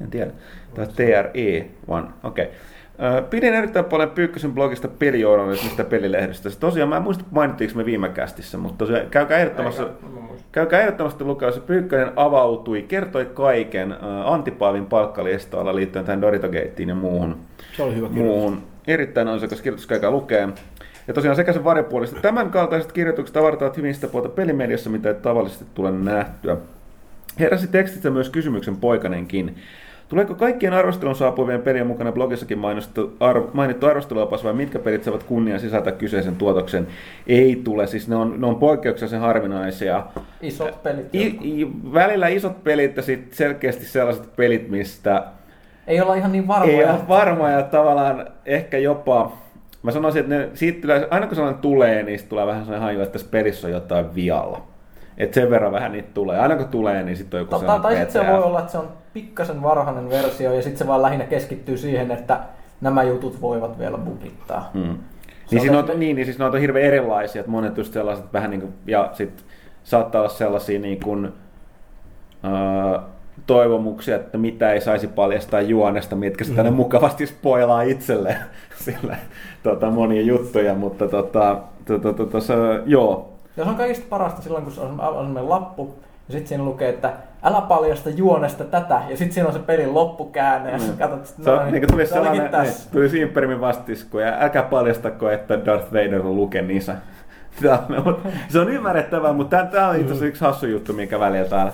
En 0.00 0.10
tiedä. 0.10 0.30
Tai 0.74 0.86
TRE 0.86 1.30
1, 1.34 1.70
okei. 2.24 2.48
Ö, 3.18 3.22
Pidin 3.22 3.54
erittäin 3.54 3.84
paljon 3.84 4.10
Pyykkösen 4.10 4.52
blogista 4.52 4.88
pelijournalismista 4.88 5.84
pelilehdestä. 5.84 6.50
Tosiaan, 6.60 6.88
mä 6.88 6.96
en 6.96 7.02
muista 7.02 7.24
mainittiinko 7.30 7.76
me 7.78 7.84
viime 7.84 8.08
kästissä, 8.08 8.58
mutta 8.58 8.78
tosiaan 8.78 9.10
käykää 9.10 9.38
ehdottomasti, 9.38 9.82
käykää 10.52 10.80
ehdottomasti 10.80 11.24
lukea. 11.24 11.52
Se 11.52 11.60
Pyykkönen 11.60 12.12
avautui, 12.16 12.82
kertoi 12.82 13.24
kaiken 13.34 13.92
ö, 13.92 13.96
Antti 14.24 14.50
Paavin 14.50 14.86
palkkalistoilla 14.86 15.74
liittyen 15.74 16.04
tähän 16.04 16.20
Doritogateen 16.20 16.88
ja 16.88 16.94
muuhun 16.94 17.36
Se 17.76 17.82
oli 17.82 17.94
hyvä 17.94 18.08
kirjoitus. 18.08 18.32
muuhun. 18.34 18.62
Erittäin 18.86 19.28
ansiokas 19.28 19.62
kirjoitus, 19.62 19.86
käykää 19.86 20.10
lukee. 20.10 20.48
Ja 21.08 21.14
tosiaan 21.14 21.36
sekä 21.36 21.52
sen 21.52 21.64
varjopuolista. 21.64 22.20
Tämän 22.20 22.50
kaltaiset 22.50 22.92
kirjoitukset 22.92 23.36
avartavat 23.36 23.76
hyvin 23.76 23.94
sitä 23.94 24.06
puolta 24.08 24.28
pelimediassa, 24.28 24.90
mitä 24.90 25.08
ei 25.08 25.14
tavallisesti 25.14 25.64
tule 25.74 25.90
nähtyä. 25.90 26.56
Heräsi 27.40 27.68
tekstissä 27.68 28.10
myös 28.10 28.30
kysymyksen 28.30 28.76
poikanenkin. 28.76 29.56
Tuleeko 30.08 30.34
kaikkien 30.34 30.72
arvostelun 30.72 31.16
saapuvien 31.16 31.62
pelien 31.62 31.86
mukana 31.86 32.12
blogissakin 32.12 32.58
mainittu, 32.58 33.16
arvo, 33.20 33.50
mainittu 33.52 33.86
arvosteluopas 33.86 34.44
vai 34.44 34.52
mitkä 34.52 34.78
pelit 34.78 35.04
saavat 35.04 35.22
kunnian 35.22 35.60
sisältää 35.60 35.92
kyseisen 35.92 36.36
tuotoksen? 36.36 36.86
Ei 37.26 37.60
tule, 37.64 37.86
siis 37.86 38.08
ne 38.08 38.16
on, 38.16 38.40
ne 38.40 38.46
on 38.46 38.56
poikkeuksellisen 38.56 39.20
harvinaisia. 39.20 40.06
Isot 40.42 40.82
pelit. 40.82 41.14
I, 41.14 41.26
i, 41.26 41.68
välillä 41.92 42.28
isot 42.28 42.64
pelit 42.64 42.96
ja 42.96 43.02
sitten 43.02 43.36
selkeästi 43.36 43.84
sellaiset 43.84 44.36
pelit, 44.36 44.68
mistä 44.68 45.24
Ei 45.86 46.00
olla 46.00 46.14
ihan 46.14 46.32
niin 46.32 46.48
varmoja. 46.48 46.78
ei 46.78 46.84
ole 46.84 47.08
varma 47.08 47.50
ja 47.50 47.62
tavallaan 47.62 48.26
ehkä 48.46 48.78
jopa, 48.78 49.32
mä 49.82 49.90
sanoisin, 49.90 50.20
että 50.20 50.34
ne, 50.34 50.48
siitä 50.54 50.80
tulee, 50.80 51.08
aina 51.10 51.26
kun 51.26 51.36
sellainen 51.36 51.62
tulee, 51.62 52.02
niin 52.02 52.20
tulee 52.28 52.46
vähän 52.46 52.64
sellainen 52.64 52.86
haju, 52.86 53.00
että 53.00 53.12
tässä 53.12 53.28
pelissä 53.30 53.66
on 53.66 53.72
jotain 53.72 54.14
vialla. 54.14 54.71
Et 55.18 55.34
sen 55.34 55.50
verran 55.50 55.72
vähän 55.72 55.92
niitä 55.92 56.08
tulee. 56.14 56.38
Aina 56.38 56.56
kun 56.56 56.68
tulee, 56.68 57.02
niin 57.02 57.16
sitten 57.16 57.38
on 57.40 57.46
joku 57.46 57.58
sellainen 57.58 57.82
tai 57.82 57.96
sitten 57.96 58.12
se 58.24 58.32
voi 58.32 58.42
olla, 58.42 58.60
että 58.60 58.72
se 58.72 58.78
on 58.78 58.88
pikkasen 59.12 59.62
varhainen 59.62 60.10
versio 60.10 60.52
ja 60.52 60.62
sitten 60.62 60.78
se 60.78 60.86
vaan 60.86 61.02
lähinnä 61.02 61.24
keskittyy 61.24 61.76
siihen, 61.76 62.10
että 62.10 62.40
nämä 62.80 63.02
jutut 63.02 63.40
voivat 63.40 63.78
vielä 63.78 63.98
bugittaa. 63.98 64.70
Mm. 64.74 64.96
Se 65.46 65.56
Niin, 65.56 65.76
on, 65.76 65.84
tästä- 65.84 65.98
niin, 65.98 66.16
niin 66.16 66.26
siis 66.26 66.38
ne 66.38 66.44
on 66.44 66.58
hirveän 66.60 66.86
erilaisia, 66.86 67.40
että 67.40 67.50
monet 67.52 67.76
just 67.76 67.92
sellaiset 67.92 68.32
vähän 68.32 68.50
niin 68.50 68.60
kuin, 68.60 68.72
ja 68.86 69.10
sitten 69.12 69.44
saattaa 69.84 70.20
olla 70.20 70.30
sellaisia 70.30 70.78
niin 70.78 71.00
kuin, 71.00 71.32
ää, 72.42 73.02
toivomuksia, 73.46 74.16
että 74.16 74.38
mitä 74.38 74.72
ei 74.72 74.80
saisi 74.80 75.06
paljastaa 75.08 75.60
juonesta, 75.60 76.16
mitkä 76.16 76.44
sitä 76.44 76.62
mm. 76.62 76.64
ne 76.64 76.70
mukavasti 76.70 77.26
spoilaa 77.26 77.82
itselleen 77.82 78.36
sillä 78.84 79.16
tota, 79.62 79.90
monia 79.90 80.22
juttuja, 80.22 80.74
mutta 80.74 81.08
tota, 81.08 81.56
tota, 81.86 82.12
tota, 82.12 82.40
se, 82.40 82.54
joo, 82.86 83.31
Ja 83.56 83.64
se 83.64 83.70
on 83.70 83.76
kaikista 83.76 84.06
parasta 84.08 84.42
silloin, 84.42 84.64
kun 84.64 84.72
se 84.72 84.80
on 84.80 84.88
semmoinen 84.88 85.48
lappu, 85.48 85.94
ja 86.28 86.32
sitten 86.32 86.48
siinä 86.48 86.64
lukee, 86.64 86.88
että 86.88 87.12
älä 87.42 87.60
paljasta 87.60 88.10
juonesta 88.10 88.64
tätä, 88.64 89.00
ja 89.08 89.16
sitten 89.16 89.32
siinä 89.32 89.46
on 89.48 89.52
se 89.52 89.58
pelin 89.58 89.94
loppukäänne, 89.94 90.70
ja 90.70 90.78
sä 90.78 90.92
katsot, 90.98 91.18
että 91.18 91.44
Se 91.44 91.50
on, 91.50 91.58
no 91.58 91.70
niin, 91.70 91.86
tuli 91.90 92.06
se 92.06 92.12
sellainen, 92.12 92.50
niin, 92.62 92.74
tuli 92.92 93.08
Simpermin 93.08 93.60
vastisku 93.60 94.18
ja 94.18 94.36
älkää 94.40 94.62
paljastako, 94.62 95.30
että 95.30 95.64
Darth 95.66 95.92
Vader 95.92 96.20
on 96.20 96.36
Luken 96.36 96.70
isä. 96.70 96.96
Se 98.48 98.58
on 98.58 98.68
ymmärrettävää, 98.68 99.32
mutta 99.32 99.64
tämä 99.64 99.88
on 99.88 99.94
itse 99.96 100.06
asiassa 100.06 100.26
yksi 100.26 100.44
hassu 100.44 100.66
juttu, 100.66 100.92
minkä 100.92 101.20
välillä 101.20 101.48
täällä, 101.48 101.72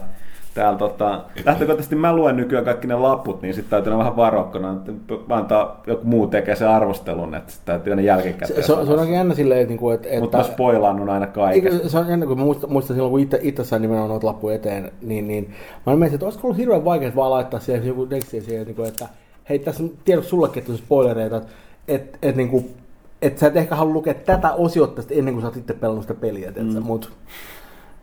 täällä 0.58 0.78
tota, 0.78 1.24
lähtökohtaisesti 1.44 1.96
mä 1.96 2.16
luen 2.16 2.36
nykyään 2.36 2.64
kaikki 2.64 2.86
ne 2.86 2.94
laput, 2.94 3.42
niin 3.42 3.54
sitten 3.54 3.70
täytyy 3.70 3.90
olla 3.90 3.98
vähän 3.98 4.16
varokkana, 4.16 4.72
että 4.72 5.14
antaa 5.28 5.82
joku 5.86 6.04
muu 6.04 6.26
tekee 6.26 6.56
sen 6.56 6.68
arvostelun, 6.68 7.34
että 7.34 7.52
sit 7.52 7.62
täytyy 7.64 7.92
aina 7.92 8.02
jälkikäteen. 8.02 8.62
Se, 8.62 8.66
se, 8.66 8.72
on- 8.72 8.86
se 8.86 8.92
on 8.92 8.98
aika 8.98 9.12
jännä 9.12 9.34
silleen, 9.34 9.60
että, 9.60 9.68
niinku, 9.68 9.90
että, 9.90 10.08
Mutta 10.20 10.36
mä 10.36 10.42
että 10.42 10.52
spoilannut 10.52 11.08
aina. 11.08 11.26
Eikö, 11.52 11.88
se 11.88 11.98
on 11.98 12.08
jännä, 12.08 12.26
kun 12.26 12.38
mä 12.38 12.44
muistan, 12.44 12.72
muistan 12.72 12.96
silloin, 12.96 13.10
kun 13.10 13.20
itse, 13.20 13.38
itse 13.42 13.64
sain 13.64 13.82
nimenomaan 13.82 14.10
noita 14.10 14.26
lappuja 14.26 14.54
eteen, 14.54 14.92
niin, 15.02 15.28
niin 15.28 15.54
mä 15.86 15.96
miettinyt, 15.96 16.14
että 16.14 16.26
olisiko 16.26 16.46
ollut 16.46 16.58
hirveän 16.58 16.84
vaikea 16.84 17.12
vaan 17.16 17.30
laittaa 17.30 17.60
siihen 17.60 17.86
joku 17.86 18.06
teksti 18.06 18.40
siihen, 18.40 18.66
niin 18.66 18.76
kuin, 18.76 18.88
että 18.88 19.08
hei, 19.48 19.58
tässä 19.58 19.82
on 19.82 19.90
tiedoksi 20.04 20.30
sullekin, 20.30 20.60
että 20.60 20.72
on 20.72 20.78
spoilereita, 20.78 21.36
että 21.36 21.48
et, 21.88 22.18
et, 22.22 22.36
niin 22.36 22.48
kuin, 22.48 22.74
et 23.22 23.38
sä 23.38 23.46
et 23.46 23.56
ehkä 23.56 23.74
halua 23.74 23.94
lukea 23.94 24.14
tätä 24.14 24.52
osiota 24.52 24.94
tästä 24.94 25.14
ennen 25.14 25.34
kuin 25.34 25.42
sä 25.42 25.48
oot 25.48 25.56
itse 25.56 25.74
pelannut 25.74 26.04
sitä 26.04 26.14
peliä, 26.14 26.52
mm. 26.56 26.82
mut, 26.82 27.12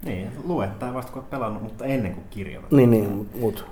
Niin, 0.05 0.27
luettaa 0.47 0.93
vasta 0.93 1.11
kun 1.11 1.21
oot 1.21 1.29
pelannut, 1.29 1.63
mutta 1.63 1.85
ennen 1.85 2.13
kuin 2.13 2.25
kirjoitat. 2.29 2.71
niin, 2.71 2.91
niin, 2.91 3.09
mut, 3.09 3.27
mut. 3.39 3.65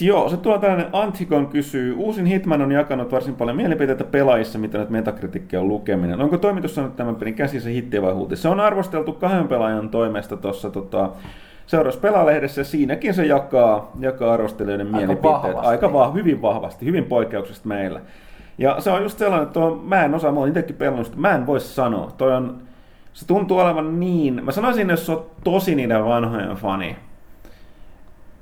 Joo, 0.00 0.28
se 0.28 0.36
tuo 0.36 0.58
tällainen 0.58 0.86
Antikon 0.92 1.46
kysyy. 1.46 1.94
Uusin 1.94 2.26
Hitman 2.26 2.62
on 2.62 2.72
jakanut 2.72 3.12
varsin 3.12 3.34
paljon 3.34 3.56
mielipiteitä 3.56 4.04
pelaajissa, 4.04 4.58
mitä 4.58 4.78
nyt 4.78 4.90
metakritikki 4.90 5.56
on 5.56 5.68
lukeminen. 5.68 6.20
Onko 6.20 6.38
toimitus 6.38 6.74
saanut 6.74 6.96
tämän 6.96 7.16
pelin 7.16 7.34
käsissä 7.34 7.68
hittiä 7.68 8.02
vai 8.02 8.12
huuti? 8.12 8.36
Se 8.36 8.48
on 8.48 8.60
arvosteltu 8.60 9.12
kahden 9.12 9.48
pelaajan 9.48 9.88
toimesta 9.88 10.36
tuossa 10.36 10.70
tota, 10.70 11.10
seuraavassa 11.66 12.00
pelalehdessä 12.00 12.60
ja 12.60 12.64
siinäkin 12.64 13.14
se 13.14 13.26
jakaa, 13.26 13.90
jakaa 14.00 14.32
arvostelijoiden 14.32 14.86
Aika 14.86 14.96
mielipiteet. 14.96 15.32
vahvasti. 15.34 15.66
Aika 15.66 15.92
va- 15.92 16.10
hyvin 16.12 16.42
vahvasti, 16.42 16.86
hyvin 16.86 17.04
poikkeuksesta 17.04 17.68
meillä. 17.68 18.00
Ja 18.58 18.80
se 18.80 18.90
on 18.90 19.02
just 19.02 19.18
sellainen, 19.18 19.42
että 19.46 19.60
tuo, 19.60 19.82
mä 19.84 20.04
en 20.04 20.14
osaa, 20.14 20.32
mä 20.32 20.38
oon 20.40 20.48
itsekin 20.48 20.76
pelannut 20.76 21.16
mä 21.16 21.34
en 21.34 21.46
voi 21.46 21.60
sanoa. 21.60 22.10
Toi 22.16 22.36
on, 22.36 22.58
se 23.12 23.26
tuntuu 23.26 23.58
olevan 23.58 24.00
niin, 24.00 24.44
mä 24.44 24.52
sanoisin, 24.52 24.90
jos 24.90 25.06
sä 25.06 25.12
oot 25.12 25.32
tosi 25.44 25.74
niiden 25.74 26.04
vanhojen 26.04 26.56
fani, 26.56 26.96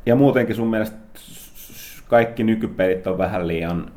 ja 0.07 0.15
muutenkin 0.17 0.57
sun 0.57 0.69
mielestä 0.69 0.97
kaikki 2.09 2.45
nykypelit 2.45 3.07
on 3.07 3.19
vähän 3.19 3.49
liian 3.49 3.91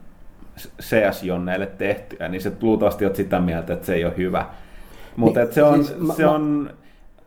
CS-jonneille 0.82 1.66
tehtyä, 1.66 2.28
niin 2.28 2.42
se 2.42 2.52
luultavasti 2.62 3.06
oot 3.06 3.16
sitä 3.16 3.40
mieltä, 3.40 3.74
että 3.74 3.86
se 3.86 3.94
ei 3.94 4.06
ole 4.06 4.14
hyvä. 4.18 4.46
Mutta 5.16 5.40
Niin, 5.40 5.54
se, 5.54 5.64
on, 5.64 5.84
siis 5.86 6.00
mä- 6.00 6.14
se, 6.14 6.26
on, 6.26 6.70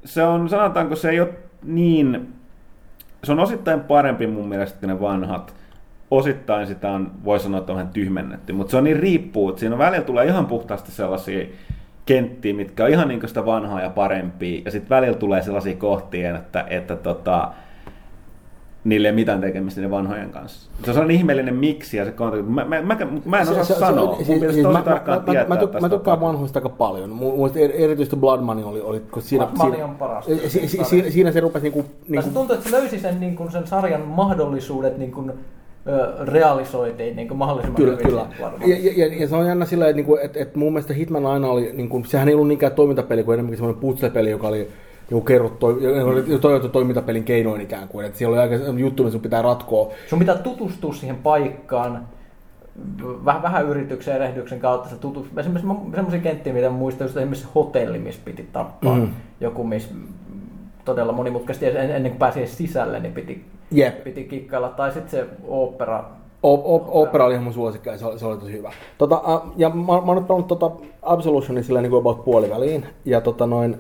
se 0.05 0.23
on, 0.23 0.49
sanotaanko 0.49 0.97
se 0.97 1.11
ei 1.11 1.21
ole 1.21 1.35
niin, 1.63 2.33
se 3.25 3.33
on 3.33 3.41
osittain 3.41 3.81
parempi 3.81 4.27
mun 4.27 4.49
mielestä 4.49 4.79
kuin 4.81 4.89
ne 4.89 5.01
vanhat. 5.01 5.55
Osittain 6.11 6.67
sitä 6.67 6.91
on, 6.91 7.11
voi 7.25 7.41
sanoa, 7.41 7.61
että 7.61 7.73
on 7.73 7.79
vähän 7.79 7.93
tyhmennetty, 7.93 8.53
mutta 8.53 8.71
se 8.71 8.77
on 8.77 8.85
niin 8.85 8.97
riippuu, 9.01 9.49
että 9.49 9.61
siinä 9.61 9.79
välillä 9.79 10.05
tulee 10.05 10.27
ihan 10.27 10.47
puhtaasti 10.47 10.93
sellaisia 10.93 11.47
kenttiä, 12.07 12.55
mitkä 12.55 12.85
on 12.85 12.91
ihan 12.91 13.09
niin 13.09 13.29
sitä 13.29 13.47
vanhaa 13.47 13.81
ja 13.81 13.91
parempia, 13.91 14.63
ja 14.65 14.71
sitten 14.71 14.91
välillä 14.91 15.17
tulee 15.19 15.43
sellaisia 15.43 15.77
kohtia, 15.77 16.37
että, 16.37 16.65
että 16.71 16.97
tota, 16.97 17.49
niille 18.85 19.09
ei 19.09 19.15
mitään 19.15 19.41
tekemistä 19.41 19.81
niiden 19.81 19.91
vanhojen 19.91 20.31
kanssa. 20.31 20.71
Se 20.85 20.91
on 20.91 20.95
sellainen 20.95 21.17
ihmeellinen 21.17 21.55
miksi 21.55 21.97
ja 21.97 22.05
se 22.05 22.11
konteksti. 22.11 22.51
Mä, 22.51 22.65
mä, 22.65 22.83
mä, 22.83 22.97
mä 23.25 23.41
en 23.41 23.49
osaa 23.49 23.65
Se- 23.65 23.75
se- 23.75 23.81
sanoa. 23.81 24.05
se- 24.13 24.17
Mun 24.17 24.41
siis- 24.41 24.41
siis 24.55 24.63
tosi 24.67 24.79
mä- 24.79 24.83
tarkkaan 24.83 25.19
mä- 25.19 25.25
tietää, 25.25 25.47
mä, 25.49 25.55
että 25.65 25.81
mä, 25.81 25.89
tykkään 25.89 26.21
vanhoista 26.21 26.59
aika 26.59 26.69
paljon. 26.69 27.11
Mun 27.11 27.35
mielestä 27.35 27.59
er- 27.59 27.83
erityisesti 27.85 28.17
Blood 28.17 28.41
Money 28.41 28.65
oli, 28.65 28.81
oli 28.81 29.01
kun 29.11 29.23
siinä, 29.23 29.45
Blood 29.47 29.57
Money 29.59 29.73
siinä, 29.73 29.85
on 29.85 29.95
paras. 29.97 30.25
si, 30.25 30.49
si, 30.51 30.69
si, 30.69 30.85
siinä, 30.85 31.11
siinä 31.11 31.33
se 31.33 31.41
rupesi 31.41 31.63
niinku, 31.63 31.81
Niin 31.81 31.91
niinku 32.09 32.29
se 32.29 32.35
tuntuu, 32.35 32.55
että 32.57 32.71
se 32.71 32.77
löysi 32.77 33.01
sen, 33.01 33.21
niin 33.21 33.37
kuin, 33.37 33.53
sen 33.53 33.67
sarjan 33.67 34.01
mahdollisuudet 34.03 34.99
niin 34.99 35.13
kuin, 35.13 35.33
realisoitiin 36.25 37.17
niin 37.17 37.29
kuin 37.29 37.39
mahdollisimman 37.39 37.77
Kyllä, 37.77 37.93
hyvin. 37.93 38.07
kyllä. 38.07 38.27
Ja, 38.67 38.77
ja, 38.97 39.21
ja, 39.21 39.29
se 39.29 39.37
on 39.37 39.47
jännä 39.47 39.65
sillä, 39.65 39.89
että, 39.89 39.97
niinku, 39.97 40.17
että, 40.17 40.39
että 40.39 40.59
mun 40.59 40.73
mielestä 40.73 40.95
Hitman 40.95 41.27
aina 41.27 41.49
oli, 41.49 41.71
niinku, 41.73 42.03
sehän 42.07 42.29
ei 42.29 42.35
ollut 42.35 42.49
niinkään 42.49 42.73
toimintapeli 42.73 43.25
kuin 43.25 43.35
enemmänkin 43.35 43.59
semmoinen 43.59 43.81
puzzle-peli, 43.81 44.31
joka 44.31 44.49
oli 44.49 44.69
niinku 45.11 45.21
kerrottu, 45.21 45.67
oli 45.67 46.39
toivottu 46.41 46.69
toimintapelin 46.69 47.25
keinoin 47.25 47.61
ikään 47.61 47.89
kuin. 47.89 48.07
Että 48.07 48.19
siellä 48.19 48.35
oli 48.35 48.53
aika 48.53 48.65
juttu, 48.79 49.03
mitä 49.03 49.13
sun 49.13 49.21
pitää 49.21 49.43
ratkoa. 49.43 49.93
Sun 50.07 50.19
pitää 50.19 50.37
tutustua 50.37 50.93
siihen 50.93 51.17
paikkaan, 51.17 52.09
vähän, 53.25 53.43
vähän 53.43 53.67
yrityksen 53.67 54.13
ja 54.13 54.17
erehdyksen 54.17 54.61
kautta 54.61 54.89
sä 54.89 54.97
tutustut. 54.97 55.39
Esimerkiksi 55.39 55.69
semmoisia 55.95 56.21
kenttiä, 56.21 56.53
mitä 56.53 56.71
muistan, 56.71 57.05
just 57.05 57.17
esimerkiksi 57.17 57.49
hotelli, 57.55 57.99
missä 57.99 58.21
piti 58.25 58.49
tappaa 58.53 58.97
mm. 58.97 59.09
joku, 59.41 59.65
missä 59.65 59.95
todella 60.85 61.13
monimutkaisesti, 61.13 61.67
ennen 61.67 62.13
kuin 62.13 62.19
pääsi 62.19 62.47
sisälle, 62.47 63.01
niin 63.01 63.13
piti, 63.13 63.45
Jep. 63.71 64.05
piti 64.05 64.25
kikkailla. 64.25 64.69
Tai 64.69 64.93
sitten 64.93 65.11
se 65.11 65.27
opera, 65.49 66.05
O- 66.43 66.75
o- 66.75 67.03
Opera 67.03 67.25
oli 67.25 67.33
ihan 67.35 67.45
mun 67.45 67.53
suosikki 67.53 67.89
ja 67.89 67.99
se 67.99 68.07
oli, 68.07 68.19
se 68.19 68.27
oli 68.27 68.39
tosi 68.39 68.53
hyvä. 68.53 68.73
Tota, 68.99 69.43
ja 69.57 69.69
mä, 69.69 69.85
mä 69.85 69.93
oon 69.93 70.17
nyt 70.17 70.27
pelannut 70.27 70.49
tota 70.49 70.71
Absolutionin 71.03 71.65
sillä 71.65 71.83
niin 71.83 71.91
kuin 71.91 72.01
about 72.01 72.25
puoliväliin. 72.25 72.87
Ja 73.05 73.21
tota 73.21 73.47
noin, 73.47 73.77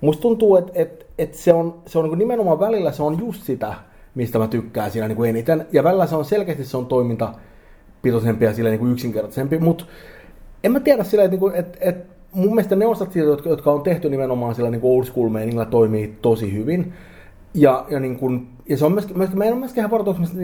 musta 0.00 0.22
tuntuu, 0.22 0.56
että 0.56 0.72
et, 0.74 1.06
et 1.18 1.34
se 1.34 1.52
on, 1.52 1.74
se 1.86 1.98
on 1.98 2.04
niin 2.04 2.10
kuin 2.10 2.18
nimenomaan 2.18 2.60
välillä 2.60 2.92
se 2.92 3.02
on 3.02 3.18
just 3.18 3.42
sitä, 3.42 3.74
mistä 4.14 4.38
mä 4.38 4.48
tykkään 4.48 4.90
siinä 4.90 5.08
niin 5.08 5.16
kuin 5.16 5.30
eniten. 5.30 5.66
Ja 5.72 5.84
välillä 5.84 6.06
se 6.06 6.16
on 6.16 6.24
selkeästi 6.24 6.64
se 6.64 6.76
on 6.76 6.86
toiminta 6.86 7.34
pitoisempi 8.02 8.44
ja 8.44 8.52
sillä 8.52 8.70
niin 8.70 8.80
kuin 8.80 8.92
yksinkertaisempi. 8.92 9.58
Mutta 9.58 9.84
en 10.64 10.72
mä 10.72 10.80
tiedä 10.80 11.04
sillä, 11.04 11.24
että, 11.24 11.32
niin 11.32 11.40
kuin, 11.40 11.54
että, 11.54 11.78
että 11.80 12.14
mun 12.32 12.54
mielestä 12.54 12.76
ne 12.76 12.86
osat 12.86 13.12
siitä, 13.12 13.28
jotka, 13.28 13.48
jotka 13.48 13.72
on 13.72 13.82
tehty 13.82 14.10
nimenomaan 14.10 14.54
sillä 14.54 14.70
niin 14.70 14.80
kuin 14.80 14.98
old 14.98 15.04
school 15.04 15.28
meiningillä 15.28 15.66
toimii 15.66 16.14
tosi 16.22 16.52
hyvin. 16.54 16.92
Ja, 17.54 17.84
ja, 17.88 18.00
niin 18.00 18.18
kuin, 18.18 18.48
ja 18.70 18.76
se 18.76 18.84
on 18.84 18.92
myöskin, 18.92 19.18
myöskin, 19.18 19.38
mä 19.38 19.44
en 19.44 19.52
ole 19.52 19.58
myöskään 19.60 19.82
ihan 19.82 19.90
varautumassa 19.90 20.36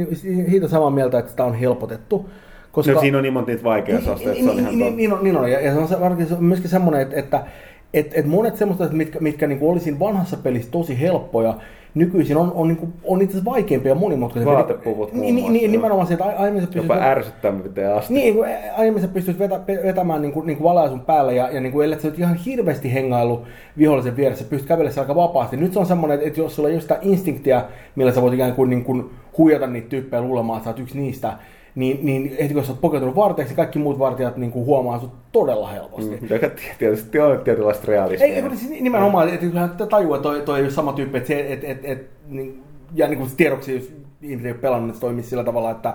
siitä 0.50 0.68
samaa 0.68 0.90
mieltä, 0.90 1.18
että 1.18 1.30
sitä 1.30 1.44
on 1.44 1.54
helpotettu. 1.54 2.28
Koska... 2.72 2.92
No, 2.92 3.00
siinä 3.00 3.18
on 3.18 3.22
niin 3.22 3.32
monta 3.32 3.50
niitä 3.50 3.64
vaikeusasteita, 3.64 4.32
niin, 4.32 4.44
se 4.44 4.50
on 4.50 4.58
ihan 4.58 4.78
niin, 4.78 4.96
niin, 4.96 5.12
on, 5.12 5.18
niin 5.24 5.36
on, 5.36 5.50
ja, 5.50 5.60
ja 5.60 5.72
se 5.86 5.94
on, 5.94 6.00
varsinkin, 6.00 6.26
se 6.26 6.34
on 6.34 6.44
myöskin 6.44 6.70
semmoinen, 6.70 7.02
että, 7.02 7.16
että 7.16 7.46
et, 7.94 8.10
et 8.14 8.26
monet 8.26 8.56
semmoista, 8.56 8.88
mitkä, 8.88 9.20
mitkä 9.20 9.46
niin 9.46 9.58
oli 9.62 9.80
siinä 9.80 9.98
vanhassa 9.98 10.36
pelissä 10.36 10.70
tosi 10.70 11.00
helppoja, 11.00 11.54
nykyisin 11.96 12.36
on, 12.36 12.52
on, 12.54 12.68
niin 12.68 12.76
kuin, 12.76 12.92
on 13.04 13.22
itse 13.22 13.32
asiassa 13.32 13.50
vaikeampia 13.50 13.90
ja 13.90 13.94
monimutkaisempia. 13.94 14.54
Vaatepuvut 14.54 15.12
muun 15.12 15.22
niin, 15.22 15.34
muassa, 15.34 15.52
niin, 15.52 15.72
nimenomaan 15.72 16.06
se, 16.06 16.14
että 16.14 16.24
aiemmin 16.24 16.62
sä 16.62 16.66
pystyt... 16.66 16.82
Jopa 16.82 16.94
ärsyttävyyteen 16.94 17.94
asti. 17.94 18.14
Niin, 18.14 18.34
kun 18.34 18.46
aiemmin 18.76 19.02
sä 19.02 19.08
pystyt 19.08 19.38
vetä, 19.38 19.60
vetämään 19.66 20.22
niin 20.22 20.32
kuin, 20.32 20.46
niin 20.46 20.56
kuin 20.56 20.64
valaa 20.68 20.88
sun 20.88 21.00
päälle 21.00 21.34
ja, 21.34 21.50
ja 21.50 21.60
niin 21.60 21.72
kuin, 21.72 21.84
ellei 21.84 22.00
sä 22.00 22.08
nyt 22.08 22.18
ihan 22.18 22.34
hirveästi 22.34 22.94
hengailu 22.94 23.42
vihollisen 23.78 24.16
vieressä, 24.16 24.44
sä 24.44 24.50
pystyt 24.50 24.68
kävelemään 24.68 24.98
aika 24.98 25.14
vapaasti. 25.14 25.56
Nyt 25.56 25.72
se 25.72 25.78
on 25.78 25.86
semmoinen, 25.86 26.20
että 26.22 26.40
jos 26.40 26.56
sulla 26.56 26.68
ei 26.68 26.74
ole 26.74 26.82
sitä 26.82 26.98
instinktiä, 27.02 27.64
millä 27.96 28.12
sä 28.12 28.22
voit 28.22 28.34
ikään 28.34 28.54
kuin, 28.54 28.70
niin 28.70 28.84
kuin 28.84 29.10
huijata 29.38 29.66
niitä 29.66 29.88
tyyppejä 29.88 30.22
luulemaan, 30.22 30.56
että 30.56 30.64
sä 30.64 30.70
oot 30.70 30.78
yksi 30.78 30.98
niistä, 30.98 31.32
niin, 31.74 31.98
niin 32.02 32.36
heti 32.42 32.54
kun 32.54 32.64
sä 32.64 32.72
oot 32.72 32.80
pukeutunut 32.80 33.16
vartijaksi, 33.16 33.52
niin 33.52 33.56
kaikki 33.56 33.78
muut 33.78 33.98
vartijat 33.98 34.36
niin 34.36 34.52
kuin 34.52 34.66
huomaa 34.66 34.98
sut 34.98 35.12
todella 35.40 35.68
helposti. 35.68 36.18
Mm, 36.20 36.28
joka 36.30 36.46
tietysti 36.78 37.18
on 37.18 37.40
tietynlaista 37.44 37.84
realismia. 37.86 38.34
Ei, 38.34 38.42
ei 38.42 38.56
siis 38.56 38.70
nimenomaan, 38.70 39.28
että 39.28 39.46
kyllähän 39.46 39.70
tajuu, 39.90 40.14
että 40.14 40.22
toi, 40.22 40.40
toi 40.40 40.58
ei 40.58 40.64
ole 40.64 40.70
sama 40.70 40.92
tyyppi, 40.92 41.18
että 41.18 41.28
se, 41.28 41.52
et, 41.52 41.64
et, 41.64 41.80
et, 41.84 42.10
niin, 42.28 42.62
ja 42.94 43.08
niin 43.08 43.18
kuin 43.18 43.30
tiedoksi, 43.36 43.74
jos 43.74 43.92
ihmiset 44.22 44.46
ei 44.46 44.52
ole 44.52 44.60
pelannut, 44.60 44.88
että 44.88 44.96
se 44.96 45.00
toimii 45.00 45.22
sillä 45.22 45.44
tavalla, 45.44 45.70
että, 45.70 45.94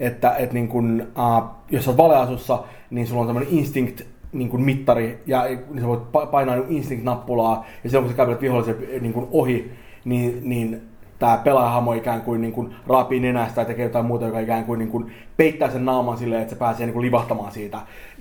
että, 0.00 0.34
että 0.36 0.54
niin 0.54 0.68
kuin, 0.68 1.02
uh, 1.02 1.44
jos 1.70 1.88
olet 1.88 1.98
valeasussa, 1.98 2.62
niin 2.90 3.06
sulla 3.06 3.20
on 3.20 3.26
tämmöinen 3.26 3.52
instinct 3.52 4.00
niin 4.32 4.48
kuin 4.48 4.62
mittari, 4.62 5.22
ja 5.26 5.44
niin 5.44 5.80
sä 5.80 5.86
voit 5.86 6.12
painaa 6.30 6.56
niin 6.56 6.68
instinct-nappulaa, 6.68 7.66
ja 7.84 7.90
silloin 7.90 8.04
kun 8.04 8.12
sä 8.12 8.16
kävelet 8.16 8.40
vihollisen 8.40 8.76
niin 9.00 9.12
kuin 9.12 9.26
ohi, 9.32 9.72
niin, 10.04 10.40
niin 10.44 10.90
tämä 11.18 11.40
pelaajahamo 11.44 11.92
ikään 11.92 12.22
kuin, 12.22 12.40
niin 12.40 12.52
kuin 12.52 12.74
raapii 12.86 13.20
nenästä 13.20 13.54
tai 13.54 13.64
tekee 13.64 13.84
jotain 13.84 14.06
muuta, 14.06 14.26
joka 14.26 14.40
ikään 14.40 14.64
kuin, 14.64 14.78
niin 14.78 14.90
kuin 14.90 15.12
peittää 15.36 15.70
sen 15.70 15.84
naaman 15.84 16.18
silleen, 16.18 16.42
että 16.42 16.54
se 16.54 16.58
pääsee 16.58 16.86
niin 16.86 16.92
kuin 16.92 17.06
livahtamaan 17.06 17.52
siitä. 17.52 17.78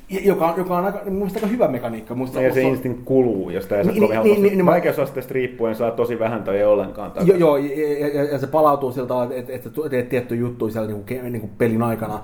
Joka 0.09 0.47
on, 0.47 0.57
joka 0.57 0.77
on 0.77 0.85
aika, 0.85 0.99
aika 1.35 1.47
hyvä 1.47 1.67
mekaniikka. 1.67 2.15
Musta, 2.15 2.41
ja 2.41 2.53
se 2.53 2.61
instinct 2.61 3.01
kuluu, 3.05 3.49
josta 3.49 3.77
ei 3.77 3.83
saa 3.83 3.93
niin, 3.93 4.03
kovin 4.03 4.23
niin, 4.23 4.41
niin, 4.41 4.57
niin, 4.57 4.65
Vaikeusasteesta 4.65 5.33
riippuen 5.33 5.75
saa 5.75 5.91
tosi 5.91 6.19
vähän 6.19 6.43
tai 6.43 6.57
ei 6.57 6.63
ollenkaan. 6.63 7.11
Joo, 7.25 7.37
joo 7.37 7.57
ja, 7.57 8.07
ja, 8.07 8.23
ja, 8.23 8.39
se 8.39 8.47
palautuu 8.47 8.91
tavalla, 8.91 9.33
että, 9.33 9.53
että 9.53 9.69
teet 9.89 10.09
tietty 10.09 10.35
juttu 10.35 10.69
siellä 10.69 10.87
niin 10.87 11.03
kuin, 11.03 11.31
niin 11.31 11.41
kuin 11.41 11.51
pelin 11.57 11.83
aikana. 11.83 12.19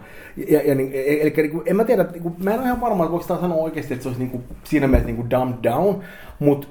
Ja, 0.49 0.61
ja, 0.65 0.75
niin, 0.75 0.91
eli 0.93 1.33
niin 1.37 1.51
kuin, 1.51 1.63
en 1.65 1.75
mä 1.75 1.83
tiedä, 1.83 2.05
niin 2.11 2.23
kuin, 2.23 2.35
mä 2.43 2.51
en 2.51 2.59
ole 2.59 2.65
ihan 2.65 2.81
varma, 2.81 3.03
että 3.03 3.11
voiko 3.11 3.23
sitä 3.23 3.41
sanoa 3.41 3.57
oikeasti, 3.57 3.93
että 3.93 4.03
se 4.03 4.09
olisi 4.09 4.21
niin 4.21 4.31
kuin, 4.31 4.43
siinä 4.63 4.87
mielessä 4.87 5.07
niin 5.07 5.15
kuin 5.15 5.29
dumbed 5.29 5.63
down, 5.63 5.99
mutta 6.39 6.67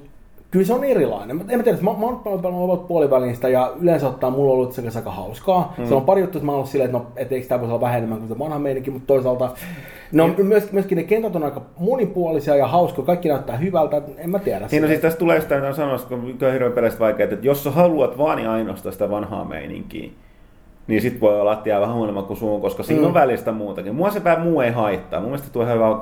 kyllä 0.54 0.66
se 0.66 0.72
on 0.72 0.84
erilainen. 0.84 1.44
En 1.48 1.58
mä 1.58 1.62
tiedä, 1.62 1.78
mä, 1.80 1.90
mä 1.90 2.06
oon 2.06 2.20
pelannut 2.42 2.86
puolivälistä 2.86 3.48
ja 3.48 3.72
yleensä 3.80 4.08
ottaa 4.08 4.30
mulla 4.30 4.52
on 4.52 4.58
ollut 4.58 4.72
se 4.72 4.82
aika 4.96 5.10
hauskaa. 5.10 5.74
Mm. 5.78 5.86
Se 5.86 5.94
on 5.94 6.02
pari 6.02 6.20
juttua, 6.20 6.38
että 6.38 6.46
mä 6.46 6.52
oon 6.52 6.56
ollut 6.56 6.70
silleen, 6.70 6.90
että 6.90 6.98
no, 6.98 7.06
et 7.16 7.32
eikö 7.32 7.46
tämä 7.46 7.60
voisi 7.60 7.72
olla 7.72 7.80
vähemmän 7.80 8.18
kuin 8.18 8.28
se 8.28 8.38
vanha 8.38 8.58
meininki, 8.58 8.90
mutta 8.90 9.06
toisaalta 9.06 9.50
No 10.12 10.26
mm. 10.26 10.46
myöskin, 10.46 10.74
myöskin 10.74 10.96
ne 10.96 11.04
kentät 11.04 11.36
on 11.36 11.44
aika 11.44 11.62
monipuolisia 11.78 12.56
ja 12.56 12.66
hauskoja, 12.66 13.06
kaikki 13.06 13.28
näyttää 13.28 13.56
hyvältä, 13.56 14.02
en 14.18 14.30
mä 14.30 14.38
tiedä. 14.38 14.68
Niin 14.70 14.82
no 14.82 14.88
siis 14.88 15.00
tästä 15.00 15.18
tulee 15.18 15.40
sitä, 15.40 15.56
että 15.56 15.72
sanoa, 15.72 15.98
kun 15.98 16.36
on 16.42 16.52
hirveän 16.52 16.72
peleistä 16.72 17.00
vaikeaa, 17.00 17.30
että 17.32 17.46
jos 17.46 17.64
sä 17.64 17.70
haluat 17.70 18.18
vaan 18.18 18.38
ja 18.38 18.52
ainoastaan 18.52 18.92
sitä 18.92 19.10
vanhaa 19.10 19.44
meininkiä, 19.44 20.10
niin 20.86 21.02
sit 21.02 21.20
voi 21.20 21.34
olla 21.34 21.50
lattia 21.50 21.80
vähän 21.80 21.94
huonommin 21.94 22.24
kuin 22.24 22.36
suun, 22.36 22.60
koska 22.60 22.82
siinä 22.82 23.02
mm. 23.02 23.08
on 23.08 23.14
välistä 23.14 23.52
muutakin. 23.52 23.94
Mua 23.94 24.10
se 24.10 24.24
vähän 24.24 24.40
muu 24.40 24.60
ei 24.60 24.70
haittaa. 24.70 25.20
Mun 25.20 25.28
mielestä 25.28 25.52
tuo 25.52 25.66
hyvä 25.66 25.98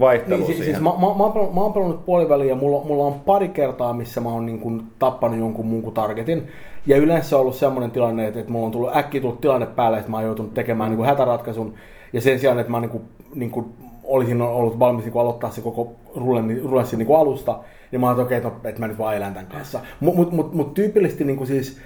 vaihtelu 0.00 0.36
niin, 0.36 0.46
siis, 0.46 0.58
siihen. 0.58 0.74
Siis 0.74 0.84
mä, 0.84 0.90
mä, 0.90 1.18
mä, 1.18 1.24
oon, 1.24 1.54
mä 1.54 1.60
oon 1.60 1.72
pelannut 1.72 2.04
puoliväliin 2.04 2.48
ja 2.48 2.54
mulla, 2.54 2.84
mulla 2.84 3.04
on 3.04 3.14
pari 3.14 3.48
kertaa, 3.48 3.92
missä 3.92 4.20
mä 4.20 4.28
oon 4.28 4.46
niin 4.46 4.60
kuin 4.60 4.82
tappanut 4.98 5.38
jonkun 5.38 5.66
muun 5.66 5.82
kuin 5.82 5.94
targetin. 5.94 6.48
Ja 6.86 6.96
yleensä 6.96 7.36
on 7.36 7.40
ollut 7.40 7.54
semmoinen 7.54 7.90
tilanne, 7.90 8.26
että, 8.26 8.40
että 8.40 8.52
mulla 8.52 8.66
on 8.66 8.72
tullut 8.72 8.96
äkkiä 8.96 9.20
tullut 9.20 9.40
tilanne 9.40 9.66
päälle, 9.66 9.98
että 9.98 10.10
mä 10.10 10.16
oon 10.16 10.26
joutunut 10.26 10.54
tekemään 10.54 10.90
niin 10.90 10.96
kuin 10.96 11.08
hätäratkaisun. 11.08 11.74
Ja 12.12 12.20
sen 12.20 12.38
sijaan, 12.38 12.58
että 12.58 12.72
mä 12.72 12.80
niin 12.80 12.90
kuin, 12.90 13.02
niin 13.34 13.50
kuin 13.50 13.66
olisin 14.04 14.42
ollut 14.42 14.78
valmis 14.78 15.04
niin 15.04 15.12
kuin 15.12 15.22
aloittaa 15.22 15.50
se 15.50 15.60
koko 15.60 15.92
rullenssin 16.16 16.98
niin 16.98 17.16
alusta, 17.18 17.58
niin 17.92 18.00
mä 18.00 18.06
oon, 18.06 18.14
että 18.14 18.22
okei, 18.22 18.38
okay, 18.38 18.50
että, 18.50 18.68
että 18.68 18.80
mä 18.80 18.88
nyt 18.88 18.98
vaan 18.98 19.16
elän 19.16 19.34
tämän 19.34 19.48
kanssa. 19.48 19.80
Mutta 20.00 20.20
mut, 20.20 20.32
mut, 20.32 20.54
mut 20.54 20.74
tyypillisesti 20.74 21.24
niin 21.24 21.36
kuin 21.36 21.46
siis, 21.46 21.80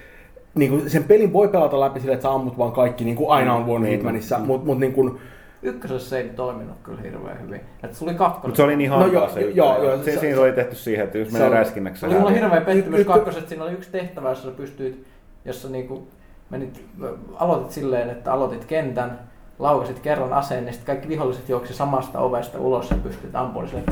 niin 0.56 0.70
kuin 0.70 0.90
sen 0.90 1.04
pelin 1.04 1.32
voi 1.32 1.48
pelata 1.48 1.80
läpi 1.80 2.00
sille, 2.00 2.14
että 2.14 2.22
sä 2.22 2.34
ammut 2.34 2.58
vaan 2.58 2.72
kaikki, 2.72 3.04
niin 3.04 3.16
kuin 3.16 3.30
aina 3.30 3.54
on 3.54 3.66
voinut 3.66 3.88
mm, 3.88 3.92
Hitmanissa, 3.92 4.38
mm. 4.38 4.46
mutta 4.46 4.66
mut, 4.66 4.78
niin 4.78 4.92
kuin, 4.92 5.18
Ykkösessä 5.62 6.18
ei 6.18 6.28
toiminut 6.28 6.76
kyllä 6.82 7.02
hirveän 7.02 7.42
hyvin. 7.42 7.60
Että 7.82 7.96
se 7.96 8.04
oli 8.04 8.14
kakkonen. 8.14 8.48
Mutta 8.48 8.56
se 8.56 8.62
oli 8.62 8.76
niin 8.76 8.90
hankaa 8.90 9.26
no, 9.26 9.28
se 9.28 9.40
joo, 9.40 9.82
joo, 9.82 9.96
se, 9.96 10.12
se, 10.12 10.20
siinä 10.20 10.40
oli 10.40 10.52
tehty 10.52 10.74
siihen, 10.74 11.04
että 11.04 11.18
jos 11.18 11.32
menee 11.32 11.48
räskinnäksi. 11.48 12.06
Oli 12.06 12.14
mulla 12.14 12.30
hirveä 12.30 12.60
pettymys 12.60 13.06
kakkosessa, 13.06 13.48
siinä 13.48 13.64
oli 13.64 13.72
yksi 13.72 13.90
tehtävä, 13.90 14.28
jossa 14.28 14.50
pystyit, 14.50 15.06
jossa 15.44 15.68
niinku 15.68 16.08
menit, 16.50 16.84
aloitit 17.34 17.70
silleen, 17.70 18.10
että 18.10 18.32
aloitit 18.32 18.64
kentän, 18.64 19.18
laukasit 19.58 19.98
kerran 19.98 20.32
aseen, 20.32 20.64
niin 20.64 20.72
sitten 20.72 20.86
kaikki 20.86 21.08
viholliset 21.08 21.48
juoksi 21.48 21.74
samasta 21.74 22.18
ovesta 22.18 22.58
ulos 22.60 22.90
ja 22.90 22.96
pystyt 22.96 23.36
ampumaan 23.36 23.68
sille 23.68 23.82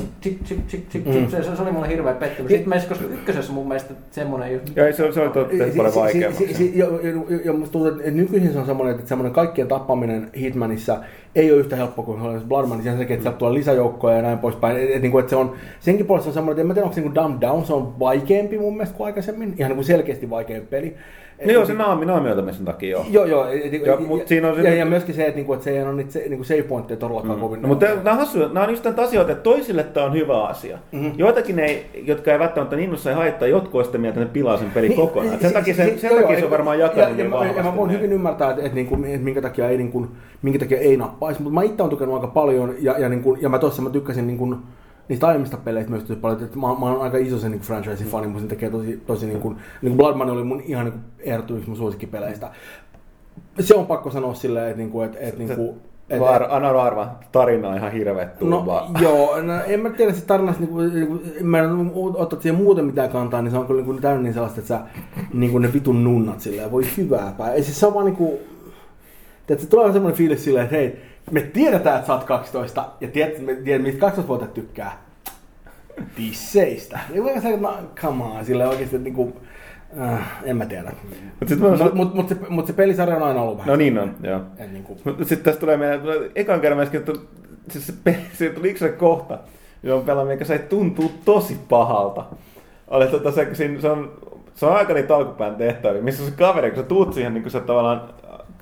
mm. 1.05 1.29
se, 1.29 1.43
se, 1.43 1.63
oli 1.63 1.73
mulle 1.73 1.89
hirveä 1.89 2.15
pettymys. 2.15 2.51
Sitten 2.51 2.69
meissä, 2.69 2.89
koska 2.89 3.05
ykkösessä 3.05 3.53
mun 3.53 3.69
mielestä 3.69 3.95
semmoinen 4.11 4.53
juttu. 4.53 4.73
Joo, 4.77 4.93
se, 4.93 5.13
se 5.13 5.21
oli 5.21 5.31
totta 5.31 5.77
paljon 5.77 5.95
vaikeammaksi. 5.95 6.79
Ja 7.45 7.53
musta 7.53 7.73
tuntuu, 7.73 7.99
että 7.99 8.11
nykyisin 8.11 8.53
se 8.53 8.59
on 8.59 8.67
semmoinen, 8.67 8.95
että 8.95 9.09
semmoinen 9.09 9.33
kaikkien 9.33 9.69
tappaminen 9.69 10.31
Hitmanissa 10.37 10.99
ei 11.35 11.53
ole 11.53 11.61
yhtä 11.61 11.77
helppoa 11.77 12.05
kuin 12.05 12.43
Bloodman, 12.49 12.83
sen 12.83 12.99
takia, 12.99 13.15
että 13.15 13.23
sieltä 13.23 13.39
tulee 13.39 13.55
lisäjoukkoja 13.55 14.17
ja 14.17 14.23
näin 14.23 14.39
poispäin. 14.39 14.77
Et, 14.77 14.91
et, 14.91 15.03
niin 15.03 15.13
kuin, 15.13 15.21
että 15.21 15.31
se 15.31 15.37
on, 15.37 15.53
senkin 15.81 16.07
puolesta 16.07 16.31
on 16.31 16.35
semmoinen, 16.35 16.53
että 16.53 16.61
en 16.61 16.67
mä 16.67 16.75
tiedä, 16.75 16.85
onko 16.85 16.95
se 16.95 17.01
niin 17.01 17.15
Dumb 17.15 17.41
Down, 17.41 17.65
se 17.65 17.73
on 17.73 17.99
vaikeampi 17.99 18.59
mun 18.59 18.73
mielestä 18.77 18.97
kuin 18.97 19.07
aikaisemmin, 19.07 19.55
ihan 19.59 19.69
niin 19.69 19.77
kuin 19.77 19.85
selkeästi 19.85 20.31
vaikeampi 20.31 20.67
peli. 20.67 20.97
No 21.47 21.53
joo, 21.53 21.67
se 21.67 21.75
naami, 21.75 22.07
naamioitamisen 22.07 22.65
takia 22.65 22.91
joo. 22.91 23.05
Joo, 23.11 23.25
joo. 23.25 23.49
Ja, 23.49 23.57
ja, 23.87 23.99
siinä 24.27 24.49
on 24.49 24.55
se, 24.55 24.63
ja, 24.63 24.75
ja, 24.75 24.87
myöskin 24.87 25.15
se, 25.15 25.23
että, 25.23 25.37
niinku, 25.37 25.53
että 25.53 25.65
se 25.65 25.71
ei 25.71 25.83
ole 25.83 25.95
niitä 25.95 26.19
niinku 26.19 26.45
save 26.45 26.63
pointteja 26.63 26.99
todellakaan 26.99 27.35
mm. 27.35 27.41
kovin. 27.41 27.63
No, 27.63 27.69
mutta 27.69 27.87
nämä 27.87 28.11
on 28.11 28.19
hassuja. 28.19 28.49
Nämä 28.49 28.65
on 28.65 28.71
just 28.71 28.85
näitä 28.85 29.03
asioita, 29.03 29.33
että 29.33 29.43
toisille 29.43 29.83
tämä 29.83 30.07
on 30.07 30.13
hyvä 30.13 30.45
asia. 30.45 30.79
Mm-hmm. 30.93 31.13
Joitakin 31.17 31.59
ei, 31.59 31.87
jotka 32.05 32.33
ei 32.33 32.39
välttämättä 32.39 32.77
innossa 32.77 33.11
ei 33.11 33.17
haittaa, 33.17 33.49
jotkut 33.49 33.79
on 33.79 33.85
sitä 33.85 33.99
mieltä, 33.99 34.21
että 34.21 34.29
ne 34.29 34.33
pilaa 34.33 34.57
sen 34.57 34.71
pelin 34.71 34.89
niin, 34.89 35.01
kokonaan. 35.01 35.41
Sen 35.41 35.53
takia, 35.53 35.75
se, 35.75 35.99
sen 35.99 36.23
takia 36.23 36.39
se 36.39 36.45
on 36.45 36.51
varmaan 36.51 36.79
jakanut 36.79 37.19
ja, 37.19 37.25
niin 37.25 37.33
ja, 37.33 37.57
ja, 37.57 37.63
mä 37.63 37.77
voin 37.77 37.93
hyvin 37.93 38.13
ymmärtää, 38.13 38.51
että, 38.51 38.63
että, 38.63 38.75
niinku, 38.75 38.95
että 38.95 39.25
minkä 39.25 39.43
takia 39.43 39.69
ei, 39.69 39.77
niinku, 39.77 40.07
minkä 40.43 40.59
takia 40.59 40.79
ei 40.79 40.97
nappaisi, 40.97 41.43
mutta 41.43 41.55
mä 41.55 41.63
itse 41.63 41.83
olen 41.83 41.91
tukenut 41.91 42.15
aika 42.15 42.27
paljon 42.27 42.75
ja, 42.79 42.99
ja, 42.99 43.09
niinku, 43.09 43.37
ja 43.41 43.49
mä 43.49 43.59
tuossa 43.59 43.83
mä 43.83 43.91
tykkäsin 43.91 44.27
niinku, 44.27 44.57
niistä 45.09 45.27
aiemmista 45.27 45.57
peleistä 45.57 45.91
myös 45.91 46.05
tosi 46.05 46.21
paljon, 46.21 46.43
että 46.43 46.59
mä, 46.59 46.67
mä 46.67 46.87
oon 46.87 47.01
aika 47.01 47.19
iso 47.19 47.39
sen 47.39 47.51
niin 47.51 47.61
franchisein 47.61 48.11
fani, 48.11 48.27
mutta 48.27 48.41
sen 48.41 48.49
tekee 48.49 48.71
tosi, 48.71 49.03
tosi 49.07 49.27
niin 49.27 49.41
kuin, 49.41 49.57
niin 49.83 49.91
kuin 49.91 49.97
Blood 49.97 50.17
Money 50.17 50.35
oli 50.35 50.45
mun 50.45 50.63
ihan 50.67 50.85
niin 50.85 51.01
ehdottu 51.19 51.57
yksi 51.57 51.69
mun 51.69 51.77
suosikkipeleistä. 51.77 52.51
Se 53.61 53.75
on 53.75 53.87
pakko 53.87 54.11
sanoa 54.11 54.35
silleen, 54.35 54.67
että, 54.67 54.79
niin 54.79 54.91
kuin, 54.91 55.07
että, 55.07 55.19
että, 55.21 55.39
niin 55.39 55.57
kuin, 55.57 55.75
et, 56.11 56.21
Var, 56.21 56.47
Anna 56.51 56.75
Varma, 56.75 57.19
tarina 57.33 57.69
on 57.69 57.77
ihan 57.77 57.93
hirveä 57.93 58.29
No 58.41 58.67
joo, 59.03 59.43
no, 59.43 59.53
en 59.67 59.81
mä 59.81 59.91
tiedä 59.91 60.13
se 60.13 60.27
tarinasta, 60.27 60.61
niin 60.61 60.71
kuin, 60.71 60.95
niin 60.95 61.07
kuin, 61.07 61.23
mä 61.43 61.59
en 61.59 61.91
ottaa 61.95 62.41
siihen 62.41 62.63
muuten 62.63 62.85
mitään 62.85 63.09
kantaa, 63.09 63.43
niin 63.43 63.51
se 63.51 63.59
on 63.59 63.67
kyllä 63.67 63.83
niin 63.83 64.03
täynnä 64.03 64.23
niin 64.23 64.35
sellaista, 64.35 64.61
että 64.61 64.69
sä, 64.69 64.81
niin 65.33 65.53
kuin 65.53 65.63
ne 65.63 65.73
vitun 65.73 66.05
nunnat 66.05 66.41
silleen, 66.41 66.73
voi 66.73 66.85
hyvää 66.97 67.35
päin. 67.39 67.65
Siis 67.65 67.81
se 67.81 67.87
on 67.87 67.95
vaan 67.95 68.07
niin 68.07 68.17
kuin, 68.17 68.39
Tiedätkö, 69.47 69.71
tulee 69.71 69.93
semmoinen 69.93 70.19
fiilis 70.19 70.45
silleen, 70.45 70.65
että 70.65 70.77
hei, 70.77 71.01
me 71.31 71.41
tiedetään, 71.41 71.97
että 71.97 72.07
sä 72.07 72.13
oot 72.13 72.25
12, 72.25 72.89
ja 73.01 73.09
tiedät, 73.09 73.39
me 73.39 73.55
tiedät, 73.55 73.83
mitä 73.83 73.99
12 73.99 74.29
vuotta 74.29 74.47
tykkää. 74.47 75.05
Tisseistä. 76.17 76.99
Niin 77.11 77.25
voi 77.25 77.41
sanoa, 77.41 77.55
että 77.55 77.69
no, 77.69 77.89
come 77.97 78.25
on, 78.25 78.45
sille 78.45 78.67
oikeasti, 78.67 78.97
että 78.97 79.05
niinku, 79.05 79.37
äh, 80.01 80.43
en 80.45 80.57
mä 80.57 80.67
tiedä. 80.67 80.93
Mutta 81.41 81.55
mut, 81.57 81.95
mut, 81.95 82.15
mut, 82.15 82.29
se, 82.29 82.37
mut 82.49 82.67
se 82.67 82.73
pelisarja 82.73 83.17
on 83.17 83.23
aina 83.23 83.43
ollut 83.43 83.59
vähän. 83.59 83.69
No 83.69 83.77
niin 83.77 83.99
on, 83.99 84.15
joo. 84.23 84.41
Niinku... 84.73 84.99
Mutta 85.05 85.25
sitten 85.25 85.45
tässä 85.45 85.61
tulee 85.61 85.77
meidän, 85.77 86.01
ekan 86.35 86.61
kerran 86.61 86.79
myöskin, 86.79 87.01
että 87.01 87.13
siis 87.71 87.87
se, 87.87 87.93
se, 88.05 88.17
se 88.33 88.51
tuli 88.51 88.71
yksi 88.71 88.89
kohta, 88.89 89.39
johon 89.83 90.05
pelaa, 90.05 90.25
mikä 90.25 90.45
se 90.45 90.59
tuntuu 90.59 91.13
tosi 91.25 91.59
pahalta. 91.69 92.25
Oli, 92.89 93.07
tota, 93.07 93.33
se, 93.33 93.55
siinä, 93.55 93.81
se, 93.81 93.89
on, 93.89 94.13
se 94.55 94.67
on 94.67 94.77
aika 94.77 94.95
niitä 94.95 95.17
alkupään 95.17 95.57
tehtäviä, 95.57 96.03
missä 96.03 96.27
se 96.27 96.31
kaveri, 96.31 96.71
kun 96.71 96.83
sä 96.83 96.89
tuut 96.89 97.15
siihen, 97.15 97.35
niin 97.35 97.43
kun 97.43 97.51
sä 97.51 97.61
tavallaan, 97.61 98.15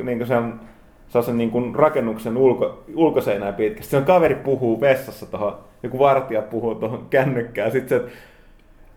niin 0.02 0.18
kun 0.18 0.26
sen 0.26 0.52
sellaisen 1.12 1.38
niin 1.38 1.50
kuin 1.50 1.74
rakennuksen 1.74 2.36
ulko, 2.36 2.84
ulkoseinää 2.94 3.52
pitkästi. 3.52 3.96
On 3.96 4.04
kaveri 4.04 4.34
puhuu 4.34 4.80
vessassa 4.80 5.26
tuohon, 5.26 5.58
joku 5.82 5.98
vartija 5.98 6.42
puhuu 6.42 6.74
tuohon 6.74 7.06
kännykkään. 7.10 7.72
Sitten 7.72 8.00
se, 8.00 8.06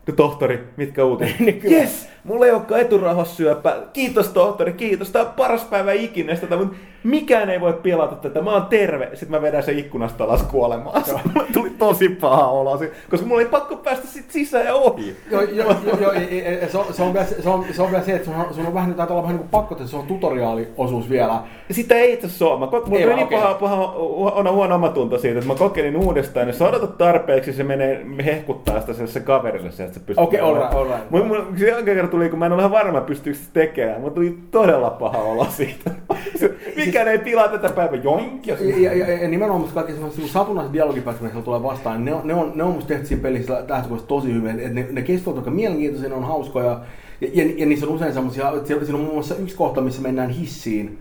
No 0.08 0.14
tohtori, 0.16 0.68
mitkä 0.78 1.06
uutiset? 1.06 1.36
yes, 1.72 2.10
mulla 2.24 2.46
ei 2.46 2.52
olekaan 2.52 2.82
eturauhassyöpä. 2.82 3.78
Kiitos 3.94 4.28
tohtori, 4.30 4.74
kiitos. 4.74 5.12
Tämä 5.12 5.26
on 5.26 5.34
paras 5.38 5.64
päivä 5.64 5.94
ikinä. 5.94 6.36
Tätä, 6.36 6.58
mutta 6.58 6.76
mikään 7.06 7.50
ei 7.50 7.62
voi 7.62 7.74
pilata 7.74 8.16
tätä. 8.16 8.42
Mä 8.42 8.52
oon 8.54 8.66
terve. 8.66 9.10
Sitten 9.14 9.32
mä 9.32 9.42
vedän 9.42 9.64
sen 9.64 9.80
ikkunasta 9.80 10.24
alas 10.24 10.44
kuolemaan. 10.44 11.04
Mulle 11.34 11.48
tuli 11.54 11.70
tosi 11.70 12.10
paha 12.10 12.48
olo, 12.48 12.80
koska 13.10 13.26
mulla 13.28 13.42
oli 13.42 13.50
pakko 13.50 13.76
päästä 13.76 14.08
sit 14.08 14.32
sisään 14.32 14.66
ja 14.66 14.74
ohi. 14.74 15.16
Joo, 15.32 15.42
joo, 15.42 15.76
joo, 15.86 15.98
joo, 16.02 16.12
ei- 16.12 16.28
ei- 16.30 16.42
ei, 16.42 16.70
se, 16.70 16.78
on, 16.78 16.86
se, 16.92 17.04
on 17.04 17.14
vielä, 17.14 17.26
se, 17.26 17.50
on, 17.50 17.66
se 17.72 17.82
on 17.82 17.92
vielä 17.92 18.04
se, 18.04 18.12
että 18.14 18.26
sun 18.26 18.36
on, 18.36 18.54
sun 18.54 18.66
on 18.68 18.74
vähän, 18.74 18.94
taitaa 18.94 19.14
olla 19.16 19.24
vähän 19.24 19.36
niin 19.36 19.48
kuin 19.50 19.50
pakko, 19.62 19.76
että 19.76 19.88
se 19.88 19.96
on 19.98 20.08
tutoriaaliosuus 20.08 21.10
vielä. 21.10 21.40
Sitä 21.72 21.96
ei 21.96 22.14
itse 22.14 22.28
asiassa 22.28 22.46
ole. 22.46 22.60
Mä, 22.60 22.66
mulla 22.66 22.98
Ei 23.00 23.04
tuli 23.04 23.16
niin 23.16 23.28
paha, 23.28 23.54
paha, 23.54 23.94
huono, 23.98 24.54
huono 24.54 24.76
omatunto 24.76 25.18
siitä, 25.18 25.40
että 25.40 25.52
mä 25.52 25.58
kokeilin 25.58 25.96
uudestaan. 25.98 26.48
Jos 26.48 26.58
sä 26.58 26.66
odotat 26.70 26.98
tarpeeksi, 26.98 27.54
se 27.54 27.64
menee 27.64 28.06
hehkuttaa 28.26 28.80
sitä 28.82 28.94
se, 28.94 29.08
se 29.08 29.20
kaverille 29.20 29.72
sieltä, 29.72 29.84
että 29.90 30.00
se 30.00 30.06
pystyy. 30.06 30.24
Okei, 30.24 30.40
all 30.40 30.56
right, 30.56 30.74
all 30.74 30.86
right. 30.88 31.10
Mulla, 31.10 31.26
mulla, 31.26 31.46
se 31.58 31.84
kerran 31.86 32.10
tuli, 32.10 32.30
kun 32.30 32.40
mä 32.40 32.46
en 32.46 32.52
ole 32.52 32.62
ihan 32.62 32.72
varma, 32.72 33.02
pystyykö 33.02 33.40
se 33.40 33.46
tekemään. 33.54 34.00
Mulla 34.02 34.14
tuli 34.14 34.38
todella 34.52 34.90
paha 34.90 35.18
olo 35.18 35.46
siitä. 35.50 35.92
Se- 36.40 36.56
Mikään 36.96 37.08
ei 37.08 37.20
pilaa 37.20 37.48
tätä 37.48 37.70
päivää. 37.70 38.00
Joink! 38.00 38.48
Ja 38.48 38.58
Ja, 38.60 38.94
ja, 38.94 39.22
ja, 39.22 39.28
nimenomaan 39.28 39.62
musta 39.62 39.74
kaikki 39.74 39.94
sellaiset 39.94 40.26
satunnaiset 40.26 40.74
dialogipätkät, 40.74 41.22
mitä 41.24 41.42
tulee 41.42 41.64
vastaan, 41.64 42.06
ne 42.06 42.14
on, 42.14 42.28
ne 42.28 42.34
on, 42.34 42.52
ne 42.56 42.64
on 42.64 42.72
musta 42.72 42.88
tehty 42.88 43.06
siinä 43.06 43.22
pelissä 43.22 43.54
lähtökohtaisesti 43.54 44.08
tosi 44.08 44.34
hyvin. 44.34 44.60
Et 44.60 44.74
ne, 44.74 44.88
ne 44.92 45.02
kestävät 45.02 45.38
aika 45.38 45.52
mielenkiintoisia, 45.52 46.10
ne 46.10 46.16
on 46.16 46.24
hauskoja. 46.24 46.82
Ja, 47.22 47.28
ja, 47.34 47.54
ja 47.58 47.66
niissä 47.66 47.86
on 47.86 47.92
usein 47.92 48.14
semmoisia, 48.14 48.52
siinä 48.66 48.94
on 48.94 49.00
muun 49.00 49.14
muassa 49.14 49.36
yksi 49.36 49.56
kohta, 49.56 49.82
missä 49.82 50.02
mennään 50.02 50.30
hissiin. 50.30 51.00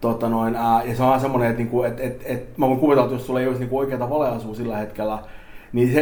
Tota 0.00 0.28
noin, 0.28 0.56
ää, 0.56 0.82
ja 0.84 0.96
se 0.96 1.02
on 1.02 1.20
semmoinen, 1.20 1.50
että 1.50 1.62
niinku, 1.62 1.82
et, 1.82 2.00
et, 2.00 2.22
et, 2.24 2.58
mä 2.58 2.68
voin 2.68 2.80
kuvitella, 2.80 3.04
että 3.04 3.14
jos 3.14 3.26
sulla 3.26 3.40
ei 3.40 3.46
olisi 3.46 3.60
niinku 3.60 3.78
oikeata 3.78 4.10
valeasua 4.10 4.54
sillä 4.54 4.76
hetkellä, 4.76 5.18
niin 5.72 5.92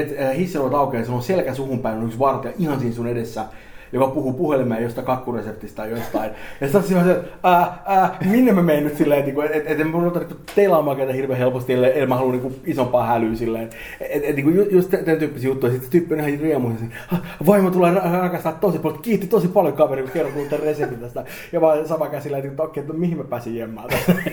se, 0.48 0.58
on 0.58 0.74
aukeaa, 0.74 1.04
se 1.04 1.12
on 1.12 1.22
selkä 1.22 1.54
suhun 1.54 1.78
päin, 1.78 1.98
on 1.98 2.04
yksi 2.04 2.18
vartija 2.18 2.54
ihan 2.58 2.80
siinä 2.80 2.94
sun 2.94 3.06
edessä, 3.06 3.44
joka 3.92 4.06
puhuu 4.06 4.32
puhelimeen 4.32 4.82
jostain 4.82 5.06
kakkureseptistä 5.06 5.76
tai 5.76 5.90
jostain. 5.90 6.30
Ja 6.60 6.68
sitten 6.68 6.98
on 6.98 7.04
se, 7.04 7.12
että 7.12 8.24
minne 8.24 8.52
mä 8.52 8.62
menen 8.62 8.84
nyt 8.84 8.96
silleen, 8.96 9.28
että 9.28 9.44
et, 9.44 9.70
et, 9.70 9.80
et, 9.80 9.86
mä 9.86 9.98
ruveta 9.98 10.18
niinku 10.18 10.34
teilaamaan 10.54 10.96
ketä 10.96 11.12
hirveän 11.12 11.38
helposti, 11.38 11.72
ellei 11.72 11.92
ellei 11.92 12.06
mä 12.06 12.14
haluan 12.14 12.32
niinku 12.32 12.52
isompaa 12.66 13.06
hälyä 13.06 13.34
silleen. 13.34 13.70
Että 14.00 14.28
et, 14.28 14.36
niinku 14.36 14.50
ju- 14.50 14.68
just 14.70 14.90
tämän 14.90 15.18
tyyppisiä 15.18 15.50
juttuja. 15.50 15.72
Sitten 15.72 15.90
tyyppi 15.90 16.14
on 16.14 16.20
ihan 16.20 16.40
riemuinen, 16.40 16.84
että 16.84 17.16
vaimo 17.46 17.70
tulee 17.70 17.94
ra- 17.94 18.22
rakastaa 18.22 18.52
tosi 18.52 18.78
paljon, 18.78 19.02
kiitti 19.02 19.26
tosi 19.26 19.48
paljon 19.48 19.74
kaveri, 19.74 20.02
kun 20.02 20.10
kerron 20.10 20.32
mulle 20.32 20.48
tämän 20.48 20.66
reseptin 20.66 21.00
tästä. 21.00 21.24
Ja 21.52 21.60
vaan 21.60 21.88
sama 21.88 22.08
käsillä, 22.08 22.38
että 22.38 22.62
okei, 22.62 22.80
että 22.80 22.92
no 22.92 22.98
mihin 22.98 23.18
mä 23.18 23.24
pääsin 23.24 23.56
jemmaan 23.56 23.88
tästä. 23.88 24.12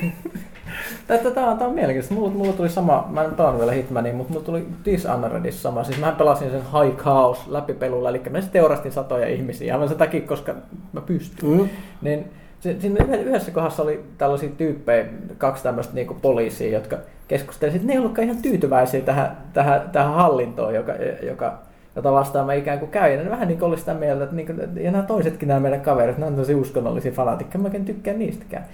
Tää, 1.08 1.48
on, 1.52 1.62
on 1.62 1.74
mielenkiintoista. 1.74 2.14
Mulla, 2.14 2.32
mulla 2.32 2.54
tuli 2.54 2.70
sama, 2.70 3.08
mä 3.10 3.24
en 3.24 3.32
pelannut 3.32 3.60
vielä 3.60 3.72
Hitmania, 3.72 4.14
mutta 4.14 4.34
mulla 4.34 4.46
tuli 4.46 4.66
Dishonoredissa 4.86 5.62
sama. 5.62 5.84
Siis 5.84 6.00
mä 6.00 6.12
pelasin 6.12 6.52
sen 6.52 6.62
High 6.62 6.98
Chaos 6.98 7.48
läpipelulla, 7.48 8.10
eli 8.10 8.22
mä 8.30 8.42
teurastin 8.42 8.92
satoja 8.92 9.28
ihmisiä, 9.28 9.43
aivan 9.74 9.88
sen 9.90 9.98
takia, 9.98 10.22
koska 10.22 10.56
mä 10.94 11.02
pystyn. 11.02 11.50
Mm. 11.50 11.70
Niin 12.02 12.26
se- 12.60 12.76
siinä 12.80 13.04
yhde- 13.04 13.22
yhdessä 13.22 13.52
kohdassa 13.52 13.84
oli 13.84 14.04
tällaisia 14.18 14.50
tyyppejä, 14.58 15.06
kaksi 15.38 15.64
tämmöistä 15.64 15.94
niinku 15.94 16.18
poliisia, 16.22 16.70
jotka 16.70 16.98
keskustelivat. 17.28 17.74
Sitten 17.74 17.88
ne 17.88 17.94
ei 17.94 18.00
ollutkaan 18.00 18.28
ihan 18.28 18.42
tyytyväisiä 18.42 19.02
tähän, 19.02 19.38
tähän, 19.54 19.82
tähän 19.92 20.14
hallintoon, 20.14 20.76
joka, 20.76 20.94
joka, 21.22 21.60
jota 21.96 22.12
vastaan 22.12 22.46
mä 22.46 22.54
ikään 22.54 22.80
kuin 22.80 22.92
käyn. 22.92 23.18
Ja 23.18 23.24
ne 23.24 23.30
vähän 23.30 23.48
niin 23.48 23.60
kuin 23.60 23.70
oli 23.70 23.78
sitä 23.78 23.94
mieltä, 23.94 24.24
että, 24.24 24.36
niin 24.36 24.46
kuin, 24.46 24.60
ja 24.84 24.92
nämä 24.92 25.04
toisetkin 25.04 25.48
nämä 25.48 25.60
meidän 25.60 25.82
kaverit, 25.82 26.18
nämä 26.18 26.28
on 26.28 26.36
tosi 26.36 26.56
uskonnollisia 26.56 27.12
fanatikkoja, 27.12 27.62
mä 27.62 27.70
en 27.74 27.86
tykkää 27.86 28.14
niistäkään. 28.14 28.66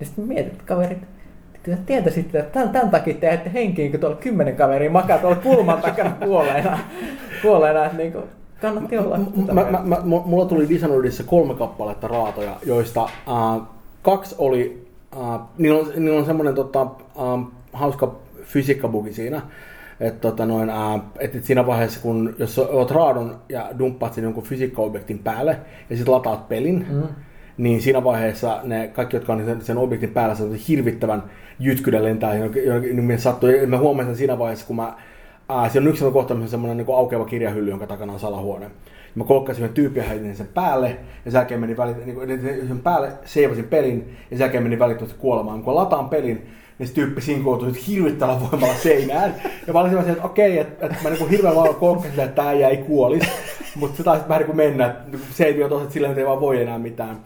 Ja 0.00 0.06
sitten 0.06 0.24
mietin, 0.24 0.52
että 0.52 0.64
kaverit, 0.66 0.98
kyllä 1.62 1.78
tietäisitte, 1.86 2.38
että 2.38 2.52
tämän, 2.52 2.70
tämän 2.70 2.90
takia 2.90 3.14
te 3.14 3.30
ette 3.30 3.50
henkiin, 3.54 3.90
kun 3.90 4.00
tuolla 4.00 4.16
kymmenen 4.16 4.56
kaveria 4.56 4.90
makaa 4.90 5.18
tuolla 5.18 5.36
kulman 5.36 5.82
takana 5.82 6.10
kuolleena. 6.10 6.78
kuolleena 7.42 7.84
että 7.84 7.96
niin 7.96 8.12
kuin, 8.12 8.24
kannatti 8.60 8.98
olla. 8.98 9.18
Mä, 9.18 9.24
mieltä. 9.54 9.72
mä, 9.72 9.82
mä, 9.84 10.00
mulla 10.04 10.46
tuli 10.46 10.68
Dishonoredissa 10.68 11.24
kolme 11.24 11.54
kappaletta 11.54 12.08
raatoja, 12.08 12.56
joista 12.66 13.04
äh, 13.04 13.66
kaksi 14.02 14.34
oli, 14.38 14.86
äh, 15.16 15.40
niillä 15.58 15.78
on, 15.80 15.92
niillä 15.96 16.18
on 16.18 16.26
semmoinen 16.26 16.54
tota, 16.54 16.82
äh, 16.82 17.46
hauska 17.72 18.14
fysiikkabugi 18.42 19.12
siinä, 19.12 19.42
että 20.00 20.20
tota 20.20 20.46
noin, 20.46 20.70
äh, 20.70 21.00
et, 21.18 21.36
et 21.36 21.44
siinä 21.44 21.66
vaiheessa, 21.66 22.00
kun 22.00 22.34
jos 22.38 22.58
oot 22.58 22.90
raadon 22.90 23.36
ja 23.48 23.70
dumppaat 23.78 24.14
sen 24.14 24.24
jonkun 24.24 24.44
fysiikkaobjektin 24.44 25.18
päälle 25.18 25.58
ja 25.90 25.96
sitten 25.96 26.14
lataat 26.14 26.48
pelin, 26.48 26.86
mm. 26.90 27.02
niin 27.56 27.82
siinä 27.82 28.04
vaiheessa 28.04 28.60
ne 28.64 28.88
kaikki, 28.88 29.16
jotka 29.16 29.32
on 29.32 29.44
sen, 29.44 29.62
sen 29.62 29.78
objektin 29.78 30.10
päällä, 30.10 30.34
se 30.34 30.42
on 30.42 30.54
hirvittävän 30.54 31.22
jytkydä 31.58 32.02
lentää 32.02 32.34
jonnekin, 32.34 32.64
jonnekin 32.64 33.08
niin 33.08 33.18
sattuu. 33.18 33.48
Ja 33.48 33.66
mä 33.66 33.78
huomasin 33.78 34.08
sen 34.08 34.16
siinä 34.16 34.38
vaiheessa, 34.38 34.66
kun 34.66 34.76
mä 34.76 34.94
Ää, 35.48 35.68
siellä 35.68 35.86
on 35.86 35.90
yksi 35.90 36.04
kohta, 36.12 36.34
missä 36.34 36.44
on 36.44 36.50
semmoinen 36.50 36.76
niin 36.76 36.96
aukeava 36.96 37.24
kirjahylly, 37.24 37.70
jonka 37.70 37.86
takana 37.86 38.12
on 38.12 38.20
salahuone. 38.20 38.70
Mä 39.14 39.24
kolkkasin 39.24 39.62
yhden 39.62 39.74
tyypin 39.74 40.02
ja 40.02 40.08
heitin 40.08 40.36
sen 40.36 40.48
päälle, 40.54 40.88
ja 41.24 41.30
sen 41.30 41.38
jälkeen 41.38 41.60
menin 41.60 41.76
välit, 41.76 42.06
niin 42.06 42.68
sen 42.68 42.80
päälle, 42.80 43.12
seivasin 43.24 43.64
pelin, 43.64 44.16
ja 44.30 44.36
sen 44.36 44.44
jälkeen 44.44 44.62
menin 44.62 44.78
välittömästi 44.78 45.18
kuolemaan. 45.18 45.62
Kun 45.62 45.74
lataan 45.74 46.08
pelin, 46.08 46.46
niin 46.78 46.88
se 46.88 46.94
tyyppi 46.94 47.20
sinkoutui 47.20 47.72
hirvittävällä 47.86 48.40
voimalla 48.40 48.74
seinään. 48.74 49.34
Ja 49.66 49.72
mä 49.72 49.80
olin 49.80 49.98
että 49.98 50.22
okei, 50.22 50.58
että, 50.58 50.86
että 50.86 50.98
mä 51.02 51.10
niin 51.10 51.28
hirveän 51.28 51.56
lailla 51.56 51.74
kolkkasin, 51.74 52.20
että 52.20 52.42
tää 52.42 52.52
ei 52.52 52.76
kuolisi. 52.76 53.28
Mutta 53.76 53.96
se 53.96 54.02
taisi 54.02 54.28
vähän 54.28 54.40
niin 54.40 54.46
kuin 54.46 54.56
mennä, 54.56 54.86
että 54.86 55.02
niin 55.02 55.20
kuin 55.20 55.32
se 55.32 55.44
ei 55.44 55.62
ole 55.62 55.68
tosiaan 55.68 56.10
että 56.10 56.20
ei 56.20 56.26
vaan 56.26 56.40
voi 56.40 56.62
enää 56.62 56.78
mitään. 56.78 57.16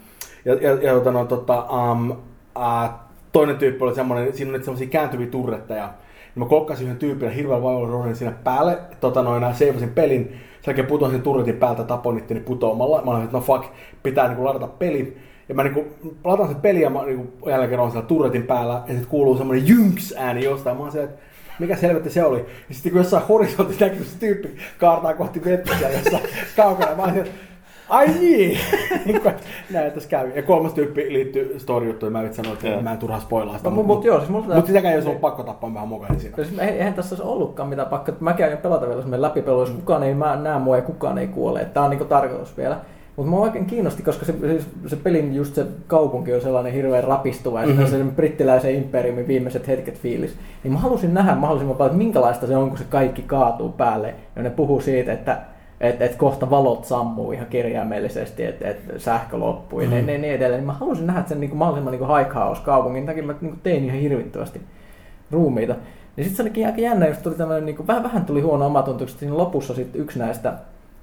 Ja, 0.45 0.55
ja, 0.55 0.71
ja 0.71 0.95
tota, 0.95 1.13
no, 1.13 1.25
tota, 1.25 1.67
um, 1.93 2.11
uh, 2.11 2.91
toinen 3.33 3.57
tyyppi 3.57 3.85
oli 3.85 3.95
semmoinen, 3.95 4.37
siinä 4.37 4.53
nyt 4.53 4.65
semmoisia 4.65 4.89
kääntyviä 4.89 5.27
turretteja. 5.27 5.93
Mä 6.41 6.47
kokkasin 6.47 6.85
yhden 6.85 6.99
tyypin 6.99 7.31
hirveän 7.31 7.63
vaivalla 7.63 7.89
rohdin 7.89 8.17
siinä 8.17 8.35
päälle, 8.45 8.79
tota 9.01 9.23
noin, 9.23 9.55
seivasin 9.55 9.91
pelin. 9.91 10.25
Sen 10.29 10.39
jälkeen 10.67 10.87
putosin 10.87 11.15
sen 11.15 11.23
turretin 11.23 11.57
päältä, 11.57 11.85
tapoin 11.85 12.19
itteni 12.19 12.41
putoamalla. 12.41 13.03
Mä 13.05 13.11
olin, 13.11 13.25
että 13.25 13.37
no 13.37 13.41
fuck, 13.41 13.65
pitää 14.03 14.29
niinku 14.29 14.45
ladata 14.45 14.67
peli. 14.67 15.17
Ja 15.49 15.55
mä 15.55 15.63
niinku 15.63 15.87
lataan 16.25 16.49
sen 16.49 16.61
peli 16.61 16.81
ja 16.81 16.91
mä 16.91 17.05
niinku 17.05 17.49
jälleen 17.49 17.71
kerran 17.71 17.91
siellä 17.91 18.07
turretin 18.07 18.43
päällä. 18.43 18.73
Ja 18.73 18.87
sitten 18.87 19.07
kuuluu 19.07 19.37
semmoinen 19.37 19.69
jynks 19.69 20.15
ääni 20.17 20.45
jostain. 20.45 20.77
Mä 20.77 20.83
oon 20.83 20.93
se, 20.93 21.03
että 21.03 21.23
mikä 21.59 21.77
selvetti 21.77 22.11
se 22.11 22.25
oli. 22.25 22.39
Ja 22.69 22.75
sitten 22.75 22.93
kun 22.93 23.01
jossain 23.01 23.27
horisontissa 23.29 23.85
näkyy 23.85 24.05
se 24.05 24.19
tyyppi 24.19 24.57
kaartaa 24.79 25.15
kohti 25.15 25.45
vettä 25.45 25.77
siellä 25.79 25.99
jossain 25.99 26.25
kaukana. 26.57 26.97
Mä 26.97 27.03
olin, 27.03 27.19
että 27.19 27.31
Ai 27.91 28.07
niin! 28.21 28.59
Niin 29.07 29.21
Näin 29.73 29.93
tässä 29.93 30.09
kävi. 30.09 30.33
Ja 30.35 30.43
kolmas 30.43 30.75
tyyppi 30.75 31.13
liittyy 31.13 31.59
story-juttuun. 31.59 32.13
Mä 32.13 32.23
en 32.23 32.35
sano, 32.35 32.53
että 32.53 32.69
Joo. 32.69 32.83
mä 32.83 32.93
en 32.93 32.99
turhaa 32.99 33.21
spoilaa 33.21 33.57
sitä. 33.59 33.71
No, 33.71 33.77
mut- 33.77 33.87
mut 33.87 34.05
joo, 34.05 34.19
siis 34.19 34.31
mulla- 34.31 34.55
Mutta 34.55 34.67
sitäkään 34.67 34.95
ei 34.95 35.01
ollut 35.03 35.21
pakko 35.21 35.43
tappaa 35.43 35.75
vähän 35.75 35.89
mukana 35.89 36.19
siinä. 36.19 36.37
Koska 36.37 36.51
siis 36.51 36.61
eihän 36.61 36.95
tässä 36.95 37.15
olisi 37.15 37.29
ollutkaan 37.29 37.69
mitään 37.69 37.89
pakko. 37.89 38.13
Mä 38.21 38.33
käyn 38.33 38.59
pelata 38.59 38.87
vielä 38.87 39.01
semmoinen 39.01 39.23
läpipelu, 39.23 39.61
jos 39.61 39.71
kukaan 39.71 40.03
ei 40.03 40.15
mä 40.15 40.37
näe 40.37 40.59
mua 40.59 40.77
ja 40.77 40.83
kukaan 40.83 41.19
ei 41.19 41.27
kuole. 41.27 41.65
Tämä 41.75 41.85
on 41.85 41.91
niinku 41.91 42.05
tarkoitus 42.05 42.57
vielä. 42.57 42.77
Mutta 43.17 43.31
mua 43.31 43.41
oikein 43.41 43.67
kiinnosti, 43.67 44.03
koska 44.03 44.25
se, 44.27 44.35
se, 44.41 44.65
se 44.87 44.97
pelin 44.97 45.35
just 45.35 45.55
se 45.55 45.67
kaupunki 45.87 46.35
on 46.35 46.41
sellainen 46.41 46.73
hirveän 46.73 47.05
rapistuva 47.05 47.61
ja 47.61 47.67
mm-hmm. 47.67 47.87
se 47.87 48.05
brittiläisen 48.17 48.75
imperiumin 48.75 49.29
viimeiset 49.29 49.69
hetket 49.69 49.99
fiilis. 49.99 50.37
Niin 50.65 50.73
mä 50.73 50.79
halusin 50.79 51.15
nähdä 51.15 51.35
mahdollisimman 51.35 51.77
paljon, 51.77 51.91
että 51.95 52.05
minkälaista 52.05 52.47
se 52.47 52.57
on, 52.57 52.69
kun 52.69 52.79
se 52.79 52.85
kaikki 52.89 53.23
kaatuu 53.23 53.69
päälle. 53.69 54.15
Ja 54.37 54.43
ne 54.43 54.51
puhuu 54.51 54.81
siitä, 54.81 55.13
että 55.13 55.39
että 55.81 56.05
et 56.05 56.17
kohta 56.17 56.51
valot 56.51 56.85
sammuu 56.85 57.33
ihan 57.33 57.47
kirjaimellisesti, 57.47 58.45
että 58.45 58.69
et 58.69 58.79
sähkö 58.97 59.39
loppuu 59.39 59.81
ja 59.81 59.89
mm. 59.89 59.95
niin, 59.95 60.07
niin 60.07 60.35
edelleen. 60.35 60.61
Niin 60.61 60.67
mä 60.67 60.73
halusin 60.73 61.07
nähdä 61.07 61.23
sen 61.27 61.41
niin 61.41 61.51
kuin 61.51 61.59
mahdollisimman 61.59 61.93
niin 61.93 62.17
high 62.17 62.63
kaupungin 62.65 63.07
takia 63.07 63.23
mä 63.23 63.35
niin 63.41 63.51
kuin 63.51 63.61
tein 63.63 63.85
ihan 63.85 63.99
hirvittävästi 63.99 64.61
ruumiita. 65.31 65.75
Niin 66.17 66.25
sitten 66.25 66.37
se 66.37 66.43
olikin 66.43 66.67
aika 66.67 66.81
jännä, 66.81 67.07
jos 67.07 67.19
tuli 67.19 67.35
tämmöinen, 67.35 67.67
niin 67.67 67.77
kuin, 67.77 67.87
vähän, 67.87 68.03
vähän 68.03 68.25
tuli 68.25 68.41
huono 68.41 68.67
omatunto, 68.67 69.05
kun 69.05 69.19
siinä 69.19 69.37
lopussa 69.37 69.75
sitten 69.75 70.01
yksi 70.01 70.19
näistä 70.19 70.53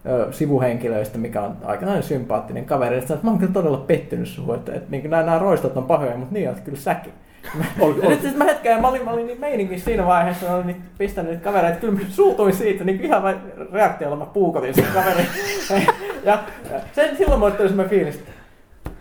ö, 0.06 0.28
sivuhenkilöistä, 0.32 1.18
mikä 1.18 1.41
on 1.41 1.58
aika 1.66 2.02
sympaattinen 2.02 2.66
kaveri, 2.66 2.98
että 2.98 3.14
että 3.14 3.26
mä 3.26 3.32
oon 3.32 3.40
kyllä 3.40 3.54
todella 3.54 3.78
pettynyt 3.78 4.28
suhun, 4.28 4.56
että, 4.56 4.74
että 4.74 4.91
niin 4.91 5.10
nämä, 5.10 5.24
nämä 5.24 5.40
roistot 5.40 5.78
on 5.78 5.84
pahoja, 5.84 6.18
mutta 6.18 6.34
niin 6.34 6.49
olet 6.49 6.60
kyllä 6.60 6.78
säkin. 6.78 7.14
Ja 7.60 7.86
oli- 7.86 8.07
nyt 8.07 8.22
sitten 8.22 8.38
mä 8.38 8.44
hetken, 8.44 8.72
ja 8.72 8.82
mä 8.82 8.88
olin, 8.88 9.06
mä 9.06 9.11
olin 9.11 9.28
niin 9.28 9.40
meininkissä 9.40 9.86
siinä 9.86 10.06
vaiheessa, 10.06 10.45
mä 10.49 10.56
olin 10.56 10.68
niin 10.68 10.82
pistänyt 10.98 11.32
niitä 11.32 11.44
kavereita, 11.44 11.68
että 11.74 11.82
kyllä 11.88 11.94
mä 11.94 11.99
suutuin 12.10 12.53
siitä, 12.53 12.84
niin 12.84 13.02
ihan 13.02 13.24
vain 13.24 13.38
reaktiolla 13.74 14.15
mä 14.15 14.26
puukotin 14.26 14.74
sen 14.74 14.86
kaverin. 14.94 15.28
ja 16.24 16.40
ja 16.72 16.80
sen, 16.94 17.18
silloin 17.18 17.40
mulle 17.40 17.52
tuli 17.53 17.68
semmoinen 17.68 17.90
fiilis, 17.90 18.24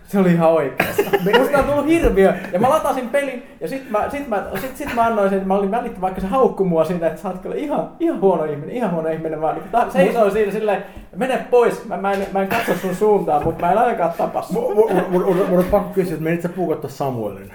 se 0.07 0.19
oli 0.19 0.31
ihan 0.33 0.49
oikeassa. 0.51 1.01
Musta 1.39 1.57
on 1.57 1.63
tullut 1.65 1.85
hirviö. 1.87 2.33
Ja 2.53 2.59
mä 2.59 2.69
latasin 2.69 3.09
pelin 3.09 3.43
ja 3.61 3.67
sit 3.67 3.89
mä, 3.89 4.09
sit 4.09 4.27
mä, 4.27 4.43
sit, 4.61 4.77
sit 4.77 4.95
mä 4.95 5.05
annoin 5.05 5.29
sen, 5.29 5.47
mä 5.47 5.53
olin 5.55 5.71
välittänyt, 5.71 6.01
vaikka 6.01 6.21
se 6.21 6.27
haukkui 6.27 6.65
mua 6.67 6.85
siinä, 6.85 7.07
että 7.07 7.21
sä 7.21 7.27
oot 7.27 7.39
kyllä 7.39 7.55
ihan, 7.55 7.89
ihan 7.99 8.21
huono 8.21 8.43
ihminen, 8.43 8.75
ihan 8.75 8.91
huono 8.91 9.09
ihminen. 9.09 9.39
Mä 9.39 9.53
niin, 9.53 9.91
seisoin 9.91 10.31
siinä 10.31 10.51
silleen, 10.51 10.83
mene 11.15 11.37
pois, 11.49 11.85
mä, 11.85 11.97
mä, 11.97 12.11
en, 12.11 12.27
mä 12.33 12.41
en 12.41 12.47
katso 12.47 12.75
sun 12.75 12.95
suuntaan, 12.95 13.43
mutta 13.43 13.65
mä 13.65 13.71
en 13.71 13.77
ainakaan 13.77 14.11
tapa 14.17 14.41
sua. 14.41 14.61
Mun 14.61 14.89
mun- 14.89 15.05
mun- 15.09 15.49
mun 15.49 15.59
on 15.59 15.65
pakko 15.71 15.89
kysyä, 15.93 16.13
että 16.13 16.23
menit 16.23 16.41
sä 16.41 16.49
puukottaa 16.49 16.89
Samuelin? 16.89 17.51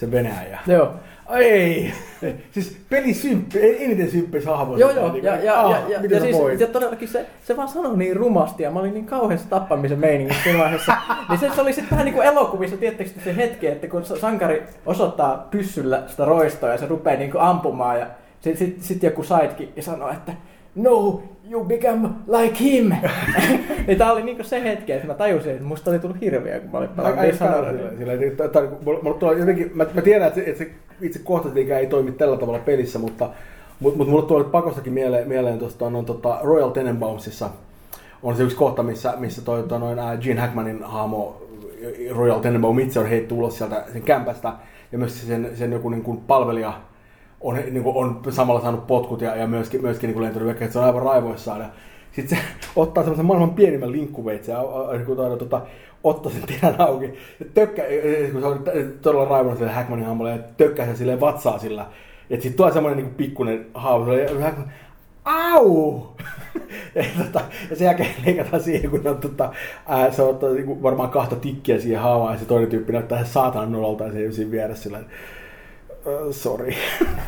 Se 0.00 0.10
Venäjä. 0.10 0.58
Joo. 0.66 0.94
Ei! 1.30 1.92
Siis 2.54 2.78
peli 2.90 3.14
symppi, 3.14 3.58
eniten 3.84 4.10
symppis 4.10 4.46
hahmo. 4.46 4.76
Joo, 4.76 4.90
joo, 4.90 5.16
ja, 5.16 5.36
ja, 5.36 5.60
ah, 5.60 5.70
ja, 5.70 5.88
ja, 5.88 6.00
ja, 6.10 6.20
siis, 6.20 6.36
voit? 6.36 6.60
ja 6.60 6.66
todellakin 6.66 7.08
se, 7.08 7.26
se 7.44 7.56
vaan 7.56 7.68
sanoi 7.68 7.96
niin 7.96 8.16
rumasti 8.16 8.62
ja 8.62 8.70
mä 8.70 8.80
olin 8.80 8.94
niin 8.94 9.06
kauheassa 9.06 9.48
tappamisen 9.48 9.98
meiningissä 9.98 10.42
siinä 10.42 10.58
vaiheessa. 10.58 10.92
niin 11.28 11.38
se, 11.38 11.50
se 11.54 11.60
oli 11.60 11.72
sitten 11.72 11.90
vähän 11.90 12.04
niin 12.04 12.14
kuin 12.14 12.26
elokuvissa, 12.26 12.76
tiettekö 12.76 13.10
te 13.10 13.20
se 13.24 13.36
hetki, 13.36 13.66
että 13.66 13.86
kun 13.86 14.04
sankari 14.04 14.62
osoittaa 14.86 15.48
pyssyllä 15.50 16.02
sitä 16.06 16.24
roistoa 16.24 16.68
ja 16.68 16.78
se 16.78 16.86
rupeaa 16.86 17.18
niin 17.18 17.30
kuin 17.30 17.42
ampumaan 17.42 18.00
ja 18.00 18.06
sitten 18.40 18.66
sit, 18.66 18.82
sit 18.82 19.02
joku 19.02 19.22
sidekick 19.22 19.82
sanoo, 19.82 20.10
että 20.10 20.32
no, 20.74 21.22
you 21.50 21.64
become 21.64 22.08
like 22.26 22.64
him. 22.64 22.92
niin 23.86 23.98
tää 23.98 24.12
oli 24.12 24.22
niinku 24.22 24.44
se 24.44 24.62
hetki, 24.62 24.92
että 24.92 25.06
mä 25.06 25.14
tajusin, 25.14 25.52
että 25.52 25.64
musta 25.64 25.90
oli 25.90 25.98
tullut 25.98 26.20
hirviä, 26.20 26.60
kun 26.60 26.70
mä 26.70 26.78
olin 26.78 26.88
sillä, 26.88 27.32
sillä, 27.98 28.16
sillä, 28.16 28.68
mulla, 28.84 29.00
mulla 29.02 29.32
jotenkin, 29.32 29.70
mä, 29.74 29.86
mä 29.94 30.02
tiedän, 30.02 30.28
että 30.28 30.40
se, 30.40 30.46
että 30.46 30.64
se 30.64 30.70
itse 31.00 31.18
kohta 31.18 31.48
ei 31.78 31.86
toimi 31.86 32.12
tällä 32.12 32.36
tavalla 32.36 32.58
pelissä, 32.58 32.98
mutta 32.98 33.30
mut, 33.80 33.96
mut 33.96 34.08
mulle 34.08 34.26
tulee 34.26 34.44
pakostakin 34.44 34.92
mieleen, 34.92 35.28
mieleen 35.28 35.58
tuosta 35.58 35.90
no, 35.90 36.02
tota 36.02 36.38
Royal 36.42 36.70
Tenenbaumsissa. 36.70 37.50
On 38.22 38.36
se 38.36 38.42
yksi 38.42 38.56
kohta, 38.56 38.82
missä, 38.82 39.14
missä 39.16 39.42
toi, 39.42 39.62
toi 39.62 39.78
noin, 39.78 39.98
äh, 39.98 40.18
Gene 40.18 40.40
Hackmanin 40.40 40.82
hahmo 40.82 41.42
Royal 42.10 42.40
Tenenbaum 42.40 42.78
itse 42.78 43.00
on 43.00 43.06
heitty 43.06 43.34
ulos 43.34 43.58
sieltä 43.58 43.84
sen 43.92 44.02
kämpästä. 44.02 44.52
Ja 44.92 44.98
myös 44.98 45.26
sen, 45.26 45.50
sen 45.54 45.72
joku 45.72 45.88
niin 45.88 46.02
kuin 46.02 46.20
palvelija 46.26 46.72
on, 47.40 47.56
niin 47.56 47.82
kuin, 47.82 47.96
on 47.96 48.20
samalla 48.30 48.60
saanut 48.60 48.86
potkut 48.86 49.20
ja, 49.20 49.36
ja 49.36 49.46
myöskin, 49.46 49.82
myöskin 49.82 50.10
niin 50.10 50.22
lentänyt 50.22 50.50
että 50.50 50.72
se 50.72 50.78
on 50.78 50.84
aivan 50.84 51.02
raivoissaan. 51.02 51.60
Ja 51.60 51.66
sitten 52.12 52.38
se 52.38 52.44
ottaa 52.76 53.02
semmoisen 53.02 53.26
maailman 53.26 53.54
pienimmän 53.54 53.92
linkkuveitsen 53.92 54.52
ja 54.52 54.62
niin 54.92 55.06
kuin, 55.06 55.20
aina, 55.20 55.36
tota, 55.36 55.60
ottaa 56.04 56.32
sen 56.32 56.42
terän 56.42 56.80
auki 56.80 57.06
ja 57.40 57.46
tökkä, 57.54 57.84
kun 58.32 58.40
se 58.40 58.46
on 58.46 58.64
todella 59.02 59.24
raivonnut 59.24 59.58
sille 59.58 59.72
Hackmanin 59.72 60.06
hahmolle 60.06 60.30
ja 60.30 60.38
tökkää 60.56 60.86
sen 60.86 60.96
silleen 60.96 61.20
vatsaa 61.20 61.58
sillä. 61.58 61.86
Ja 62.30 62.36
sitten 62.36 62.56
tulee 62.56 62.72
semmoinen 62.72 63.04
niin 63.04 63.14
pikkuinen 63.14 63.66
haavu. 63.74 64.12
Ja 64.12 64.40
Hackman, 64.40 64.72
au! 65.24 66.00
ja, 66.94 67.04
tota, 67.18 67.40
ja 67.70 67.76
sen 67.76 67.84
jälkeen 67.84 68.10
leikataan 68.26 68.62
siihen, 68.62 68.90
kun 68.90 69.08
on, 69.08 69.18
tota, 69.18 69.52
ää, 69.86 70.10
se 70.10 70.22
ottaa 70.22 70.50
niin 70.50 70.82
varmaan 70.82 71.10
kahta 71.10 71.36
tikkiä 71.36 71.80
siihen 71.80 72.02
haavaan 72.02 72.32
ja 72.34 72.38
se 72.38 72.44
toinen 72.44 72.70
tyyppi 72.70 72.92
näyttää 72.92 73.24
saatanan 73.24 73.72
nololta 73.72 74.04
ja 74.04 74.12
se 74.12 74.18
ei 74.18 74.32
siinä 74.32 74.50
vieressä 74.50 74.82
sillä 74.82 75.00
sorry. 76.30 76.72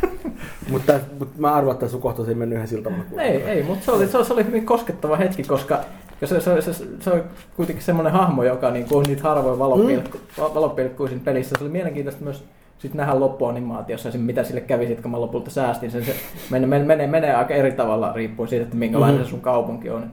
mutta, 0.70 0.92
mutta 1.18 1.40
mä 1.40 1.54
arvan, 1.54 1.72
että 1.72 1.88
sun 1.88 2.00
kohtaus 2.00 2.28
ei 2.28 2.34
mennyt 2.34 2.56
ihan 2.56 2.68
siltä 2.68 2.84
tavalla. 2.84 3.04
kuin- 3.10 3.20
Ei, 3.20 3.42
ei, 3.42 3.62
mutta 3.62 3.84
se 3.84 3.92
oli, 3.92 4.08
se, 4.08 4.16
oli- 4.18 4.26
se 4.26 4.32
oli 4.32 4.44
hyvin 4.44 4.66
koskettava 4.66 5.16
hetki, 5.16 5.42
koska 5.42 5.80
koska 6.20 6.40
se, 6.40 6.60
se, 6.60 6.72
se, 6.72 6.86
se 7.00 7.10
on 7.10 7.24
kuitenkin 7.56 7.84
semmoinen 7.84 8.12
hahmo, 8.12 8.44
joka 8.44 8.70
niin 8.70 8.86
on 8.92 9.02
niitä 9.02 9.22
harvoin 9.22 9.58
valopilkku, 9.58 10.18
mm. 10.18 10.42
valopilkkuja 10.54 11.08
siinä 11.08 11.24
pelissä. 11.24 11.54
Se 11.58 11.64
oli 11.64 11.72
mielenkiintoista 11.72 12.24
myös 12.24 12.44
sitten 12.78 12.98
nähdä 12.98 13.20
loppuanimaatiossa, 13.20 14.10
se, 14.10 14.18
mitä 14.18 14.44
sille 14.44 14.60
kävi, 14.60 14.86
sit, 14.86 15.00
kun 15.00 15.10
mä 15.10 15.20
lopulta 15.20 15.50
säästin 15.50 15.90
sen. 15.90 16.04
Se 16.04 16.14
menee, 16.50 16.84
menee, 16.84 17.06
menee, 17.06 17.34
aika 17.34 17.54
eri 17.54 17.72
tavalla 17.72 18.12
riippuen 18.12 18.48
siitä, 18.48 18.62
että 18.64 18.76
minkälainen 18.76 19.14
mm-hmm. 19.14 19.24
se 19.24 19.30
sun 19.30 19.40
kaupunki 19.40 19.90
on, 19.90 20.10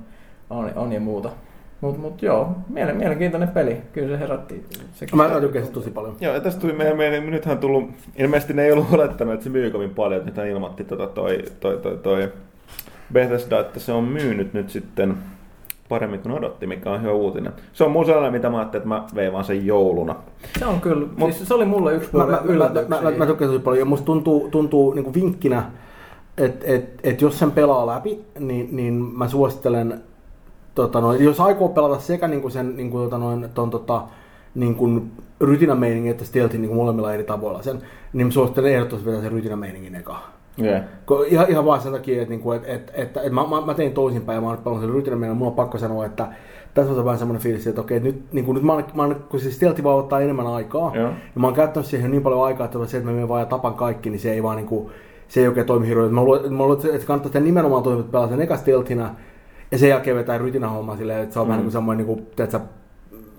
on, 0.50 0.72
on 0.76 0.92
ja 0.92 1.00
muuta. 1.00 1.30
Mutta 1.82 2.00
mut, 2.02 2.22
joo, 2.22 2.50
mielen, 2.70 2.98
mielenkiintoinen 2.98 3.50
peli. 3.50 3.78
Kyllä 3.94 4.08
se 4.18 4.20
herätti. 4.20 4.66
Se 4.94 5.06
Mä, 5.16 5.28
mä 5.28 5.40
tykkäsin 5.40 5.74
tosi 5.74 5.92
paljon. 5.92 6.16
Joo, 6.22 6.34
ja 6.34 6.42
tästä 6.42 6.62
tuli 6.62 6.74
meidän, 6.74 6.98
meidän, 6.98 7.32
nythän 7.32 7.56
on 7.56 7.62
tullut, 7.62 7.90
ilmeisesti 8.16 8.54
ne 8.54 8.66
ei 8.66 8.72
ollut 8.72 8.94
olettanut, 8.94 9.34
että 9.34 9.44
se 9.44 9.50
myy 9.50 9.70
kovin 9.72 9.90
paljon, 9.90 10.20
että 10.20 10.32
nythän 10.32 10.48
ilmoitti 10.48 10.84
tota 10.84 11.08
toi, 11.08 11.44
toi, 11.60 11.78
toi, 11.78 11.98
toi 11.98 12.30
Bethesda, 13.14 13.60
että 13.60 13.80
se 13.80 13.92
on 13.92 14.04
myynyt 14.04 14.54
nyt 14.54 14.70
sitten 14.70 15.18
paremmin 15.90 16.20
kuin 16.20 16.32
odotti, 16.32 16.68
mikä 16.68 16.92
on 16.92 17.02
hyvä 17.02 17.12
uutinen. 17.14 17.54
Se 17.74 17.84
on 17.84 17.92
mun 17.92 18.06
sellainen, 18.06 18.32
mitä 18.34 18.50
mä 18.50 18.58
ajattelin, 18.58 18.82
että 18.84 18.90
mä 18.96 19.04
veivaan 19.16 19.46
sen 19.46 19.66
jouluna. 19.66 20.16
Se 20.60 20.66
on 20.66 20.82
kyllä, 20.82 21.08
Mut- 21.18 21.32
siis 21.34 21.48
se 21.48 21.54
oli 21.54 21.66
mulle 21.66 21.94
yksi 21.96 22.10
Mä, 22.14 22.20
mä, 22.20 22.26
mä, 22.26 22.32
mä, 22.32 22.42
yllätyksiä. 22.46 23.02
mä, 23.02 23.12
mä 23.12 23.26
tykkäsin 23.26 23.54
tosi 23.54 23.64
paljon 23.64 23.80
ja 23.80 23.86
musta 23.86 24.06
tuntuu, 24.06 24.50
tuntuu 24.52 24.94
niin 24.94 25.04
kuin 25.04 25.14
vinkkinä, 25.14 25.64
että 26.38 26.66
et, 26.68 27.00
et 27.04 27.22
jos 27.22 27.40
sen 27.40 27.52
pelaa 27.52 27.88
läpi, 27.88 28.20
niin, 28.40 28.70
niin 28.72 28.94
mä 28.94 29.28
suosittelen, 29.28 30.02
tota 30.82 31.02
noin, 31.02 31.24
jos 31.24 31.40
aikoo 31.40 31.70
pelata 31.70 32.00
sekä 32.00 32.28
niin 32.28 32.42
kuin 32.42 32.52
sen 32.52 32.76
niin 32.76 32.90
kuin, 32.90 33.04
tota 33.04 33.18
noin, 33.18 33.50
ton, 33.54 33.70
tota, 33.70 34.02
niin 34.56 34.76
kuin 34.76 35.12
rytinämeiningin 35.42 36.12
että 36.12 36.26
stealthin 36.26 36.62
niin 36.62 36.70
kuin 36.70 36.78
molemmilla 36.78 37.14
eri 37.14 37.24
tavoilla 37.24 37.62
sen, 37.62 37.82
niin 38.14 38.32
suosittelen 38.32 38.74
ehdottomasti 38.74 39.06
vetää 39.06 39.22
sen 39.22 39.32
rytinämeiningin 39.32 39.96
eka. 39.96 40.20
Yeah. 40.62 40.84
Ihan, 41.28 41.46
ihan 41.50 41.66
vaan 41.66 41.82
sen 41.82 41.92
takia, 41.92 42.22
että, 42.22 42.30
niinku, 42.30 42.52
että, 42.52 42.68
että, 42.68 42.92
että, 42.96 43.22
että 43.22 43.34
mä, 43.34 43.48
mä, 43.48 43.66
mä, 43.66 43.74
tein 43.74 43.94
toisinpäin 43.94 44.36
ja 44.36 44.42
mä 44.42 44.48
oon 44.48 44.58
paljon 44.58 44.82
sen 44.82 44.90
rytinämeiningin, 44.90 45.38
mulla 45.38 45.52
on 45.52 45.56
pakko 45.56 45.78
sanoa, 45.78 46.06
että 46.06 46.28
tässä 46.74 46.94
on 46.94 47.06
vähän 47.06 47.20
semmoinen 47.20 47.42
fiilis, 47.42 47.68
että 47.68 47.82
okei, 47.82 48.00
nyt, 48.00 48.34
niin 48.34 48.46
kuin, 48.46 48.56
nyt 48.56 48.64
mä, 48.64 48.74
oon, 48.74 48.84
mä 48.94 49.04
oon, 49.04 49.16
kun 49.30 49.40
se 49.40 49.52
stealthi 49.52 49.84
vaan 49.84 50.00
ottaa 50.00 50.22
enemmän 50.22 50.48
aikaa, 50.48 50.92
Joo. 50.96 51.08
ja 51.08 51.40
mä 51.40 51.48
oon 51.48 51.56
käyttänyt 51.56 51.88
siihen 51.88 52.12
niin 52.12 52.24
paljon 52.24 52.46
aikaa, 52.46 52.66
että 52.66 52.86
se, 52.86 52.98
että 52.98 53.10
mä 53.10 53.14
menen 53.14 53.30
vaan 53.30 53.42
ja 53.42 53.46
tapan 53.46 53.74
kaikki, 53.74 54.10
niin 54.10 54.20
se 54.20 54.34
ei 54.34 54.44
vaan 54.44 54.58
niinku, 54.58 54.92
se 55.28 55.40
ei 55.42 55.48
oikein 55.48 55.66
toimi 55.66 55.88
hirveän. 55.88 56.14
Mä 56.14 56.24
luulen, 56.24 56.54
mä 56.54 56.64
luulen, 56.64 56.96
että 56.96 57.08
kannattaa 57.08 57.30
sitä 57.30 57.40
nimenomaan 57.40 57.84
toimia, 57.84 58.00
että 58.00 58.12
pelaa 58.12 58.28
sen 58.28 58.42
eka 58.42 58.58
stealthina, 58.58 59.16
ja 59.72 59.78
sen 59.78 59.90
jälkeen 59.90 60.18
vetää 60.18 60.38
rytinähomma 60.38 60.98
silleen, 60.98 61.24
että 61.24 61.34
se 61.34 61.40
on 61.40 61.46
mm. 61.46 61.50
vähän 61.50 61.60
niin 61.60 61.66
kuin 61.66 61.72
semmoinen, 61.72 62.08
niin 62.08 62.16
kuin, 62.16 62.28
tiedätkö, 62.36 62.60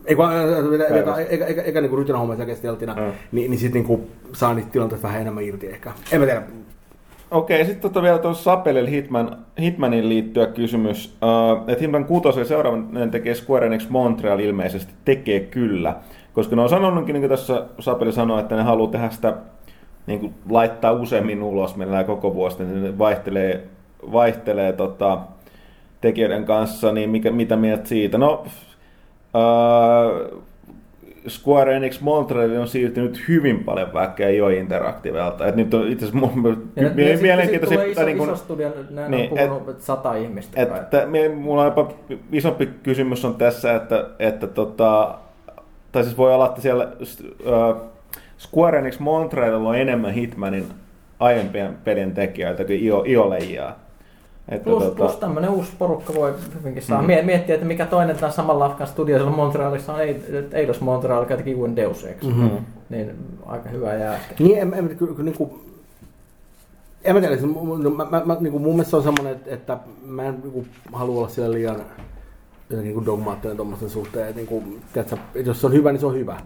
ei 0.04 0.16
kun 0.16 0.24
äh, 0.24 0.70
vetää, 0.70 0.94
vetää 0.94 1.16
eikä, 1.16 1.46
eikä, 1.46 1.62
eikä 1.62 1.80
niin 1.80 1.98
rytinähomma 1.98 2.32
sen 2.32 2.38
jälkeen 2.38 2.58
stealthina, 2.58 2.94
Mm. 2.94 3.12
niin, 3.32 3.50
niin 3.50 3.60
sitten 3.60 3.82
niin 3.82 4.08
saa 4.32 4.54
niitä 4.54 4.70
tilanteita 4.70 5.02
vähän 5.02 5.20
enemmän 5.20 5.44
irti 5.44 5.66
ehkä. 5.66 5.92
En 6.12 6.20
mä 6.20 6.26
tiedä. 6.26 6.42
Okei, 7.30 7.64
sitten 7.64 7.80
tota 7.80 8.02
vielä 8.02 8.18
tuossa 8.18 8.44
Sapelille 8.44 8.90
Hitman, 8.90 9.36
Hitmanin 9.60 10.08
liittyä 10.08 10.46
kysymys. 10.46 11.16
Uh, 11.22 11.70
että 11.70 11.80
Hitman 11.80 12.04
6 12.04 12.44
seuraavan 12.44 13.10
tekee 13.10 13.34
Square 13.34 13.66
Enix 13.66 13.88
Montreal 13.88 14.38
ilmeisesti 14.38 14.92
tekee 15.04 15.40
kyllä. 15.40 15.96
Koska 16.32 16.56
ne 16.56 16.62
on 16.62 16.68
sanonutkin, 16.68 17.12
niin 17.12 17.22
kuin 17.22 17.30
tässä 17.30 17.66
Sapeli 17.80 18.12
sanoi, 18.12 18.40
että 18.40 18.56
ne 18.56 18.62
haluaa 18.62 18.90
tehdä 18.90 19.10
sitä, 19.10 19.36
niin 20.06 20.20
kuin 20.20 20.34
laittaa 20.50 20.92
useammin 20.92 21.42
ulos, 21.42 21.76
mennään 21.76 22.04
koko 22.04 22.34
vuosi, 22.34 22.64
niin 22.64 22.82
ne 22.82 22.98
vaihtelee, 22.98 23.64
vaihtelee 24.12 24.72
tota, 24.72 25.18
tekijöiden 26.00 26.44
kanssa, 26.44 26.92
niin 26.92 27.10
mikä, 27.10 27.30
mitä 27.30 27.56
mieltä 27.56 27.88
siitä? 27.88 28.18
No, 28.18 28.44
uh, 29.34 30.42
Square 31.28 31.76
Enix 31.76 32.00
Montreal 32.00 32.56
on 32.60 32.68
siirtynyt 32.68 33.22
hyvin 33.28 33.64
paljon 33.64 33.94
väkeä 33.94 34.30
jo 34.30 34.48
interaktiivelta. 34.48 35.46
Et 35.46 35.56
nyt 35.56 35.74
on 35.74 35.88
itse 35.88 36.06
asiassa 36.06 36.26
mun- 36.26 36.68
Ja 36.76 36.90
mie- 36.94 37.12
ja 37.12 37.18
mielenkiintoisia... 37.18 37.84
iso, 37.84 38.04
niin 38.04 38.18
kuin- 38.18 38.30
iso 38.30 38.36
studio, 38.36 38.70
näin 38.90 39.10
niin, 39.10 39.30
on 39.32 39.38
puhunut, 39.48 39.68
että 39.68 39.84
sata 39.84 40.14
ihmistä. 40.14 40.62
että 40.62 41.06
me, 41.06 41.28
mulla 41.28 41.60
on 41.62 41.66
jopa 41.66 41.92
isompi 42.32 42.68
kysymys 42.82 43.24
on 43.24 43.34
tässä, 43.34 43.74
että, 43.76 44.04
että 44.18 44.46
tota, 44.46 45.14
tai 45.92 46.04
siis 46.04 46.18
voi 46.18 46.34
olla, 46.34 46.46
että 46.46 46.60
siellä 46.60 46.84
äh, 46.84 47.76
Square 48.38 48.78
Enix 48.78 48.98
Montreal 48.98 49.66
on 49.66 49.78
enemmän 49.78 50.12
Hitmanin 50.12 50.64
aiempien 51.20 51.78
pelien 51.84 52.12
tekijöiltä 52.14 52.64
kuin 52.64 52.84
Io, 52.84 53.04
Ioleijaa. 53.06 53.78
Että 54.48 54.64
Plus, 54.64 54.82
tota, 54.82 54.94
plus 54.96 55.16
tämmöinen 55.16 55.50
uusi 55.50 55.72
porukka 55.78 56.14
voi 56.14 56.34
hyvinkin 56.58 56.82
saa 56.82 57.02
Mhm. 57.02 57.10
mm-hmm. 57.10 57.26
miettiä, 57.26 57.54
että 57.54 57.66
mikä 57.66 57.86
toinen 57.86 58.16
tämän 58.16 58.32
saman 58.32 58.58
lafkan 58.58 58.86
studio 58.86 59.16
siellä 59.16 59.36
Montrealissa 59.36 59.92
on 59.94 60.00
Eidos 60.52 60.80
Montreal, 60.80 61.22
joka 61.22 61.36
teki 61.36 61.54
uuden 61.54 61.76
Deus 61.76 62.04
Ex. 62.04 62.22
Mhm. 62.22 62.40
mm. 62.40 62.50
Niin 62.90 63.10
aika 63.46 63.68
hyvä 63.68 63.94
jäästä. 63.94 64.34
Niin, 64.38 64.58
en, 64.58 64.74
en, 64.74 64.96
kyllä, 64.96 65.22
niin 65.22 65.34
kuin, 65.36 65.50
en 67.04 67.14
mä 67.14 67.20
tiedä, 67.20 67.36
siis 67.36 67.50
mun- 67.54 67.82
no, 67.82 67.90
mä, 67.90 68.04
mä, 68.10 68.22
mä, 68.24 68.36
niin 68.40 68.52
kuin 68.52 68.62
mun 68.62 68.72
mielestä 68.72 68.90
se 68.90 68.96
on 68.96 69.02
semmoinen, 69.02 69.32
että, 69.32 69.54
että 69.54 69.78
mä 70.06 70.22
en 70.24 70.38
niin 70.42 70.52
kuin, 70.52 70.68
halua 70.92 71.18
olla 71.18 71.28
siellä 71.28 71.54
liian 71.54 71.76
jotenkin 72.70 72.84
niin 72.84 72.94
kuin 72.94 73.06
dogmaattinen 73.06 73.56
tuommoisten 73.56 73.90
suhteen. 73.90 74.24
Että, 74.28 74.36
niin 74.36 74.46
kuin, 74.46 74.80
tiedätkö, 74.92 75.16
että 75.34 75.50
jos 75.50 75.60
se 75.60 75.66
on 75.66 75.72
hyvä, 75.72 75.92
niin 75.92 76.00
se 76.00 76.06
on 76.06 76.14
hyvä. 76.14 76.36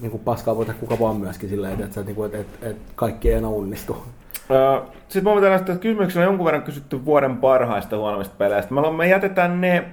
Niin 0.00 0.10
kuin 0.10 0.22
paskaa 0.24 0.56
voi 0.56 0.66
tehdä 0.66 0.80
kuka 0.80 0.98
vaan 0.98 1.16
myöskin 1.16 1.48
silleen, 1.48 1.72
että, 1.72 1.84
että, 1.86 2.02
niin 2.02 2.16
kuin, 2.16 2.26
että, 2.26 2.38
että, 2.38 2.68
että 2.68 2.82
kaikki 2.94 3.28
ei 3.28 3.34
aina 3.34 3.48
onnistu. 3.48 3.96
Sitten 5.08 5.24
mä 5.24 5.40
voin 5.40 5.54
että 5.54 5.76
kysymyksiä 5.76 6.22
on 6.22 6.26
jonkun 6.26 6.44
verran 6.44 6.62
kysytty 6.62 7.04
vuoden 7.04 7.36
parhaista 7.36 7.96
huonommista 7.96 8.34
peleistä. 8.38 8.74
Me, 8.74 8.90
me 8.96 9.08
jätetään 9.08 9.60
ne, 9.60 9.84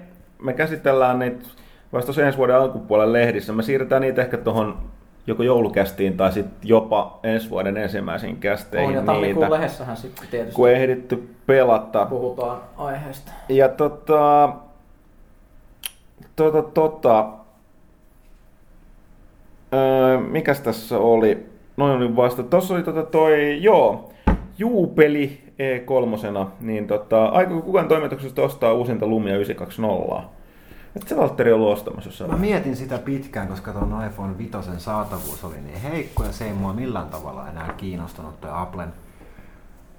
me 0.42 0.54
käsitellään 0.54 1.20
niitä 1.20 1.46
vasta 1.94 2.24
ensi 2.24 2.38
vuoden 2.38 2.56
alkupuolen 2.56 3.14
lehdissä. 3.14 3.54
Me 3.54 3.64
siirretään 3.64 4.02
niitä 4.02 4.22
ehkä 4.22 4.38
tuohon 4.38 4.78
joko 5.28 5.44
joulukästiin 5.44 6.18
tai 6.18 6.32
sitten 6.32 6.70
jopa 6.70 7.20
ensi 7.24 7.50
vuoden 7.50 7.78
ensimmäisiin 7.78 8.38
kästeihin 8.38 8.90
On 8.90 8.96
ja 8.96 9.02
tammikuun 9.02 9.44
niitä, 9.44 9.56
lehdessähän 9.56 9.98
sitten 9.98 10.28
tietysti 10.32 10.56
kun 10.56 10.70
ehditty 10.70 11.36
pelata. 11.46 12.06
puhutaan 12.06 12.58
aiheesta. 12.78 13.32
Ja 13.50 13.70
tota, 13.70 14.50
tota, 16.36 16.62
tota, 16.62 17.30
öö, 19.74 20.20
mikäs 20.20 20.60
tässä 20.60 20.98
oli? 20.98 21.50
Noin 21.78 21.98
oli 21.98 22.16
vasta. 22.16 22.44
Tuossa 22.44 22.74
oli 22.74 22.84
tota 22.84 23.04
toi, 23.04 23.64
joo, 23.64 24.09
Juupeli 24.60 25.44
E3, 25.50 26.48
niin 26.60 26.88
tota, 26.88 27.26
aiko 27.26 27.62
kukaan 27.62 27.88
toimituksesta 27.88 28.42
ostaa 28.42 28.74
uusinta 28.74 29.08
Lumia 29.08 29.36
920? 29.36 30.30
Et 30.96 31.08
se 31.08 31.18
Valtteri 31.18 31.52
ollut 31.52 31.74
ostamassa 31.74 32.08
jossain 32.08 32.32
Mä 32.32 32.38
vaiheessa. 32.38 32.56
mietin 32.56 32.76
sitä 32.76 32.98
pitkään, 32.98 33.48
koska 33.48 33.72
tuon 33.72 34.06
iPhone 34.06 34.38
5 34.38 34.52
saatavuus 34.78 35.44
oli 35.44 35.62
niin 35.62 35.82
heikko 35.82 36.24
ja 36.24 36.32
se 36.32 36.46
ei 36.46 36.54
mua 36.54 36.74
millään 36.74 37.08
tavalla 37.10 37.50
enää 37.50 37.74
kiinnostanut 37.78 38.42
toi 38.42 38.52
Applen, 38.54 38.94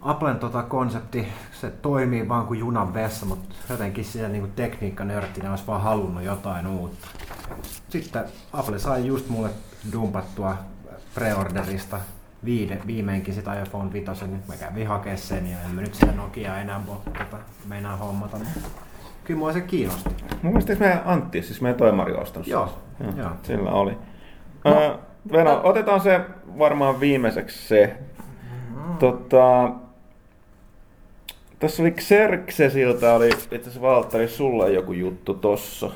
Applen 0.00 0.36
tota 0.38 0.62
konsepti. 0.62 1.28
Se 1.52 1.70
toimii 1.70 2.28
vaan 2.28 2.46
kuin 2.46 2.60
junan 2.60 2.94
vessa, 2.94 3.26
mutta 3.26 3.54
jotenkin 3.70 4.04
siinä 4.04 4.28
niinku 4.28 4.48
tekniikkanörttinä 4.56 5.50
olisi 5.50 5.66
vaan 5.66 5.82
halunnut 5.82 6.22
jotain 6.24 6.66
uutta. 6.66 7.08
Sitten 7.88 8.24
Apple 8.52 8.78
sai 8.78 9.06
just 9.06 9.28
mulle 9.28 9.50
dumpattua 9.92 10.56
preorderista 11.14 12.00
viide, 12.44 12.78
viimeinkin 12.86 13.34
sitä 13.34 13.62
iPhone 13.62 13.92
5, 13.92 14.10
nyt 14.26 14.48
mä 14.48 14.56
kävin 14.56 14.86
hakea 14.86 15.16
sen 15.16 15.50
ja 15.50 15.56
en 15.68 15.74
mä 15.74 15.80
nyt 15.80 15.94
sitä 15.94 16.12
Nokia 16.12 16.58
enää 16.60 16.80
tota, 17.18 17.36
meinaa 17.68 17.96
hommata. 17.96 18.36
mutta 18.38 18.60
Kyllä 19.24 19.38
mua 19.38 19.52
se 19.52 19.60
kiinnosti. 19.60 20.10
Mun 20.42 20.52
mielestä 20.52 20.74
meidän 20.80 21.02
Antti, 21.04 21.42
siis 21.42 21.60
meidän 21.60 21.78
toimari 21.78 22.12
ostanut? 22.12 22.46
Joo, 22.48 22.78
Joo, 23.00 23.12
joo. 23.16 23.30
Sillä 23.42 23.70
oli. 23.70 23.98
No, 24.64 24.80
öö, 24.80 24.94
Veno, 25.32 25.60
otetaan 25.64 26.00
se 26.00 26.20
varmaan 26.58 27.00
viimeiseksi 27.00 27.68
se. 27.68 27.96
Tota, 28.98 29.70
Tässä 31.58 31.82
oli 31.82 31.90
Xerxesiltä, 31.90 33.14
oli 33.14 33.28
itse 33.28 33.56
asiassa 33.56 33.80
Valtteri, 33.80 34.28
sulla 34.28 34.68
joku 34.68 34.92
juttu 34.92 35.34
tossa. 35.34 35.90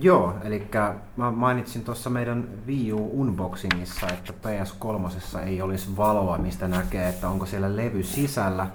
Joo, 0.00 0.34
eli 0.44 0.68
mä 1.16 1.30
mainitsin 1.30 1.84
tuossa 1.84 2.10
meidän 2.10 2.48
Wii 2.66 2.92
U 2.92 3.20
unboxingissa, 3.20 4.06
että 4.08 4.32
PS3 4.32 5.38
ei 5.38 5.62
olisi 5.62 5.96
valoa, 5.96 6.38
mistä 6.38 6.68
näkee, 6.68 7.08
että 7.08 7.28
onko 7.28 7.46
siellä 7.46 7.76
levy 7.76 8.02
sisällä. 8.02 8.66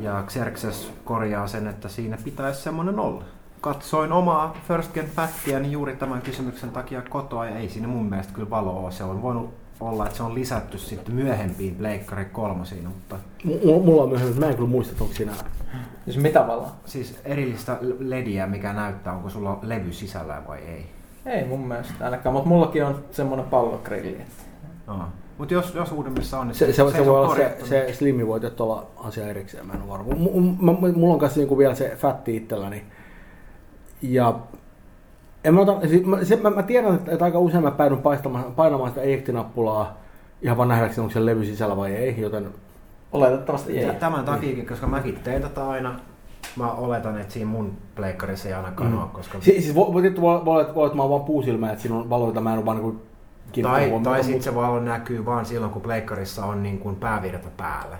Ja 0.00 0.24
Xerxes 0.26 0.92
korjaa 1.04 1.46
sen, 1.46 1.66
että 1.66 1.88
siinä 1.88 2.18
pitäisi 2.24 2.62
semmoinen 2.62 2.98
olla. 2.98 3.24
Katsoin 3.60 4.12
omaa 4.12 4.54
First 4.68 4.94
Gen 4.94 5.10
Packiani 5.14 5.72
juuri 5.72 5.96
tämän 5.96 6.22
kysymyksen 6.22 6.70
takia 6.70 7.02
kotoa 7.02 7.46
ja 7.46 7.56
ei 7.56 7.68
siinä 7.68 7.88
mun 7.88 8.06
mielestä 8.06 8.32
kyllä 8.32 8.50
valoa 8.50 8.80
ole. 8.80 8.92
Se 8.92 9.04
on 9.04 9.22
voinut 9.22 9.54
olla, 9.80 10.04
että 10.06 10.16
se 10.16 10.22
on 10.22 10.34
lisätty 10.34 10.78
sitten 10.78 11.14
myöhempiin 11.14 11.74
Pleikkari 11.74 12.24
kolmosiin, 12.24 12.84
mutta 12.88 13.16
M- 13.44 13.84
mulla 13.84 14.02
on 14.02 14.08
myöhemmin, 14.08 14.40
mä 14.40 14.46
en 14.46 14.54
kyllä 14.56 14.68
muista, 14.68 14.92
että 14.92 15.04
onko 15.04 15.16
siinä... 15.16 15.32
Siis 16.04 16.16
mitä 16.18 16.46
valoa? 16.46 16.70
siis 16.86 17.18
erillistä 17.24 17.78
lediä, 17.98 18.46
mikä 18.46 18.72
näyttää, 18.72 19.12
onko 19.12 19.30
sulla 19.30 19.58
levy 19.62 19.92
sisällä 19.92 20.42
vai 20.48 20.58
ei. 20.58 20.86
Ei 21.26 21.44
mun 21.44 21.60
mielestä 21.68 22.04
ainakaan, 22.04 22.32
mutta 22.32 22.48
mullakin 22.48 22.84
on 22.84 23.04
semmonen 23.10 23.44
pallogrilli. 23.44 24.08
että- 24.12 24.44
No. 24.86 25.04
Mutta 25.38 25.54
jos, 25.54 25.74
jos 25.74 25.92
uudemmissa 25.92 26.38
on, 26.40 26.46
niin 26.48 26.54
Se, 26.54 26.66
se, 26.66 26.72
se, 26.72 26.82
on 26.82 27.06
voi 27.06 27.20
olla 27.24 27.36
se, 27.36 27.56
se 27.64 27.88
Slimi 27.94 28.26
voi 28.26 28.40
olla 28.58 28.86
asia 28.96 29.28
erikseen, 29.28 29.66
mä 29.66 29.72
en 29.72 29.82
ole 29.82 29.88
varma. 29.88 30.14
M- 30.14 30.18
m- 30.60 30.86
m- 30.86 30.98
mulla 30.98 31.14
on 31.14 31.20
kanssa 31.20 31.40
niinku 31.40 31.58
vielä 31.58 31.74
se 31.74 31.96
fatti 31.96 32.36
itselläni. 32.36 32.84
Ja 34.02 34.38
en 35.44 35.54
mä, 35.54 35.60
ota, 35.60 35.88
siis 35.88 36.04
mä, 36.06 36.24
se, 36.24 36.36
mä, 36.36 36.50
mä, 36.50 36.62
tiedän, 36.62 36.94
että, 36.94 37.12
että 37.12 37.24
aika 37.24 37.38
usein 37.38 37.62
mä 37.62 37.70
päädyn 37.70 37.98
paistamaan, 37.98 38.44
painamaan 38.44 38.90
sitä 38.90 39.00
ejectinappulaa 39.02 39.96
ihan 40.42 40.56
vaan 40.56 40.68
nähdäkseni, 40.68 41.02
onko 41.02 41.12
se 41.12 41.26
levy 41.26 41.44
sisällä 41.44 41.76
vai 41.76 41.92
ei, 41.94 42.20
joten 42.20 42.48
Oletettavasti 43.12 43.78
ei. 43.78 43.94
Tämän 43.94 44.24
takia, 44.24 44.64
koska 44.68 44.86
mäkin 44.86 45.18
teen 45.24 45.42
tätä 45.42 45.68
aina, 45.68 45.94
mä 46.56 46.72
oletan, 46.72 47.20
että 47.20 47.32
siinä 47.32 47.50
mun 47.50 47.72
pleikkarissa 47.94 48.48
ei 48.48 48.54
ainakaan 48.54 48.90
Mm. 48.90 48.98
ole, 48.98 49.08
koska... 49.12 49.38
Si- 49.40 49.62
siis 49.62 49.74
voi, 49.74 49.92
voi, 49.92 50.02
voi, 50.20 50.44
voi, 50.44 50.74
voi, 50.74 50.86
että 50.86 50.96
mä 50.96 51.02
oon 51.02 51.10
vaan 51.10 51.24
puusilmä, 51.24 51.70
että 51.70 51.82
siinä 51.82 51.96
on 51.96 52.10
valoita, 52.10 52.40
mä 52.40 52.52
en 52.52 52.56
ole 52.58 52.66
vaan 52.66 52.76
niin 52.82 53.00
kiinnittänyt 53.52 53.90
Tai, 53.90 54.00
tai 54.02 54.12
mutta- 54.12 54.22
sitten 54.22 54.42
se 54.42 54.54
valo 54.54 54.80
näkyy 54.80 55.24
vaan 55.24 55.46
silloin, 55.46 55.72
kun 55.72 55.82
pleikkarissa 55.82 56.44
on 56.46 56.62
niin 56.62 56.78
kuin 56.78 56.96
päävirta 56.96 57.48
päällä. 57.56 57.96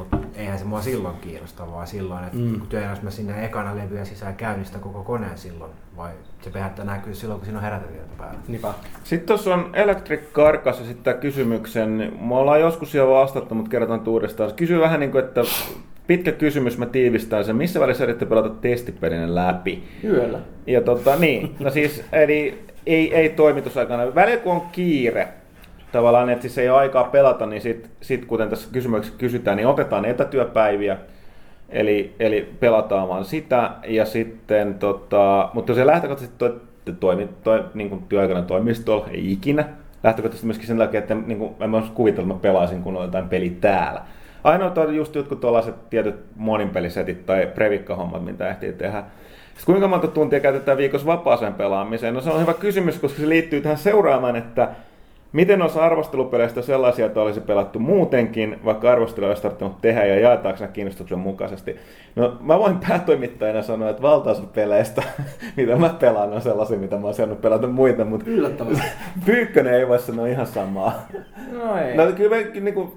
Mutta 0.00 0.18
eihän 0.34 0.58
se 0.58 0.64
mua 0.64 0.80
silloin 0.82 1.16
kiinnosta, 1.20 1.70
vaan 1.70 1.86
silloin, 1.86 2.24
että 2.24 2.36
Mm. 2.38 2.58
kun 2.58 2.68
työnnäs 2.68 3.02
mä 3.02 3.10
sinne 3.10 3.44
ekana 3.44 3.76
levyä 3.76 4.04
sisään 4.04 4.34
käynnistä 4.36 4.78
koko 4.78 5.02
koneen 5.02 5.38
silloin, 5.38 5.70
vai 5.96 6.10
se 6.42 6.50
periaatteessa 6.50 6.92
näkyy 6.92 7.14
silloin, 7.14 7.40
kun 7.40 7.44
siinä 7.46 7.58
on 7.58 7.64
herätevirta 7.64 8.14
päällä. 8.18 8.38
Niinpä. 8.48 8.74
Sitten 9.04 9.26
tuossa 9.26 9.54
on 9.54 9.70
Electric 9.72 10.20
Carcass 10.32 10.80
esittää 10.80 11.14
kysymyksen. 11.14 12.12
Me 12.20 12.34
ollaan 12.34 12.60
joskus 12.60 12.94
jo 12.94 13.10
vastattu, 13.10 13.54
mutta 13.54 13.70
kerrotaan 13.70 14.08
uudestaan. 14.08 14.54
Kysyy 14.54 14.80
vähän 14.80 15.00
niin 15.00 15.12
kuin, 15.12 15.24
että 15.24 15.40
pitkä 16.06 16.32
kysymys, 16.32 16.78
mä 16.78 16.86
tiivistän 16.86 17.44
sen. 17.44 17.56
Missä 17.56 17.80
välissä 17.80 18.04
yritte 18.04 18.26
pelata 18.26 18.48
testipelinen 18.48 19.34
läpi? 19.34 19.84
Yöllä. 20.04 20.38
Ja 20.66 20.80
tota, 20.80 21.16
niin, 21.16 21.54
no 21.58 21.70
siis, 21.70 22.02
eli 22.12 22.64
ei, 22.86 23.14
ei 23.14 23.28
toimitusaikana. 23.28 24.14
Välillä 24.14 24.40
kun 24.42 24.52
on 24.52 24.62
kiire, 24.72 25.28
tavallaan, 25.92 26.30
että 26.30 26.42
siis 26.42 26.58
ei 26.58 26.70
ole 26.70 26.78
aikaa 26.78 27.04
pelata, 27.04 27.46
niin 27.46 27.62
sit, 27.62 27.90
sit 28.00 28.24
kuten 28.24 28.48
tässä 28.48 28.68
kysymyksessä 28.72 29.18
kysytään, 29.18 29.56
niin 29.56 29.66
otetaan 29.66 30.04
etätyöpäiviä, 30.04 30.96
eli, 31.68 32.14
eli 32.20 32.52
pelataan 32.60 33.08
vaan 33.08 33.24
sitä, 33.24 33.70
ja 33.86 34.04
sitten, 34.04 34.74
tota, 34.74 35.50
mutta 35.54 35.74
se 35.74 35.86
lähtökohtaisesti 35.86 36.38
toi, 36.38 36.60
toimi, 37.00 37.28
toi, 37.44 37.64
niin 37.74 37.88
kuin 37.88 38.02
työaikana 38.08 38.42
toimistolla, 38.42 39.08
ei 39.10 39.32
ikinä, 39.32 39.64
lähtökohtaisesti 40.02 40.46
myöskin 40.46 40.66
sen 40.66 40.78
takia, 40.78 41.00
että 41.00 41.14
niin 41.14 41.38
kuin, 41.38 41.54
en 41.60 41.74
olisi 41.74 41.92
kuvitellut, 41.92 42.36
että 42.36 42.48
mä 42.48 42.52
pelaisin 42.52 42.82
kun 42.82 42.96
on 42.96 43.04
jotain 43.04 43.28
peli 43.28 43.50
täällä. 43.50 44.02
Ainoa 44.44 44.72
on 44.76 44.96
just 44.96 45.14
jotkut 45.14 45.40
tuollaiset 45.40 45.90
tietyt 45.90 46.16
moninpelisetit 46.36 47.26
tai 47.26 47.46
previkkahommat, 47.54 48.24
mitä 48.24 48.48
ehtii 48.48 48.72
tehdä. 48.72 49.04
Sitten 49.46 49.64
kuinka 49.66 49.88
monta 49.88 50.08
tuntia 50.08 50.40
käytetään 50.40 50.78
viikossa 50.78 51.06
vapaaseen 51.06 51.54
pelaamiseen? 51.54 52.14
No 52.14 52.20
se 52.20 52.30
on 52.30 52.40
hyvä 52.40 52.54
kysymys, 52.54 52.98
koska 52.98 53.20
se 53.20 53.28
liittyy 53.28 53.60
tähän 53.60 53.78
seuraamaan, 53.78 54.36
että 54.36 54.68
miten 55.32 55.62
osa 55.62 55.84
arvostelupeleistä 55.84 56.62
sellaisia, 56.62 57.06
että 57.06 57.20
olisi 57.22 57.40
pelattu 57.40 57.78
muutenkin, 57.78 58.58
vaikka 58.64 58.92
arvostelu 58.92 59.26
olisi 59.26 59.42
tarvinnut 59.42 59.80
tehdä 59.80 60.06
ja 60.06 60.20
jaetaanko 60.20 60.64
ne 60.64 60.70
kiinnostuksen 60.72 61.18
mukaisesti. 61.18 61.76
No 62.16 62.36
mä 62.40 62.58
voin 62.58 62.78
päätoimittajana 62.88 63.62
sanoa, 63.62 63.90
että 63.90 64.02
valtaosa 64.02 64.42
peleistä, 64.54 65.02
mitä 65.56 65.76
mä 65.76 65.88
pelaan, 66.00 66.32
on 66.32 66.40
sellaisia, 66.42 66.78
mitä 66.78 66.96
mä 66.96 67.04
oon 67.04 67.14
saanut 67.14 67.40
pelata 67.40 67.66
muita, 67.66 68.04
mutta 68.04 68.30
Yllättävää. 68.30 68.84
Pyykkönen 69.26 69.74
ei 69.74 69.88
voi 69.88 69.98
sanoa 69.98 70.26
ihan 70.26 70.46
samaa. 70.46 71.06
No 71.52 71.76
ei. 71.76 71.96
No 71.96 72.06
kyllä 72.12 72.36
me 72.36 72.60
niin 72.60 72.74
kuin, 72.74 72.92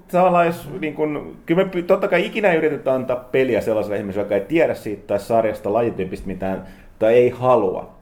jos, 0.45 0.69
niin 0.79 0.93
kuin, 0.93 1.37
kyllä 1.45 1.65
me 1.65 1.81
totta 1.81 2.07
kai 2.07 2.25
ikinä 2.25 2.51
ei 2.51 2.57
yritetä 2.57 2.93
antaa 2.93 3.15
peliä 3.15 3.61
sellaiselle 3.61 3.97
ihmiselle, 3.97 4.25
joka 4.25 4.35
ei 4.35 4.41
tiedä 4.41 4.73
siitä 4.73 5.07
tai 5.07 5.19
sarjasta 5.19 5.73
lajityypistä 5.73 6.27
mitään 6.27 6.67
tai 6.99 7.13
ei 7.13 7.29
halua. 7.29 7.92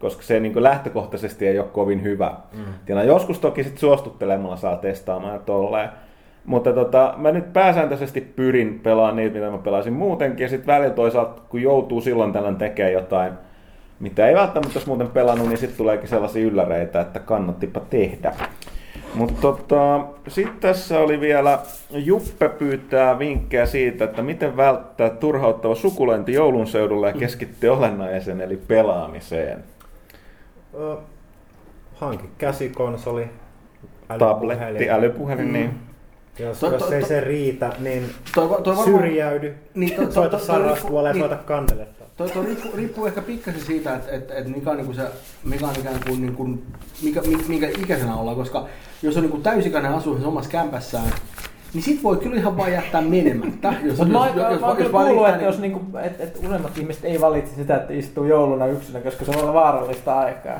Koska 0.00 0.22
se 0.22 0.40
niin 0.40 0.62
lähtökohtaisesti 0.62 1.46
ei 1.46 1.58
ole 1.58 1.68
kovin 1.72 2.02
hyvä. 2.02 2.32
Mm. 2.56 2.64
Ja 2.88 3.04
joskus 3.04 3.38
toki 3.38 3.64
sit 3.64 3.78
suostuttelemalla 3.78 4.56
saa 4.56 4.76
testaamaan 4.76 5.32
ja 5.32 5.40
tolleen. 5.40 5.88
Mutta 6.44 6.72
tota, 6.72 7.14
mä 7.16 7.32
nyt 7.32 7.52
pääsääntöisesti 7.52 8.20
pyrin 8.20 8.80
pelaamaan 8.82 9.16
niitä, 9.16 9.38
mitä 9.38 9.50
mä 9.50 9.58
pelasin 9.58 9.92
muutenkin. 9.92 10.44
Ja 10.44 10.48
sitten 10.48 10.74
välillä 10.74 10.94
toisaalta, 10.94 11.42
kun 11.48 11.62
joutuu 11.62 12.00
silloin 12.00 12.32
tällöin 12.32 12.56
tekemään 12.56 12.92
jotain, 12.92 13.32
mitä 14.00 14.28
ei 14.28 14.34
välttämättä 14.34 14.72
olisi 14.74 14.88
muuten 14.88 15.08
pelannut, 15.08 15.48
niin 15.48 15.58
sitten 15.58 15.78
tuleekin 15.78 16.08
sellaisia 16.08 16.46
ylläreitä, 16.46 17.00
että 17.00 17.20
kannattipa 17.20 17.80
tehdä. 17.80 18.34
Mutta 19.14 19.40
tota, 19.40 20.06
sitten 20.28 20.60
tässä 20.60 21.00
oli 21.00 21.20
vielä, 21.20 21.58
Juppe 21.90 22.48
pyytää 22.48 23.18
vinkkejä 23.18 23.66
siitä, 23.66 24.04
että 24.04 24.22
miten 24.22 24.56
välttää 24.56 25.10
turhauttava 25.10 25.74
sukulointi 25.74 26.32
joulun 26.32 26.66
seudulla 26.66 27.06
ja 27.06 27.12
keskittyä 27.12 27.72
olennaiseen, 27.72 28.40
eli 28.40 28.56
pelaamiseen. 28.56 29.64
Ö, 30.74 30.96
Hanki 31.94 32.30
käsikonsoli, 32.38 33.28
Tabletti, 34.18 34.90
älypuhelin, 34.90 35.46
mm. 35.46 35.52
niin. 35.52 35.70
Jos, 36.38 36.58
To- 36.60 36.72
jos 36.72 36.82
to- 36.82 36.92
ei 36.92 37.00
to- 37.00 37.06
se 37.06 37.20
riitä, 37.20 37.72
niin 37.78 38.10
Toi, 38.34 38.48
toi 38.48 38.76
varmaan- 38.76 38.84
syrjäydy, 38.84 39.54
Niin, 39.74 39.96
to- 39.96 40.06
to- 40.06 40.12
soita 40.12 40.36
ja 41.06 41.12
niin. 41.12 41.20
soita 41.20 41.36
kandeletta. 41.36 42.04
Toi, 42.16 42.30
toi 42.30 42.44
riippuu, 42.46 42.70
riippuu 42.76 43.06
ehkä 43.06 43.22
pikkasen 43.22 43.60
siitä, 43.60 43.94
että, 43.96 44.10
että, 44.12 44.34
että 44.34 44.50
mikä 44.50 44.70
on, 44.70 44.76
niin 44.76 44.86
kuin 44.86 44.96
se, 44.96 45.02
mikä 45.44 45.66
on 45.66 45.74
ikään 45.80 46.00
kuin, 46.06 46.20
niin 46.20 46.34
kuin 46.34 46.66
mikä, 47.02 47.20
mi- 47.20 47.44
minkä 47.48 47.68
ikäisenä 47.68 48.16
ollaan, 48.16 48.36
koska 48.36 48.66
jos 49.02 49.16
on 49.16 49.22
niin 49.22 49.30
kuin 49.30 49.42
täysikäinen 49.42 49.92
asuu 49.92 50.14
siinä 50.14 50.28
omassa 50.28 50.50
kämpässään, 50.50 51.12
niin 51.74 51.82
sit 51.82 52.02
voi 52.02 52.16
kyllä 52.16 52.36
ihan 52.36 52.56
vaan 52.56 52.72
jättää 52.72 53.00
menemättä. 53.00 53.74
Jos, 53.84 53.98
Mutta 53.98 54.12
mä, 54.18 54.26
jos, 54.26 54.36
oon- 54.36 54.52
jos, 54.52 54.60
mä 54.60 54.68
jos 54.78 54.90
kuullut, 54.90 55.28
että 55.28 55.44
jos 55.44 55.58
niinku, 55.58 55.80
et, 56.02 56.20
et 56.20 56.38
useimmat 56.46 56.78
ihmiset 56.78 57.04
ei 57.04 57.20
valitse 57.20 57.54
sitä, 57.54 57.76
että 57.76 57.92
istuu 57.92 58.24
jouluna 58.24 58.66
yksinä, 58.66 59.00
koska 59.00 59.24
se 59.24 59.32
voi 59.32 59.42
olla 59.42 59.54
vaarallista 59.54 60.18
aikaa. 60.18 60.58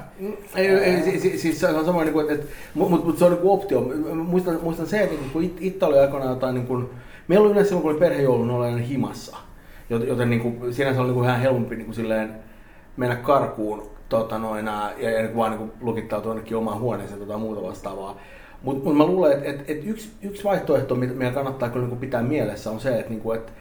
Ei, 0.54 0.68
ei, 0.68 1.02
si- 1.02 1.20
si- 1.20 1.38
siis 1.38 1.60
se 1.60 1.66
on 1.68 1.84
sama, 1.84 2.02
niin 2.04 2.12
kuin, 2.12 2.30
että, 2.30 2.46
mutta 2.74 2.96
mut, 2.96 3.04
mut 3.06 3.18
se 3.18 3.24
on 3.24 3.32
niin 3.32 3.40
optio. 3.44 3.80
Mä 3.80 4.14
Muistan, 4.14 4.58
muistan 4.62 4.86
se, 4.86 5.00
että 5.00 5.14
niin 5.20 5.30
kun 5.30 5.42
it, 5.42 5.56
itse 5.60 5.84
oli 5.84 5.98
aikoinaan 5.98 6.30
jotain, 6.32 6.54
niin 6.54 6.66
kuin, 6.66 6.90
meillä 7.28 7.44
oli 7.44 7.52
yleensä 7.52 7.68
silloin, 7.68 7.82
kun 7.82 7.90
oli 7.90 8.00
perhejoulu, 8.00 8.44
niin 8.44 8.56
oli 8.56 8.88
himassa. 8.88 9.36
Joten, 9.90 10.08
joten 10.08 10.30
niin 10.30 10.40
kuin, 10.40 10.74
sinänsä 10.74 11.00
oli 11.00 11.08
niin 11.08 11.14
kuin 11.14 11.28
ihan 11.28 11.40
helpompi 11.40 11.76
niin 11.76 11.84
kuin 11.86 11.94
silleen, 11.94 12.34
mennä 12.96 13.16
karkuun 13.16 13.82
tota, 14.08 14.38
noin, 14.38 14.66
ja, 14.66 14.92
ja 14.98 15.10
niin 15.10 15.26
kuin 15.26 15.36
vaan 15.36 15.50
niin 15.50 15.58
kuin 15.58 15.72
lukittautua 15.80 16.30
jonnekin 16.30 16.56
omaan 16.56 16.80
huoneeseen 16.80 17.26
tai 17.26 17.38
muuta 17.38 17.62
vastaavaa. 17.62 18.16
Mutta 18.62 18.84
mut 18.84 18.96
mä 18.96 19.06
luulen, 19.06 19.32
että 19.32 19.50
et, 19.50 19.70
et 19.70 19.86
yksi, 19.86 20.10
yksi 20.22 20.44
vaihtoehto, 20.44 20.94
mitä 20.94 21.14
meidän 21.14 21.34
kannattaa 21.34 21.68
kyllä 21.68 21.82
niin 21.82 21.90
kuin 21.90 22.00
pitää 22.00 22.22
mielessä, 22.22 22.70
on 22.70 22.80
se, 22.80 22.98
että 22.98 23.10
niin 23.10 23.20
kuin, 23.20 23.38
et, 23.38 23.52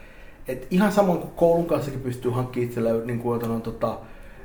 et 0.48 0.66
ihan 0.70 0.92
samoin 0.92 1.18
kuin 1.18 1.30
koulun 1.36 1.66
kanssakin 1.66 2.00
pystyy 2.00 2.30
hankkimaan 2.30 2.68
itselleen 2.68 3.06
niin 3.06 3.18
kuin, 3.18 3.40
jotain, 3.40 3.62
tota, 3.62 3.98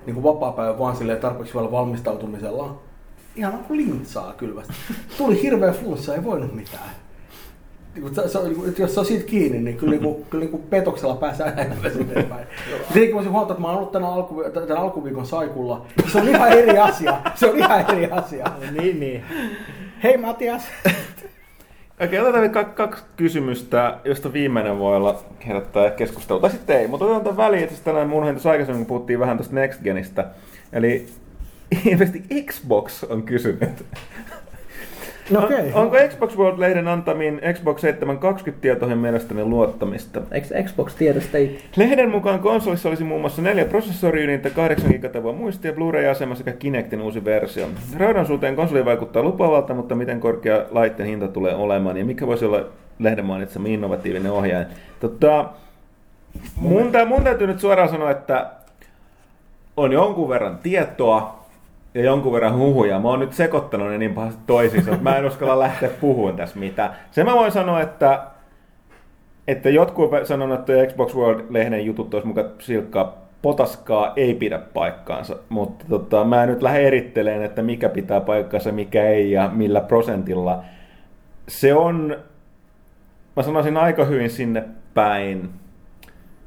niin 0.05 0.13
kuin 0.13 0.23
vapaa-päivä 0.23 0.79
vaan 0.79 0.95
silleen 0.95 1.19
tarpeeksi 1.19 1.53
vielä 1.53 1.71
valmistautumisella. 1.71 2.79
Ihan 3.35 3.53
kuin 3.67 3.77
lintsaa 3.77 4.33
kylmästi. 4.33 4.73
Tuli 5.17 5.41
hirveä 5.41 5.71
flunssa, 5.71 6.15
ei 6.15 6.23
voinut 6.23 6.55
mitään. 6.55 6.89
Niin 7.95 8.01
kuin, 8.01 8.15
se, 8.15 8.27
se, 8.27 8.37
on 8.37 8.45
niin 8.45 8.75
jos 8.77 8.93
se 8.93 8.99
on 8.99 9.05
siitä 9.05 9.25
kiinni, 9.25 9.59
niin 9.59 9.77
kyllä, 9.77 9.91
niin 9.91 10.03
kuin, 10.03 10.25
kyllä 10.29 10.41
niin 10.41 10.51
kuin 10.51 10.63
petoksella 10.63 11.15
pääsee 11.15 11.45
aina 11.45 11.75
eteenpäin. 12.01 12.47
Tietenkin 12.93 13.15
voisin 13.15 13.31
huomata, 13.31 13.53
että 13.53 13.61
mä 13.61 13.67
oon 13.67 13.77
ollut 13.77 13.91
tänä, 13.91 14.07
alku, 14.07 14.43
tämän 14.53 14.77
alkuviikon 14.77 15.25
saikulla. 15.25 15.85
Se 16.11 16.21
on 16.21 16.27
ihan 16.27 16.51
eri 16.51 16.77
asia. 16.77 17.21
Se 17.35 17.49
on 17.49 17.57
ihan 17.57 17.91
eri 17.91 18.11
asia. 18.11 18.51
Niin, 18.71 18.99
niin. 18.99 19.23
Hei 20.03 20.17
Matias! 20.17 20.63
Okei, 22.03 22.19
otetaan 22.19 22.41
vielä 22.41 22.53
kak- 22.53 22.73
kaksi 22.73 23.03
kysymystä, 23.15 23.97
josta 24.03 24.33
viimeinen 24.33 24.79
voi 24.79 24.95
olla 24.95 25.23
herättää 25.47 25.89
keskustelua. 25.89 26.41
Tai 26.41 26.49
sitten 26.49 26.79
ei, 26.79 26.87
mutta 26.87 27.05
otetaan 27.05 27.23
tämän 27.23 27.37
väliin. 27.37 27.63
Itse 27.63 27.73
asiassa 27.73 27.91
tänään 27.91 28.09
mun 28.09 28.23
tuossa 28.23 28.51
aikaisemmin 28.51 28.85
kun 28.85 28.87
puhuttiin 28.87 29.19
vähän 29.19 29.37
tuosta 29.37 29.55
Next 29.55 29.81
Genistä. 29.83 30.25
Eli 30.73 31.07
ilmeisesti 31.85 32.43
Xbox 32.43 33.03
on 33.03 33.23
kysynyt. 33.23 33.85
No 35.29 35.43
okei. 35.43 35.71
On, 35.73 35.81
onko 35.81 35.97
Xbox 36.09 36.37
World-lehden 36.37 36.87
antamiin 36.87 37.41
Xbox 37.53 37.81
720 37.81 38.61
tietoihin 38.61 38.97
mielestäni 38.97 39.45
luottamista? 39.45 40.21
Eikö 40.31 40.63
Xbox 40.63 40.95
tiedä 40.95 41.19
sitä 41.19 41.37
itse? 41.37 41.63
Lehden 41.75 42.09
mukaan 42.09 42.39
konsolissa 42.39 42.89
olisi 42.89 43.03
muun 43.03 43.21
muassa 43.21 43.41
neljä 43.41 43.65
prosessoriydintä, 43.65 44.49
8 44.49 44.91
gigatavua 44.91 45.33
muistia, 45.33 45.73
Blu-ray-asema 45.73 46.35
sekä 46.35 46.51
Kinectin 46.51 47.01
uusi 47.01 47.25
versio. 47.25 47.67
Raudan 47.97 48.25
suhteen 48.25 48.55
konsoli 48.55 48.85
vaikuttaa 48.85 49.23
lupaavalta, 49.23 49.73
mutta 49.73 49.95
miten 49.95 50.19
korkea 50.19 50.65
laitteen 50.71 51.09
hinta 51.09 51.27
tulee 51.27 51.55
olemaan 51.55 51.97
ja 51.97 52.05
mikä 52.05 52.27
voisi 52.27 52.45
olla 52.45 52.65
lehden 52.99 53.25
mainitsema 53.25 53.67
innovatiivinen 53.67 54.31
ohjaaja? 54.31 54.65
Tota, 54.99 55.49
Mun, 56.55 56.91
mun 57.07 57.23
täytyy 57.23 57.47
nyt 57.47 57.59
suoraan 57.59 57.89
sanoa, 57.89 58.11
että 58.11 58.51
on 59.77 59.91
jonkun 59.91 60.29
verran 60.29 60.57
tietoa 60.57 61.42
ja 61.93 62.03
jonkun 62.03 62.33
verran 62.33 62.57
huhuja. 62.57 62.99
Mä 62.99 63.09
oon 63.09 63.19
nyt 63.19 63.33
sekoittanut 63.33 63.89
ne 63.89 63.97
niin 63.97 64.13
pahasti 64.13 64.41
toisiinsa, 64.47 64.91
että 64.91 65.03
mä 65.03 65.17
en 65.17 65.25
uskalla 65.25 65.59
lähteä 65.59 65.89
puhumaan 65.89 66.35
tässä 66.35 66.59
mitään. 66.59 66.95
Se 67.11 67.23
mä 67.23 67.33
voin 67.33 67.51
sanoa, 67.51 67.81
että, 67.81 68.23
että 69.47 69.69
jotkut 69.69 70.13
on 70.13 70.25
sanonut, 70.25 70.59
että 70.59 70.73
Xbox 70.87 71.15
World-lehden 71.15 71.85
jutut 71.85 72.13
olisi 72.13 72.27
mukaan 72.27 72.49
silkkaa 72.59 73.23
potaskaa 73.43 74.13
ei 74.15 74.33
pidä 74.33 74.59
paikkaansa, 74.73 75.35
mutta 75.49 75.85
tota, 75.89 76.23
mä 76.23 76.45
nyt 76.45 76.61
lähde 76.61 76.87
erittelemään, 76.87 77.43
että 77.43 77.61
mikä 77.61 77.89
pitää 77.89 78.21
paikkansa, 78.21 78.71
mikä 78.71 79.09
ei 79.09 79.31
ja 79.31 79.49
millä 79.53 79.81
prosentilla. 79.81 80.63
Se 81.47 81.73
on, 81.73 82.17
mä 83.35 83.43
sanoisin 83.43 83.77
aika 83.77 84.05
hyvin 84.05 84.29
sinne 84.29 84.63
päin 84.93 85.49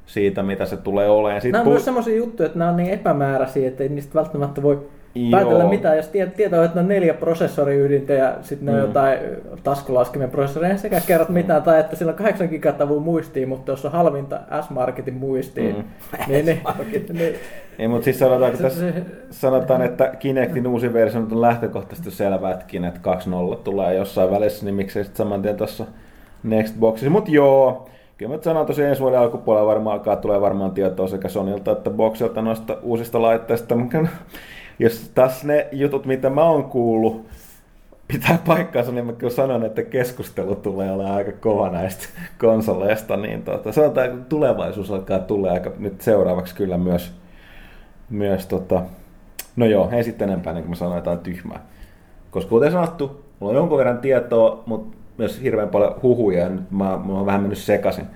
siitä, 0.06 0.42
mitä 0.42 0.66
se 0.66 0.76
tulee 0.76 1.08
olemaan. 1.08 1.40
Siitä 1.40 1.58
Nämä 1.58 1.62
on 1.62 1.66
puh- 1.66 1.70
myös 1.74 1.84
semmoisia 1.84 2.16
juttuja, 2.16 2.46
että 2.46 2.58
nämä 2.58 2.70
on 2.70 2.76
niin 2.76 2.90
epämääräisiä, 2.90 3.68
että 3.68 3.82
ei 3.82 3.88
niistä 3.88 4.14
välttämättä 4.14 4.62
voi. 4.62 4.88
Päätellä 5.30 5.64
mitään. 5.68 5.96
Jos 5.96 6.08
tie- 6.08 6.26
tietää, 6.26 6.64
että 6.64 6.74
ne 6.74 6.80
on 6.80 6.88
neljä 6.88 7.14
prosessoriydintä 7.14 8.12
ja 8.12 8.34
sitten 8.42 8.66
ne 8.66 8.72
on 8.72 8.78
Mm. 8.78 8.86
jotain 8.86 9.18
taskulaskimen 9.64 10.30
prosessoria, 10.30 10.70
ei 10.70 10.78
sekä 10.78 11.00
kerrot 11.06 11.28
mitään. 11.28 11.62
Tai 11.62 11.80
että 11.80 11.96
sillä 11.96 12.10
on 12.10 12.16
8 12.18 12.48
gigatavua 12.48 13.00
muistia, 13.00 13.46
mutta 13.46 13.72
jos 13.72 13.84
on 13.84 13.92
halvinta 13.92 14.40
S-Marketin 14.66 15.14
muistia, 15.14 15.74
Mm. 15.74 15.84
niin, 16.28 16.46
niin, 16.46 16.60
niin, 17.12 17.34
Ei, 17.78 17.88
mutta 17.88 18.04
siis 18.04 18.18
sanotaan, 18.18 18.52
että 18.52 18.56
se, 18.56 18.62
tässä 18.62 18.92
se, 18.92 19.02
sanotaan, 19.30 19.82
että 19.82 20.12
Kinectin 20.18 20.66
uusi 20.66 20.92
versio 20.92 21.20
on 21.20 21.40
lähtökohtaisesti 21.40 22.10
selvää, 22.10 22.52
että 22.52 22.64
Kinect 22.68 22.98
2.0 22.98 23.56
tulee 23.56 23.94
jossain 23.94 24.30
välissä, 24.30 24.64
niin 24.64 24.74
miksei 24.74 25.04
sitten 25.04 25.16
saman 25.26 25.42
tien 25.42 25.56
tuossa 25.56 25.84
Nextboxissa. 26.42 27.10
Mutta 27.10 27.30
joo, 27.30 27.88
kyllä 28.18 28.36
mä 28.36 28.42
sanon 28.42 28.66
tosiaan 28.66 28.88
ensi 28.90 29.02
vuoden 29.02 29.18
alkupuolella 29.18 29.66
varmaan 29.66 29.98
alkaa 29.98 30.16
tulee 30.16 30.40
varmaan 30.40 30.70
tietoa 30.70 31.06
sekä 31.08 31.28
Sonilta 31.28 31.72
että 31.72 31.90
Boxilta 31.90 32.42
noista 32.42 32.76
uusista 32.82 33.22
laitteista. 33.22 33.76
Mutta 33.76 33.98
Jos 34.78 35.10
taas 35.14 35.44
ne 35.44 35.68
jutut, 35.72 36.06
mitä 36.06 36.30
mä 36.30 36.44
oon 36.44 36.64
kuullut, 36.64 37.26
pitää 38.08 38.38
paikkaansa, 38.46 38.92
niin 38.92 39.06
mä 39.06 39.12
kyllä 39.12 39.32
sanon, 39.32 39.64
että 39.64 39.82
keskustelu 39.82 40.54
tulee 40.54 40.92
olla 40.92 41.14
aika 41.14 41.32
kova 41.32 41.70
näistä 41.70 42.08
konsoleista, 42.38 43.16
niin 43.16 43.42
tota, 43.42 43.72
sanotaan, 43.72 44.06
että 44.06 44.28
tulevaisuus 44.28 44.90
alkaa 44.90 45.18
tulla 45.18 45.52
aika 45.52 45.72
nyt 45.78 46.00
seuraavaksi 46.00 46.54
kyllä 46.54 46.78
myös, 46.78 47.12
myös 48.10 48.46
tota, 48.46 48.82
no 49.56 49.66
joo, 49.66 49.90
ei 49.92 50.04
sitten 50.04 50.28
enempää, 50.28 50.52
niin 50.52 50.62
kuin 50.62 50.70
mä 50.70 50.76
sanoin, 50.76 50.96
jotain 50.96 51.18
tyhmää. 51.18 51.60
Koska 52.30 52.48
kuten 52.48 52.72
sanottu, 52.72 53.24
mulla 53.40 53.50
on 53.50 53.56
jonkun 53.56 53.78
verran 53.78 53.98
tietoa, 53.98 54.62
mutta 54.66 54.96
myös 55.18 55.42
hirveän 55.42 55.68
paljon 55.68 55.94
huhuja, 56.02 56.40
ja 56.40 56.48
nyt 56.48 56.70
mä, 56.70 56.84
mä 56.84 57.12
oon 57.12 57.26
vähän 57.26 57.40
mennyt 57.40 57.58
sekaisin. 57.58 58.06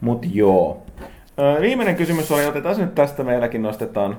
Mut 0.00 0.26
joo. 0.34 0.82
Viimeinen 1.60 1.96
kysymys 1.96 2.32
oli, 2.32 2.46
otetaan 2.46 2.76
nyt 2.78 2.94
tästä 2.94 3.24
meilläkin 3.24 3.62
nostetaan, 3.62 4.16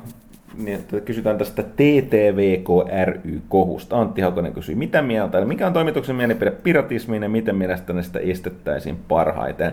niin 0.57 0.79
että 0.79 0.99
kysytään 0.99 1.37
tästä 1.37 1.63
TTVK 1.63 2.67
ry-kohusta. 3.05 3.99
Antti 4.01 4.21
Haukonen 4.21 4.53
kysyy, 4.53 4.75
mitä 4.75 5.01
mieltä, 5.01 5.37
eli 5.37 5.45
mikä 5.45 5.67
on 5.67 5.73
toimituksen 5.73 6.15
mielipide 6.15 6.51
piratismiin 6.51 7.23
ja 7.23 7.29
miten 7.29 7.55
mielestäni 7.55 8.03
sitä 8.03 8.19
estettäisiin 8.19 8.97
parhaiten? 9.07 9.71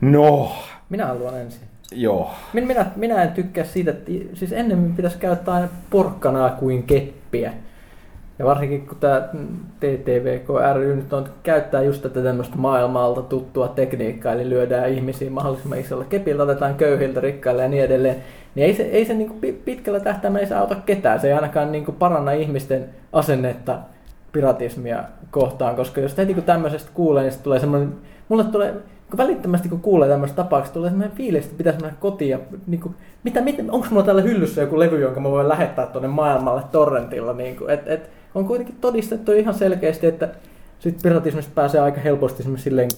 No, 0.00 0.52
minä 0.90 1.06
haluan 1.06 1.40
ensin. 1.40 1.62
joo. 1.92 2.30
Min- 2.52 2.66
Minä, 2.66 2.86
minä 2.96 3.22
en 3.22 3.32
tykkää 3.32 3.64
siitä, 3.64 3.90
että 3.90 4.10
siis 4.34 4.52
ennemmin 4.52 4.96
pitäisi 4.96 5.18
käyttää 5.18 5.54
aina 5.54 5.68
porkkanaa 5.90 6.50
kuin 6.50 6.82
keppiä. 6.82 7.52
Ja 8.38 8.44
varsinkin 8.44 8.86
kun 8.86 8.96
tämä 9.00 9.28
TTVK 9.80 10.48
ry 10.74 10.96
nyt 10.96 11.12
on, 11.12 11.24
käyttää 11.42 11.82
just 11.82 12.02
tätä 12.02 12.22
tämmöistä 12.22 12.56
maailmalta 12.56 13.22
tuttua 13.22 13.68
tekniikkaa, 13.68 14.32
eli 14.32 14.48
lyödään 14.48 14.90
ihmisiä 14.90 15.30
mahdollisimman 15.30 15.78
isolla 15.78 16.04
kepillä, 16.04 16.42
otetaan 16.42 16.74
köyhiltä 16.74 17.20
rikkaille 17.20 17.62
ja 17.62 17.68
niin 17.68 17.84
edelleen, 17.84 18.16
niin 18.54 18.66
ei 18.66 18.74
se, 18.74 18.82
ei 18.82 19.04
se 19.04 19.14
niinku 19.14 19.34
pi- 19.40 19.60
pitkällä 19.64 20.00
tähtäimellä 20.00 20.58
auta 20.58 20.74
ketään. 20.74 21.20
Se 21.20 21.26
ei 21.26 21.32
ainakaan 21.32 21.72
niinku 21.72 21.92
paranna 21.92 22.32
ihmisten 22.32 22.84
asennetta 23.12 23.78
piratismia 24.32 25.04
kohtaan, 25.30 25.76
koska 25.76 26.00
jos 26.00 26.16
heti 26.16 26.34
kun 26.34 26.42
tämmöisestä 26.42 26.90
kuulee, 26.94 27.22
niin 27.22 27.42
tulee 27.42 27.58
semmoinen, 27.58 27.94
mulle 28.28 28.44
tulee, 28.44 28.74
kun 29.10 29.18
välittömästi 29.18 29.68
kun 29.68 29.80
kuulee 29.80 30.08
tämmöistä 30.08 30.36
tapauksesta, 30.36 30.74
tulee 30.74 30.90
semmoinen 30.90 31.16
fiilis, 31.16 31.44
että 31.44 31.58
pitäisi 31.58 31.80
mennä 31.80 31.96
kotiin 32.00 32.30
ja 32.30 32.38
niin 32.66 32.80
kuin, 32.80 32.94
mitä, 33.24 33.40
mitä, 33.40 33.62
onko 33.70 33.86
mulla 33.90 34.02
täällä 34.02 34.22
hyllyssä 34.22 34.60
joku 34.60 34.78
levy, 34.78 35.00
jonka 35.00 35.20
mä 35.20 35.30
voin 35.30 35.48
lähettää 35.48 35.86
tuonne 35.86 36.08
maailmalle 36.08 36.62
torrentilla, 36.72 37.32
niin 37.32 37.56
kuin, 37.56 37.70
et, 37.70 37.88
et, 37.88 38.10
on 38.34 38.44
kuitenkin 38.46 38.76
todistettu 38.80 39.32
ihan 39.32 39.54
selkeästi, 39.54 40.06
että 40.06 40.28
sit 40.78 40.98
piratismista 41.02 41.52
pääsee 41.54 41.80
aika 41.80 42.00
helposti 42.00 42.42
silleen, 42.56 42.88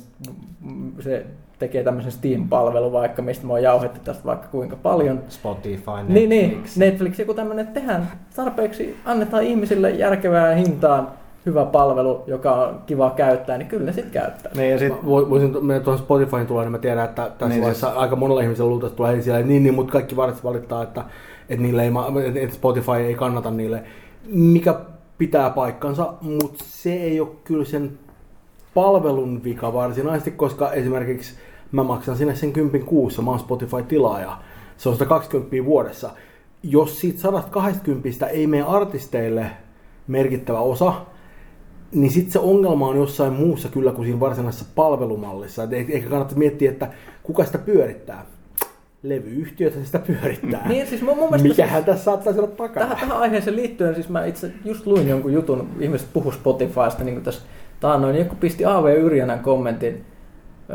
mm, 0.61 0.93
se 1.01 1.27
tekee 1.59 1.83
tämmöisen 1.85 2.13
Steam-palvelun 2.13 2.93
vaikka, 2.93 3.23
mistä 3.23 3.47
mä 3.47 3.53
oon 3.53 3.63
jauhettu 3.63 4.01
tästä 4.05 4.25
vaikka 4.25 4.49
kuinka 4.49 4.77
paljon, 4.77 5.21
Spotify, 5.29 5.91
Netflix. 5.91 6.09
niin, 6.15 6.29
niin, 6.29 6.63
Netflix, 6.77 7.19
joku 7.19 7.35
tämmöinen, 7.35 7.67
että 7.67 7.81
tehdään 7.81 8.09
tarpeeksi, 8.37 8.97
annetaan 9.05 9.43
ihmisille 9.43 9.91
järkevään 9.91 10.57
hintaan 10.57 11.09
hyvä 11.47 11.65
palvelu, 11.65 12.25
joka 12.27 12.55
on 12.55 12.81
kiva 12.87 13.11
käyttää, 13.17 13.59
niin 13.59 13.69
kyllä 13.69 13.85
ne 13.87 13.93
sitten 13.93 14.13
käyttää. 14.13 14.53
Niin, 14.57 14.71
ja 14.71 14.79
sit, 14.79 14.89
Mä 14.89 14.97
vo- 14.97 15.31
voisin 15.31 15.67
mennä 15.67 15.81
tuohon 15.85 15.99
Spotifyin 16.03 16.47
tulee, 16.47 16.65
niin 16.65 16.73
mä 16.73 16.79
tiedän, 16.79 17.05
että 17.05 17.23
tässä 17.39 17.49
Niin, 17.49 17.61
vaiheessa 17.61 17.87
siis- 17.87 17.99
aika 17.99 18.17
monella 18.17 18.41
ihmisellä 18.41 18.69
luultavasti 18.71 18.97
tulee 18.97 19.23
siellä, 19.23 19.43
niin, 19.47 19.63
niin, 19.63 19.75
mutta 19.75 19.93
kaikki 19.93 20.17
varmasti 20.17 20.45
valittaa, 20.45 20.83
että, 20.83 21.05
että, 21.49 21.63
niille 21.63 21.83
ei, 21.85 21.93
että 22.43 22.57
Spotify 22.57 22.93
ei 22.93 23.15
kannata 23.15 23.51
niille, 23.51 23.83
mikä 24.33 24.75
pitää 25.19 25.51
paikkansa, 25.51 26.15
mutta 26.21 26.65
se 26.67 26.95
ei 26.95 27.21
ole 27.21 27.29
kyllä 27.45 27.65
sen 27.65 27.99
palvelun 28.75 29.45
vika 29.45 29.73
varsinaisesti, 29.73 30.31
koska 30.31 30.73
esimerkiksi 30.73 31.35
mä 31.73 31.83
maksan 31.83 32.17
sinne 32.17 32.35
sen 32.37 32.53
10 32.53 32.87
kuussa, 32.87 33.23
mä 33.23 33.31
oon 33.31 33.41
Spotify-tilaaja, 33.41 34.39
se 34.77 34.89
on 34.89 34.97
120 34.97 35.65
vuodessa. 35.65 36.11
Jos 36.63 37.01
siitä 37.01 37.21
120 37.21 38.27
ei 38.27 38.47
mene 38.47 38.63
artisteille 38.63 39.51
merkittävä 40.07 40.61
osa, 40.61 40.95
niin 41.93 42.11
sitten 42.11 42.33
se 42.33 42.39
ongelma 42.39 42.89
on 42.89 42.97
jossain 42.97 43.33
muussa 43.33 43.69
kyllä 43.69 43.93
kuin 43.93 44.07
siinä 44.07 44.21
varsinaisessa 44.21 44.67
palvelumallissa. 44.75 45.63
Et 45.63 45.73
ei- 45.73 45.87
Eikä 45.93 46.09
kannata 46.09 46.35
miettiä, 46.37 46.71
että 46.71 46.93
kuka 47.23 47.45
sitä 47.45 47.59
pyörittää. 47.59 48.27
Levyyhtiöt 49.05 49.75
sitä 49.85 49.99
pyörittää. 49.99 50.69
Niin, 50.69 50.87
siis 50.87 51.03
mun, 51.03 51.19
mun 51.19 51.31
mielestä 51.31 51.49
Mikähän 51.49 51.85
tässä 51.85 52.05
saattaisi 52.05 52.39
olla 52.41 52.51
takana? 52.51 52.87
Tähän, 52.87 53.01
tähän 53.09 53.23
aiheeseen 53.23 53.57
liittyen, 53.57 53.95
siis 53.95 54.09
mä 54.09 54.25
itse 54.25 54.51
just 54.65 54.87
luin 54.87 55.09
jonkun 55.09 55.33
jutun, 55.33 55.69
ihmiset 55.81 56.09
puhu 56.13 56.33
Spotifysta, 56.33 57.05
niin 57.05 57.15
kuin 57.15 57.25
tässä 57.25 57.43
taannoin, 57.81 58.13
niin 58.15 58.25
joku 58.25 58.37
pisti 58.41 58.65
A.V. 58.65 58.87
Yrjänän 58.97 59.39
kommentin 59.41 60.05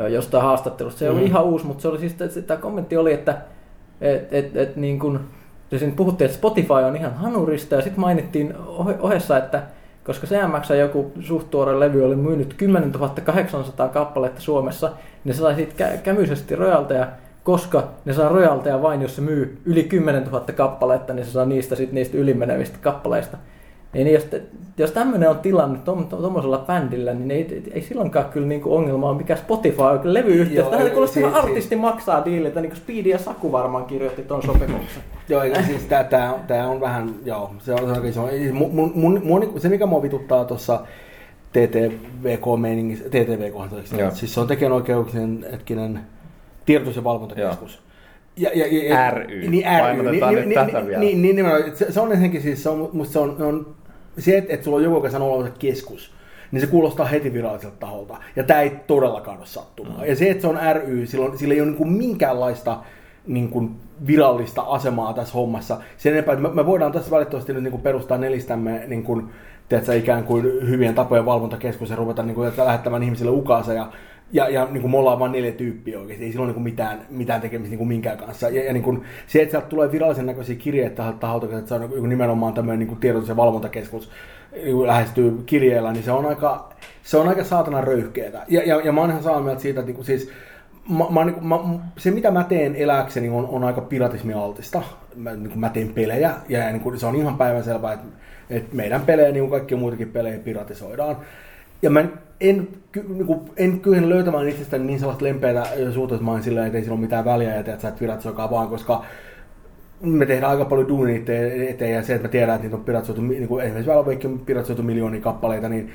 jostain 0.10 0.44
haastattelusta. 0.44 1.00
Se 1.00 1.10
oli 1.10 1.18
Mhm. 1.20 1.26
ihan 1.28 1.44
uusi, 1.44 1.66
mutta 1.66 1.82
se 1.82 1.88
oli 1.88 2.00
siis, 2.00 2.12
että 2.22 2.42
tämä 2.42 2.60
kommentti 2.62 2.98
oli, 2.98 3.14
että 3.14 3.38
et, 4.02 4.34
et, 4.34 4.58
et, 4.58 4.76
niin 4.76 5.20
se 5.70 5.80
siinä 5.80 5.94
puhuttiin, 5.96 6.26
että 6.26 6.38
Spotify 6.38 6.74
on 6.74 6.96
ihan 6.96 7.14
hanurista, 7.14 7.76
ja 7.76 7.82
sitten 7.82 8.00
mainittiin 8.02 8.54
ohe- 8.58 8.98
ohessa, 9.00 9.38
että 9.38 9.64
koska 10.04 10.28
CMX 10.28 10.70
joku 10.80 11.12
suht 11.20 11.50
tuore 11.50 11.80
levy 11.80 12.06
oli 12.06 12.16
myynyt 12.16 12.54
10 12.54 12.92
800 13.24 13.88
kappaletta 13.90 14.42
Suomessa, 14.42 14.92
niin 15.24 15.36
se 15.36 15.40
sai 15.42 15.56
siitä 15.56 15.74
kä- 15.86 15.98
kämyisesti 15.98 16.56
rojalteja, 16.56 17.08
koska 17.44 17.84
ne 18.06 18.14
saa 18.14 18.30
rojalteja 18.30 18.82
vain, 18.82 19.02
jos 19.02 19.16
se 19.16 19.22
myy 19.22 19.58
yli 19.66 19.84
10 19.84 20.24
000 20.24 20.40
kappaletta, 20.56 21.14
niin 21.14 21.26
se 21.26 21.32
saa 21.32 21.46
niistä, 21.46 21.76
sit 21.76 21.92
niistä 21.92 22.18
ylimenevistä 22.18 22.78
kappaleista. 22.82 23.38
Niin 23.94 24.14
jos, 24.14 24.24
te- 24.24 24.42
jos 24.78 24.92
tämmöinen 24.92 25.30
on 25.30 25.40
tilanne 25.40 25.80
tuommoisella 26.10 26.64
bändillä, 26.68 27.14
niin 27.14 27.32
ei, 27.32 27.48
ei, 27.52 27.64
ei 27.74 27.82
silloinkaan 27.82 28.26
kyllä 28.26 28.48
niinku 28.48 28.76
ongelma 28.76 29.10
ole 29.10 29.18
mikä 29.18 29.36
Spotify 29.36 29.82
on 29.82 30.00
kyllä 30.00 30.14
levyyhtiö. 30.14 30.64
Tähän 30.64 30.86
ei, 30.88 30.92
kuulostaa 30.94 31.14
siis- 31.14 31.28
ihan 31.28 31.44
artisti 31.44 31.76
maksaa 31.76 32.26
diililtä, 32.26 32.62
niin 32.62 32.70
kuin 32.72 32.80
Speedy 32.80 33.10
ja 33.10 33.18
Saku 33.18 33.52
varmaan 33.52 33.86
kirjoitti 33.86 34.22
tuon 34.22 34.44
sopimuksen. 34.44 35.04
Joo, 35.30 35.44
eikä 35.44 35.62
siis 35.62 35.82
tää, 35.86 36.04
tää, 36.04 36.34
on- 36.34 36.40
tää 36.48 36.68
on 36.68 36.82
vähän, 36.82 37.16
joo, 37.26 37.52
se 37.60 37.74
on, 37.74 37.80
se 37.80 37.86
on, 38.00 38.14
se, 38.14 38.20
on 38.20 38.30
mun, 38.54 38.76
mun, 38.76 38.92
mun, 38.96 39.22
mun, 39.24 39.54
se 39.58 39.70
mikä 39.70 39.86
mua 39.86 40.02
vituttaa 40.02 40.46
tuossa 40.46 40.80
TTVK-meiningissä, 41.54 43.06
TTVK, 43.06 43.54
Joo. 44.00 44.12
siis 44.12 44.34
se 44.34 44.40
on 44.40 44.48
tekijänoikeuksien 44.48 45.46
hetkinen 45.52 46.00
tiedotus- 46.70 46.96
ja 46.96 47.04
valvontakeskus. 47.04 47.82
Ja, 48.38 48.50
ja, 48.54 48.68
ja, 48.68 48.90
ja, 48.90 49.12
RY. 49.12 49.48
Niin, 49.48 49.66
ry. 50.04 50.12
Niin, 50.12 50.50
niin, 50.50 50.54
tätä 50.54 50.78
niin, 50.78 50.88
vielä. 50.88 51.00
Niin, 51.00 51.22
niin, 51.22 51.36
nimenomaan. 51.36 51.76
se, 51.76 51.92
se 51.92 52.00
on 52.00 52.12
ensinnäkin 52.12 52.42
siis, 52.42 52.64
se 52.64 52.70
on, 52.70 52.90
musta 52.94 53.14
se 53.14 53.20
on, 53.20 53.42
on 53.42 53.76
se, 54.18 54.38
että, 54.38 54.54
että 54.54 54.64
sulla 54.64 54.78
on 54.78 54.84
joku, 54.84 54.96
joka 54.96 55.10
sanoo 55.10 55.34
olevansa 55.34 55.58
keskus, 55.60 56.12
niin 56.52 56.62
se 56.62 56.68
kuulostaa 56.68 57.06
heti 57.06 57.34
viralliselta 57.34 57.78
taholta. 57.80 58.18
Ja 58.36 58.44
tämä 58.44 58.62
ei 58.62 58.72
todellakaan 58.88 59.38
ole 59.38 59.46
sattumaa. 59.46 59.98
Mm. 59.98 60.10
Ja 60.10 60.16
se, 60.16 60.30
että 60.30 60.42
se 60.42 60.48
on 60.48 60.60
ry, 60.74 61.06
sillä, 61.06 61.26
on, 61.26 61.38
sillä 61.38 61.54
ei 61.54 61.62
ole 61.62 61.72
niin 61.72 61.92
minkäänlaista 61.92 62.78
niin 63.28 63.50
kuin 63.50 63.72
virallista 64.08 64.62
asemaa 64.62 65.14
tässä 65.14 65.34
hommassa. 65.34 65.78
Sen 65.98 66.14
enempää, 66.14 66.34
että 66.34 66.48
me, 66.48 66.54
me 66.54 66.66
voidaan 66.66 66.92
tässä 66.92 67.12
välittömästi 67.12 67.54
nyt 67.54 67.64
niin 67.64 67.72
kuin 67.72 67.84
perustaa 67.84 68.18
nelistämme 68.18 68.84
niin 68.88 69.04
kuin, 69.04 69.30
tiedätkö, 69.70 69.96
ikään 69.96 70.24
kuin 70.24 70.44
hyvien 70.70 70.96
tapojen 70.96 71.26
valvontakeskus 71.26 71.90
ja 71.90 71.96
ruveta 71.96 72.24
niin 72.24 72.36
kuin, 72.36 72.52
lähettämään 72.58 73.04
ihmisille 73.04 73.32
ukaansa 73.32 73.74
ja 73.74 73.92
ja, 74.32 74.50
ja 74.50 74.68
niin 74.72 74.82
kuin 74.82 74.92
me 74.92 74.98
ollaan 74.98 75.20
vain 75.20 75.32
neljä 75.32 75.52
tyyppiä 75.52 76.00
oikeasti, 76.00 76.26
ei 76.26 76.32
sillä 76.32 76.44
ole 76.44 76.48
niin 76.48 76.54
kuin 76.54 76.64
mitään, 76.64 77.02
mitään 77.10 77.42
tekemistä 77.42 77.70
niin 77.70 77.78
kuin 77.78 77.88
minkään 77.88 78.18
kanssa. 78.18 78.50
Ja, 78.50 78.64
ja 78.64 78.74
niin 78.74 78.84
kuin 78.84 79.04
se, 79.28 79.42
että 79.42 79.52
sieltä 79.52 79.68
tulee 79.68 79.92
virallisen 79.92 80.26
näköisiä 80.26 80.56
kirjeitä 80.56 81.14
taholta, 81.20 81.46
että 81.46 81.68
se 81.70 81.74
on 81.74 81.82
joku 81.82 82.06
nimenomaan 82.06 82.54
tämmöinen 82.54 82.80
niin 82.80 82.88
kuin 82.88 83.00
tiedotus- 83.00 83.30
ja 83.30 83.36
valvontakeskus 83.36 84.12
niin 84.52 84.76
kuin 84.76 84.88
lähestyy 84.88 85.44
kirjeellä, 85.46 85.94
niin 85.94 86.04
se 86.04 86.12
on 86.12 86.26
aika, 86.26 86.70
se 87.04 87.18
on 87.18 87.28
aika 87.28 87.44
saatana 87.44 87.82
röyhkeetä. 87.82 88.46
Ja, 88.48 88.62
ja, 88.66 88.82
ja 88.84 88.92
mä 88.92 89.02
oon 89.02 89.10
ihan 89.10 89.24
samaa 89.24 89.42
mieltä 89.42 89.62
siitä, 89.62 89.80
että 89.80 89.88
niin 89.88 89.96
kuin 89.96 90.06
siis 90.06 90.32
mä, 90.90 91.06
mä, 91.10 91.26
niin, 91.26 91.48
mä, 91.48 91.60
se 91.98 92.12
mitä 92.12 92.32
mä 92.32 92.44
teen 92.44 92.76
eläkseni 92.76 93.30
on, 93.30 93.48
on 93.50 93.64
aika 93.64 93.82
piratismialtista. 93.82 94.82
Mä, 95.16 95.34
niin 95.34 95.50
kuin 95.50 95.60
mä 95.60 95.70
teen 95.70 95.94
pelejä 95.94 96.32
ja 96.50 96.72
niin 96.72 96.82
kuin, 96.82 97.00
se 97.00 97.06
on 97.06 97.16
ihan 97.16 97.38
päivänselvää, 97.38 97.94
että, 97.94 98.08
että 98.50 98.76
meidän 98.76 99.02
pelejä, 99.02 99.32
niin 99.32 99.44
kuin 99.44 99.52
kaikki 99.52 99.76
muitakin 99.76 100.12
pelejä, 100.12 100.40
piratisoidaan. 100.40 101.18
Ja 101.82 101.90
mä 101.90 102.06
en, 102.42 102.68
ky, 102.92 103.06
niin 103.10 103.26
kuin, 103.26 103.40
en 103.58 103.80
kykene 103.80 104.10
löytämään 104.10 104.50
itsestäni 104.50 104.86
niin 104.86 105.00
sellaista 105.00 105.26
lempeätä 105.26 105.64
suutta, 105.94 106.16
että 106.16 106.26
mä 106.26 106.32
oon 106.32 106.44
silleen, 106.44 106.66
että 106.66 106.78
ei 106.78 106.84
sillä 106.84 106.94
ole 106.94 107.02
mitään 107.02 107.26
väliä 107.26 107.50
ja 107.50 107.60
että 107.60 107.82
sä 107.82 107.88
et 107.88 108.00
piratisoikaan 108.00 108.50
vaan, 108.50 108.68
koska 108.68 109.06
me 110.02 110.26
tehdään 110.26 110.52
aika 110.52 110.66
paljon 110.66 110.88
duunia 110.88 111.22
eteen 111.70 111.94
ja 111.94 112.04
se, 112.04 112.16
että 112.16 112.28
me 112.28 112.32
tiedään, 112.32 112.56
että 112.56 112.64
niitä 112.64 112.78
on 112.78 112.84
piratsoitu, 112.84 113.22
niin 113.22 113.44
esimerkiksi 113.44 113.92
Valveikki 113.92 114.28
on 114.28 114.40
piratsoitu 114.40 114.84
miljoonia 114.84 115.22
kappaleita, 115.22 115.70
niin 115.70 115.92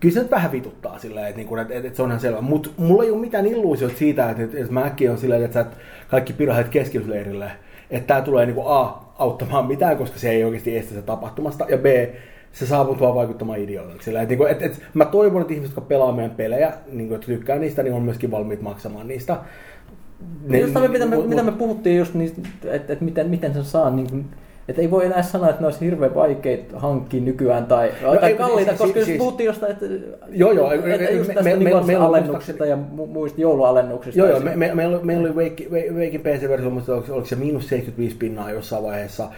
kyllä 0.00 0.14
se 0.14 0.30
vähän 0.30 0.52
vituttaa 0.52 0.98
silleen, 0.98 1.26
että, 1.26 1.40
niin 1.40 1.58
että, 1.58 1.74
että, 1.74 1.86
että 1.88 1.96
se 1.96 2.02
on 2.02 2.08
ihan 2.08 2.20
selvä. 2.20 2.40
Mutta 2.40 2.70
mulla 2.76 3.04
ei 3.04 3.10
ole 3.10 3.20
mitään 3.20 3.46
illuusioita 3.46 3.98
siitä, 3.98 4.30
että, 4.30 4.42
että, 4.42 4.58
että 4.58 4.72
mä 4.72 4.84
äkkiä 4.84 5.12
on 5.12 5.18
silleen, 5.18 5.44
että, 5.44 5.60
että 5.60 5.76
kaikki 6.08 6.32
pirahat 6.32 6.68
keskitysleirille, 6.68 7.50
että 7.90 8.06
tämä 8.06 8.20
tulee 8.20 8.46
niin 8.46 8.54
kuin 8.54 8.66
A, 8.68 9.04
auttamaan 9.18 9.66
mitään, 9.66 9.96
koska 9.96 10.18
se 10.18 10.30
ei 10.30 10.44
oikeasti 10.44 10.76
estä 10.76 10.94
se 10.94 11.02
tapahtumasta, 11.02 11.66
ja 11.68 11.78
B, 11.78 11.84
se 12.54 12.66
saa 12.66 12.84
mut 12.84 13.00
vaan 13.00 13.14
vaikuttamaan 13.14 13.58
idiootilta. 13.58 14.04
Sillä, 14.04 14.22
että, 14.22 14.34
että, 14.50 14.64
että, 14.64 14.78
mä 14.94 15.04
toivon, 15.04 15.40
että 15.42 15.54
ihmiset, 15.54 15.76
jotka 15.76 15.88
pelaa 15.88 16.12
meidän 16.12 16.30
pelejä, 16.30 16.72
niin 16.92 17.08
kuin, 17.08 17.14
että 17.14 17.26
tykkää 17.26 17.58
niistä, 17.58 17.82
niin 17.82 17.94
on 17.94 18.02
myöskin 18.02 18.30
valmiit 18.30 18.62
maksamaan 18.62 19.08
niistä. 19.08 19.36
Ne, 20.46 20.60
Jostain 20.60 20.84
me, 20.84 20.98
mitä, 20.98 21.06
me, 21.06 21.16
mitä 21.16 21.42
me 21.42 21.52
puhuttiin 21.52 21.98
just 21.98 22.14
niistä, 22.14 22.40
että, 22.64 22.92
että 22.92 23.04
miten, 23.04 23.30
miten 23.30 23.54
sen 23.54 23.64
saa 23.64 23.90
niin 23.90 24.10
kuin, 24.10 24.26
että 24.68 24.82
ei 24.82 24.90
voi 24.90 25.06
enää 25.06 25.22
sanoa, 25.22 25.48
että 25.48 25.60
ne 25.60 25.66
olisi 25.66 25.84
hirveän 25.84 26.14
vaikeita 26.14 26.78
hankkia 26.78 27.20
nykyään 27.20 27.66
tai, 27.66 27.92
no, 28.02 28.16
tai 28.16 28.34
kalliita, 28.34 28.70
siis, 28.70 28.80
koska 28.80 28.94
siis, 28.94 29.08
jos 29.08 29.18
puhuttiin 29.18 29.46
jostain, 29.46 29.72
että, 29.72 29.86
joo, 30.28 30.52
joo, 30.52 30.72
että 30.72 31.12
just 31.12 31.34
tästä 31.34 31.42
me, 31.42 31.56
me, 31.56 31.82
me, 31.86 31.94
alennuksista 31.94 32.66
ja 32.66 32.76
muista 33.06 33.40
joulualennuksista. 33.40 34.18
Joo, 34.18 34.28
joo, 34.28 34.40
me, 34.40 34.56
me, 34.56 34.74
meillä 34.74 34.98
me 35.02 35.18
oli 35.18 35.34
Weikin 35.94 36.20
PC-versio, 36.20 36.70
mutta 36.70 36.94
oliko, 36.94 37.12
oliko 37.12 37.26
se 37.26 37.36
miinus 37.36 37.68
75 37.68 38.16
pinnaa 38.16 38.50
jossain 38.50 38.82
vaiheessa. 38.82 39.28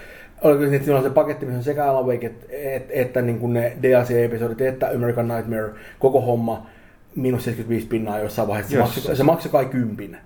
Oliko 0.42 0.70
se, 0.70 0.76
että 0.76 0.96
on 0.96 1.02
se 1.02 1.10
paketti, 1.10 1.46
missä 1.46 1.58
on 1.58 1.64
sekä 1.64 1.84
Alan 1.84 2.06
Wake, 2.06 2.26
että, 2.26 2.46
että, 2.50 2.92
että 2.94 3.22
niin 3.22 3.38
kuin 3.38 3.52
ne 3.52 3.76
DLC-episodit, 3.82 4.60
että 4.60 4.88
American 4.94 5.28
Nightmare, 5.28 5.70
koko 5.98 6.20
homma, 6.20 6.66
miinus 7.14 7.44
75 7.44 7.86
pinnaa 7.86 8.18
jossain 8.18 8.48
vaiheessa. 8.48 8.72
Se 8.72 8.78
maksoi, 8.78 9.16
se 9.16 9.22
maksoi 9.22 9.52
kai 9.52 9.64
kympin. 9.64 10.16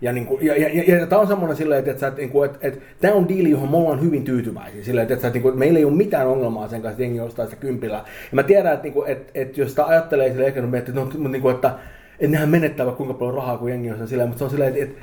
Ja, 0.00 0.12
niin 0.12 0.26
kuin, 0.26 0.46
ja, 0.46 0.56
ja, 0.56 0.68
ja, 0.72 0.98
ja 0.98 1.06
tämä 1.06 1.20
on 1.20 1.26
semmoinen 1.26 1.56
silleen, 1.56 1.78
että, 1.78 1.90
että, 1.90 2.06
että, 2.06 2.22
että, 2.22 2.44
että, 2.44 2.68
että 2.68 2.80
tämä 3.00 3.14
on 3.14 3.28
diili, 3.28 3.50
johon 3.50 3.70
me 3.70 3.76
ollaan 3.76 4.00
hyvin 4.00 4.24
tyytyväisiä. 4.24 4.84
Silleen, 4.84 5.02
että, 5.02 5.14
että, 5.14 5.26
että, 5.28 5.38
että, 5.38 5.48
että 5.48 5.58
meillä 5.58 5.78
ei 5.78 5.84
ole 5.84 5.94
mitään 5.94 6.26
ongelmaa 6.26 6.68
sen 6.68 6.82
kanssa, 6.82 6.90
että 6.92 7.02
jengi 7.02 7.20
ostaa 7.20 7.44
sitä 7.44 7.56
kympillä. 7.56 7.96
Ja 7.96 8.04
mä 8.32 8.42
tiedän, 8.42 8.74
että, 8.74 8.88
että, 8.88 9.12
että, 9.12 9.30
että 9.34 9.60
jos 9.60 9.70
sitä 9.70 9.86
ajattelee 9.86 10.28
silleen, 10.28 10.48
ehkä, 10.48 10.60
että, 10.60 10.78
että, 10.78 10.92
että, 10.92 11.28
että, 11.36 11.50
että, 11.50 11.74
että 12.18 12.32
nehän 12.32 12.48
menettävät 12.48 12.94
kuinka 12.94 13.14
paljon 13.14 13.34
rahaa, 13.34 13.58
kuin 13.58 13.70
jengi 13.70 13.90
ostaa 13.90 14.06
silleen, 14.06 14.28
mutta 14.28 14.38
se 14.38 14.44
on 14.44 14.50
silleen, 14.50 14.72
että, 14.74 14.84
että 14.84 15.02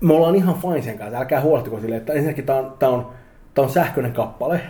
me 0.00 0.12
ollaan 0.12 0.36
ihan 0.36 0.54
fine 0.62 0.82
sen 0.82 0.98
kanssa, 0.98 1.18
älkää 1.18 1.40
huolehtiko 1.40 1.80
silleen, 1.80 2.00
että 2.00 2.12
ensinnäkin 2.12 2.46
tämä 2.46 2.58
on, 2.58 2.72
tämä 2.78 2.92
on, 2.92 3.06
tämä 3.54 3.66
on 3.66 3.72
sähköinen 3.72 4.12
kappale. 4.12 4.60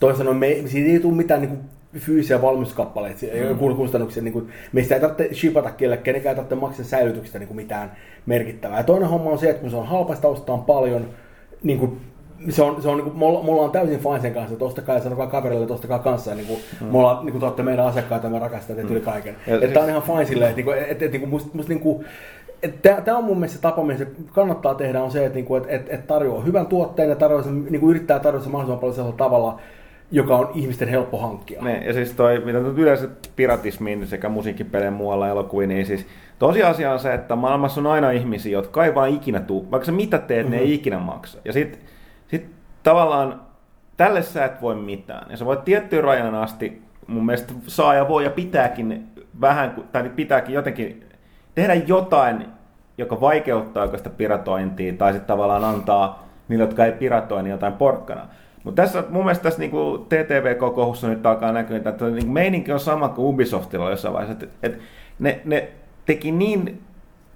Toisin 0.00 0.18
sanoen, 0.18 0.36
me, 0.36 0.56
siitä 0.66 0.90
ei 0.90 1.00
tule 1.00 1.14
mitään 1.14 1.40
niin 1.40 1.48
kuin, 1.48 1.60
fyysisiä 1.98 2.42
valmistuskappaleita, 2.42 3.26
mm. 3.60 3.76
kustannuksia, 3.76 4.22
niin 4.22 4.32
kuin, 4.32 4.48
mistä 4.72 4.94
ei 4.94 5.00
tarvitse 5.00 5.34
shipata 5.34 5.70
kellekään, 5.70 6.04
kenenkään 6.04 6.32
ei 6.32 6.36
tarvitse 6.36 6.54
maksaa 6.54 6.84
säilytyksestä 6.84 7.38
niin 7.38 7.46
kuin 7.46 7.56
mitään 7.56 7.92
merkittävää. 8.26 8.78
Ja 8.78 8.84
toinen 8.84 9.08
homma 9.08 9.30
on 9.30 9.38
se, 9.38 9.50
että 9.50 9.62
kun 9.62 9.70
se 9.70 9.76
on 9.76 9.86
halpasta, 9.86 10.28
ostaa 10.28 10.58
paljon, 10.58 11.06
niin 11.62 11.78
kuin, 11.78 12.00
se 12.48 12.62
on, 12.62 12.82
se 12.82 12.88
on 12.88 12.96
niin 12.96 13.04
kuin, 13.04 13.18
me 13.18 13.24
ollaan 13.24 13.70
täysin 13.70 13.98
fine 13.98 14.20
sen 14.20 14.34
kanssa, 14.34 14.52
että 14.52 14.64
ostakaa 14.64 14.94
ja 14.94 15.02
sanokaa 15.02 15.26
kaverille, 15.26 15.62
että 15.62 15.74
ostakaa 15.74 15.98
kanssa. 15.98 16.34
Niin 16.34 16.46
kuin, 16.46 16.60
mm. 16.80 16.86
me 16.86 16.98
ollaan, 16.98 17.24
niin 17.24 17.32
kuin, 17.32 17.40
te 17.40 17.46
olette 17.46 17.62
meidän 17.62 17.86
asiakkaita 17.86 18.28
me 18.28 18.38
rakastamme 18.38 18.76
teitä 18.76 18.90
mm. 18.90 18.96
yli 18.96 19.04
kaiken. 19.04 19.36
Ja, 19.46 19.54
että 19.54 19.66
siis... 19.66 19.72
Tämä 19.72 19.84
on 19.84 19.90
ihan 19.90 20.02
fine 20.02 20.24
silleen, 20.24 20.50
että, 20.50 20.74
että, 20.76 20.92
että, 20.92 21.04
että 21.04 21.18
niin 21.18 21.28
musta, 21.28 21.50
musta 21.52 21.72
niin 21.72 21.80
kuin, 21.80 22.04
Tämä 23.04 23.18
on 23.18 23.24
mun 23.24 23.36
mielestä 23.36 23.56
se 23.56 23.62
tapa, 23.62 23.82
millä 23.82 23.98
se 23.98 24.06
kannattaa 24.32 24.74
tehdä, 24.74 25.02
on 25.02 25.10
se, 25.10 25.26
että, 25.26 25.36
niinku, 25.36 25.56
että, 25.56 25.68
että, 25.72 25.94
että 25.94 26.06
tarjoaa 26.06 26.42
hyvän 26.42 26.66
tuotteen 26.66 27.08
ja 27.08 27.16
tarjoaa 27.16 27.42
sen, 27.42 27.64
niin 27.64 27.80
kuin 27.80 27.90
yrittää 27.90 28.18
tarjota 28.18 28.44
sen 28.44 28.52
mahdollisimman 28.52 28.80
paljon 28.80 28.94
sellaisella 28.94 29.28
tavalla, 29.28 29.60
joka 30.10 30.36
on 30.36 30.50
ihmisten 30.54 30.88
helppo 30.88 31.18
hankkia. 31.18 31.62
Ne, 31.62 31.84
ja 31.84 31.92
siis 31.92 32.12
toi, 32.12 32.42
mitä 32.44 32.58
nyt 32.58 32.78
yleensä 32.78 33.08
piratismiin 33.36 34.06
sekä 34.06 34.28
musiikkipelien 34.28 34.92
muualla 34.92 35.28
elokuviin, 35.28 35.68
niin 35.68 35.86
siis 35.86 36.06
tosiasia 36.38 36.92
on 36.92 36.98
se, 36.98 37.14
että 37.14 37.36
maailmassa 37.36 37.80
on 37.80 37.86
aina 37.86 38.10
ihmisiä, 38.10 38.52
jotka 38.52 38.84
ei 38.84 38.94
vaan 38.94 39.10
ikinä 39.10 39.40
tuu, 39.40 39.70
vaikka 39.70 39.86
sä 39.86 39.92
mitä 39.92 40.18
teet, 40.18 40.46
mm-hmm. 40.46 40.56
ne 40.56 40.58
ei 40.58 40.66
mhm. 40.66 40.74
ikinä 40.74 40.98
maksa. 40.98 41.38
Ja 41.44 41.52
sit, 41.52 41.78
sit 42.28 42.46
tavallaan 42.82 43.40
tälle 43.96 44.22
sä 44.22 44.44
et 44.44 44.62
voi 44.62 44.74
mitään. 44.74 45.30
Ja 45.30 45.36
sä 45.36 45.44
voit 45.44 45.64
tiettyyn 45.64 46.04
rajan 46.04 46.34
asti, 46.34 46.82
mun 47.06 47.26
mielestä 47.26 47.54
saa 47.66 47.94
ja 47.94 48.08
voi 48.08 48.24
ja 48.24 48.30
pitääkin 48.30 49.08
vähän, 49.40 49.84
tai 49.92 50.08
pitääkin 50.08 50.54
jotenkin 50.54 51.04
tehdä 51.54 51.74
jotain, 51.74 52.46
joka 52.98 53.20
vaikeuttaa 53.20 53.96
sitä 53.96 54.10
piratointia, 54.10 54.92
tai 54.92 55.12
sitten 55.12 55.26
tavallaan 55.26 55.64
antaa 55.64 56.28
niille, 56.48 56.64
jotka 56.64 56.84
ei 56.84 56.92
piratoi, 56.92 57.42
niin 57.42 57.50
jotain 57.50 57.72
porkkana. 57.72 58.26
Mutta 58.64 58.82
tässä 58.82 59.04
mun 59.10 59.24
mielestä 59.24 59.42
tässä 59.42 59.60
niinku 59.60 60.06
TTV-kokohussa 60.08 61.08
nyt 61.08 61.26
alkaa 61.26 61.52
näkyä, 61.52 61.76
että 61.76 62.10
niinku 62.10 62.32
meininki 62.32 62.72
on 62.72 62.80
sama 62.80 63.08
kuin 63.08 63.26
Ubisoftilla 63.26 63.90
jossain 63.90 64.14
vaiheessa. 64.14 64.44
Että 64.44 64.56
et 64.62 64.78
ne, 65.18 65.40
ne 65.44 65.68
teki 66.06 66.32
niin 66.32 66.82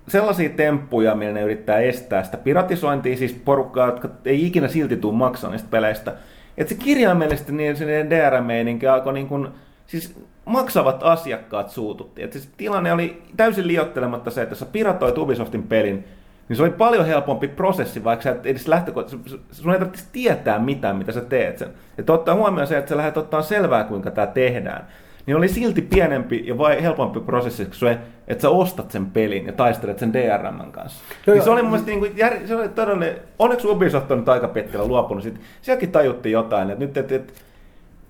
sellaisia 0.08 0.48
temppuja, 0.48 1.14
millä 1.14 1.32
ne 1.32 1.42
yrittää 1.42 1.78
estää 1.78 2.22
sitä 2.22 2.36
piratisointia, 2.36 3.16
siis 3.16 3.32
porukkaa, 3.44 3.86
jotka 3.86 4.08
ei 4.24 4.46
ikinä 4.46 4.68
silti 4.68 4.96
tule 4.96 5.14
maksaa 5.14 5.50
niistä 5.50 5.68
peleistä. 5.70 6.12
Että 6.58 6.74
se 6.74 6.80
kirjaimellisesti 6.80 7.52
niin 7.52 7.76
se 7.76 8.06
DRM-meininki 8.10 8.86
alkoi 8.86 9.12
niin 9.12 9.28
kuin, 9.28 9.48
siis 9.86 10.14
maksavat 10.44 11.02
asiakkaat 11.02 11.70
suututti. 11.70 12.22
Että 12.22 12.38
siis 12.38 12.52
tilanne 12.56 12.92
oli 12.92 13.22
täysin 13.36 13.66
liottelematta 13.66 14.30
se, 14.30 14.42
että 14.42 14.52
jos 14.52 14.58
sä 14.58 14.66
piratoit 14.66 15.18
Ubisoftin 15.18 15.62
pelin, 15.62 16.04
niin 16.48 16.56
se 16.56 16.62
oli 16.62 16.70
paljon 16.70 17.06
helpompi 17.06 17.48
prosessi, 17.48 18.04
vaikka 18.04 18.22
sä 18.22 18.30
et 18.30 18.46
edes 18.46 18.68
lähtökohtaisesti, 18.68 19.40
sun 19.50 19.72
ei 19.72 19.78
tarvitse 19.78 20.04
tietää 20.12 20.58
mitään, 20.58 20.96
mitä 20.96 21.12
sä 21.12 21.20
teet 21.20 21.58
sen. 21.58 21.68
Että 21.98 22.12
ottaa 22.12 22.34
huomioon 22.34 22.66
se, 22.66 22.78
että 22.78 22.88
sä 22.88 22.96
lähdet 22.96 23.16
ottaa 23.16 23.42
selvää, 23.42 23.84
kuinka 23.84 24.10
tämä 24.10 24.26
tehdään. 24.26 24.86
Niin 25.26 25.36
oli 25.36 25.48
silti 25.48 25.82
pienempi 25.82 26.42
ja 26.46 26.58
vai 26.58 26.82
helpompi 26.82 27.20
prosessi, 27.20 27.68
se, 27.72 27.98
että 28.28 28.42
sä 28.42 28.50
ostat 28.50 28.90
sen 28.90 29.06
pelin 29.06 29.46
ja 29.46 29.52
taistelet 29.52 29.98
sen 29.98 30.12
DRM 30.12 30.72
kanssa. 30.72 31.04
Joo, 31.26 31.34
niin 31.34 31.44
se 31.44 31.50
oli 31.50 31.62
mun 31.62 31.70
mielestä 31.70 31.90
niin 31.90 31.98
kuin, 31.98 32.16
jär, 32.16 32.32
se 32.46 32.56
oli 32.56 32.68
todellinen, 32.68 33.16
onneksi 33.38 33.68
Ubisoft 33.68 34.10
on 34.10 34.18
nyt 34.18 34.28
aika 34.28 34.48
pitkällä 34.48 34.86
luopunut, 34.86 35.22
sit, 35.22 35.40
sielläkin 35.62 35.92
tajuttiin 35.92 36.32
jotain, 36.32 36.70
että 36.70 36.84
nyt, 36.84 36.96
että, 36.96 37.14
että, 37.14 37.32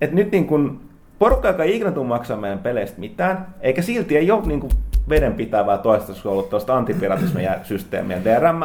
että 0.01 0.15
nyt 0.15 0.31
niin 0.31 0.47
kuin, 0.47 0.79
porukka, 1.19 1.47
joka 1.47 1.63
ei 1.63 1.75
ikinä 1.75 1.91
tule 1.91 2.07
maksaa 2.07 2.37
meidän 2.37 2.59
peleistä 2.59 2.99
mitään, 2.99 3.47
eikä 3.61 3.81
silti 3.81 4.17
ei 4.17 4.31
ole 4.31 4.45
niin 4.45 4.59
kuin 4.59 4.71
vedenpitävää 5.09 5.79
ollut 6.25 6.49
tuosta 6.49 6.77
antipiratismisysteemiä 6.77 8.21
DRM, 8.23 8.61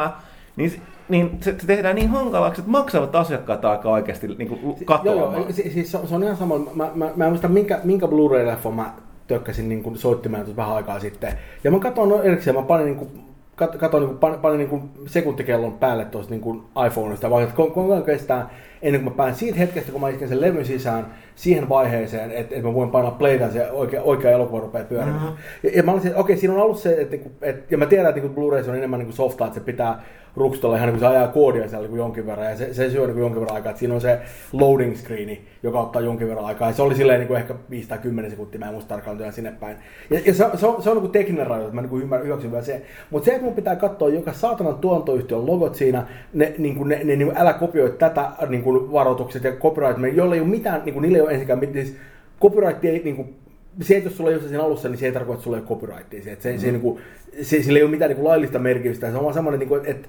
niin, 0.55 0.81
niin 1.09 1.37
se, 1.41 1.55
se, 1.59 1.67
tehdään 1.67 1.95
niin 1.95 2.09
hankalaksi, 2.09 2.61
että 2.61 2.71
maksavat 2.71 3.15
asiakkaat 3.15 3.65
alkaa 3.65 3.91
oikeasti 3.91 4.27
niin 4.27 4.47
kuin 4.47 4.85
katoamaan. 4.85 5.33
Joo, 5.33 5.41
joo, 5.41 5.51
siis, 5.51 5.73
siis 5.73 5.91
se 5.91 6.15
on 6.15 6.23
ihan 6.23 6.37
sama. 6.37 6.57
Mä, 6.57 6.91
mä, 6.95 7.09
mä 7.15 7.25
en 7.25 7.31
muista, 7.31 7.47
minkä, 7.47 7.79
minkä 7.83 8.07
Blu-ray-leffon 8.07 8.73
mä 8.73 8.93
tökkäsin 9.27 9.69
niin 9.69 9.83
kuin 9.83 9.97
soittimeen 9.97 10.55
vähän 10.55 10.75
aikaa 10.75 10.99
sitten. 10.99 11.33
Ja 11.63 11.71
mä 11.71 11.79
katsoin 11.79 12.21
erikseen, 12.23 12.55
mä 12.55 12.61
panin 12.61 12.85
niin 12.85 12.95
kuin 12.95 13.09
katsoin, 13.55 14.07
niin 14.07 14.17
panin, 14.17 14.39
panin 14.39 14.57
niin 14.57 14.89
sekuntikellon 15.07 15.73
päälle 15.73 16.05
tuosta 16.05 16.33
niin 16.33 16.63
iPhoneista, 16.87 17.29
vaan 17.29 17.43
että 17.43 17.55
kuinka 17.55 18.01
kestää 18.01 18.49
ennen 18.83 19.01
kuin 19.01 19.13
mä 19.13 19.17
pääsen 19.17 19.39
siitä 19.39 19.57
hetkestä, 19.57 19.91
kun 19.91 20.01
mä 20.01 20.09
isken 20.09 20.29
sen 20.29 20.41
levyn 20.41 20.65
sisään, 20.65 21.05
siihen 21.35 21.69
vaiheeseen, 21.69 22.31
että, 22.31 22.55
että 22.55 22.67
mä 22.67 22.73
voin 22.73 22.91
painaa 22.91 23.11
playtä 23.11 23.43
ja 23.43 23.51
se 23.51 23.71
oikea, 23.71 24.03
oikea 24.03 24.31
elokuva 24.31 24.59
rupeaa 24.59 24.85
pyörimään. 24.85 25.23
Mm-hmm. 25.23 25.37
Ja, 25.63 25.69
ja, 25.75 25.83
mä 25.83 25.91
olisin, 25.91 26.07
että 26.07 26.19
okei, 26.19 26.37
siinä 26.37 26.53
on 26.53 26.61
ollut 26.61 26.79
se, 26.79 27.01
että, 27.01 27.15
että, 27.15 27.29
että 27.41 27.63
ja 27.71 27.77
mä 27.77 27.85
tiedän, 27.85 28.09
että 28.09 28.21
niin 28.21 28.35
Blu-rays 28.35 28.69
on 28.69 28.75
enemmän 28.75 28.99
niin 28.99 29.13
softaa, 29.13 29.47
että 29.47 29.59
se 29.59 29.65
pitää 29.65 30.03
rukstolla 30.35 30.75
ihan 30.75 30.87
niin 30.87 30.99
kuin 30.99 31.09
se 31.09 31.17
ajaa 31.17 31.27
koodia 31.27 31.67
siellä 31.69 31.87
niin 31.87 31.97
jonkin 31.97 32.25
verran 32.25 32.49
ja 32.49 32.57
se, 32.57 32.73
se 32.73 32.89
syö 32.89 33.07
niin 33.07 33.19
jonkin 33.19 33.41
verran 33.41 33.55
aikaa, 33.55 33.69
että 33.69 33.79
siinä 33.79 33.93
on 33.93 34.01
se 34.01 34.19
loading 34.53 34.95
screeni, 34.95 35.41
joka 35.63 35.81
ottaa 35.81 36.01
jonkin 36.01 36.27
verran 36.27 36.45
aikaa 36.45 36.69
ja 36.69 36.73
se 36.73 36.81
oli 36.81 36.95
silleen 36.95 37.19
niin 37.19 37.27
kuin 37.27 37.39
ehkä 37.39 37.55
5 37.69 37.89
tai 37.89 37.97
10 37.97 38.31
sekuntia, 38.31 38.59
mä 38.59 38.65
en 38.65 38.71
muista 38.71 38.89
tarkkaan 38.89 39.33
sinne 39.33 39.53
päin. 39.59 39.77
Ja, 40.09 40.19
ja 40.25 40.33
se, 40.33 40.45
se, 40.55 40.67
on, 40.67 40.83
se 40.83 40.89
on 40.89 40.95
niin 40.95 41.01
kuin 41.01 41.11
tekninen 41.11 41.47
rajoite, 41.47 41.75
mä 41.75 41.81
niin 41.81 41.89
kuin 41.89 42.03
ymmärrän, 42.03 42.27
hyväksyn 42.27 42.51
vielä 42.51 42.63
se. 42.63 42.81
Mutta 43.09 43.25
se, 43.25 43.31
että 43.31 43.43
mun 43.43 43.55
pitää 43.55 43.75
katsoa 43.75 44.09
joka 44.09 44.33
saatanan 44.33 44.75
tuontoyhtiön 44.75 45.45
logot 45.45 45.75
siinä, 45.75 46.07
ne, 46.33 46.55
niin 46.57 46.75
kuin, 46.75 46.89
ne, 46.89 46.95
ne, 47.03 47.15
niin 47.15 47.27
kuin, 47.27 47.37
älä 47.37 47.53
kopioi 47.53 47.89
tätä 47.89 48.29
niin 48.49 48.63
kuin 48.63 48.72
varoitukset 48.73 49.43
ja 49.43 49.51
copyright, 49.51 50.15
joilla 50.15 50.35
ei 50.35 50.41
ole 50.41 50.49
mitään, 50.49 50.81
niin 50.85 50.93
kuin, 50.93 51.01
niillä 51.01 51.17
ei 51.17 51.21
ole 51.21 51.31
ensinkään 51.31 51.59
mitään, 51.59 51.85
siis 51.85 51.97
copyright 52.41 52.85
ei 52.85 53.01
niin 53.03 53.15
kuin, 53.15 53.35
se, 53.81 53.97
että 53.97 54.09
jos 54.09 54.17
sulla 54.17 54.29
ei 54.29 54.35
ole 54.35 54.43
siinä 54.43 54.63
alussa, 54.63 54.89
niin 54.89 54.97
se 54.97 55.05
ei 55.05 55.11
tarkoita, 55.11 55.33
että 55.33 55.43
sulla 55.43 55.57
ei 55.57 55.61
ole 55.61 55.69
copyrightia. 55.69 56.23
Se, 56.23 56.37
se, 56.39 56.53
mm. 56.53 56.59
se, 56.59 56.71
niin 56.71 56.81
kuin, 56.81 56.99
se, 57.41 57.63
sillä 57.63 57.79
ei 57.79 57.83
ole 57.83 57.91
mitään 57.91 58.09
niin 58.09 58.15
kuin, 58.15 58.27
laillista 58.27 58.59
merkitystä. 58.59 59.11
Se 59.11 59.17
on 59.17 59.23
vaan 59.23 59.33
semmoinen, 59.33 59.59
niin 59.59 59.69
kuin, 59.69 59.85
että 59.85 60.07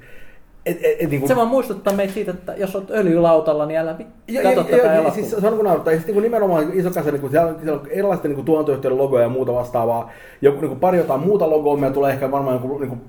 et, 0.67 0.78
et, 0.83 0.97
et, 0.99 1.10
niin 1.10 1.20
kuin... 1.20 1.28
Se 1.28 1.36
vaan 1.36 1.49
muistuttaa 1.49 1.94
meitä 1.94 2.12
siitä, 2.12 2.31
että 2.31 2.55
jos 2.57 2.76
olet 2.76 2.91
öljylautalla, 2.91 3.67
niin 3.67 3.81
älä 3.81 3.97
katso 4.43 4.65
tätä 4.65 4.76
jo, 4.76 4.84
elokuvaa. 4.84 5.15
Siis 5.15 5.31
se 5.31 5.49
on 5.49 5.57
kun 5.57 5.65
naurata. 5.65 5.91
Ja 5.91 5.97
sitten 5.97 6.15
niin 6.15 6.23
nimenomaan 6.23 6.70
iso 6.73 6.91
kanssa, 6.91 7.12
niin 7.12 7.31
siellä, 7.31 7.55
siellä 7.62 7.81
on 7.81 7.86
erilaisten 7.91 8.31
niin 8.31 8.44
tuontoyhtiöiden 8.44 8.99
logoja 8.99 9.23
ja 9.23 9.28
muuta 9.28 9.55
vastaavaa. 9.55 10.10
Joku, 10.43 10.60
niin 10.60 10.68
kuin 10.68 10.81
pari 10.81 10.99
jotain 10.99 11.20
muuta 11.20 11.51
logoa, 11.51 11.76
meillä 11.76 11.94
tulee 11.94 12.12
ehkä 12.12 12.31
varmaan 12.31 12.57
joku 12.57 12.78
niin 12.78 12.89
kuin, 12.89 13.01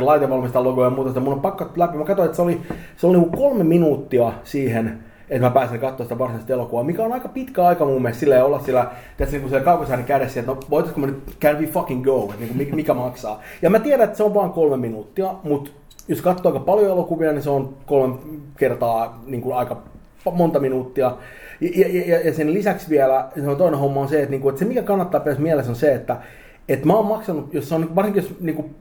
laitevalmistaa 0.00 0.64
logoja 0.64 0.86
ja 0.86 0.94
muuta. 0.94 1.10
Sitä 1.10 1.20
mun 1.20 1.32
on 1.32 1.40
pakko 1.40 1.70
läpi. 1.76 1.98
Mä 1.98 2.04
katsoin, 2.04 2.26
että 2.26 2.36
se 2.36 2.42
oli, 2.42 2.60
se 2.96 3.06
oli 3.06 3.16
niin 3.16 3.30
kuin 3.30 3.42
kolme 3.42 3.64
minuuttia 3.64 4.32
siihen, 4.44 4.98
että 5.30 5.46
mä 5.46 5.54
pääsen 5.54 5.80
katsomaan 5.80 6.06
sitä 6.06 6.18
varsinaista 6.18 6.52
elokuvaa, 6.52 6.84
mikä 6.84 7.02
on 7.02 7.12
aika 7.12 7.28
pitkä 7.28 7.64
aika 7.64 7.84
mun 7.84 8.02
mielestä 8.02 8.20
silleen 8.20 8.44
olla 8.44 8.58
sillä, 8.58 8.90
tiedätkö, 9.16 9.38
niin 9.38 9.48
siellä 9.48 9.64
kaukosäärin 9.64 10.06
kädessä, 10.06 10.40
että 10.40 10.52
no 10.52 10.60
voitaisiko 10.70 11.00
mä 11.00 11.06
nyt, 11.06 11.36
can 11.40 11.58
we 11.58 11.66
fucking 11.66 12.04
go, 12.04 12.24
että 12.24 12.54
niin 12.54 12.66
kuin, 12.66 12.76
mikä, 12.76 12.94
maksaa. 12.94 13.40
Ja 13.62 13.70
mä 13.70 13.78
tiedän, 13.78 14.04
että 14.04 14.16
se 14.16 14.22
on 14.22 14.34
vain 14.34 14.50
kolme 14.50 14.76
minuuttia, 14.76 15.34
mutta 15.42 15.70
jos 16.08 16.22
katsoo 16.22 16.52
aika 16.52 16.64
paljon 16.64 16.92
elokuvia, 16.92 17.32
niin 17.32 17.42
se 17.42 17.50
on 17.50 17.76
kolme 17.86 18.14
kertaa 18.56 19.22
niin 19.26 19.42
kuin 19.42 19.56
aika 19.56 19.82
monta 20.32 20.60
minuuttia. 20.60 21.16
Ja, 21.60 21.70
ja, 21.76 22.04
ja, 22.06 22.20
ja 22.20 22.34
sen 22.34 22.54
lisäksi 22.54 22.90
vielä 22.90 23.28
se 23.34 23.48
on 23.48 23.56
toinen 23.56 23.80
homma 23.80 24.00
on 24.00 24.08
se, 24.08 24.18
että, 24.18 24.30
niin 24.30 24.40
kuin, 24.40 24.50
että 24.50 24.58
se 24.58 24.64
mikä 24.64 24.82
kannattaa 24.82 25.20
päästä 25.20 25.42
mielessä 25.42 25.72
on 25.72 25.76
se, 25.76 25.94
että, 25.94 26.16
että 26.68 26.86
mä 26.86 26.94
oon 26.94 27.06
maksanut, 27.06 27.54
jos 27.54 27.72
on 27.72 27.94
varsinkin 27.94 28.22
jos 28.22 28.40
niin 28.40 28.56
kuin, 28.56 28.74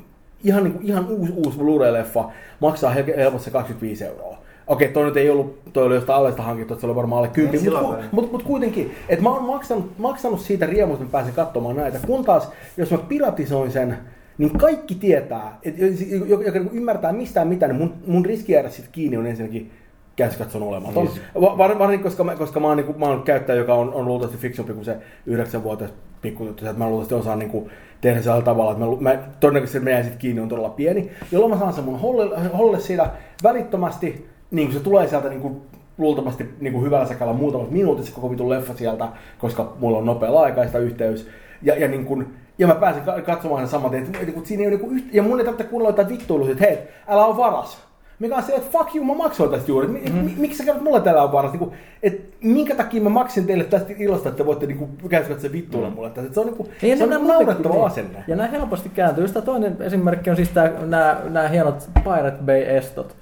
ihan, 0.43 0.63
niin 0.63 0.73
kuin, 0.73 0.85
ihan 0.85 1.07
uusi, 1.07 1.33
uusi 1.35 1.57
Blu-ray-leffa 1.57 2.31
maksaa 2.59 2.91
helposti 2.91 3.51
25 3.51 4.05
euroa. 4.05 4.37
Okei, 4.67 4.87
toi 4.87 5.05
nyt 5.05 5.17
ei 5.17 5.29
ollut, 5.29 5.73
toi 5.73 5.85
oli 5.85 5.95
jostain 5.95 6.19
alleista 6.19 6.43
hankittu, 6.43 6.73
että 6.73 6.81
se 6.81 6.87
oli 6.87 6.95
varmaan 6.95 7.17
alle 7.17 7.27
10, 7.27 7.63
mutta 7.63 7.79
ku, 7.79 7.95
mut, 8.11 8.31
mut 8.31 8.43
kuitenkin, 8.43 8.95
että 9.09 9.23
mä 9.23 9.29
oon 9.29 9.43
maksanut, 9.43 9.97
maksanut 9.97 10.39
siitä 10.39 10.65
riemusta, 10.65 11.03
että 11.03 11.17
mä 11.17 11.21
pääsen 11.21 11.33
katsomaan 11.33 11.75
näitä, 11.75 11.99
kun 12.07 12.25
taas, 12.25 12.49
jos 12.77 12.91
mä 12.91 12.97
piratisoin 12.97 13.71
sen, 13.71 13.97
niin 14.37 14.57
kaikki 14.57 14.95
tietää, 14.95 15.57
että 15.63 15.81
joka, 16.25 16.43
joka 16.43 16.59
ymmärtää 16.71 17.13
mistään 17.13 17.47
mitään, 17.47 17.71
niin 17.71 17.81
mun, 17.81 17.93
mun 18.07 18.25
riski 18.25 18.53
jäädä 18.53 18.69
sitten 18.69 18.91
kiinni 18.91 19.17
on 19.17 19.25
ensinnäkin 19.25 19.71
käsikatson 20.15 20.63
olematon. 20.63 21.05
Varsinkin, 21.05 21.57
var, 21.57 21.79
var, 21.79 21.97
koska, 21.97 22.23
mä, 22.23 22.35
koska 22.35 22.59
mä 22.59 22.67
oon, 22.67 22.77
niin 22.77 22.85
kuin, 22.85 22.99
mä 22.99 23.05
oon 23.05 23.23
käyttäjä, 23.23 23.59
joka 23.59 23.73
on, 23.73 23.93
on 23.93 24.05
luultavasti 24.05 24.41
fiksumpi 24.41 24.73
kuin 24.73 24.85
se 24.85 24.97
9-vuotias 25.29 25.93
pikkujuttuja, 26.25 26.71
että 26.71 26.83
mä 26.83 26.89
luultavasti 26.89 27.15
osaan 27.15 27.39
niin 27.39 27.51
kuin, 27.51 27.69
tehdä 28.01 28.21
sillä 28.21 28.41
tavalla, 28.41 28.71
että 28.71 28.85
mä, 28.85 28.91
mä 28.99 29.23
todennäköisesti 29.39 29.79
meidän 29.79 30.03
sitten 30.03 30.19
kiinni 30.19 30.41
on 30.41 30.49
todella 30.49 30.69
pieni, 30.69 31.11
jolloin 31.31 31.51
mä 31.51 31.59
saan 31.59 31.73
sen 31.73 31.83
mun 31.83 31.99
holle, 31.99 32.49
holle 32.57 32.79
siellä 32.79 33.09
välittömästi, 33.43 34.29
niin 34.51 34.67
kuin 34.67 34.77
se 34.77 34.83
tulee 34.83 35.07
sieltä 35.07 35.29
niin 35.29 35.41
kuin, 35.41 35.61
luultavasti 35.97 36.49
niin 36.59 36.73
kuin 36.73 36.85
hyvällä 36.85 37.05
sekalla 37.05 37.33
muutamassa 37.33 37.73
minuutissa 37.73 38.15
koko 38.15 38.31
vitun 38.31 38.49
leffa 38.49 38.73
sieltä, 38.73 39.07
koska 39.37 39.73
mulla 39.79 39.97
on 39.97 40.05
nopea 40.05 40.33
laikaista 40.33 40.79
yhteys, 40.79 41.27
ja, 41.61 41.75
ja 41.75 41.87
niin 41.87 42.05
kuin, 42.05 42.27
ja 42.57 42.67
mä 42.67 42.75
pääsin 42.75 43.03
katsomaan 43.25 43.61
sen 43.61 43.69
saman 43.69 43.91
tien, 43.91 44.03
että, 44.03 44.19
että, 44.19 44.31
että 44.37 44.47
siinä 44.47 44.63
ei 44.63 44.69
ole 44.69 44.77
niin 44.77 44.91
yhtä, 44.91 45.09
ja 45.13 45.23
mun 45.23 45.39
ei 45.39 45.45
tarvitse 45.45 45.69
kuunnella 45.69 45.89
jotain 45.89 46.09
vittuilua, 46.09 46.49
että 46.49 46.65
hei, 46.65 46.77
älä 47.07 47.25
ole 47.25 47.37
varas. 47.37 47.85
Mikä 48.19 48.35
on 48.35 48.43
se, 48.43 48.53
että 48.55 48.71
fuck 48.71 48.95
you, 48.95 49.05
mä 49.05 49.13
maksoin 49.13 49.51
tästä 49.51 49.71
juuri. 49.71 49.87
Mi- 49.87 49.99
mm. 50.13 50.31
Miksi 50.37 50.57
sä 50.57 50.63
kerrot 50.63 50.83
mulle 50.83 51.01
täällä 51.01 51.23
on 51.23 51.31
varas? 51.31 51.51
Niin 51.51 51.59
kuin, 51.59 51.71
et 52.03 52.21
minkä 52.43 52.75
takia 52.75 53.01
mä 53.01 53.09
maksin 53.09 53.45
teille 53.47 53.63
tästä 53.63 53.93
ilosta, 53.97 54.29
että 54.29 54.37
te 54.37 54.45
voitte 54.45 54.65
niin 54.65 54.77
kuin, 54.77 54.89
käydä 55.09 55.39
se 55.39 55.51
vittuilla 55.51 55.89
mulle 55.89 56.09
tästä. 56.09 56.33
Se 56.33 56.39
on, 56.39 56.45
niin 56.45 56.57
kuin, 56.57 56.69
Niin, 56.81 56.97
se 56.97 57.03
on 57.03 57.09
nämä 57.09 57.21
niin 57.21 57.33
naurettava 57.33 57.73
muutenkin- 57.73 57.91
asenne. 57.91 58.23
Ja 58.27 58.35
nämä 58.35 58.49
helposti 58.49 58.89
kääntyy. 58.89 59.27
Tää 59.27 59.41
toinen 59.41 59.77
esimerkki 59.79 60.29
on 60.29 60.35
siis 60.35 60.49
tää, 60.49 60.71
nämä, 60.85 61.21
nämä 61.29 61.47
hienot 61.47 61.89
Pirate 62.03 62.37
Bay-estot. 62.45 63.15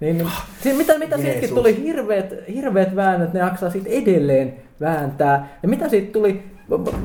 Niin, 0.00 0.18
niin, 0.18 0.28
siinä, 0.60 0.78
mitä, 0.78 0.98
mitä 0.98 1.16
siitäkin 1.18 1.48
tuli? 1.54 1.82
Hirveet, 1.84 2.34
hirveet 2.54 2.96
väännöt, 2.96 3.32
ne 3.32 3.40
jaksaa 3.40 3.70
siitä 3.70 3.88
edelleen 3.90 4.54
vääntää. 4.80 5.48
Ja 5.62 5.68
mitä 5.68 5.88
siitä 5.88 6.12
tuli? 6.12 6.42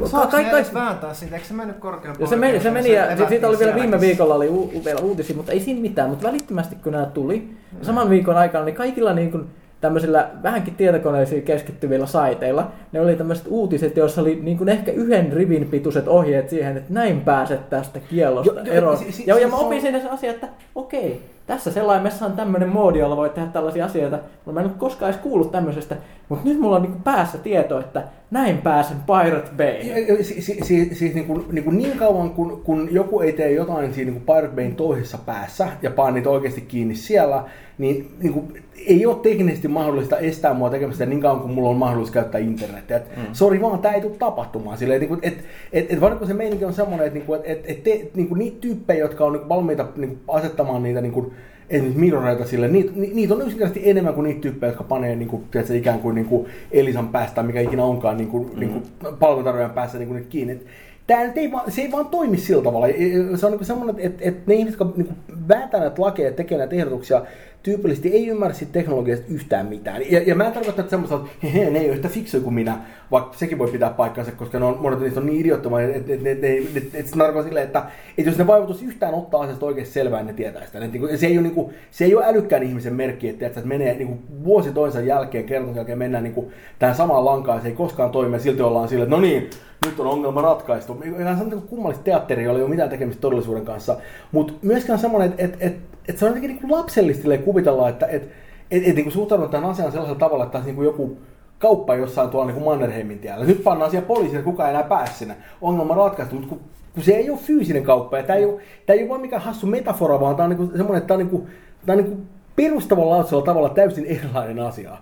Saatko 0.06 0.38
ne 0.38 0.50
edes 0.50 0.74
vääntää 0.74 1.14
siitä? 1.14 1.36
Eikö 1.36 1.48
se 1.48 1.54
mennyt 1.54 1.78
korkeampaan? 1.78 2.22
Ja 2.22 2.28
se 2.28 2.36
meni, 2.36 2.60
se 2.60 2.72
meni 2.72 2.94
ja 2.94 3.18
sit 3.18 3.30
siitä 3.30 3.48
oli 3.50 3.60
vielä 3.60 3.76
viime 3.76 4.00
viikolla 4.00 4.36
oli 4.36 4.50
u, 4.50 4.72
vielä 4.86 5.00
uutisia, 5.00 5.36
mutta 5.36 5.52
ei 5.52 5.60
siinä 5.60 5.82
mitään. 5.82 6.10
Mutta 6.10 6.28
välittömästi 6.28 6.76
kun 6.84 6.92
nämä 6.92 7.06
tuli, 7.06 7.50
ja 7.80 7.86
saman 7.86 8.10
viikon 8.10 8.38
aikana, 8.38 8.66
niin 8.66 8.76
kaikilla 8.76 9.14
niin 9.14 9.32
kuin 9.32 9.46
tämmöisillä 9.82 10.30
vähänkin 10.44 10.76
tietokoneisiin 10.76 11.44
keskittyvillä 11.44 12.06
saiteilla, 12.06 12.72
ne 12.92 13.02
oli 13.02 13.16
tämmöiset 13.16 13.46
uutiset, 13.50 13.98
joissa 13.98 14.22
oli 14.22 14.40
niin 14.44 14.58
kuin 14.58 14.70
ehkä 14.70 14.92
yhden 14.92 15.34
rivin 15.34 15.66
pituiset 15.68 16.08
ohjeet 16.08 16.50
siihen, 16.50 16.78
että 16.78 16.94
näin 16.94 17.22
pääset 17.22 17.70
tästä 17.70 18.00
kiellosta 18.10 18.54
Jo- 18.60 18.66
jo- 18.66 18.74
eroon. 18.74 18.98
si- 18.98 19.12
si- 19.12 19.24
ja, 19.28 19.36
ja 19.36 19.40
siis 19.40 19.52
mä 19.52 19.58
se 19.58 19.66
opin 19.66 19.82
siinä 19.82 20.00
sen 20.00 20.12
asian, 20.12 20.34
että 20.36 20.48
okei, 20.76 21.22
tässä 21.48 21.72
selaimessa 21.72 22.26
on 22.26 22.32
tämmöinen 22.32 22.70
moodi, 22.70 23.00
jolla 23.00 23.18
voi 23.18 23.30
tehdä 23.30 23.48
tällaisia 23.48 23.86
asioita. 23.86 24.16
Mutta 24.16 24.52
mä 24.52 24.60
en 24.60 24.66
ole 24.66 24.76
koskaan 24.78 25.12
edes 25.12 25.22
kuullut 25.22 25.52
tämmöisestä, 25.52 25.96
mutta 26.30 26.50
nyt 26.50 26.60
mulla 26.60 26.76
on 26.76 26.82
niin 26.82 27.04
päässä 27.04 27.38
tieto, 27.38 27.80
että 27.80 28.04
näin 28.32 28.58
pääsen 28.58 28.98
Pirate 29.06 29.50
Bay. 29.58 29.90
Ja 30.18 30.24
si- 30.24 30.42
si- 30.42 30.60
si- 30.64 30.96
Siis 30.96 31.14
niin, 31.14 31.26
kuin, 31.26 31.46
niin, 31.52 31.64
kuin 31.64 31.78
niin 31.78 31.98
kauan, 31.98 32.30
kun, 32.30 32.62
kun 32.64 32.88
joku 32.92 33.20
ei 33.20 33.34
tee 33.34 33.52
jotain 33.52 33.94
siinä 33.94 34.12
niin 34.12 34.24
kuin 34.24 34.36
Pirate 34.36 34.56
Bayn 34.56 34.76
toisessa 34.76 35.18
päässä 35.26 35.68
ja 35.82 35.92
paa 35.92 36.12
niitä 36.12 36.30
oikeasti 36.30 36.62
kiinni 36.62 36.96
siellä, 36.96 37.44
niin, 37.78 38.16
niin 38.20 38.34
kuin, 38.34 38.64
ei 38.88 39.06
ole 39.06 39.16
teknisesti 39.16 39.68
mahdollista 39.68 40.18
estää 40.18 40.54
mua 40.54 40.70
tekemästä 40.70 41.06
niin 41.06 41.22
kauan, 41.22 41.42
kun 41.42 41.52
mulla 41.52 41.70
on 41.70 41.78
mahdollisuus 41.78 42.12
käyttää 42.12 42.42
internetiä. 42.42 42.98
Mm. 42.98 43.24
Sori 43.34 43.62
vaan, 43.62 43.80
tämä 43.80 43.94
ei 43.94 44.02
tule 44.02 44.16
tapahtumaan. 44.20 44.78
Silleen, 44.78 45.00
niin 45.00 45.10
kuin, 45.10 45.20
et, 45.24 45.38
et, 45.74 45.92
et, 45.92 46.00
kun 46.18 46.28
se 46.28 46.34
meininki 46.34 46.66
on 46.66 46.74
semmoinen, 46.74 47.08
että, 47.08 47.20
niin 47.20 47.26
kuin, 47.26 47.42
et, 47.44 47.64
et, 47.66 47.84
te, 47.84 48.08
niin 48.16 48.28
kuin 48.28 48.40
niitä 48.40 48.58
tyyppejä, 48.62 49.00
jotka 49.00 49.26
on 49.26 49.34
niin 49.34 49.40
kuin 49.40 49.50
valmiita 49.50 49.88
niin 49.96 50.10
kuin 50.10 50.20
asettamaan 50.28 50.84
niitä 50.84 51.02
niin 51.02 51.12
kuin, 51.14 51.32
esimerkiksi 51.70 52.00
mirroreita 52.00 52.46
sille, 52.46 52.68
niitä, 52.68 52.92
ni- 52.96 53.14
niitä 53.14 53.34
on 53.34 53.42
yksinkertaisesti 53.42 53.90
enemmän 53.90 54.14
kuin 54.14 54.24
niitä 54.24 54.42
tyyppejä, 54.42 54.70
jotka 54.70 54.84
panee 54.84 55.16
niin 55.16 55.30
kuin, 55.30 55.44
tiedätkö, 55.52 55.76
ikään 55.76 56.00
kuin, 56.00 56.16
niin 56.16 56.26
kuin 56.26 56.48
Elisan 56.72 57.08
päästä, 57.08 57.44
mikä 57.44 57.62
ikinä 57.62 57.84
onkaan 57.84 58.18
niin 58.18 58.30
kuin, 58.30 58.54
mm. 58.54 58.60
niin 58.60 58.70
kuin 58.72 58.84
palveluntarjoajan 59.20 59.72
päässä 59.72 59.98
niin 59.98 60.08
kuin, 60.08 60.26
kiinni. 60.30 60.54
Et 60.54 60.66
Tämä 61.08 61.22
ei 61.36 61.52
vaan, 61.52 61.72
se 61.72 61.82
ei 61.82 61.92
vaan 61.92 62.06
toimi 62.06 62.38
sillä 62.38 62.64
tavalla. 62.64 62.88
Se 63.36 63.46
on 63.46 63.52
niin 63.52 63.66
semmoinen, 63.66 63.96
että, 64.00 64.24
että 64.26 64.42
ne 64.46 64.56
ihmiset, 64.56 64.80
jotka 64.80 64.98
niin 64.98 65.16
vääntää 65.48 65.80
näitä 65.80 66.02
lakeja 66.02 66.30
ja 66.30 66.36
tekee 66.36 66.58
näitä 66.58 66.76
ehdotuksia, 66.76 67.22
tyypillisesti 67.66 68.10
ei 68.10 68.28
ymmärrä 68.28 68.54
siitä 68.54 68.74
teknologiasta 68.74 69.26
yhtään 69.30 69.66
mitään. 69.66 70.12
Ja, 70.12 70.22
ja 70.26 70.36
mä 70.36 70.46
en 70.46 70.52
tarkoita, 70.52 70.82
että 70.82 70.90
semmoista, 70.90 71.16
että 71.16 71.30
he, 71.44 71.54
he, 71.54 71.70
ne 71.70 71.80
ei 71.80 71.86
ole 71.86 71.96
yhtä 71.96 72.10
fiksuja 72.10 72.44
kuin 72.44 72.54
minä, 72.54 72.78
vaikka 73.12 73.34
sekin 73.38 73.58
voi 73.58 73.72
pitää 73.72 73.90
paikkansa, 73.90 74.32
koska 74.32 74.60
ne 74.60 74.66
on, 74.66 74.78
monet 74.82 75.00
niistä 75.00 75.20
on 75.20 75.26
niin 75.26 75.42
idiottomia, 75.42 75.82
että, 75.82 76.14
että, 76.14 76.30
että, 76.30 76.48
että, 76.48 76.98
että 76.98 77.12
se 77.12 77.18
tarkoittaa 77.18 77.44
silleen, 77.44 77.66
että, 77.66 77.84
että 78.18 78.30
jos 78.30 78.38
ne 78.38 78.48
vaikutus 78.48 78.84
yhtään 78.84 79.14
ottaa 79.14 79.42
asiasta 79.42 79.66
oikeasti 79.66 79.94
selvää, 79.94 80.20
niin 80.20 80.28
ne 80.28 80.34
tietää 80.34 80.66
sitä. 80.66 80.78
Että, 80.78 80.92
niin 80.92 81.02
kuin, 81.02 81.18
se, 81.18 81.28
ei 81.28 81.38
ole, 81.38 81.44
niin 81.44 81.56
kuin, 81.56 81.74
se 81.92 82.06
ei 82.06 82.16
ole 82.16 82.26
älykkään 82.26 82.64
ihmisen 82.64 82.94
merkki, 82.94 83.30
että, 83.30 83.48
että 83.48 83.62
menee 83.62 83.96
kuin, 83.96 84.20
vuosi 84.44 84.72
toisen 84.72 85.08
jälkeen, 85.08 85.44
kerran 85.44 85.76
jälkeen 85.76 85.98
mennään 85.98 86.34
kuin, 86.34 86.48
tähän 86.80 86.96
samaan 86.96 87.26
lankaan, 87.26 87.62
se 87.62 87.68
ei 87.68 87.74
koskaan 87.74 88.12
toimi, 88.12 88.36
ja 88.36 88.40
silti 88.40 88.62
ollaan 88.62 88.88
silleen, 88.88 89.08
että 89.08 89.16
no 89.16 89.22
niin, 89.22 89.50
nyt 89.86 90.00
on 90.00 90.08
ongelma 90.08 90.42
ratkaistu. 90.42 90.98
Ihan 91.04 91.38
semmoinen 91.38 91.50
kuin 91.60 91.68
kummallista 91.68 92.04
teatteria, 92.04 92.46
jolla 92.46 92.60
ei 92.60 92.64
ole 92.64 92.70
mitään 92.70 92.90
tekemistä 92.90 93.22
todellisuuden 93.22 93.66
kanssa. 93.66 93.98
Mutta 94.32 94.54
myöskään 94.62 95.00
semmoinen, 95.00 95.34
että 95.38 95.44
et, 95.46 95.56
et, 95.60 95.78
et 96.10 96.18
se 96.18 96.26
on 96.26 96.30
jotenkin 96.30 96.56
niin 96.56 96.72
lapsellista 96.72 97.22
silleen 97.22 97.44
kuvitella, 97.44 97.90
että 97.90 98.06
et, 98.06 98.24
et, 98.72 98.88
et, 98.88 98.96
niin 98.96 99.12
suhtaudun 99.12 99.50
tähän 99.50 99.70
asiaan 99.70 99.92
sellaisella 99.92 100.20
tavalla, 100.20 100.46
että 100.46 100.60
niin 100.60 100.76
kuin 100.76 100.86
joku 100.86 101.18
kauppa 101.60 101.96
jossain 101.96 102.30
tuolla 102.30 102.46
niin 102.46 102.56
kuin 102.56 102.66
Mannerheimin 102.66 103.20
tiellä. 103.20 103.46
Nyt 103.46 103.64
pannaan 103.64 103.92
siellä 103.92 104.08
poliisi, 104.08 104.36
että 104.36 104.46
kukaan 104.46 104.70
ei 104.70 104.76
enää 104.76 104.90
pääse 104.90 105.14
sinne. 105.14 105.36
Ongelma 105.62 105.96
ratkaistu, 105.96 106.36
mutta 106.36 106.50
kun, 106.50 106.60
kun 106.94 107.04
se 107.04 107.12
ei 107.12 107.30
ole 107.30 107.38
fyysinen 107.38 107.84
kauppa, 107.84 108.18
ja 108.18 108.24
tämä 108.24 108.40
ei 108.40 108.46
ole, 108.46 108.62
tämä 108.86 108.96
ei 108.98 109.02
ole 109.02 109.10
vain 109.10 109.22
mikään 109.22 109.42
hassu 109.42 109.68
metafora, 109.68 110.20
vaan 110.20 110.36
tämä 110.36 110.50
on 110.50 110.56
niin 110.56 110.78
semmoinen, 110.78 110.98
että 110.98 111.08
tämä 111.08 111.16
on, 111.16 111.20
niin 111.20 111.30
kuin, 111.30 111.48
tämä 111.86 111.98
on 111.98 112.04
niin 112.04 112.16
kuin 112.16 112.28
perustavanlaatuisella 112.56 113.46
tavalla 113.46 113.70
täysin 113.70 114.06
erilainen 114.06 114.60
asia. 114.60 114.98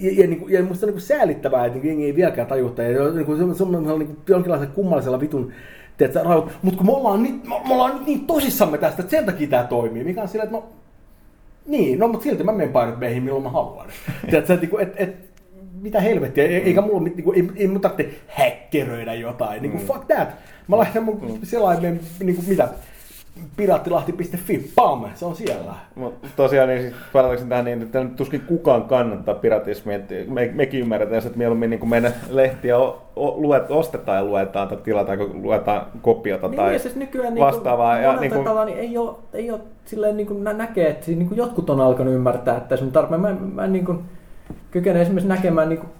Ja, 0.00 0.10
ja, 0.12 0.26
niin 0.26 0.40
kuin, 0.40 0.52
ja 0.52 0.62
musta 0.62 0.86
on 0.86 0.88
niin 0.88 0.94
kuin 0.94 1.02
säälittävää, 1.02 1.66
että 1.66 1.78
niin 1.78 1.88
jengi 1.88 2.04
ei 2.04 2.16
vieläkään 2.16 2.48
tajutta. 2.48 2.82
Ja 2.82 3.10
niin 3.10 3.26
kuin, 3.26 3.56
semmoinen 3.56 3.98
niin 3.98 4.16
jonkinlaisella 4.28 4.74
kummallisella 4.74 5.20
vitun 5.20 5.52
mutta 6.62 6.76
kun 6.76 6.86
me 6.86 6.92
ollaan, 6.92 7.22
nyt, 7.22 7.44
me, 7.44 7.54
me 7.68 7.74
ollaan 7.74 7.96
nyt 7.96 8.06
niin 8.06 8.26
tosissamme 8.26 8.78
tästä, 8.78 9.02
että 9.02 9.10
sen 9.10 9.24
takia 9.24 9.48
tämä 9.48 9.64
toimii. 9.64 10.04
Mikä 10.04 10.22
on 10.22 10.28
silleen, 10.28 10.46
että 10.46 10.58
no, 10.58 10.68
niin, 11.66 11.98
no 11.98 12.08
mutta 12.08 12.24
silti 12.24 12.44
mä 12.44 12.52
menen 12.52 12.72
Pirate 12.72 12.96
Bayhin 13.00 13.22
milloin 13.22 13.42
mä 13.42 13.50
haluan. 13.50 13.88
Tiedätkö, 14.30 14.54
että 14.54 14.76
et, 14.80 15.08
et, 15.08 15.16
mitä 15.80 16.00
helvettiä, 16.00 16.44
e- 16.44 16.56
eikä 16.56 16.80
mulla, 16.80 17.00
mit- 17.00 17.16
niinku, 17.16 17.32
ei, 17.32 17.48
ei 17.56 17.66
mun 17.66 17.80
tarvitse 17.80 18.14
häkkeröidä 18.28 19.14
jotain, 19.14 19.62
niinku 19.62 19.78
fuck 19.78 20.04
that. 20.06 20.28
Mä 20.68 20.76
laitan 20.76 21.04
mun 21.04 21.38
selaimen, 21.42 22.00
niinku 22.20 22.42
mitä, 22.46 22.68
piraattilahti.fi, 23.56 24.70
pam, 24.74 25.04
se 25.14 25.24
on 25.24 25.36
siellä. 25.36 25.74
Mut 25.94 26.14
tosiaan 26.36 26.68
niin 26.68 26.80
siis 26.82 27.48
tähän 27.48 27.64
niin, 27.64 27.82
että 27.82 28.06
tuskin 28.16 28.40
kukaan 28.40 28.82
kannattaa 28.82 29.34
piratismia. 29.34 29.98
Me, 30.28 30.50
mekin 30.54 30.80
ymmärretään, 30.80 31.26
että 31.26 31.38
mieluummin 31.38 31.70
niin 31.70 31.88
meidän 31.88 32.14
lehtiä 32.30 32.78
o, 32.78 33.02
o, 33.16 33.34
luet, 33.40 33.70
ostetaan 33.70 34.18
ja 34.18 34.24
luetaan 34.24 34.68
tai 34.68 34.76
tilataan, 34.76 35.18
kun 35.18 35.42
luetaan 35.42 35.86
kopiota 36.02 36.48
Niin, 36.48 36.56
tai 36.56 36.78
siis 36.78 36.96
nykyään 36.96 37.38
vastaavaa. 37.38 37.94
Niin 37.94 38.04
ja 38.04 38.16
niin 38.20 38.32
kuin, 38.32 38.44
tavalla, 38.44 38.64
niin 38.64 38.78
ei 38.78 38.98
ole, 38.98 39.16
ei 39.32 39.50
ole 39.50 39.60
silleen 39.84 40.16
niin 40.16 40.26
kuin 40.26 40.44
nä- 40.44 40.52
näkee, 40.52 40.88
että 40.90 41.10
niin 41.10 41.28
kuin 41.28 41.38
jotkut 41.38 41.70
on 41.70 41.80
alkanut 41.80 42.14
ymmärtää, 42.14 42.56
että 42.56 42.76
se 42.76 42.84
on 42.84 42.92
tarpeen. 42.92 43.20
Mä, 43.20 43.36
mä 43.54 43.64
en 43.64 43.72
niin 43.72 43.84
kuin, 43.84 43.98
kykene 44.70 45.00
esimerkiksi 45.02 45.28
näkemään 45.28 45.68
niin 45.68 45.78
kuin, 45.78 45.90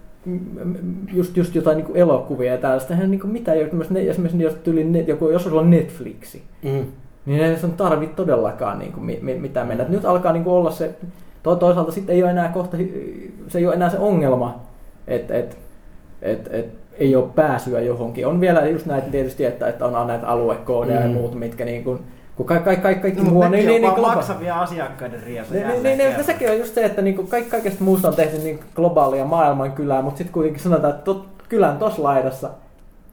just, 1.12 1.36
just 1.36 1.54
jotain 1.54 1.76
niin 1.76 1.96
elokuvia 1.96 2.52
ja 2.52 2.58
tällaista. 2.58 2.94
Eihän 2.94 3.10
niin 3.10 3.20
kuin 3.20 3.32
mitään, 3.32 3.58
jos, 3.58 3.90
ne, 3.90 4.00
esimerkiksi 4.00 4.42
jos, 4.42 4.54
tyyli, 4.54 4.84
net, 4.84 5.08
joku, 5.08 5.28
jos 5.28 5.44
sulla 5.44 5.60
on 5.60 5.70
Netflixi, 5.70 6.42
Mm. 6.62 6.84
Niin 7.28 7.44
ei 7.44 7.58
sun 7.58 7.72
tarvitse 7.72 8.16
todellakaan 8.16 8.78
niin 8.78 8.92
kuin, 8.92 9.04
mi, 9.04 9.18
mi, 9.22 9.34
mitään 9.34 9.66
mennä. 9.66 9.82
Et 9.82 9.88
nyt 9.88 10.04
alkaa 10.04 10.32
niin 10.32 10.44
kuin 10.44 10.54
olla 10.54 10.70
se, 10.70 10.94
to, 11.42 11.56
toisaalta 11.56 11.92
sitten 11.92 12.14
ei 12.14 12.22
ole 12.22 12.30
enää 12.30 12.48
kohta, 12.48 12.76
se 13.48 13.58
ei 13.58 13.66
ole 13.66 13.74
enää 13.74 13.90
se 13.90 13.98
ongelma, 13.98 14.60
että 15.06 15.34
et, 15.34 15.56
et, 16.22 16.48
et, 16.52 16.66
ei 16.92 17.16
ole 17.16 17.28
pääsyä 17.34 17.80
johonkin. 17.80 18.26
On 18.26 18.40
vielä 18.40 18.66
just 18.66 18.86
näitä 18.86 19.10
tietysti, 19.10 19.44
että, 19.44 19.68
että 19.68 19.86
on 19.86 20.06
näitä 20.06 20.26
aluekoodeja 20.26 21.00
mm. 21.00 21.06
ja 21.06 21.12
muut, 21.12 21.34
mitkä 21.34 21.64
niin 21.64 21.84
kuin, 21.84 21.98
kun 22.36 22.46
kaikki, 22.46 22.64
kaikki, 22.64 22.82
kaikki, 22.82 23.02
kaikki 23.02 23.22
No, 23.22 23.24
muu 23.24 23.32
mutta 23.32 23.46
on 23.46 23.52
niin, 23.52 23.66
niin, 23.66 23.82
niin 23.82 23.92
globa- 23.92 24.14
maksavia 24.14 24.60
asiakkaiden 24.60 25.22
riesa. 25.22 25.54
niin, 25.54 25.68
niin, 25.68 25.82
niin, 25.82 25.98
niin, 25.98 26.24
sekin 26.24 26.50
on 26.50 26.58
just 26.58 26.74
se, 26.74 26.84
että 26.84 27.02
niinku 27.02 27.22
kaikki, 27.22 27.50
kaikesta 27.50 27.84
muusta 27.84 28.08
on 28.08 28.14
tehty 28.14 28.38
niin 28.38 28.60
globaalia 28.76 29.24
maailmankylää, 29.24 30.02
mutta 30.02 30.18
sitten 30.18 30.32
kuitenkin 30.32 30.62
sanotaan, 30.62 30.92
että 30.92 31.04
tot, 31.04 31.26
kylän 31.48 31.78
tuossa 31.78 32.02
laidassa 32.02 32.50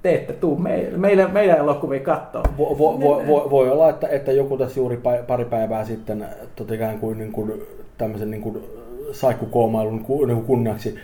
te 0.06 0.16
ette 0.16 0.34
tuu 0.34 0.58
meille, 0.58 0.98
meidän, 0.98 1.34
meidän 1.34 1.58
elokuvia 1.58 2.00
katsoa. 2.00 2.44
Vo, 2.58 2.78
vo, 2.78 3.02
vo, 3.02 3.28
vo, 3.28 3.50
voi 3.50 3.70
olla, 3.72 3.90
että, 3.90 4.08
että 4.08 4.32
joku 4.32 4.58
tässä 4.58 4.80
juuri 4.80 4.96
pa- 4.96 5.24
pari 5.28 5.46
päivää 5.46 5.86
sitten 5.86 6.26
tota 6.56 6.74
ikään 6.74 7.00
kuin, 7.00 7.18
niin 7.18 7.32
kuin 7.32 7.54
tämmöisen 7.98 8.32
niin 8.32 8.42
kuin 8.42 8.64
saikkukoomailun 9.12 10.00
ku, 10.00 10.26
niin 10.26 10.44
kunniaksi 10.44 10.96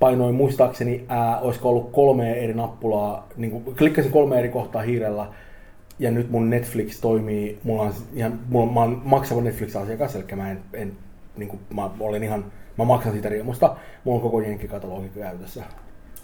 painoin 0.00 0.34
muistaakseni, 0.34 1.04
ää, 1.08 1.40
olisiko 1.40 1.68
ollut 1.68 1.92
kolme 1.92 2.32
eri 2.32 2.54
nappulaa, 2.54 3.28
niin 3.36 3.50
kuin, 3.50 3.76
klikkasin 3.76 4.12
kolme 4.12 4.38
eri 4.38 4.48
kohtaa 4.48 4.82
hiirellä, 4.82 5.26
ja 5.98 6.10
nyt 6.10 6.30
mun 6.30 6.50
Netflix 6.50 7.00
toimii, 7.00 7.58
mulla 7.62 7.82
on 7.82 7.92
ihan, 8.14 8.38
mulla, 8.48 8.72
mä 8.72 8.80
oon 8.80 9.02
maksava 9.04 9.40
Netflix-asiakas, 9.40 10.16
eli 10.16 10.24
mä 10.36 10.50
en, 10.50 10.58
en 10.72 10.92
niin 11.36 11.48
kuin, 11.48 11.60
mä 11.74 11.90
olin 12.00 12.22
ihan, 12.22 12.44
mä 12.78 12.84
maksan 12.84 13.12
siitä 13.12 13.28
riemusta, 13.28 13.76
mulla 14.04 14.16
on 14.16 14.22
koko 14.22 14.40
jenkkikatalogi 14.40 15.08
käytössä. 15.08 15.64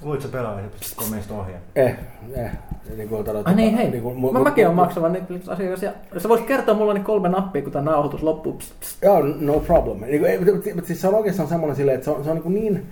Luit 0.04 0.22
sä 0.22 0.28
pelaajia, 0.28 0.68
pystytkö 0.68 1.04
meistä 1.10 1.34
ohjaa? 1.34 1.60
Eh, 1.76 1.96
eh. 2.34 2.50
Niin 2.96 3.08
kuin, 3.08 3.24
tota, 3.24 3.42
Ai 3.44 3.54
niin, 3.54 3.76
hei. 3.76 3.90
niin 3.90 4.02
kuin, 4.02 4.32
mä, 4.32 4.40
mäkin 4.40 4.66
olen 4.66 4.76
maksava 4.76 5.08
Netflix-asiakas. 5.08 5.82
Ja 5.82 5.92
sä 6.18 6.28
voisit 6.28 6.46
kertoa 6.46 6.74
mulle 6.74 6.94
niin 6.94 7.04
kolme 7.04 7.28
nappia, 7.28 7.62
kun 7.62 7.72
tämä 7.72 7.90
nauhoitus 7.90 8.22
loppuu. 8.22 8.52
Pst, 8.52 8.80
pst. 8.80 9.02
Joo, 9.02 9.22
no 9.22 9.60
problem. 9.60 10.00
Niin, 10.00 10.20
kuin, 10.20 10.30
ei, 10.30 10.38
mutta, 10.38 10.70
mutta 10.74 10.86
siis 10.86 11.00
se 11.00 11.08
on 11.08 11.14
oikeastaan 11.14 11.48
semmoinen 11.48 11.76
silleen, 11.76 11.94
että 11.94 12.04
se 12.04 12.10
on, 12.10 12.24
se 12.24 12.30
on 12.30 12.42
niin, 12.44 12.54
niin, 12.54 12.86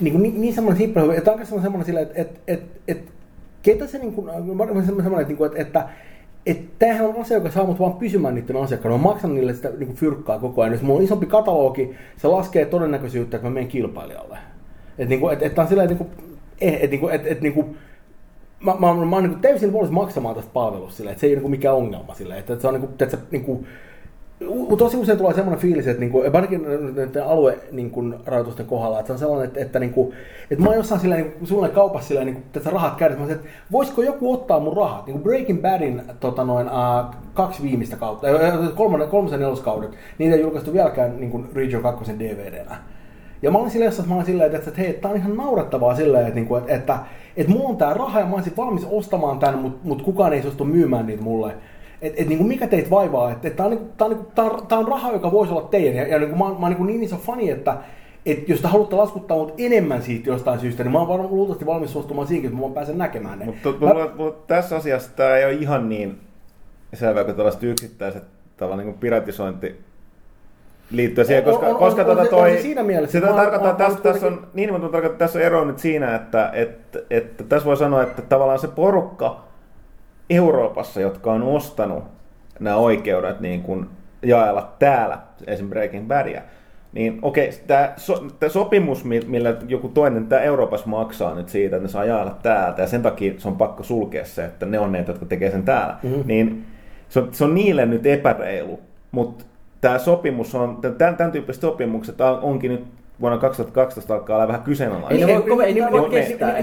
niin, 0.00 0.12
kuin, 0.12 0.22
niin, 0.22 0.40
niin 0.40 0.54
semmoinen 0.54 0.78
simppeli, 0.78 1.16
että 1.16 1.30
on 1.30 1.34
oikeastaan 1.34 1.62
semmoinen 1.62 1.86
silleen, 1.86 2.06
että, 2.06 2.20
että, 2.22 2.40
että, 2.46 2.78
että 2.88 3.12
ketä 3.62 3.86
se 3.86 3.98
niin 3.98 4.12
kuin, 4.12 4.30
semmoinen, 4.86 5.20
että, 5.20 5.44
että, 5.44 5.62
että 5.62 5.88
että 6.46 6.74
tämähän 6.78 7.06
on 7.06 7.20
asia, 7.20 7.36
joka 7.36 7.50
saa 7.50 7.66
mut 7.66 7.80
vaan 7.80 7.92
pysymään 7.92 8.34
niiden 8.34 8.56
asiakkaana. 8.56 8.96
Mä 8.96 9.02
maksan 9.02 9.34
niille 9.34 9.54
sitä 9.54 9.68
niin 9.68 9.86
kuin 9.86 9.96
fyrkkaa 9.96 10.38
koko 10.38 10.62
ajan. 10.62 10.72
Jos 10.72 10.82
mulla 10.82 10.98
on 10.98 11.04
isompi 11.04 11.26
katalogi, 11.26 11.94
se 12.16 12.28
laskee 12.28 12.64
todennäköisyyttä, 12.64 13.36
että 13.36 13.48
mä 13.48 13.54
menen 13.54 13.68
kilpailijalle. 13.68 14.38
Että 14.98 15.08
niin 15.08 15.20
kuin, 15.20 15.32
et, 15.32 15.42
et, 15.42 15.58
on 15.58 15.68
silleen, 15.68 15.92
että, 15.92 16.04
et, 16.60 16.74
et, 16.74 16.92
et, 16.92 17.00
et, 17.12 17.26
et, 17.26 17.40
niin 17.40 17.52
kuin, 17.52 17.76
mä, 18.60 18.74
mä, 18.78 18.94
mä, 18.94 19.04
mä 19.04 19.16
oon 19.16 19.24
niin 19.24 19.40
täysin 19.40 19.72
valmis 19.72 19.90
maksamaan 19.90 20.34
tästä 20.34 20.50
palvelusta 20.52 20.96
silleen, 20.96 21.12
että 21.12 21.20
se 21.20 21.26
ei 21.26 21.32
ole 21.32 21.40
niin 21.40 21.50
mikään 21.50 21.76
ongelma 21.76 22.14
silleen, 22.14 22.40
että, 22.40 22.58
se 22.58 22.68
on 22.68 22.74
niin 22.74 22.80
kuin, 22.80 22.92
että 22.92 23.16
se, 23.16 23.18
niin 23.30 23.44
kuin, 23.44 23.66
tosi 24.78 24.96
usein 24.96 25.18
tulee 25.18 25.34
semmoinen 25.34 25.60
fiilis, 25.60 25.86
että 25.86 26.00
niinku, 26.00 26.22
ainakin 26.34 26.62
näiden 26.94 27.24
alue 27.24 27.58
niin 27.72 28.14
rajoitusten 28.26 28.66
kohdalla, 28.66 29.00
että 29.00 29.06
se 29.08 29.12
on 29.12 29.18
sellainen, 29.18 29.46
että, 29.48 29.60
että, 29.60 29.78
niinku, 29.78 30.14
että 30.50 30.64
mä 30.64 30.68
oon 30.68 30.76
jossain 30.76 31.00
sillä 31.00 31.14
niin 31.14 31.34
sulle 31.44 31.68
kaupassa 31.68 32.08
sillä 32.08 32.24
niin 32.24 32.44
että 32.56 32.70
rahat 32.70 32.96
kädessä, 32.96 33.32
että 33.32 33.48
voisiko 33.72 34.02
joku 34.02 34.32
ottaa 34.32 34.60
mun 34.60 34.76
rahat? 34.76 35.06
Niin 35.06 35.22
Breaking 35.22 35.62
Badin 35.62 36.02
tota 36.20 36.44
noin, 36.44 36.66
uh, 36.66 37.14
kaksi 37.34 37.62
viimeistä 37.62 37.96
kautta, 37.96 38.26
kolmannen, 38.74 39.08
kolmasen 39.08 39.40
neloskaudet, 39.40 39.90
niitä 40.18 40.36
ei 40.36 40.42
julkaistu 40.42 40.72
vieläkään 40.72 41.20
niin 41.20 41.30
kuin 41.30 41.48
Region 41.54 41.82
2 41.82 42.18
DVDnä. 42.18 42.76
Ja 43.42 43.50
mä 43.50 43.58
olin 43.58 43.70
sillä 43.70 43.84
jossain, 43.84 44.08
mä 44.08 44.14
olin 44.14 44.26
silleen, 44.26 44.54
että, 44.54 44.68
että 44.68 44.80
hei, 44.80 44.92
tää 44.92 45.10
on 45.10 45.16
ihan 45.16 45.36
naurettavaa 45.36 45.94
silleen, 45.94 46.26
että, 46.26 46.40
että, 46.40 46.58
että, 46.58 46.74
että, 46.74 46.98
että 47.36 47.52
mulla 47.52 47.68
on 47.68 47.76
tää 47.76 47.94
raha 47.94 48.20
ja 48.20 48.26
mä 48.26 48.34
olisin 48.34 48.56
valmis 48.56 48.86
ostamaan 48.90 49.38
tän, 49.38 49.58
mutta 49.58 49.80
mut 49.82 50.02
kukaan 50.02 50.32
ei 50.32 50.42
suostu 50.42 50.64
myymään 50.64 51.06
niitä 51.06 51.22
mulle 51.22 51.54
että 52.02 52.22
et, 52.22 52.28
niin 52.28 52.46
mikä 52.46 52.66
teitä 52.66 52.90
vaivaa, 52.90 53.30
että 53.30 53.48
et, 53.48 53.56
tämä 53.56 53.66
on, 53.66 53.70
niinku, 53.70 53.92
tää 53.96 54.06
on, 54.06 54.12
niinku, 54.12 54.30
tää 54.34 54.44
on, 54.44 54.66
tää 54.66 54.78
on 54.78 54.88
raha, 54.88 55.12
joka 55.12 55.32
voisi 55.32 55.52
olla 55.52 55.68
teidän. 55.68 55.94
Ja, 55.94 56.06
ja 56.06 56.18
niin 56.18 56.30
mä, 56.30 56.36
mä 56.36 56.44
oon 56.44 56.70
niin, 56.70 56.86
niin 56.86 57.02
iso 57.02 57.16
fani, 57.16 57.50
että 57.50 57.76
et 58.26 58.48
jos 58.48 58.60
te 58.60 58.68
haluatte 58.68 58.96
laskuttaa 58.96 59.36
mut 59.36 59.54
enemmän 59.58 60.02
siitä 60.02 60.30
jostain 60.30 60.60
syystä, 60.60 60.82
niin 60.82 60.92
mä 60.92 60.98
oon 60.98 61.08
varmaan 61.08 61.30
luultavasti 61.30 61.66
valmis 61.66 61.92
suostumaan 61.92 62.26
siihen, 62.26 62.52
että 62.52 62.66
mä 62.66 62.74
pääsen 62.74 62.98
näkemään 62.98 63.38
ne. 63.38 63.44
Mutta 63.44 63.68
mä... 63.68 63.92
Tässä 64.46 64.76
asiassa 64.76 65.10
tämä 65.16 65.36
ei 65.36 65.44
ole 65.44 65.52
ihan 65.52 65.88
niin 65.88 66.18
selvä 66.94 67.24
kuin 67.24 67.36
tällaiset 67.36 67.62
yksittäiset 67.62 68.22
tavallaan 68.56 68.86
niin 68.86 68.98
piratisointi 68.98 69.80
liittyen 70.92 71.26
siihen, 71.26 71.44
koska, 71.44 71.66
on, 71.66 71.72
on, 71.72 71.78
koska 71.78 72.00
on, 72.00 72.06
tuota 72.06 72.30
toi, 72.30 72.56
on 72.56 72.62
siinä 72.62 72.82
mielessä, 72.82 73.20
sitä 73.20 73.32
tarkoittaa, 73.32 73.74
tässä, 73.74 74.00
tässä 74.00 74.26
on, 74.26 74.46
niin, 74.54 74.72
mutta 74.72 74.88
tarkoittaa, 74.88 75.18
tässä 75.18 75.38
on 75.38 75.44
ero 75.44 75.64
nyt 75.64 75.78
siinä, 75.78 76.14
että, 76.14 76.50
että, 76.54 76.98
että 77.10 77.44
tässä 77.44 77.66
voi 77.66 77.76
sanoa, 77.76 78.02
että 78.02 78.22
tavallaan 78.22 78.58
se 78.58 78.68
porukka, 78.68 79.44
Euroopassa, 80.30 81.00
jotka 81.00 81.32
on 81.32 81.42
ostanut 81.42 82.04
nämä 82.60 82.76
oikeudet 82.76 83.40
niin 83.40 83.62
kuin 83.62 83.86
jaella 84.22 84.72
täällä, 84.78 85.18
esimerkiksi 85.46 85.68
Breaking 85.68 86.08
Badia, 86.08 86.42
niin 86.92 87.18
okei, 87.22 87.48
okay, 87.48 87.60
tämä, 87.66 87.92
so, 87.96 88.24
tämä 88.40 88.50
sopimus, 88.50 89.04
millä 89.04 89.56
joku 89.68 89.88
toinen 89.88 90.26
tämä 90.26 90.42
Euroopassa 90.42 90.86
maksaa 90.86 91.34
nyt 91.34 91.48
siitä, 91.48 91.76
että 91.76 91.86
ne 91.86 91.92
saa 91.92 92.04
jaella 92.04 92.38
täältä, 92.42 92.82
ja 92.82 92.88
sen 92.88 93.02
takia 93.02 93.34
se 93.38 93.48
on 93.48 93.56
pakko 93.56 93.82
sulkea 93.82 94.24
se, 94.24 94.44
että 94.44 94.66
ne 94.66 94.78
on 94.78 94.92
ne, 94.92 95.04
jotka 95.08 95.26
tekee 95.26 95.50
sen 95.50 95.62
täällä, 95.62 95.96
mm-hmm. 96.02 96.22
niin 96.26 96.66
se 97.08 97.20
on, 97.20 97.28
se 97.32 97.44
on 97.44 97.54
niille 97.54 97.86
nyt 97.86 98.06
epäreilu, 98.06 98.80
mutta 99.10 99.44
tämä 99.82 99.98
sopimus 99.98 100.54
on, 100.54 100.78
tämän, 100.98 101.16
tämän 101.16 101.32
tyyppiset 101.32 101.60
sopimukset 101.60 102.20
onkin 102.20 102.70
nyt 102.70 102.84
vuonna 103.20 103.38
2012 103.38 104.14
alkaa 104.14 104.36
olla 104.36 104.48
vähän 104.48 104.62
kyseenalaista. 104.62 105.14
Ei, 105.14 105.24
ei, 105.24 105.42
ei, 105.64 105.84
ei 105.84 105.92
voi 105.92 106.10
kestää. 106.10 106.54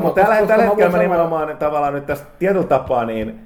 Mutta 0.00 0.20
tällä 0.20 0.34
hetkellä 0.34 0.90
mä 0.90 0.98
nimenomaan 0.98 1.56
tavallaan 1.56 1.94
nyt 1.94 2.06
tästä 2.06 2.26
tietyllä 2.38 2.66
tapaa, 2.66 3.04
niin 3.04 3.40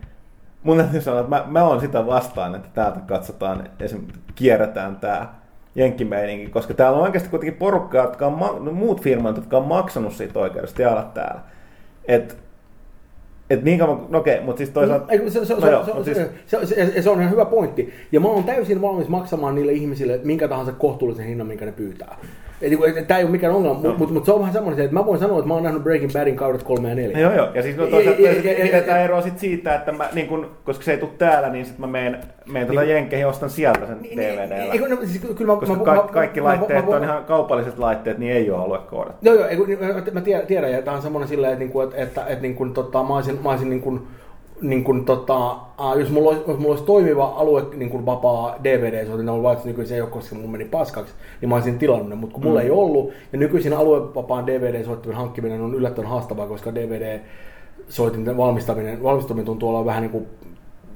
mun 0.63 0.77
täytyy 0.77 1.01
sanoa, 1.01 1.21
että 1.21 1.31
mä, 1.31 1.45
mä 1.47 1.65
oon 1.65 1.81
sitä 1.81 2.07
vastaan, 2.07 2.55
että 2.55 2.69
täältä 2.75 3.01
katsotaan, 3.07 3.69
esimerkiksi 3.81 4.21
kierretään 4.35 4.97
tämä 4.97 5.29
jenkkimeininki, 5.75 6.51
koska 6.51 6.75
täällä 6.75 6.99
on 6.99 7.05
oikeasti 7.05 7.29
kuitenkin 7.29 7.59
porukkaa, 7.59 8.05
jotka 8.05 8.27
on, 8.27 8.65
no, 8.65 8.73
muut 8.73 9.03
firmat, 9.03 9.37
jotka 9.37 9.57
on 9.57 9.67
maksanut 9.67 10.13
siitä 10.13 10.39
oikeudesta 10.39 10.83
ja 10.83 10.91
olla 10.91 11.11
täällä. 11.15 11.41
Et 12.05 12.44
et 13.51 13.65
niin 13.65 13.79
kauan, 13.79 14.07
no 14.09 14.19
okei, 14.19 14.41
mutta 14.41 14.59
siis 14.59 14.71
toisaalta... 14.71 15.13
Ei, 15.13 15.31
se, 15.31 15.45
se, 15.45 15.55
no 15.55 15.71
joo, 15.71 15.85
se, 15.85 16.15
siis... 16.15 16.17
se, 16.47 16.67
se, 16.67 16.67
se, 16.67 17.03
se, 17.03 17.11
on 17.11 17.21
ihan 17.21 17.33
hyvä 17.33 17.45
pointti. 17.45 17.95
Ja 18.13 18.21
mä 18.21 18.29
oon 18.29 18.45
täysin 18.45 18.83
valmis 18.83 19.09
maksamaan 19.09 19.55
niille 19.55 19.73
ihmisille 19.73 20.21
minkä 20.25 20.49
tahansa 20.49 20.73
kohtuullisen 20.73 21.27
hinnan, 21.27 21.47
minkä 21.47 21.65
ne 21.65 21.73
pyytää. 21.73 22.19
Niinku, 22.71 22.85
Tämä 23.07 23.19
ei 23.19 23.25
ole 23.25 23.31
mikään 23.31 23.55
ongelma, 23.55 23.81
no. 23.83 23.95
mutta 23.99 24.15
mut 24.15 24.25
se 24.25 24.33
on 24.33 24.41
vähän 24.41 24.53
semmoinen, 24.53 24.85
että 24.85 24.95
mä 24.95 25.07
voin 25.07 25.19
sanoa, 25.19 25.39
että 25.39 25.49
mä 25.49 25.55
oon 25.55 25.63
nähnyt 25.63 25.83
Breaking 25.83 26.13
Badin 26.13 26.37
kaudet 26.37 26.63
3 26.63 26.89
ja 26.89 26.95
4. 26.95 27.21
Joo, 27.21 27.33
joo. 27.33 27.49
Ja 27.55 27.63
siis 27.63 27.77
no 27.77 27.87
toisaalta 27.87 28.23
pidetään 28.63 29.01
eroa 29.01 29.23
sit 29.23 29.39
siitä, 29.39 29.75
että 29.75 29.93
mä, 29.93 30.09
niin 30.13 30.29
kun, 30.29 30.51
koska 30.65 30.85
se 30.85 30.93
ei 30.93 30.99
tule 30.99 31.11
täällä, 31.19 31.49
niin 31.49 31.65
sitten 31.65 31.81
mä 31.81 31.87
menen, 31.87 32.21
menen 32.47 32.67
tuota 32.67 32.81
niin, 32.81 32.91
Jenkkeihin 32.91 33.27
ostan 33.27 33.51
sieltä 33.51 33.87
sen 33.87 34.03
niin, 34.03 34.19
DVDllä. 34.19 34.73
Niin, 34.73 34.91
no, 34.91 34.97
siis, 35.07 35.21
kyllä 35.37 35.53
mä, 35.53 35.61
koska 35.61 35.77
mä, 35.77 35.85
ka- 35.85 36.09
kaikki 36.13 36.41
mä, 36.41 36.47
laitteet 36.47 36.87
mä, 36.87 36.97
on 36.97 37.05
ihan 37.05 37.25
kaupalliset 37.25 37.79
laitteet, 37.79 38.19
niin 38.19 38.33
ei 38.33 38.51
ole 38.51 38.63
aluekoodat. 38.63 39.17
Joo, 39.23 39.35
joo. 39.35 39.47
Mä 40.13 40.21
tiedän, 40.47 40.73
ja 40.73 40.83
tämä 40.83 40.97
on 40.97 41.03
semmoinen 41.03 41.29
silleen, 41.29 41.53
että, 41.53 41.65
että, 41.65 41.83
että, 41.83 42.03
että, 42.03 42.27
että 42.27 42.43
niin 42.43 42.75
tota, 42.75 43.03
mä 43.03 43.15
olisin, 43.15 43.39
mä 43.43 43.51
olisin 43.51 43.71
niin 43.71 43.83
kuin, 43.83 44.07
niin 44.61 44.85
kun, 44.85 45.05
tota, 45.05 45.57
jos, 45.99 46.11
mulla 46.11 46.31
olisi, 46.31 46.43
jos 46.47 46.59
mulla 46.59 46.71
olisi 46.71 46.85
toimiva 46.85 47.25
alue 47.25 47.63
niin 47.75 47.91
kun 47.91 48.07
vapaa 48.07 48.57
dvd 48.65 49.17
niin 49.17 49.29
on 49.29 49.43
vaikka 49.43 49.65
nykyisin 49.65 49.95
ei 49.95 50.01
ole, 50.01 50.11
koska 50.11 50.35
mun 50.35 50.51
meni 50.51 50.65
paskaksi, 50.65 51.15
niin 51.41 51.49
mä 51.49 51.55
olisin 51.55 51.79
tilannut 51.79 52.19
mutta 52.19 52.35
kun 52.35 52.45
mulla 52.45 52.61
mm. 52.61 52.65
ei 52.65 52.71
ollut, 52.71 53.11
ja 53.33 53.39
nykyisin 53.39 53.73
aluevapaan 53.73 54.47
DVD-soittimen 54.47 55.17
hankkiminen 55.17 55.61
on 55.61 55.75
yllättävän 55.75 56.11
haastavaa, 56.11 56.47
koska 56.47 56.75
DVD-soitinten 56.75 58.37
valmistaminen, 58.37 59.03
valmistaminen 59.03 59.47
tuntuu 59.47 59.69
olla 59.69 59.85
vähän 59.85 60.03
niin 60.03 60.11
kuin 60.11 60.27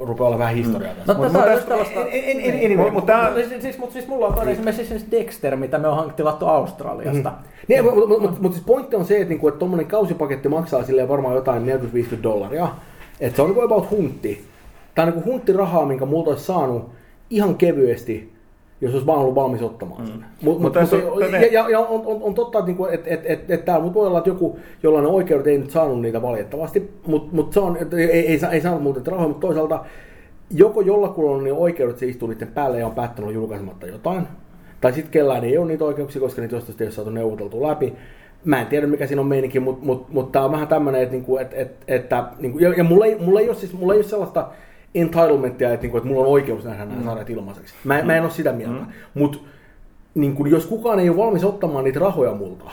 rupeaa 0.00 0.28
olla 0.28 0.38
vähän 0.38 0.54
historiaa 0.54 0.92
mm. 0.92 0.98
tässä. 0.98 1.12
No, 1.12 1.18
mutta 1.18 1.32
tämä 1.32 1.52
on 1.52 1.60
tällaista... 1.68 2.00
Mutta 2.92 3.12
siis, 3.60 3.78
siis 3.92 4.08
mulla 4.08 4.26
on 4.26 4.48
esimerkiksi 4.48 4.86
siis 4.86 5.10
Dexter, 5.10 5.56
mitä 5.56 5.78
me 5.78 5.88
on 5.88 6.12
tilattu 6.16 6.46
Australiasta. 6.46 7.30
Mm. 7.30 7.36
Niin, 7.68 7.84
mutta 7.84 8.42
mut, 8.42 8.52
siis 8.52 8.64
pointti 8.64 8.96
on 8.96 9.04
se, 9.04 9.16
että 9.16 9.28
niinku, 9.28 9.48
että 9.48 9.58
tuommoinen 9.58 9.86
kausipaketti 9.86 10.48
maksaa 10.48 10.82
silleen 10.82 11.08
varmaan 11.08 11.34
jotain 11.34 11.62
40-50 11.66 12.22
dollaria. 12.22 12.68
Että 13.20 13.36
se 13.36 13.42
on 13.42 13.50
niin 13.50 13.64
about 13.64 13.90
huntti. 13.90 14.44
Tämä 14.94 15.08
on 15.08 15.14
niin 15.14 15.24
hunttirahaa, 15.24 15.86
minkä 15.86 16.06
multa 16.06 16.30
olisi 16.30 16.44
saanut 16.44 16.90
ihan 17.30 17.56
kevyesti, 17.56 18.32
jos 18.80 18.92
olisi 18.92 19.06
vaan 19.06 19.18
ollut 19.18 19.34
valmis 19.34 19.62
ottamaan 19.62 20.06
sen. 20.06 20.16
Mm. 20.16 20.22
Mut, 20.42 20.60
mut, 20.60 20.74
mut, 20.74 20.92
on, 20.92 21.32
ja, 21.32 21.46
ja, 21.52 21.70
ja 21.70 21.78
on, 21.78 22.02
on, 22.06 22.22
on 22.22 22.34
totta, 22.34 22.58
että, 22.58 22.66
niinku, 22.66 22.86
et, 22.86 23.02
et, 23.06 23.20
et, 23.24 23.50
et 23.50 23.64
täällä 23.64 23.94
voi 23.94 24.06
olla, 24.06 24.18
että 24.18 24.30
joku, 24.30 24.58
jollain 24.82 25.06
on 25.06 25.12
oikeudet, 25.12 25.46
ei 25.46 25.58
nyt 25.58 25.70
saanut 25.70 26.00
niitä 26.00 26.22
valitettavasti, 26.22 26.90
mutta 27.06 27.36
mut 27.36 27.52
se 27.52 27.60
on, 27.60 27.76
et, 27.76 27.94
ei, 27.94 28.10
ei, 28.10 28.40
ei 28.52 28.60
saanut 28.60 28.82
muuten 28.82 29.06
rahoja, 29.06 29.28
mutta 29.28 29.46
toisaalta 29.46 29.84
joko 30.50 30.80
jollakulla 30.80 31.36
on 31.36 31.44
niin 31.44 31.54
oikeudet, 31.54 31.98
se 31.98 32.06
istuu 32.06 32.28
niiden 32.28 32.48
päälle 32.48 32.78
ja 32.78 32.86
on 32.86 32.94
päättänyt 32.94 33.34
julkaisematta 33.34 33.86
jotain, 33.86 34.28
tai 34.80 34.92
sitten 34.92 35.12
kellään 35.12 35.44
ei 35.44 35.58
ole 35.58 35.66
niitä 35.66 35.84
oikeuksia, 35.84 36.20
koska 36.20 36.40
niitä 36.40 36.56
jostain 36.56 36.76
ei 36.80 36.86
ole 36.86 36.92
saatu 36.92 37.10
neuvoteltu 37.10 37.62
läpi, 37.62 37.92
mä 38.44 38.60
en 38.60 38.66
tiedä 38.66 38.86
mikä 38.86 39.06
siinä 39.06 39.20
on 39.20 39.28
meininki, 39.28 39.60
mutta 39.60 39.84
mut, 39.84 40.12
mut 40.12 40.32
tämä 40.32 40.44
on 40.44 40.52
vähän 40.52 40.68
tämmöinen, 40.68 41.02
että, 41.02 41.12
niinku, 41.12 41.38
et, 41.38 41.54
et, 41.54 41.76
että 41.88 42.24
niinku, 42.38 42.58
ja, 42.58 42.74
ja 42.76 42.84
mulla, 42.84 43.06
ei, 43.06 43.18
mulla, 43.18 43.40
ei 43.40 43.48
ole 43.48 43.56
siis, 43.56 43.72
mulla 43.72 43.92
ei 43.92 43.98
ole 43.98 44.08
sellaista 44.08 44.48
entitlementia, 44.94 45.72
että, 45.72 45.84
niinku, 45.84 45.96
että 45.96 46.08
mulla 46.08 46.22
on 46.22 46.32
oikeus 46.32 46.64
nähdä 46.64 46.84
nämä 46.84 47.00
mm. 47.00 47.04
sarjat 47.04 47.30
ilmaiseksi. 47.30 47.74
Mä, 47.84 48.00
mm. 48.00 48.06
mä 48.06 48.16
en 48.16 48.22
ole 48.22 48.30
sitä 48.30 48.52
mieltä. 48.52 48.80
Mm. 48.80 48.86
Mutta 49.14 49.38
niinku, 50.14 50.46
jos 50.46 50.66
kukaan 50.66 50.98
ei 50.98 51.08
ole 51.08 51.16
valmis 51.16 51.44
ottamaan 51.44 51.84
niitä 51.84 52.00
rahoja 52.00 52.34
multa, 52.34 52.64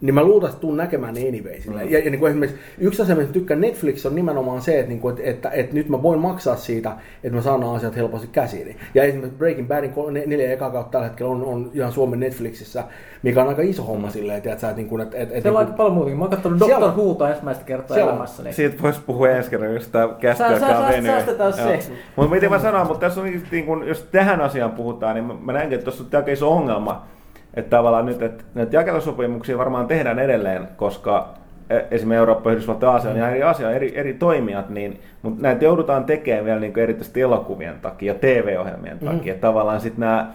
niin 0.00 0.14
mä 0.14 0.22
luultavasti 0.22 0.60
tuun 0.60 0.76
näkemään 0.76 1.14
ne 1.14 1.28
anyway. 1.28 1.58
Mm. 1.66 1.90
Ja, 1.90 1.98
ja 1.98 2.10
niin 2.10 2.18
kuin 2.20 2.30
esimerkiksi 2.30 2.60
yksi 2.78 3.02
asia, 3.02 3.16
mitä 3.16 3.32
tykkään 3.32 3.60
Netflix 3.60 4.06
on 4.06 4.14
nimenomaan 4.14 4.62
se, 4.62 4.78
että, 4.78 4.88
niin 4.88 5.00
kuin, 5.00 5.12
että, 5.18 5.30
että, 5.30 5.50
että, 5.50 5.74
nyt 5.74 5.88
mä 5.88 6.02
voin 6.02 6.18
maksaa 6.18 6.56
siitä, 6.56 6.92
että 7.24 7.36
mä 7.36 7.42
saan 7.42 7.60
nämä 7.60 7.72
asiat 7.72 7.96
helposti 7.96 8.28
käsiin. 8.32 8.76
Ja 8.94 9.04
esimerkiksi 9.04 9.38
Breaking 9.38 9.68
Badin 9.68 9.92
neljä 10.26 10.52
eka 10.52 10.70
kautta 10.70 10.90
tällä 10.90 11.06
hetkellä 11.06 11.32
on, 11.32 11.44
on 11.44 11.70
ihan 11.74 11.92
Suomen 11.92 12.20
Netflixissä, 12.20 12.84
mikä 13.22 13.42
on 13.42 13.48
aika 13.48 13.62
iso 13.62 13.82
homma 13.82 14.06
mm. 14.06 14.12
silleen, 14.12 14.38
että, 14.38 14.52
että, 14.52 14.72
niin 14.72 14.88
kuin, 14.88 15.02
että, 15.02 15.16
että, 15.18 15.40
Se 15.40 15.50
on 15.50 15.56
aika 15.56 15.72
paljon 15.72 15.94
muutakin. 15.94 16.18
Mä 16.18 16.24
oon 16.24 16.30
katsonut 16.30 16.60
Doctor 16.60 16.96
Whota 16.96 17.28
ensimmäistä 17.30 17.64
kertaa 17.64 17.96
elämässä. 17.96 18.42
Niin... 18.42 18.54
Siitä 18.54 18.82
voisi 18.82 19.00
puhua 19.06 19.30
ensi 19.30 19.50
kerran, 19.50 19.74
jos 19.74 19.88
tämä 19.88 20.08
käskyä 20.20 20.86
venyy. 20.88 21.10
Säästetään 21.10 21.52
se. 21.52 21.78
Mutta 22.16 22.34
miten 22.34 22.50
mä 22.50 22.58
sanon, 22.58 22.86
mutta 22.86 23.00
tässä 23.00 23.20
on, 23.20 23.26
niin 23.50 23.66
kuin, 23.66 23.88
jos 23.88 24.02
tähän 24.02 24.40
asiaan 24.40 24.72
puhutaan, 24.72 25.14
niin 25.14 25.44
mä 25.44 25.52
näenkin, 25.52 25.78
että 25.78 25.84
tuossa 25.84 26.04
on 26.04 26.18
aika 26.18 26.30
iso 26.30 26.52
ongelma 26.52 27.15
että 27.56 27.76
tavallaan 27.76 28.06
nyt, 28.06 28.22
että 28.22 28.44
näitä 28.54 28.76
jakelusopimuksia 28.76 29.58
varmaan 29.58 29.86
tehdään 29.86 30.18
edelleen, 30.18 30.68
koska 30.76 31.34
e, 31.70 31.76
esimerkiksi 31.76 32.14
Eurooppa, 32.18 32.52
Yhdysvallat 32.52 32.82
ja 32.82 32.90
Aasia 32.90 33.10
on 33.10 33.16
ihan 33.16 33.30
eri 33.30 33.42
asia, 33.42 33.70
eri, 33.70 33.98
eri 33.98 34.14
toimijat, 34.14 34.70
niin, 34.70 35.00
mutta 35.22 35.42
näitä 35.42 35.64
joudutaan 35.64 36.04
tekemään 36.04 36.44
vielä 36.44 36.60
niin 36.60 36.78
erityisesti 36.78 37.20
elokuvien 37.20 37.74
takia 37.82 38.12
ja 38.12 38.18
TV-ohjelmien 38.18 38.98
takia. 38.98 39.34
Mm. 39.34 39.40
Tavallaan 39.40 39.80
sitten 39.80 40.00
nämä 40.00 40.32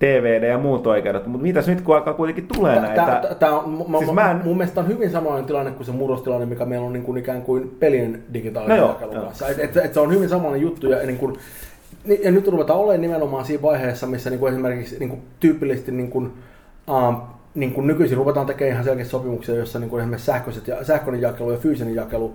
DVD 0.00 0.48
ja 0.48 0.58
muut 0.58 0.86
oikeudet, 0.86 1.26
mutta 1.26 1.42
mitäs 1.42 1.66
nyt 1.66 1.80
kun 1.80 1.96
alkaa 1.96 2.14
kuitenkin 2.14 2.48
tulee 2.54 2.80
näitä? 2.80 3.06
Tää, 3.06 3.34
tää 3.34 3.52
on, 3.58 3.84
mä, 3.88 3.98
Siis 3.98 4.12
mä 4.12 4.30
en- 4.30 4.40
mun 4.44 4.56
mielestä 4.56 4.80
on 4.80 4.88
hyvin 4.88 5.10
samanlainen 5.10 5.46
tilanne 5.46 5.70
kuin 5.70 5.86
se 5.86 5.92
murrostilanne, 5.92 6.46
mikä 6.46 6.64
meillä 6.64 6.86
on 6.86 6.92
niin 6.92 7.02
kuin 7.02 7.18
ikään 7.18 7.42
kuin 7.42 7.76
pelien 7.80 8.22
digitaalisen 8.34 8.78
No 8.78 8.88
jakelun 8.88 9.14
joo. 9.14 9.24
kanssa. 9.24 9.48
Et, 9.48 9.58
et, 9.58 9.76
et 9.76 9.94
se 9.94 10.00
on 10.00 10.12
hyvin 10.12 10.28
samanlainen 10.28 10.62
juttu 10.62 10.88
ja, 10.88 11.06
niin 11.06 11.18
kuin, 11.18 11.36
ja 12.22 12.30
nyt 12.30 12.48
ruvetaan 12.48 12.78
olemaan 12.78 13.00
nimenomaan 13.00 13.44
siinä 13.44 13.62
vaiheessa, 13.62 14.06
missä 14.06 14.30
niin 14.30 14.40
kuin 14.40 14.52
esimerkiksi 14.52 14.96
niin 14.98 15.08
kuin 15.08 15.22
tyypillisesti 15.40 15.92
niin 15.92 16.10
kuin, 16.10 16.32
uh, 16.88 17.14
niin 17.54 17.72
kuin 17.72 17.86
nykyisin 17.86 18.16
ruvetaan 18.16 18.46
tekemään 18.46 18.72
ihan 18.72 18.84
selkeitä 18.84 19.10
sopimuksia, 19.10 19.54
jossa 19.54 19.78
niin 19.78 19.90
kuin 19.90 20.00
esimerkiksi 20.00 20.26
sähköiset 20.26 20.68
ja, 20.68 20.84
sähköinen 20.84 21.22
jakelu 21.22 21.50
ja 21.52 21.58
fyysinen 21.58 21.94
jakelu 21.94 22.34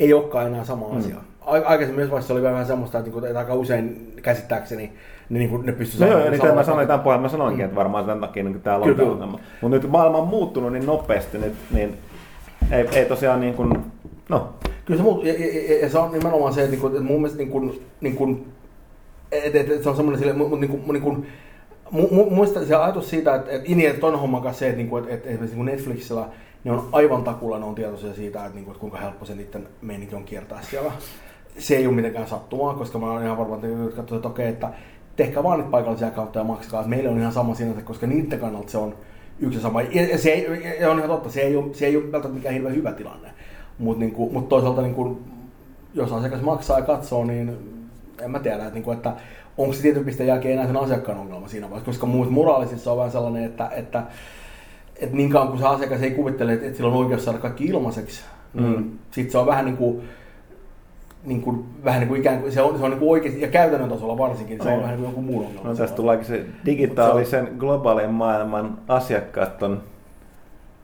ei 0.00 0.12
olekaan 0.12 0.46
enää 0.46 0.64
sama 0.64 0.88
Mm. 0.88 0.96
asia. 0.98 1.16
Ai- 1.40 1.62
Aikaisemmin 1.64 1.96
myös 1.96 2.10
vaiheessa 2.10 2.34
oli 2.34 2.42
vähän 2.42 2.66
semmoista, 2.66 2.98
että, 2.98 3.06
niin 3.10 3.12
kuin, 3.20 3.24
että 3.24 3.38
aika 3.38 3.54
usein 3.54 4.12
käsittääkseni 4.22 4.92
ne, 5.30 5.38
niin 5.38 5.50
kuin, 5.50 5.66
ne 5.66 5.72
pystyisivät 5.72 6.10
No 6.12 6.18
joo, 6.18 6.30
niin 6.30 6.38
samalla 6.38 6.54
mä 6.60 6.62
sanoin 6.64 6.86
tämän 6.86 7.00
pohjalta, 7.00 7.22
mä 7.22 7.28
sanoinkin, 7.28 7.64
että 7.64 7.76
varmaan 7.76 8.04
sen 8.04 8.20
takia 8.20 8.44
niin 8.44 8.60
täällä 8.60 8.86
on 8.86 8.94
tämä 8.96 9.10
ongelma. 9.10 9.40
Mutta 9.60 9.76
nyt 9.76 9.90
maailma 9.90 10.18
on 10.18 10.28
muuttunut 10.28 10.72
niin 10.72 10.86
nopeasti 10.86 11.38
nyt, 11.38 11.52
niin 11.70 11.94
ei, 12.72 12.88
ei 12.92 13.04
tosiaan 13.04 13.40
niin 13.40 13.54
kuin, 13.54 13.78
no, 14.28 14.48
Kyllä 14.84 14.98
se, 14.98 15.02
muut, 15.02 15.24
ja, 15.24 15.32
ja, 15.32 15.72
ja, 15.74 15.80
ja 15.82 15.90
se 15.90 15.98
on 15.98 16.12
nimenomaan 16.12 16.52
se, 16.54 16.60
että, 16.60 16.70
niinku, 16.70 16.86
että 16.86 17.00
mun 17.00 17.16
mielestä 17.20 17.38
niin 17.38 17.50
kuin, 17.50 17.80
niin 18.00 18.16
kuin, 18.16 18.46
että, 19.32 19.60
että 19.60 19.82
se 19.82 19.88
on 19.88 19.96
semmoinen 19.96 20.18
sille, 20.18 20.32
mutta 20.32 20.56
niin 20.56 20.70
kuin, 20.70 20.92
niin 20.92 21.02
kuin, 21.02 21.26
mu, 21.90 22.08
mu, 22.10 22.30
muista 22.30 22.66
se 22.66 22.74
ajatus 22.74 23.10
siitä, 23.10 23.34
että, 23.34 23.50
että, 23.50 23.68
niin, 23.68 23.90
että 23.90 24.00
toinen 24.00 24.20
homma 24.20 24.40
kanssa 24.40 24.58
se, 24.58 24.66
että, 24.66 24.76
niin 24.76 24.88
kuin, 24.88 25.04
että, 25.04 25.14
että 25.14 25.28
esimerkiksi 25.28 25.56
niin 25.56 25.66
kuin 25.66 25.76
Netflixillä 25.76 26.28
ne 26.64 26.72
on 26.72 26.88
aivan 26.92 27.24
takulla, 27.24 27.58
ne 27.58 27.64
on 27.64 27.74
tietoisia 27.74 28.14
siitä, 28.14 28.44
että, 28.44 28.54
niin 28.54 28.64
kuin, 28.64 28.72
että 28.72 28.80
kuinka 28.80 28.98
helppo 28.98 29.24
se 29.24 29.34
niiden 29.34 29.68
meininki 29.82 30.14
on 30.14 30.24
kiertää 30.24 30.62
siellä. 30.70 30.92
Se 31.58 31.76
ei 31.76 31.86
ole 31.86 31.94
mitenkään 31.94 32.28
sattumaa, 32.28 32.74
koska 32.74 32.98
mä 32.98 33.12
olen 33.12 33.24
ihan 33.24 33.38
varma, 33.38 33.54
että 33.54 33.96
katsovat, 33.96 34.18
että 34.18 34.28
okei, 34.28 34.48
että 34.48 34.70
tehkää 35.16 35.42
vaan 35.42 35.58
niitä 35.58 35.70
paikallisia 35.70 36.10
kautta 36.10 36.38
ja 36.38 36.44
maksakaa. 36.44 36.80
Että 36.80 36.90
Meille 36.90 37.08
on 37.08 37.18
ihan 37.18 37.32
sama 37.32 37.54
sinänsä, 37.54 37.82
koska 37.82 38.06
niiden 38.06 38.40
kannalta 38.40 38.70
se 38.70 38.78
on 38.78 38.94
yksi 39.40 39.58
ja 39.58 39.62
sama. 39.62 39.82
Ja 39.82 40.18
se 40.18 40.30
ei, 40.30 40.76
ja 40.80 40.90
on 40.90 40.98
ihan 40.98 41.10
totta, 41.10 41.30
se 41.30 41.40
ei 41.40 41.56
ole, 41.56 41.74
se 41.74 41.86
ei 41.86 41.96
ole 41.96 42.12
välttämättä 42.12 42.38
mikään 42.38 42.54
hirveän 42.54 42.74
hyvä 42.74 42.92
tilanne. 42.92 43.28
Mutta 43.78 44.00
niinku, 44.00 44.30
mut 44.32 44.48
toisaalta 44.48 44.82
niinku, 44.82 45.20
jos 45.94 46.12
asiakas 46.12 46.42
maksaa 46.42 46.78
ja 46.78 46.84
katsoo, 46.84 47.24
niin 47.24 47.75
en 48.22 48.30
mä 48.30 48.38
tiedä, 48.38 48.56
että, 48.56 48.70
niinku, 48.74 48.90
että 48.92 49.12
onko 49.58 49.72
se 49.74 49.82
tietyn 49.82 50.04
pisteen 50.04 50.26
jälkeen 50.28 50.54
enää 50.54 50.66
sen 50.66 50.76
asiakkaan 50.76 51.18
ongelma 51.18 51.48
siinä 51.48 51.66
vaiheessa, 51.70 51.86
koska 51.90 52.06
muut 52.06 52.30
moraalisissa 52.30 52.92
on 52.92 52.98
vähän 52.98 53.12
sellainen, 53.12 53.44
että, 53.44 53.68
että, 53.76 54.02
että 54.96 55.16
niin 55.16 55.30
kauan 55.30 55.48
kuin 55.48 55.58
se 55.60 55.66
asiakas 55.66 56.02
ei 56.02 56.10
kuvittele, 56.10 56.52
että, 56.52 56.66
että 56.66 56.76
sillä 56.76 56.90
on 56.90 56.96
oikeus 56.96 57.24
saada 57.24 57.38
kaikki 57.38 57.64
ilmaiseksi, 57.64 58.20
niin 58.54 58.76
Mm. 58.76 58.90
sit 59.10 59.30
se 59.30 59.38
on 59.38 59.46
vähän 59.46 59.64
niin 59.64 59.76
kuin, 59.76 60.02
niin 61.24 61.42
kuin, 61.42 61.64
vähän 61.84 62.00
niin 62.00 62.08
kuin 62.08 62.20
ikään 62.20 62.40
kuin, 62.40 62.52
se 62.52 62.62
on, 62.62 62.78
se 62.78 62.84
on 62.84 62.90
niin 62.90 62.98
kuin 62.98 63.10
oikeasti, 63.10 63.40
ja 63.40 63.48
käytännön 63.48 63.88
tasolla 63.88 64.18
varsinkin, 64.18 64.58
se 64.62 64.68
on 64.68 64.68
Niin. 64.74 64.82
vähän 64.82 64.90
niin 64.96 64.98
kuin 64.98 65.06
jonkun 65.06 65.24
muun 65.24 65.46
ongelma. 65.46 65.68
no 65.68 65.74
tästä 65.74 65.96
tuleekin 65.96 66.26
se 66.26 66.44
digitaalisen 66.66 67.48
globaalin 67.58 68.10
maailman 68.10 68.78
asiakkaat 68.88 69.62
on, 69.62 69.82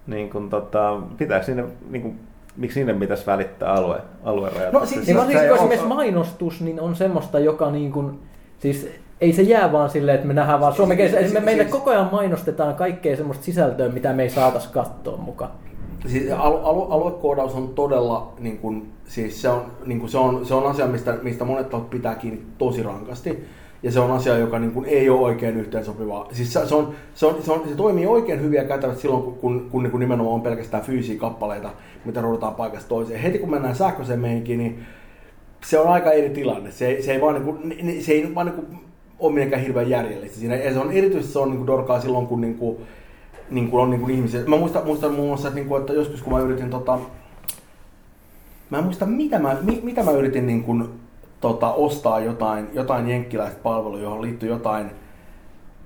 niin 0.06 0.30
kuin, 0.30 0.50
tota, 0.50 1.00
pitääkö 1.18 1.46
sinne, 1.46 1.64
niin 1.90 2.02
kuin, 2.02 2.18
miksi 2.56 2.74
sinne 2.74 2.94
pitäisi 2.94 3.26
välittää 3.26 3.72
alue, 3.72 4.00
aluerajat? 4.24 4.72
No, 4.72 4.86
siis- 4.86 5.06
Se- 5.06 5.14
varsinkin 5.16 5.46
kun 5.48 5.56
esimerkiksi 5.56 5.86
mainostus 5.86 6.60
niin 6.60 6.80
on 6.80 6.96
semmoista, 6.96 7.38
joka 7.38 7.70
niin 7.70 7.92
kuin, 7.92 8.18
siis 8.58 8.88
ei 9.20 9.32
se 9.32 9.42
jää 9.42 9.72
vaan 9.72 9.90
silleen, 9.90 10.14
että 10.14 10.26
me 10.26 10.34
nähdään 10.34 10.60
vaan 10.60 10.72
suomen 10.74 10.96
siis- 10.96 11.10
Siis, 11.30 11.44
meille 11.44 11.62
siis- 11.62 11.72
koko 11.72 11.90
ajan 11.90 12.08
mainostetaan 12.12 12.74
kaikkea 12.74 13.16
semmoista 13.16 13.44
sisältöä, 13.44 13.88
mitä 13.88 14.12
me 14.12 14.22
ei 14.22 14.30
saatas 14.30 14.66
katsoa 14.66 15.16
mukaan. 15.16 15.50
Siis 16.06 16.30
alu, 16.32 16.56
alu, 16.56 16.82
aluekoodaus 16.82 17.54
on 17.54 17.68
todella, 17.68 18.32
niin 18.38 18.58
kuin, 18.58 18.92
siis 19.04 19.42
se, 19.42 19.48
on, 19.48 19.62
niin 19.86 20.00
kuin, 20.00 20.10
se, 20.10 20.18
on, 20.18 20.46
se 20.46 20.54
on 20.54 20.66
asia, 20.66 20.86
mistä, 20.86 21.18
mistä 21.22 21.44
monet 21.44 21.70
tahot 21.70 21.90
pitää 21.90 22.14
kiinni 22.14 22.42
tosi 22.58 22.82
rankasti. 22.82 23.44
Ja 23.82 23.92
se 23.92 24.00
on 24.00 24.10
asia, 24.10 24.38
joka 24.38 24.58
niin 24.58 24.72
kuin, 24.72 24.86
ei 24.88 25.10
ole 25.10 25.20
oikein 25.20 25.56
yhteensopivaa. 25.56 26.28
Siis 26.32 26.52
se, 26.52 26.66
se, 26.66 26.74
on, 26.74 26.94
se, 27.14 27.26
on, 27.26 27.42
se, 27.42 27.52
on, 27.52 27.68
se 27.68 27.74
toimii 27.74 28.06
oikein 28.06 28.40
hyvin 28.40 28.56
ja 28.56 28.64
käytävästi 28.64 29.02
silloin, 29.02 29.22
kun, 29.22 29.34
kun, 29.40 29.68
kun, 29.70 29.82
niin 29.82 30.00
nimenomaan 30.00 30.34
on 30.34 30.42
pelkästään 30.42 30.82
fyysisiä 30.82 31.20
kappaleita, 31.20 31.70
mitä 32.04 32.20
roudataan 32.20 32.54
paikasta 32.54 32.88
toiseen. 32.88 33.20
Heti 33.20 33.38
kun 33.38 33.50
mennään 33.50 33.76
sähköiseen 33.76 34.20
meininkiin, 34.20 34.58
niin 34.58 34.78
se 35.64 35.78
on 35.78 35.88
aika 35.88 36.12
eri 36.12 36.30
tilanne. 36.30 36.70
Se, 36.70 36.98
se 37.00 37.12
ei 37.12 37.20
vaan, 37.20 37.34
niin 37.34 37.44
kuin, 37.44 38.02
se 38.02 38.12
ei 38.12 38.34
vaan 38.34 38.46
niin 38.46 38.56
kuin, 38.56 38.78
ole 39.18 39.32
mitenkään 39.32 39.62
hirveän 39.62 39.90
järjellistä. 39.90 40.38
Siinä, 40.38 40.56
ja 40.56 40.72
se 40.72 40.78
on 40.78 40.92
erityisesti 40.92 41.32
se 41.32 41.38
on 41.38 41.48
niin 41.48 41.58
kuin 41.58 41.66
dorkaa 41.66 42.00
silloin, 42.00 42.26
kun 42.26 42.40
niin 42.40 42.58
kuin, 42.58 42.76
niin 43.50 43.70
kuin 43.70 43.82
on 43.82 43.90
niin 43.90 44.00
kuin 44.00 44.14
ihmisiä. 44.14 44.40
Mä 44.46 44.56
muistan, 44.56 44.86
muistan 44.86 45.12
muun 45.12 45.28
muassa, 45.28 45.48
että, 45.48 45.60
niin 45.60 45.68
kuin, 45.68 45.80
että 45.80 45.92
joskus 45.92 46.22
kun 46.22 46.32
mä 46.32 46.40
yritin 46.40 46.70
tota, 46.70 46.98
Mä 48.72 48.78
en 48.78 48.84
muista, 48.84 49.06
mitä 49.06 49.38
mä, 49.38 49.56
mi, 49.62 49.80
mitä 49.82 50.02
mä 50.02 50.10
yritin 50.10 50.46
niin 50.46 50.62
kuin, 50.62 50.88
tota, 51.42 51.72
ostaa 51.72 52.20
jotain, 52.20 52.68
jotain 52.72 53.08
jenkkiläistä 53.08 53.60
palvelua, 53.62 54.00
johon 54.00 54.22
liittyy 54.22 54.48
jotain. 54.48 54.90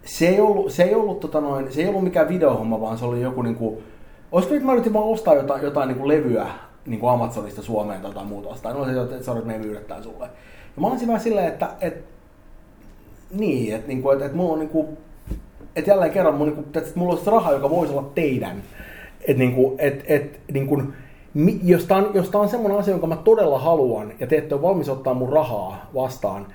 Se 0.04 0.28
ei 0.28 0.40
ollut, 0.40 0.72
se 0.72 0.82
ei 0.82 0.94
ollut, 0.94 1.20
tota 1.20 1.40
noin, 1.40 1.72
se 1.72 1.80
ei 1.82 1.88
ollut 1.88 2.04
mikään 2.04 2.28
videohomma, 2.28 2.80
vaan 2.80 2.98
se 2.98 3.04
oli 3.04 3.20
joku 3.20 3.42
niin 3.42 3.54
kuin, 3.54 3.78
olisiko 4.32 4.54
nyt 4.54 4.64
mä 4.64 4.72
yritin 4.72 4.92
vaan 4.92 5.04
ostaa 5.04 5.34
jotain, 5.34 5.62
jotain 5.62 5.88
niin 5.88 5.98
kuin 5.98 6.08
levyä 6.08 6.46
niin 6.86 7.00
kuin 7.00 7.12
Amazonista 7.12 7.62
Suomeen 7.62 8.00
tai 8.00 8.10
jotain 8.10 8.26
muuta 8.26 8.48
ostaa. 8.48 8.72
No 8.72 8.84
se, 8.84 9.00
että 9.00 9.24
sä 9.24 9.34
me 9.34 9.58
myydetään 9.58 10.02
sulle. 10.02 10.24
Ja 10.76 10.80
mä 10.80 10.86
olin 10.86 10.98
siinä 10.98 11.10
vähän 11.10 11.24
silleen, 11.24 11.48
että, 11.48 11.68
että 11.80 12.10
niin, 13.34 13.74
että, 13.74 13.88
niin 13.88 14.02
kuin, 14.02 14.12
että, 14.12 14.24
että 14.24 14.36
mulla 14.36 14.52
on 14.52 14.58
niin 14.58 14.68
kuin, 14.68 14.86
että 15.76 15.90
jälleen 15.90 16.12
kerran 16.12 16.34
mun, 16.34 16.46
niin 16.46 16.54
kuin, 16.54 16.66
että 16.74 16.90
mulla 16.94 17.12
olisi 17.12 17.30
raha, 17.30 17.52
joka 17.52 17.70
voisi 17.70 17.92
olla 17.92 18.10
teidän. 18.14 18.62
Että 19.20 19.38
niin 19.38 19.54
kuin, 19.54 19.74
et, 19.78 20.04
et, 20.06 20.40
niin 20.52 20.66
kuin, 20.66 20.92
mi- 21.36 21.60
jos 21.62 21.84
tämä 21.84 22.00
on, 22.00 22.10
jos 22.14 22.28
tää 22.28 22.40
on 22.40 22.48
semmoinen 22.48 22.78
asia, 22.78 22.92
jonka 22.94 23.06
mä 23.06 23.16
todella 23.16 23.58
haluan, 23.58 24.12
ja 24.20 24.26
te 24.26 24.36
ette 24.36 24.54
ole 24.54 24.62
valmis 24.62 24.88
ottaa 24.88 25.14
mun 25.14 25.32
rahaa 25.32 25.90
vastaan, 25.94 26.46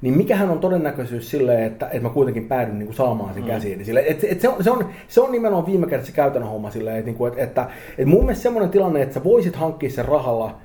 niin 0.00 0.16
mikähän 0.16 0.50
on 0.50 0.58
todennäköisyys 0.58 1.30
sille, 1.30 1.64
että, 1.64 1.86
että 1.86 2.00
mä 2.00 2.08
kuitenkin 2.08 2.48
päädyn 2.48 2.78
niin 2.78 2.86
kuin 2.86 2.96
saamaan 2.96 3.34
sen 3.34 3.42
käsiin. 3.42 3.84
Sille, 3.84 4.04
et, 4.08 4.24
et 4.24 4.40
se, 4.40 4.48
on, 4.48 4.64
se, 4.64 4.70
on, 4.70 4.86
se 5.08 5.20
on 5.20 5.32
nimenomaan 5.32 5.66
viime 5.66 5.86
kädessä 5.86 6.10
se 6.10 6.16
käytännön 6.16 6.50
homma 6.50 6.70
silleen, 6.70 6.96
että, 6.96 7.06
niin 7.06 7.16
kuin, 7.16 7.32
että, 7.32 7.44
että, 7.44 7.66
että 7.90 8.06
mun 8.06 8.24
mielestä 8.24 8.42
semmoinen 8.42 8.70
tilanne, 8.70 9.02
että 9.02 9.14
sä 9.14 9.24
voisit 9.24 9.56
hankkia 9.56 9.90
sen 9.90 10.04
rahalla, 10.04 10.56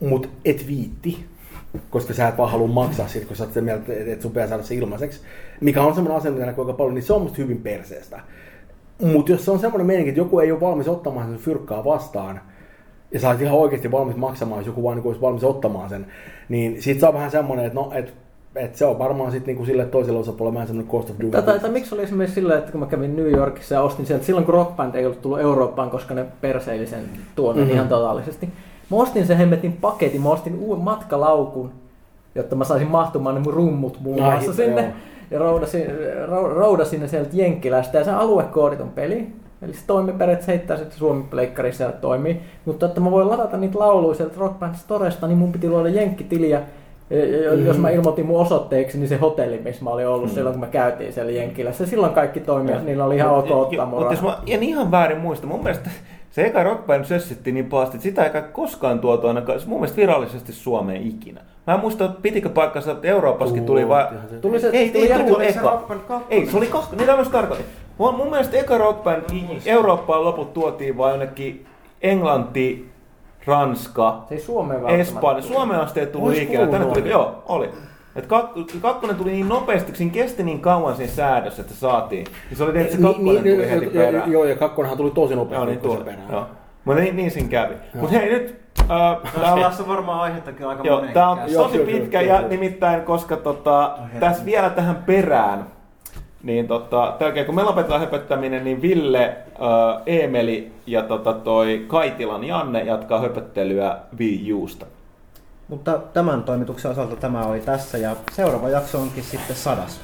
mutta 0.00 0.28
et 0.44 0.66
viitti, 0.66 1.24
koska 1.90 2.14
sä 2.14 2.28
et 2.28 2.38
vaan 2.38 2.50
halua 2.50 2.68
maksaa 2.68 3.08
siitä, 3.08 3.26
kun 3.26 3.36
sä 3.36 3.44
oot 3.44 3.50
sitä 3.50 3.60
mieltä, 3.60 3.92
että 3.92 4.12
että 4.12 4.22
sun 4.22 4.30
pitää 4.30 4.46
saada 4.46 4.62
se 4.62 4.74
ilmaiseksi, 4.74 5.20
mikä 5.60 5.82
on 5.82 5.94
semmoinen 5.94 6.18
asia, 6.18 6.30
mitä 6.30 6.46
näkyy 6.46 6.64
aika 6.64 6.72
paljon, 6.72 6.94
niin 6.94 7.02
se 7.02 7.12
on 7.12 7.22
musta 7.22 7.38
hyvin 7.38 7.60
perseestä. 7.60 8.20
Mutta 9.02 9.32
jos 9.32 9.44
se 9.44 9.50
on 9.50 9.58
semmoinen 9.58 9.86
meininki, 9.86 10.08
että 10.08 10.20
joku 10.20 10.38
ei 10.38 10.52
ole 10.52 10.60
valmis 10.60 10.88
ottamaan 10.88 11.28
sen 11.28 11.38
fyrkkaa 11.38 11.84
vastaan, 11.84 12.40
ja 13.12 13.20
sä 13.20 13.28
oot 13.28 13.40
ihan 13.40 13.58
oikeasti 13.58 13.90
valmis 13.92 14.16
maksamaan, 14.16 14.58
jos 14.60 14.66
joku 14.66 14.82
vaan 14.82 14.96
niin 14.96 15.06
olisi 15.06 15.20
valmis 15.20 15.44
ottamaan 15.44 15.88
sen, 15.88 16.06
niin 16.48 16.82
siitä 16.82 17.00
saa 17.00 17.12
vähän 17.12 17.30
semmoinen, 17.30 17.66
että 17.66 17.78
no, 17.80 17.90
et, 17.94 18.14
et 18.56 18.74
se 18.76 18.86
on 18.86 18.98
varmaan 18.98 19.32
sitten 19.32 19.46
niinku 19.46 19.64
sille 19.64 19.84
toiselle 19.84 20.18
osapuolelle 20.18 20.54
vähän 20.54 20.66
semmoinen 20.66 20.92
cost 20.92 21.10
of 21.10 21.16
doing 21.20 21.32
tai 21.32 21.42
business. 21.42 21.72
miksi 21.72 21.94
oli 21.94 22.02
esimerkiksi 22.02 22.34
sillä, 22.34 22.58
että 22.58 22.72
kun 22.72 22.80
mä 22.80 22.86
kävin 22.86 23.16
New 23.16 23.30
Yorkissa 23.30 23.74
ja 23.74 23.82
ostin 23.82 24.06
sieltä, 24.06 24.24
silloin 24.24 24.44
kun 24.46 24.54
Rock 24.54 24.76
Band 24.76 24.94
ei 24.94 25.06
ollut 25.06 25.22
tullut 25.22 25.40
Eurooppaan, 25.40 25.90
koska 25.90 26.14
ne 26.14 26.26
perseili 26.40 26.86
sen 26.86 27.00
tuonne 27.36 27.60
Mhm. 27.62 27.66
mm-hmm. 27.68 27.74
ihan 27.76 27.88
totaalisesti. 27.88 28.46
Mä 28.90 28.96
ostin 28.96 29.26
sen 29.26 29.36
hemmetin 29.36 29.72
paketin, 29.72 30.22
mä 30.22 30.28
ostin 30.28 30.58
uuden 30.58 30.84
matkalaukun, 30.84 31.70
jotta 32.34 32.56
mä 32.56 32.64
saisin 32.64 32.88
mahtumaan 32.90 33.34
ne 33.34 33.40
mun 33.40 33.54
rummut 33.54 34.00
muun 34.00 34.22
muassa 34.22 34.52
sinne. 34.52 34.82
joo. 34.82 34.92
Ja 35.30 35.38
roudasin, 35.38 35.86
rou- 36.26 36.54
roudasin 36.54 37.00
ne 37.00 37.08
sieltä 37.08 37.30
Jenkkilästä 37.32 37.98
ja 37.98 38.04
se 38.04 38.10
aluekooditon 38.10 38.88
peli. 38.90 39.26
Eli 39.62 39.72
se 39.72 39.80
toimii 39.86 40.14
periaatteessa 40.14 40.52
heittää 40.52 40.76
sitten 40.76 40.98
Suomi 40.98 41.24
Pleikkarissa 41.30 41.84
ja 41.84 41.92
toimii. 41.92 42.40
Mutta 42.64 42.86
että 42.86 43.00
mä 43.00 43.10
voin 43.10 43.28
ladata 43.28 43.56
niitä 43.56 43.78
lauluja 43.78 44.14
sieltä 44.14 44.34
Rock 44.38 44.58
Band 44.58 44.74
Storesta, 44.74 45.26
niin 45.26 45.38
mun 45.38 45.52
piti 45.52 45.68
luoda 45.68 45.88
jenkkitiliä. 45.88 46.62
Ja, 47.10 47.24
ja, 47.24 47.52
Mm. 47.56 47.66
jos 47.66 47.78
mä 47.78 47.90
ilmoitin 47.90 48.26
mun 48.26 48.40
osoitteeksi, 48.40 48.98
niin 48.98 49.08
se 49.08 49.16
hotelli, 49.16 49.60
missä 49.64 49.84
mä 49.84 49.90
olin 49.90 50.08
ollut 50.08 50.28
mm. 50.28 50.34
silloin, 50.34 50.52
kun 50.52 50.60
me 50.60 50.66
käytiin 50.66 51.12
siellä 51.12 51.32
Jenkilässä. 51.32 51.86
Silloin 51.86 52.12
kaikki 52.12 52.40
toimii, 52.40 52.74
ja 52.74 52.80
niillä 52.80 53.04
oli 53.04 53.16
ihan 53.16 53.30
ok 53.30 53.50
ottaa 53.50 53.86
mun 53.86 53.98
Mutta 53.98 54.12
jos 54.12 54.22
mä 54.22 54.38
en 54.46 54.62
ihan 54.62 54.90
väärin 54.90 55.18
muista, 55.18 55.46
mun 55.46 55.62
mielestä 55.62 55.90
se 56.30 56.46
eka 56.46 56.62
Rock 56.62 56.86
Band 56.86 57.04
sössitti 57.04 57.52
niin 57.52 57.66
pahasti, 57.66 57.96
että 57.96 58.02
sitä 58.02 58.24
ei 58.24 58.30
kai 58.30 58.42
koskaan 58.52 58.98
tuotu 58.98 59.26
ainakaan 59.26 59.60
mun 59.66 59.80
mielestä 59.80 59.96
virallisesti 59.96 60.52
Suomeen 60.52 61.02
ikinä. 61.02 61.40
Mä 61.66 61.74
en 61.74 61.80
muista, 61.80 62.08
pitikö 62.22 62.48
paikkansa, 62.48 62.92
että 62.92 63.08
Euroopassakin 63.08 63.64
tuli 63.64 63.88
vai... 63.88 64.06
Tuli 64.40 64.60
se, 64.60 64.70
Ei, 64.72 64.90
tuli 64.90 65.12
ei, 65.12 65.24
tuli 65.24 65.46
eka. 65.46 65.60
Rock 65.70 65.88
Band 65.88 66.00
kakkonen? 66.00 66.42
Ei, 66.42 66.46
se 66.46 66.56
oli 66.56 66.66
kakko, 66.66 66.96
niin 66.96 67.06
tämä 67.06 67.24
tarkoitin. 67.24 67.66
Mun, 67.98 68.14
mun 68.14 68.30
mielestä 68.30 68.56
eka 68.56 68.78
Rock 68.78 69.02
Band 69.02 69.22
Eurooppaan 69.66 70.24
loput 70.24 70.52
tuotiin 70.54 70.98
vain 70.98 71.10
jonnekin 71.10 71.66
Englanti, 72.02 72.90
Ranska, 73.46 74.22
Se 74.28 74.34
ei 74.34 74.40
Suomeen 74.40 74.82
välttämättä 74.82 75.08
Espanja. 75.08 75.40
tullut. 75.42 75.56
Suomeen 75.56 75.80
asti 75.80 76.00
ei 76.00 76.06
tullut 76.06 76.34
ikinä. 76.34 76.48
Tänne 76.60 76.66
kuulunut 76.76 76.92
tuli, 76.98 77.10
joo, 77.10 77.42
oli. 77.46 77.70
Et 78.16 78.26
kak- 78.26 78.80
kakkonen 78.82 79.16
tuli 79.16 79.30
niin 79.32 79.48
nopeasti, 79.48 79.86
kun 79.92 79.96
siinä 79.96 80.12
kesti 80.12 80.42
niin 80.42 80.60
kauan 80.60 80.96
siinä 80.96 81.12
säädös, 81.12 81.58
että 81.58 81.74
saatiin. 81.74 82.24
Niin 82.48 82.56
se 82.58 82.64
oli 82.64 82.72
tietysti 82.72 82.96
se 82.96 83.02
kakkonen 83.02 83.42
Niin, 83.44 83.56
tuli 83.56 83.70
heti 83.70 83.84
joo, 83.84 83.92
perään. 84.06 84.32
Joo, 84.32 84.44
ja 84.44 84.56
kakkonenhan 84.56 84.96
tuli 84.98 85.10
tosi 85.10 85.34
Joo, 85.34 85.44
nopeasti 85.44 85.66
niin 85.66 85.80
kun 85.80 85.90
se 85.90 85.96
tuli. 85.96 86.04
perään. 86.04 86.32
Joo. 86.32 86.46
Mutta 86.84 87.02
niin, 87.02 87.16
niin 87.16 87.30
siinä 87.30 87.48
kävi. 87.48 87.74
Mutta 87.94 88.16
hei 88.18 88.28
nyt, 88.32 88.60
äh, 88.80 88.88
tää 89.40 89.54
on, 89.54 89.60
Tässä 89.60 89.82
on 89.82 89.88
varmaan 89.88 90.20
aihettakin 90.20 90.66
aika 90.66 90.84
joo, 90.84 90.96
moneen 90.96 91.14
tää 91.14 91.28
on. 91.30 91.38
Joo, 91.46 91.62
tosi 91.64 91.78
kyllä, 91.78 91.92
pitkä 91.92 92.18
kyllä, 92.18 92.32
ja 92.32 92.36
kyllä. 92.36 92.48
nimittäin, 92.48 93.02
koska 93.02 93.36
tota, 93.36 93.98
tässä 94.20 94.44
vielä 94.44 94.70
tähän 94.70 94.96
perään, 95.06 95.66
niin 96.42 96.68
tota, 96.68 97.16
tälkeen, 97.18 97.46
kun 97.46 97.54
me 97.54 97.62
lopetetaan 97.62 98.00
höpöttäminen, 98.00 98.64
niin 98.64 98.82
Ville, 98.82 99.26
äh, 99.26 100.02
Eemeli 100.06 100.72
ja 100.86 101.02
tota, 101.02 101.32
toi 101.32 101.84
Kaitilan 101.86 102.44
Janne 102.44 102.82
jatkaa 102.84 103.20
höpöttelyä 103.20 103.98
Wii 104.18 104.52
Usta. 104.52 104.86
Mutta 105.68 105.98
tämän 106.12 106.42
toimituksen 106.42 106.90
osalta 106.90 107.16
tämä 107.16 107.44
oli 107.44 107.60
tässä 107.60 107.98
ja 107.98 108.16
seuraava 108.32 108.68
jakso 108.68 108.98
onkin 108.98 109.24
sitten 109.24 109.56
sadas. 109.56 110.00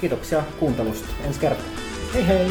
kiitoksia 0.00 0.42
kuuntelusta. 0.60 1.08
Ensi 1.26 1.40
kertaa. 1.40 1.66
Hei 2.14 2.26
hei! 2.26 2.48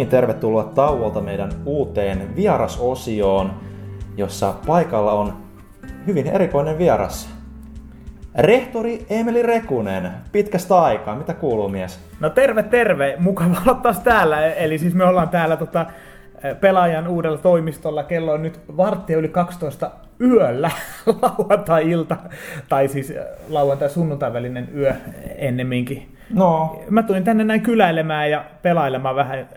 Niin, 0.00 0.10
tervetuloa 0.10 0.64
tauolta 0.64 1.20
meidän 1.20 1.50
uuteen 1.64 2.36
vierasosioon, 2.36 3.52
jossa 4.16 4.54
paikalla 4.66 5.12
on 5.12 5.32
hyvin 6.06 6.26
erikoinen 6.26 6.78
vieras. 6.78 7.34
Rehtori 8.38 9.06
Emeli 9.10 9.42
Rekunen, 9.42 10.10
pitkästä 10.32 10.80
aikaa. 10.80 11.16
Mitä 11.16 11.34
kuuluu 11.34 11.68
mies? 11.68 12.00
No 12.20 12.30
terve, 12.30 12.62
terve. 12.62 13.16
Mukava 13.18 13.56
olla 13.66 13.74
taas 13.74 13.98
täällä. 14.00 14.52
Eli 14.52 14.78
siis 14.78 14.94
me 14.94 15.04
ollaan 15.04 15.28
täällä 15.28 15.56
tota, 15.56 15.86
pelaajan 16.60 17.08
uudella 17.08 17.38
toimistolla. 17.38 18.02
Kello 18.02 18.32
on 18.32 18.42
nyt 18.42 18.60
varttia 18.76 19.18
yli 19.18 19.28
12 19.28 19.90
yöllä 20.20 20.70
lauantai-ilta. 21.22 22.16
Tai 22.68 22.88
siis 22.88 23.10
äh, 23.10 23.24
lauantai-sunnuntai 23.48 24.32
välinen 24.32 24.68
yö 24.74 24.94
ennemminkin. 25.36 26.16
No, 26.34 26.80
Mä 26.90 27.02
tulin 27.02 27.24
tänne 27.24 27.44
näin 27.44 27.60
kyläilemään 27.60 28.30
ja 28.30 28.44
pelailemaan 28.62 29.16
vähän 29.16 29.48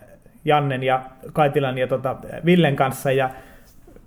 Jannen 0.45 0.83
ja 0.83 1.01
Kaitilan 1.33 1.77
ja 1.77 1.87
tota 1.87 2.15
Villen 2.45 2.75
kanssa 2.75 3.11
ja 3.11 3.29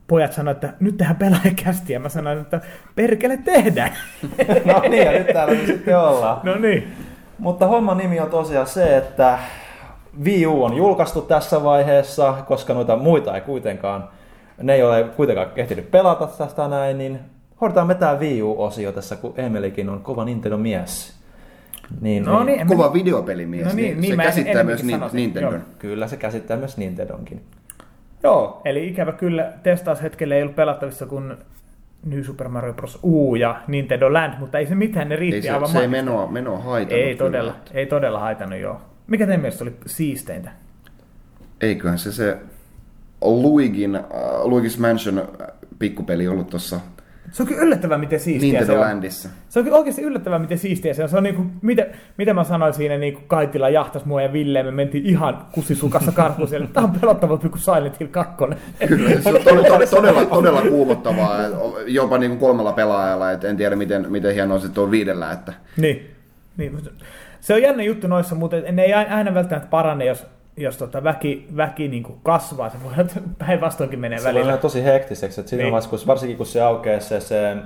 pojat 0.07 0.33
sanoivat, 0.33 0.65
että 0.65 0.77
nyt 0.81 0.97
tehdään 0.97 1.17
pelaajakästi 1.17 1.93
ja 1.93 2.01
mä 2.01 2.09
sanoin, 2.09 2.39
että 2.39 2.61
perkele 2.95 3.37
tehdään. 3.37 3.93
no 4.65 4.81
niin, 4.89 5.05
ja 5.07 5.13
nyt 5.13 5.27
täällä 5.27 5.55
me 5.55 5.67
sitten 5.67 5.99
ollaan. 5.99 6.41
no 6.43 6.55
niin. 6.55 6.93
Mutta 7.39 7.67
homman 7.67 7.99
nimi 7.99 8.21
on 8.21 8.31
tosiaan 8.31 8.67
se, 8.67 8.97
että 8.97 9.39
Wii 10.25 10.47
U 10.47 10.65
on 10.65 10.77
julkaistu 10.77 11.23
tässä 11.23 11.65
vaiheessa, 11.65 12.35
koska 12.47 12.75
noita 12.75 12.97
muita 12.97 13.35
ei 13.35 13.41
kuitenkaan, 13.41 14.09
ne 14.63 14.75
ei 14.75 14.83
ole 14.83 15.05
kuitenkaan 15.05 15.49
ehtinyt 15.57 15.91
pelata 15.91 16.27
tästä 16.27 16.69
näin, 16.69 16.99
niin 16.99 17.21
hoidetaan 17.61 17.87
me 17.87 17.95
tää 17.95 18.15
Wii 18.15 18.43
U-osio 18.43 18.93
tässä, 18.93 19.17
kun 19.17 19.35
Emelikin 19.37 19.89
on 19.89 20.01
kova 20.01 20.25
Nintendo-mies. 20.25 21.16
Niin, 22.01 22.23
No 22.25 22.45
niin, 22.45 22.61
en 22.61 22.67
mä- 22.67 22.75
Kova 22.75 22.93
videopelimies, 22.93 23.67
No 23.67 23.73
niin, 23.73 24.01
niin, 24.01 24.01
niin 24.01 24.13
se 24.17 24.23
käsittää 24.23 24.53
enemmänkin 24.53 24.99
myös 24.99 25.13
Nintendon. 25.13 25.53
joo. 25.53 25.63
Kyllä 25.79 26.09
se 26.09 26.17
käsittää 26.17 26.57
myös 26.57 26.77
Nintendonkin. 26.77 27.41
Joo, 28.23 28.61
eli 28.65 28.89
ikävä 28.89 29.13
kyllä 29.13 29.53
testaushetkellä 29.63 30.35
ei 30.35 30.43
ollut 30.43 30.57
pelattavissa 30.57 31.07
kuin 31.07 31.35
New 32.05 32.23
Super 32.23 32.49
Mario 32.49 32.73
Bros. 32.73 32.99
U 33.05 33.35
ja 33.35 33.61
Nintendo 33.67 34.13
Land, 34.13 34.35
mutta 34.39 34.59
ei 34.59 34.67
se 34.67 34.75
mitään, 34.75 35.09
ne 35.09 35.17
riitti 35.17 35.37
Ei 35.37 35.43
se, 35.43 35.51
aivan 35.51 35.69
se 35.69 35.79
ei 35.81 35.89
menoa, 35.89 36.27
menoa 36.27 36.59
haitannut. 36.59 37.07
Ei 37.07 37.17
kyllä. 37.17 37.29
todella, 37.31 37.55
ei 37.75 37.87
todella 37.87 38.19
haitannut 38.21 38.59
joo. 38.59 38.81
Mikä 39.07 39.27
teidän 39.27 39.41
mielestä 39.41 39.65
oli 39.65 39.73
siisteintä? 39.87 40.51
Eiköhän 41.61 41.99
se 41.99 42.13
se 42.13 42.37
Luigin, 43.21 43.97
uh, 43.97 44.51
Luigi's 44.53 44.81
Mansion 44.81 45.29
pikkupeli 45.79 46.29
ollut 46.29 46.51
tuossa 46.51 46.81
Se 47.37 47.43
on 47.43 47.47
kyllä 47.47 47.63
yllättävää, 47.63 47.99
miten 47.99 48.21
siistiä 48.21 48.51
se 48.51 48.57
Nintendo 48.59 48.81
on. 48.83 48.89
Landissa. 48.89 49.29
Se 49.49 49.59
on 49.59 49.65
kyllä 49.65 49.79
oikeasti 49.79 50.03
yllättävää, 50.03 50.39
miten 50.39 50.59
siistiä 50.59 50.95
se 50.95 51.03
on. 51.03 51.09
Se 51.09 51.17
on 51.17 51.23
niinku, 51.23 51.47
mitä, 51.63 51.87
mitä 52.17 52.35
mä 52.35 52.45
sanoin 52.45 52.75
siinä, 52.75 52.97
niin 52.97 53.15
kuin 53.15 53.25
Kaitila 53.29 53.69
jahtas 53.69 54.05
mua 54.05 54.23
ja 54.23 54.33
Ville, 54.33 54.63
me 54.63 54.71
mentiin 54.71 55.07
ihan 55.07 55.47
kusisukassa 55.53 56.13
karkuun 56.13 56.49
siellä. 56.49 56.67
Tämä 56.73 56.87
on 56.87 57.01
pelottavampi 57.01 57.49
kuin 57.49 57.61
Silent 57.61 58.01
Hill 58.01 58.09
2. 58.09 58.35
Kyllä, 58.89 59.11
se 59.21 59.29
on 59.29 59.41
todella, 59.45 59.87
todella, 59.87 60.25
todella 60.25 60.63
kuumottavaa, 60.63 61.39
jopa 61.87 62.19
niin 62.19 62.31
kuin 62.31 62.41
kolmella 62.41 62.73
pelaajalla, 62.73 63.33
et 63.33 63.45
en 63.45 63.57
tiedä 63.57 63.77
miten, 63.77 64.07
miten 64.13 64.35
hienoa 64.35 64.59
se 64.59 64.81
on 64.81 64.91
viidellä, 64.91 65.33
että 65.33 65.53
Niin. 65.77 66.11
niin. 66.57 66.79
Se 67.41 67.55
on 67.55 67.63
jännä 67.63 67.83
juttu 67.83 68.07
noissa, 68.07 68.35
mutta 68.35 68.57
ne 68.73 68.83
ei 68.83 68.93
aina 68.95 69.35
välttämättä 69.35 69.69
parane, 69.71 70.05
jos, 70.05 70.27
jos 70.57 70.77
tota 70.77 71.05
väki, 71.05 71.47
väki 71.57 71.89
niin 71.89 72.03
kuin 72.03 72.19
kasvaa. 72.23 72.71
Se 72.71 72.77
voi 72.85 72.93
päinvastoinkin 73.47 73.99
menee 73.99 74.19
Se 74.19 74.25
välillä. 74.25 74.53
on 74.53 74.59
tosi 74.59 74.85
hektiseksi, 74.85 75.41
että 75.41 75.51
siinä 75.51 75.63
Niin. 75.65 75.73
vaiheessa, 75.73 76.07
varsinkin 76.07 76.37
kun 76.37 76.47
se 76.47 76.61
aukeaa 76.61 77.01
se, 77.01 77.21
se 77.21 77.57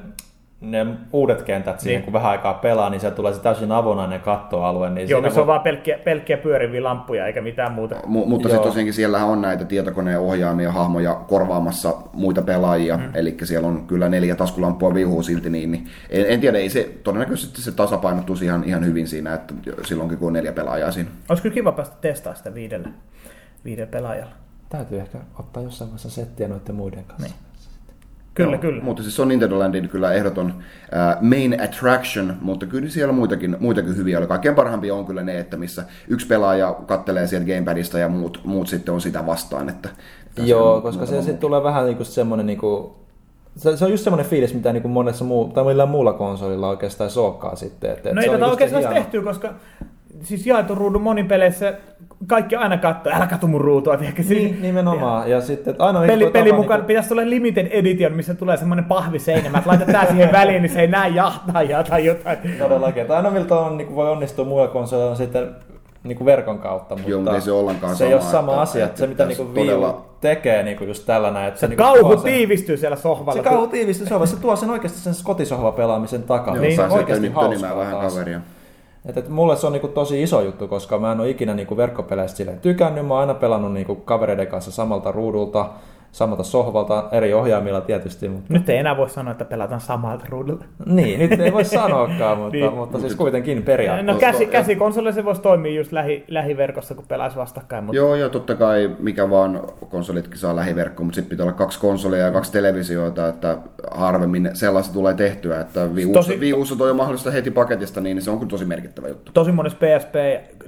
ne 0.60 0.86
uudet 1.12 1.42
kentät 1.42 1.80
siihen, 1.80 1.98
Niin. 1.98 2.04
kun 2.04 2.12
vähän 2.12 2.30
aikaa 2.30 2.54
pelaa, 2.54 2.90
niin 2.90 3.00
se 3.00 3.10
tulee 3.10 3.32
se 3.32 3.40
täysin 3.40 3.72
avonainen 3.72 4.20
kattoalue. 4.20 4.90
Niin 4.90 5.08
Joo, 5.08 5.18
siinä 5.18 5.28
missä 5.28 5.40
on 5.40 5.46
vaan 5.46 5.60
pelkkiä, 5.60 5.98
pelkkiä 5.98 6.36
pyöriviä 6.36 6.84
lamppuja 6.84 7.26
eikä 7.26 7.40
mitään 7.40 7.72
muuta. 7.72 7.94
Mu- 7.94 8.26
mutta 8.26 8.48
sitten 8.48 8.68
tosiaankin 8.68 8.94
siellähän 8.94 9.28
on 9.28 9.40
näitä 9.42 9.64
tietokoneen 9.64 10.20
ohjaamia 10.20 10.72
hahmoja 10.72 11.14
korvaamassa 11.14 11.94
muita 12.12 12.42
pelaajia, 12.42 12.96
mm. 12.96 13.10
eli 13.14 13.36
siellä 13.44 13.68
on 13.68 13.86
kyllä 13.86 14.08
neljä 14.08 14.36
taskulampua 14.36 14.94
viuhuu 14.94 15.22
silti, 15.22 15.50
niin, 15.50 15.72
niin 15.72 15.86
en, 16.10 16.26
en, 16.28 16.40
tiedä, 16.40 16.58
ei 16.58 16.70
se 16.70 16.90
todennäköisesti 17.04 17.62
se 17.62 17.72
tasapainottuisi 17.72 18.44
ihan, 18.44 18.64
ihan 18.64 18.86
hyvin 18.86 19.08
siinä, 19.08 19.34
että 19.34 19.54
silloinkin 19.84 20.18
kun 20.18 20.26
on 20.26 20.32
neljä 20.32 20.52
pelaajaa 20.52 20.90
siinä. 20.92 21.10
Olisi 21.28 21.42
kyllä 21.42 21.54
kiva 21.54 21.72
päästä 21.72 21.96
testaamaan 22.00 22.36
sitä 22.36 22.54
viidellä, 22.54 22.88
viidellä 23.64 23.90
pelaajalla. 23.90 24.32
Täytyy 24.68 24.98
ehkä 25.00 25.18
ottaa 25.38 25.62
jossain 25.62 25.90
vaiheessa 25.90 26.10
settiä 26.10 26.48
noiden 26.48 26.74
muiden 26.74 27.04
kanssa. 27.04 27.26
Niin. 27.26 27.49
Kyllä, 28.44 28.52
Joo, 28.52 28.60
kyllä. 28.60 28.82
Mutta 28.82 29.02
siis 29.02 29.16
se 29.16 29.22
on 29.22 29.28
Nintendo 29.28 29.58
Landin 29.58 29.88
kyllä 29.88 30.12
ehdoton 30.12 30.54
äh, 30.96 31.16
main 31.20 31.62
attraction, 31.62 32.36
mutta 32.40 32.66
kyllä 32.66 32.88
siellä 32.88 33.12
muitakin, 33.12 33.56
muitakin 33.60 33.96
hyviä 33.96 34.18
oli. 34.18 34.26
Kaikkein 34.26 34.54
parhaimpia 34.54 34.94
on 34.94 35.06
kyllä 35.06 35.22
ne, 35.22 35.38
että 35.38 35.56
missä 35.56 35.84
yksi 36.08 36.26
pelaaja 36.26 36.76
kattelee 36.86 37.26
sieltä 37.26 37.46
gamepadista 37.46 37.98
ja 37.98 38.08
muut, 38.08 38.40
muut 38.44 38.68
sitten 38.68 38.94
on 38.94 39.00
sitä 39.00 39.26
vastaan. 39.26 39.68
Että, 39.68 39.88
Joo, 40.36 40.74
on 40.74 40.82
koska 40.82 41.06
se 41.06 41.16
sitten 41.16 41.38
tulee 41.38 41.62
vähän 41.62 41.86
niinku 41.86 42.04
semmoinen 42.04 42.46
niinku, 42.46 42.96
se, 43.56 43.76
se, 43.76 43.84
on 43.84 43.90
just 43.90 44.04
semmoinen 44.04 44.30
fiilis, 44.30 44.54
mitä 44.54 44.72
niinku 44.72 44.88
monessa 44.88 45.24
muu, 45.24 45.48
tai 45.48 45.64
millään 45.64 45.88
muulla 45.88 46.12
konsolilla 46.12 46.68
oikeastaan 46.68 47.10
sookaa 47.10 47.56
sitten. 47.56 47.90
Että, 47.90 48.14
No 48.14 48.22
ei 48.22 48.28
on 48.28 48.34
tätä 48.34 48.50
oikeastaan 48.50 48.82
hieno. 48.82 48.94
tehty, 48.94 49.22
koska 49.22 49.54
siis 50.22 50.46
jaetun 50.46 50.76
ruudun 50.76 51.02
monin 51.02 51.28
peleissä 51.28 51.74
kaikki 52.26 52.56
aina 52.56 52.76
katsoo, 52.78 53.12
älä 53.16 53.26
katso 53.26 53.46
mun 53.46 53.60
ruutua, 53.60 53.94
ehkä 54.00 54.22
Niin, 54.28 54.62
nimenomaan. 54.62 55.30
Ja 55.30 55.40
sitten 55.40 55.70
että 55.70 55.84
aina 55.84 56.00
Peli, 56.06 56.26
peli 56.26 56.52
mukaan 56.52 56.78
niinku- 56.80 56.86
pitäisi 56.86 57.08
tulla 57.08 57.22
limited 57.24 57.68
edition, 57.70 58.12
missä 58.12 58.34
tulee 58.34 58.56
semmoinen 58.56 58.84
pahviseinämä, 58.84 59.58
että 59.58 59.70
laitat 59.70 59.88
tää 59.88 60.06
siihen 60.06 60.32
väliin, 60.32 60.62
niin 60.62 60.72
se 60.72 60.80
ei 60.80 60.86
näe 60.86 61.08
jahtaajaa 61.08 61.84
tai 61.84 62.06
jotain. 62.06 62.38
Todellakin. 62.58 63.02
Että 63.02 63.16
aina 63.16 63.30
miltä 63.30 63.54
on, 63.58 63.76
niin 63.76 63.94
voi 63.94 64.10
onnistua 64.10 64.44
muilla 64.44 64.68
konsoleilla 64.68 65.14
sitten 65.14 65.48
niin 66.04 66.16
kuin 66.18 66.26
verkon 66.26 66.58
kautta, 66.58 66.94
mutta, 66.96 67.10
Joo, 67.10 67.20
mutta 67.20 67.34
ei 67.34 67.40
se 67.40 67.52
ollenkaan 67.52 67.96
se 67.96 68.04
ei 68.04 68.10
sama, 68.10 68.22
ole 68.22 68.30
sama 68.30 68.52
että- 68.52 68.62
asia. 68.62 68.84
että 68.86 68.98
se 68.98 69.06
mitä 69.06 69.26
niin 69.26 69.54
Wii 69.54 69.66
todella- 69.66 70.04
tekee 70.20 70.62
niin 70.62 70.76
kuin 70.76 70.88
just 70.88 71.06
tällä 71.06 71.30
näin. 71.30 71.48
Että 71.48 71.60
Se 71.60 71.66
niinku 71.66 71.82
kauhu 71.84 72.00
tuo 72.00 72.12
sen- 72.22 72.32
tiivistyy 72.32 72.76
siellä 72.76 72.96
sohvalla. 72.96 73.42
Se 73.42 73.48
kauhu 73.48 73.66
tiivistyy 73.66 74.06
sohva. 74.06 74.26
Se 74.26 74.36
tuo 74.36 74.56
sen 74.56 74.70
oikeasti 74.70 74.98
sen 74.98 75.14
kotisohva 75.24 75.72
pelaamisen 75.72 76.22
takana. 76.22 76.56
Joo, 76.56 76.62
Niin, 76.64 76.76
pääsee 76.76 76.98
oikeasti 76.98 77.26
tönimään 77.30 77.46
hauskaa 77.46 77.76
vähän 77.76 77.92
taas. 77.96 78.18
Et, 79.04 79.16
et 79.16 79.28
mulle 79.28 79.56
se 79.56 79.66
on 79.66 79.72
niinku 79.72 79.88
tosi 79.88 80.22
iso 80.22 80.40
juttu, 80.40 80.68
koska 80.68 80.98
mä 80.98 81.12
en 81.12 81.20
ole 81.20 81.30
ikinä 81.30 81.54
niinku 81.54 81.76
verkkopeleistä 81.76 82.52
tykännyt. 82.62 83.06
Mä 83.06 83.14
oon 83.14 83.20
aina 83.20 83.34
pelannut 83.34 83.72
niinku 83.72 83.96
kavereiden 83.96 84.46
kanssa 84.46 84.70
samalta 84.70 85.12
ruudulta, 85.12 85.70
samalta 86.12 86.42
sohvalta, 86.42 87.08
eri 87.12 87.34
ohjaimilla 87.34 87.80
tietysti. 87.80 88.28
Mutta... 88.28 88.52
Nyt 88.52 88.68
ei 88.68 88.76
enää 88.78 88.96
voi 88.96 89.10
sanoa, 89.10 89.32
että 89.32 89.44
pelataan 89.44 89.80
samalta 89.80 90.24
ruudulla. 90.28 90.64
Niin, 90.86 91.18
nyt 91.18 91.40
ei 91.40 91.52
voi 91.52 91.64
sanoakaan, 91.80 92.38
mutta, 92.38 92.56
Niin. 92.56 92.72
mutta 92.74 92.98
siis 92.98 93.14
kuitenkin 93.14 93.62
periaatteessa. 93.62 94.12
No 94.12 94.18
käsi, 94.18 94.46
käsikonsolilla 94.46 95.12
se 95.12 95.24
voisi 95.24 95.40
toimia 95.42 95.72
just 95.72 95.92
lähi, 95.92 96.24
lähiverkossa, 96.28 96.94
kun 96.94 97.04
pelaisi 97.08 97.36
vastakkain. 97.36 97.84
Mutta 97.84 97.96
Joo, 97.96 98.14
ja 98.14 98.28
totta 98.28 98.54
kai 98.54 98.90
mikä 98.98 99.30
vaan 99.30 99.60
konsolitkin 99.90 100.38
saa 100.38 100.56
lähiverkko, 100.56 101.04
mutta 101.04 101.14
sitten 101.14 101.30
pitää 101.30 101.44
olla 101.44 101.52
kaksi 101.56 101.80
konsolia 101.80 102.20
ja 102.24 102.30
kaksi 102.32 102.52
televisioita, 102.52 103.28
että 103.28 103.58
harvemmin 103.90 104.50
sellaista 104.54 104.94
tulee 104.94 105.14
tehtyä, 105.14 105.60
että 105.60 105.80
Tosi- 106.12 106.36
Wii 106.40 106.52
Ussa 106.52 106.76
toi 106.76 106.90
on 106.90 106.96
mahdollista 106.96 107.30
heti 107.30 107.50
paketista, 107.50 108.00
niin 108.00 108.22
se 108.22 108.30
on 108.30 108.38
kyllä 108.38 108.50
tosi 108.50 108.64
merkittävä 108.64 109.08
juttu. 109.08 109.32
tosi 109.34 109.52
monessa 109.52 109.78
PSP, 109.78 110.14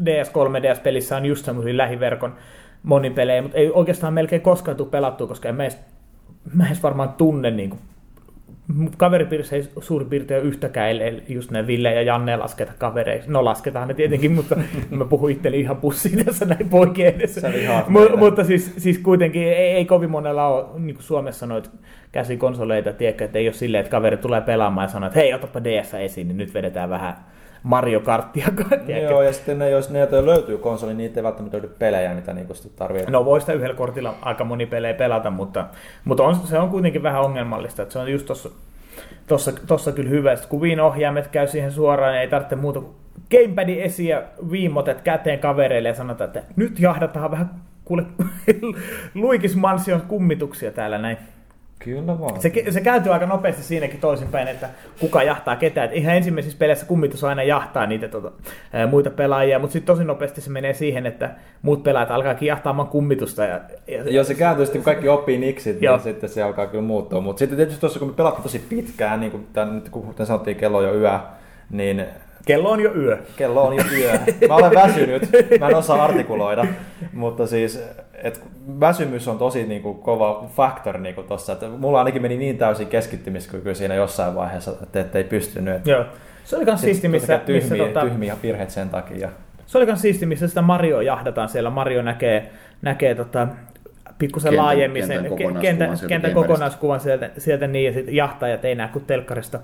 DS3, 0.05 0.63
DS-pelissä 0.63 1.17
on 1.17 1.27
just 1.27 1.45
semmoisia 1.45 1.77
lähiverkon 1.77 2.35
monipelejä, 2.83 3.43
mutta 3.43 3.59
ei 3.59 3.71
oikeastaan 3.71 4.13
melkein 4.13 4.43
koskaan 4.43 4.77
tule 4.77 4.89
pelattua, 4.89 5.27
koska 5.27 5.49
en 5.49 5.55
mä 5.55 5.63
edes, 5.63 5.79
mä 6.55 6.67
edes 6.67 6.83
varmaan 6.83 7.13
tunne 7.13 7.51
niin 7.51 7.71
kuin, 7.71 7.81
kaveripiirissä 8.97 9.57
ei 9.57 9.69
suurin 9.81 10.09
piirtein 10.09 10.45
yhtäkään, 10.45 10.91
ellei 10.91 11.23
just 11.29 11.51
ne 11.51 11.67
Ville 11.67 11.95
ja 11.95 12.03
Janne 12.03 12.37
lasketa 12.37 12.73
kavereiksi. 12.79 13.31
No 13.31 13.45
lasketaan 13.45 13.89
ne 13.89 13.95
tietenkin, 13.95 14.33
mutta 14.37 14.57
mä 14.91 15.05
puhun 15.05 15.31
itselleni 15.31 15.63
ihan 15.63 15.77
pussiin 15.77 16.25
tässä 16.25 16.45
näin 16.45 16.69
poikien 16.69 17.15
edessä. 17.15 17.49
Meitä. 17.49 18.17
mutta 18.17 18.45
siis, 18.45 18.75
siis 18.79 18.99
kuitenkin 18.99 19.43
ei, 19.43 19.55
ei 19.55 19.85
kovin 19.85 20.11
monella 20.11 20.47
ole 20.47 20.81
niin 20.81 20.95
kuin 20.95 21.05
Suomessa 21.05 21.47
noita 21.47 21.71
käsikonsoleita, 22.13 22.93
tiedätkö, 22.93 23.25
että 23.25 23.39
ei 23.39 23.49
ole 23.49 23.55
silleen, 23.55 23.81
että 23.81 23.91
kaveri 23.91 24.17
tulee 24.17 24.41
pelaamaan 24.41 24.85
ja 24.85 24.89
sanoo, 24.89 25.07
että 25.07 25.19
hei, 25.19 25.35
otapa 25.35 25.65
DS 25.65 25.95
esiin, 25.95 26.29
niin 26.29 26.37
nyt 26.37 26.55
vedetään 26.55 26.91
vähän 26.91 27.17
Mario 27.63 28.01
Karttia. 28.01 28.47
Joo, 29.11 29.23
ja 29.23 29.33
sitten 29.33 29.59
ne, 29.59 29.71
jos 29.71 29.91
ne 29.91 30.09
löytyy 30.27 30.59
konsoli, 30.59 30.91
niin 30.91 30.99
niitä 30.99 31.21
ei 31.21 31.25
välttämättä 31.25 31.57
löydy 31.57 31.75
pelejä, 31.79 32.15
mitä 32.15 32.33
niinku 32.33 32.55
tarvii. 32.77 33.05
No 33.09 33.25
voi 33.25 33.41
sitä 33.41 33.53
yhdellä 33.53 33.75
kortilla 33.75 34.15
aika 34.23 34.45
moni 34.45 34.67
pelejä 34.67 34.95
pelata, 34.95 35.31
mutta, 35.31 35.65
mutta 36.05 36.23
on, 36.23 36.35
se 36.35 36.59
on 36.59 36.71
kuitenkin 36.71 37.03
vähän 37.03 37.23
ongelmallista, 37.23 37.83
että 37.83 37.93
se 37.93 37.99
on 37.99 38.13
just 38.13 38.27
tossa, 38.27 38.51
tossa, 39.27 39.53
tossa 39.67 39.93
kyllä 39.93 40.11
hyvä. 40.11 40.37
Sitten 40.37 40.51
kun 40.51 40.61
Viin 40.61 40.81
ohjaimet 40.81 41.29
käy 41.29 41.47
siihen 41.47 41.73
suoraan, 41.73 42.13
niin 42.13 42.21
ei 42.21 42.29
tarvitse 42.29 42.57
muuta 42.57 42.81
kuin 42.81 42.95
gamepadin 43.31 43.83
esiin 43.83 44.09
ja 44.09 44.23
viimotet 44.51 45.01
käteen 45.01 45.39
kavereille 45.39 45.89
ja 45.89 45.95
sanotaan, 45.95 46.29
että 46.29 46.43
nyt 46.57 46.81
jahdataan 46.81 47.31
vähän 47.31 47.51
kuule 47.85 48.05
Luikis 49.15 49.57
Mansion 49.57 50.01
kummituksia 50.01 50.71
täällä 50.71 50.99
näin. 50.99 51.19
Kyllä 51.85 52.21
vaan. 52.21 52.41
Se, 52.41 52.53
se 52.71 52.81
kääntyy 52.81 53.13
aika 53.13 53.27
nopeasti 53.27 53.63
siinäkin 53.63 54.01
toisinpäin, 54.01 54.49
että 54.49 54.69
kuka 55.01 55.23
jahtaa 55.23 55.57
ketään. 55.57 55.89
Et 55.89 55.97
ihan 55.97 56.17
ensimmäisissä 56.17 56.59
peleissä 56.59 56.87
kummitus 56.87 57.25
aina 57.25 57.43
jahtaa 57.43 57.87
niitä 57.87 58.09
tota, 58.09 58.33
ää, 58.73 58.87
muita 58.87 59.11
pelaajia, 59.11 59.59
mutta 59.59 59.73
sitten 59.73 59.95
tosi 59.95 60.05
nopeasti 60.05 60.41
se 60.41 60.51
menee 60.51 60.75
siihen, 60.75 61.07
että 61.07 61.31
muut 61.63 61.83
pelaajat 61.83 62.11
alkaakin 62.11 62.47
jahtaamaan 62.47 62.89
kummitusta. 62.89 63.45
Ja, 63.45 63.61
ja, 63.87 64.11
Joo, 64.11 64.25
se 64.25 64.35
kääntyy 64.35 64.67
sitten, 64.67 64.81
kun 64.81 64.85
kaikki 64.85 65.09
oppii 65.09 65.39
niksit, 65.39 65.83
Joo. 65.83 65.97
niin 65.97 66.05
sitten 66.05 66.31
se 66.31 66.43
alkaa 66.43 66.67
kyllä 66.67 66.85
muuttua. 66.85 67.21
Mutta 67.21 67.39
sitten 67.39 67.57
tietysti 67.57 67.81
tuossa, 67.81 67.99
kun 67.99 68.09
me 68.09 68.15
pelattiin 68.15 68.43
tosi 68.43 68.59
pitkään, 68.59 69.21
niin 69.21 69.33
kuin 69.33 69.47
tämän, 69.53 69.83
kun 69.91 70.03
kuten 70.03 70.27
sanottiin, 70.27 70.57
kello 70.57 70.83
jo 70.83 70.95
yö, 70.95 71.19
niin 71.71 72.05
Kello 72.47 72.71
on 72.71 72.81
jo 72.81 72.95
yö. 72.95 73.19
kello 73.37 73.63
on 73.63 73.77
jo 73.77 73.85
yö. 73.99 74.13
Mä 74.49 74.55
olen 74.57 74.75
väsynyt, 74.75 75.23
mä 75.61 75.69
en 75.69 75.75
osaa 75.75 76.05
artikuloida, 76.05 76.67
mutta 77.13 77.47
siis 77.47 77.83
et 78.23 78.41
väsymys 78.81 79.29
on 79.29 79.39
tosi 79.39 79.67
niin 79.67 79.83
kuin, 79.83 79.99
kova 79.99 80.45
factor 80.57 80.99
niin 80.99 81.15
kuin 81.15 81.27
tossa. 81.27 81.53
Että 81.53 81.69
mulla 81.69 81.99
ainakin 81.99 82.23
meni 82.23 82.37
niin 82.37 82.59
täysin 82.59 82.87
keskittymiskyky 82.87 83.75
siinä 83.75 83.95
jossain 83.95 84.35
vaiheessa, 84.35 84.73
että, 84.83 85.19
ei 85.19 85.25
pystynyt. 85.25 85.75
Et 85.75 85.87
Joo. 85.87 86.05
Se 86.45 86.57
oli 86.57 86.65
kans 86.65 86.81
siisti, 86.81 87.09
missä, 87.09 87.39
tyhmiä, 87.39 87.71
missä 87.71 87.77
tota, 87.77 88.01
tyhmiä 88.01 88.37
virheet 88.43 88.71
sen 88.71 88.89
takia. 88.91 89.29
se 89.67 89.79
oli 89.79 89.87
kans 89.87 90.03
siisti, 90.03 90.27
missä 90.27 90.49
sitä 90.49 90.63
Mario 90.63 91.01
jahdataan 91.01 91.49
siellä. 91.49 91.71
Mario 91.71 92.03
näkee, 92.03 92.51
näkee 92.83 93.15
tota, 93.15 93.49
pikkusen 94.19 94.53
Kentän- 94.53 94.65
laajemmin 94.65 95.03
kentän 95.03 95.23
sen 95.23 95.31
kokonaiskuvan 95.31 95.63
kentän, 95.63 95.97
sieltä 95.97 96.09
kentän 96.09 96.33
kokonaiskuvan 96.33 97.01
sieltä, 97.01 97.31
sieltä 97.39 97.67
niin, 97.67 97.85
ja 97.85 97.93
sitten 97.93 98.15
jahtajat 98.15 98.65
ei 98.65 98.75
näe 98.75 98.89
kuin 98.89 99.05
telkkarista 99.05 99.61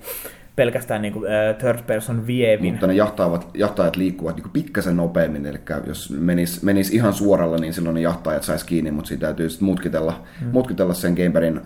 pelkästään 0.59 1.03
niin 1.03 1.13
kuin, 1.13 1.25
uh, 1.25 1.59
third 1.59 1.79
person 1.87 2.27
vievin. 2.27 2.73
Mutta 2.73 2.87
ne 2.87 2.95
jahtaajat, 2.95 3.49
jahtaajat 3.55 3.97
liikkuvat 3.97 4.37
niin 4.37 4.51
pikkasen 4.53 4.97
nopeammin, 4.97 5.47
eli 5.47 5.59
jos 5.87 6.11
menis, 6.11 6.63
menis 6.63 6.91
ihan 6.91 7.13
suoralla, 7.13 7.57
niin 7.57 7.75
silloin 7.75 7.95
ne 7.95 8.01
jahtaajat 8.01 8.43
sais 8.43 8.65
kiinni, 8.65 8.91
mutta 8.91 9.09
siitä 9.09 9.27
täytyy 9.27 9.51
sitten 9.51 9.67
mutkitella, 9.67 10.25
mm. 10.41 10.49
mutkitella 10.53 10.95
sen 10.95 11.15
gamepadin, 11.15 11.61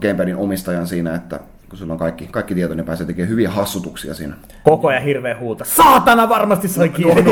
gamepadin 0.00 0.36
omistajan 0.36 0.86
siinä, 0.86 1.14
että 1.14 1.40
kun 1.72 1.78
sulla 1.78 1.92
on 1.92 1.98
kaikki, 1.98 2.26
kaikki 2.30 2.54
tieto, 2.54 2.74
niin 2.74 2.84
pääsee 2.86 3.06
tekemään 3.06 3.28
hyviä 3.30 3.50
hassutuksia 3.50 4.14
siinä. 4.14 4.34
Koko 4.64 4.88
ajan 4.88 5.02
hirveä 5.02 5.36
huuta. 5.38 5.64
Saatana 5.64 6.28
varmasti 6.28 6.68
sai 6.68 6.88
kiinni. 6.96 7.22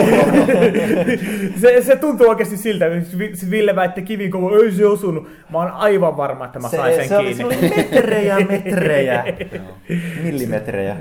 se, 1.61 1.83
se 1.83 1.97
tuntuu 1.97 2.29
oikeasti 2.29 2.57
siltä. 2.57 2.87
Vi- 3.19 3.33
Ville 3.51 3.77
väitti 3.77 4.03
kivikova, 4.03 4.57
ei 4.65 4.73
se 4.73 4.87
osunut. 4.87 5.29
Mä 5.53 5.59
oon 5.59 5.71
aivan 5.71 6.17
varma, 6.17 6.45
että 6.45 6.59
mä 6.59 6.69
sain 6.69 6.95
sen 6.95 7.09
se, 7.09 7.17
oli, 7.19 7.35
kiinni. 7.35 7.55
se 7.59 7.63
oli 7.69 7.73
metrejä, 7.77 8.37
metrejä, 8.49 9.25
millimetrejä. 10.25 10.97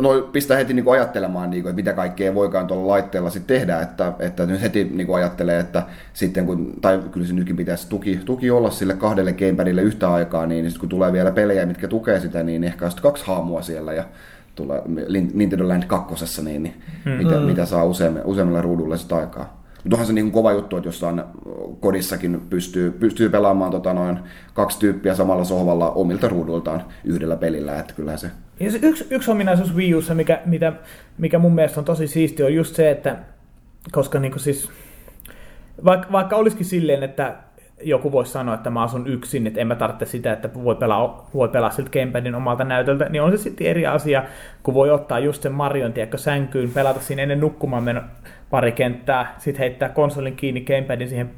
No 0.00 0.10
pistää 0.32 0.56
heti 0.56 0.74
niin 0.74 0.84
kuin 0.84 0.94
ajattelemaan, 0.98 1.50
niin 1.50 1.62
kuin, 1.62 1.70
että 1.70 1.76
mitä 1.76 1.92
kaikkea 1.92 2.34
voikaan 2.34 2.66
tuolla 2.66 2.88
laitteella 2.92 3.30
sitten 3.30 3.56
tehdä, 3.58 3.80
että, 3.80 4.12
että 4.18 4.46
nyt 4.46 4.62
heti 4.62 4.84
niin 4.84 5.06
kuin 5.06 5.16
ajattelee, 5.16 5.58
että 5.60 5.82
sitten 6.12 6.46
kun, 6.46 6.72
tai 6.80 7.00
kyllä 7.10 7.26
se 7.26 7.34
nytkin 7.34 7.56
pitäisi 7.56 7.88
tuki, 7.88 8.20
tuki 8.24 8.50
olla 8.50 8.70
sille 8.70 8.94
kahdelle 8.94 9.32
gamepadille 9.32 9.82
yhtä 9.82 10.12
aikaa, 10.12 10.46
niin 10.46 10.64
sitten 10.64 10.80
kun 10.80 10.88
tulee 10.88 11.12
vielä 11.12 11.30
pelejä, 11.32 11.66
mitkä 11.66 11.88
tukee 11.88 12.20
sitä, 12.20 12.42
niin 12.42 12.53
ehkä 12.62 12.90
sitten 12.90 13.02
kaksi 13.02 13.26
haamua 13.26 13.62
siellä 13.62 13.92
ja 13.92 14.04
tulee 14.54 14.82
Nintendo 15.34 15.68
Land 15.68 15.82
2, 15.86 16.42
niin, 16.42 16.62
niin 16.62 16.74
mitä, 17.18 17.40
mitä 17.40 17.66
saa 17.66 17.84
useamme, 17.84 18.20
useammilla 18.24 18.62
ruudulla 18.62 18.96
sitä 18.96 19.16
aikaa. 19.16 19.64
Mutta 19.84 19.96
onhan 19.96 20.06
se 20.06 20.12
niin 20.12 20.32
kova 20.32 20.52
juttu, 20.52 20.76
että 20.76 20.88
jossain 20.88 21.22
kodissakin 21.80 22.40
pystyy, 22.50 22.90
pystyy 22.90 23.28
pelaamaan 23.28 23.70
tota 23.70 23.94
noin 23.94 24.18
kaksi 24.54 24.78
tyyppiä 24.78 25.14
samalla 25.14 25.44
sohvalla 25.44 25.90
omilta 25.90 26.28
ruuduiltaan 26.28 26.84
yhdellä 27.04 27.36
pelillä, 27.36 27.78
että 27.80 27.94
kyllähän 27.94 28.18
se 28.18 28.30
Ja 28.60 28.70
se 28.70 28.78
yksi, 28.82 29.06
yksi 29.10 29.30
ominaisuus 29.30 29.76
Wii 29.76 29.94
Ussa, 29.94 30.14
mikä, 30.14 30.40
mitä, 30.46 30.72
mikä 31.18 31.38
mun 31.38 31.54
mielestä 31.54 31.80
on 31.80 31.84
tosi 31.84 32.06
siisti, 32.06 32.42
on 32.42 32.54
just 32.54 32.74
se, 32.76 32.90
että 32.90 33.16
koska 33.92 34.20
niin 34.20 34.40
siis, 34.40 34.70
vaikka, 35.84 36.12
vaikka 36.12 36.36
olisikin 36.36 36.66
silleen, 36.66 37.02
että 37.02 37.36
joku 37.82 38.12
voisi 38.12 38.32
sanoa, 38.32 38.54
että 38.54 38.70
mä 38.70 38.82
asun 38.82 39.06
yksin, 39.06 39.46
että 39.46 39.60
en 39.60 39.66
mä 39.66 39.74
tarvitse 39.74 40.06
sitä, 40.06 40.32
että 40.32 40.54
voi 40.54 40.74
pelaa, 40.74 41.30
voi 41.34 41.48
pelaa 41.48 41.70
siltä 41.70 41.90
gamepadin 41.90 42.34
omalta 42.34 42.64
näytöltä, 42.64 43.08
niin 43.08 43.22
on 43.22 43.30
se 43.30 43.36
sitten 43.36 43.66
eri 43.66 43.86
asia, 43.86 44.24
kun 44.62 44.74
voi 44.74 44.90
ottaa 44.90 45.18
just 45.18 45.42
sen 45.42 45.52
Marion 45.52 45.92
tiedätkö, 45.92 46.18
sänkyyn, 46.18 46.70
pelata 46.70 47.00
siinä 47.00 47.22
ennen 47.22 47.40
nukkumaan 47.40 47.82
meno 47.82 48.00
pari 48.50 48.72
kenttää, 48.72 49.34
sitten 49.38 49.60
heittää 49.60 49.88
konsolin 49.88 50.36
kiinni 50.36 50.60
gamepadin 50.60 51.08
siihen 51.08 51.30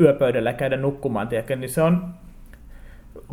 yöpöydällä 0.00 0.50
ja 0.50 0.54
käydä 0.54 0.76
nukkumaan, 0.76 1.28
tiedätkö, 1.28 1.56
niin 1.56 1.70
se 1.70 1.82
on 1.82 2.14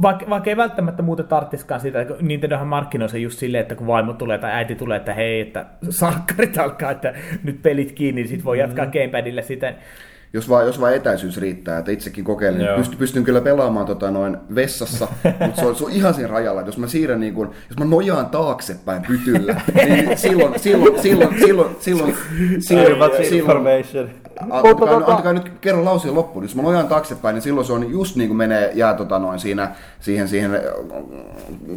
vaikka, 0.01 0.29
vaikka 0.29 0.49
ei 0.49 0.57
välttämättä 0.57 1.03
muuta 1.03 1.23
tarttiskaan 1.23 1.81
sitä, 1.81 2.05
kun 2.05 2.17
Nintendohan 2.21 2.67
markkinoi 2.67 3.09
se 3.09 3.19
just 3.19 3.39
silleen, 3.39 3.61
että 3.61 3.75
kun 3.75 3.87
vaimo 3.87 4.13
tulee 4.13 4.37
tai 4.37 4.51
äiti 4.51 4.75
tulee, 4.75 4.97
että 4.97 5.13
hei, 5.13 5.41
että 5.41 5.65
salkkarit 5.89 6.57
alkaa, 6.57 6.91
että 6.91 7.13
nyt 7.43 7.61
pelit 7.61 7.91
kiinni, 7.91 8.21
niin 8.21 8.29
sit 8.29 8.45
voi 8.45 8.59
jatkaa 8.59 8.85
mm. 8.85 8.91
gamepadilla 8.91 9.41
sitä. 9.41 9.73
Jos 10.33 10.49
vaan, 10.49 10.65
jos 10.65 10.81
vaan 10.81 10.95
etäisyys 10.95 11.37
riittää, 11.37 11.77
että 11.79 11.91
itsekin 11.91 12.23
kokeilin, 12.23 12.61
Joo. 12.61 12.77
pystyn, 12.77 12.97
pystyn 12.97 13.23
kyllä 13.23 13.41
pelaamaan 13.41 13.85
tota 13.85 14.11
noin 14.11 14.37
vessassa, 14.55 15.07
mutta 15.45 15.61
se 15.61 15.67
on, 15.67 15.75
se 15.75 15.85
on 15.85 15.91
ihan 15.91 16.13
siinä 16.13 16.27
rajalla, 16.27 16.61
että 16.61 16.69
jos 16.69 16.77
mä 16.77 16.87
siirrän 16.87 17.19
niin 17.19 17.33
kuin, 17.33 17.49
jos 17.69 17.77
mä 17.79 17.85
nojaan 17.85 18.25
taaksepäin 18.25 19.01
pytyllä, 19.07 19.61
niin 19.85 20.17
silloin, 20.17 20.59
silloin, 20.59 21.01
silloin, 21.01 21.39
silloin, 21.39 21.75
silloin, 21.79 22.15
silloin, 22.59 22.61
silloin, 22.61 23.33
information. 23.33 24.09
Antakaa, 24.49 24.95
antakaa 24.95 25.33
nyt 25.33 25.51
kerran 25.61 25.85
lauseen 25.85 26.15
loppuun. 26.15 26.45
Jos 26.45 26.55
mä 26.55 26.61
nojaan 26.61 26.87
taaksepäin, 26.87 27.33
niin 27.33 27.41
silloin 27.41 27.67
se 27.67 27.73
on 27.73 27.91
just 27.91 28.15
niin 28.15 28.29
kuin 28.29 28.37
menee 28.37 28.71
jää 28.73 28.93
tota 28.93 29.19
noin 29.19 29.39
siinä, 29.39 29.71
siihen, 29.99 30.27
siihen 30.27 30.55
äh, 30.55 30.61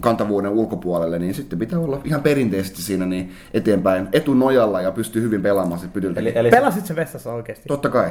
kantavuuden 0.00 0.50
ulkopuolelle, 0.50 1.18
niin 1.18 1.34
sitten 1.34 1.58
pitää 1.58 1.78
olla 1.78 2.00
ihan 2.04 2.22
perinteisesti 2.22 2.82
siinä 2.82 3.06
niin 3.06 3.32
eteenpäin 3.54 4.08
etunojalla 4.12 4.80
ja 4.80 4.92
pystyy 4.92 5.22
hyvin 5.22 5.42
pelaamaan 5.42 5.80
sit 5.80 5.92
pytyltä. 5.92 6.20
Eli, 6.20 6.32
eli, 6.34 6.50
Pelasit 6.50 6.86
se 6.86 6.96
vessassa 6.96 7.32
oikeasti? 7.32 7.64
Totta 7.68 7.88
kai. 7.88 8.10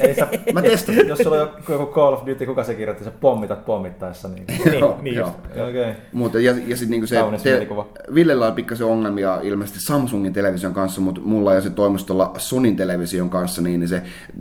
Eli 0.00 0.14
sä, 0.14 0.28
Mä 0.54 0.62
testasin. 0.62 1.08
jos 1.08 1.18
sulla 1.18 1.36
on 1.36 1.40
joku- 1.40 1.72
joku 1.72 1.86
Call 1.94 2.12
of 2.12 2.26
Duty, 2.26 2.46
kuka 2.46 2.64
se 2.64 2.74
kirjoitti, 2.74 3.04
sä 3.04 3.10
pommitat 3.10 3.64
pommittaessa. 3.64 4.28
Niin. 4.28 4.46
Joo, 4.80 4.98
niin 5.02 5.16
joo. 5.16 5.26
just. 5.26 5.38
Okei. 5.68 5.90
Okay. 5.90 5.94
Mutta 6.12 6.40
ja, 6.40 6.54
ja 6.66 6.76
sitten 6.76 6.90
niinku 6.90 7.06
se, 7.06 7.16
Kaunis 7.16 7.44
mielikuva. 7.44 7.86
Villellä 8.14 8.46
on 8.46 8.52
pikkasen 8.52 8.86
ongelmia 8.86 9.38
ilmeisesti 9.42 9.80
Samsungin 9.80 10.32
television 10.32 10.74
kanssa, 10.74 11.00
mutta 11.00 11.20
mulla 11.24 11.54
ja 11.54 11.60
se 11.60 11.70
toimistolla 11.70 12.32
Sonin 12.38 12.76
television 12.76 13.30
kanssa, 13.30 13.62
niin, 13.62 13.80
niin 13.80 13.88
se 13.88 13.96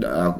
äh, 0.05 0.33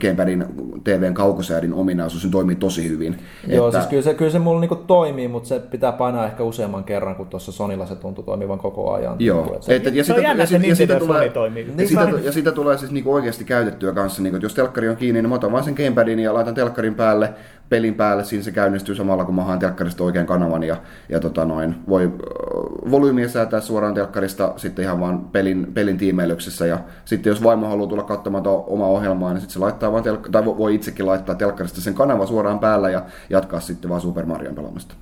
Gamepadin 0.00 0.44
TVn 0.84 1.14
kaukosäädin 1.14 1.74
ominaisuus 1.74 2.22
niin 2.22 2.32
toimii 2.32 2.56
tosi 2.56 2.88
hyvin. 2.88 3.18
Joo, 3.46 3.72
siis 3.72 3.86
kyllä 3.86 4.02
se, 4.02 4.14
kyllä 4.14 4.30
se 4.30 4.38
mulla 4.38 4.60
niinku 4.60 4.76
toimii, 4.76 5.28
mutta 5.28 5.48
se 5.48 5.58
pitää 5.60 5.92
painaa 5.92 6.26
ehkä 6.26 6.42
useamman 6.42 6.84
kerran, 6.84 7.16
kun 7.16 7.26
tuossa 7.26 7.52
Sonilla 7.52 7.86
se 7.86 7.94
tuntui 7.96 8.24
toimivan 8.24 8.58
koko 8.58 8.92
ajan. 8.92 9.16
Joo, 9.18 9.38
Niinku, 9.38 9.54
että 9.54 9.66
se- 9.66 9.76
et, 9.76 9.84
ja, 9.94 10.04
Se 10.04 10.12
on 10.12 10.18
sitä, 10.18 10.28
jännä, 10.28 10.42
ja, 10.50 10.56
että 10.56 10.66
ja, 10.68 10.74
sitä 10.76 10.98
tulee, 10.98 11.30
Niin 11.76 11.88
sitä, 11.88 12.06
kai. 12.06 12.24
ja 12.24 12.32
sitä 12.32 12.52
tulee 12.52 12.78
siis 12.78 12.90
niinku 12.90 13.14
oikeasti 13.14 13.44
käytettyä 13.44 13.92
kanssa, 13.92 14.22
niinku, 14.22 14.40
että 14.42 14.46
jos 14.46 14.54
telkkari 14.54 14.88
on 14.88 14.96
kiinni, 14.96 15.22
niin 15.22 15.28
mä 15.28 15.34
otan 15.34 15.52
vaan 15.52 15.64
sen 15.64 15.74
gamepadin 15.74 16.18
ja 16.18 16.34
laitan 16.34 16.54
telkkarin 16.54 16.94
päälle, 16.94 17.34
pelin 17.68 17.94
päälle, 17.94 18.24
siinä 18.24 18.44
se 18.44 18.50
käynnistyy 18.52 18.94
samalla, 18.94 19.24
kun 19.24 19.34
mä 19.34 19.44
haan 19.44 19.58
telkkarista 19.58 20.04
oikean 20.04 20.26
kanavan 20.26 20.62
ja, 20.62 20.76
ja 21.08 21.20
tota 21.20 21.44
noin, 21.44 21.74
voi 21.88 22.04
äh, 22.04 22.90
volyymiä 22.90 23.28
säätää 23.28 23.60
suoraan 23.60 23.94
telkkarista 23.94 24.52
sitten 24.56 24.84
ihan 24.84 25.00
vaan 25.00 25.20
pelin, 25.20 25.66
pelin 25.74 25.98
tiimeilyksessä 25.98 26.66
ja 26.66 26.78
sitten 27.04 27.30
jos 27.30 27.42
vaimo 27.42 27.68
haluaa 27.68 27.88
tulla 27.88 28.02
katsomaan 28.02 28.44
omaa 28.46 28.88
ohjelmaa, 28.88 29.32
niin 29.32 29.40
sitten 29.40 29.52
se 29.52 29.58
laittaa 29.58 29.92
vaan 29.92 30.04
telk- 30.04 30.30
tai 30.30 30.42
vo- 30.42 30.58
voi 30.58 30.74
itsekin 30.74 31.06
laittaa 31.06 31.34
telkkarista 31.34 31.80
sen 31.80 31.94
kanavan 31.94 32.26
suoraan 32.26 32.58
päällä 32.58 32.90
ja 32.90 33.02
jatkaa 33.30 33.60
sitten 33.60 33.88
vaan 33.88 34.00
Super 34.00 34.26
Marion 34.26 34.54
pelaamista. 34.54 34.94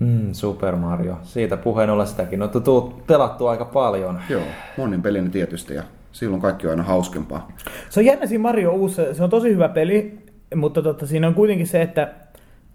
Mm, 0.00 0.32
Super 0.32 0.76
Mario. 0.76 1.18
Siitä 1.22 1.56
puheen 1.56 1.90
ollen 1.90 2.06
sitäkin 2.06 2.42
on 2.42 2.50
tullut 2.50 3.06
pelattu 3.06 3.46
aika 3.46 3.64
paljon. 3.64 4.20
Joo, 4.28 4.42
monin 4.76 5.02
pelin 5.02 5.30
tietysti 5.30 5.74
ja 5.74 5.82
silloin 6.16 6.42
kaikki 6.42 6.66
on 6.66 6.70
aina 6.70 6.82
hauskempaa. 6.82 7.48
Se 7.88 8.00
on 8.00 8.06
jännä 8.06 8.26
siinä 8.26 8.42
Mario 8.42 8.72
uusi, 8.72 9.02
se 9.12 9.24
on 9.24 9.30
tosi 9.30 9.48
hyvä 9.48 9.68
peli, 9.68 10.18
mutta 10.54 10.82
tota, 10.82 11.06
siinä 11.06 11.28
on 11.28 11.34
kuitenkin 11.34 11.66
se, 11.66 11.82
että 11.82 12.14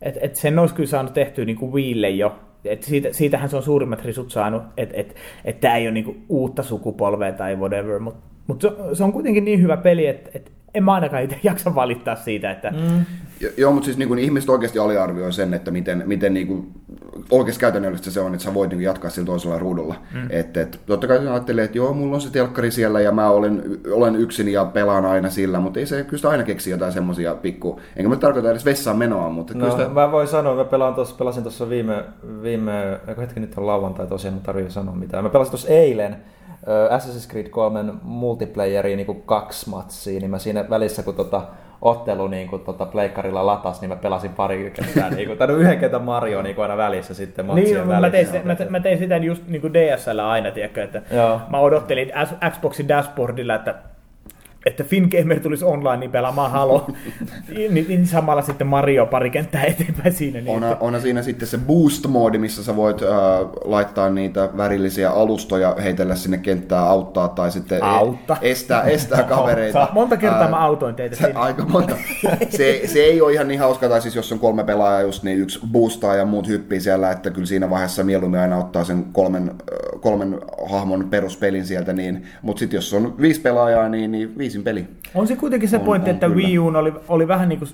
et, 0.01 0.17
et 0.21 0.35
sen 0.35 0.59
olisi 0.59 0.75
kyllä 0.75 0.89
saanut 0.89 1.13
tehtyä 1.13 1.45
niin 1.45 1.57
kuin 1.57 2.17
jo. 2.17 2.35
Et 2.65 2.83
siitä, 2.83 3.09
siitähän 3.11 3.49
se 3.49 3.57
on 3.57 3.63
suurimmat 3.63 4.05
risut 4.05 4.31
saanut, 4.31 4.63
että 4.77 4.97
et, 4.97 5.15
et 5.45 5.59
tämä 5.59 5.75
ei 5.75 5.85
ole 5.85 5.91
niin 5.91 6.05
kuin 6.05 6.25
uutta 6.29 6.63
sukupolvea 6.63 7.31
tai 7.31 7.55
whatever, 7.55 7.99
mutta 7.99 8.21
mut 8.47 8.61
se, 8.61 8.69
se 8.93 9.03
on 9.03 9.13
kuitenkin 9.13 9.45
niin 9.45 9.61
hyvä 9.61 9.77
peli, 9.77 10.07
että 10.07 10.31
et 10.33 10.51
en 10.75 10.83
mä 10.83 10.93
ainakaan 10.93 11.23
itse 11.23 11.39
jaksa 11.43 11.75
valittaa 11.75 12.15
siitä, 12.15 12.51
että 12.51 12.71
mm. 12.71 13.05
Jo- 13.39 13.49
Joo, 13.57 13.71
mutta 13.71 13.85
siis 13.85 13.97
niin 13.97 14.07
kuin 14.07 14.19
ihmiset 14.19 14.49
oikeasti 14.49 14.79
aliarvioi 14.79 15.33
sen, 15.33 15.53
että 15.53 15.71
miten, 15.71 16.03
miten 16.05 16.33
niin 16.33 16.47
kuin, 16.47 16.67
oikeasti 17.31 17.59
käytännöllistä 17.59 18.11
se 18.11 18.19
on, 18.19 18.33
että 18.33 18.43
sä 18.43 18.53
voit 18.53 18.69
niin 18.69 18.77
kuin 18.77 18.85
jatkaa 18.85 19.09
sillä 19.09 19.25
toisella 19.25 19.59
ruudulla. 19.59 19.95
Mm. 20.13 20.27
Et, 20.29 20.57
et, 20.57 20.79
totta 20.85 21.07
kai 21.07 21.17
sä 21.17 21.31
ajattelee, 21.31 21.65
että 21.65 21.77
joo, 21.77 21.93
mulla 21.93 22.15
on 22.15 22.21
se 22.21 22.31
telkkari 22.31 22.71
siellä 22.71 23.01
ja 23.01 23.11
mä 23.11 23.29
olen, 23.29 23.63
olen 23.91 24.15
yksin 24.15 24.47
ja 24.47 24.65
pelaan 24.65 25.05
aina 25.05 25.29
sillä, 25.29 25.59
mutta 25.59 25.79
ei 25.79 25.85
se 25.85 26.03
kyllä 26.03 26.17
sitä 26.17 26.29
aina 26.29 26.43
keksi 26.43 26.71
jotain 26.71 26.91
semmoisia 26.91 27.35
pikku, 27.35 27.79
enkä 27.95 28.09
mä 28.09 28.15
tarkoita 28.15 28.51
edes 28.51 28.65
vessaan 28.65 28.97
menoa, 28.97 29.29
mutta 29.29 29.53
kyllä 29.53 29.65
No, 29.65 29.71
sitä, 29.71 29.89
mä 29.89 30.11
voin 30.11 30.27
sanoa, 30.27 30.55
mä 30.55 30.65
pelaan 30.65 30.95
tossa, 30.95 31.15
pelasin 31.15 31.43
tuossa 31.43 31.69
viime, 31.69 32.03
viime 32.41 32.99
eikö 33.07 33.21
hetki 33.21 33.39
nyt 33.39 33.57
on 33.57 33.67
lauantai 33.67 34.07
tosiaan, 34.07 34.33
mutta 34.33 34.45
tarvii 34.45 34.71
sanoa 34.71 34.95
mitään. 34.95 35.23
Mä 35.23 35.29
pelasin 35.29 35.51
tuossa 35.51 35.69
eilen 35.69 36.15
Assassin's 36.89 37.31
Creed 37.31 37.49
3 37.49 37.83
multiplayeria 38.03 38.95
niin 38.95 39.23
kaksi 39.25 39.69
matsia, 39.69 40.19
niin 40.19 40.31
mä 40.31 40.39
siinä 40.39 40.65
välissä, 40.69 41.03
kun 41.03 41.15
tota, 41.15 41.41
ottelu 41.81 42.27
niin 42.27 42.47
kuin, 42.47 42.61
tota, 42.61 42.85
pleikkarilla 42.85 43.45
latas, 43.45 43.81
niin 43.81 43.89
mä 43.89 43.95
pelasin 43.95 44.31
pari 44.31 44.71
kertaa, 44.75 45.09
niin 45.15 45.27
kuin, 45.27 45.37
tai 45.37 45.47
no 45.47 45.55
yhden 45.55 45.79
kertan 45.79 46.03
Mario 46.03 46.41
niin 46.41 46.55
kuin 46.55 46.63
aina 46.63 46.77
välissä 46.77 47.13
sitten 47.13 47.45
matsien 47.45 47.65
Niin, 47.65 47.87
mä 47.87 48.01
välissä. 48.01 48.11
tein, 48.11 48.27
sitä, 48.27 48.63
mä, 48.63 48.69
mä 48.69 48.79
tein 48.79 48.97
sitä 48.97 49.17
just 49.17 49.47
niin 49.47 49.61
kuin 49.61 49.73
DSL 49.73 50.19
aina, 50.19 50.51
tiedätkö, 50.51 50.83
että 50.83 51.01
Joo. 51.11 51.41
mä 51.49 51.59
odottelin 51.59 52.11
Xboxin 52.49 52.87
dashboardilla, 52.87 53.55
että 53.55 53.75
että 54.65 54.83
Fingamer 54.83 55.39
tulisi 55.39 55.65
online 55.65 55.97
niin 55.97 56.11
pelaamaan 56.11 56.51
Halo, 56.51 56.87
niin, 57.55 57.73
niin, 57.73 58.07
samalla 58.07 58.41
sitten 58.41 58.67
Mario 58.67 59.05
pari 59.05 59.29
kenttää 59.29 59.63
eteenpäin 59.63 60.13
siinä. 60.13 60.41
Niin, 60.41 60.63
on, 60.63 60.77
on 60.79 61.01
siinä 61.01 61.21
sitten 61.21 61.47
se 61.47 61.57
boost-moodi, 61.57 62.37
missä 62.37 62.63
sä 62.63 62.75
voit 62.75 63.01
äh, 63.01 63.09
laittaa 63.63 64.09
niitä 64.09 64.49
värillisiä 64.57 65.11
alustoja, 65.11 65.75
heitellä 65.83 66.15
sinne 66.15 66.37
kenttää, 66.37 66.81
auttaa 66.81 67.27
tai 67.27 67.51
sitten 67.51 67.83
Autta. 67.83 68.37
estää, 68.41 68.83
estää 68.83 69.23
kavereita. 69.23 69.87
Monta 69.93 70.17
kertaa 70.17 70.41
Ää, 70.41 70.49
mä 70.49 70.57
autoin 70.57 70.95
teitä 70.95 71.15
Se, 71.15 71.23
siinä. 71.23 71.39
aika 71.39 71.65
monta. 71.65 71.95
Se, 72.49 72.81
se 72.85 72.99
ei 72.99 73.21
ole 73.21 73.33
ihan 73.33 73.47
niin 73.47 73.59
hauska, 73.59 73.89
tai 73.89 74.01
siis 74.01 74.15
jos 74.15 74.31
on 74.31 74.39
kolme 74.39 74.63
pelaajaa 74.63 75.01
just, 75.01 75.23
niin 75.23 75.39
yksi 75.39 75.59
boostaa 75.71 76.15
ja 76.15 76.25
muut 76.25 76.47
hyppii 76.47 76.81
siellä, 76.81 77.11
että 77.11 77.29
kyllä 77.29 77.47
siinä 77.47 77.69
vaiheessa 77.69 78.03
mieluummin 78.03 78.39
aina 78.39 78.57
ottaa 78.57 78.83
sen 78.83 79.05
kolmen, 79.11 79.51
kolmen 80.01 80.39
hahmon 80.69 81.07
peruspelin 81.09 81.65
sieltä, 81.65 81.93
niin, 81.93 82.23
mutta 82.41 82.59
sitten 82.59 82.77
jos 82.77 82.93
on 82.93 83.15
viisi 83.21 83.41
pelaajaa, 83.41 83.89
niin, 83.89 84.11
niin 84.11 84.33
viisin 84.51 84.63
peli. 84.63 84.87
On 85.15 85.27
se 85.27 85.35
kuitenkin 85.35 85.69
se 85.69 85.77
On- 85.77 85.83
pointti, 85.85 86.09
on 86.09 86.13
että 86.13 86.27
kyllä. 86.27 86.47
Wii 86.47 86.59
U 86.59 86.67
oli, 86.67 86.93
oli 87.07 87.27
vähän 87.27 87.49
niin 87.49 87.59
kuin, 87.59 87.71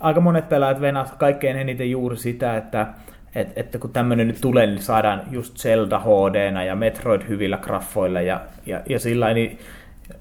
aika 0.00 0.20
monet 0.20 0.48
pelaajat 0.48 0.80
venas 0.80 1.12
kaikkein 1.12 1.56
eniten 1.56 1.90
juuri 1.90 2.16
sitä, 2.16 2.56
että 2.56 2.86
et, 3.34 3.48
että 3.56 3.78
kun 3.78 3.92
tämmöinen 3.92 4.26
nyt 4.26 4.40
tulee, 4.40 4.66
niin 4.66 4.82
saadaan 4.82 5.22
just 5.30 5.56
Zelda 5.58 5.98
hd 6.00 6.64
ja 6.66 6.76
Metroid 6.76 7.22
hyvillä 7.28 7.56
graffoilla 7.56 8.20
ja, 8.20 8.40
ja, 8.66 8.80
ja 8.88 8.98
sillä 8.98 9.34
niin 9.34 9.58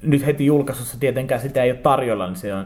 nyt 0.01 0.25
heti 0.25 0.45
julkaisussa 0.45 0.99
tietenkään 0.99 1.41
sitä 1.41 1.63
ei 1.63 1.71
ole 1.71 1.79
tarjolla, 1.79 2.27
niin 2.27 2.35
se 2.35 2.53
on 2.53 2.65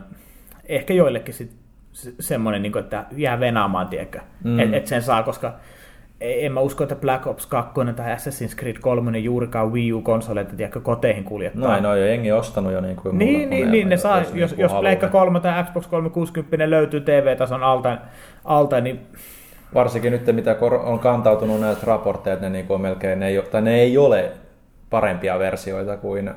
ehkä 0.65 0.93
joillekin 0.93 1.33
sit 1.33 1.51
se- 1.93 2.13
semmoinen, 2.19 2.61
niin 2.61 2.71
kuin, 2.71 2.83
että 2.83 3.05
jää 3.17 3.39
venaamaan, 3.39 3.87
tiedätkö, 3.87 4.19
mm. 4.43 4.59
että 4.59 4.77
et 4.77 4.87
sen 4.87 5.01
saa, 5.01 5.23
koska 5.23 5.55
en 6.23 6.51
mä 6.51 6.59
usko, 6.59 6.83
että 6.83 6.95
Black 6.95 7.27
Ops 7.27 7.45
2 7.45 7.73
tai 7.95 8.15
Assassin's 8.15 8.55
Creed 8.59 8.75
3 8.81 9.19
juurikaan 9.19 9.73
Wii 9.73 9.93
U-konsoleita, 9.93 10.55
tiedätkö, 10.55 10.81
koteihin 10.81 11.23
kuljettaa. 11.23 11.69
Noin, 11.69 11.83
no 11.83 11.95
jo 11.95 12.05
jengi 12.05 12.31
ostanut 12.31 12.73
jo 12.73 12.81
niin 12.81 12.95
kuin 12.95 13.17
Niin, 13.17 13.49
niin, 13.49 13.71
niin 13.71 13.89
ne 13.89 13.97
saa, 13.97 14.19
jos, 14.19 14.33
niinku 14.33 14.61
jos 14.61 14.73
Pleikka 14.73 15.05
ne. 15.05 15.11
3 15.11 15.39
tai 15.39 15.63
Xbox 15.63 15.87
360 15.87 16.69
löytyy 16.69 17.01
TV-tason 17.01 17.63
alta, 17.63 17.97
alta 18.45 18.81
niin 18.81 18.99
Varsinkin 19.73 20.11
nyt, 20.11 20.35
mitä 20.35 20.57
on 20.83 20.99
kantautunut 20.99 21.61
näitä 21.61 21.81
raportteja, 21.83 22.33
että 22.33 22.49
ne, 22.49 22.57
niin 22.57 22.65
on 22.69 22.81
melkein, 22.81 23.19
ne 23.19 23.27
ei, 23.27 23.41
tai 23.51 23.61
ne 23.61 23.75
ei 23.75 23.97
ole 23.97 24.31
parempia 24.89 25.39
versioita 25.39 25.97
kuin 25.97 26.31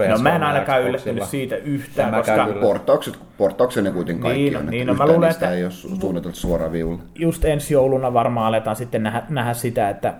PS3 0.00 0.08
no 0.10 0.18
mä 0.18 0.34
en 0.36 0.42
ja 0.42 0.48
ainakaan 0.48 0.82
yllättynyt 0.82 1.24
siitä 1.24 1.56
yhtään, 1.56 2.10
mäkään 2.10 2.46
koska. 2.48 2.60
Portaukset, 2.60 3.18
portauksia 3.38 3.82
ne 3.82 3.90
kuitenkin 3.90 4.22
kaikki 4.22 4.42
Niin, 4.42 4.56
on. 4.56 4.66
niin, 4.66 4.86
no 4.86 4.94
mä 4.94 5.06
luulen, 5.06 5.30
että- 5.30 5.50
ei 5.50 5.64
ole 5.64 5.72
su- 5.72 6.00
suunniteltu 6.00 6.36
suoraan 6.36 6.72
viulle. 6.72 6.98
just 7.14 7.44
ensi 7.44 7.74
jouluna 7.74 8.12
varmaan 8.12 8.46
aletaan 8.46 8.76
sitten 8.76 9.02
nähdä, 9.02 9.22
nähdä 9.28 9.54
sitä, 9.54 9.88
että 9.88 10.14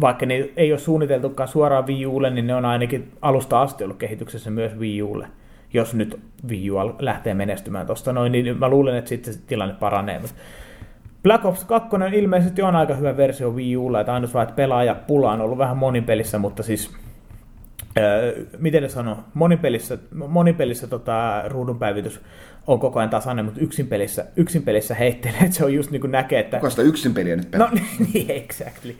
vaikka 0.00 0.26
ne 0.26 0.48
ei 0.56 0.72
ole 0.72 0.78
suunniteltukaan 0.78 1.48
suoraan 1.48 1.86
Wii 1.86 2.06
Ulle, 2.06 2.30
niin 2.30 2.46
ne 2.46 2.54
on 2.54 2.64
ainakin 2.64 3.12
alusta 3.22 3.62
asti 3.62 3.84
ollut 3.84 3.96
kehityksessä 3.96 4.50
myös 4.50 4.72
Wii 4.78 5.02
Ulle. 5.02 5.26
Jos 5.72 5.94
nyt 5.94 6.20
Wii 6.48 6.70
U 6.70 6.76
lähtee 6.98 7.34
menestymään 7.34 7.86
tuosta 7.86 8.12
noin, 8.12 8.32
niin 8.32 8.58
mä 8.58 8.68
luulen, 8.68 8.96
että 8.96 9.08
sitten 9.08 9.34
se 9.34 9.40
tilanne 9.46 9.74
paranee. 9.74 10.18
Mutta 10.18 10.34
Black 11.22 11.44
Ops 11.44 11.64
2 11.64 11.88
ilmeisesti 12.12 12.62
on 12.62 12.76
aika 12.76 12.94
hyvä 12.94 13.16
versio 13.16 13.50
Wii 13.50 13.76
Ulla, 13.76 14.00
että 14.00 14.14
ainoa 14.14 14.30
vaan, 14.34 14.42
että 14.42 14.54
pelaajapula 14.56 15.32
on 15.32 15.40
ollut 15.40 15.58
vähän 15.58 15.76
monipelissä, 15.76 16.38
mutta 16.38 16.62
siis 16.62 16.90
miten 18.58 18.82
ne 18.82 18.88
sanoo, 18.88 19.16
monipelissä, 19.34 19.98
monipelissä 20.28 20.86
tota, 20.86 21.42
ruudunpäivitys 21.46 22.20
on 22.66 22.80
koko 22.80 22.98
ajan 22.98 23.10
tasainen, 23.10 23.44
mutta 23.44 23.60
yksin 23.60 23.86
pelissä, 23.86 24.26
yksin 24.36 24.62
pelissä 24.62 24.94
heittelee, 24.94 25.40
että 25.44 25.56
se 25.56 25.64
on 25.64 25.74
just 25.74 25.90
niin 25.90 26.00
kuin 26.00 26.10
näkee, 26.10 26.40
että... 26.40 26.56
Kuka 26.56 26.70
sitä 26.70 26.82
yksin 26.82 27.14
peliä 27.14 27.36
nyt 27.36 27.50
pelaa? 27.52 27.70
No 27.70 27.80
niin, 28.14 28.30
exactly. 28.30 28.96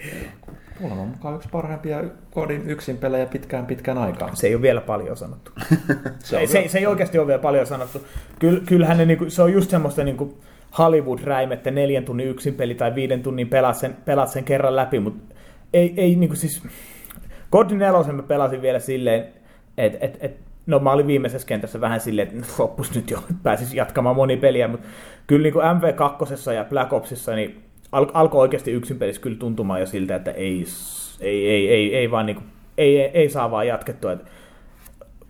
Kuulemma 0.78 1.04
mukaan 1.04 1.36
yksi 1.36 1.48
parhaimpia 1.52 2.04
kodin 2.30 2.70
yksin 2.70 2.96
pelejä 2.96 3.26
pitkään 3.26 3.66
pitkään 3.66 3.98
aikaan. 3.98 4.36
Se 4.36 4.46
ei 4.46 4.54
ole 4.54 4.62
vielä 4.62 4.80
paljon 4.80 5.16
sanottu. 5.16 5.52
Se 6.24 6.38
ei, 6.38 6.46
se, 6.46 6.64
se 6.68 6.78
ei 6.78 6.86
oikeasti 6.86 7.18
ole 7.18 7.26
vielä 7.26 7.42
paljon 7.42 7.66
sanottu. 7.66 8.06
Kyll, 8.38 8.60
kyllähän 8.66 8.98
ne, 8.98 9.04
niinku, 9.04 9.30
se 9.30 9.42
on 9.42 9.52
just 9.52 9.70
semmoista 9.70 10.04
niinku 10.04 10.38
Hollywood-räim, 10.78 11.52
että 11.52 11.70
neljän 11.70 12.04
tunnin 12.04 12.28
yksin 12.28 12.54
peli 12.54 12.74
tai 12.74 12.94
viiden 12.94 13.22
tunnin 13.22 13.48
pelaat 13.48 13.76
sen, 13.76 13.96
pelaat 14.04 14.28
sen 14.28 14.44
kerran 14.44 14.76
läpi, 14.76 15.00
mutta 15.00 15.34
ei, 15.72 15.94
ei 15.96 16.16
niinku 16.16 16.36
siis... 16.36 16.62
God 17.52 17.70
4 17.70 18.12
mä 18.12 18.22
pelasin 18.22 18.62
vielä 18.62 18.78
silleen, 18.78 19.24
että 19.78 19.98
et, 20.00 20.18
et, 20.20 20.36
no 20.66 20.78
mä 20.78 20.92
olin 20.92 21.06
viimeisessä 21.06 21.48
kentässä 21.48 21.80
vähän 21.80 22.00
silleen, 22.00 22.28
että 22.28 22.46
loppus 22.58 22.94
nyt 22.94 23.10
jo, 23.10 23.18
pääsis 23.42 23.74
jatkamaan 23.74 24.16
monipeliä, 24.16 24.68
mutta 24.68 24.86
kyllä 25.26 25.42
niin 25.42 25.52
kuin 25.52 25.64
MV2 25.64 26.52
ja 26.52 26.64
Black 26.64 26.92
Opsissa 26.92 27.34
niin 27.34 27.62
al, 27.92 28.06
alkoi 28.14 28.40
oikeasti 28.40 28.72
yksin 28.72 28.98
pelissä 28.98 29.22
kyllä 29.22 29.38
tuntumaan 29.38 29.80
jo 29.80 29.86
siltä, 29.86 30.16
että 30.16 30.30
ei, 30.30 30.64
ei, 31.20 31.48
ei, 31.48 31.68
ei, 31.68 31.96
ei 31.96 32.10
vaan 32.10 32.26
niin 32.26 32.36
kuin, 32.36 32.46
ei, 32.78 33.00
ei, 33.00 33.10
ei, 33.14 33.30
saa 33.30 33.50
vaan 33.50 33.66
jatkettua. 33.66 34.12
Että 34.12 34.30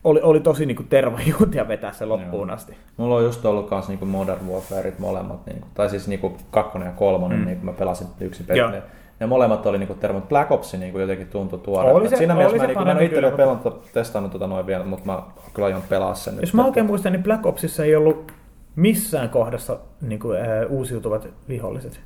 oli, 0.05 0.21
oli 0.23 0.41
tosi 0.41 0.67
niin 0.67 0.77
kuin 0.77 0.89
tervajuutia 0.89 1.69
vetää 1.69 1.93
se 1.93 2.07
loppuun 2.07 2.49
Joo. 2.49 2.57
asti. 2.57 2.77
Mulla 2.97 3.15
on 3.15 3.25
just 3.25 3.45
ollut 3.45 3.69
kans 3.69 3.89
niinku 3.89 4.05
Modern 4.05 4.49
Warfareit 4.49 4.99
molemmat, 4.99 5.47
niinku, 5.47 5.67
tai 5.75 5.91
siis 5.91 6.09
niinku 6.09 6.37
kakkonen 6.51 6.87
ja 6.87 6.93
kolmonen, 6.93 7.39
mm. 7.39 7.45
niin 7.45 7.57
kun 7.57 7.65
mä 7.65 7.73
pelasin 7.73 8.07
yksin 8.21 8.47
Joo. 8.55 8.73
Ne 9.21 9.27
molemmat 9.27 9.67
oli 9.67 9.79
niinku 9.79 9.95
termo, 9.95 10.15
mutta 10.19 10.29
Black 10.29 10.51
Ops 10.51 10.75
niinku 10.75 10.99
jotenkin 10.99 11.27
tuntui 11.29 11.59
tuoreelta. 11.59 11.99
Oli 12.01 12.09
se- 12.09 12.17
Siinä 12.17 12.35
oli 12.35 12.39
mielessä 12.39 12.57
se 12.57 12.63
mä, 12.63 12.67
niinku, 12.67 12.85
mä 12.85 12.93
en 12.93 13.03
itse 13.07 13.37
pelannut, 13.37 13.89
testannut 13.93 14.33
tota 14.33 14.47
noin 14.47 14.67
vielä, 14.67 14.85
mutta 14.85 15.07
mä 15.07 15.23
kyllä 15.55 15.67
aion 15.67 15.83
pelaa 15.89 16.15
sen 16.15 16.35
Jos 16.35 16.41
nyt. 16.43 16.55
mä 16.55 16.65
oikein 16.65 16.87
muistan, 16.87 17.13
niin 17.13 17.23
Black 17.23 17.47
Opsissa 17.47 17.85
ei 17.85 17.97
ollut 17.97 18.33
missään 18.77 19.29
kohdassa 19.29 19.79
niin 20.01 20.21
kuin, 20.21 20.39
ää, 20.41 20.67
uusiutuvat 20.69 21.29
viholliset. 21.49 22.01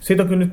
Siitä 0.00 0.22
on 0.22 0.28
kyllä 0.28 0.44
nyt 0.44 0.52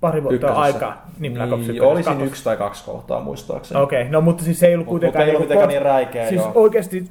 pari 0.00 0.22
vuotta 0.22 0.34
Ykkösessä. 0.34 0.60
aikaa. 0.60 1.06
Niin 1.18 1.32
Black 1.32 1.52
Ops 1.52 1.66
niin, 1.68 1.82
olisin 1.82 2.04
kakkosessa. 2.04 2.24
yksi 2.30 2.44
tai 2.44 2.56
kaksi 2.56 2.84
kohtaa 2.84 3.20
muistaakseni. 3.20 3.80
Okei, 3.80 4.00
okay, 4.02 4.12
no 4.12 4.20
mutta 4.20 4.44
siis 4.44 4.60
se 4.60 4.66
ei 4.66 4.74
ollut 4.74 4.86
Mut- 4.86 4.90
kuitenkaan... 4.90 5.24
mut 5.24 5.28
ei 5.30 5.36
ollut 5.36 5.48
niinku 5.48 5.64
mitenkään 5.64 5.68
niin 5.68 5.94
räikeä, 5.94 6.28
Siis 6.28 6.40
joo. 6.42 6.52
oikeasti 6.54 7.04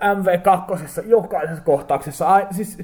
MV2 0.00 1.02
jokaisessa 1.08 1.62
kohtauksessa, 1.64 2.26
ai, 2.26 2.46
siis, 2.50 2.78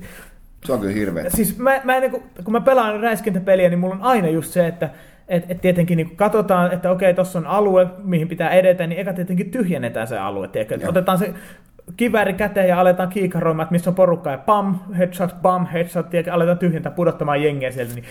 Se 0.65 0.73
on 0.73 0.81
kyllä 0.81 0.93
hirveä. 0.93 1.31
siis 1.31 1.59
mä, 1.59 1.81
mä 1.85 1.97
en, 1.97 2.01
niinku- 2.01 2.23
kun 2.45 2.53
mä 2.53 2.61
pelaan 2.61 3.01
räiskintäpeliä, 3.01 3.69
niin 3.69 3.79
mulla 3.79 3.95
on 3.95 4.03
aina 4.03 4.29
just 4.29 4.53
se, 4.53 4.67
että 4.67 4.91
et, 5.29 5.45
et 5.49 5.61
tietenkin 5.61 5.97
niin 5.97 6.17
katsotaan, 6.17 6.73
että 6.73 6.91
okei, 6.91 7.15
tuossa 7.15 7.39
on 7.39 7.47
alue, 7.47 7.87
mihin 8.05 8.29
pitää 8.29 8.51
edetä, 8.51 8.87
niin 8.87 9.01
eka 9.01 9.13
tietenkin 9.13 9.51
tyhjennetään 9.51 10.07
se 10.07 10.19
alue. 10.19 10.49
Tiedätkö? 10.49 10.89
Otetaan 10.89 11.19
se 11.19 11.35
kivääri 11.97 12.33
käteen 12.33 12.69
ja 12.69 12.81
aletaan 12.81 13.09
kiikaroimaan, 13.09 13.65
että 13.65 13.73
missä 13.73 13.91
on 13.91 13.95
porukka 13.95 14.31
ja 14.31 14.39
pam, 14.39 14.79
headshot, 14.99 15.35
bam, 15.43 15.67
headshot, 15.67 16.11
tiedätkö? 16.11 16.33
aletaan 16.33 16.59
tyhjentää, 16.59 16.93
pudottamaan 16.93 17.43
jengiä 17.43 17.71
sieltä, 17.71 17.95
niin 17.95 18.05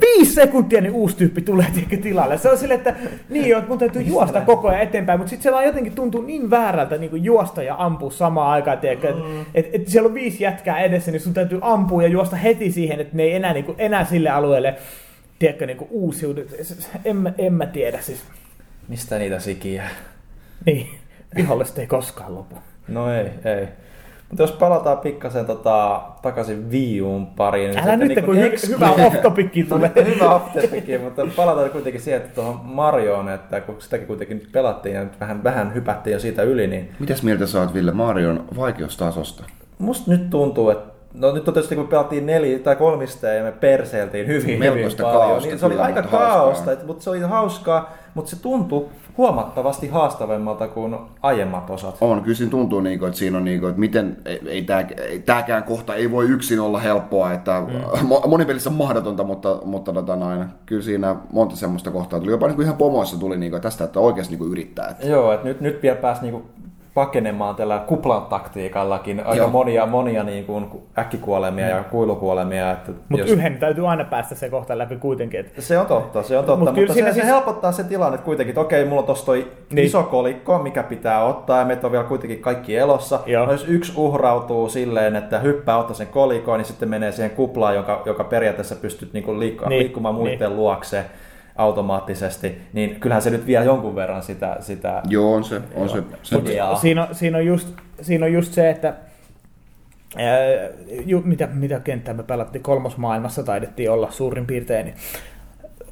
viisi 0.00 0.34
sekuntia 0.34 0.80
niin 0.80 0.92
uusi 0.92 1.16
tyyppi 1.16 1.42
tulee 1.42 1.66
tiedätkö, 1.72 1.96
tilalle. 1.96 2.38
Se 2.38 2.50
on 2.50 2.58
silleen, 2.58 2.78
että 2.78 2.94
niin 3.28 3.48
joo, 3.48 3.62
mun 3.68 3.78
täytyy 3.78 4.02
juosta 4.02 4.40
koko 4.40 4.68
ajan 4.68 4.82
eteenpäin, 4.82 5.20
mutta 5.20 5.30
sitten 5.30 5.42
se 5.42 5.52
vaan 5.52 5.64
jotenkin 5.64 5.94
tuntuu 5.94 6.22
niin 6.22 6.50
väärältä 6.50 6.98
niin 6.98 7.10
kuin 7.10 7.24
juosta 7.24 7.62
ja 7.62 7.74
ampua 7.78 8.10
samaan 8.10 8.50
aikaan, 8.50 8.78
tiedätkö? 8.78 9.08
että 9.08 9.22
et, 9.54 9.66
et 9.72 9.88
siellä 9.88 10.06
on 10.06 10.14
viisi 10.14 10.44
jätkää 10.44 10.80
edessä, 10.80 11.10
niin 11.10 11.20
sun 11.20 11.34
täytyy 11.34 11.58
ampua 11.62 12.02
ja 12.02 12.08
juosta 12.08 12.36
heti 12.36 12.72
siihen, 12.72 13.00
että 13.00 13.16
ne 13.16 13.22
ei 13.22 13.34
enää, 13.34 13.52
niin 13.52 13.64
kuin, 13.64 13.76
enää 13.78 14.04
sille 14.04 14.30
alueelle 14.30 14.74
tiedätkö, 15.38 15.66
niin 15.66 15.78
kuin 15.78 15.88
uusiudu. 15.90 16.40
En, 17.04 17.34
en 17.38 17.54
mä 17.54 17.66
tiedä 17.66 18.00
siis. 18.00 18.24
Mistä 18.88 19.18
niitä 19.18 19.38
sikiä? 19.38 19.84
Niin, 20.66 20.88
viholliset 21.36 21.78
ei 21.78 21.86
koskaan 21.86 22.34
lopu. 22.34 22.54
No 22.88 23.14
ei, 23.14 23.30
ei. 23.44 23.68
Mutta 24.28 24.42
jos 24.42 24.52
palataan 24.52 24.98
pikkasen 24.98 25.46
tota, 25.46 26.00
takaisin 26.22 26.70
Wii 26.70 27.00
Uun 27.02 27.26
pariin. 27.26 27.70
niin 27.70 27.84
Älä 27.84 27.96
nyt, 27.96 28.24
kun 28.24 28.34
hy- 28.42 28.68
hyvä 28.68 28.90
off-topikki 29.06 29.62
No, 29.62 29.68
tulee. 29.76 29.92
hyvä 30.14 30.34
off-topicki, 30.34 30.98
mutta 30.98 31.22
palataan 31.36 31.70
kuitenkin 31.70 32.00
siihen, 32.00 32.20
että 32.22 32.34
tuohon 32.34 32.60
Marioon, 32.64 33.28
että 33.28 33.60
kun 33.60 33.74
sitäkin 33.78 34.06
kuitenkin 34.06 34.36
nyt 34.38 34.52
pelattiin 34.52 34.94
ja 34.94 35.04
nyt 35.04 35.20
vähän, 35.20 35.44
vähän 35.44 35.74
hypättiin 35.74 36.14
jo 36.14 36.20
siitä 36.20 36.42
yli, 36.42 36.66
niin 36.66 36.90
Mitäs 36.98 37.22
mieltä 37.22 37.46
sä 37.46 37.60
oot 37.60 37.74
Ville 37.74 37.92
Marion 37.92 38.44
vaikeustasosta? 38.56 39.44
musta 39.78 40.10
nyt 40.10 40.30
tuntuu, 40.30 40.70
että 40.70 40.98
No 41.14 41.32
nyt 41.32 41.48
on 41.48 41.54
tietysti 41.54 41.74
kun 41.74 41.84
me 41.84 41.90
pelattiin 41.90 42.26
neljä 42.26 42.58
tai 42.58 42.76
kolmista 42.76 43.26
ja 43.26 43.42
me 43.44 43.52
perseiltiin 43.52 44.26
hyvin, 44.26 44.58
Melkoista 44.58 45.02
hyvin 45.02 45.12
paljon, 45.18 45.28
kaaosta 45.28 45.48
niin 45.48 45.58
se 45.58 45.66
oli 45.66 45.78
aika 45.78 46.02
hauskaa. 46.02 46.20
kaaosta, 46.28 46.70
mutta 46.86 47.04
se 47.04 47.10
oli 47.10 47.20
hauskaa, 47.20 47.94
mutta 48.18 48.30
se 48.30 48.42
tuntui 48.42 48.86
huomattavasti 49.16 49.88
haastavammalta 49.88 50.68
kuin 50.68 50.96
aiemmat 51.22 51.70
osat. 51.70 51.96
On, 52.00 52.22
kyllä 52.22 52.36
siinä 52.36 52.50
tuntuu, 52.50 52.80
niin 52.80 52.98
kuin, 52.98 53.08
että 53.08 53.18
siinä 53.18 53.38
on, 53.38 53.44
niin 53.44 53.60
kuin, 53.60 53.70
että 53.70 53.80
miten, 53.80 54.16
ei, 54.24 54.40
ei, 54.46 54.62
tää, 54.62 54.88
ei 54.96 55.18
tämäkään 55.18 55.62
kohta 55.62 55.94
ei 55.94 56.10
voi 56.10 56.28
yksin 56.28 56.60
olla 56.60 56.78
helppoa, 56.78 57.32
että 57.32 57.62
mm. 57.66 58.08
monipelissä 58.28 58.70
on 58.70 58.76
mahdotonta, 58.76 59.24
mutta, 59.24 59.58
mutta 59.64 59.92
tota 59.92 60.16
noin, 60.16 60.44
kyllä 60.66 60.82
siinä 60.82 61.16
monta 61.32 61.56
semmoista 61.56 61.90
kohtaa 61.90 62.20
tuli, 62.20 62.30
jopa 62.30 62.46
niin 62.46 62.56
kuin 62.56 62.64
ihan 62.64 62.76
pomoissa 62.76 63.20
tuli 63.20 63.36
niin 63.36 63.50
kuin, 63.50 63.62
tästä, 63.62 63.84
että 63.84 64.00
oikeasti 64.00 64.32
niin 64.32 64.38
kuin 64.38 64.50
yrittää. 64.50 64.88
Että... 64.88 65.06
Joo, 65.06 65.32
että 65.32 65.48
nyt, 65.48 65.60
nyt 65.60 65.82
vielä 65.82 65.96
pääsi 65.96 66.22
niin 66.22 66.32
kuin 66.32 66.44
pakenemaan 66.98 67.54
tällä 67.54 67.78
kuplan 67.86 68.22
taktiikallakin 68.22 69.20
aika 69.20 69.34
Joo. 69.36 69.48
monia, 69.50 69.86
monia 69.86 70.22
niin 70.24 70.44
kuin 70.44 70.66
äkkikuolemia 70.98 71.64
mm. 71.64 71.70
ja 71.70 71.84
kuilukuolemia. 71.84 72.72
Että 72.72 72.92
Mutta 73.08 73.26
jos- 73.26 73.30
yhden 73.38 73.56
täytyy 73.58 73.88
aina 73.90 74.04
päästä 74.04 74.34
se 74.34 74.48
kohta 74.48 74.78
läpi 74.78 74.96
kuitenkin. 74.96 75.40
Että 75.40 75.60
Se 75.62 75.78
on 75.78 75.86
totta, 75.86 76.22
se 76.22 76.38
on 76.38 76.44
totta, 76.44 76.56
Mut 76.56 76.58
mutta, 76.58 76.72
kyllä 76.74 76.82
mutta 76.86 76.94
siinä 76.94 77.08
se, 77.10 77.14
siis- 77.14 77.26
se 77.26 77.32
helpottaa 77.32 77.72
se 77.72 77.84
tilanne 77.84 78.18
kuitenkin, 78.18 78.50
että 78.50 78.60
okei, 78.60 78.84
mulla 78.84 79.00
on 79.00 79.06
tossa 79.06 79.26
toi 79.26 79.36
Niin. 79.38 79.48
niin. 79.70 79.86
iso 79.86 80.02
kolikko, 80.02 80.58
mikä 80.58 80.82
pitää 80.82 81.24
ottaa, 81.24 81.58
ja 81.58 81.64
meitä 81.64 81.86
on 81.86 81.92
vielä 81.92 82.04
kuitenkin 82.04 82.40
kaikki 82.40 82.76
elossa. 82.76 83.20
Joo. 83.26 83.46
No, 83.46 83.52
jos 83.52 83.64
yksi 83.68 83.92
uhrautuu 83.96 84.68
silleen, 84.68 85.16
että 85.16 85.38
hyppää 85.38 85.78
ottaa 85.78 85.94
sen 85.96 86.06
kolikon, 86.06 86.58
niin 86.58 86.66
sitten 86.66 86.88
menee 86.88 87.12
siihen 87.12 87.30
kuplaan, 87.30 87.74
joka, 87.74 88.02
joka 88.06 88.24
periaatteessa 88.24 88.74
pystyt 88.76 89.12
niinku 89.12 89.38
liikku, 89.38 89.64
Niin, 89.64 89.68
niin. 89.70 89.78
liikkumaan 89.78 90.14
muiden 90.14 90.38
niin. 90.38 90.48
niin. 90.48 90.56
luokse 90.56 91.04
automaattisesti, 91.58 92.58
niin 92.72 93.00
kyllähän 93.00 93.22
se 93.22 93.30
nyt 93.30 93.46
vie 93.46 93.64
jonkun 93.64 93.94
verran 93.94 94.22
sitä, 94.22 94.56
sitä 94.60 95.02
Joo, 95.08 95.34
on 95.34 95.44
se. 95.44 95.60
On 95.74 95.88
se, 95.88 96.02
se 96.22 96.36
siinä, 96.80 97.06
on, 97.06 97.14
siinä, 97.14 97.38
on 97.38 97.46
just, 97.46 97.68
siinä 98.00 98.26
on 98.26 98.32
just 98.32 98.52
se, 98.52 98.70
että 98.70 98.94
ää, 100.16 100.38
ju, 101.06 101.22
mitä, 101.24 101.48
mitä 101.52 101.80
kenttää 101.80 102.14
me 102.14 102.22
pelattiin 102.22 102.62
kolmosmaailmassa, 102.62 103.42
taidettiin 103.42 103.90
olla 103.90 104.10
suurin 104.10 104.46
piirtein, 104.46 104.86
niin 104.86 104.96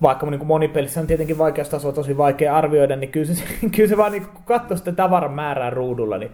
vaikka 0.02 0.30
niin 0.30 0.38
kuin 0.38 0.48
monipelissä 0.48 1.00
on 1.00 1.06
tietenkin 1.06 1.38
vaikeustasoa 1.38 1.92
tosi 1.92 2.16
vaikea 2.16 2.56
arvioida, 2.56 2.96
niin 2.96 3.10
kyllä 3.10 3.34
se, 3.34 3.44
kyllä 3.76 3.88
se 3.88 3.96
vaan 3.96 4.12
niin 4.12 4.26
kun 4.26 4.44
katsoo 4.44 4.76
sitä 4.76 4.92
tavaran 4.92 5.32
määrää 5.32 5.70
ruudulla, 5.70 6.18
niin 6.18 6.30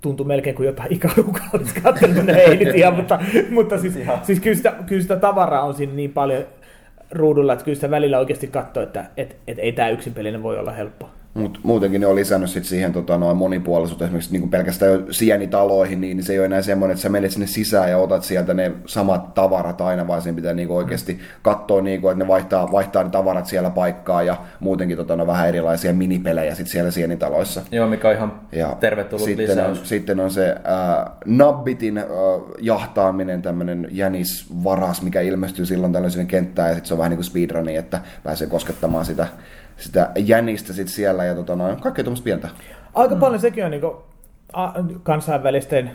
tuntui 0.00 0.26
melkein 0.26 0.56
kuin 0.56 0.66
jotain 0.66 0.92
ikälukaa 0.92 1.48
olisi 1.52 1.80
katsonut, 1.80 2.26
no 2.26 2.32
ei 2.32 2.56
nyt 2.56 2.74
ihan, 2.74 2.94
mutta, 2.94 3.18
mutta 3.50 3.78
siis, 3.78 3.94
siis 4.22 4.40
kyllä, 4.40 4.56
sitä, 4.56 4.74
kyllä 4.86 5.02
sitä 5.02 5.16
tavaraa 5.16 5.62
on 5.62 5.74
siinä 5.74 5.92
niin 5.92 6.12
paljon 6.12 6.44
ruudulla, 7.10 7.52
että 7.52 7.64
kyllä 7.64 7.74
sitä 7.74 7.90
välillä 7.90 8.18
oikeasti 8.18 8.46
katsoo, 8.46 8.82
että 8.82 9.10
et, 9.16 9.36
et 9.46 9.58
ei 9.58 9.72
tämä 9.72 9.88
yksinpelinen 9.88 10.42
voi 10.42 10.58
olla 10.58 10.72
helppoa. 10.72 11.17
Mut 11.34 11.60
muutenkin 11.62 12.00
ne 12.00 12.06
on 12.06 12.16
lisännyt 12.16 12.50
sit 12.50 12.64
siihen 12.64 12.92
tota, 12.92 13.18
noin 13.18 13.36
monipuolisuutta, 13.36 14.04
esimerkiksi 14.04 14.38
niin 14.38 14.50
pelkästään 14.50 14.92
jo 14.92 15.02
sienitaloihin, 15.10 16.00
niin 16.00 16.22
se 16.22 16.32
ei 16.32 16.38
ole 16.38 16.46
enää 16.46 16.62
semmoinen, 16.62 16.92
että 16.92 17.02
sä 17.02 17.08
menet 17.08 17.30
sinne 17.30 17.46
sisään 17.46 17.90
ja 17.90 17.98
otat 17.98 18.24
sieltä 18.24 18.54
ne 18.54 18.72
samat 18.86 19.34
tavarat 19.34 19.80
aina, 19.80 20.06
vaan 20.06 20.22
siinä 20.22 20.36
pitää 20.36 20.54
niin 20.54 20.70
oikeasti 20.70 21.18
katsoa, 21.42 21.80
niin 21.80 22.00
kuin, 22.00 22.12
että 22.12 22.24
ne 22.24 22.28
vaihtaa, 22.28 22.72
vaihtaa 22.72 23.04
ne 23.04 23.10
tavarat 23.10 23.46
siellä 23.46 23.70
paikkaa 23.70 24.22
ja 24.22 24.36
muutenkin 24.60 24.96
tota, 24.96 25.16
no, 25.16 25.26
vähän 25.26 25.48
erilaisia 25.48 25.92
minipelejä 25.92 26.54
sit 26.54 26.66
siellä 26.66 26.90
sienitaloissa. 26.90 27.62
Joo, 27.70 27.88
mikä 27.88 28.08
on 28.08 28.14
ihan 28.14 28.40
Ja 28.52 28.76
tervetullut 28.80 29.26
sitten 29.26 29.48
lisäys. 29.48 29.78
On, 29.78 29.86
sitten 29.86 30.20
on 30.20 30.30
se 30.30 30.50
äh, 30.50 31.12
Nabbitin 31.26 31.98
äh, 31.98 32.04
jahtaaminen, 32.58 33.42
tämmöinen 33.42 33.88
jänisvaras, 33.90 35.02
mikä 35.02 35.20
ilmestyy 35.20 35.66
silloin 35.66 35.92
tällaisen 35.92 36.26
kenttään, 36.26 36.68
ja 36.68 36.74
sitten 36.74 36.88
se 36.88 36.94
on 36.94 36.98
vähän 36.98 37.10
niin 37.10 37.18
kuin 37.18 37.24
speedruni, 37.24 37.76
että 37.76 38.00
pääsee 38.22 38.46
koskettamaan 38.46 39.04
sitä, 39.04 39.26
sitä 39.78 40.10
jänistä 40.16 40.72
sit 40.72 40.88
siellä, 40.88 41.24
ja 41.24 41.34
tota, 41.34 41.56
noin, 41.56 41.80
kaikkea 41.80 42.04
tuommoista 42.04 42.24
pientä. 42.24 42.48
Aika 42.94 43.14
mm. 43.14 43.20
paljon 43.20 43.40
sekin 43.40 43.64
on 43.64 43.70
niin 43.70 43.82
kansainvälisten 45.02 45.90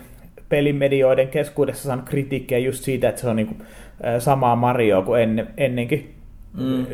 pelimedioiden 0.48 1.28
keskuudessa 1.28 1.84
saanut 1.84 2.08
kritiikkiä 2.08 2.58
just 2.58 2.84
siitä, 2.84 3.08
että 3.08 3.20
se 3.20 3.28
on 3.28 3.36
niin 3.36 3.46
kuin, 3.46 3.62
samaa 4.18 4.56
Marioa 4.56 5.02
kuin 5.02 5.22
ennen, 5.22 5.48
ennenkin. 5.56 6.14
Mm. 6.58 6.86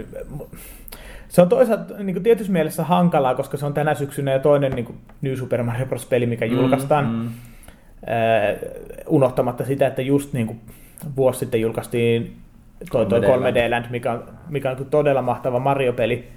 Se 1.29 1.43
on 1.43 1.49
toisaalta 1.49 1.95
niin 1.99 2.15
kuin 2.15 2.23
tietyssä 2.23 2.53
mielessä 2.53 2.85
hankalaa, 2.85 3.35
koska 3.35 3.57
se 3.57 3.67
on 3.67 3.75
tänä 3.75 3.95
syksynä 3.95 4.33
jo 4.33 4.39
toinen 4.39 4.73
niin 4.73 4.85
kuin 4.85 4.99
New 5.21 5.35
Super 5.35 5.63
Mario 5.63 5.87
Bros. 5.87 6.07
peli, 6.07 6.27
mikä 6.27 6.47
mm, 6.47 6.53
julkaistaan. 6.53 7.07
Mm. 7.07 7.27
Äh, 7.27 7.33
unohtamatta 9.09 9.65
sitä, 9.65 9.87
että 9.87 10.03
just 10.03 10.33
niin 10.33 10.47
kuin 10.47 10.61
vuosi 11.17 11.39
sitten 11.39 11.61
julkaistiin 11.61 12.37
toi, 12.93 13.07
toi 13.07 13.21
3D 13.21 13.25
3D 13.25 13.71
Land, 13.71 13.85
mikä 13.91 14.13
on, 14.13 14.25
mikä 14.49 14.71
on 14.71 14.87
todella 14.91 15.23
mahtava 15.23 15.59
Mario-peli. 15.59 16.29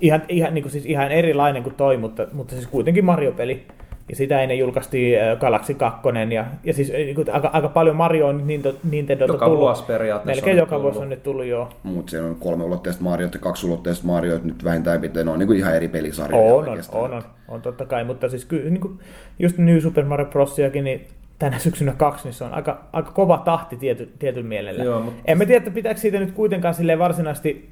Ihan, 0.00 0.22
ihan, 0.28 0.54
niin 0.54 0.62
kuin 0.62 0.72
siis 0.72 0.86
ihan 0.86 1.12
erilainen 1.12 1.62
kuin 1.62 1.74
toi, 1.74 1.96
mutta, 1.96 2.26
mutta 2.32 2.54
siis 2.54 2.66
kuitenkin 2.66 3.04
Mario-peli. 3.04 3.62
Ja 4.10 4.16
sitä 4.16 4.42
ennen 4.42 4.58
julkaistiin 4.58 5.20
äh, 5.22 5.38
Galaxy 5.38 5.74
2, 5.74 6.00
ja, 6.34 6.44
ja 6.64 6.72
siis 6.72 6.92
niin 6.92 7.14
kuin, 7.14 7.30
aika, 7.34 7.50
aika 7.52 7.68
paljon 7.68 7.96
Mario 7.96 8.26
on 8.26 8.46
Nintendolta 8.90 9.32
Joka 9.32 9.44
tullut. 9.46 9.60
vuosi 9.60 9.82
periaatteessa 9.84 10.40
Melkein 10.40 10.56
joka 10.58 10.76
tullut. 10.76 10.82
vuosi 10.84 10.98
on 11.02 11.08
nyt 11.08 11.22
tullut, 11.22 11.44
joo. 11.44 11.68
Mutta 11.82 12.10
siellä 12.10 12.28
on 12.28 12.36
kolme 12.36 12.64
ulotteista 12.64 13.02
Mario 13.04 13.28
ja 13.32 13.38
kaksi 13.40 13.66
ulotteista 13.66 14.06
Mario, 14.06 14.34
että 14.36 14.48
nyt 14.48 14.64
vähintään 14.64 15.00
pitää, 15.00 15.24
ne 15.24 15.30
on 15.30 15.38
niin 15.38 15.46
kuin 15.46 15.58
ihan 15.58 15.76
eri 15.76 15.88
pelisarjoja 15.88 16.54
On, 16.54 16.68
on, 16.68 16.78
on, 16.92 17.12
on, 17.12 17.22
on, 17.48 17.62
totta 17.62 17.84
kai, 17.86 18.04
mutta 18.04 18.28
siis 18.28 18.44
kyllä 18.44 18.70
niin 18.70 18.80
kuin, 18.80 18.98
just 19.38 19.58
New 19.58 19.78
Super 19.78 20.04
Mario 20.04 20.26
Brosiakin, 20.26 20.84
niin 20.84 21.06
tänä 21.38 21.58
syksynä 21.58 21.92
kaksi, 21.92 22.24
niin 22.24 22.34
se 22.34 22.44
on 22.44 22.54
aika, 22.54 22.84
aika 22.92 23.10
kova 23.10 23.38
tahti 23.38 23.76
tiety, 23.76 24.12
tietyn 24.18 24.46
mielellä. 24.46 24.84
Joo, 24.84 25.00
mutta- 25.00 25.22
En 25.24 25.38
mä 25.38 25.44
tiedä, 25.44 25.58
että 25.58 25.70
pitääkö 25.70 26.00
siitä 26.00 26.18
nyt 26.20 26.32
kuitenkaan 26.32 26.74
silleen 26.74 26.98
varsinaisesti 26.98 27.68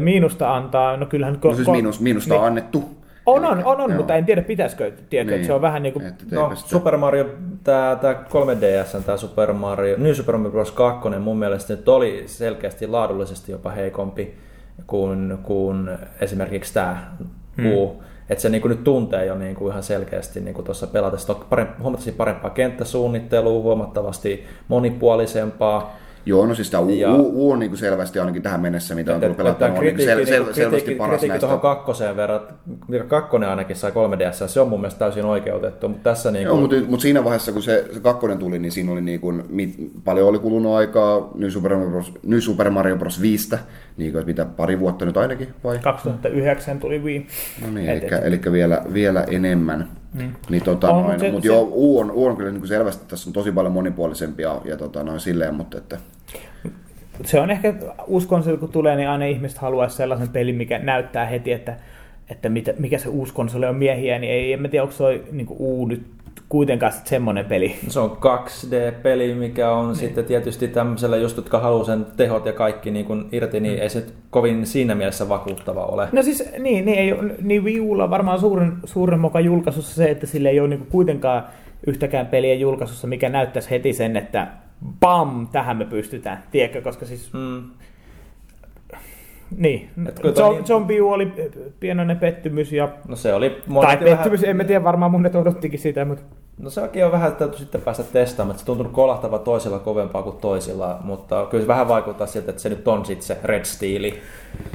miinusta 0.00 0.56
antaa. 0.56 0.96
No 0.96 1.06
kyllähän... 1.06 1.38
No 1.44 1.54
siis 1.54 1.68
miinus, 1.68 2.00
miinusta 2.00 2.34
on 2.34 2.40
niin. 2.40 2.46
annettu. 2.46 2.84
On, 3.26 3.44
on, 3.44 3.64
on, 3.64 3.80
on 3.80 3.90
Joo. 3.90 3.96
mutta 3.98 4.14
en 4.14 4.24
tiedä 4.24 4.42
pitäisikö. 4.42 4.92
Tiedätkö, 5.10 5.30
Niin. 5.32 5.34
että 5.34 5.46
se 5.46 5.52
on 5.52 5.62
vähän 5.62 5.82
niin 5.82 5.92
kuin... 5.92 6.04
No, 6.30 6.54
sitä- 6.54 6.68
Super 6.68 6.96
Mario, 6.96 7.26
tämä 7.64 7.98
tää 8.00 8.12
3DS, 8.12 9.02
tämä 9.06 9.16
Super 9.18 9.52
Mario, 9.52 9.96
New 9.98 10.12
Super 10.12 10.36
Mario 10.36 10.50
Bros. 10.52 10.70
2 10.72 11.08
mun 11.08 11.38
mielestä 11.38 11.74
nyt 11.74 11.88
oli 11.88 12.22
selkeästi 12.26 12.86
laadullisesti 12.86 13.52
jopa 13.52 13.70
heikompi 13.70 14.34
kuin, 14.86 15.38
kuin 15.42 15.90
esimerkiksi 16.20 16.74
tämä 16.74 16.96
Hmm. 17.56 17.72
U. 17.72 18.02
Että 18.30 18.42
se 18.42 18.48
niinku 18.48 18.68
nyt 18.68 18.84
tuntee 18.84 19.26
jo 19.26 19.34
niinku 19.34 19.68
ihan 19.68 19.82
selkeästi 19.82 20.40
niinku 20.40 20.62
tuossa 20.62 20.86
pelatessa. 20.86 21.32
On 21.32 21.44
parempi, 21.50 21.72
huomattavasti 21.82 22.12
parempaa 22.12 22.50
kenttäsuunnittelua, 22.50 23.62
huomattavasti 23.62 24.44
monipuolisempaa. 24.68 25.96
Joo, 26.26 26.46
no 26.46 26.54
siis 26.54 26.70
tämä 26.70 26.80
U, 26.82 26.88
Ja- 26.88 27.14
U, 27.14 27.46
U 27.46 27.50
on 27.52 27.58
niin 27.58 27.70
kuin 27.70 27.78
selvästi 27.78 28.18
ainakin 28.18 28.42
tähän 28.42 28.60
mennessä, 28.60 28.94
mitä 28.94 29.14
on 29.14 29.20
tullut 29.20 29.36
pelattua, 29.36 29.68
on 29.68 29.80
niin 29.80 30.00
sel, 30.04 30.24
sel, 30.26 30.52
selvästi 30.52 30.94
paras 30.94 31.08
kritiikki 31.10 31.28
näistä. 31.28 31.40
tuohon 31.40 31.60
kakkoseen 31.60 32.16
verran, 32.16 32.40
mikä 32.88 33.04
kakkonen 33.04 33.48
ainakin 33.48 33.76
sai 33.76 33.90
3DS, 33.90 34.48
se 34.48 34.60
on 34.60 34.68
mun 34.68 34.80
mielestä 34.80 34.98
täysin 34.98 35.24
oikeutettu, 35.24 35.88
mutta 35.88 36.10
tässä 36.10 36.30
niin 36.30 36.44
Joo, 36.44 36.56
mutta, 36.56 36.76
mutta 36.88 37.02
siinä 37.02 37.24
vaiheessa, 37.24 37.52
kun 37.52 37.62
se, 37.62 37.84
se 37.94 38.00
kakkonen 38.00 38.38
tuli, 38.38 38.58
niin 38.58 38.72
siinä 38.72 38.92
oli 38.92 39.00
niin 39.00 39.20
kuin, 39.20 39.44
mit, 39.48 39.74
paljon 40.04 40.28
oli 40.28 40.38
kulunut 40.38 40.74
aikaa 40.74 41.30
New 41.34 41.48
Super 41.50 41.74
Mario 41.74 41.90
Bros, 41.90 42.12
New 42.26 42.38
Super 42.38 42.70
Mario 42.70 42.96
Bros. 42.96 43.20
5, 43.20 43.56
niin 43.96 44.12
kuin, 44.12 44.26
mitä, 44.26 44.44
pari 44.44 44.80
vuotta 44.80 45.04
nyt 45.04 45.16
ainakin, 45.16 45.48
vai? 45.64 45.78
2009 45.78 46.80
tuli 46.80 46.98
Wii. 46.98 47.26
No 47.66 47.70
niin, 47.74 47.88
eli, 47.88 48.02
eli 48.22 48.40
vielä, 48.52 48.82
vielä 48.92 49.24
enemmän. 49.30 49.88
Mm. 50.14 50.32
Niin, 50.50 50.62
tota, 50.64 50.90
On, 50.90 51.02
noin, 51.02 51.12
mut 51.12 51.20
se- 51.20 51.30
mutta 51.30 51.42
se- 51.42 51.46
joo, 51.48 51.68
U 51.72 51.98
on, 51.98 52.10
U 52.10 52.24
on 52.26 52.36
kyllä 52.36 52.50
niin 52.50 52.60
kuin 52.60 52.68
selvästi, 52.68 53.04
tässä 53.08 53.28
on 53.30 53.32
tosi 53.32 53.52
paljon 53.52 53.72
monipuolisempia 53.72 54.56
ja 54.64 54.76
tota, 54.76 55.02
noin 55.04 55.20
silleen, 55.20 55.54
mutta 55.54 55.78
että, 55.78 55.98
se 57.24 57.40
on 57.40 57.50
ehkä, 57.50 57.74
uskon 58.06 58.42
kun 58.60 58.68
tulee, 58.68 58.96
niin 58.96 59.08
aina 59.08 59.24
ihmiset 59.24 59.58
haluaisi 59.58 59.96
sellaisen 59.96 60.28
pelin, 60.28 60.54
mikä 60.54 60.78
näyttää 60.78 61.26
heti, 61.26 61.52
että, 61.52 61.76
että 62.30 62.48
mitä, 62.48 62.74
mikä 62.78 62.98
se 62.98 63.08
uusi 63.08 63.34
konsoli 63.34 63.66
on 63.66 63.76
miehiä, 63.76 64.18
niin 64.18 64.32
ei, 64.32 64.52
en 64.52 64.62
mä 64.62 64.68
tiedä, 64.68 64.82
onko 64.82 64.94
se 64.94 65.22
niin 65.32 65.46
uu 65.50 65.86
nyt 65.86 66.06
kuitenkaan 66.48 66.92
semmoinen 67.04 67.44
peli. 67.44 67.76
Se 67.88 68.00
on 68.00 68.10
2D-peli, 68.10 69.34
mikä 69.34 69.72
on 69.72 69.86
niin. 69.86 69.96
sitten 69.96 70.24
tietysti 70.24 70.68
tämmöisellä, 70.68 71.16
just 71.16 71.36
jotka 71.36 71.58
haluaa 71.58 71.84
sen 71.84 72.06
tehot 72.16 72.46
ja 72.46 72.52
kaikki 72.52 72.90
niin 72.90 73.04
kuin 73.04 73.28
irti, 73.32 73.60
niin 73.60 73.78
ei 73.78 73.88
se 73.88 74.06
kovin 74.30 74.66
siinä 74.66 74.94
mielessä 74.94 75.28
vakuuttava 75.28 75.84
ole. 75.84 76.08
No 76.12 76.22
siis, 76.22 76.52
niin, 76.58 76.84
niin, 76.84 76.98
ei, 76.98 77.14
niin 77.42 77.64
Wii 77.64 77.80
Ulla 77.80 78.04
on 78.04 78.10
varmaan 78.10 78.40
suurin, 78.40 78.72
suurin 78.84 79.20
moka 79.20 79.40
julkaisussa 79.40 79.94
se, 79.94 80.10
että 80.10 80.26
sillä 80.26 80.50
ei 80.50 80.60
ole 80.60 80.68
niin 80.68 80.86
kuitenkaan 80.90 81.44
yhtäkään 81.86 82.26
peliä 82.26 82.54
julkaisussa, 82.54 83.06
mikä 83.06 83.28
näyttäisi 83.28 83.70
heti 83.70 83.92
sen, 83.92 84.16
että 84.16 84.46
bam, 85.00 85.48
tähän 85.52 85.76
me 85.76 85.84
pystytään, 85.84 86.42
tiedätkö, 86.50 86.82
koska 86.82 87.06
siis, 87.06 87.32
Mm. 87.32 87.62
niin, 89.56 89.90
Et 90.08 90.20
kun 90.20 90.34
toi 90.34 90.50
Zo- 90.50 90.54
niin- 90.54 90.64
oli 91.14 91.32
pienoinen 91.80 92.18
pettymys, 92.18 92.72
ja, 92.72 92.88
No 93.08 93.16
se 93.16 93.34
oli... 93.34 93.56
tai 93.80 93.96
pettymys, 93.96 94.44
en 94.44 94.56
mä 94.56 94.64
tiedä, 94.64 94.84
varmaan 94.84 95.10
monet 95.10 95.34
odottikin 95.34 95.78
sitä, 95.78 96.04
mutta 96.04 96.22
No 96.58 96.70
sekin 96.70 97.04
on 97.04 97.12
vähän, 97.12 97.28
että 97.28 97.38
täytyy 97.38 97.58
sitten 97.58 97.80
päästä 97.80 98.02
testaamaan, 98.02 98.50
että 98.50 98.60
se 98.60 98.66
tuntuu 98.66 98.88
kolahtava 98.88 99.38
toisella 99.38 99.78
kovempaa 99.78 100.22
kuin 100.22 100.36
toisilla, 100.36 100.98
mutta 101.04 101.46
kyllä 101.50 101.62
se 101.62 101.68
vähän 101.68 101.88
vaikuttaa 101.88 102.26
siltä, 102.26 102.50
että 102.50 102.62
se 102.62 102.68
nyt 102.68 102.88
on 102.88 103.04
sitten 103.04 103.26
se 103.26 103.38
Red 103.44 103.64
Steeli. 103.64 104.20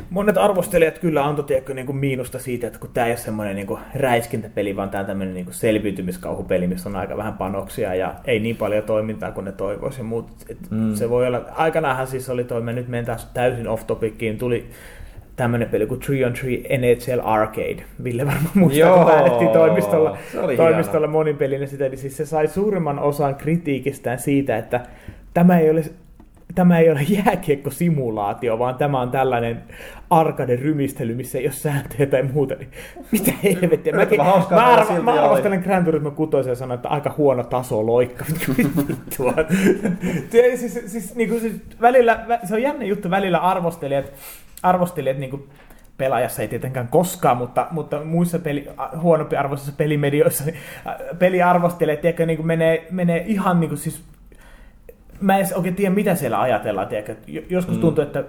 Monet 0.09 0.37
arvostelijat 0.37 0.99
kyllä 0.99 1.25
antoi 1.25 1.45
tiedätkö, 1.45 1.73
niin 1.73 1.85
kuin 1.85 1.95
miinusta 1.95 2.39
siitä, 2.39 2.67
että 2.67 2.79
kun 2.79 2.89
tämä 2.93 3.05
ei 3.05 3.11
ole 3.11 3.17
semmoinen 3.17 3.55
niin 3.55 3.67
kuin 3.67 3.79
räiskintäpeli, 3.95 4.75
vaan 4.75 4.89
tämä 4.89 4.99
on 4.99 5.05
tämmöinen 5.05 5.33
niin 5.33 5.45
kuin 5.45 5.55
selviytymiskauhupeli, 5.55 6.67
missä 6.67 6.89
on 6.89 6.95
aika 6.95 7.17
vähän 7.17 7.33
panoksia 7.33 7.95
ja 7.95 8.15
ei 8.25 8.39
niin 8.39 8.55
paljon 8.55 8.83
toimintaa 8.83 9.31
kuin 9.31 9.45
ne 9.45 9.51
toivoisi. 9.51 10.03
Mut, 10.03 10.29
et 10.49 10.57
mm. 10.69 10.95
Se 10.95 11.09
voi 11.09 11.27
olla, 11.27 11.41
aikanaanhan 11.55 12.07
siis 12.07 12.29
oli 12.29 12.43
toi, 12.43 12.61
me 12.61 12.73
nyt 12.73 12.87
menen 12.87 13.05
taas 13.05 13.25
täysin 13.33 13.67
off 13.67 13.87
topiciin, 13.87 14.37
tuli 14.37 14.69
tämmöinen 15.37 15.69
peli 15.69 15.85
kuin 15.85 15.99
3 16.07 16.25
on 16.25 16.33
3 16.41 16.77
NHL 16.77 17.19
Arcade. 17.23 17.83
Ville 18.03 18.25
varmaan 18.25 18.51
muistaa, 18.55 18.93
kun 18.93 19.43
Joo, 19.45 19.53
toimistolla, 19.53 20.17
se 20.31 20.39
oli 20.39 20.57
toimistolla 20.57 21.07
monin 21.07 21.37
pelinä 21.37 21.65
sitä, 21.65 21.89
niin 21.89 21.97
siis 21.97 22.17
se 22.17 22.25
sai 22.25 22.47
suurimman 22.47 22.99
osan 22.99 23.35
kritiikistään 23.35 24.19
siitä, 24.19 24.57
että 24.57 24.81
tämä 25.33 25.59
ei 25.59 25.69
ole 25.69 25.83
tämä 26.55 26.79
ei 26.79 26.91
ole 26.91 27.01
jääkiekkosimulaatio, 27.09 28.59
vaan 28.59 28.75
tämä 28.75 29.01
on 29.01 29.11
tällainen 29.11 29.63
arkaden 30.09 30.59
rymistely, 30.59 31.15
missä 31.15 31.37
ei 31.37 31.45
ole 31.45 31.53
sääntöjä 31.53 32.05
tai 32.05 32.23
muuta. 32.23 32.55
Niin 32.55 32.69
mitä 33.11 33.31
helvettiä? 33.43 33.93
Mä, 33.93 34.01
arvo, 34.65 34.85
silti 34.85 35.01
mä 35.01 35.23
arvostelen 35.23 35.59
Gran 35.59 35.85
Turismo 35.85 36.11
6 36.11 36.49
ja 36.49 36.55
sanon, 36.55 36.75
että 36.75 36.89
aika 36.89 37.13
huono 37.17 37.43
taso 37.43 37.85
loikka. 37.85 38.25
Se- 40.31 40.57
siis, 40.57 40.79
siis, 40.85 41.15
niin 41.15 41.29
kuin, 41.29 41.41
siis, 41.41 41.53
välillä, 41.81 42.25
vä- 42.27 42.47
se 42.47 42.53
on 42.53 42.61
jännä 42.61 42.85
juttu 42.85 43.09
välillä 43.09 43.37
arvostelijat, 43.37 44.05
arvostelijat 44.63 45.17
niin 45.17 45.29
kuin, 45.29 45.49
pelaajassa 45.97 46.41
ei 46.41 46.47
tietenkään 46.47 46.87
koskaan, 46.87 47.37
mutta, 47.37 47.67
mutta 47.71 48.03
muissa 48.03 48.39
peli, 48.39 48.69
huonompi 49.01 49.35
arvoisissa 49.35 49.73
pelimedioissa 49.77 50.43
niin, 50.45 50.55
peliarvostelijat 51.19 52.01
tiedätkö, 52.01 52.25
niin 52.25 52.37
kuin 52.37 52.47
menee, 52.47 52.87
menee 52.91 53.23
ihan 53.27 53.59
niin 53.59 53.69
kuin, 53.69 53.77
siis 53.79 54.03
mä 55.21 55.37
en 55.37 55.47
oikein 55.55 55.75
tiedä, 55.75 55.95
mitä 55.95 56.15
siellä 56.15 56.41
ajatellaan. 56.41 56.87
Tiedätkö? 56.87 57.15
Jo- 57.27 57.41
Joskus 57.49 57.75
Mm. 57.75 57.81
tuntuu, 57.81 58.03
että 58.03 58.23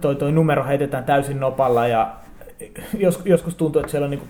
toi, 0.00 0.14
toi 0.16 0.32
numero 0.32 0.64
heitetään 0.64 1.04
täysin 1.04 1.40
nopalla 1.40 1.86
ja 1.86 2.10
jos, 2.98 3.20
joskus 3.24 3.54
tuntuu, 3.54 3.80
että 3.80 3.90
siellä 3.90 4.04
on 4.04 4.10
niin 4.10 4.22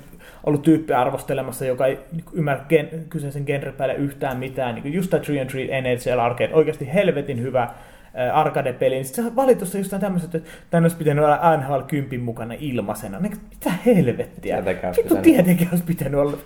ollut 0.45 0.63
tyyppi 0.63 0.93
arvostelemassa, 0.93 1.65
joka 1.65 1.87
ei 1.87 1.99
niin 2.13 2.25
ymmärrä 2.33 2.65
gen, 2.69 2.89
kyseisen 3.09 3.43
genren 3.47 3.75
päälle 3.75 3.95
yhtään 3.95 4.37
mitään. 4.39 4.75
Niin 4.75 4.95
just 4.95 5.11
tämä 5.11 5.23
3 5.27 5.41
and 5.41 5.51
3 5.51 5.81
NHL 5.81 6.19
Arcade, 6.19 6.55
oikeasti 6.55 6.95
helvetin 6.95 7.43
hyvä 7.43 7.69
ää, 8.15 8.33
arcade-peli. 8.35 8.95
Niin 8.95 9.05
sitten 9.05 9.37
valitussa 9.37 9.79
just 9.79 9.95
tämmöiset, 10.01 10.35
että 10.35 10.51
tänne 10.71 10.85
olisi 10.85 10.97
pitänyt 10.97 11.25
olla 11.25 11.57
NHL 11.57 11.81
10 11.87 12.21
mukana 12.21 12.55
ilmaisena. 12.59 13.19
Niin, 13.21 13.37
mitä 13.51 13.71
helvettiä? 13.87 14.57
Vittu 14.97 15.17
tietenkin 15.17 15.69
olisi 15.71 15.85
pitänyt 15.85 16.21
olla. 16.21 16.37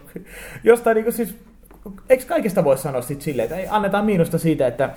Jostain 0.65 0.95
niin 0.95 1.13
siis 1.13 1.37
eikö 2.09 2.25
kaikesta 2.27 2.65
voi 2.65 2.79
sanoa 2.79 3.03
sit 3.03 3.23
silleen, 3.23 3.45
että 3.45 3.57
ei, 3.57 3.67
annetaan 3.71 4.05
miinusta 4.05 4.39
siitä, 4.39 4.67
että 4.67 4.91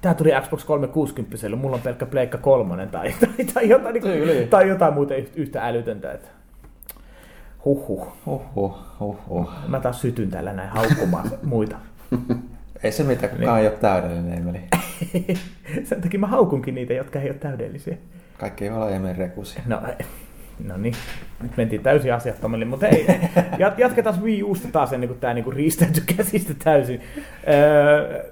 tämä 0.00 0.14
tuli 0.14 0.30
Xbox 0.42 0.64
360, 0.64 1.56
mulla 1.56 1.76
on 1.76 1.82
pelkkä 1.82 2.06
Pleikka 2.06 2.38
3 2.38 2.86
tai, 2.86 3.14
tai, 3.20 3.44
tai, 3.54 3.68
jotain, 3.68 3.94
niin 3.94 4.02
kuin, 4.02 4.48
tai 4.48 4.68
jotain 4.68 4.94
muuta 4.94 5.14
yht- 5.14 5.32
yhtä 5.36 5.66
älytöntä. 5.66 6.12
Että. 6.12 6.28
Huhhuh. 7.64 8.08
Huhhuh, 8.26 8.78
huhhuh. 9.00 9.50
Mä 9.68 9.80
taas 9.80 10.00
sytyn 10.00 10.30
täällä 10.30 10.52
näin 10.52 10.68
haukkumaan 10.68 11.30
muita. 11.42 11.76
Ei 12.86 12.92
se 12.92 13.02
mitään, 13.04 13.36
kukaan 13.36 13.60
ei 13.60 13.66
ole 13.66 13.76
täydellinen, 13.76 14.38
Emeli. 14.38 14.60
Sen 15.88 16.00
takia 16.00 16.20
mä 16.20 16.26
haukunkin 16.26 16.74
niitä, 16.74 16.92
jotka 16.92 17.20
ei 17.20 17.30
ole 17.30 17.38
täydellisiä. 17.38 17.96
Kaikki 18.38 18.64
ei 18.64 18.70
ole 18.70 18.96
Emeli 18.96 19.18
Rekusia. 19.18 19.62
No, 19.66 19.82
no 20.64 20.76
niin, 20.76 20.94
nyt 21.42 21.56
mentiin 21.56 21.82
täysin 21.82 22.14
asiattomille, 22.14 22.64
mutta 22.64 22.86
ei, 22.86 23.06
jat- 23.58 23.78
jatketaan 23.78 24.22
Wii 24.22 24.42
Usta 24.42 24.68
taas 24.72 24.92
ennen 24.92 25.08
kuin 25.08 25.20
tämä 25.20 25.34
niinku 25.34 25.50
riistäytyi 25.50 26.02
käsistä 26.16 26.54
täysin. 26.64 27.00
Öö, 27.48 28.24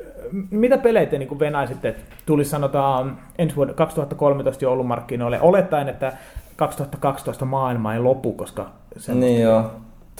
mitä 0.50 0.78
pelejä 0.78 1.06
te 1.06 1.18
niinku 1.18 1.38
venaisitte, 1.38 1.88
että 1.88 2.02
tulisi 2.26 2.50
sanotaan 2.50 3.18
ensi 3.38 3.56
vuoden 3.56 3.74
2013 3.74 4.64
joulumarkkinoille, 4.64 5.40
olettaen, 5.40 5.88
että 5.88 6.12
2012 6.56 7.44
maailma 7.44 7.94
ei 7.94 8.00
lopu, 8.00 8.32
koska 8.32 8.70
se 8.96 9.14
Niin 9.14 9.42
joo, 9.42 9.70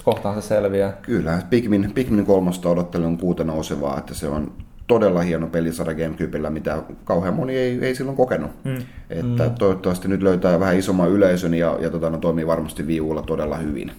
kohtaan 0.03 0.43
se 0.43 0.49
selviää. 0.49 0.93
Kyllä, 1.03 1.43
Pikmin, 1.51 1.93
Pikmin 1.95 2.27
kolmosta 2.27 2.69
odottelen 2.69 3.19
kuuta 3.19 3.45
nousevaa, 3.45 3.99
että 3.99 4.15
se 4.15 4.29
on 4.29 4.53
todella 4.87 5.23
hieno 5.23 5.47
pelisarja 5.47 5.95
Gamecubella, 5.95 6.51
mitä 6.51 6.83
kauhean 7.05 7.35
moni 7.35 7.57
ei, 7.57 7.79
ei 7.83 7.95
silloin 7.95 8.17
kokenut. 8.17 8.51
Mm. 8.65 8.77
Että 9.11 9.49
mm. 9.49 9.55
toivottavasti 9.59 10.09
nyt 10.09 10.23
löytää 10.23 10.61
vähän 10.61 10.79
isomman 10.79 11.11
yleisön 11.11 11.55
ja, 11.55 11.79
ja 11.81 11.91
tota, 11.91 12.11
no, 12.11 12.19
toimii 12.19 12.47
varmasti 12.47 12.83
Wii 12.83 13.01
Ulla 13.01 13.23
todella 13.23 13.57
hyvin. 13.57 13.93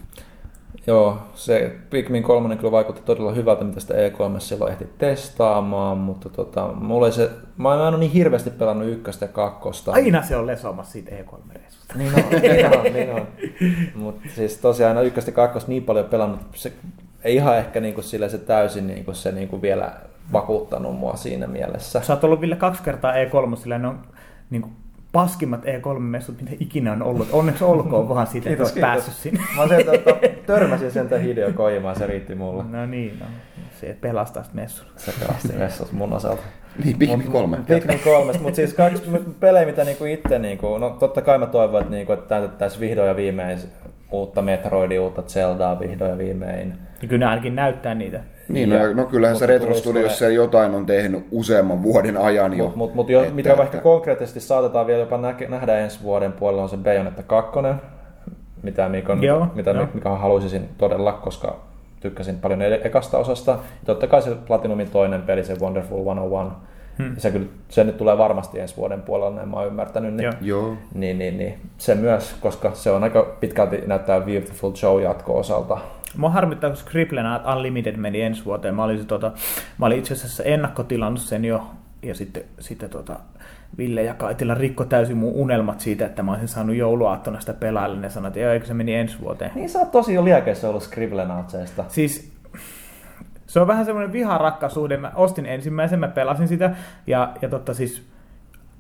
Joo, 0.88 1.18
se 1.36 1.76
Pikmin 1.90 2.24
3 2.24 2.56
kyllä 2.56 2.72
vaikutti 2.72 3.02
todella 3.06 3.32
hyvältä, 3.32 3.64
mitä 3.64 3.80
sitä 3.80 3.94
E3 3.94 4.40
silloin 4.40 4.72
ehti 4.72 4.88
testaamaan, 4.98 5.98
mutta 5.98 6.30
tota, 6.30 6.68
mulla 6.68 7.06
ei 7.06 7.12
se, 7.12 7.32
mä 7.58 7.74
en 7.74 7.80
ole 7.80 7.98
niin 7.98 8.12
hirveästi 8.12 8.50
pelannut 8.50 8.90
ykköstä 8.90 9.26
ja 9.26 9.30
kakkosta. 9.30 9.92
Aina 9.92 10.24
se 10.24 10.36
on 10.36 10.48
lesomassa 10.48 10.92
siitä 10.92 11.12
E3-reissusta. 11.12 11.98
Niin 11.98 12.12
on, 12.16 12.42
niin 12.42 12.78
on, 12.78 12.94
niin 12.94 13.12
on. 13.12 13.28
Mutta 13.96 14.30
siis 14.36 14.58
tosiaan 14.58 15.06
ykköstä 15.06 15.32
ja 15.32 15.36
kakkosta 15.36 15.72
niin 15.72 15.84
paljon 15.84 16.06
pelannut, 16.06 16.40
se 16.56 16.74
ei 17.24 17.36
ihan 17.36 17.58
ehkä 17.58 17.80
niinku 17.80 18.02
sille 18.02 18.30
se 18.30 18.38
täysin 18.38 18.88
niinku 18.88 19.14
se 19.14 19.32
niinku 19.32 19.62
vielä 19.62 19.94
vakuuttanut 20.34 21.00
mua 21.00 21.16
siinä 21.16 21.48
mielessä. 21.48 22.02
Sä 22.02 22.14
oot 22.14 22.24
ollut 22.24 22.42
Ville 22.42 22.56
kaksi 22.56 22.84
kertaa 22.84 23.14
E3, 23.14 23.56
sillä 23.56 23.78
ne 23.78 23.88
on 23.88 24.00
niin 24.50 24.85
paskimmat 25.16 25.66
E3-messut, 25.66 26.42
mitä 26.42 26.52
ikinä 26.60 26.92
on 26.92 27.02
ollut. 27.04 27.28
Onneksi 27.32 27.64
olkoon 27.64 28.10
vaan 28.10 28.28
siitä, 28.28 28.50
että 28.50 28.64
Kiitos, 28.64 28.68
oot 28.68 28.74
kiitos. 28.74 28.90
päässyt 28.90 29.14
sinne. 29.14 29.42
Mä 29.58 29.68
sen, 29.68 29.86
tota, 29.86 30.18
törmäsin 30.54 30.92
sen 30.92 31.22
Hideo 31.22 31.54
Kojimaan, 31.54 31.96
se 31.96 32.08
riitti 32.08 32.36
mulle. 32.36 32.64
No 32.64 32.86
niin, 32.86 33.20
no. 33.20 33.26
Se 33.82 33.98
pelastaa 34.02 34.44
messun. 34.54 34.88
Se 34.98 35.14
pelasti 35.20 35.54
messut 35.54 35.92
mun 35.92 36.14
osalta. 36.14 36.42
Niin, 36.84 36.98
Pikmin 36.98 37.32
kolme. 37.32 37.58
Pikmin 37.68 38.00
kolmesta, 38.00 38.44
mutta 38.44 38.56
siis 38.56 38.74
kaikki 38.74 39.10
pelejä, 39.40 39.66
mitä 39.66 39.84
niinku 39.84 40.06
itse, 40.06 40.40
niinku, 40.40 40.78
no 40.78 40.90
totta 40.90 41.22
kai 41.22 41.38
mä 41.38 41.46
toivon, 41.46 41.82
että, 41.82 41.94
niinku, 41.94 42.14
että 42.14 42.28
täytettäisiin 42.28 42.82
vihdoin 42.82 43.08
ja 43.08 43.16
viimein 43.16 43.60
uutta 44.12 44.42
Metroidia, 44.42 45.02
uutta 45.02 45.22
Zeldaa 45.22 45.80
vihdoin 45.80 46.12
ja 46.12 46.18
viimein. 46.18 46.74
Ja 47.02 47.08
kyllä 47.08 47.26
ne 47.26 47.30
ainakin 47.30 47.56
näyttää 47.56 47.94
niitä. 47.96 48.20
Niin, 48.50 48.70
Ja- 48.72 48.88
no, 48.88 48.94
no 48.94 49.06
kyllähän 49.06 49.38
se 49.38 49.46
Retro 49.46 49.66
tulisi 49.68 49.82
Studios 49.82 50.18
tulee- 50.18 50.34
jotain 50.34 50.76
on 50.76 50.86
tehnyt 50.86 51.26
useamman 51.32 51.84
vuoden 51.84 52.18
ajan 52.18 52.58
jo. 52.58 52.64
Mutta 52.64 52.78
mut, 52.78 52.94
mut 52.96 53.10
jo, 53.10 53.22
Että- 53.22 53.34
mitä 53.36 53.50
ehkä 53.52 53.64
että- 53.64 53.78
konkreettisesti 53.78 54.40
saatetaan 54.40 54.88
vielä 54.88 55.00
jopa 55.00 55.18
näke, 55.18 55.48
nähdä 55.48 55.78
ensi 55.80 56.04
vuoden 56.04 56.32
puolella 56.32 56.64
on 56.64 56.70
se 56.70 56.78
Bayonetta 56.78 57.24
2, 57.24 57.60
mitä 58.64 58.90
Mikon, 58.90 59.24
Joo, 59.24 59.48
mitä 59.56 59.72
joo. 59.72 59.88
Mika 59.94 60.18
halusisin 60.18 60.70
todella, 60.78 61.12
koska 61.14 61.56
tykkäsin 62.00 62.38
paljon 62.40 62.62
e- 62.62 62.82
ekasta 62.84 63.18
osasta. 63.18 63.52
Ja 63.52 63.58
totta 63.86 64.08
kai 64.08 64.22
se 64.22 64.32
Platinumin 64.48 64.90
toinen 64.90 65.22
peli, 65.22 65.44
se 65.44 65.60
Wonderful 65.60 66.04
101, 66.06 66.56
Hmm. 66.98 67.16
se, 67.18 67.32
kyllä, 67.32 67.46
se 67.70 67.84
nyt 67.84 67.98
tulee 67.98 68.18
varmasti 68.18 68.60
ensi 68.60 68.78
vuoden 68.78 69.02
puolella, 69.02 69.36
näin 69.36 69.50
mä 69.50 69.58
oon 69.58 69.68
ymmärtänyt. 69.68 70.14
Niin, 70.14 70.24
Joo. 70.24 70.34
Joo. 70.42 70.74
niin, 70.94 71.20
niin, 71.20 71.38
niin, 71.38 71.60
se 71.78 71.96
myös, 71.96 72.36
koska 72.42 72.72
se 72.74 72.92
on 72.92 73.04
aika 73.04 73.36
pitkälti 73.40 73.84
näyttää 73.86 74.22
Beautiful 74.22 74.72
Joe 74.84 75.02
jatko-osalta. 75.04 75.78
Mua 76.18 76.30
harmittaa, 76.30 76.70
kun 76.70 76.78
Scribblenauts 76.78 77.46
Unlimited 77.56 77.96
meni 77.96 78.22
ensi 78.22 78.46
vuoteen. 78.46 78.76
Mä 78.76 78.84
olin, 78.84 79.06
tota, 79.06 79.32
mä 79.78 79.86
olin 79.86 80.00
itse 80.00 80.14
asiassa 80.14 80.44
ennakkotilannut 80.44 81.22
sen 81.22 81.46
jo, 81.46 81.68
ja 82.04 82.16
sitten, 82.16 82.44
sitten 82.60 82.90
tota, 82.90 83.20
Ville 83.78 84.04
ja 84.04 84.14
Kaitila 84.14 84.54
rikko 84.54 84.86
täysin 84.86 85.18
mun 85.18 85.34
unelmat 85.34 85.80
siitä, 85.80 86.06
että 86.06 86.24
mä 86.24 86.32
olisin 86.32 86.48
saanut 86.48 86.76
jouluaattona 86.76 87.40
sitä 87.40 87.54
pelailla. 87.54 88.00
Ne 88.00 88.10
sanoivat, 88.10 88.38
että 88.38 88.54
eikö 88.54 88.66
se 88.66 88.74
meni 88.74 88.96
ensi 88.96 89.20
vuoteen. 89.22 89.52
Niin 89.56 89.70
sä 89.70 89.80
oot 89.80 89.92
tosi 89.92 90.14
jo 90.14 90.26
liekeissä 90.26 90.70
ollut 90.70 90.84
Scribblenautseista. 90.84 91.86
Siis 91.88 92.32
se 93.48 93.60
on 93.60 93.68
vähän 93.68 93.86
semmoinen 93.86 94.14
viha-rakkaussuhde. 94.14 94.98
Mä 94.98 95.12
ostin 95.16 95.46
ensimmäisen, 95.46 96.00
mä 96.00 96.08
pelasin 96.08 96.48
sitä, 96.48 96.76
ja, 97.08 97.34
ja 97.42 97.50
totta 97.50 97.74
siis 97.74 98.04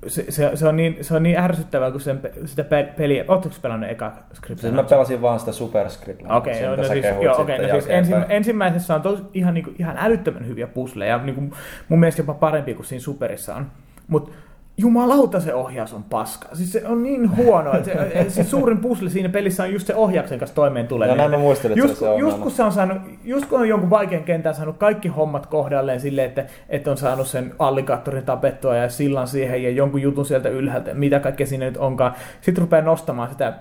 se, 0.08 0.26
se, 0.30 0.52
se, 0.56 0.68
on 0.68 0.76
niin, 0.76 0.98
se 1.02 1.16
on 1.16 1.24
niin 1.24 1.38
ärsyttävää, 1.38 1.92
kun 1.92 2.02
sen, 2.02 2.22
sitä 2.46 2.64
pe- 2.64 2.94
peliä... 2.98 3.26
Oletteko 3.28 3.56
pelannut 3.62 3.90
eka 3.90 4.14
Scribblenauts? 4.34 4.62
Siis 4.62 4.74
mä 4.74 4.84
pelasin 4.84 5.22
vaan 5.22 5.40
sitä 5.40 5.52
Super 5.52 5.90
Scribblenautsia, 5.90 6.54
Okei, 6.54 6.54
mitä 6.54 6.70
no, 6.70 6.76
no 6.76 6.84
sä 6.84 6.94
siis, 6.94 7.06
joo, 7.24 7.42
okay, 7.42 7.58
no 7.58 7.72
siis 7.72 7.86
ensi, 7.88 8.14
ensimmäisessä 8.30 8.96
on 8.96 9.02
tos, 9.02 9.24
ihan, 9.34 9.54
niin 9.54 9.64
kuin, 9.64 9.76
ihan 9.80 9.98
älyttömän 10.00 10.48
hyviä 10.48 10.68
pusleja, 10.68 11.18
niin 11.18 11.36
kuin, 11.36 11.52
mun 11.90 12.00
mielestä 12.00 12.22
jopa 12.22 12.34
parempi 12.34 12.74
kuin 12.74 12.86
siinä 12.86 13.02
Superissa 13.02 13.56
on. 13.56 13.72
Mutta 14.08 14.32
jumalauta 14.78 15.40
se 15.40 15.54
ohjaus 15.54 15.94
on 15.94 16.04
paska. 16.04 16.48
Siis 16.54 16.72
se 16.72 16.88
on 16.88 17.04
niin 17.04 17.38
huono. 17.38 17.74
että 17.74 17.92
se, 17.92 18.30
se 18.30 18.44
suurin 18.50 18.78
pusle 18.78 19.10
siinä 19.10 19.30
pelissä 19.30 19.64
on 19.64 19.74
just 19.74 19.88
se 19.88 19.96
ohjauksen 19.96 20.40
kanssa 20.40 20.56
toimeen 20.56 20.88
tuleminen. 20.88 21.14
Ja 21.14 21.18
näin 21.18 21.32
mä 21.32 21.38
muistelin, 21.38 21.78
just, 21.78 21.98
se 21.98 22.10
on 22.10 22.20
just, 22.20 22.38
kun 22.38 22.52
se 22.52 22.64
on 22.64 22.72
saanut, 22.72 22.98
just 23.24 23.46
kun 23.46 23.60
on 23.60 23.70
jonkun 23.70 23.90
vaikean 23.90 24.24
kentän 24.24 24.56
saanut 24.56 24.78
kaikki 24.78 25.08
hommat 25.08 25.46
kohdalleen 25.46 26.00
silleen, 26.00 26.28
että, 26.28 26.46
että 26.70 26.92
on 26.92 26.98
saanut 26.98 27.28
sen 27.28 27.54
alligaattorin 27.60 28.26
tapettua 28.26 28.76
ja 28.76 28.90
sillan 28.90 29.28
siihen 29.28 29.64
ja 29.64 29.70
jonkun 29.70 30.02
jutun 30.02 30.26
sieltä 30.26 30.50
ylhäältä, 30.50 30.94
mitä 30.94 31.20
kaikkea 31.20 31.48
siinä 31.48 31.66
nyt 31.66 31.78
onkaan. 31.78 32.14
Sitten 32.42 32.62
rupeaa 32.62 32.82
nostamaan 32.82 33.30
sitä 33.30 33.54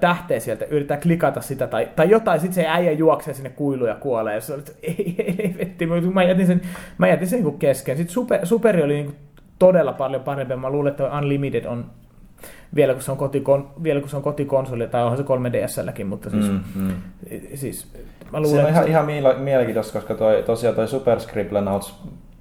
tähteä 0.00 0.40
sieltä, 0.40 0.64
yrittää 0.64 0.96
klikata 0.96 1.40
sitä 1.40 1.66
tai, 1.66 1.88
tai 1.96 2.10
jotain, 2.10 2.40
sitten 2.40 2.54
se 2.54 2.68
äijä 2.68 2.92
juoksee 2.92 3.34
sinne 3.34 3.50
kuiluun 3.50 3.88
ja 3.88 3.94
kuolee. 3.94 4.34
Ja 4.34 4.40
se 4.40 4.52
on, 4.52 4.58
että 4.58 4.72
ei, 4.82 5.14
helvetti, 5.38 5.86
mä 6.14 6.22
jätin 6.22 6.46
sen, 6.46 6.60
mä 6.98 7.08
jätin 7.08 7.28
sen 7.28 7.44
niin 7.44 7.58
kesken. 7.58 7.96
Sitten 7.96 8.14
super, 8.14 8.46
Superi 8.46 8.82
oli 8.82 8.94
niin 8.94 9.16
todella 9.58 9.92
paljon 9.92 10.22
parempi. 10.22 10.56
Mä 10.56 10.70
luulen, 10.70 10.90
että 10.90 11.18
Unlimited 11.18 11.64
on 11.64 11.84
vielä 12.74 12.92
kun 12.92 13.02
se 13.02 13.10
on, 13.10 13.16
kotikon, 13.16 13.70
vielä 13.82 14.00
kun 14.00 14.08
se 14.08 14.16
on 14.16 14.22
kotikonsoli, 14.22 14.88
tai 14.88 15.02
onhan 15.02 15.18
se 15.18 15.24
3DSlläkin, 15.24 16.04
mutta 16.04 16.30
siis, 16.30 16.44
Mm, 16.50 16.60
mm. 16.74 16.90
siis 17.54 17.92
mä 18.32 18.38
Se 18.38 18.42
luulen, 18.42 18.64
on 18.64 18.68
että 18.70 18.80
ihan, 18.84 18.88
ihan 18.88 19.06
miele- 19.06 19.38
mielenkiintoista, 19.38 19.92
koska 19.92 20.14
toi, 20.14 20.42
tosiaan 20.46 20.76
toi 20.76 20.88
Super 20.88 21.20
Scribblenauts 21.20 21.94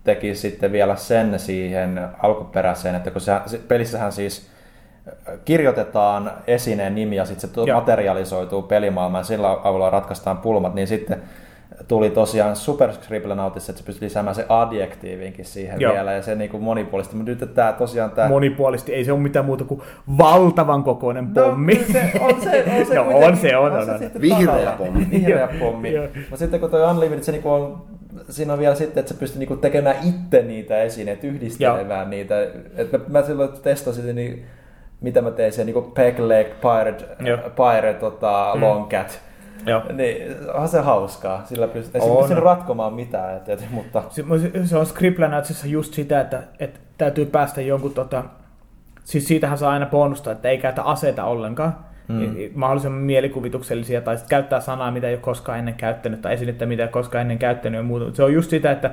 teki 0.03 0.35
sitten 0.35 0.72
vielä 0.72 0.95
sen 0.95 1.40
siihen 1.40 2.02
alkuperäiseen, 2.24 2.95
että 2.95 3.11
kun 3.11 3.22
se, 3.22 3.32
se 3.45 3.58
pelissähän 3.68 4.11
siis 4.11 4.50
kirjoitetaan 5.45 6.32
esineen 6.48 6.95
nimi 6.95 7.16
ja 7.16 7.26
sitten 7.26 7.50
se 7.50 7.61
Joo. 7.66 7.80
materialisoituu 7.80 8.61
pelimaailmaan 8.61 9.19
ja 9.19 9.26
sillä 9.26 9.58
avulla 9.64 9.90
ratkaistaan 9.90 10.38
pulmat, 10.38 10.74
niin 10.76 10.88
sitten 10.88 11.22
tuli 11.88 12.10
tosiaan 12.10 12.56
Super 12.56 12.94
Scribblenautissa, 12.94 13.72
että 13.72 13.80
se 13.82 13.85
pystyi 13.85 14.06
lisäämään 14.06 14.35
se 14.35 14.45
adjektiivinkin 14.50 15.45
siihen 15.45 15.82
Joo. 15.82 15.94
vielä 15.94 16.11
ja 16.14 16.22
se 16.22 16.35
niin 16.35 16.50
kuin 16.50 16.64
monipuolisti. 16.64 17.16
Mutta 17.16 17.32
nyt 17.32 17.53
tämä 17.53 17.74
tosiaan 17.74 18.11
tämä... 18.11 18.30
monipuolisesti 18.30 18.94
ei 18.94 19.06
se 19.06 19.11
ole 19.11 19.19
mitään 19.19 19.45
muuta 19.45 19.64
kuin 19.64 19.82
valtavan 20.18 20.84
kokoinen 20.84 21.27
pommi. 21.27 21.76
No, 21.76 21.84
se 21.94 22.11
on 22.19 22.42
se, 22.42 22.66
on 22.80 22.85
se 22.85 22.95
No, 23.00 23.18
on 23.18 23.38
se, 23.38 23.58
on, 23.58 23.72
on, 23.72 23.85
se 23.85 23.92
on. 23.92 24.22
Vihreä 24.22 24.72
pommi. 24.77 25.08
Vihreä 25.11 25.50
pommi. 25.60 25.94
Mutta 26.16 26.38
sitten 26.38 26.60
kun 26.60 26.69
tuo 26.69 26.92
Unlimited, 26.92 27.24
se 27.24 27.32
niinku 27.32 27.52
on 27.52 27.85
siinä 28.30 28.53
on 28.53 28.60
vielä 28.60 28.76
sitten, 28.76 29.02
että 29.02 29.14
sä 29.14 29.19
pystyt 29.19 29.40
niinku 29.40 29.56
tekemään 29.56 29.95
itse 30.03 30.42
niitä 30.42 30.82
esineitä, 30.82 31.27
yhdistelemään 31.27 32.02
Joo. 32.02 32.10
niitä. 32.10 32.42
Et 32.76 32.92
mä, 32.92 33.00
mä 33.08 33.22
silloin 33.22 33.50
testasin, 33.64 34.16
niin 34.16 34.45
mitä 35.02 35.22
mä 35.22 35.32
tein 35.32 35.52
siellä, 35.52 35.66
niinku 35.66 35.82
Peg 35.82 36.19
Leg, 36.19 36.48
Pirate, 36.48 37.06
Joo. 37.19 37.38
Pirate 37.38 37.94
tota, 37.94 38.52
Mm. 38.56 38.61
Long 38.61 38.90
Cat. 38.90 39.25
Joo. 39.66 39.84
Niin, 39.93 40.35
onhan 40.53 40.69
se 40.69 40.80
hauskaa. 40.80 41.45
Sillä 41.45 41.67
pystyt, 41.67 41.95
ei 41.95 42.01
pystynyt 42.17 42.43
ratkomaan 42.43 42.93
mitään, 42.93 43.38
et, 43.38 43.50
et, 43.50 43.66
mutta 43.72 44.03
Se, 44.09 44.24
se 44.66 44.77
on 44.77 44.85
Scribblenautsissa 44.85 45.67
just 45.67 45.93
sitä, 45.93 46.22
että, 46.22 46.43
että 46.59 46.80
täytyy 46.98 47.25
päästä 47.25 47.61
jonkun 47.61 47.93
tota, 47.93 48.24
siis 49.03 49.27
siitähän 49.27 49.58
saa 49.58 49.72
aina 49.72 49.85
bonusta, 49.85 50.32
että 50.32 50.50
ei 50.50 50.58
käytä 50.58 50.84
aseita 50.84 51.24
ollenkaan. 51.24 51.75
Mm. 52.08 52.35
Mahdollisimman 52.56 53.01
mielikuvituksellisia, 53.01 54.01
tai 54.01 54.17
sitten 54.17 54.30
käyttää 54.30 54.61
sanaa, 54.61 54.92
mitä 54.92 55.08
ei 55.08 55.14
ole 55.14 55.22
koskaan 55.22 55.59
ennen 55.59 55.74
käyttänyt, 55.74 56.22
tai 56.22 56.34
esinettä, 56.34 56.66
mitä 56.66 56.84
ei 56.84 56.85
ole 56.85 56.92
koskaan 56.92 57.22
ennen 57.22 57.40
käyttänyt 57.40 57.77
ja 57.77 57.84
muuta. 57.84 58.06
Mutta 58.06 58.17
Se 58.17 58.24
on 58.24 58.34
just 58.34 58.50
sitä, 58.50 58.72
että 58.72 58.92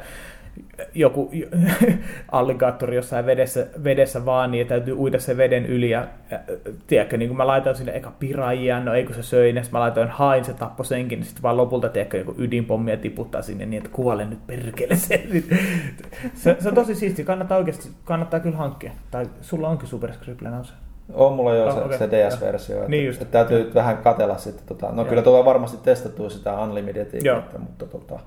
joku 0.94 1.30
alligaattori 2.32 2.96
jossain 2.96 3.26
vedessä, 3.26 3.66
vedessä 3.84 4.24
vaan, 4.24 4.50
niin 4.50 4.66
täytyy 4.66 4.94
uida 4.94 5.18
sen 5.18 5.36
veden 5.36 5.66
yli. 5.66 5.90
Ja, 5.90 6.06
ja 6.30 6.38
tiedätkö, 6.86 7.16
niin 7.16 7.28
kun 7.28 7.36
mä 7.36 7.46
laitoin 7.46 7.76
sille 7.76 7.90
eka 7.94 8.12
piraajia, 8.18 8.80
no 8.80 8.94
ei 8.94 9.04
kun 9.04 9.14
se 9.14 9.22
söi, 9.22 9.52
niin 9.52 9.64
mä 9.72 9.80
laitoin 9.80 10.08
hain, 10.08 10.44
se 10.44 10.54
tappoi 10.54 10.86
senkin, 10.86 11.18
niin 11.18 11.26
sitten 11.26 11.42
vaan 11.42 11.56
lopulta 11.56 11.88
tiedätkö, 11.88 12.18
joku 12.18 12.34
ydinpommia 12.38 12.96
tiputtaa 12.96 13.42
sinne 13.42 13.66
niin, 13.66 13.82
että 13.82 13.96
kuole 13.96 14.24
nyt 14.24 14.46
perkele 14.46 14.96
se. 14.96 15.26
se, 16.34 16.56
se 16.60 16.68
on 16.68 16.74
tosi 16.74 16.94
siisti, 16.94 17.24
kannattaa 17.24 17.58
oikeasti, 17.58 17.88
kannattaa 18.04 18.40
kyllä 18.40 18.56
hankkia. 18.56 18.92
Tai 19.10 19.26
sulla 19.40 19.68
onkin 19.68 19.88
Super 19.88 20.12
Scribblenauts. 20.12 20.74
on 21.14 21.32
mulla 21.32 21.54
jo 21.54 21.64
Oh, 21.66 21.74
se, 21.74 21.80
okei. 21.80 21.98
se 21.98 22.08
DS-versio. 22.10 22.76
Että, 22.76 22.88
Niin 22.88 23.06
just. 23.06 23.22
että 23.22 23.32
täytyy 23.32 23.58
nyt 23.64 23.74
vähän 23.74 23.96
katella 23.98 24.38
sitten. 24.38 24.66
Tota, 24.66 24.86
no 24.86 24.96
Joo. 24.96 25.04
kyllä 25.04 25.22
tulee 25.22 25.44
varmasti 25.44 25.76
testattua 25.82 26.30
sitä 26.30 26.60
Unlimitedia, 26.60 27.42
mutta, 27.58 27.86
tota, 27.86 28.20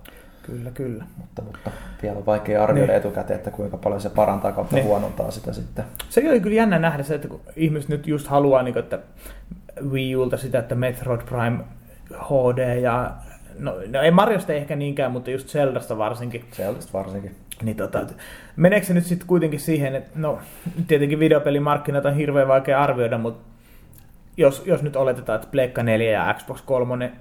Kyllä, 0.46 0.72
kyllä. 0.72 1.04
mutta, 1.18 1.42
mutta 1.42 1.72
vielä 2.04 2.18
on 2.18 2.26
vaikea 2.26 2.64
arvioida 2.64 2.92
Niin. 2.92 2.98
etukäteen, 3.00 3.38
että 3.38 3.52
kuinka 3.52 3.78
paljon 3.78 4.02
se 4.02 4.10
parantaa 4.10 4.52
kautta 4.52 4.76
Niin. 4.76 4.86
huonontaa 4.88 5.32
sitä 5.32 5.54
sitten. 5.54 5.86
Se 6.10 6.30
oli 6.30 6.40
kyllä 6.40 6.56
jännä 6.56 6.80
nähdä 6.80 7.04
se, 7.04 7.16
että 7.16 7.28
kun 7.28 7.42
ihmiset 7.56 7.90
nyt 7.90 8.08
just 8.08 8.28
haluaa, 8.28 8.64
niin 8.64 8.74
kuin, 8.74 8.84
että 8.84 9.00
Wii 9.92 10.16
Ulta 10.16 10.38
sitä, 10.38 10.60
että 10.60 10.76
Metroid 10.76 11.22
Prime 11.22 11.58
HD 12.14 12.80
ja 12.80 13.12
No, 13.60 13.76
no 13.92 14.02
ei 14.02 14.12
Mariosta 14.12 14.54
ehkä 14.54 14.76
niinkään, 14.76 15.12
mutta 15.12 15.32
just 15.32 15.48
Zeldasta 15.48 15.98
varsinkin. 15.98 16.46
Zelda 16.52 16.80
varsinkin. 16.94 17.36
Niin 17.64 17.78
tota, 17.78 18.00
meneekö 18.56 18.86
se 18.86 18.94
nyt 18.94 19.06
sitten 19.06 19.28
kuitenkin 19.28 19.60
siihen, 19.60 19.96
että 19.96 20.12
no 20.16 20.40
tietenkin 20.88 21.20
videopelimarkkinat 21.20 22.06
on 22.06 22.16
hirveän 22.16 22.48
vaikea 22.48 22.84
arvioida, 22.84 23.18
mutta 23.18 23.46
jos, 24.38 24.64
jos 24.66 24.84
nyt 24.84 24.96
oletetaan, 24.96 25.36
että 25.36 25.48
Pleikka 25.52 25.84
4 25.84 26.12
ja 26.12 26.34
Xbox 26.34 26.62
3 26.62 27.12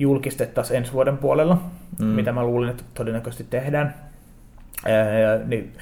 julkistettaisiin 0.00 0.76
ensi 0.78 0.92
vuoden 0.92 1.18
puolella, 1.18 1.58
Mm. 1.98 2.04
mitä 2.06 2.32
mä 2.32 2.44
luulen, 2.44 2.70
että 2.70 2.82
todennäköisesti 2.94 3.46
tehdään, 3.50 3.94
ää, 4.86 5.38
niin 5.46 5.72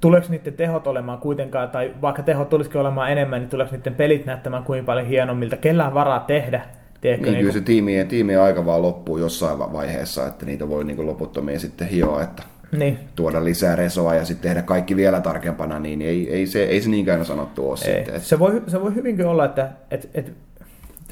tuleeko 0.00 0.26
niiden 0.30 0.52
tehot 0.52 0.86
olemaan 0.86 1.18
kuitenkaan, 1.18 1.70
tai 1.70 1.92
vaikka 2.02 2.22
tehot 2.22 2.48
tulisikin 2.48 2.80
olemaan 2.80 3.12
enemmän, 3.12 3.40
niin 3.40 3.50
tuleeko 3.50 3.76
niiden 3.76 3.94
pelit 3.94 4.26
näyttämään 4.26 4.64
kuinka 4.64 4.86
paljon 4.86 5.06
hienommilta, 5.06 5.56
kellään 5.56 5.94
varaa 5.94 6.20
tehdä, 6.20 6.60
tiedätkö, 7.00 7.26
Niin, 7.26 7.38
kyllä 7.38 7.50
kuin- 7.52 7.60
se 7.60 7.66
tiimien, 7.66 8.08
tiimien 8.08 8.40
aika 8.40 8.66
vaan 8.66 8.82
loppuu 8.82 9.18
jossain 9.18 9.58
va- 9.58 9.72
vaiheessa, 9.72 10.26
että 10.26 10.46
niitä 10.46 10.68
voi 10.68 10.84
niin 10.84 11.06
loputtomiin 11.06 11.60
sitten 11.60 11.88
hioa, 11.88 12.22
että 12.22 12.42
niin, 12.78 12.98
tuoda 13.16 13.44
lisää 13.44 13.76
resoa 13.76 14.14
ja 14.14 14.24
sitten 14.24 14.48
tehdä 14.48 14.62
kaikki 14.62 14.96
vielä 14.96 15.20
tarkempana, 15.20 15.78
niin 15.78 16.02
ei, 16.02 16.32
ei, 16.32 16.46
se, 16.46 16.64
ei 16.64 16.80
se 16.80 16.90
niinkään 16.90 17.24
sanottu 17.24 17.70
ole 17.70 17.78
Ei. 17.78 17.84
sitten. 17.96 18.14
että- 18.14 18.28
Se, 18.28 18.38
voi, 18.38 18.62
se 18.66 18.80
voi 18.82 18.94
hyvinkin 18.94 19.26
olla, 19.26 19.44
että 19.44 19.68
et, 19.90 20.10
et, 20.14 20.32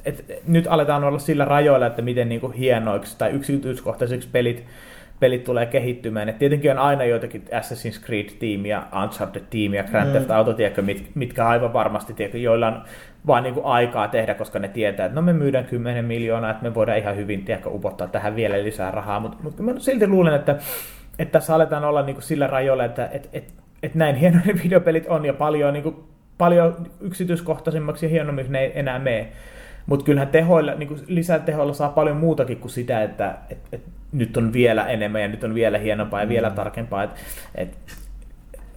et, 0.07 0.43
nyt 0.47 0.67
aletaan 0.69 1.05
olla 1.05 1.19
sillä 1.19 1.45
rajoilla, 1.45 1.87
että 1.87 2.03
miten 2.03 2.29
niinku 2.29 2.49
hienoiksi 2.49 3.19
tai 3.19 3.31
yksityiskohtaisiksi 3.31 4.29
pelit, 4.33 4.65
pelit 5.21 5.45
tulee 5.45 5.67
kehittymään. 5.67 6.29
Et 6.29 6.39
tietenkin 6.39 6.71
on 6.71 6.79
aina 6.79 7.05
joitakin 7.05 7.43
Assassin's 7.43 8.07
Creed-tiimiä, 8.07 8.83
Uncharted-tiimiä, 9.03 9.85
Grand 9.85 10.11
Theft 10.11 10.31
Auto, 10.31 10.55
tiedätkö, 10.55 10.83
mit, 10.83 11.11
mitkä 11.15 11.49
aivan 11.49 11.73
varmasti, 11.73 12.15
tiedätkö, 12.15 12.39
joilla 12.39 12.67
on 12.67 12.83
vaan 13.27 13.43
niinku 13.43 13.61
aikaa 13.65 14.09
tehdä, 14.09 14.35
koska 14.35 14.59
ne 14.59 14.69
tietää, 14.69 15.07
että 15.07 15.17
no 15.17 15.23
me 15.23 15.33
myydään 15.33 15.65
10 15.65 16.05
miljoonaa, 16.05 16.51
että 16.51 16.63
me 16.63 16.75
voidaan 16.75 16.99
ihan 16.99 17.17
hyvin 17.17 17.45
tiedätkö, 17.45 17.71
upottaa 17.71 18.09
tähän 18.09 18.37
vielä 18.37 18.65
lisää 18.65 18.91
rahaa, 18.91 19.21
mutta 19.21 19.39
mut 19.43 19.61
mä 19.61 19.73
silti 19.79 20.07
luulen, 20.07 20.35
että, 20.35 20.57
että 21.19 21.33
tässä 21.33 21.55
aletaan 21.55 21.85
olla 21.85 22.03
niinku 22.03 22.21
sillä 22.21 22.47
rajoilla, 22.47 22.85
että 22.85 23.09
et, 23.13 23.29
et, 23.33 23.55
et 23.83 23.95
näin 23.95 24.17
hienoja 24.17 24.55
videopelit 24.65 25.07
on 25.07 25.25
ja 25.25 25.33
paljon, 25.33 25.73
niinku, 25.73 26.09
paljon 26.39 26.87
yksityiskohtaisemmaksi 27.01 28.07
ja 28.07 28.11
hienommiksi 28.11 28.53
ne 28.53 28.61
ei 28.61 28.73
enää 28.75 28.99
mene. 28.99 29.29
Mutta 29.87 30.05
kyllähän 30.05 30.29
tehoilla, 30.29 30.75
niin 30.75 31.01
lisätehoilla 31.07 31.75
saa 31.75 31.89
paljon 31.89 32.17
muutakin 32.17 32.57
kuin 32.57 32.71
sitä, 32.71 33.03
että 33.03 33.35
et, 33.51 33.59
et 33.73 33.83
nyt 34.13 34.37
on 34.37 34.53
vielä 34.53 34.87
enemmän 34.87 35.23
ja 35.23 35.29
nyt 35.29 35.45
on 35.45 35.55
vielä 35.55 35.79
hienompaa 35.79 36.21
ja 36.21 36.29
vielä 36.29 36.51
tarkempaa. 36.51 37.03
Et, 37.03 37.11
et, 37.55 37.79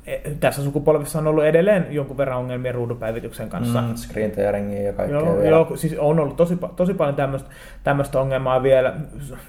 et, 0.08 0.40
tässä 0.40 0.64
sukupolvissa 0.64 1.20
on 1.20 1.28
ollut 1.28 1.44
edelleen 1.44 1.88
jonkun 1.90 2.18
verran 2.18 2.38
ongelmia 2.38 2.72
ruudupäivityksen 2.72 3.50
kanssa. 3.50 3.82
Mm, 3.82 3.96
screen 3.96 4.32
tearingia 4.32 4.82
ja 4.82 4.94
kaikkea 4.94 5.20
Joo, 5.20 5.38
vielä. 5.38 5.50
joo, 5.50 5.78
siis 5.78 5.96
on 6.00 6.20
ollut 6.20 6.36
tosi, 6.36 6.58
tosi 6.76 6.94
paljon 6.94 7.16
tämmöistä, 7.84 8.20
ongelmaa 8.20 8.64
vielä. 8.64 8.94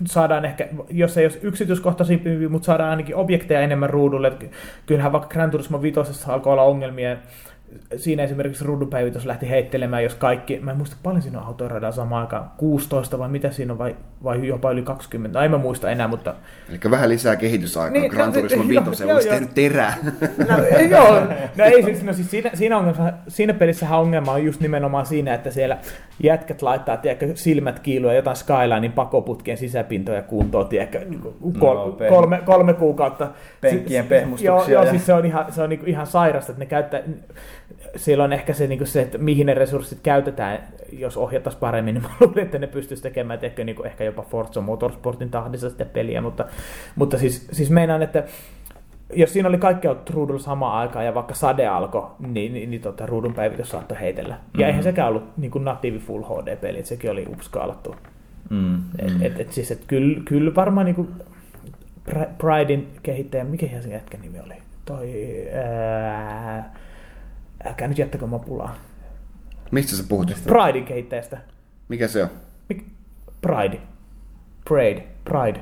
Saadaan 0.04 0.44
ehkä, 0.44 0.68
jos 0.90 1.18
ei 1.18 1.26
ole 1.26 1.32
yksityiskohtaisempia, 1.42 2.48
mutta 2.48 2.66
saadaan 2.66 2.90
ainakin 2.90 3.16
objekteja 3.16 3.60
enemmän 3.60 3.90
ruudulle. 3.90 4.32
Kyllähän 4.86 5.12
vaikka 5.12 5.28
Gran 5.28 5.50
Turismo 5.50 5.82
5 5.82 6.00
alkoi 6.26 6.52
olla 6.52 6.62
ongelmia. 6.62 7.16
Siinä 7.96 8.22
esimerkiksi 8.22 8.64
ruudunpäivitys 8.64 9.26
lähti 9.26 9.50
heittelemään, 9.50 10.02
jos 10.02 10.14
kaikki, 10.14 10.60
mä 10.62 10.70
en 10.70 10.76
muista 10.76 10.96
paljon 11.02 11.22
siinä 11.22 11.40
on 11.40 11.46
autoja 11.46 11.68
radalla 11.68 11.92
samaan 11.96 12.20
aikaan, 12.20 12.50
16 12.56 13.18
vai 13.18 13.28
mitä 13.28 13.50
siinä 13.50 13.72
on, 13.72 13.78
vai, 13.78 13.96
vai 14.24 14.46
jopa 14.48 14.70
yli 14.70 14.82
20, 14.82 15.38
no, 15.38 15.44
en 15.44 15.50
mä 15.50 15.58
muista 15.58 15.90
enää, 15.90 16.08
mutta 16.08 16.34
Eli 16.68 16.78
vähän 16.90 17.08
lisää 17.08 17.36
kehitysaikaa. 17.36 17.90
Niin, 17.90 18.00
Niin, 18.02 18.12
Gran 18.12 18.28
no, 18.28 18.34
Turismo 18.34 18.62
joo, 18.62 18.84
5 18.86 19.02
joo, 19.04 19.14
olisi 19.14 19.28
joo. 19.28 19.34
tehnyt 19.34 19.54
terää. 19.54 19.94
No, 20.48 20.56
joo, 20.96 21.20
no 21.56 21.64
ei 21.64 21.82
siis, 21.82 22.02
no 22.04 22.12
siis 22.12 22.30
siinä, 22.30 22.50
siinä, 22.54 22.78
ongelma, 22.78 23.12
siinä 23.28 23.54
pelissähän 23.54 24.00
ongelma 24.00 24.32
on 24.32 24.44
just 24.44 24.60
nimenomaan 24.60 25.06
siinä, 25.06 25.34
että 25.34 25.50
siellä 25.50 25.78
jätkät 26.22 26.62
laittaa 26.62 26.96
tiedätkö, 26.96 27.28
silmät 27.34 27.78
kiilua 27.80 28.12
jotain 28.14 28.36
Skylinein 28.36 28.92
pakoputkien 28.92 29.56
sisäpintoja 29.56 30.22
kuntoon, 30.22 30.68
tiedätkö, 30.68 31.00
niin 31.08 31.20
kuin 31.20 31.34
kol, 31.58 31.76
No, 31.76 31.96
peh- 32.00 32.08
kolme, 32.08 32.42
kolme 32.44 32.74
kuukautta. 32.74 33.28
Penkkien 33.60 34.04
Si- 34.04 34.08
pehmustuksia 34.08 34.50
Joo, 34.50 34.64
joo 34.68 34.84
ja- 34.84 34.90
siis 34.90 35.06
se 35.06 35.12
on 35.14 35.26
ihan, 35.26 35.52
se 35.52 35.62
on 35.62 35.68
niin 35.68 35.80
ihan 35.86 36.06
sairasta, 36.06 36.52
että 36.52 36.60
ne 36.60 36.66
käyttää, 36.66 37.00
siellä 37.96 38.24
on 38.24 38.32
ehkä 38.32 38.52
se, 38.52 38.66
niin 38.66 38.86
se, 38.86 39.02
että 39.02 39.18
mihin 39.18 39.46
ne 39.46 39.54
resurssit 39.54 39.98
käytetään, 40.02 40.58
jos 40.92 41.16
ohjattaisiin 41.16 41.60
paremmin, 41.60 41.94
niin 41.94 42.02
mä 42.02 42.10
luulen, 42.20 42.44
että 42.44 42.58
ne 42.58 42.66
pystyisi 42.66 43.02
tekemään 43.02 43.38
ehkä, 43.42 43.64
niin 43.64 43.86
ehkä 43.86 44.04
jopa 44.04 44.22
Forza 44.22 44.60
Motorsportin 44.60 45.30
tahdissa 45.30 45.70
sitä 45.70 45.84
peliä, 45.84 46.20
mutta, 46.20 46.44
mutta 46.96 47.18
siis, 47.18 47.48
siis 47.52 47.70
meinaan, 47.70 48.02
että 48.02 48.24
jos 49.12 49.32
siinä 49.32 49.48
oli 49.48 49.58
kaikki 49.58 49.88
ollut 49.88 50.10
ruudulla 50.10 50.40
samaan 50.40 50.78
aikaan 50.78 51.04
ja 51.04 51.14
vaikka 51.14 51.34
sade 51.34 51.66
alkoi, 51.66 52.10
niin, 52.18 52.52
niin, 52.52 52.70
niin 52.70 52.82
tota, 52.82 53.06
ruudun 53.06 53.34
päivitys 53.34 53.68
saattoi 53.68 54.00
heitellä. 54.00 54.38
Ja 54.58 54.66
eihän 54.66 54.82
sekään 54.82 55.08
ollut 55.08 55.36
niin 55.36 55.50
kuin 55.50 55.64
natiivi 55.64 55.98
Full 55.98 56.22
HD-peli, 56.22 56.78
että 56.78 56.88
sekin 56.88 57.10
oli 57.10 57.26
upskaalattu. 57.28 57.96
Mm. 58.50 58.76
Et, 58.98 59.12
et, 59.22 59.40
et 59.40 59.52
siis, 59.52 59.70
et 59.70 59.84
kyllä, 59.86 60.20
kyllä 60.24 60.54
varmaan 60.54 60.86
niin 60.86 60.94
kuin 60.94 61.08
Pridein 62.38 62.88
kehittäjä, 63.02 63.44
mikä 63.44 63.66
se 63.80 63.88
jätkän 63.88 64.20
nimi 64.20 64.40
oli? 64.40 64.54
Toi, 64.84 65.12
ää, 65.54 66.74
älkää 67.64 67.88
nyt 67.88 67.98
jättäkö 67.98 68.26
mä 68.26 68.38
pulaa. 68.38 68.74
Mistä 69.70 69.96
sä 69.96 70.04
puhut? 70.08 70.32
Pridein 70.44 70.84
kehittäjästä. 70.84 71.38
Mikä 71.88 72.08
se 72.08 72.22
on? 72.22 72.30
Mik? 72.68 72.84
Pride. 73.40 73.80
Pride. 74.64 75.06
Pride. 75.24 75.60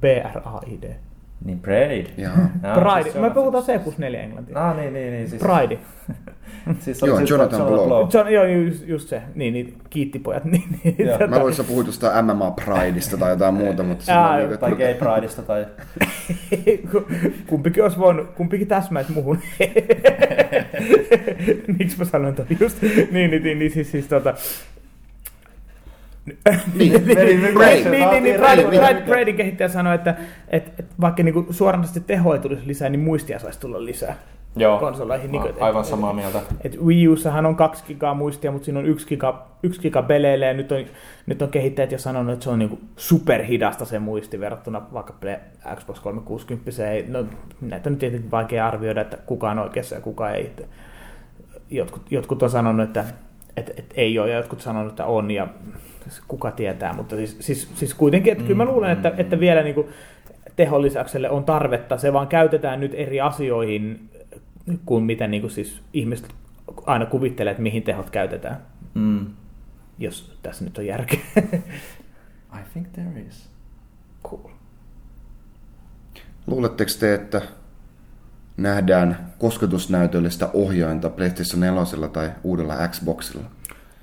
B-R-A-I-D. 0.00 0.96
Niin 1.44 1.60
Braid. 1.60 2.06
Jaa. 2.16 2.32
Jaa, 2.62 2.74
Pride. 2.80 3.02
siis 3.02 3.14
se 3.14 3.20
Me 3.20 3.30
puhutaan 3.30 3.64
C64 3.64 4.14
englantia. 4.16 4.68
Ah, 4.70 4.76
niin, 4.76 4.92
niin, 4.92 5.12
niin. 5.12 5.28
Siis, 5.30 5.42
Pride. 5.42 5.78
Siis 6.80 7.02
Joo, 7.02 7.16
siis 7.18 7.30
Jonathan 7.30 7.66
Blow. 7.66 8.08
Se 8.10 8.18
on, 8.20 8.32
joo, 8.32 8.44
just, 8.44 8.86
just 8.88 9.08
se. 9.08 9.22
Niin, 9.34 9.52
niin 9.54 9.78
kiitti 9.90 10.18
pojat. 10.18 10.44
Niin, 10.52 10.62
niin, 10.84 10.94
Joo. 10.98 11.12
tota, 11.12 11.26
Mä 11.26 11.36
luulen, 11.36 11.52
että 11.52 11.62
sä 11.62 11.68
puhuit 11.68 11.86
jostain 11.86 12.24
MMA 12.24 12.50
Prideista 12.50 13.16
tai 13.16 13.30
jotain 13.30 13.54
muuta, 13.54 13.82
mutta 13.82 14.04
sillä 14.04 14.20
Aa, 14.24 14.30
on 14.32 14.38
niinku, 14.38 14.56
Tai 14.56 14.72
että- 14.72 14.84
Gay 14.84 14.94
Prideista 14.94 15.42
tai... 15.42 15.66
kumpikin 17.46 17.82
olisi 17.82 17.98
voinut, 17.98 18.30
kumpikin 18.30 18.66
täsmäisi 18.68 19.12
muuhun. 19.12 19.38
Miksi 21.78 21.98
mä 21.98 22.04
sanoin 22.04 22.34
toi 22.34 22.46
just? 22.60 22.82
Niin, 23.10 23.30
niin, 23.30 23.42
niin, 23.42 23.58
niin 23.58 23.70
siis, 23.70 23.90
siis 23.90 24.06
tota... 24.06 24.34
Niin, 26.26 26.36
niin, 26.74 27.06
niin, 27.06 27.42
niin, 27.90 28.22
niin, 28.22 29.04
Bradin 29.06 29.36
kehittäjä 29.36 29.68
sanoi, 29.68 29.94
että 29.94 30.14
et, 30.48 30.72
et 30.78 30.86
vaikka 31.00 31.22
niinku 31.22 31.46
suoranaisesti 31.50 32.00
tehoa 32.00 32.34
ei 32.34 32.40
tulisi 32.40 32.66
lisää, 32.66 32.88
niin 32.88 33.00
muistia 33.00 33.38
saisi 33.38 33.60
tulla 33.60 33.84
lisää 33.84 34.16
Joo, 34.56 34.78
konsoleihin. 34.78 35.30
Niinku, 35.32 35.48
et- 35.48 35.62
aivan 35.62 35.84
samaa 35.84 36.12
mieltä. 36.12 36.40
Et 36.64 36.80
Wii 36.84 37.08
Ussahan 37.08 37.46
on 37.46 37.56
2 37.56 37.84
gigaa 37.86 38.14
muistia, 38.14 38.52
mutta 38.52 38.64
siinä 38.64 38.80
on 38.80 38.86
1 38.86 39.06
giga, 39.06 39.46
1 39.62 39.80
giga 39.80 40.02
peleille, 40.02 40.46
ja 40.46 40.54
nyt 40.54 40.72
on, 40.72 40.84
nyt 41.26 41.42
on 41.42 41.48
kehittäjät 41.48 41.92
jo 41.92 41.98
sanonut, 41.98 42.32
että 42.32 42.44
se 42.44 42.50
on 42.50 42.58
niinku 42.58 42.78
superhidasta 42.96 43.84
se 43.84 43.98
muisti 43.98 44.40
verrattuna 44.40 44.82
vaikka 44.92 45.14
Xbox 45.76 46.00
360. 46.00 46.90
Ei, 46.90 47.04
no, 47.08 47.24
näitä 47.60 47.88
on 47.88 47.92
nyt 47.92 47.98
tietenkin 48.00 48.30
vaikea 48.30 48.66
arvioida, 48.66 49.00
että 49.00 49.16
kuka 49.26 49.50
on 49.50 49.58
oikeassa 49.58 49.94
ja 49.94 50.00
kuka 50.00 50.30
ei. 50.30 50.46
Että 50.46 50.62
jotkut, 51.70 52.02
jotkut 52.12 52.42
on 52.42 52.50
sanonut, 52.50 52.86
että, 52.86 53.04
että, 53.56 53.72
että 53.76 53.94
ei 53.96 54.18
ole, 54.18 54.30
ja 54.30 54.36
jotkut 54.36 54.60
sanonut, 54.60 54.92
että 54.92 55.06
on, 55.06 55.30
ja 55.30 55.48
kuka 56.28 56.50
tietää, 56.50 56.92
mutta 56.92 57.16
siis, 57.16 57.36
siis, 57.40 57.68
siis 57.74 57.94
kuitenkin, 57.94 58.32
että 58.32 58.44
kyllä 58.44 58.64
mä 58.64 58.70
luulen, 58.70 58.90
että, 58.90 59.12
että 59.16 59.40
vielä 59.40 59.62
niinku, 59.62 59.88
teholisäykselle 60.56 61.30
on 61.30 61.44
tarvetta, 61.44 61.98
se 61.98 62.12
vaan 62.12 62.28
käytetään 62.28 62.80
nyt 62.80 62.92
eri 62.94 63.20
asioihin 63.20 64.10
kuin 64.86 65.04
mitä 65.04 65.26
niin 65.26 65.40
kuin 65.40 65.50
siis 65.50 65.80
ihmiset 65.92 66.28
aina 66.86 67.06
kuvittelee, 67.06 67.50
että 67.50 67.62
mihin 67.62 67.82
tehot 67.82 68.10
käytetään, 68.10 68.56
Mm. 68.94 69.26
jos 69.98 70.38
tässä 70.42 70.64
nyt 70.64 70.78
on 70.78 70.86
järkeä. 70.86 71.20
I 72.58 72.62
think 72.72 72.88
there 72.92 73.20
is. 73.28 73.48
cool. 74.24 74.50
Luuletteko 76.46 76.90
te, 77.00 77.14
että 77.14 77.42
nähdään 78.56 79.32
kosketusnäytöllistä 79.38 80.50
ohjainta 80.52 81.10
PlayStation 81.10 81.60
4 81.60 82.08
tai 82.12 82.30
uudella 82.44 82.88
Xboxilla? 82.88 83.44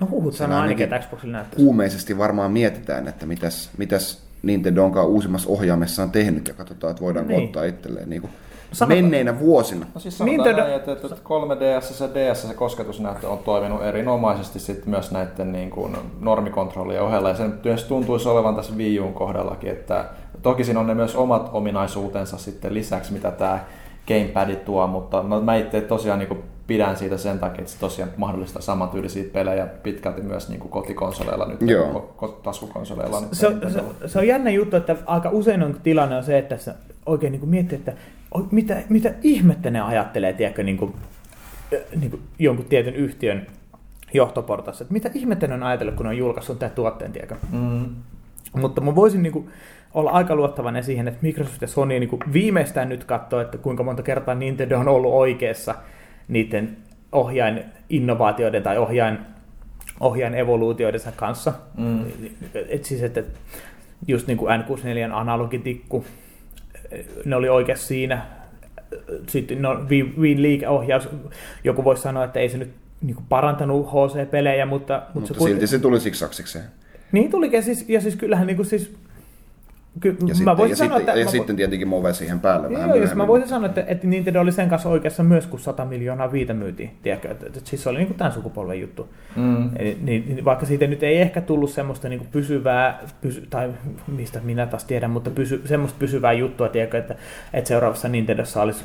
No 0.02 0.08
huhut 0.10 0.34
sanoo 0.34 0.48
Siellä 0.50 0.62
ainakin, 0.62 0.84
ainakin 0.84 0.96
että 0.96 1.08
Xboxilla 1.08 1.32
näyttää. 1.38 1.56
Kuumeisesti 1.58 2.18
varmaan 2.18 2.52
mietitään, 2.52 3.08
että 3.08 3.26
mitäs, 3.26 3.70
mitäs 3.78 4.22
Nintendo 4.44 4.84
onkaan 4.84 5.08
uusimmassa 5.08 5.50
ohjaimessaan 5.50 6.12
tehnyt 6.12 6.48
ja 6.48 6.54
katsotaan, 6.54 6.92
että 6.92 7.04
voidaanko 7.04 7.32
Niin. 7.34 7.46
ottaa 7.46 7.64
itselleen 7.64 8.10
niin 8.10 8.22
kuin 8.22 8.32
Sano- 8.72 8.88
menneinä 8.96 9.40
vuosina. 9.40 9.86
No 9.94 10.00
siis 10.02 10.18
sanotaan 10.18 10.40
Nintendo- 10.50 10.62
näin, 10.62 10.74
että, 10.74 10.92
että 10.92 11.08
3DS 11.24 12.02
ja 12.02 12.10
DS 12.14 12.42
se 12.48 12.54
kosketusnäyttö 12.54 13.30
on 13.30 13.38
toiminut 13.40 13.84
erinomaisesti 13.84 14.60
sitten 14.60 14.90
myös 14.90 15.12
näiden 15.12 15.52
niin 15.52 15.70
kuin 15.70 15.98
normikontrollien 16.20 17.02
ohella. 17.02 17.30
Ja 17.30 17.36
sen 17.36 17.54
myös 17.64 17.84
tuntuisi 17.84 18.30
olevan 18.30 18.56
tässä 18.56 18.74
Wii 18.74 19.00
Uun 19.00 19.14
kohdallakin, 19.14 19.70
että 19.72 20.06
toki 20.42 20.64
siinä 20.64 20.80
on 20.80 20.88
ne 20.88 20.94
myös 20.96 21.16
omat 21.16 21.50
ominaisuutensa 21.54 22.38
sitten 22.38 22.74
lisäksi, 22.74 23.14
mitä 23.14 23.32
tämä 23.32 23.60
Gamepad 24.08 24.56
tuo, 24.56 24.88
mutta 24.88 25.24
no, 25.24 25.42
mä 25.42 25.56
itse 25.56 25.82
tosiaan 25.82 26.20
niin 26.20 26.28
kuin 26.30 26.44
pidän 26.72 26.98
siitä 26.98 27.18
sen 27.18 27.40
takia, 27.40 27.62
että 27.62 27.72
se 27.72 27.80
tosiaan 27.80 28.12
mahdollistaa 28.18 28.62
samantyylisiä 28.62 29.24
pelejä 29.34 29.66
pitkälti 29.66 30.22
myös 30.22 30.50
niin 30.50 30.60
kuin 30.60 30.72
kotikonsoleilla 30.72 31.48
nyt, 31.48 31.62
Joo. 31.62 32.16
ko- 32.18 32.42
taskukonsoleilla. 32.44 33.22
Nyt 33.22 33.30
se, 33.32 33.48
se, 33.70 33.84
se 34.08 34.20
on 34.20 34.28
jännä 34.28 34.50
juttu, 34.50 34.76
että 34.76 34.96
aika 35.06 35.30
usein 35.30 35.64
on 35.64 35.80
tilanne 35.84 36.16
on 36.18 36.24
se, 36.24 36.38
että 36.38 36.58
sä 36.58 36.76
oikein 37.06 37.32
niin 37.32 37.50
miettii, 37.50 37.78
että 37.78 37.94
mitä, 38.52 38.84
mitä 38.90 39.14
ihmettä 39.24 39.70
ne 39.70 39.82
ajattelee, 39.82 40.34
tiedätkö, 40.34 40.64
niin 40.64 40.78
kuin, 40.78 40.94
niin 42.00 42.12
kuin 42.12 42.22
jonkun 42.40 42.66
tietyn 42.66 42.96
yhtiön 42.96 43.48
johtoportassa. 44.14 44.84
Että 44.84 44.94
mitä 44.94 45.10
ihmettä 45.14 45.48
ne 45.48 45.54
on 45.54 45.64
ajatellut, 45.64 45.96
kun 45.96 46.06
ne 46.06 46.10
on 46.10 46.18
julkaissut 46.18 46.60
tämän 46.60 46.76
tuotteen, 46.76 47.12
tiedätkö? 47.12 47.36
Mm. 47.52 47.86
Mutta 48.54 48.82
mä 48.82 48.96
voisin 48.96 49.24
niin 49.24 49.34
kuin, 49.34 49.50
olla 49.94 50.12
aika 50.12 50.36
luottavainen 50.36 50.84
siihen, 50.84 51.08
että 51.08 51.20
Microsoft 51.22 51.62
ja 51.62 51.68
Sony 51.68 52.00
niin 52.00 52.10
kuin, 52.10 52.22
viimeistään 52.34 52.90
nyt 52.90 53.04
katsoo, 53.04 53.42
että 53.42 53.58
kuinka 53.58 53.84
monta 53.84 54.04
kertaa 54.04 54.36
Nintendo 54.36 54.80
on 54.80 54.88
ollut 54.88 55.14
oikeassa 55.14 55.76
niiden 56.32 56.78
ohjain 57.12 57.64
innovaatioiden 57.90 58.64
tai 58.64 58.78
ohjain, 58.78 59.18
ohjain 60.00 60.36
evoluutioidensa 60.36 61.12
kanssa. 61.12 61.54
Mm. 61.78 62.06
Et 62.70 62.86
siis, 62.86 63.04
että 63.04 63.24
just 64.08 64.28
niin 64.28 64.38
kuin 64.38 64.62
N64 64.62 65.14
analogitikku, 65.14 66.06
ne 67.26 67.36
oli 67.36 67.50
oikeassa 67.50 67.88
siinä. 67.88 68.26
Sitten 69.28 69.62
no, 69.62 69.86
Wii, 70.20 70.42
liikeohjaus, 70.42 71.10
joku 71.64 71.84
voisi 71.84 72.02
sanoa, 72.02 72.24
että 72.24 72.40
ei 72.40 72.50
se 72.50 72.58
nyt 72.58 72.72
niin 73.02 73.16
kuin 73.16 73.26
parantanut 73.30 73.88
HC-pelejä, 73.88 74.66
mutta, 74.66 75.02
mutta, 75.14 75.34
Mutta 75.34 75.34
se 75.34 75.50
silti 75.50 75.68
se 75.68 75.80
tuli 75.80 76.00
siksaksikseen. 76.00 76.66
niin 77.12 77.32
tulikin, 77.32 77.64
siis, 77.64 77.90
ja 77.90 78.02
siis 78.02 78.16
kyllähän 78.16 78.48
niin 78.48 78.56
kuin 78.56 78.66
siis, 78.66 78.94
ky, 80.00 80.10
Ja, 80.10 80.28
mä 80.28 80.34
sitten, 80.34 80.58
voisin 80.58 80.70
ja, 80.70 80.76
sanoa, 80.76 80.98
sitten, 80.98 81.12
että... 81.12 81.20
ja 81.20 81.26
mä, 81.26 81.32
sitten 81.32 81.56
tietenkin 81.56 81.88
Move 81.88 82.14
siihen 82.14 82.40
päälle 82.40 82.68
Joo, 82.68 82.74
vähän 82.74 82.90
joo, 82.90 82.96
jos 82.96 83.02
myöhemmin. 83.02 83.18
mä 83.24 83.28
voisin 83.28 83.50
sanoa, 83.50 83.66
että, 83.66 83.84
että 83.88 84.08
Nintendo 84.08 84.42
oli 84.42 84.52
sen 84.52 84.70
kanssa 84.70 84.90
oikeassa 84.90 85.24
myös, 85.24 85.48
kun 85.48 85.60
100 85.60 85.86
miljoonaa 85.86 86.32
viitä 86.32 86.54
myytiin. 86.54 86.92
Tiedätkö, 87.04 87.32
että, 87.32 87.46
että 87.46 87.60
siis 87.64 87.84
se 87.84 87.90
oli 87.90 87.98
niin 87.98 88.08
kuin 88.08 88.18
tämän 88.18 88.34
sukupolven 88.34 88.82
juttu. 88.82 89.10
Mm. 89.36 89.70
Eli, 89.76 89.98
niin, 90.02 90.26
niin, 90.28 90.46
vaikka 90.46 90.66
siitä 90.66 90.88
nyt 90.88 91.04
ei 91.04 91.22
ehkä 91.22 91.42
tullut 91.42 91.70
semmoista 91.72 92.10
niin 92.10 92.20
kuin 92.20 92.30
pysyvää, 92.32 93.00
pysy, 93.22 93.48
tai 93.50 93.74
mistä 94.08 94.40
minä 94.44 94.66
taas 94.66 94.84
tiedän, 94.84 95.12
mutta 95.12 95.30
pysy, 95.30 95.62
semmoista 95.66 96.00
pysyvää 96.00 96.34
juttua, 96.34 96.70
tiedätkö, 96.70 96.98
että, 96.98 97.16
että 97.54 97.68
seuraavassa 97.68 98.08
Nintendossa 98.08 98.62
olisi 98.62 98.84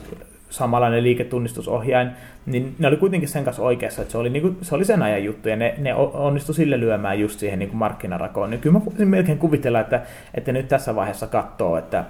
samanlainen 0.51 1.03
liiketunnistusohjain, 1.03 2.11
niin 2.47 2.75
ne 2.79 2.89
oli 2.89 2.97
kuitenkin 2.97 3.29
sen 3.29 3.45
kanssa 3.45 3.63
oikeassa, 3.63 4.03
että 4.03 4.13
se 4.13 4.19
oli, 4.19 4.31
niin 4.31 4.43
kuin, 4.43 4.59
se 4.63 4.75
oli 4.75 4.85
sen 4.85 5.03
ajan 5.03 5.25
juttu, 5.25 5.49
ja 5.49 5.57
ne, 5.57 5.75
ne 5.79 5.95
onnistu 5.95 6.53
sille 6.53 6.81
lyömään 6.81 7.21
just 7.21 7.41
siihen 7.41 7.59
niin 7.59 7.69
kuin 7.69 7.79
markkinarakoon. 7.79 8.51
Niin 8.51 8.61
kyllä 8.61 8.79
mä 8.79 8.85
voisin 8.85 9.09
melkein 9.09 9.39
kuvitella, 9.39 9.81
että, 9.81 10.03
että 10.35 10.53
nyt 10.53 10.69
tässä 10.69 10.95
vaiheessa 10.95 11.27
katsoo, 11.27 11.77
että, 11.77 12.05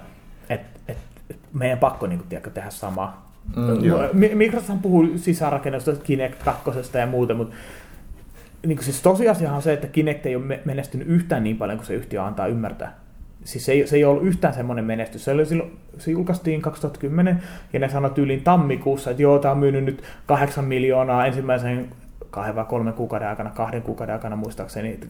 että, 0.49 0.79
että 0.89 1.03
meidän 1.53 1.79
pakko 1.79 2.07
niin 2.07 2.19
kuin, 2.19 2.29
tiedätkö, 2.29 2.49
tehdä 2.49 2.69
samaa. 2.69 3.31
Mm, 3.55 3.83
joo. 3.83 4.09
Mi- 4.13 4.35
Microsoft 4.35 4.81
puhuu 4.81 5.07
sisäänrakennusta 5.15 5.95
Kinect 6.03 6.43
2 6.43 6.97
ja 6.97 7.07
muuta, 7.07 7.33
mutta 7.33 7.55
niin 8.65 8.77
kuin 8.77 8.85
siis 8.85 9.01
tosiasiahan 9.01 9.55
on 9.55 9.61
se, 9.61 9.73
että 9.73 9.87
Kinect 9.87 10.25
ei 10.25 10.35
ole 10.35 10.43
me- 10.45 10.59
menestynyt 10.65 11.07
yhtään 11.07 11.43
niin 11.43 11.57
paljon 11.57 11.77
kuin 11.77 11.87
se 11.87 11.93
yhtiö 11.93 12.23
antaa 12.23 12.47
ymmärtää. 12.47 13.06
Siis 13.47 13.65
se 13.65 13.71
ei, 13.71 13.87
se 13.87 13.95
ei 13.95 14.05
ollut 14.05 14.23
yhtään 14.23 14.53
semmoinen 14.53 14.85
menestys. 14.85 15.25
Se, 15.25 15.31
oli 15.31 15.45
silloin, 15.45 15.77
se 15.97 16.11
julkaistiin 16.11 16.61
2010 16.61 17.43
ja 17.73 17.79
ne 17.79 17.89
sanoi 17.89 18.11
tyyliin 18.11 18.43
tammikuussa, 18.43 19.09
että 19.11 19.21
joo, 19.23 19.39
tämä 19.39 19.51
on 19.51 19.57
myynyt 19.57 19.85
nyt 19.85 20.03
8 20.25 20.65
miljoonaa 20.65 21.25
ensimmäisen 21.25 21.89
kahden 22.29 22.55
vai 22.55 22.65
kolmen 22.65 22.93
kuukauden 22.93 23.27
aikana, 23.27 23.49
kahden 23.49 23.81
kuukauden 23.81 24.15
aikana 24.15 24.35
muistaakseni, 24.35 24.89
että 24.89 25.07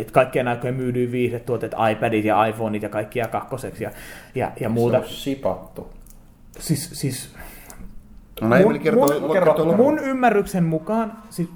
et 0.00 0.10
kaikkien 0.10 0.48
aikojen 0.48 0.74
myydyin 0.74 1.12
viihdetuotteet, 1.12 1.72
iPadit 1.92 2.24
ja 2.24 2.46
iPhoneit 2.46 2.82
ja 2.82 2.88
kaikkia 2.88 3.28
kakkoseksi 3.28 3.84
ja, 3.84 3.90
ja, 4.34 4.52
ja 4.60 4.68
muuta. 4.68 4.98
Se 4.98 5.04
on 5.04 5.10
shipattu. 5.10 5.90
Siis, 6.58 6.90
siis 6.92 7.34
No 8.40 8.48
Mun- 8.48 8.78
kertoo, 8.78 9.20
mun- 9.20 9.32
kertoa 9.32 9.76
Mun 9.76 9.98
ymmärryksen 9.98 10.64
mukaan, 10.64 11.12
siis 11.30 11.48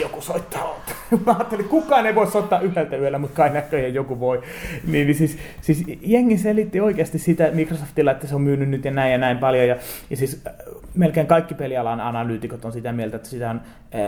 joku 0.00 0.20
soittaa. 0.20 0.84
Mä 1.26 1.32
ajattelin, 1.32 1.68
kukaan 1.68 2.06
ei 2.06 2.14
voi 2.14 2.26
soittaa 2.26 2.60
yhdeltä 2.60 2.96
yöllä, 2.96 3.18
mutta 3.18 3.36
kai 3.36 3.50
näköjään 3.50 3.94
joku 3.94 4.20
voi. 4.20 4.42
Niin, 4.86 5.06
niin 5.06 5.14
siis, 5.14 5.38
siis 5.60 5.84
jengi 6.00 6.38
selitti 6.38 6.80
oikeasti 6.80 7.18
sitä 7.18 7.50
Microsoftilla, 7.52 8.10
että 8.10 8.26
se 8.26 8.34
on 8.34 8.40
myynyt 8.40 8.68
nyt 8.68 8.84
ja 8.84 8.90
näin 8.90 9.12
ja 9.12 9.18
näin 9.18 9.38
paljon. 9.38 9.68
Ja, 9.68 9.76
ja 10.10 10.16
siis 10.16 10.42
äh, 10.46 10.52
melkein 10.94 11.26
kaikki 11.26 11.54
pelialan 11.54 12.00
analyytikot 12.00 12.64
on 12.64 12.72
sitä 12.72 12.92
mieltä, 12.92 13.16
että 13.16 13.28
sitä 13.28 13.50
on, 13.50 13.60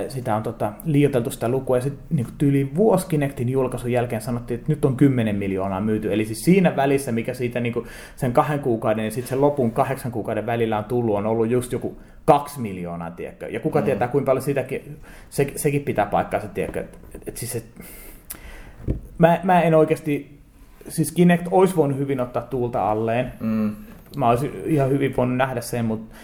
sitä 0.08 0.36
on 0.36 0.42
tota, 0.42 0.73
liioiteltu 0.84 1.31
sitä 1.31 1.49
lukua. 1.49 1.76
Ja 1.76 1.81
sitten 1.81 2.17
niin 2.17 2.26
tyyli 2.39 2.70
vuosi 2.76 3.07
Kinectin 3.07 3.49
julkaisun 3.49 3.92
jälkeen 3.92 4.23
sanottiin, 4.23 4.60
että 4.60 4.73
nyt 4.73 4.84
on 4.84 4.97
10 4.97 5.36
miljoonaa 5.36 5.81
myyty. 5.81 6.12
Eli 6.12 6.25
siis 6.25 6.44
siinä 6.44 6.76
välissä, 6.76 7.12
mikä 7.12 7.34
siitä 7.34 7.60
niin 7.60 7.75
sen 8.17 8.33
kahden 8.33 8.60
kuukauden 8.60 9.05
ja 9.05 9.10
sitten 9.10 9.28
sen 9.28 9.41
lopun 9.41 9.73
kahdeksan 9.73 10.12
kuukauden 10.12 10.47
välillä 10.47 10.78
on 10.78 10.84
tullut, 10.84 11.17
on 11.17 11.26
ollut 11.26 11.50
just 11.50 11.73
joku 11.73 11.97
kaksi 12.25 12.60
miljoonaa, 12.60 13.10
tiedätkö? 13.10 13.47
Ja 13.47 13.60
kuka 13.60 13.78
mm. 13.78 13.84
tietää, 13.84 14.08
kuinka 14.08 14.26
paljon 14.31 14.42
sitäkin, 14.42 14.97
se, 15.31 15.52
sekin 15.57 15.83
pitää 15.83 16.07
paikkaansa, 16.07 16.49
tiedätkö? 16.49 16.81
Et, 16.81 16.99
et, 17.15 17.28
et 17.28 17.36
siis, 17.36 17.57
et, 17.57 17.65
mä, 19.18 19.41
mä 19.42 19.62
en 19.62 19.75
oikeasti, 19.75 20.39
siis 20.89 21.12
Kinect 21.12 21.47
olisi 21.50 21.76
voinut 21.76 21.99
hyvin 21.99 22.20
ottaa 22.20 22.42
tuulta 22.42 22.91
alleen. 22.91 23.33
Mm. 23.41 23.76
Mä 24.17 24.28
olisin 24.28 24.52
ihan 24.65 24.91
hyvin 24.91 25.17
voinut 25.17 25.36
nähdä 25.36 25.60
sen, 25.60 25.84
mutta 25.84 26.15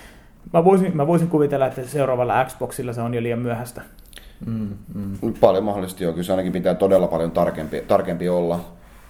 mä 0.52 0.64
voisin, 0.64 0.96
mä 0.96 1.06
voisin 1.06 1.28
kuvitella, 1.28 1.66
että 1.66 1.84
seuraavalla 1.84 2.44
Xboxilla 2.44 2.92
se 2.92 3.00
on 3.00 3.14
jo 3.14 3.22
liian 3.22 3.38
myöhäistä. 3.38 3.82
Mm. 4.46 4.68
Mm. 4.94 5.34
Paljon 5.40 5.64
mahdollisesti 5.64 6.04
joo, 6.04 6.12
kyllä 6.12 6.24
se 6.24 6.32
ainakin 6.32 6.52
pitää 6.52 6.74
todella 6.74 7.06
paljon 7.06 7.30
tarkempi, 7.30 7.80
tarkempi 7.80 8.28
olla, 8.28 8.60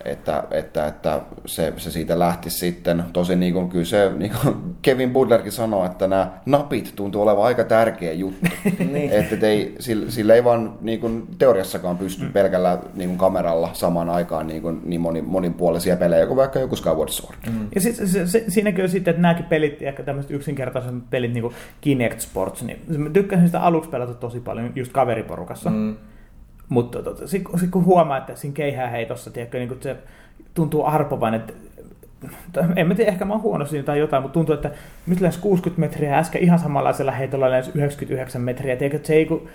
että, 0.05 0.45
että, 0.51 0.87
että 0.87 1.21
se, 1.47 1.73
se 1.77 1.91
siitä 1.91 2.19
lähtisi 2.19 2.59
sitten. 2.59 3.05
Tosin 3.13 3.41
niin 3.41 3.55
kuin, 3.55 3.69
kyllä 3.69 3.85
se, 3.85 4.13
niin 4.17 4.33
kuin 4.43 4.57
Kevin 4.83 5.11
Budlerkin 5.11 5.53
sanoi, 5.53 5.87
että 5.87 6.07
nämä 6.07 6.31
napit 6.47 6.93
tuntuu 6.97 7.23
olevan 7.23 7.45
aika 7.45 7.65
tärkeä 7.65 8.13
juttu. 8.13 8.47
Niin. 8.93 9.13
että 9.13 9.35
et 9.35 9.43
ei, 9.43 9.75
sillä, 9.79 10.11
sillä 10.11 10.35
ei 10.35 10.45
vaan 10.45 10.79
niin 10.81 11.01
kuin, 11.01 11.27
teoriassakaan 11.39 11.99
pysty 11.99 12.27
pelkällä 12.33 12.79
niin 12.95 13.09
kuin, 13.09 13.19
kameralla 13.19 13.71
samaan 13.73 14.11
aikaan 14.11 14.47
niin, 14.47 14.63
kuin, 14.63 14.81
niin 14.85 15.01
moni, 15.01 15.23
monipuolisia 15.23 15.97
pelejä 15.97 16.27
kuin 16.27 16.37
vaikka 16.37 16.59
joku 16.59 16.77
Skyward 16.77 17.09
Sword. 17.09 17.39
Mm. 17.51 17.69
Ja 17.75 17.81
sit, 17.81 17.97
se, 17.97 18.27
se, 18.27 18.45
siinäkin 18.49 18.85
on 18.85 18.91
sitten, 18.91 19.11
että 19.11 19.23
nämäkin 19.23 19.45
pelit, 19.45 19.83
ehkä 19.83 20.03
tämmöiset 20.03 20.31
yksinkertaiset 20.31 21.11
pelit, 21.11 21.33
niin 21.33 21.43
kuin 21.43 21.55
Kinect 21.81 22.21
Sports, 22.21 22.63
niin 22.63 23.01
mä 23.01 23.11
tykkäsin 23.11 23.47
sitä 23.47 23.61
aluksi 23.61 23.91
pelata 23.91 24.15
tosi 24.15 24.41
paljon 24.41 24.73
just 24.75 24.93
kaveriporukassa. 24.93 25.71
Mm. 25.71 25.97
Mutta 26.68 27.02
tota, 27.02 27.26
sitten 27.26 27.59
sit 27.59 27.70
kun 27.70 27.84
huomaa, 27.84 28.18
että 28.18 28.34
siinä 28.34 28.55
keihääheitossa, 28.55 29.31
tiedätkö, 29.31 29.59
niin 29.59 29.78
se 29.81 29.97
tuntuu 30.55 30.84
arpovan, 30.84 31.34
että 31.34 31.52
en 32.76 32.89
mä 32.89 32.94
tiedä, 32.94 33.10
ehkä 33.10 33.25
mä 33.25 33.33
oon 33.33 33.43
huono 33.43 33.67
siinä 33.67 33.84
tai 33.84 33.99
jotain, 33.99 34.23
mutta 34.23 34.33
tuntuu, 34.33 34.55
että 34.55 34.70
nyt 35.07 35.20
lensi 35.20 35.41
60 35.41 35.81
metriä 35.81 36.18
äsken 36.18 36.43
ihan 36.43 36.59
samanlaisella 36.59 37.12
heitolla 37.12 37.51
lensi 37.51 37.70
99 37.75 38.43
metriä. 38.43 38.76
Tiedätkö, 38.76 38.97
että 38.97 39.07
se 39.07 39.15
ei, 39.15 39.26
kun, 39.26 39.49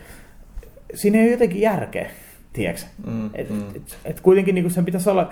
siinä 0.94 1.18
ei 1.18 1.24
ole 1.24 1.32
jotenkin 1.32 1.62
järkeä, 1.62 2.10
tiedätkö? 2.54 2.86
Mm, 3.06 3.30
Et, 3.34 3.50
mm. 3.50 3.64
et, 3.76 3.98
et 4.06 4.20
kuitenkin 4.20 4.56
niin 4.56 4.72
sen 4.72 4.86
pitäisi 4.86 5.10
olla, 5.10 5.30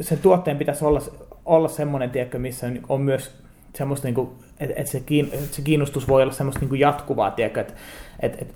sen 0.00 0.18
tuotteen 0.18 0.56
pitäisi 0.56 0.84
olla, 0.84 1.00
olla 1.44 1.68
semmoinen, 1.68 2.10
tiedätkö, 2.10 2.38
missä 2.38 2.66
on, 2.66 2.80
on 2.88 3.00
myös 3.00 3.36
semmoista, 3.74 4.06
niin 4.06 4.14
kuin, 4.14 4.30
että, 4.60 4.74
että, 4.76 4.92
se 4.92 5.00
kiin, 5.00 5.28
että 5.32 5.56
se 5.56 5.62
kiinnostus 5.62 6.08
voi 6.08 6.22
olla 6.22 6.32
semmoista 6.32 6.60
niin 6.60 6.68
kuin 6.68 6.80
jatkuvaa, 6.80 7.30
tiedätkö, 7.30 7.60
että, 7.60 7.74
että, 8.20 8.38
että 8.40 8.54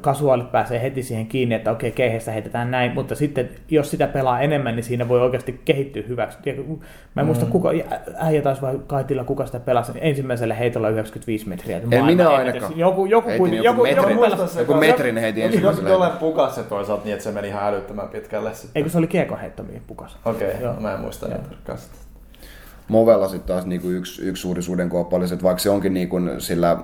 kasuaalit 0.00 0.52
pääsee 0.52 0.82
heti 0.82 1.02
siihen 1.02 1.26
kiinni, 1.26 1.54
että 1.54 1.70
okei, 1.72 1.90
keihestä 1.90 2.30
heitetään 2.32 2.70
näin, 2.70 2.92
mutta 2.94 3.14
sitten 3.14 3.48
jos 3.70 3.90
sitä 3.90 4.06
pelaa 4.06 4.40
enemmän, 4.40 4.76
niin 4.76 4.84
siinä 4.84 5.08
voi 5.08 5.20
oikeasti 5.20 5.60
kehittyä 5.64 6.02
hyväksi. 6.08 6.38
Mä 7.14 7.20
en 7.22 7.26
muista, 7.26 7.46
kuka, 7.46 7.70
äijä 8.16 8.42
taisi 8.42 8.62
vai 8.62 8.78
Kaitila, 8.86 9.24
kuka 9.24 9.46
sitä 9.46 9.60
pelasi 9.60 9.92
ensimmäisellä 10.00 10.54
heitolla 10.54 10.88
95 10.88 11.48
metriä. 11.48 11.76
En 11.76 11.88
Maailman 11.88 12.06
minä 12.06 12.28
ainakaan. 12.28 12.78
Joku, 12.78 13.06
joku, 13.06 13.28
Heitin 13.28 13.38
kuitenkin- 13.40 13.64
joku 13.64 13.84
joku, 13.86 13.96
joku, 14.08 14.20
metrin. 14.20 14.38
pelasi- 14.38 14.58
Joku 14.58 14.74
metrin 14.74 15.16
heitin 15.16 15.44
ensimmäisellä. 15.44 15.90
jolle 15.90 16.10
pukas 16.20 16.54
se 16.54 16.62
toisaalta 16.62 17.04
niin, 17.04 17.12
että 17.12 17.24
se 17.24 17.30
meni 17.32 17.48
ihan 17.48 17.64
älyttömän 17.64 18.08
pitkälle 18.08 18.54
sitten. 18.54 18.70
Eikö 18.80 18.88
se 18.90 18.98
oli 18.98 19.06
kiekon 19.06 19.38
heittomiin 19.40 19.82
pukas? 19.86 20.18
Okei, 20.24 20.50
Joo. 20.60 20.70
okay, 20.70 20.82
mä 20.82 20.94
en 20.94 21.00
muista 21.00 21.26
enää 21.26 21.38
tarkkaan 21.38 21.78
sitä. 21.78 22.05
Movella 22.88 23.28
sitten 23.28 23.48
taas 23.48 23.66
niinku 23.66 23.88
yksi, 23.88 24.22
yksi 24.22 24.40
suuri 24.40 24.62
sudenkuoppa 24.62 25.16
oli 25.16 25.28
se, 25.28 25.34
että 25.34 25.44
vaikka 25.44 25.62
se 25.62 25.70
onkin 25.70 25.94
niinku 25.94 26.16
sillä 26.38 26.78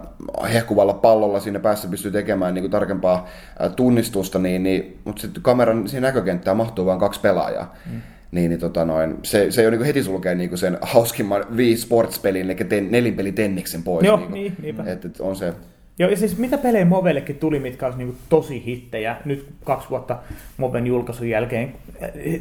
hehkuvalla 0.52 0.94
pallolla 0.94 1.40
siinä 1.40 1.58
päässä 1.58 1.88
pystyy 1.88 2.10
tekemään 2.10 2.54
niinku 2.54 2.68
tarkempaa 2.68 3.28
tunnistusta, 3.76 4.38
niin, 4.38 4.62
niin, 4.62 4.98
mutta 5.04 5.22
sitten 5.22 5.42
kameran 5.42 5.88
siihen 5.88 6.02
näkökenttään 6.02 6.56
mahtuu 6.56 6.86
vain 6.86 6.98
kaksi 6.98 7.20
pelaajaa. 7.20 7.74
Mm. 7.92 8.00
Niin, 8.30 8.48
niin 8.48 8.60
tota 8.60 8.84
noin, 8.84 9.18
se, 9.22 9.50
se 9.50 9.62
jo 9.62 9.70
niinku 9.70 9.84
heti 9.84 10.02
sulkee 10.02 10.34
niinku 10.34 10.56
sen 10.56 10.78
hauskimman 10.82 11.44
Wii 11.56 11.76
Sports-pelin, 11.76 12.50
eli 12.50 12.54
ten, 12.54 12.90
nelinpeli 12.90 13.32
Tenniksen 13.32 13.82
pois. 13.82 14.06
Joo, 14.06 14.16
niinku. 14.16 14.34
niin, 14.34 14.54
niinpä. 14.62 14.82
Et, 14.86 15.04
et 15.04 15.20
on 15.20 15.36
se, 15.36 15.54
Joo, 15.98 16.10
ja 16.10 16.16
siis 16.16 16.38
mitä 16.38 16.58
pelejä 16.58 16.84
Movellekin 16.84 17.36
tuli, 17.36 17.58
mitkä 17.58 17.86
olisi 17.86 17.98
niinku 17.98 18.16
tosi 18.28 18.64
hittejä 18.66 19.16
nyt 19.24 19.46
kaksi 19.64 19.90
vuotta 19.90 20.18
Moven 20.56 20.86
julkaisun 20.86 21.28
jälkeen. 21.28 21.74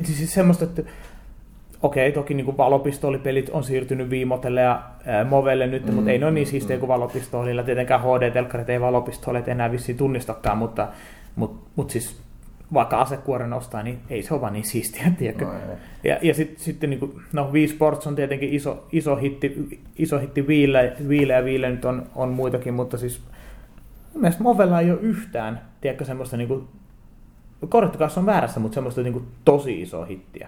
Siis 0.04 0.34
semmoista, 0.34 0.66
että 0.66 0.84
okei, 1.82 2.12
toki 2.12 2.34
niinku 2.34 2.58
valopistoolipelit 2.58 3.50
on 3.50 3.64
siirtynyt 3.64 4.10
Viimotelle 4.10 4.62
ja 4.62 4.84
ää, 5.06 5.24
Movelle 5.24 5.68
nyt, 5.68 5.86
mm, 5.86 5.94
mutta 5.94 6.12
ei 6.12 6.18
ne 6.18 6.26
ole 6.26 6.34
niin 6.34 6.48
siistejä 6.48 6.80
kuin 6.80 6.88
valopistoolilla. 6.88 7.64
Tietenkään 7.64 8.02
HD-telkkarit 8.02 8.70
ei 8.70 8.82
valopistoolit 8.82 9.48
enää 9.48 9.72
vissiin 9.72 9.98
tunnistakaan, 9.98 10.58
mutta, 10.58 10.88
mutta, 11.36 11.70
mutta 11.76 11.92
siis 11.92 12.22
vaikka 12.74 13.02
asekuoren 13.02 13.54
ostaa, 13.54 13.84
niin 13.84 14.00
ei 14.10 14.24
se 14.24 14.34
ole 14.34 14.42
vaan 14.42 14.54
niin 14.54 14.66
siistiä, 14.66 15.12
tiedätkö? 15.20 15.46
No 15.46 15.54
ei. 15.54 15.78
Ja, 16.04 16.18
ja 16.22 16.34
sit, 16.34 16.58
sitten 16.58 16.90
niin 16.90 17.00
kuin, 17.00 17.22
no 17.34 17.50
Wii 17.52 17.68
Sports 17.68 18.08
on 18.08 18.16
tietenkin 18.16 18.54
iso, 18.54 18.88
iso 18.92 19.16
hitti, 19.16 19.80
iso 19.98 20.20
hitti 20.20 20.42
Wiille, 20.42 20.94
Wiille 21.08 21.34
ja 21.34 21.42
Wiille 21.42 21.70
nyt 21.70 21.86
on, 21.86 22.06
on 22.16 22.30
muitakin, 22.30 22.74
mutta 22.74 22.98
siis 22.98 23.22
mun 24.14 24.22
mielestä 24.22 24.44
Movella 24.44 24.82
ei 24.82 24.92
ole 24.92 25.00
yhtään, 25.02 25.62
tiedätkö, 25.82 26.06
semmoista 26.06 26.38
niin 26.38 26.48
kuin, 26.48 26.68
korjattokaa 27.70 28.06
jos 28.06 28.18
on 28.18 28.26
väärässä, 28.26 28.60
mutta 28.60 28.76
semmoista 28.76 29.02
niin 29.02 29.14
kuin, 29.14 29.26
tosi 29.46 29.82
isoa 29.82 30.06
hittiä. 30.06 30.48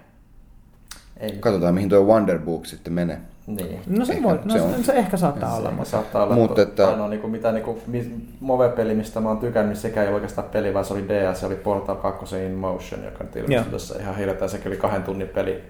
Ei. 1.24 1.32
katsotaan 1.40 1.74
mihin 1.74 1.90
tuo 1.90 2.00
Wonderbook 2.04 2.66
sitten 2.66 2.94
menee. 2.94 3.18
Niin. 3.48 3.80
No 3.88 4.06
se, 4.06 4.14
Ehkä, 4.14 4.24
voi, 4.24 4.40
no, 4.46 4.54
se 4.54 4.62
on. 4.62 4.84
se, 4.84 4.94
ehkä 4.94 5.18
saattaa 5.18 5.50
Se 5.50 5.56
olla, 5.56 5.66
ehkä 5.70 5.76
mutta 5.78 5.92
saattaa 5.92 6.24
olla, 6.24 6.36
Mut 6.36 6.48
mutta 6.50 6.62
että- 6.62 6.88
ainoa 6.88 7.08
niinku, 7.08 7.28
mitä 7.28 7.52
niinku, 7.52 7.80
mi- 7.88 8.12
Move-peli, 8.40 8.94
mistä 8.96 9.20
mä 9.20 9.30
oon 9.30 9.38
tykännyt, 9.38 9.70
niin 9.70 9.82
sekään 9.82 10.08
ei 10.08 10.14
oikeastaan 10.14 10.48
peli, 10.52 10.74
vaan 10.74 10.86
se 10.86 10.94
oli 10.94 11.04
DS, 11.08 11.40
se 11.40 11.46
oli 11.46 11.56
Portal 11.56 11.96
2 11.96 12.36
In 12.46 12.52
Motion, 12.52 13.04
joka 13.06 13.24
nyt 13.24 13.36
ilmestyi 13.36 13.70
tuossa 13.70 14.00
ihan 14.00 14.18
hiljattain, 14.18 14.50
sekin 14.50 14.68
oli 14.68 14.78
kahden 14.78 15.04
tunnin 15.04 15.28
peli 15.28 15.64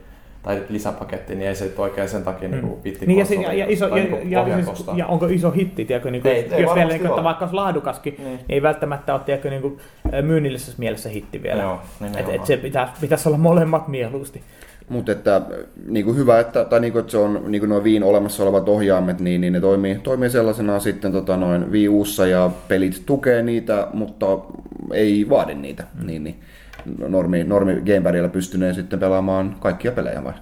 tai 0.44 0.64
lisäpaketti, 0.70 1.36
niin 1.36 1.48
ei 1.48 1.56
se 1.56 1.66
nyt 1.66 1.80
oikein 1.80 2.10
sen 2.10 2.24
takia 2.24 2.50
mm. 2.50 2.56
niinku 2.56 2.80
vitti 2.84 3.06
Niin 3.06 3.20
ja, 3.20 3.26
se, 3.26 3.36
ja, 3.36 3.66
iso, 3.70 3.88
ja, 3.88 3.96
niinku 3.96 4.16
ja, 4.24 4.40
pohjaa 4.44 4.60
ja, 4.96 5.08
onko 5.08 5.26
iso 5.26 5.52
hitti, 5.52 5.86
tiedätkö, 5.86 6.12
niin 6.12 6.22
kuin, 6.22 6.32
Ei- 6.32 6.38
ei 6.38 6.44
jos 6.44 6.52
vielä 6.52 6.66
varmasti 6.68 6.94
niin 6.94 7.00
kuin, 7.02 7.10
että 7.10 7.24
vaikka 7.24 7.46
olisi 7.46 7.56
laadukaskin, 7.56 8.16
Niin. 8.18 8.28
niin. 8.28 8.40
ei 8.50 8.62
välttämättä 8.62 9.14
ole 9.14 9.22
tiedätkö, 9.26 9.50
niin 9.50 9.62
kuin, 9.62 9.78
myynnillisessä 10.22 10.74
mielessä 10.78 11.10
hitti 11.10 11.44
vielä. 11.44 11.62
Joo, 11.64 11.74
et, 11.74 12.00
nimenomaan. 12.00 12.36
et 12.36 12.46
se 12.46 12.58
pitäisi, 12.58 12.94
pitäisi 13.02 13.30
olla 13.30 13.38
molemmat 13.38 13.88
mieluusti. 13.88 14.42
Mutta 14.90 15.12
että 15.12 15.42
niin 15.88 16.06
kuin 16.06 16.18
hyvä, 16.18 16.40
että, 16.40 16.66
tai 16.66 16.80
niin 16.80 16.94
kuin, 16.94 17.00
että 17.00 17.12
se 17.12 17.18
on 17.18 17.44
niin 17.48 17.60
kuin 17.60 17.70
nuo 17.70 17.84
Viin 17.84 18.04
olemassa 18.04 18.44
olevat 18.44 18.70
ohjaimet, 18.70 19.20
niin, 19.20 19.42
niin 19.42 19.54
ne 19.54 19.62
toimii, 19.62 20.00
toimii 20.04 20.30
sellaisena 20.30 20.80
sitten 20.80 21.12
tota, 21.12 21.38
noin 21.38 21.72
Wii 21.72 21.90
Ussa 21.90 22.28
ja 22.28 22.52
pelit 22.68 23.04
tukee 23.06 23.42
niitä, 23.42 23.88
mutta 23.94 24.26
ei 24.94 25.26
vaadi 25.30 25.56
niitä. 25.56 25.84
Mm. 26.00 26.08
Niin, 26.08 26.24
niin 26.24 26.40
normi, 27.08 27.44
normi 27.44 27.76
gamepadilla 27.76 28.30
pystyneen 28.30 28.76
sitten 28.76 29.00
pelaamaan 29.00 29.56
kaikkia 29.60 29.92
pelejä 29.92 30.24
vai? 30.24 30.34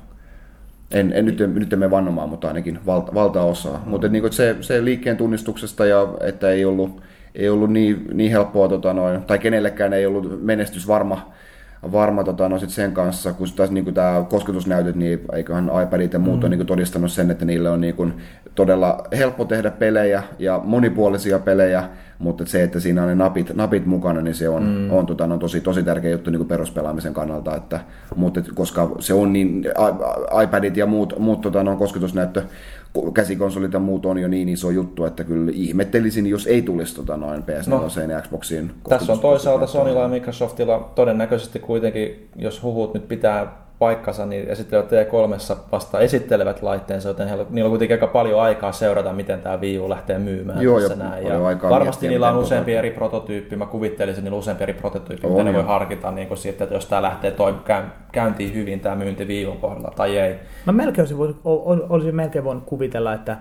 En, 0.92 1.12
en 1.16 1.26
nyt, 1.26 1.40
nyt 1.54 1.74
emme 1.74 1.92
vannomaan, 1.92 2.30
mutta 2.30 2.48
ainakin 2.48 2.80
valta, 2.86 3.14
valtaosaa. 3.14 3.82
Mm. 3.86 3.90
Mutta 3.90 4.08
niin 4.08 4.34
se, 4.34 4.56
se 4.62 4.86
liikkeen 4.86 5.18
tunnistuksesta 5.18 5.86
ja 5.86 6.08
että 6.22 6.50
ei 6.50 6.66
ollut, 6.66 7.02
ei 7.36 7.50
ollut 7.50 7.72
niin, 7.72 8.08
niin 8.14 8.32
helppoa, 8.32 8.70
tota 8.70 8.94
noin, 8.94 9.22
tai 9.22 9.40
kenellekään 9.40 9.94
ei 9.94 10.06
ollut 10.06 10.46
menestys 10.46 10.88
varma, 10.88 11.34
varma 11.92 12.24
tota, 12.24 12.50
no 12.50 12.60
sit 12.60 12.70
sen 12.70 12.92
kanssa, 12.92 13.34
kun 13.34 13.48
taas 13.56 13.72
niin 13.72 13.94
tämä 13.94 14.26
kosketusnäytöt, 14.30 14.96
niin 14.96 15.20
eiköhän 15.34 15.72
iPadit 15.84 16.14
ja 16.14 16.20
muut 16.20 16.40
mm. 16.40 16.44
on 16.44 16.52
niin 16.52 16.66
todistanut 16.66 17.12
sen, 17.12 17.32
että 17.32 17.46
niille 17.46 17.70
on 17.70 17.82
niin 17.82 17.96
kuin, 17.96 18.14
todella 18.56 19.04
helppo 19.18 19.46
tehdä 19.46 19.72
pelejä 19.72 20.24
ja 20.40 20.62
monipuolisia 20.64 21.40
pelejä, 21.40 21.84
mutta 22.20 22.46
se, 22.46 22.64
että 22.64 22.80
siinä 22.80 23.02
on 23.02 23.08
ne 23.08 23.16
napit, 23.16 23.54
napit 23.54 23.86
mukana, 23.86 24.22
niin 24.22 24.36
se 24.36 24.50
on, 24.50 24.64
mm. 24.64 24.92
on 24.92 25.06
tota, 25.06 25.28
no, 25.28 25.38
tosi, 25.38 25.62
tosi 25.62 25.84
tärkeä 25.84 26.12
juttu 26.12 26.32
niin 26.32 26.46
peruspelaamisen 26.46 27.14
kannalta, 27.14 27.56
että, 27.56 27.80
mutta 28.16 28.42
koska 28.56 28.92
se 29.00 29.14
on 29.14 29.34
niin, 29.34 29.66
iPadit 30.44 30.78
ja 30.78 30.86
muut, 30.86 31.20
muut 31.20 31.42
tota, 31.42 31.64
no, 31.64 31.78
kosketusnäyttö, 31.78 32.44
käsikonsolit 33.14 33.74
ja 33.74 33.80
muut 33.80 34.06
on 34.06 34.18
jo 34.18 34.28
niin 34.28 34.50
iso 34.50 34.70
juttu, 34.70 35.06
että 35.06 35.24
kyllä 35.24 35.52
ihmettelisin, 35.56 36.28
jos 36.28 36.48
ei 36.48 36.62
tulisi 36.62 36.96
tota, 36.96 37.18
noin 37.18 37.44
PS4 37.44 37.70
no. 37.70 38.12
ja 38.12 38.22
Xboxiin. 38.22 38.72
Tässä 38.90 39.14
on 39.14 39.20
toisaalta 39.20 39.68
Sonylla 39.68 40.02
ja 40.02 40.08
Microsoftilla 40.08 40.92
todennäköisesti 40.96 41.60
kuitenkin, 41.60 42.30
jos 42.36 42.64
huhut 42.64 42.94
nyt 42.94 43.08
pitää 43.08 43.62
paikkansa, 43.82 44.26
niin 44.26 44.50
esittelevät 44.50 44.90
T3 44.92 45.56
vasta 45.72 46.00
esittelevät 46.00 46.62
laitteensa, 46.62 47.10
joten 47.10 47.28
heillä, 47.28 47.46
niillä 47.50 47.68
on 47.68 47.72
kuitenkin 47.72 47.96
aika 47.96 48.08
paljon 48.08 48.42
aikaa 48.42 48.72
seurata, 48.72 49.14
miten 49.14 49.42
tämä 49.42 49.58
Wii 49.58 49.80
U 49.80 49.90
lähtee 49.90 50.20
myymään 50.20 50.62
Joo, 50.62 50.80
tässä 50.80 50.94
ja 50.94 51.10
näin. 51.10 51.28
Ja 51.28 51.46
aikaa 51.48 51.70
varmasti 51.70 52.02
miettiä, 52.02 52.10
niillä 52.10 52.30
on 52.30 52.38
useampi 52.38 52.76
eri 52.76 52.92
prototyyppi, 52.92 53.56
mä 53.56 53.66
kuvittelisin, 53.66 54.20
että 54.20 54.24
niillä 54.24 54.36
on 54.36 54.40
useampi 54.40 54.64
eri 54.64 54.74
prototyyppi, 54.74 55.28
mitä 55.28 55.44
ne 55.44 55.54
voi 55.54 55.64
harkita 55.64 56.12
niin 56.12 56.28
kuin 56.28 56.38
siitä, 56.38 56.64
että 56.64 56.76
jos 56.76 56.86
tämä 56.86 57.02
lähtee 57.02 57.32
toim- 57.32 57.64
käyn- 57.66 57.92
käyntiin 58.12 58.54
hyvin 58.54 58.80
tämä 58.80 58.96
myynti 58.96 59.26
Wii 59.26 59.46
Uun 59.46 59.58
kohdalla 59.58 59.94
tai 59.96 60.18
ei. 60.18 60.36
Mä 60.66 60.72
melkein 60.74 61.02
olisin, 61.02 61.18
voinut, 61.18 61.38
ol- 61.44 61.62
ol- 61.66 61.86
olisin 61.90 62.16
melkein 62.16 62.46
voinut 62.46 62.64
kuvitella, 62.66 63.14
että, 63.14 63.38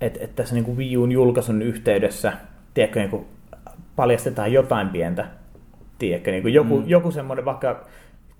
että, 0.00 0.20
että 0.22 0.36
tässä 0.36 0.54
niin 0.54 0.64
kuin 0.64 0.76
Wii 0.76 0.96
Uun 0.96 1.12
julkaisun 1.12 1.62
yhteydessä 1.62 2.32
tiedätkö, 2.74 3.00
niin 3.00 3.10
kuin 3.10 3.26
paljastetaan 3.96 4.52
jotain 4.52 4.88
pientä. 4.88 5.26
Tiedätkö, 5.98 6.30
niin 6.30 6.42
kuin 6.42 6.54
joku, 6.54 6.78
mm. 6.78 6.84
joku 6.86 7.10
semmoinen 7.10 7.44
vaikka 7.44 7.84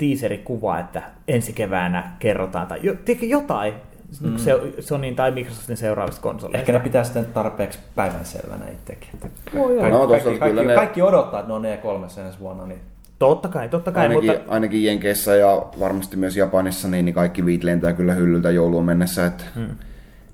teaserikuva, 0.09 0.79
että 0.79 1.03
ensi 1.29 1.53
keväänä 1.53 2.13
kerrotaan, 2.19 2.67
tai 2.67 2.79
jo, 2.83 2.95
jotain 3.23 3.75
mm. 4.21 4.37
se, 4.37 4.53
Sonyin 4.81 5.17
tai 5.17 5.31
Microsoftin 5.31 5.77
seuraavista 5.77 6.23
konsoleista. 6.23 6.59
Ehkä 6.59 6.73
ne 6.73 6.81
pitää 6.81 7.05
sitten 7.05 7.27
tarpeeksi 7.27 7.79
päivänselvänä 7.95 8.69
itsekin. 8.69 9.09
että 9.15 9.29
Voi 9.55 9.79
olla. 9.79 9.81
Kaikki, 9.81 9.99
No, 9.99 9.99
kaikki, 9.99 10.09
toisaalta 10.09 10.39
kaikki, 10.39 10.57
kyllä 10.57 10.69
ne- 10.69 10.75
kaikki 10.75 11.03
odottaa, 11.03 11.41
että 11.41 11.49
ne 11.49 11.55
on 11.55 11.65
E3 11.65 12.21
ensi 12.27 12.41
vuonna, 12.41 12.67
niin 12.67 12.81
Totta 13.19 13.49
kai, 13.49 13.69
totta 13.69 13.93
kai, 13.93 14.03
Ainakin, 14.03 14.31
mutta 14.31 14.53
ainakin 14.53 14.85
Jenkeissä 14.85 15.37
ja 15.37 15.67
varmasti 15.81 16.17
myös 16.17 16.37
Japanissa, 16.37 16.89
niin, 16.89 17.05
niin 17.05 17.15
kaikki 17.15 17.47
viit 17.47 17.65
lentää 17.65 17.93
kyllä 17.93 18.15
hyllyltä 18.15 18.51
jouluun 18.51 18.85
mennessä, 18.85 19.27
että 19.27 19.45
hmm. 19.55 19.69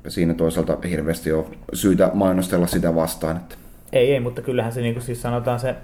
siinä 0.09 0.35
toisaalta 0.35 0.79
hirveästi 0.89 1.33
on 1.33 1.47
syytä 1.73 2.11
mainostella 2.15 2.67
sitä 2.67 2.95
vastaan. 2.95 3.37
Että. 3.37 3.55
Ei, 3.93 4.13
ei, 4.13 4.21
mutta 4.21 4.43
kyllähän 4.43 4.73
se 4.73 4.81
niin 4.81 4.95
kuin 4.95 5.05
siis 5.05 5.23
sanotaan 5.23 5.61
se, 5.61 5.75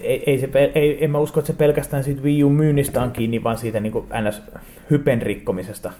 ei, 0.00 0.22
ei 0.26 0.38
se, 0.38 0.48
ei, 0.74 1.04
en 1.04 1.10
mä 1.10 1.18
usko, 1.18 1.40
että 1.40 1.52
se 1.52 1.58
pelkästään 1.58 2.04
siitä 2.04 2.22
Wii 2.22 2.44
U 2.44 2.50
myynnistä 2.50 3.02
on 3.02 3.10
kiinni, 3.10 3.44
vaan 3.44 3.58
siitä 3.58 3.80
niin 3.80 3.92
kuin 3.92 4.06
ns. 4.28 4.42
hypen 4.90 5.22
rikkomisesta. 5.22 5.92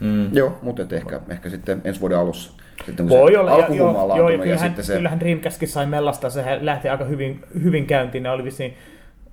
Mm. 0.00 0.36
Joo, 0.36 0.58
mutta 0.62 0.82
ehkä, 0.96 1.20
ehkä 1.28 1.50
sitten 1.50 1.80
ensi 1.84 2.00
vuoden 2.00 2.18
alussa. 2.18 2.52
Sitten, 2.86 3.08
kun 3.08 3.18
Voi 3.18 3.32
se 3.32 3.38
olla, 3.38 3.50
ja, 3.50 3.56
alkuhumma 3.56 3.84
joo, 3.84 3.88
on 3.88 3.94
joo, 3.94 4.02
ja 4.02 4.08
laantunut 4.08 4.32
ja 4.32 4.38
kyllähän, 4.38 4.68
sitten 4.68 4.84
se... 4.84 4.96
kyllähän 4.96 5.20
Dreamcastkin 5.20 5.68
sai 5.68 5.86
mellasta, 5.86 6.30
se 6.30 6.58
lähti 6.60 6.88
aika 6.88 7.04
hyvin, 7.04 7.40
hyvin 7.62 7.86
käyntiin, 7.86 8.22
ne 8.22 8.30
oli 8.30 8.44
vissiin, 8.44 8.74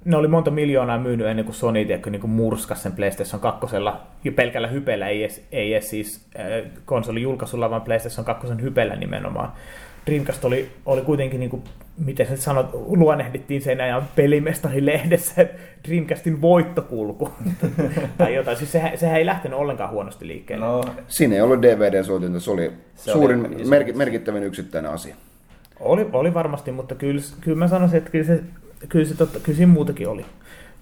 ne 0.06 0.18
oli 0.18 0.28
monta 0.28 0.52
miljoonaa 0.52 1.00
myynyt 1.00 1.28
ennen 1.28 1.46
kuin 1.46 1.56
Sony 1.56 1.86
tiedätkö, 1.86 2.10
niin 2.10 2.22
kuin 2.22 2.32
murskas 2.32 2.84
sen 2.84 2.92
PlayStation 2.92 3.42
2 3.42 3.68
jo 4.24 4.32
pelkällä 4.32 4.68
hypellä, 4.68 5.08
ei 5.08 5.24
edes, 5.24 5.48
ei 5.52 5.74
edes 5.74 5.90
siis 5.90 6.26
äh, 6.40 6.72
konsolin 6.86 7.24
julkaisulla, 7.24 7.70
vaan 7.70 7.82
PlayStation 7.82 8.26
2 8.26 8.48
hypellä 8.62 8.96
nimenomaan. 8.96 9.52
Dreamcast 10.06 10.46
oli, 10.46 10.70
oli 10.86 11.02
kuitenkin, 11.02 11.40
niin 11.40 11.50
kuin, 11.50 11.64
miten 11.98 12.28
nyt 12.30 12.40
sanot, 12.40 12.70
luonnehdittiin 12.74 13.62
sen 13.62 13.82
ajan 13.82 14.08
pelimestari-lehdessä, 14.16 15.46
Dreamcastin 15.88 16.42
voittokulku 16.42 17.32
tai 18.18 18.36
jotain. 18.36 18.58
Siis 18.58 18.72
sehän, 18.72 18.98
sehän 18.98 19.18
ei 19.18 19.26
lähtenyt 19.26 19.60
ollenkaan 19.60 19.90
huonosti 19.90 20.28
liikkeelle. 20.28 20.66
no, 20.66 20.84
Siinä 21.08 21.36
ei 21.36 21.42
ollut 21.42 21.62
DVD-soitinta, 21.62 22.40
se 22.40 22.52
oli 22.52 22.72
Se 22.96 23.12
suurin, 23.12 23.46
oli 23.46 23.66
mer- 23.66 23.94
merkittävin 23.96 24.44
yksittäinen 24.44 24.92
asia. 24.92 25.16
Oli, 25.80 26.08
oli 26.14 26.34
varmasti, 26.34 26.72
mutta 26.72 26.96
kyllä, 26.96 27.22
kyllä 27.42 27.58
mä 27.58 27.68
sanoisin, 27.68 27.98
että 27.98 28.10
kyllä, 28.10 28.26
se, 28.26 28.40
kyllä, 28.90 29.06
se 29.06 29.18
totta, 29.18 29.40
kyllä 29.40 29.58
siinä 29.58 29.72
muutakin 29.74 30.08
oli. 30.08 30.26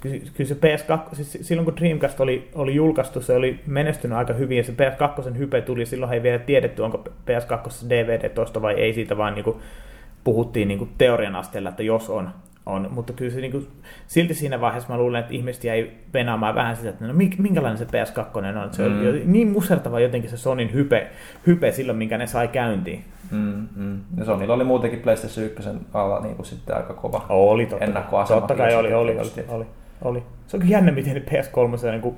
Kyllä, 0.02 0.20
se 0.44 0.54
PS2, 0.56 1.16
siis 1.16 1.38
silloin 1.42 1.66
kun 1.66 1.78
Dreamcast 1.78 2.20
oli, 2.20 2.50
oli 2.56 2.76
julkaistu, 2.76 3.22
se 3.22 3.36
oli 3.36 3.60
menestynyt 3.66 4.18
aika 4.18 4.34
hyvin 4.34 4.58
ja 4.58 4.64
se 4.64 4.72
PS2 4.72 5.38
hype 5.38 5.62
tuli, 5.62 5.86
silloin 5.86 6.14
ei 6.14 6.24
vielä 6.24 6.40
tiedetty, 6.40 6.82
onko 6.82 7.04
PS2 7.08 7.90
DVD 7.90 8.30
tosta 8.30 8.62
vai 8.62 8.74
ei 8.74 8.94
siitä, 8.94 9.18
vaan 9.18 9.36
niin 9.36 9.44
kuin 9.44 9.58
puhuttiin 10.24 10.68
niin 10.68 10.78
kuin 10.78 10.90
teorian 10.98 11.36
asteella, 11.36 11.70
että 11.70 11.84
jos 11.84 12.10
on, 12.10 12.30
on. 12.66 12.88
Mutta 12.92 13.14
kyllä 13.14 13.32
se 13.32 13.42
niin 13.42 13.52
kuin, 13.52 13.68
silti 14.08 14.34
siinä 14.34 14.62
vaiheessa 14.62 14.90
mä 14.90 14.98
luulen, 14.98 15.20
että 15.20 15.34
ihmiset 15.34 15.64
jäi 15.64 15.92
venaamaan 16.14 16.56
vähän 16.56 16.76
sitä, 16.76 16.90
että 16.90 17.08
no 17.08 17.14
mink- 17.14 17.42
minkälainen 17.42 17.78
se 17.78 17.86
PS2 17.86 18.38
on. 18.38 18.74
Se 18.74 18.90
mm. 18.90 19.10
oli 19.10 19.24
niin 19.26 19.48
musertava 19.48 20.00
jotenkin 20.00 20.30
se 20.30 20.38
Sonin 20.38 20.74
hype, 20.74 21.12
hype 21.48 21.72
silloin, 21.72 21.98
minkä 21.98 22.18
ne 22.18 22.28
sai 22.28 22.48
käyntiin. 22.48 23.04
Mm, 23.32 23.68
mm. 23.76 24.00
Ja 24.18 24.26
Sonylla 24.26 24.54
oli 24.54 24.64
muutenkin 24.64 25.00
PlayStation 25.00 25.46
1 25.46 25.70
alla 25.94 26.20
niin 26.20 26.36
kuin 26.36 26.46
sitten 26.46 26.76
aika 26.76 26.94
kova 26.94 27.26
Oli 27.30 27.66
totta, 27.66 27.86
ennakkoasema. 27.86 28.40
totta 28.40 28.56
kai 28.56 28.76
oli, 28.76 28.94
oli, 28.94 28.94
oli, 28.94 29.12
tietysti. 29.12 29.44
oli, 29.48 29.66
oli. 30.02 30.24
Se 30.48 30.58
on 30.58 30.62
kyllä 30.62 30.74
jännä, 30.74 30.92
miten 30.92 31.14
ne 31.14 31.24
PS3 31.28 31.92
niin 31.92 32.02
kuin 32.02 32.16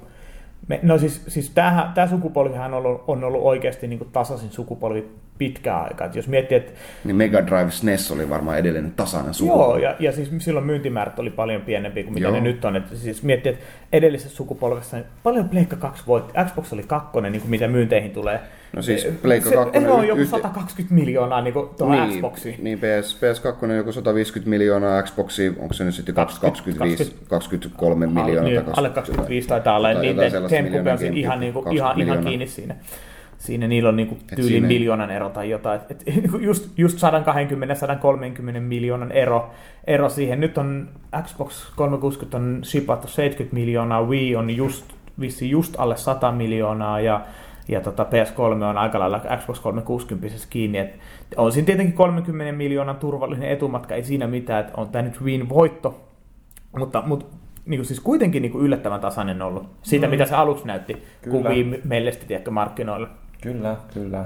Me, 0.68 0.80
no 0.84 0.98
siis, 0.98 1.24
siis 1.28 1.50
tämä 1.50 2.08
sukupolvihan 2.10 2.74
on 2.74 2.86
ollut, 2.86 3.03
on 3.08 3.24
ollut 3.24 3.42
oikeasti 3.42 3.88
niin 3.88 4.08
tasaisin 4.12 4.52
sukupolvi 4.52 5.10
pitkään 5.38 5.84
aikaa. 5.84 6.08
Et 6.08 6.16
jos 6.16 6.28
miettii, 6.28 6.58
että... 6.58 6.72
Niin 7.03 7.16
Mega 7.16 7.48
Drive 7.48 7.72
SNES 7.72 8.12
oli 8.12 8.30
varmaan 8.30 8.60
edelleen 8.60 8.94
tasainen 8.95 9.34
sukupolvi. 9.34 9.82
Joo, 9.82 9.92
ja, 9.92 9.95
ja 10.00 10.12
siis 10.12 10.32
silloin 10.38 10.66
myyntimäärät 10.66 11.20
oli 11.20 11.30
paljon 11.30 11.62
pienempi 11.62 12.03
kuin 12.03 12.14
mitä 12.14 12.28
Joo. 12.28 12.34
ne 12.34 12.42
nyt 12.42 12.66
on. 12.66 12.76
Et 12.76 12.84
siis 12.94 13.24
miettii, 13.24 13.52
että 13.52 13.66
edellisessä 13.94 14.36
sukupolvessa 14.36 14.98
niin 14.98 15.06
paljon 15.24 15.50
Pleikka 15.50 15.76
2 15.76 16.03
voitti. 16.08 16.34
Xbox 16.45 16.74
oli 16.74 16.84
kakkonen, 16.84 17.32
niin 17.32 17.42
kuin 17.42 17.52
mitä 17.52 17.68
myynteihin 17.68 18.12
tulee. 18.12 18.40
No 18.76 18.82
siis 18.82 19.08
Pleikka 19.22 19.50
Se 19.50 19.56
2 19.56 19.77
ero 19.77 19.93
on 19.95 20.08
joku 20.08 20.22
yhtä- 20.22 20.32
120 20.38 20.95
miljoonaa 20.95 21.42
niin 21.42 21.53
kuin 21.53 21.69
tuohon 21.77 22.08
niin, 22.08 22.18
Xboxiin. 22.19 22.56
Niin, 22.64 22.80
PS, 22.80 23.18
PS2 23.22 23.64
on 23.66 23.76
joku 23.77 23.92
150 23.92 24.50
miljoonaa, 24.50 25.03
Xboxi, 25.03 25.53
onko 25.60 25.74
se 25.74 25.84
nyt 25.84 25.93
sitten 25.95 26.16
25, 26.16 27.16
23 27.30 28.08
miljoonaa? 28.08 28.43
Niin, 28.43 28.66
tai 28.66 28.74
alle 28.77 28.90
20 28.90 28.95
25 28.95 29.48
taitaa 29.48 29.77
olla, 29.77 29.88
niin 29.93 30.03
jotain 30.03 30.18
te- 30.18 30.30
sellaista 30.30 30.58
Game 30.58 30.69
Cube 30.77 30.92
on 30.92 31.18
ihan, 31.18 31.40
niinku, 31.40 31.61
20 31.61 32.02
ihan, 32.02 32.14
ihan 32.14 32.26
kiinni 32.26 32.48
siinä. 32.48 32.76
Siinä 33.38 33.68
niillä 33.68 33.90
on 33.90 33.95
niinku 33.95 34.18
tyyli 34.35 34.50
siinä- 34.50 34.68
miljoonan 34.68 35.11
ero 35.11 35.30
tai 35.30 35.50
jotain. 35.50 35.80
Et, 35.90 36.03
et, 36.06 36.24
just, 36.40 36.69
just 36.77 36.98
120-130 36.98 38.60
miljoonan 38.60 39.11
ero, 39.11 39.50
ero 39.88 40.10
siihen. 40.10 40.40
Nyt 40.40 40.58
on 40.58 40.90
Xbox 41.24 41.72
360 41.76 42.38
on 42.38 42.60
shipattu 42.64 43.08
70 43.08 43.53
miljoonaa, 43.56 44.03
Wii 44.03 44.35
on 44.35 44.50
just, 44.50 44.85
vissi 45.19 45.50
just 45.50 45.76
alle 45.77 45.98
100 45.98 46.32
miljoonaa 46.32 47.00
ja 47.00 47.22
ja 47.67 47.82
tota 47.82 48.03
PS3 48.03 48.64
on 48.64 48.77
aika 48.77 49.00
lailla 49.00 49.22
Xbox 49.38 49.59
360 49.59 50.38
kiinni. 50.50 50.77
Et 50.77 51.00
on 51.38 51.51
siinä 51.51 51.66
tietenkin 51.66 51.95
30 51.95 52.51
miljoonan 52.51 52.98
turvallinen 52.98 53.50
etumatka, 53.50 53.95
ei 53.95 54.03
siinä 54.03 54.27
mitään, 54.27 54.59
että 54.59 54.74
on 54.77 54.90
tämä 54.90 55.01
nyt 55.01 55.22
Win 55.22 55.50
voitto, 55.50 56.01
mutta, 56.77 57.03
mutta 57.06 57.25
niin 57.66 57.80
kuin 57.80 57.85
siis 57.85 58.00
kuitenkin 58.00 58.42
niin 58.42 58.51
kuin 58.51 58.66
yllättävän 58.66 59.00
tasainen 59.00 59.42
ollut 59.42 59.67
siitä, 59.82 60.08
mm. 60.08 60.11
mitä 60.11 60.25
se 60.25 60.35
aluksi 60.35 60.67
näytti, 60.67 60.93
Kyllä. 60.93 61.38
kun. 61.38 61.51
Wii 61.51 61.82
tiedätkö, 62.27 62.51
markkinoilla. 62.51 63.08
Kyllä, 63.42 63.75
kyllä. 63.93 64.25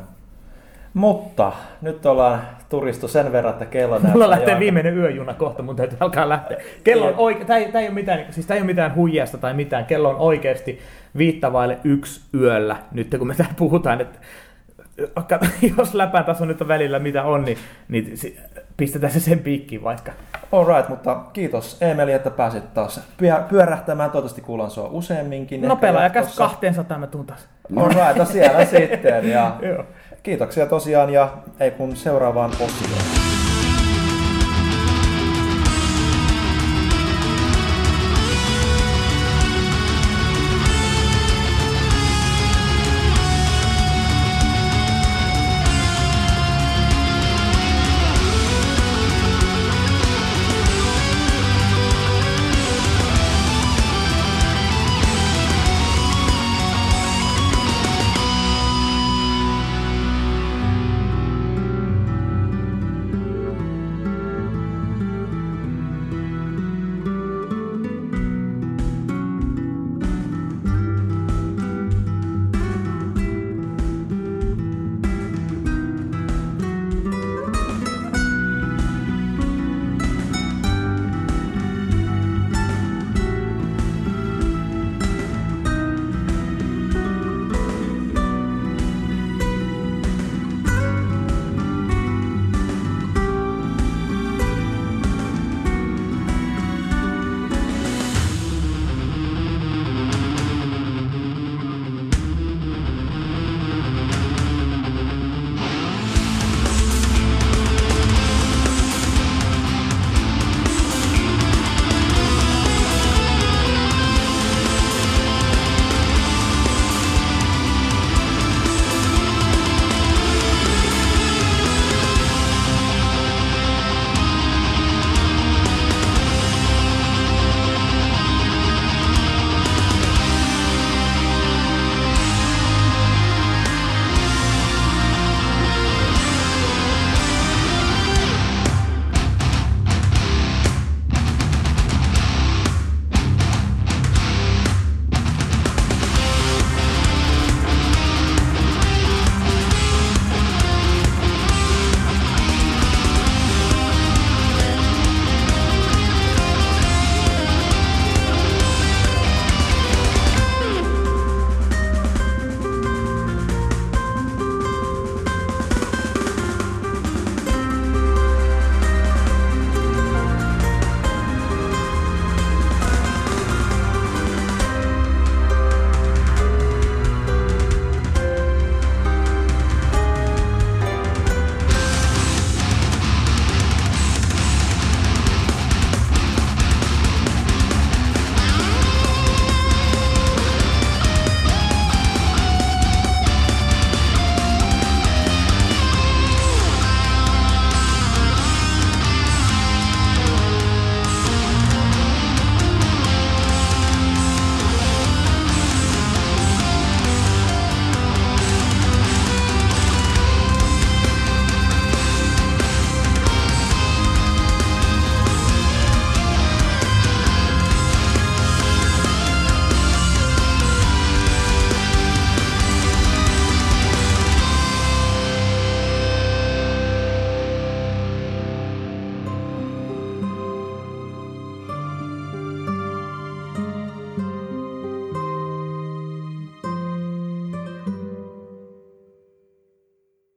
Mutta 0.97 1.51
nyt 1.81 2.05
ollaan 2.05 2.41
turistu 2.69 3.07
sen 3.07 3.31
verran, 3.31 3.53
että 3.53 3.65
kello 3.65 3.93
näyttää 3.93 4.11
Mulla 4.11 4.29
lähtee 4.29 4.59
viimeinen 4.59 4.97
yöjuna 4.97 5.33
kohta, 5.33 5.63
mun 5.63 5.75
täytyy 5.75 5.97
alkaa 5.99 6.29
lähteä. 6.29 6.57
Kello 6.83 7.07
on 7.07 7.15
oike- 7.15 7.45
tää, 7.45 7.57
ei, 7.57 7.71
tää, 7.71 7.81
ei 7.81 7.87
ole 7.87 7.93
mitään, 7.93 8.25
siis 8.29 8.45
tää 8.45 8.55
ei 8.55 8.61
ole 8.61 8.65
mitään 8.65 8.95
huijasta 8.95 9.37
tai 9.37 9.53
mitään. 9.53 9.85
Kello 9.85 10.09
on 10.09 10.15
oikeasti 10.15 10.79
viittavaille 11.17 11.77
yksi 11.83 12.21
yöllä, 12.33 12.75
nyt 12.91 13.15
kun 13.17 13.27
me 13.27 13.35
täällä 13.35 13.53
puhutaan, 13.57 14.01
että 14.01 14.19
jos 15.77 15.93
läpän 15.93 16.25
taso 16.25 16.45
nyt 16.45 16.61
on 16.61 16.67
välillä 16.67 16.99
mitä 16.99 17.23
on, 17.23 17.45
niin, 17.45 17.57
niin 17.87 18.13
pistetään 18.77 19.13
se 19.13 19.19
sen 19.19 19.39
piikkiin 19.39 19.83
vaikka. 19.83 20.11
Alright, 20.51 20.89
mutta 20.89 21.15
kiitos 21.33 21.77
Emeli, 21.81 22.11
että 22.11 22.29
pääsit 22.31 22.73
taas 22.73 23.01
pyö- 23.17 23.43
pyörähtämään. 23.49 24.11
Toivottavasti 24.11 24.41
kuulan 24.41 24.71
sua 24.71 24.87
useamminkin. 24.91 25.61
No 25.61 25.67
ehkä 25.73 25.81
pelaaja 25.81 26.09
käs 26.09 26.25
jatkossa. 26.25 26.43
200 26.43 26.97
mä 26.97 27.07
tuun 27.07 27.25
taas. 27.25 27.47
Alright, 27.77 28.15
no 28.15 28.25
siellä 28.25 28.65
sitten. 28.75 29.29
Ja. 29.29 29.57
Kiitoksia 30.27 30.65
tosiaan 30.65 31.09
ja 31.09 31.29
ei 31.59 31.71
kun 31.71 31.95
seuraavaan 31.95 32.51
osioon. 32.51 33.16